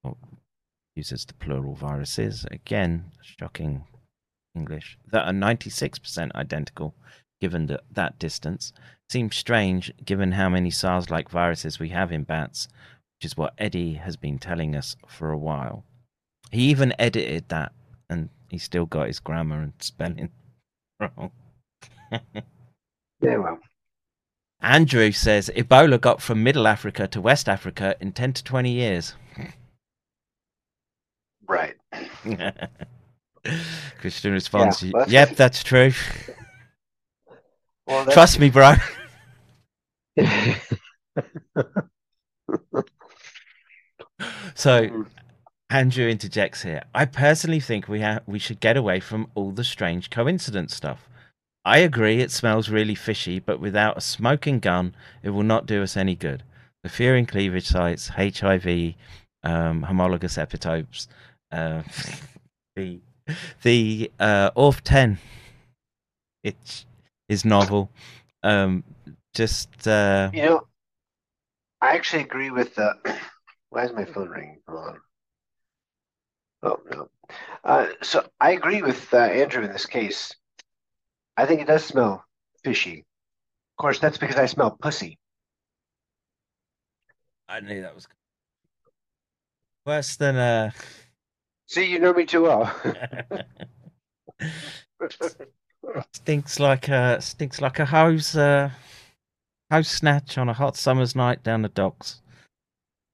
Or 0.03 0.17
uses 0.97 1.25
the 1.25 1.35
plural 1.35 1.75
viruses 1.75 2.47
again, 2.51 3.12
shocking 3.23 3.85
English 4.55 4.99
that 5.11 5.27
are 5.27 5.33
96% 5.33 6.33
identical, 6.35 6.95
given 7.41 7.67
the, 7.67 7.81
that 7.91 8.19
distance. 8.19 8.73
Seems 9.09 9.37
strange 9.37 9.93
given 10.05 10.33
how 10.33 10.49
many 10.49 10.70
SARS-like 10.70 11.31
viruses 11.31 11.79
we 11.79 11.91
have 11.91 12.12
in 12.12 12.25
bats, 12.25 12.69
which 13.19 13.27
is 13.27 13.37
what 13.37 13.55
Eddie 13.59 13.95
has 13.95 14.17
been 14.17 14.39
telling 14.39 14.77
us 14.77 14.97
for 15.07 15.31
a 15.31 15.39
while. 15.39 15.85
He 16.51 16.62
even 16.70 16.93
edited 16.99 17.49
that, 17.49 17.73
and 18.09 18.29
he 18.49 18.59
still 18.59 18.87
got 18.87 19.07
his 19.07 19.20
grammar 19.20 19.62
and 19.62 19.73
spelling 19.79 20.31
wrong. 21.01 21.31
Yeah, 23.23 23.37
well, 23.37 23.59
Andrew 24.62 25.11
says 25.11 25.51
Ebola 25.57 25.99
got 26.01 26.20
from 26.20 26.43
Middle 26.43 26.67
Africa 26.67 27.09
to 27.09 27.20
West 27.20 27.49
Africa 27.49 27.97
in 28.01 28.12
10 28.12 28.35
to 28.35 28.45
20 28.45 28.70
years. 28.70 29.15
Right. 31.51 31.75
Christian 34.01 34.33
responds, 34.33 34.81
that's 34.81 35.11
Yep, 35.11 35.37
that's 35.37 35.62
true. 35.62 35.93
Well, 37.87 38.05
that's- 38.05 38.15
Trust 38.15 38.39
me, 38.39 38.51
bro. 38.51 38.75
So, 44.55 45.07
Andrew 45.70 46.07
interjects 46.07 46.62
here. 46.62 46.83
I 46.95 47.07
personally 47.07 47.61
think 47.61 47.89
we 47.89 48.01
ha- 48.03 48.20
we 48.27 48.39
should 48.39 48.61
get 48.61 48.77
away 48.77 49.01
from 49.01 49.29
all 49.35 49.53
the 49.53 49.65
strange 49.65 50.11
coincidence 50.11 50.75
stuff. 50.77 51.09
I 51.65 51.79
agree 51.79 52.20
it 52.20 52.31
smells 52.31 52.69
really 52.69 52.95
fishy, 52.95 53.39
but 53.39 53.61
without 53.61 53.97
a 53.97 54.03
smoking 54.03 54.59
gun, 54.59 54.95
it 55.23 55.31
will 55.31 55.43
not 55.43 55.67
do 55.67 55.83
us 55.83 55.97
any 55.97 56.15
good. 56.17 56.43
The 56.83 56.89
fear 56.89 57.17
in 57.17 57.27
cleavage 57.27 57.67
sites, 57.67 58.09
HIV, 58.09 58.95
um, 59.43 59.83
homologous 59.85 60.37
epitopes, 60.37 61.07
uh, 61.53 61.83
the 62.77 63.01
the 63.62 64.11
uh, 64.19 64.51
ORF10, 64.57 65.19
it 66.43 66.85
is 67.29 67.45
novel. 67.45 67.91
Um, 68.43 68.85
just 69.35 69.87
uh, 69.87 70.31
You 70.33 70.43
know, 70.43 70.67
I 71.81 71.95
actually 71.95 72.23
agree 72.23 72.51
with. 72.51 72.79
Uh, 72.79 72.95
why 73.70 73.85
is 73.85 73.93
my 73.93 74.05
phone 74.05 74.29
ringing? 74.29 74.59
Hold 74.69 74.89
on. 74.89 75.01
Oh 76.62 76.81
no. 76.91 77.09
Uh, 77.65 77.87
so 78.03 78.27
I 78.41 78.53
agree 78.53 78.83
with 78.83 79.12
uh, 79.15 79.19
Andrew 79.19 79.62
in 79.62 79.73
this 79.73 79.87
case. 79.87 80.35
I 81.37 81.47
think 81.47 81.61
it 81.61 81.67
does 81.67 81.85
smell 81.85 82.25
fishy. 82.65 82.99
Of 83.79 83.83
course, 83.83 83.99
that's 83.99 84.19
because 84.19 84.37
I 84.37 84.47
smell 84.47 84.73
pussy. 84.73 85.19
I 87.49 87.61
knew 87.61 87.83
that 87.83 87.95
was 87.95 88.09
worse 89.87 90.17
than 90.17 90.37
uh. 90.37 90.70
See, 91.70 91.84
you 91.84 92.00
know 92.00 92.12
me 92.12 92.26
too 92.26 92.42
well. 92.42 92.74
stinks 96.12 96.58
like 96.58 96.89
a 96.89 97.20
stinks 97.20 97.60
like 97.60 97.78
a 97.78 97.84
hose 97.84 98.36
uh, 98.36 98.70
hose 99.70 99.86
snatch 99.86 100.36
on 100.36 100.49
a 100.49 100.52
hot 100.52 100.76
summer's 100.76 101.15
night 101.15 101.44
down 101.44 101.62
the 101.62 101.68
docks. 101.68 102.23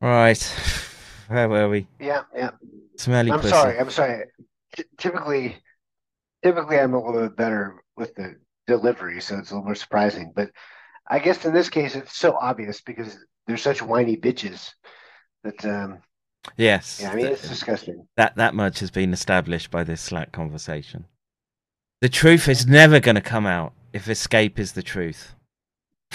Right, 0.00 0.40
where 1.28 1.50
were 1.50 1.68
we? 1.68 1.86
yeah, 2.00 2.22
yeah. 2.34 2.52
Smelly 2.96 3.30
I'm 3.30 3.40
pussy. 3.40 3.50
sorry. 3.50 3.78
I'm 3.78 3.90
sorry. 3.90 4.24
T- 4.74 4.84
typically, 4.96 5.56
typically 6.42 6.78
I'm 6.78 6.94
a 6.94 7.04
little 7.04 7.28
bit 7.28 7.36
better 7.36 7.84
with 7.98 8.14
the 8.14 8.36
delivery, 8.66 9.20
so 9.20 9.36
it's 9.36 9.50
a 9.50 9.54
little 9.54 9.66
more 9.66 9.74
surprising. 9.74 10.32
But 10.34 10.50
I 11.06 11.18
guess 11.18 11.44
in 11.44 11.52
this 11.52 11.68
case, 11.68 11.94
it's 11.94 12.16
so 12.16 12.34
obvious 12.40 12.80
because 12.80 13.18
they're 13.46 13.58
such 13.58 13.82
whiny 13.82 14.16
bitches 14.16 14.72
that 15.44 15.62
um, 15.66 15.98
Yes, 16.56 17.00
yeah. 17.00 17.10
I 17.10 17.14
mean, 17.14 17.26
it's 17.26 17.48
disgusting. 17.48 18.06
that 18.16 18.36
that 18.36 18.54
much 18.54 18.80
has 18.80 18.90
been 18.90 19.12
established 19.12 19.70
by 19.70 19.84
this 19.84 20.00
Slack 20.00 20.32
conversation. 20.32 21.06
The 22.00 22.08
truth 22.08 22.48
is 22.48 22.66
never 22.66 23.00
going 23.00 23.14
to 23.14 23.20
come 23.20 23.46
out 23.46 23.72
if 23.92 24.08
escape 24.08 24.58
is 24.58 24.72
the 24.72 24.82
truth. 24.82 25.34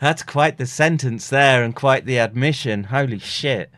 That's 0.00 0.22
quite 0.22 0.56
the 0.56 0.66
sentence 0.66 1.28
there, 1.28 1.62
and 1.62 1.76
quite 1.76 2.06
the 2.06 2.18
admission. 2.18 2.84
Holy 2.84 3.18
shit! 3.18 3.70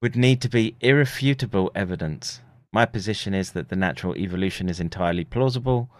Would 0.00 0.16
need 0.16 0.40
to 0.42 0.48
be 0.48 0.76
irrefutable 0.80 1.70
evidence. 1.74 2.40
My 2.72 2.86
position 2.86 3.34
is 3.34 3.52
that 3.52 3.68
the 3.68 3.76
natural 3.76 4.16
evolution 4.16 4.68
is 4.68 4.78
entirely 4.78 5.24
plausible. 5.24 5.90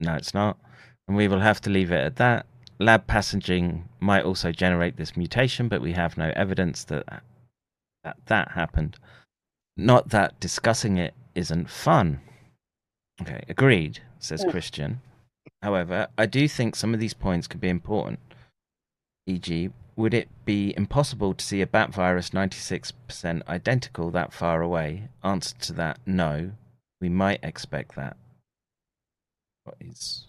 No, 0.00 0.14
it's 0.14 0.34
not, 0.34 0.58
and 1.06 1.16
we 1.16 1.28
will 1.28 1.40
have 1.40 1.60
to 1.62 1.70
leave 1.70 1.92
it 1.92 2.04
at 2.04 2.16
that. 2.16 2.46
Lab 2.78 3.06
passaging 3.06 3.88
might 4.00 4.24
also 4.24 4.52
generate 4.52 4.96
this 4.96 5.16
mutation, 5.16 5.68
but 5.68 5.80
we 5.80 5.92
have 5.92 6.18
no 6.18 6.32
evidence 6.36 6.84
that 6.84 7.22
that, 8.04 8.16
that 8.26 8.52
happened. 8.52 8.98
Not 9.76 10.10
that 10.10 10.38
discussing 10.40 10.96
it 10.96 11.14
isn't 11.34 11.70
fun. 11.70 12.20
Okay, 13.20 13.42
agreed, 13.48 14.00
says 14.18 14.44
Christian. 14.48 15.00
However, 15.62 16.08
I 16.18 16.26
do 16.26 16.46
think 16.48 16.76
some 16.76 16.94
of 16.94 17.00
these 17.00 17.14
points 17.14 17.46
could 17.46 17.60
be 17.60 17.68
important. 17.68 18.20
E.g., 19.26 19.70
would 19.96 20.12
it 20.12 20.28
be 20.44 20.74
impossible 20.76 21.34
to 21.34 21.44
see 21.44 21.62
a 21.62 21.66
bat 21.66 21.92
virus 21.92 22.30
96% 22.30 22.92
identical 23.48 24.10
that 24.10 24.32
far 24.32 24.60
away? 24.60 25.08
Answer 25.24 25.56
to 25.60 25.72
that, 25.72 25.98
no. 26.04 26.52
We 27.00 27.08
might 27.08 27.40
expect 27.42 27.96
that. 27.96 28.16
What 29.64 29.76
is 29.80 30.26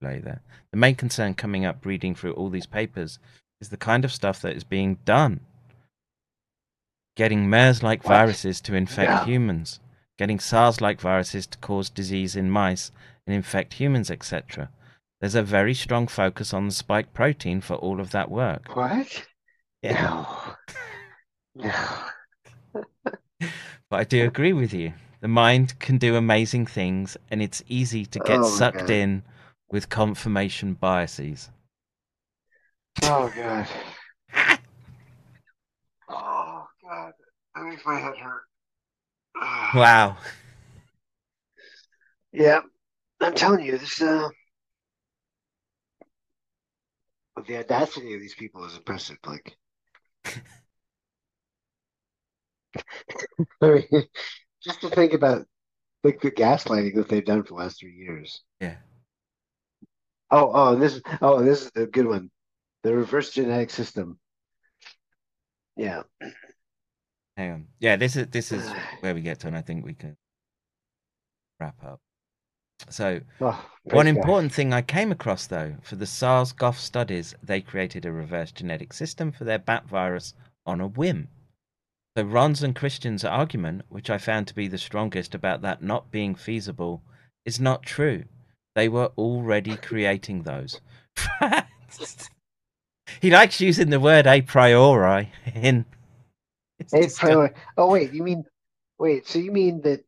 play 0.00 0.18
there? 0.18 0.42
The 0.70 0.76
main 0.78 0.94
concern 0.94 1.34
coming 1.34 1.64
up 1.64 1.84
reading 1.84 2.14
through 2.14 2.32
all 2.32 2.50
these 2.50 2.66
papers 2.66 3.18
is 3.60 3.68
the 3.68 3.76
kind 3.76 4.04
of 4.04 4.12
stuff 4.12 4.40
that 4.42 4.56
is 4.56 4.64
being 4.64 4.98
done. 5.04 5.40
Getting 7.16 7.50
MERS 7.50 7.82
like 7.82 8.02
viruses 8.02 8.60
to 8.62 8.74
infect 8.74 9.10
Yeah. 9.10 9.24
humans, 9.24 9.80
getting 10.18 10.38
SARS 10.38 10.80
like 10.80 11.00
viruses 11.00 11.46
to 11.48 11.58
cause 11.58 11.90
disease 11.90 12.36
in 12.36 12.50
mice 12.50 12.92
and 13.26 13.34
infect 13.34 13.74
humans, 13.74 14.10
etc. 14.10 14.70
There's 15.20 15.34
a 15.34 15.42
very 15.42 15.74
strong 15.74 16.06
focus 16.06 16.54
on 16.54 16.66
the 16.66 16.72
spike 16.74 17.12
protein 17.12 17.60
for 17.60 17.74
all 17.74 18.00
of 18.00 18.12
that 18.12 18.30
work. 18.30 18.74
What? 18.76 19.26
No. 19.82 20.26
No. 21.54 21.74
But 23.90 24.00
I 24.00 24.04
do 24.04 24.24
agree 24.24 24.52
with 24.52 24.72
you. 24.72 24.92
The 25.20 25.28
mind 25.28 25.78
can 25.80 25.98
do 25.98 26.14
amazing 26.14 26.66
things, 26.66 27.16
and 27.30 27.42
it's 27.42 27.64
easy 27.66 28.04
to 28.06 28.18
get 28.20 28.40
Oh 28.40 28.48
sucked 28.48 28.90
in 28.90 29.24
with 29.70 29.88
confirmation 29.88 30.74
biases. 30.74 31.50
Oh 33.02 33.32
god. 33.34 33.66
Oh 36.08 36.66
god. 36.82 37.12
That 37.54 37.64
makes 37.64 37.84
my 37.84 37.98
head 37.98 38.16
hurt. 38.16 38.42
Ah. 39.36 39.70
Wow. 39.74 40.16
Yeah, 42.32 42.60
I'm 43.20 43.34
telling 43.34 43.64
you, 43.64 43.78
this 43.78 44.00
uh, 44.02 44.28
the 47.46 47.58
audacity 47.58 48.14
of 48.14 48.20
these 48.20 48.34
people 48.34 48.64
is 48.64 48.76
impressive. 48.76 49.16
Like, 49.24 49.56
I 53.62 53.66
mean, 53.66 53.84
just 54.62 54.80
to 54.82 54.90
think 54.90 55.14
about 55.14 55.46
like 56.04 56.20
the 56.20 56.30
gaslighting 56.30 56.94
that 56.96 57.08
they've 57.08 57.24
done 57.24 57.42
for 57.42 57.48
the 57.48 57.54
last 57.54 57.80
three 57.80 57.94
years. 57.94 58.42
Yeah. 58.60 58.76
Oh, 60.30 60.50
oh, 60.52 60.76
this 60.76 60.96
is 60.96 61.02
oh, 61.22 61.42
this 61.42 61.62
is 61.62 61.70
a 61.76 61.86
good 61.86 62.06
one. 62.06 62.30
The 62.82 62.94
reverse 62.94 63.30
genetic 63.30 63.70
system. 63.70 64.18
Yeah. 65.76 66.02
Hang 67.36 67.52
on. 67.52 67.66
Yeah, 67.78 67.96
this 67.96 68.16
is 68.16 68.26
this 68.28 68.52
is 68.52 68.68
where 69.00 69.14
we 69.14 69.22
get 69.22 69.40
to, 69.40 69.46
and 69.46 69.56
I 69.56 69.62
think 69.62 69.84
we 69.84 69.94
can 69.94 70.16
wrap 71.60 71.76
up. 71.84 72.00
So, 72.90 73.20
Oh, 73.40 73.66
one 73.82 74.06
God. 74.06 74.16
important 74.16 74.52
thing 74.52 74.72
I 74.72 74.82
came 74.82 75.10
across 75.10 75.46
though, 75.48 75.74
for 75.82 75.96
the 75.96 76.06
SARS-CoV 76.06 76.78
studies, 76.78 77.34
they 77.42 77.60
created 77.60 78.04
a 78.06 78.12
reverse 78.12 78.52
genetic 78.52 78.92
system 78.92 79.32
for 79.32 79.42
their 79.44 79.58
bat 79.58 79.88
virus 79.88 80.34
on 80.64 80.80
a 80.80 80.86
whim. 80.86 81.28
So 82.16 82.22
Ron's 82.22 82.62
and 82.62 82.76
Christian's 82.76 83.24
argument, 83.24 83.82
which 83.88 84.10
I 84.10 84.18
found 84.18 84.46
to 84.48 84.54
be 84.54 84.68
the 84.68 84.78
strongest 84.78 85.34
about 85.34 85.62
that 85.62 85.82
not 85.82 86.10
being 86.12 86.34
feasible, 86.34 87.02
is 87.44 87.58
not 87.58 87.82
true. 87.82 88.24
They 88.78 88.88
were 88.88 89.10
already 89.18 89.76
creating 89.76 90.44
those. 90.44 90.80
he 93.20 93.28
likes 93.28 93.60
using 93.60 93.90
the 93.90 93.98
word 93.98 94.28
a 94.28 94.40
priori 94.40 95.32
in. 95.52 95.84
Disgusting. 96.78 97.10
priori- 97.18 97.54
Oh, 97.76 97.90
wait, 97.90 98.12
you 98.12 98.22
mean, 98.22 98.44
wait, 98.96 99.26
so 99.26 99.40
you 99.40 99.50
mean 99.50 99.80
that, 99.80 100.04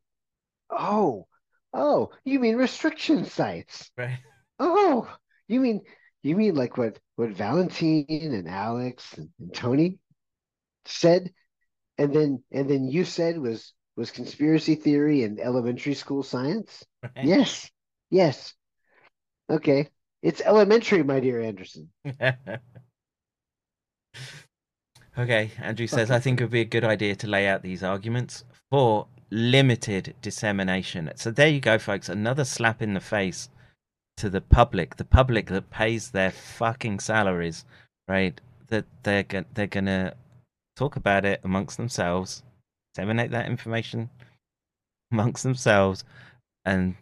oh, 0.71 1.27
oh, 1.75 2.11
you 2.25 2.39
mean 2.39 2.55
restriction 2.55 3.25
sites. 3.25 3.91
Right. 3.99 4.21
Oh, 4.61 5.13
you 5.49 5.59
mean, 5.59 5.81
you 6.23 6.37
mean 6.37 6.55
like 6.55 6.77
what, 6.79 6.97
what 7.17 7.31
Valentine 7.31 8.07
and 8.09 8.49
Alex 8.49 9.15
and, 9.19 9.31
and 9.41 9.53
Tony 9.53 9.99
said, 10.85 11.33
and 11.99 12.15
then, 12.15 12.45
and 12.53 12.71
then 12.71 12.87
you 12.87 13.05
said 13.05 13.37
was, 13.37 13.73
was 13.97 14.13
conspiracy 14.13 14.77
theory 14.77 15.25
and 15.25 15.41
elementary 15.41 15.95
school 15.95 16.23
science? 16.23 16.85
Right. 17.03 17.25
Yes, 17.25 17.69
yes. 18.11 18.55
Okay. 19.51 19.89
It's 20.23 20.41
elementary, 20.43 21.03
my 21.03 21.19
dear 21.19 21.41
Anderson. 21.41 21.89
okay, 25.19 25.51
Andrew 25.59 25.87
says, 25.87 26.11
I 26.11 26.19
think 26.21 26.41
it 26.41 26.45
would 26.45 26.51
be 26.51 26.61
a 26.61 26.67
good 26.67 26.85
idea 26.85 27.17
to 27.17 27.27
lay 27.27 27.49
out 27.49 27.63
these 27.63 27.83
arguments 27.83 28.45
for 28.71 29.07
limited 29.31 30.15
dissemination. 30.21 31.11
So 31.17 31.31
there 31.31 31.49
you 31.49 31.61
go, 31.61 31.79
folks. 31.79 32.09
Another 32.09 32.45
slap 32.45 32.83
in 32.83 32.95
the 32.95 33.01
face 33.01 33.49
to 34.19 34.29
the 34.29 34.43
public, 34.43 34.97
the 34.97 35.05
public 35.05 35.47
that 35.47 35.71
pays 35.71 36.11
their 36.11 36.31
fucking 36.31 37.01
salaries, 37.01 37.65
right? 38.07 38.39
That 38.69 38.85
they're 39.03 39.23
go- 39.23 39.47
they're 39.55 39.67
gonna 39.67 40.15
talk 40.77 40.97
about 40.97 41.25
it 41.25 41.41
amongst 41.43 41.79
themselves, 41.79 42.43
disseminate 42.95 43.31
that 43.31 43.47
information 43.47 44.11
amongst 45.11 45.43
themselves, 45.43 46.05
and 46.67 46.97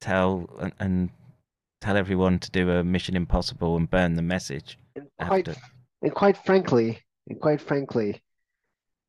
tell 0.00 0.48
and, 0.58 0.72
and 0.78 1.10
tell 1.84 1.96
everyone 1.98 2.38
to 2.38 2.50
do 2.50 2.70
a 2.70 2.82
Mission 2.82 3.14
Impossible 3.14 3.76
and 3.76 3.90
burn 3.90 4.14
the 4.14 4.22
message. 4.22 4.78
And 4.96 5.06
quite, 5.20 5.48
After. 5.48 5.60
and 6.00 6.14
quite 6.14 6.36
frankly, 6.38 6.98
and 7.28 7.38
quite 7.38 7.60
frankly, 7.60 8.22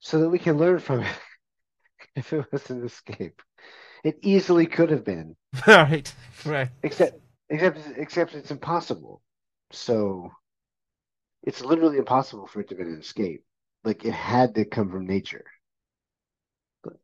so 0.01 0.19
that 0.19 0.29
we 0.29 0.39
can 0.39 0.57
learn 0.57 0.79
from 0.79 1.01
it. 1.01 1.07
If 2.15 2.31
it 2.31 2.45
was 2.51 2.69
an 2.69 2.85
escape, 2.85 3.41
it 4.03 4.17
easily 4.21 4.67
could 4.67 4.89
have 4.89 5.03
been, 5.03 5.35
right, 5.67 6.13
right. 6.45 6.69
except, 6.81 7.19
except, 7.49 7.79
except 7.97 8.35
it's 8.35 8.51
impossible. 8.51 9.21
So, 9.71 10.31
it's 11.43 11.61
literally 11.61 11.97
impossible 11.97 12.47
for 12.47 12.61
it 12.61 12.69
to 12.69 12.75
have 12.75 12.85
been 12.85 12.93
an 12.93 13.01
escape. 13.01 13.43
Like 13.83 14.05
it 14.05 14.13
had 14.13 14.55
to 14.55 14.63
come 14.65 14.89
from 14.91 15.07
nature. 15.07 15.43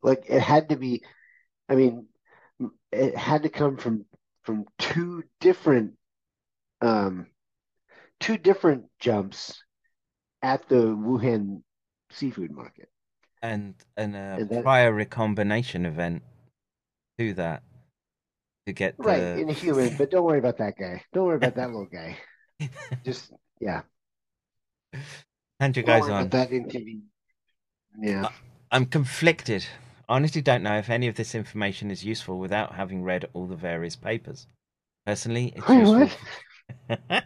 Like 0.01 0.23
it 0.29 0.39
had 0.39 0.69
to 0.69 0.77
be. 0.77 1.03
I 1.67 1.75
mean, 1.75 2.07
it 2.91 3.17
had 3.17 3.43
to 3.43 3.49
come 3.49 3.75
from 3.77 4.05
from 4.43 4.65
two 4.79 5.23
different, 5.39 5.93
um, 6.81 7.27
two 8.19 8.37
different 8.37 8.85
jumps 8.99 9.61
at 10.41 10.67
the 10.69 10.95
Wuhan 10.95 11.61
seafood 12.09 12.51
market. 12.51 12.89
and 13.43 13.73
and 13.97 14.15
a 14.15 14.37
And 14.39 14.49
that- 14.49 14.63
prior 14.63 14.91
recombination 14.93 15.85
event 15.85 16.23
to 17.17 17.33
that. 17.35 17.63
to 18.67 18.73
get 18.73 18.95
right 18.99 19.19
in 19.39 19.47
the... 19.47 19.53
human. 19.53 19.97
but 19.97 20.11
don't 20.11 20.23
worry 20.25 20.37
about 20.39 20.57
that 20.57 20.77
guy. 20.77 21.03
Don't 21.13 21.25
worry 21.25 21.37
about 21.37 21.55
that 21.55 21.67
little 21.67 21.87
guy. 21.91 22.17
Just 23.05 23.33
yeah. 23.59 23.81
Don't 25.59 25.73
goes 25.73 26.01
worry 26.01 26.11
on. 26.13 26.29
that 26.29 26.51
inconvenient. 26.51 27.05
Yeah. 27.99 28.29
I'm 28.71 28.85
conflicted. 28.85 29.65
I 30.11 30.15
honestly 30.15 30.41
don't 30.41 30.61
know 30.61 30.77
if 30.77 30.89
any 30.89 31.07
of 31.07 31.15
this 31.15 31.33
information 31.33 31.89
is 31.89 32.03
useful 32.03 32.37
without 32.37 32.75
having 32.75 33.01
read 33.01 33.29
all 33.31 33.47
the 33.47 33.55
various 33.55 33.95
papers. 33.95 34.45
Personally, 35.05 35.53
it's 35.55 35.69
Wait, 35.69 35.77
useful. 35.77 36.09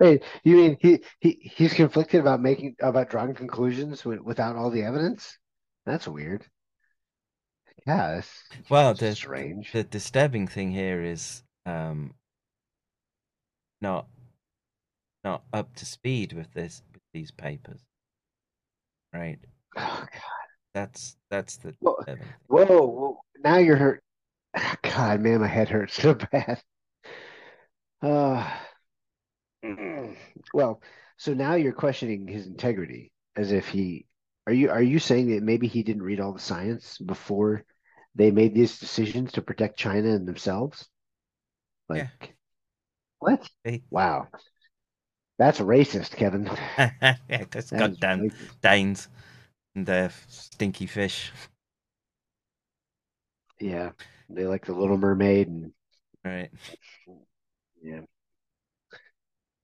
Wait, 0.00 0.22
you 0.44 0.56
mean 0.56 0.78
he, 0.80 1.02
he 1.20 1.38
he's 1.42 1.74
conflicted 1.74 2.20
about 2.20 2.40
making 2.40 2.74
about 2.80 3.10
drawing 3.10 3.34
conclusions 3.34 3.98
wi- 3.98 4.22
without 4.22 4.56
all 4.56 4.70
the 4.70 4.82
evidence? 4.82 5.36
That's 5.84 6.08
weird. 6.08 6.46
Yeah, 7.86 8.14
that's 8.14 8.44
Well, 8.70 8.94
the 8.94 9.14
strange. 9.14 9.70
the 9.72 9.84
disturbing 9.84 10.48
thing 10.48 10.70
here 10.70 11.02
is 11.02 11.42
um 11.66 12.14
not 13.82 14.06
not 15.22 15.42
up 15.52 15.74
to 15.76 15.84
speed 15.84 16.32
with 16.32 16.52
this 16.54 16.80
with 16.94 17.02
these 17.12 17.30
papers. 17.30 17.80
Right. 19.12 19.38
Oh, 19.76 20.06
God. 20.12 20.47
That's 20.78 21.16
that's 21.28 21.56
the 21.56 21.74
Whoa, 21.80 21.96
whoa, 22.46 22.64
whoa, 22.86 23.20
now 23.42 23.56
you're 23.58 23.74
hurt. 23.76 24.00
God, 24.82 25.20
man, 25.20 25.40
my 25.40 25.48
head 25.48 25.68
hurts 25.68 25.94
so 25.94 26.14
bad. 26.32 26.62
Uh, 28.00 28.48
well, 30.54 30.80
so 31.16 31.34
now 31.34 31.54
you're 31.56 31.72
questioning 31.72 32.28
his 32.28 32.46
integrity 32.46 33.10
as 33.34 33.50
if 33.50 33.66
he 33.66 34.06
are 34.46 34.52
you 34.52 34.70
are 34.70 34.82
you 34.82 35.00
saying 35.00 35.30
that 35.30 35.42
maybe 35.42 35.66
he 35.66 35.82
didn't 35.82 36.04
read 36.04 36.20
all 36.20 36.32
the 36.32 36.38
science 36.38 36.96
before 36.98 37.64
they 38.14 38.30
made 38.30 38.54
these 38.54 38.78
decisions 38.78 39.32
to 39.32 39.42
protect 39.42 39.80
China 39.80 40.10
and 40.10 40.28
themselves? 40.28 40.88
Like 41.88 42.08
Yeah. 42.22 42.28
what? 43.18 43.50
They- 43.64 43.82
Wow. 43.90 44.28
That's 45.40 45.58
racist, 45.58 46.12
Kevin. 46.12 46.48
yeah, 46.78 47.16
that's 47.50 47.70
That 47.70 47.98
goddamn. 47.98 48.30
Danes 48.62 49.08
and 49.74 49.86
their 49.86 50.10
stinky 50.28 50.86
fish. 50.86 51.32
Yeah. 53.60 53.92
They 54.28 54.46
like 54.46 54.66
the 54.66 54.74
Little 54.74 54.98
Mermaid 54.98 55.48
and 55.48 55.72
Right. 56.24 56.50
yeah. 57.82 58.00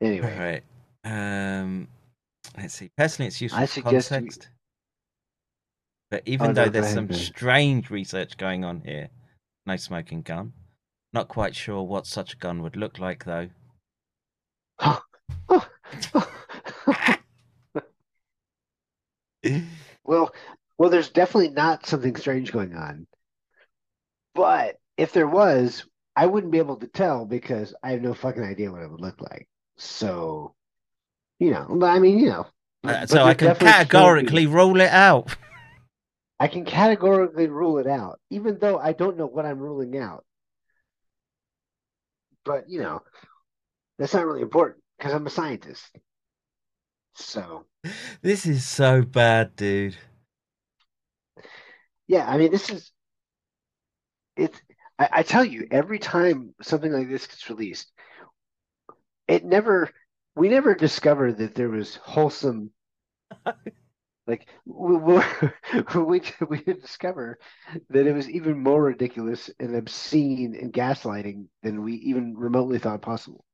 Anyway, 0.00 0.38
Right. 0.38 0.62
Um 1.04 1.88
let's 2.56 2.74
see. 2.74 2.90
Personally 2.96 3.28
it's 3.28 3.40
useful 3.40 3.62
I 3.62 3.66
suggest 3.66 4.10
context. 4.10 4.48
But 6.10 6.22
even 6.26 6.50
Oh, 6.50 6.52
though 6.54 6.64
no, 6.64 6.70
there's 6.70 6.86
ahead, 6.86 6.94
some 6.94 7.12
strange 7.12 7.90
research 7.90 8.36
going 8.36 8.64
on 8.64 8.80
here, 8.82 9.10
no 9.66 9.76
smoking 9.76 10.22
gun. 10.22 10.52
Not 11.12 11.28
quite 11.28 11.54
sure 11.54 11.82
what 11.82 12.06
such 12.06 12.34
a 12.34 12.36
gun 12.36 12.62
would 12.62 12.76
look 12.76 12.98
like 12.98 13.24
though. 13.24 13.50
Well, 20.04 20.34
well, 20.78 20.90
there's 20.90 21.10
definitely 21.10 21.50
not 21.50 21.86
something 21.86 22.16
strange 22.16 22.52
going 22.52 22.74
on. 22.74 23.06
But 24.34 24.76
if 24.96 25.12
there 25.12 25.28
was, 25.28 25.84
I 26.16 26.26
wouldn't 26.26 26.52
be 26.52 26.58
able 26.58 26.76
to 26.76 26.86
tell 26.86 27.24
because 27.24 27.74
I 27.82 27.92
have 27.92 28.02
no 28.02 28.14
fucking 28.14 28.42
idea 28.42 28.70
what 28.70 28.82
it 28.82 28.90
would 28.90 29.00
look 29.00 29.20
like. 29.20 29.48
So, 29.76 30.54
you 31.38 31.50
know, 31.50 31.66
but 31.68 31.86
I 31.86 31.98
mean, 31.98 32.18
you 32.18 32.28
know. 32.28 32.46
Uh, 32.84 33.06
so 33.06 33.24
I 33.24 33.34
can 33.34 33.48
definitely 33.48 33.72
still 33.72 34.14
be- 34.16 34.34
categorically 34.34 34.46
rule 34.46 34.80
it 34.80 34.90
out. 34.90 35.36
I 36.38 36.48
can 36.48 36.64
categorically 36.64 37.48
rule 37.48 37.78
it 37.78 37.86
out, 37.86 38.20
even 38.30 38.58
though 38.58 38.78
I 38.78 38.92
don't 38.92 39.16
know 39.16 39.26
what 39.26 39.46
I'm 39.46 39.58
ruling 39.58 39.96
out. 39.96 40.24
But, 42.44 42.68
you 42.68 42.82
know, 42.82 43.00
that's 43.98 44.12
not 44.12 44.26
really 44.26 44.42
important 44.42 44.82
because 44.98 45.14
I'm 45.14 45.26
a 45.26 45.30
scientist. 45.30 45.96
So, 47.14 47.66
This 48.22 48.44
is 48.46 48.66
so 48.66 49.02
bad, 49.02 49.54
dude. 49.56 49.96
yeah, 52.06 52.26
I 52.28 52.36
mean, 52.38 52.50
this 52.50 52.70
is 52.70 52.90
it's 54.36 54.60
I, 54.98 55.08
I 55.12 55.22
tell 55.22 55.44
you, 55.44 55.66
every 55.70 55.98
time 55.98 56.54
something 56.62 56.92
like 56.92 57.08
this 57.08 57.26
gets 57.26 57.48
released, 57.50 57.90
it 59.28 59.44
never 59.44 59.90
we 60.36 60.48
never 60.48 60.74
discover 60.74 61.32
that 61.32 61.54
there 61.54 61.68
was 61.68 61.96
wholesome 61.96 62.70
like 64.26 64.46
we 64.66 64.96
we 64.96 65.22
we, 66.48 66.58
discover 66.74 67.38
that 67.90 68.06
it 68.06 68.14
was 68.14 68.28
even 68.30 68.58
more 68.62 68.82
ridiculous 68.82 69.50
and 69.60 69.76
obscene 69.76 70.56
and 70.60 70.72
gaslighting 70.72 71.46
than 71.62 71.82
we 71.82 71.94
even 71.96 72.36
remotely 72.36 72.78
thought 72.78 73.02
possible. 73.02 73.44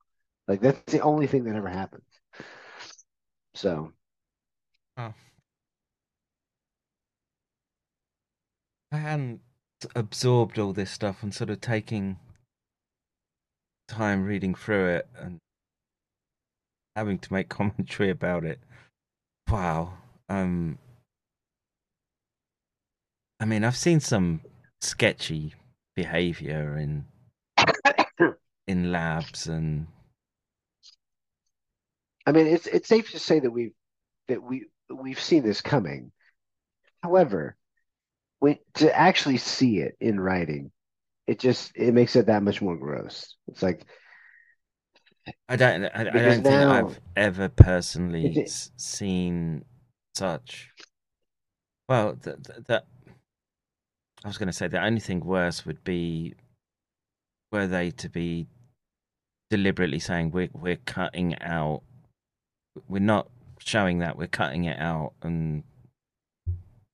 Like 0.49 0.61
that's 0.63 0.93
the 0.93 1.01
only 1.01 1.27
thing 1.27 1.45
that 1.45 1.57
ever 1.57 1.69
happened. 1.69 2.03
So 3.61 3.93
I 4.97 5.13
hadn't 8.97 9.43
absorbed 9.95 10.59
all 10.59 10.73
this 10.73 10.91
stuff 10.91 11.23
and 11.23 11.35
sort 11.35 11.51
of 11.51 11.61
taking 11.61 12.19
time 13.87 14.25
reading 14.25 14.55
through 14.55 14.87
it 14.89 15.09
and 15.15 15.41
having 16.97 17.19
to 17.19 17.33
make 17.35 17.49
commentary 17.51 18.09
about 18.09 18.45
it. 18.45 18.61
Wow. 19.51 19.93
Um 20.31 20.79
I 23.41 23.45
mean, 23.45 23.63
I've 23.63 23.77
seen 23.77 24.01
some 24.01 24.41
sketchy 24.81 25.53
behavior 25.95 26.79
in 26.79 27.05
in 28.67 28.91
labs 28.91 29.47
and 29.47 29.87
I 32.31 32.33
mean, 32.33 32.47
it's 32.47 32.69
it's 32.69 32.89
safe 32.89 33.11
to 33.11 33.19
say 33.19 33.41
that 33.41 33.51
we've 33.51 33.73
that 34.29 34.41
we 34.41 34.67
we've 34.89 35.21
seen 35.21 35.43
this 35.43 35.61
coming. 35.61 36.13
However, 37.03 37.57
when 38.39 38.59
to 38.75 38.97
actually 38.97 39.39
see 39.39 39.79
it 39.79 39.97
in 39.99 40.21
writing, 40.21 40.71
it 41.27 41.41
just 41.41 41.73
it 41.75 41.93
makes 41.93 42.15
it 42.15 42.27
that 42.27 42.45
much 42.45 42.63
more 42.63 42.77
gross. 42.77 43.35
It's 43.49 43.65
like 43.65 43.85
I 45.49 45.57
don't. 45.57 45.87
I, 45.87 46.03
I 46.03 46.05
don't 46.05 46.43
think 46.45 46.47
I've 46.47 47.01
ever 47.17 47.49
personally 47.49 48.27
it- 48.27 48.71
seen 48.77 49.65
such. 50.15 50.71
Well, 51.89 52.15
the 52.15 52.85
I 54.25 54.29
was 54.29 54.39
going 54.39 54.47
to 54.47 54.53
say 54.53 54.69
the 54.69 54.85
only 54.85 55.01
thing 55.01 55.19
worse 55.19 55.67
would 55.67 55.83
be 55.83 56.35
were 57.51 57.67
they 57.67 57.91
to 57.91 58.09
be 58.09 58.47
deliberately 59.51 59.99
saying 59.99 60.31
we're 60.31 60.51
we're 60.53 60.77
cutting 60.77 61.37
out, 61.41 61.83
we're 62.89 62.99
not 63.01 63.29
showing 63.59 63.99
that 63.99 64.17
we're 64.17 64.27
cutting 64.27 64.65
it 64.65 64.79
out 64.79 65.13
and 65.23 65.63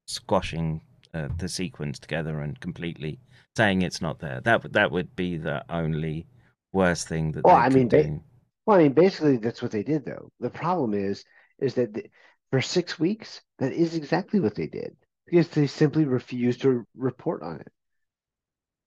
squashing 0.06 0.81
uh, 1.15 1.28
the 1.39 1.48
sequence 1.48 1.98
together 1.98 2.40
and 2.40 2.60
completely 2.60 3.18
saying 3.56 3.82
it's 3.82 4.02
not 4.02 4.18
there. 4.18 4.40
That 4.40 4.62
would 4.62 4.73
that 4.74 4.90
would 4.90 5.15
be 5.16 5.36
the 5.36 5.65
only 5.70 6.26
worst 6.73 7.08
thing 7.08 7.32
that 7.32 7.44
Well, 7.44 7.56
they 7.56 7.60
I 7.60 7.68
mean, 7.68 7.89
ba- 7.89 8.20
well, 8.66 8.78
I 8.78 8.82
mean, 8.84 8.92
basically 8.92 9.36
that's 9.39 9.62
what 9.62 9.70
they 9.70 9.82
did 9.82 10.05
though. 10.05 10.31
The 10.40 10.50
problem 10.50 10.94
is 10.94 11.24
is 11.58 11.74
that 11.74 11.94
the, 11.94 12.10
for 12.50 12.60
six 12.60 12.98
weeks, 12.98 13.40
that 13.58 13.73
is 13.73 13.94
exactly 13.94 14.40
what 14.40 14.55
they 14.55 14.66
did 14.66 14.97
because 15.26 15.48
they 15.48 15.66
simply 15.66 16.05
refused 16.05 16.62
to 16.62 16.86
report 16.97 17.42
on 17.42 17.60
it. 17.60 17.73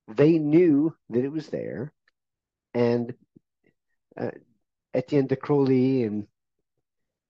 They 0.08 0.40
knew 0.40 0.96
that 1.10 1.24
it 1.24 1.32
was 1.32 1.48
there, 1.48 1.94
and 2.74 3.14
uh, 4.18 4.32
Etienne 4.94 5.28
de 5.28 5.36
Crowley 5.36 6.04
and 6.04 6.28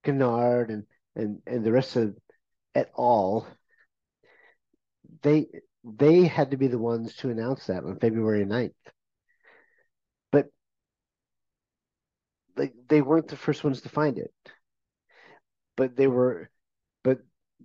Kennard 0.09 0.71
and 0.71 0.83
and 1.15 1.41
and 1.45 1.63
the 1.63 1.71
rest 1.71 1.95
of 1.95 2.15
et 2.73 2.91
al. 2.97 3.47
They 5.21 5.47
they 5.83 6.23
had 6.23 6.51
to 6.51 6.57
be 6.57 6.67
the 6.67 6.79
ones 6.79 7.15
to 7.17 7.29
announce 7.29 7.67
that 7.67 7.83
on 7.83 7.99
February 7.99 8.45
9th. 8.45 8.73
But 10.31 10.47
like 12.55 12.73
they 12.87 13.01
weren't 13.01 13.27
the 13.27 13.37
first 13.37 13.63
ones 13.63 13.81
to 13.81 13.89
find 13.89 14.17
it. 14.17 14.33
But 15.77 15.95
they 15.95 16.07
were 16.07 16.49
but 17.03 17.19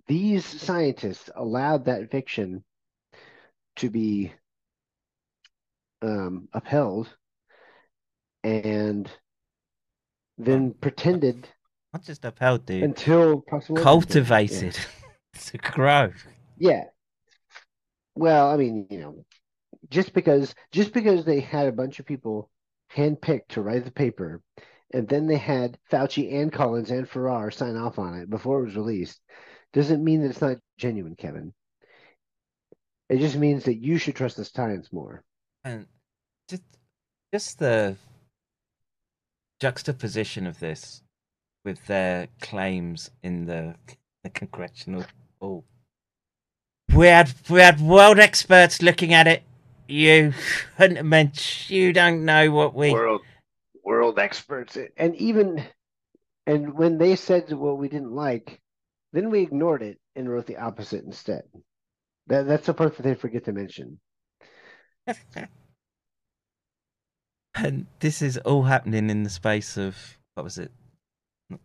these 0.07 0.45
scientists 0.45 1.31
allowed 1.35 1.85
that 1.85 2.11
fiction 2.11 2.63
to 3.77 3.89
be 3.89 4.33
um, 6.03 6.47
upheld 6.53 7.09
and 8.43 9.09
then 10.37 10.73
pretended 10.73 11.49
Not 11.95 12.03
just 12.03 12.25
upheld, 12.25 12.65
dude. 12.65 12.83
until 12.83 13.39
cultivated 13.77 14.77
to 15.45 15.57
grow. 15.57 16.11
Yeah. 16.57 16.83
Well, 18.15 18.51
I 18.51 18.57
mean, 18.57 18.87
you 18.89 18.99
know, 18.99 19.25
just 19.89 20.13
because 20.13 20.53
just 20.73 20.91
because 20.91 21.23
they 21.23 21.39
had 21.39 21.69
a 21.69 21.71
bunch 21.71 22.01
of 22.01 22.05
people 22.05 22.49
handpicked 22.93 23.47
to 23.51 23.61
write 23.61 23.85
the 23.85 23.91
paper, 23.91 24.41
and 24.93 25.07
then 25.07 25.25
they 25.25 25.37
had 25.37 25.77
Fauci 25.89 26.33
and 26.33 26.51
Collins 26.51 26.91
and 26.91 27.07
Farrar 27.07 27.49
sign 27.49 27.77
off 27.77 27.97
on 27.97 28.19
it 28.19 28.29
before 28.29 28.59
it 28.59 28.65
was 28.65 28.75
released, 28.75 29.21
doesn't 29.71 30.03
mean 30.03 30.21
that 30.21 30.31
it's 30.31 30.41
not 30.41 30.57
genuine, 30.77 31.15
Kevin. 31.15 31.53
It 33.07 33.19
just 33.19 33.37
means 33.37 33.63
that 33.63 33.81
you 33.81 33.97
should 33.99 34.17
trust 34.17 34.35
the 34.35 34.43
science 34.43 34.91
more. 34.91 35.23
And 35.63 35.85
just, 36.49 36.63
just 37.31 37.57
the 37.59 37.95
juxtaposition 39.61 40.45
of 40.45 40.59
this 40.59 41.01
with 41.65 41.85
their 41.87 42.29
claims 42.39 43.09
in 43.23 43.45
the, 43.45 43.75
the 44.23 44.29
congressional 44.29 45.03
hall. 45.41 45.65
We 46.95 47.07
had 47.07 47.33
we 47.49 47.59
had 47.59 47.81
world 47.81 48.19
experts 48.19 48.81
looking 48.81 49.13
at 49.13 49.27
it. 49.27 49.43
You 49.87 50.33
meant 51.03 51.69
you 51.69 51.91
don't 51.91 52.23
know 52.23 52.51
what 52.51 52.73
we 52.73 52.91
world 52.93 53.21
world 53.83 54.17
experts, 54.17 54.77
and 54.95 55.15
even 55.15 55.65
and 56.47 56.75
when 56.75 56.97
they 56.97 57.15
said 57.15 57.51
what 57.51 57.77
we 57.77 57.89
didn't 57.89 58.13
like, 58.13 58.61
then 59.11 59.29
we 59.29 59.41
ignored 59.41 59.81
it 59.81 59.99
and 60.15 60.29
wrote 60.29 60.45
the 60.45 60.57
opposite 60.57 61.03
instead. 61.03 61.43
That 62.27 62.47
that's 62.47 62.67
the 62.67 62.73
part 62.73 62.95
that 62.97 63.03
they 63.03 63.15
forget 63.15 63.45
to 63.45 63.51
mention. 63.51 63.99
and 67.55 67.87
this 67.99 68.21
is 68.21 68.37
all 68.39 68.63
happening 68.63 69.09
in 69.09 69.23
the 69.23 69.29
space 69.29 69.77
of 69.77 70.17
what 70.35 70.43
was 70.43 70.57
it? 70.57 70.71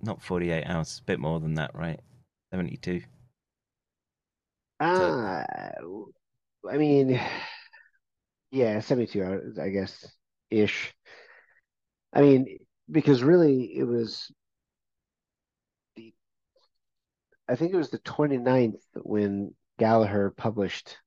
Not 0.02 0.22
forty-eight 0.22 0.64
hours, 0.64 1.00
a 1.00 1.04
bit 1.04 1.20
more 1.20 1.40
than 1.40 1.54
that, 1.54 1.74
right? 1.74 2.00
Seventy-two. 2.50 3.02
Ah, 4.78 5.44
I 6.70 6.76
mean, 6.76 7.20
yeah, 8.50 8.80
seventy-two 8.80 9.22
hours, 9.22 9.58
I 9.58 9.70
guess, 9.70 10.06
ish. 10.50 10.94
I 12.12 12.20
mean, 12.22 12.58
because 12.90 13.22
really, 13.22 13.76
it 13.76 13.84
was 13.84 14.30
the, 15.96 16.12
I 17.48 17.56
think 17.56 17.72
it 17.72 17.76
was 17.76 17.90
the 17.90 17.98
29th 17.98 18.82
when 18.96 19.54
Gallagher 19.78 20.34
published 20.36 20.98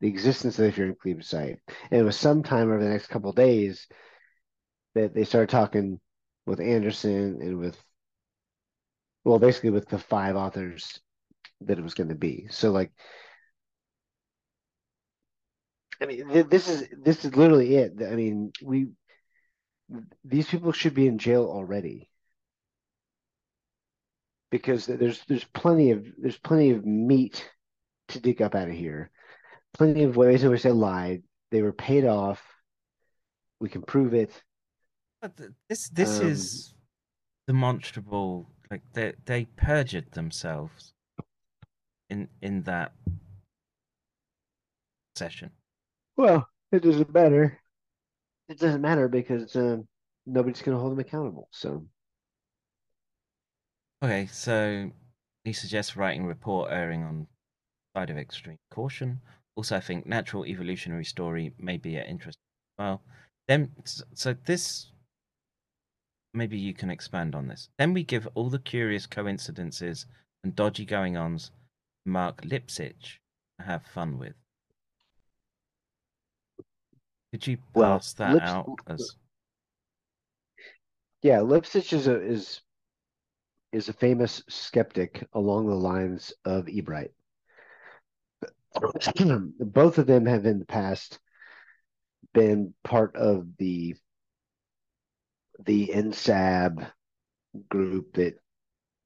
the 0.00 0.08
existence 0.08 0.58
of 0.58 0.64
the 0.64 0.72
Fury 0.72 0.94
Cleavage 0.94 1.26
site. 1.26 1.58
And 1.90 2.00
it 2.00 2.04
was 2.04 2.16
sometime 2.16 2.70
over 2.70 2.82
the 2.82 2.90
next 2.90 3.08
couple 3.08 3.32
days 3.32 3.86
that 4.94 5.14
they 5.14 5.24
started 5.24 5.50
talking 5.50 6.00
with 6.48 6.60
Anderson 6.60 7.40
and 7.40 7.58
with, 7.58 7.76
well, 9.24 9.38
basically 9.38 9.70
with 9.70 9.88
the 9.88 9.98
five 9.98 10.36
authors 10.36 11.00
that 11.62 11.78
it 11.78 11.82
was 11.82 11.94
going 11.94 12.08
to 12.08 12.14
be. 12.14 12.46
So, 12.50 12.70
like, 12.70 12.92
I 16.00 16.06
mean, 16.06 16.48
this 16.48 16.68
is 16.68 16.88
this 17.02 17.24
is 17.24 17.34
literally 17.34 17.74
it. 17.74 17.94
I 18.00 18.14
mean, 18.14 18.52
we 18.62 18.88
these 20.24 20.48
people 20.48 20.72
should 20.72 20.94
be 20.94 21.08
in 21.08 21.18
jail 21.18 21.44
already 21.44 22.08
because 24.50 24.86
there's 24.86 25.24
there's 25.26 25.44
plenty 25.44 25.90
of 25.90 26.06
there's 26.18 26.38
plenty 26.38 26.70
of 26.70 26.86
meat 26.86 27.50
to 28.08 28.20
dig 28.20 28.40
up 28.40 28.54
out 28.54 28.68
of 28.68 28.74
here 28.74 29.10
plenty 29.74 30.04
of 30.04 30.16
ways 30.16 30.42
in 30.42 30.50
which 30.50 30.62
they 30.62 30.72
lied. 30.72 31.22
They 31.50 31.62
were 31.62 31.72
paid 31.72 32.04
off. 32.04 32.42
We 33.60 33.68
can 33.68 33.82
prove 33.82 34.14
it. 34.14 34.30
But 35.20 35.32
this 35.68 35.88
this 35.88 36.20
um, 36.20 36.26
is 36.28 36.74
demonstrable. 37.46 38.48
Like 38.70 38.82
they 38.92 39.14
they 39.24 39.44
perjured 39.56 40.12
themselves 40.12 40.92
in 42.10 42.28
in 42.42 42.62
that 42.62 42.92
session. 45.16 45.50
Well, 46.16 46.48
it 46.72 46.82
doesn't 46.82 47.12
matter. 47.12 47.58
It 48.48 48.58
doesn't 48.58 48.80
matter 48.80 49.08
because 49.08 49.54
uh, 49.56 49.78
nobody's 50.26 50.62
going 50.62 50.76
to 50.76 50.80
hold 50.80 50.92
them 50.92 51.00
accountable. 51.00 51.48
So. 51.52 51.84
Okay, 54.02 54.26
so 54.26 54.90
he 55.44 55.52
suggests 55.52 55.96
writing 55.96 56.24
report 56.24 56.70
erring 56.70 57.02
on 57.02 57.26
side 57.94 58.10
of 58.10 58.16
extreme 58.16 58.58
caution 58.70 59.20
also, 59.58 59.76
I 59.76 59.80
think 59.80 60.06
natural 60.06 60.46
evolutionary 60.46 61.04
story 61.04 61.52
may 61.58 61.78
be 61.78 61.96
interesting 61.96 62.44
as 62.78 62.78
well. 62.78 63.02
Then, 63.48 63.72
so 64.14 64.32
this 64.44 64.92
maybe 66.38 66.56
you 66.56 66.72
can 66.72 66.88
expand 66.88 67.34
on 67.34 67.48
this. 67.48 67.68
Then 67.78 67.92
we 67.92 68.04
give 68.04 68.28
all 68.34 68.48
the 68.48 68.58
curious 68.58 69.04
coincidences 69.04 70.06
and 70.44 70.54
dodgy 70.54 70.86
going 70.86 71.16
ons 71.16 71.50
Mark 72.06 72.42
Lipsitch 72.42 73.18
to 73.58 73.66
have 73.66 73.84
fun 73.84 74.18
with. 74.18 74.34
Could 77.32 77.46
you 77.46 77.58
pass 77.58 77.74
well, 77.74 78.00
that 78.16 78.34
Lips- 78.34 78.46
out 78.46 78.66
as? 78.86 79.16
Yeah, 81.20 81.40
Lipsitch 81.40 81.92
is 81.92 82.06
a 82.06 82.20
is 82.20 82.60
is 83.72 83.88
a 83.88 83.92
famous 83.92 84.42
skeptic 84.48 85.26
along 85.34 85.66
the 85.66 85.74
lines 85.74 86.32
of 86.44 86.68
Ebright. 86.68 87.10
both 89.60 89.98
of 89.98 90.06
them 90.06 90.24
have 90.24 90.46
in 90.46 90.58
the 90.60 90.64
past 90.64 91.18
been 92.32 92.72
part 92.84 93.16
of 93.16 93.46
the 93.58 93.94
the 95.64 95.88
NSAB 95.88 96.90
group 97.68 98.14
that 98.14 98.34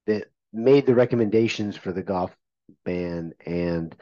that 0.07 0.25
made 0.53 0.87
the 0.87 0.95
recommendations 0.95 1.77
for 1.77 1.93
the 1.93 2.03
golf 2.03 2.35
ban 2.85 3.33
and 3.47 3.95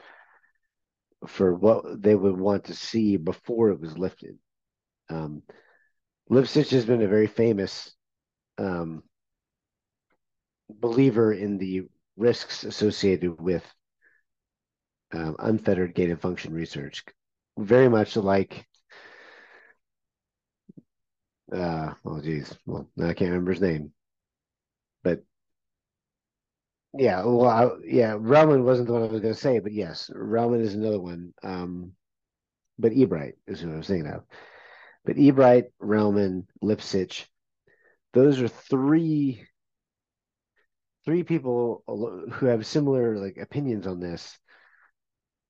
for 1.27 1.55
what 1.55 2.03
they 2.03 2.15
would 2.15 2.39
want 2.39 2.65
to 2.65 2.75
see 2.75 3.17
before 3.17 3.70
it 3.70 3.81
was 3.81 3.99
lifted. 3.99 4.39
Um, 5.09 5.43
Lipsitch 6.31 6.70
has 6.70 6.87
been 6.87 7.03
a 7.03 7.09
very 7.09 7.27
famous 7.27 7.93
um, 8.59 9.03
believer 10.69 11.33
in 11.33 11.59
the 11.59 11.83
risks 12.17 12.65
associated 12.65 13.41
with 13.41 13.65
um, 15.12 15.37
unfettered 15.39 15.95
gain 15.95 16.11
of 16.12 16.20
function 16.20 16.55
research, 16.55 17.05
very 17.59 17.89
much 17.89 18.17
like. 18.17 18.67
Uh, 21.53 21.95
oh 22.05 22.20
geez, 22.20 22.57
well 22.67 22.89
I 23.01 23.12
can't 23.12 23.31
remember 23.31 23.53
his 23.53 23.61
name, 23.61 23.93
but 25.03 25.23
yeah, 26.97 27.23
well, 27.25 27.47
I, 27.47 27.69
yeah, 27.85 28.15
Relman 28.15 28.65
wasn't 28.65 28.89
the 28.89 28.95
one 28.95 29.03
I 29.03 29.07
was 29.07 29.20
going 29.20 29.35
to 29.35 29.41
say, 29.41 29.61
but 29.61 29.73
yes, 29.73 30.11
Relman 30.15 30.61
is 30.61 30.75
another 30.75 31.01
one. 31.01 31.33
Um, 31.43 31.93
but 32.79 32.93
Ebright 32.93 33.35
is 33.47 33.61
who 33.61 33.73
I 33.73 33.77
was 33.77 33.87
thinking 33.87 34.11
of. 34.11 34.25
But 35.05 35.17
Ebright, 35.17 35.67
Relman, 35.81 36.47
Lipsitch, 36.62 37.27
those 38.12 38.41
are 38.41 38.49
three 38.49 39.47
three 41.05 41.23
people 41.23 41.83
who 41.87 42.47
have 42.47 42.67
similar 42.67 43.17
like 43.19 43.39
opinions 43.39 43.87
on 43.87 44.01
this 44.01 44.39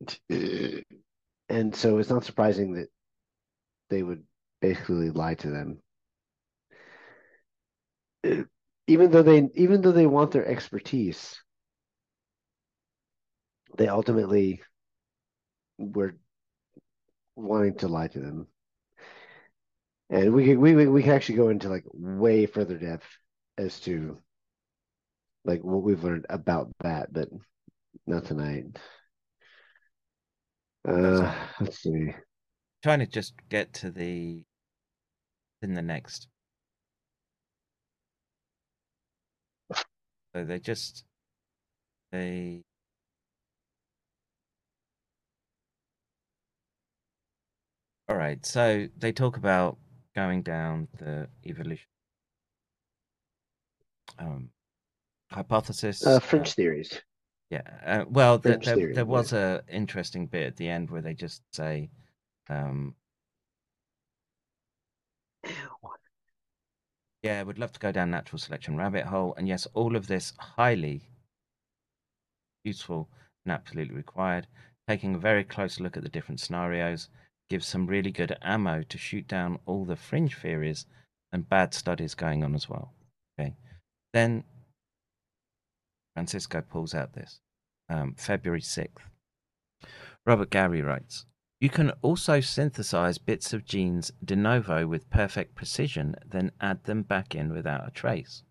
and 0.30 1.74
so 1.74 1.98
it's 1.98 2.08
not 2.10 2.24
surprising 2.24 2.74
that 2.74 2.88
they 3.90 4.02
would 4.02 4.22
basically 4.60 5.10
lie 5.10 5.34
to 5.34 5.50
them 5.50 5.78
even 8.24 9.10
though 9.10 9.22
they 9.22 9.48
even 9.54 9.80
though 9.80 9.92
they 9.92 10.06
want 10.06 10.30
their 10.30 10.46
expertise 10.46 11.38
they 13.76 13.88
ultimately 13.88 14.60
were 15.78 16.14
wanting 17.36 17.74
to 17.74 17.88
lie 17.88 18.08
to 18.08 18.20
them 18.20 18.46
and 20.10 20.32
we 20.32 20.56
we 20.56 20.86
we 20.86 21.02
can 21.02 21.12
actually 21.12 21.36
go 21.36 21.48
into 21.48 21.68
like 21.68 21.84
way 21.92 22.46
further 22.46 22.76
depth 22.76 23.06
as 23.56 23.80
to 23.80 24.18
like 25.44 25.62
what 25.62 25.82
we've 25.82 26.04
learned 26.04 26.26
about 26.28 26.68
that 26.80 27.12
but 27.12 27.28
not 28.06 28.24
tonight 28.24 28.76
uh, 30.88 31.34
let's 31.60 31.82
see. 31.82 32.14
Trying 32.82 33.00
to 33.00 33.06
just 33.06 33.34
get 33.48 33.74
to 33.74 33.90
the 33.90 34.44
in 35.62 35.74
the 35.74 35.82
next. 35.82 36.28
So 40.34 40.44
they 40.44 40.58
just 40.58 41.04
they 42.12 42.62
All 48.08 48.16
right, 48.16 48.44
so 48.44 48.88
they 48.98 49.12
talk 49.12 49.36
about 49.36 49.78
going 50.16 50.42
down 50.42 50.88
the 50.98 51.28
evolution 51.46 51.86
um, 54.18 54.50
hypothesis. 55.30 56.06
Uh, 56.06 56.18
Fringe 56.18 56.48
uh, 56.48 56.50
theories. 56.50 57.00
Yeah. 57.50 57.62
Uh, 57.84 58.04
well, 58.08 58.38
there, 58.38 58.58
there, 58.58 58.94
there, 58.94 59.06
was 59.06 59.32
a 59.32 59.62
interesting 59.68 60.26
bit 60.26 60.46
at 60.46 60.56
the 60.56 60.68
end 60.68 60.90
where 60.90 61.02
they 61.02 61.14
just 61.14 61.42
say, 61.52 61.90
um, 62.48 62.94
"Yeah, 67.22 67.42
would 67.42 67.58
love 67.58 67.72
to 67.72 67.80
go 67.80 67.92
down 67.92 68.10
natural 68.10 68.38
selection 68.38 68.76
rabbit 68.76 69.06
hole." 69.06 69.34
And 69.36 69.48
yes, 69.48 69.66
all 69.74 69.96
of 69.96 70.06
this 70.06 70.32
highly 70.38 71.08
useful 72.64 73.08
and 73.44 73.52
absolutely 73.52 73.94
required. 73.94 74.46
Taking 74.88 75.14
a 75.14 75.18
very 75.18 75.44
close 75.44 75.80
look 75.80 75.96
at 75.96 76.02
the 76.02 76.08
different 76.08 76.40
scenarios 76.40 77.08
gives 77.48 77.66
some 77.66 77.86
really 77.86 78.10
good 78.10 78.36
ammo 78.42 78.82
to 78.82 78.98
shoot 78.98 79.26
down 79.26 79.58
all 79.66 79.84
the 79.84 79.96
fringe 79.96 80.36
theories 80.36 80.86
and 81.32 81.48
bad 81.48 81.74
studies 81.74 82.14
going 82.14 82.44
on 82.44 82.54
as 82.54 82.68
well. 82.68 82.92
Okay. 83.38 83.56
Then 84.12 84.44
Francisco 86.14 86.60
pulls 86.60 86.94
out 86.94 87.12
this 87.12 87.40
um, 87.88 88.14
February 88.14 88.60
6th. 88.60 88.98
Robert 90.26 90.50
Gary 90.50 90.82
writes 90.82 91.26
You 91.60 91.68
can 91.68 91.90
also 92.00 92.40
synthesize 92.40 93.18
bits 93.18 93.52
of 93.52 93.66
genes 93.66 94.10
de 94.24 94.34
novo 94.34 94.86
with 94.86 95.10
perfect 95.10 95.54
precision, 95.54 96.16
then 96.26 96.52
add 96.58 96.84
them 96.84 97.02
back 97.02 97.34
in 97.34 97.52
without 97.52 97.86
a 97.86 97.90
trace. 97.90 98.42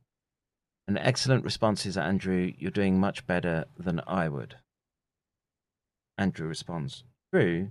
An 0.88 0.98
excellent 0.98 1.44
responses, 1.44 1.98
Andrew. 1.98 2.52
You're 2.58 2.72
doing 2.72 3.00
much 3.00 3.26
better 3.26 3.66
than 3.78 4.02
I 4.06 4.30
would. 4.30 4.56
Andrew 6.20 6.48
responds, 6.48 7.04
True, 7.34 7.70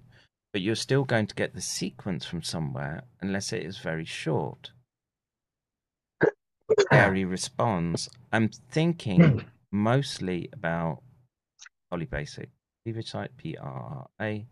but 0.52 0.62
you're 0.62 0.74
still 0.74 1.04
going 1.04 1.26
to 1.28 1.34
get 1.34 1.54
the 1.54 1.60
sequence 1.60 2.24
from 2.24 2.42
somewhere 2.42 3.04
unless 3.20 3.52
it 3.52 3.62
is 3.62 3.78
very 3.78 4.04
short. 4.04 4.72
Gary 6.90 7.24
responds, 7.24 8.08
I'm 8.32 8.48
thinking 8.48 9.44
mostly 9.70 10.48
about 10.52 11.02
polybasic. 11.92 12.48
Site 13.04 13.36
PRRA, 13.36 14.46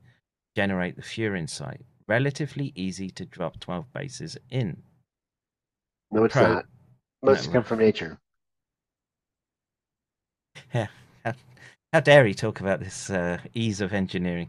generate 0.57 0.97
the 0.97 1.02
furin 1.02 1.49
site. 1.49 1.85
Relatively 2.09 2.73
easy 2.75 3.10
to 3.10 3.26
drop 3.26 3.60
12 3.60 3.93
bases 3.93 4.39
in. 4.51 4.83
No, 6.10 6.25
it's 6.25 6.33
Pro- 6.33 6.55
not. 6.55 6.67
Most 7.23 7.47
No. 7.49 7.52
come 7.52 7.65
from 7.65 7.78
nature. 7.81 8.18
Yeah. 10.73 10.86
How, 11.25 11.35
how 11.93 12.01
dare 12.01 12.25
he 12.26 12.35
talk 12.35 12.60
about 12.60 12.81
this 12.81 13.10
uh, 13.10 13.39
ease 13.52 13.81
of 13.81 13.93
engineering? 13.93 14.49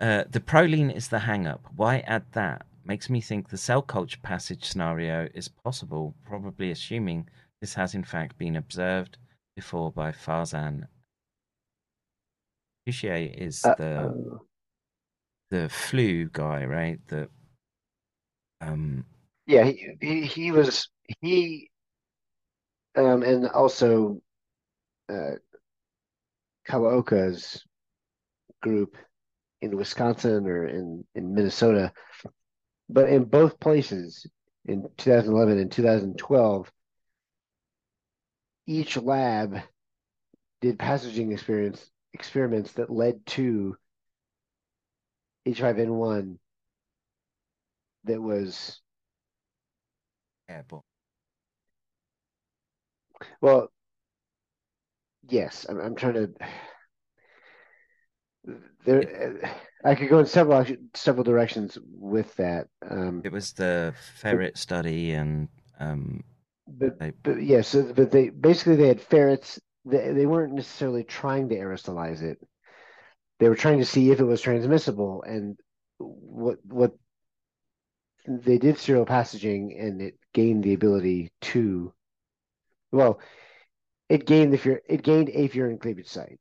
Uh, 0.00 0.24
the 0.30 0.40
proline 0.40 0.94
is 0.94 1.08
the 1.08 1.18
hang 1.20 1.46
up. 1.46 1.66
Why 1.76 1.98
add 2.06 2.24
that? 2.32 2.64
Makes 2.84 3.10
me 3.10 3.20
think 3.20 3.48
the 3.48 3.56
cell 3.56 3.82
culture 3.82 4.18
passage 4.22 4.64
scenario 4.64 5.28
is 5.34 5.48
possible, 5.48 6.14
probably 6.24 6.70
assuming 6.70 7.28
this 7.60 7.74
has 7.74 7.94
in 7.94 8.04
fact 8.04 8.38
been 8.38 8.56
observed 8.56 9.16
before 9.56 9.90
by 9.90 10.12
Farzan. 10.12 10.86
Touche 12.86 13.04
is 13.04 13.64
Uh, 13.64 13.74
the 13.76 13.98
uh, 14.00 14.38
the 15.50 15.68
flu 15.68 16.28
guy, 16.28 16.64
right? 16.64 16.98
The 17.08 17.28
um 18.60 19.04
yeah, 19.46 19.64
he, 19.64 19.94
he 20.00 20.26
he 20.26 20.52
was 20.52 20.88
he, 21.20 21.70
um, 22.96 23.22
and 23.22 23.48
also, 23.48 24.22
uh, 25.08 25.36
Kawaoka's 26.66 27.62
group 28.62 28.96
in 29.60 29.76
Wisconsin 29.76 30.46
or 30.46 30.66
in 30.66 31.04
in 31.14 31.34
Minnesota, 31.34 31.92
but 32.88 33.08
in 33.08 33.24
both 33.24 33.60
places 33.60 34.26
in 34.64 34.88
2011 34.96 35.58
and 35.58 35.70
2012, 35.70 36.72
each 38.66 38.96
lab 38.96 39.58
did 40.62 40.78
passaging 40.78 41.32
experience 41.32 41.90
experiments 42.14 42.72
that 42.72 42.88
led 42.90 43.26
to 43.26 43.76
H5N1 45.46 46.38
that 48.04 48.20
was 48.22 48.80
airborne. 50.48 50.82
Well, 53.40 53.70
yes, 55.28 55.66
I'm, 55.68 55.80
I'm 55.80 55.94
trying 55.94 56.14
to. 56.14 56.30
There, 58.84 59.40
I 59.84 59.94
could 59.94 60.10
go 60.10 60.18
in 60.18 60.26
several 60.26 60.66
several 60.94 61.24
directions 61.24 61.78
with 61.82 62.34
that. 62.36 62.68
Um, 62.88 63.22
It 63.24 63.32
was 63.32 63.52
the 63.52 63.94
ferret 64.16 64.58
study 64.58 65.12
and 65.12 65.48
um 65.80 66.22
but 66.66 66.98
They- 66.98 67.12
but 67.22 67.42
yes, 67.42 67.68
so, 67.68 67.92
but 67.92 68.10
they 68.10 68.28
basically 68.30 68.76
they 68.76 68.88
had 68.88 69.00
ferrets. 69.00 69.60
They 69.84 70.12
they 70.12 70.26
weren't 70.26 70.54
necessarily 70.54 71.04
trying 71.04 71.48
to 71.50 71.56
aerosolize 71.56 72.22
it. 72.22 72.38
They 73.38 73.48
were 73.48 73.54
trying 73.56 73.78
to 73.78 73.84
see 73.84 74.10
if 74.10 74.20
it 74.20 74.24
was 74.24 74.40
transmissible, 74.40 75.22
and 75.22 75.58
what 75.98 76.64
what 76.64 76.94
they 78.26 78.58
did 78.58 78.78
serial 78.78 79.06
passaging, 79.06 79.76
and 79.78 80.00
it 80.02 80.18
gained 80.32 80.64
the 80.64 80.74
ability 80.74 81.30
to. 81.40 81.92
Well, 82.92 83.20
it 84.08 84.26
gained 84.26 84.52
the 84.52 84.58
fur- 84.58 84.82
it 84.88 85.02
gained 85.02 85.30
a 85.30 85.48
furin 85.48 85.78
cleavage 85.80 86.08
site 86.08 86.40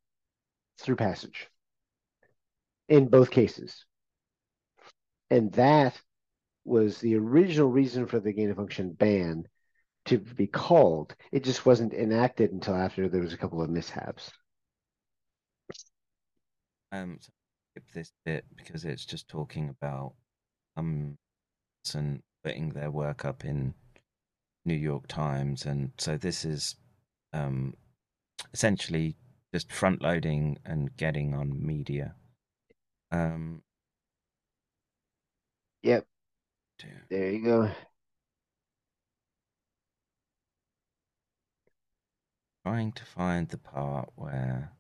through 0.78 0.98
passage. 0.98 1.50
In 2.88 3.10
both 3.10 3.32
cases, 3.32 3.86
and 5.30 5.52
that 5.54 6.02
was 6.64 7.00
the 7.00 7.16
original 7.16 7.70
reason 7.70 8.06
for 8.06 8.20
the 8.20 8.32
gain 8.34 8.50
of 8.50 8.58
function 8.58 8.94
ban 8.94 9.48
to 10.06 10.18
be 10.20 10.48
called. 10.48 11.16
It 11.32 11.44
just 11.44 11.66
wasn't 11.66 11.94
enacted 11.94 12.52
until 12.52 12.76
after 12.76 13.10
there 13.10 13.22
was 13.22 13.34
a 13.34 13.38
couple 13.38 13.62
of 13.62 13.70
mishaps. 13.70 14.32
Um, 16.92 17.18
so 17.20 17.30
skip 17.72 17.92
this 17.94 18.12
bit 18.24 18.46
because 18.56 18.86
it's 18.86 19.06
just 19.06 19.28
talking 19.28 19.70
about 19.70 20.14
um 20.78 21.18
and 21.96 22.24
putting 22.44 22.70
their 22.72 22.92
work 22.92 23.26
up 23.26 23.46
in 23.46 23.74
New 24.66 24.76
York 24.76 25.08
Times, 25.08 25.66
and 25.66 25.92
so 25.98 26.18
this 26.18 26.46
is 26.46 26.76
um 27.34 27.76
essentially 28.54 29.18
just 29.54 29.72
front 29.72 30.02
loading 30.02 30.58
and 30.66 30.96
getting 30.98 31.34
on 31.34 31.66
media. 31.66 32.16
Um, 33.12 33.64
Yep, 35.84 36.08
to- 36.80 36.88
there 37.10 37.32
you 37.32 37.44
go. 37.44 37.72
Trying 42.64 42.92
to 42.94 43.06
find 43.06 43.50
the 43.50 43.58
part 43.58 44.10
where 44.16 44.72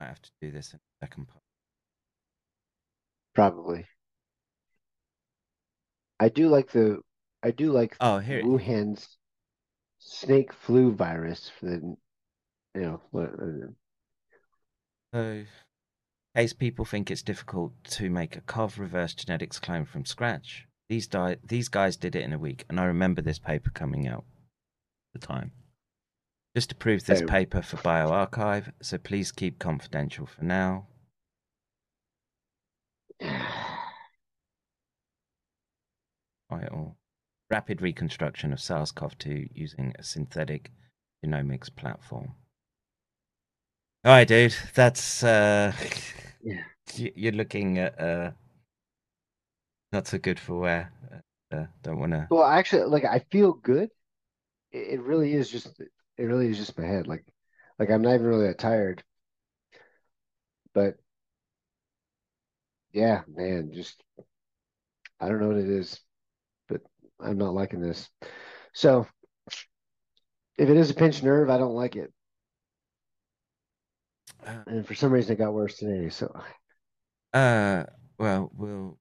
I 0.00 0.04
have 0.04 0.22
to 0.22 0.30
do 0.40 0.50
this 0.50 0.72
in 0.72 0.78
the 0.78 1.06
second 1.06 1.26
part. 1.26 1.42
Probably. 3.34 3.86
I 6.20 6.28
do 6.28 6.48
like 6.48 6.70
the 6.70 6.98
I 7.42 7.50
do 7.50 7.72
like 7.72 7.96
Oh, 8.00 8.18
here. 8.18 8.42
Wuhan's 8.42 9.16
snake 9.98 10.52
flu 10.52 10.92
virus 10.92 11.50
for 11.58 11.66
the 11.66 11.96
you 12.74 12.80
know 12.80 13.00
what 13.10 13.30
uh, 13.30 13.68
So, 15.14 15.44
case 16.38 16.52
people 16.52 16.84
think 16.84 17.10
it's 17.10 17.22
difficult 17.22 17.72
to 17.82 18.08
make 18.08 18.36
a 18.36 18.40
COV 18.42 18.78
reverse 18.78 19.12
genetics 19.12 19.58
clone 19.58 19.84
from 19.84 20.04
scratch, 20.04 20.68
these 20.88 21.08
di- 21.08 21.38
these 21.42 21.68
guys 21.68 21.96
did 21.96 22.14
it 22.14 22.22
in 22.22 22.32
a 22.32 22.38
week, 22.38 22.64
and 22.68 22.78
I 22.78 22.84
remember 22.84 23.20
this 23.20 23.40
paper 23.40 23.70
coming 23.70 24.06
out 24.06 24.24
at 25.12 25.20
the 25.20 25.26
time. 25.26 25.50
Just 26.54 26.68
to 26.68 26.76
prove 26.76 27.04
this 27.04 27.22
paper 27.22 27.60
for 27.60 27.78
bioarchive, 27.78 28.70
so 28.80 28.98
please 28.98 29.32
keep 29.32 29.58
confidential 29.58 30.26
for 30.26 30.44
now. 30.44 30.86
Title: 36.48 36.98
Rapid 37.50 37.82
reconstruction 37.82 38.52
of 38.52 38.60
SARS-CoV-2 38.60 39.48
using 39.54 39.92
a 39.98 40.04
synthetic 40.04 40.70
genomics 41.24 41.74
platform. 41.74 42.36
All 44.08 44.14
right, 44.14 44.26
dude. 44.26 44.56
That's 44.74 45.22
uh, 45.22 45.70
Yeah. 46.42 46.62
you're 46.96 47.32
looking 47.32 47.76
at 47.76 48.00
uh, 48.00 48.30
not 49.92 50.06
so 50.06 50.16
good 50.16 50.40
for 50.40 50.60
wear. 50.60 50.90
Uh, 51.52 51.66
don't 51.82 51.98
want 51.98 52.12
to. 52.12 52.26
Well, 52.30 52.44
actually, 52.44 52.84
like 52.84 53.04
I 53.04 53.18
feel 53.30 53.52
good. 53.52 53.90
It, 54.72 54.94
it 54.94 55.02
really 55.02 55.34
is 55.34 55.50
just 55.50 55.78
it 55.78 56.24
really 56.24 56.48
is 56.48 56.56
just 56.56 56.78
my 56.78 56.86
head. 56.86 57.06
Like 57.06 57.26
like 57.78 57.90
I'm 57.90 58.00
not 58.00 58.14
even 58.14 58.26
really 58.26 58.46
that 58.46 58.58
tired. 58.58 59.04
But 60.72 60.94
yeah, 62.92 63.24
man, 63.28 63.72
just 63.74 64.02
I 65.20 65.28
don't 65.28 65.38
know 65.38 65.48
what 65.48 65.58
it 65.58 65.68
is, 65.68 66.00
but 66.66 66.80
I'm 67.20 67.36
not 67.36 67.52
liking 67.52 67.82
this. 67.82 68.08
So 68.72 69.06
if 70.56 70.70
it 70.70 70.78
is 70.78 70.88
a 70.88 70.94
pinched 70.94 71.22
nerve, 71.22 71.50
I 71.50 71.58
don't 71.58 71.74
like 71.74 71.94
it. 71.94 72.10
Uh, 74.48 74.64
And 74.66 74.86
for 74.86 74.94
some 74.94 75.12
reason 75.12 75.32
it 75.34 75.38
got 75.38 75.52
worse 75.54 75.76
today. 75.76 76.08
So 76.08 76.32
Uh, 77.32 77.84
well, 78.18 78.50
we'll 78.54 78.98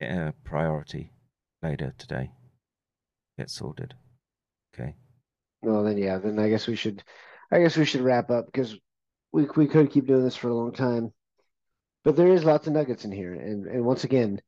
get 0.00 0.10
a 0.10 0.34
priority 0.44 1.12
later 1.62 1.94
today. 1.98 2.30
Get 3.38 3.50
sorted. 3.50 3.94
Okay. 4.74 4.94
well 5.62 5.84
then 5.84 5.98
yeah, 5.98 6.18
then 6.18 6.38
I 6.38 6.48
guess 6.48 6.66
we 6.66 6.76
should 6.76 7.02
I 7.50 7.60
guess 7.60 7.76
we 7.76 7.84
should 7.84 8.00
wrap 8.00 8.30
up 8.30 8.46
because 8.46 8.74
we 9.32 9.46
we 9.56 9.66
could 9.66 9.90
keep 9.90 10.06
doing 10.06 10.24
this 10.24 10.36
for 10.36 10.48
a 10.48 10.54
long 10.54 10.72
time. 10.72 11.12
But 12.04 12.16
there 12.16 12.28
is 12.28 12.44
lots 12.44 12.66
of 12.66 12.72
nuggets 12.72 13.04
in 13.04 13.12
here. 13.12 13.34
And 13.34 13.66
and 13.66 13.84
once 13.84 14.04
again, 14.04 14.40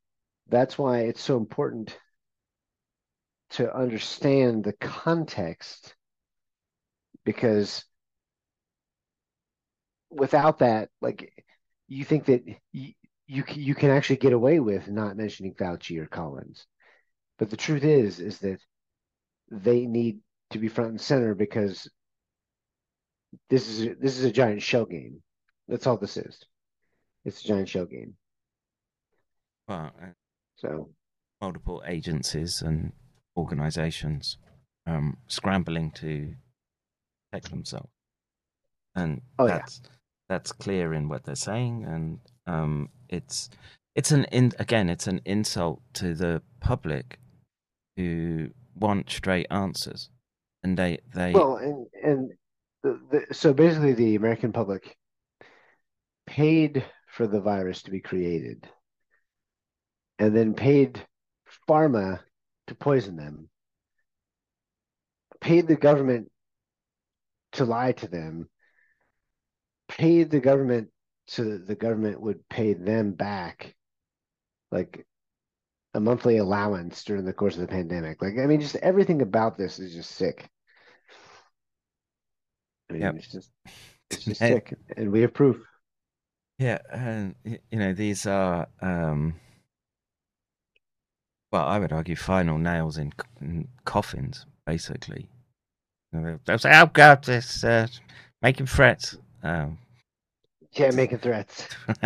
that's 0.49 0.79
why 0.79 1.01
it's 1.01 1.21
so 1.23 1.37
important 1.37 1.99
to 3.51 3.73
understand 3.75 4.65
the 4.65 4.73
context 4.73 5.95
because 7.25 7.85
without 10.11 10.59
that, 10.59 10.89
like 11.01 11.45
you 11.89 12.05
think 12.05 12.27
that 12.27 12.45
you, 12.73 12.93
you 13.27 13.45
you 13.55 13.75
can 13.75 13.91
actually 13.91 14.17
get 14.17 14.33
away 14.33 14.61
with 14.61 14.89
not 14.89 15.17
mentioning 15.17 15.55
Fauci 15.55 15.99
or 15.99 16.07
Collins. 16.07 16.67
But 17.39 17.51
the 17.51 17.57
truth 17.57 17.85
is 17.85 18.21
is 18.21 18.39
that 18.41 18.61
they 19.51 19.87
need 19.87 20.21
to 20.51 20.59
be 20.59 20.69
front 20.69 20.91
and 20.91 21.01
center 21.01 21.35
because 21.35 21.89
this 23.51 23.69
is 23.69 23.97
this 24.01 24.19
is 24.19 24.25
a 24.25 24.33
giant 24.33 24.63
shell 24.63 24.87
game. 24.87 25.23
That's 25.69 25.87
all 25.87 25.97
this 25.97 26.17
is. 26.17 26.41
It's 27.25 27.45
a 27.45 27.49
giant 27.49 27.69
shell 27.69 27.87
game. 27.87 28.15
Well, 29.69 29.93
uh, 30.01 30.07
So 30.57 30.91
multiple 31.41 31.83
agencies 31.87 32.63
and 32.63 32.93
organizations 33.37 34.39
um, 34.87 35.19
scrambling 35.27 35.91
to 35.93 36.35
protect 37.31 37.51
themselves. 37.51 37.91
And 38.95 39.21
Oh, 39.39 39.47
yeah. 39.47 39.65
That's 40.29 40.53
clear 40.53 40.93
in 40.93 41.09
what 41.09 41.25
they're 41.25 41.35
saying 41.35 41.85
and 41.85 42.19
um, 42.47 42.89
it's 43.09 43.49
it's 43.95 44.13
an 44.13 44.25
in, 44.27 44.53
again 44.59 44.89
it's 44.89 45.07
an 45.07 45.21
insult 45.25 45.81
to 45.95 46.15
the 46.15 46.43
public 46.61 47.19
who 47.97 48.49
want 48.75 49.11
straight 49.11 49.47
answers 49.51 50.11
and 50.63 50.77
they 50.77 50.99
they 51.15 51.33
well, 51.33 51.57
and 51.57 51.87
and 52.03 52.33
the, 52.83 53.01
the, 53.11 53.35
so 53.35 53.53
basically, 53.53 53.95
the 53.95 54.15
American 54.15 54.53
public 54.53 54.97
paid 56.27 56.85
for 57.09 57.27
the 57.27 57.41
virus 57.41 57.83
to 57.83 57.91
be 57.91 58.01
created, 58.01 58.69
and 60.19 60.37
then 60.37 60.55
paid 60.55 61.01
pharma 61.69 62.21
to 62.69 62.75
poison 62.75 63.17
them, 63.17 63.49
paid 65.41 65.67
the 65.67 65.77
government 65.77 66.31
to 67.53 67.65
lie 67.65 67.93
to 67.93 68.09
them, 68.09 68.49
paid 69.89 70.31
the 70.31 70.41
government 70.41 70.89
so 71.27 71.45
that 71.45 71.67
the 71.67 71.75
government 71.75 72.21
would 72.21 72.49
pay 72.49 72.75
them 72.75 73.13
back, 73.13 73.75
like 74.71 75.07
a 75.95 76.01
monthly 76.01 76.37
allowance 76.39 77.03
during 77.05 77.25
the 77.25 77.33
course 77.33 77.55
of 77.55 77.61
the 77.63 77.67
pandemic. 77.69 78.21
Like, 78.23 78.35
I 78.39 78.47
mean, 78.47 78.61
just 78.61 78.77
everything 78.77 79.23
about 79.23 79.57
this 79.59 79.79
is 79.79 79.95
just 79.95 80.13
sick. 80.13 80.49
I 82.89 82.93
mean, 82.93 83.03
Yep. 83.03 83.15
it's 83.17 83.33
just 83.33 83.51
it's 84.11 84.25
just 84.25 84.41
And- 84.43 84.55
sick, 84.55 84.75
and 84.97 85.11
we 85.11 85.23
have 85.23 85.35
proof. 85.35 85.57
Yeah, 86.59 86.79
and 86.91 87.35
you 87.45 87.79
know 87.79 87.93
these 87.93 88.25
are, 88.27 88.67
um, 88.81 89.35
well, 91.53 91.67
I 91.67 91.79
would 91.79 91.93
argue 91.93 92.17
final 92.17 92.57
nails 92.57 92.97
in, 92.97 93.13
in 93.43 93.69
coffins, 93.85 94.47
basically. 94.65 95.29
They'll 96.13 96.39
they'll 96.47 96.59
say, 96.59 96.71
"Oh 96.81 96.87
God, 96.87 97.25
this 97.25 97.63
uh, 97.63 97.89
making 98.41 98.67
threats." 98.67 99.19
Um, 99.43 99.79
Yeah, 100.73 100.91
making 100.91 101.19
threats. 101.19 101.69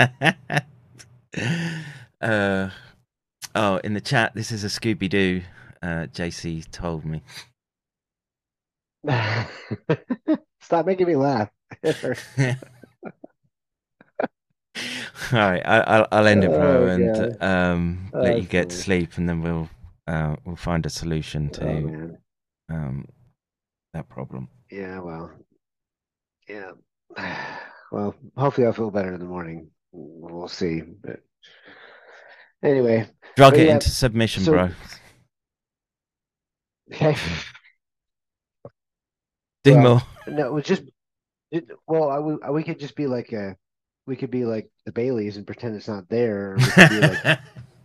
uh, 2.20 2.70
oh, 3.54 3.76
in 3.78 3.94
the 3.94 4.00
chat, 4.00 4.34
this 4.34 4.52
is 4.52 4.64
a 4.64 4.68
Scooby 4.68 5.08
Doo. 5.08 5.42
Uh, 5.82 6.06
JC 6.12 6.70
told 6.70 7.04
me. 7.04 7.22
Stop 10.60 10.86
making 10.86 11.06
me 11.06 11.16
laugh. 11.16 11.50
All 15.32 15.38
right, 15.38 15.62
I, 15.64 15.80
I'll 15.80 16.08
I'll 16.12 16.26
end 16.26 16.44
it, 16.44 16.52
bro, 16.52 16.84
Oh, 16.84 16.86
and 16.86 17.42
um, 17.42 18.12
Oh, 18.12 18.20
let 18.22 18.36
you 18.36 18.46
get 18.46 18.68
to 18.70 18.76
sleep, 18.76 19.16
and 19.16 19.28
then 19.28 19.42
we'll 19.42 19.68
uh, 20.06 20.36
we'll 20.44 20.56
find 20.56 20.84
a 20.86 20.90
solution 20.90 21.50
to 21.50 21.66
Oh, 21.66 22.16
um, 22.68 23.06
that 23.94 24.08
problem. 24.08 24.48
Yeah, 24.70 25.00
well, 25.00 25.30
yeah. 26.48 26.72
Well, 27.92 28.14
hopefully 28.36 28.68
I'll 28.68 28.72
feel 28.72 28.92
better 28.92 29.12
in 29.12 29.18
the 29.18 29.26
morning. 29.26 29.68
We'll 29.90 30.46
see. 30.46 30.80
But 30.82 31.18
anyway, 32.62 33.08
Drug 33.34 33.56
it 33.56 33.66
yeah, 33.66 33.72
into 33.74 33.90
submission, 33.90 34.44
so- 34.44 34.52
bro. 34.52 34.70
okay. 36.92 37.16
Do 39.64 39.74
Well. 39.74 40.06
No, 40.28 40.46
it 40.46 40.52
was 40.52 40.64
just 40.64 40.84
it, 41.50 41.66
well, 41.88 42.10
I, 42.10 42.16
w- 42.16 42.38
we 42.52 42.62
could 42.62 42.78
just 42.78 42.94
be 42.94 43.08
like 43.08 43.32
a, 43.32 43.56
we 44.06 44.14
could 44.14 44.30
be 44.30 44.44
like 44.44 44.70
the 44.86 44.92
Baileys 44.92 45.36
and 45.36 45.46
pretend 45.46 45.74
it's 45.74 45.88
not 45.88 46.08
there. 46.08 46.54
We 46.58 46.64
could 46.64 46.90
be 46.90 47.00
like 47.00 47.38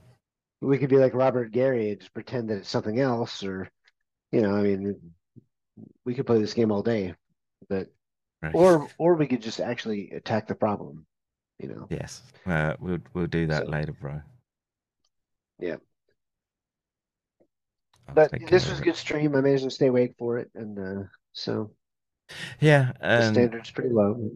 we 0.62 0.78
could 0.78 0.90
be 0.90 0.98
like 0.98 1.16
Robert 1.16 1.52
Gary 1.52 1.90
and 1.90 2.00
just 2.00 2.14
pretend 2.14 2.50
that 2.50 2.58
it's 2.58 2.70
something 2.70 3.00
else, 3.00 3.44
or 3.44 3.70
you 4.32 4.42
know, 4.42 4.56
I 4.56 4.62
mean, 4.62 5.02
we 6.06 6.14
could 6.14 6.28
play 6.28 6.40
this 6.40 6.54
game 6.54 6.72
all 6.72 6.84
day, 6.84 7.16
but 7.70 7.88
Right. 8.46 8.56
or 8.56 8.88
or 9.00 9.16
we 9.16 9.26
could 9.28 9.42
just 9.42 9.60
actually 9.60 10.12
attack 10.12 10.48
the 10.48 10.54
problem, 10.56 11.06
you 11.60 11.68
know. 11.70 11.88
yes, 11.90 12.22
uh, 12.46 12.76
we'll 12.80 13.00
we'll 13.14 13.28
do 13.28 13.48
that 13.48 13.66
So- 13.66 13.72
later, 13.72 13.94
bro. 13.94 14.22
Yeah. 15.60 15.78
I'll 18.08 18.14
But 18.14 18.32
this 18.50 18.70
was 18.70 18.80
a 18.80 18.84
good 18.84 18.96
stream. 18.98 19.36
I 19.36 19.42
managed 19.42 19.64
to 19.64 19.72
stay 19.72 19.88
awake 19.88 20.14
for 20.20 20.38
it, 20.38 20.52
and 20.54 20.78
uh, 20.78 21.04
so 21.34 21.72
Yeah, 22.60 22.92
the 23.02 23.32
standard's 23.32 23.72
pretty 23.72 23.90
low. 23.90 24.32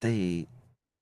the 0.00 0.46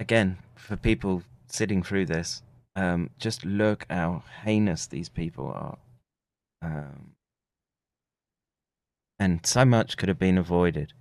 again 0.01 0.39
for 0.57 0.77
people 0.77 1.23
sitting 1.47 1.83
through 1.85 2.07
this, 2.07 2.43
um, 2.75 3.11
just 3.19 3.45
look 3.45 3.87
how 3.89 4.25
heinous 4.43 4.87
these 4.89 5.09
people 5.09 5.47
are, 5.53 5.79
um, 6.63 7.15
and 9.21 9.47
so 9.47 9.65
much 9.65 9.97
could 9.97 10.09
have 10.09 10.19
been 10.19 10.39
avoided 10.39 10.93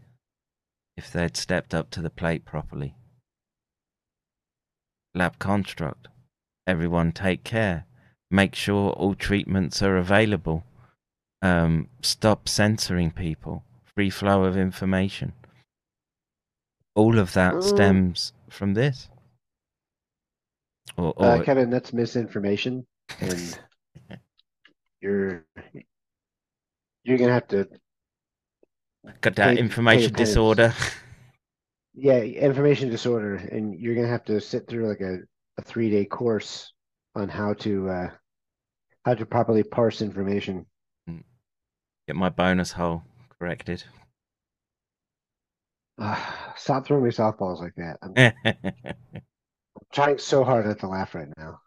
if 0.98 1.12
they'd 1.12 1.36
stepped 1.38 1.74
up 1.74 1.90
to 1.92 2.02
the 2.02 2.10
plate 2.10 2.46
properly. 2.46 2.96
Lab 5.16 5.40
construct. 5.40 6.08
Everyone 6.66 7.12
take 7.12 7.44
care. 7.44 7.86
Make 8.32 8.56
sure 8.56 8.92
all 8.92 9.16
treatments 9.16 9.82
are 9.82 9.98
available. 9.98 10.64
Um, 11.42 11.90
stop 12.02 12.48
censoring 12.48 13.12
people. 13.12 13.64
Free 13.96 14.10
flow 14.10 14.46
of 14.46 14.58
information. 14.58 15.34
All 16.96 17.20
of 17.20 17.34
that 17.34 17.56
Mm. 17.56 17.64
stems 17.64 18.34
from 18.50 18.74
this. 18.74 19.10
Or, 20.98 21.14
or 21.18 21.26
Uh, 21.26 21.44
Kevin, 21.44 21.70
that's 21.70 21.94
misinformation, 21.94 22.86
and 23.20 23.60
you're 25.02 25.46
you're 27.04 27.18
gonna 27.18 27.34
have 27.34 27.48
to 27.50 27.68
got 29.22 29.36
that 29.36 29.52
take- 29.52 29.60
information 29.60 30.14
a 30.14 30.18
disorder. 30.18 30.74
yeah 31.94 32.20
information 32.20 32.90
disorder, 32.90 33.36
and 33.36 33.80
you're 33.80 33.96
gonna 33.96 34.08
have 34.08 34.26
to 34.26 34.40
sit 34.42 34.68
through 34.68 34.88
like 34.88 35.02
a, 35.02 35.20
a 35.58 35.62
three 35.64 35.90
day 35.90 36.06
course 36.06 36.74
on 37.16 37.30
how 37.30 37.54
to 37.54 37.90
uh, 37.90 38.10
how 39.06 39.14
to 39.14 39.26
properly 39.26 39.64
parse 39.64 40.02
information. 40.02 40.66
Get 42.08 42.16
my 42.18 42.30
bonus 42.30 42.72
hole 42.74 43.04
corrected. 43.40 43.84
Ah, 46.00 46.54
stop 46.58 46.86
throwing 46.86 47.04
me 47.04 47.12
softballs 47.12 47.60
like 47.62 47.76
that. 47.76 47.98
I'm 48.02 48.14
trying 49.94 50.18
so 50.18 50.44
hard 50.44 50.66
not 50.66 50.80
to 50.80 50.88
laugh 50.88 51.16
right 51.16 51.30
now. 51.38 51.60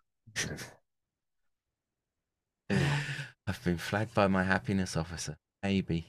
I've 3.47 3.63
been 3.65 3.79
flagged 3.79 4.13
by 4.15 4.27
my 4.27 4.43
happiness 4.43 4.97
officer. 4.97 5.37
Maybe. 5.63 6.07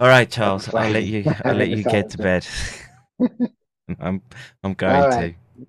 All 0.00 0.08
right, 0.08 0.30
Charles. 0.30 0.72
I'll 0.72 0.90
let 0.90 1.04
you. 1.04 1.24
I'll 1.44 1.54
let 1.54 1.68
you 1.70 1.82
get 1.82 2.10
to 2.10 2.18
bed. 2.18 2.46
I'm. 4.00 4.22
I'm 4.62 4.74
going 4.74 4.94
All 4.94 5.08
right. 5.08 5.36
to. 5.58 5.66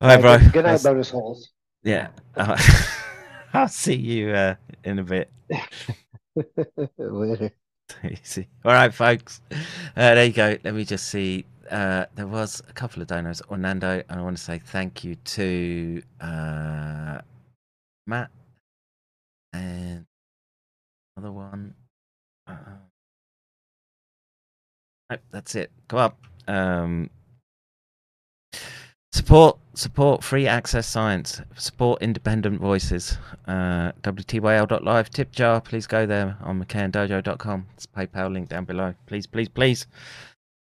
All 0.00 0.08
right, 0.08 0.20
bro. 0.20 0.38
Good, 0.38 0.46
night, 0.46 0.62
That's- 0.62 0.82
bonus 0.84 1.10
holes. 1.10 1.50
Yeah. 1.82 2.08
Uh, 2.36 2.56
I'll 3.54 3.68
see 3.68 3.96
you 3.96 4.30
uh, 4.30 4.54
in 4.84 4.98
a 5.00 5.02
bit. 5.02 5.30
Later. 6.98 7.50
Easy. 8.04 8.48
All 8.64 8.72
right, 8.72 8.94
folks. 8.94 9.40
Uh, 9.50 9.56
there 9.94 10.24
you 10.24 10.32
go. 10.32 10.56
Let 10.64 10.74
me 10.74 10.84
just 10.84 11.08
see. 11.08 11.44
Uh, 11.70 12.06
there 12.14 12.26
was 12.26 12.62
a 12.68 12.72
couple 12.72 13.02
of 13.02 13.08
donors. 13.08 13.42
Orlando, 13.50 14.02
and 14.08 14.20
I 14.20 14.22
want 14.22 14.36
to 14.36 14.42
say 14.42 14.58
thank 14.64 15.04
you 15.04 15.16
to 15.16 16.02
uh, 16.20 17.20
Matt 18.06 18.30
and 19.52 20.06
another 21.16 21.32
one. 21.32 21.74
Uh, 22.46 22.54
that's 25.30 25.54
it. 25.54 25.70
Go 25.88 25.98
up. 25.98 26.18
Um, 26.48 27.10
support, 29.12 29.58
support 29.74 30.22
free 30.22 30.46
access 30.46 30.86
science. 30.86 31.40
Support 31.56 32.02
independent 32.02 32.60
voices. 32.60 33.16
Uh, 33.46 33.92
WTYL.live 34.02 35.10
tip 35.10 35.32
jar. 35.32 35.60
Please 35.60 35.86
go 35.86 36.06
there 36.06 36.36
on 36.42 36.62
McCannDojo.com. 36.62 37.66
It's 37.74 37.86
PayPal 37.86 38.32
link 38.32 38.48
down 38.48 38.64
below. 38.64 38.94
Please, 39.06 39.26
please, 39.26 39.48
please 39.48 39.86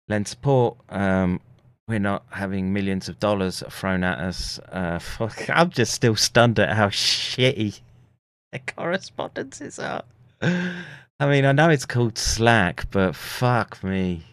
lend 0.08 0.28
support. 0.28 0.76
Um, 0.88 1.40
we're 1.88 1.98
not 1.98 2.24
having 2.30 2.72
millions 2.72 3.08
of 3.08 3.18
dollars 3.18 3.64
thrown 3.68 4.04
at 4.04 4.18
us. 4.18 4.60
Uh, 4.70 4.98
fuck, 5.00 5.50
I'm 5.50 5.70
just 5.70 5.92
still 5.92 6.16
stunned 6.16 6.58
at 6.58 6.76
how 6.76 6.88
shitty 6.88 7.80
the 8.52 8.60
correspondences 8.60 9.78
are. 9.78 10.04
I 10.42 11.28
mean, 11.28 11.44
I 11.44 11.52
know 11.52 11.68
it's 11.68 11.86
called 11.86 12.16
Slack, 12.16 12.86
but 12.90 13.14
fuck 13.14 13.82
me. 13.84 14.24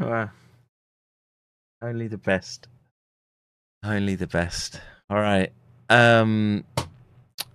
Wow. 0.00 0.30
Only 1.82 2.08
the 2.08 2.18
best. 2.18 2.68
Only 3.84 4.14
the 4.14 4.26
best. 4.26 4.80
All 5.08 5.20
right. 5.20 5.52
Um 5.88 6.64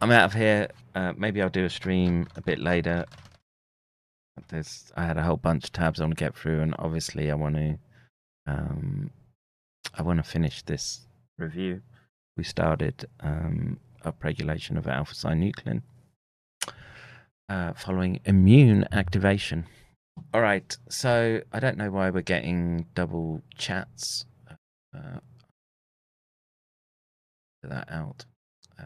I'm 0.01 0.11
out 0.11 0.25
of 0.25 0.33
here. 0.33 0.69
Uh, 0.93 1.13
maybe 1.17 1.41
I'll 1.41 1.49
do 1.49 1.65
a 1.65 1.69
stream 1.69 2.27
a 2.35 2.41
bit 2.41 2.59
later. 2.59 3.05
There's 4.49 4.91
I 4.95 5.05
had 5.05 5.17
a 5.17 5.23
whole 5.23 5.37
bunch 5.37 5.65
of 5.65 5.73
tabs 5.73 5.99
I 5.99 6.03
want 6.03 6.17
to 6.17 6.23
get 6.23 6.35
through, 6.35 6.61
and 6.61 6.75
obviously 6.77 7.31
I 7.31 7.35
want 7.35 7.55
to 7.55 7.77
um, 8.47 9.09
I 9.93 10.03
want 10.03 10.23
to 10.23 10.29
finish 10.29 10.61
this 10.61 11.01
review. 11.37 11.81
We 12.37 12.43
started 12.43 13.05
um, 13.21 13.79
upregulation 14.03 14.77
of 14.77 14.87
alpha 14.87 15.15
synuclein 15.15 15.81
uh, 17.49 17.73
following 17.73 18.19
immune 18.25 18.87
activation. 18.91 19.65
All 20.33 20.41
right, 20.41 20.75
so 20.89 21.41
I 21.51 21.59
don't 21.59 21.77
know 21.77 21.91
why 21.91 22.09
we're 22.09 22.21
getting 22.21 22.85
double 22.93 23.41
chats. 23.57 24.25
Uh, 24.93 25.19
that 27.63 27.89
out 27.89 28.25
uh, 28.79 28.83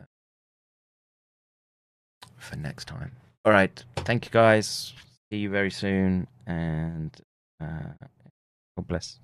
for 2.37 2.55
next 2.55 2.87
time. 2.87 3.11
All 3.45 3.51
right, 3.51 3.83
thank 3.97 4.25
you 4.25 4.31
guys. 4.31 4.93
See 5.31 5.39
you 5.39 5.49
very 5.49 5.71
soon, 5.71 6.27
and 6.47 7.15
uh, 7.61 7.93
God 8.77 8.87
bless. 8.87 9.19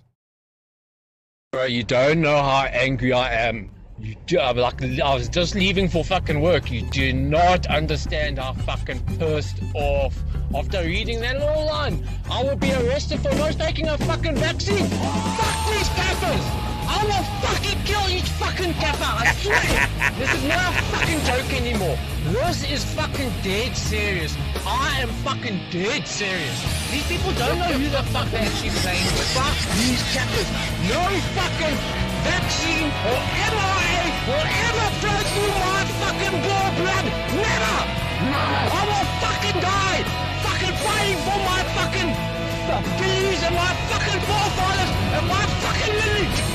Bro, 1.52 1.66
you 1.66 1.84
don't 1.84 2.22
know 2.22 2.42
how 2.42 2.66
angry 2.66 3.14
I 3.14 3.34
am. 3.34 3.72
You 3.98 4.16
do, 4.26 4.40
I'm 4.40 4.58
like 4.58 4.84
I 4.84 5.16
was 5.16 5.30
just 5.30 5.56
leaving 5.56 5.88
for 5.88 6.04
fucking 6.04 6.42
work. 6.42 6.70
You 6.70 6.82
do 6.82 7.14
not 7.14 7.66
understand 7.68 8.40
how 8.40 8.54
fucking 8.54 9.00
pissed 9.18 9.62
off. 9.74 10.22
After 10.54 10.84
reading 10.84 11.22
that 11.22 11.40
little 11.40 11.66
line, 11.66 12.06
I 12.30 12.44
will 12.44 12.58
be 12.58 12.74
arrested 12.74 13.22
for 13.22 13.34
not 13.36 13.54
taking 13.54 13.88
a 13.88 13.98
fucking 14.00 14.36
vaccine. 14.36 14.86
Fuck 14.88 15.72
these 15.72 15.90
cappers! 15.90 16.75
I 16.88 17.02
will 17.06 17.26
fucking 17.42 17.80
kill 17.84 18.06
each 18.10 18.30
fucking 18.38 18.74
kappa, 18.76 19.06
I 19.06 19.34
swear! 19.42 19.90
this 20.20 20.34
is 20.34 20.44
not 20.46 20.70
a 20.70 20.82
fucking 20.94 21.22
joke 21.26 21.50
anymore. 21.54 21.98
This 22.30 22.64
is 22.70 22.84
fucking 22.94 23.32
dead 23.44 23.76
serious. 23.76 24.36
I 24.66 25.02
am 25.02 25.10
fucking 25.26 25.60
dead 25.72 26.08
serious. 26.08 26.58
These 26.92 27.08
people 27.08 27.34
don't 27.34 27.58
know 27.60 27.74
who 27.74 27.90
the 27.90 28.04
fuck 28.14 28.30
they're 28.30 28.46
actually 28.46 28.74
playing 28.82 29.06
with. 29.14 29.30
Fuck 29.34 29.58
these 29.78 30.02
kappas. 30.14 30.50
No 30.90 31.02
fucking 31.38 31.78
vaccine 32.26 32.90
or 33.10 33.20
mRNA 33.50 34.06
will 34.26 34.48
ever 34.66 34.88
flow 35.02 35.22
through 35.34 35.56
my 35.62 35.82
fucking 36.02 36.36
blood. 36.42 37.06
Never! 37.34 37.78
I 38.26 38.82
will 38.90 39.08
fucking 39.22 39.62
die! 39.62 40.02
Fucking 40.42 40.76
fighting 40.82 41.20
for 41.26 41.40
my 41.46 41.62
fucking 41.78 42.10
beliefs 42.98 43.44
and 43.44 43.56
my 43.56 43.72
fucking 43.90 44.22
forefathers 44.26 44.92
and 45.14 45.28
my 45.28 45.46
fucking 45.62 45.94
lineage! 45.94 46.55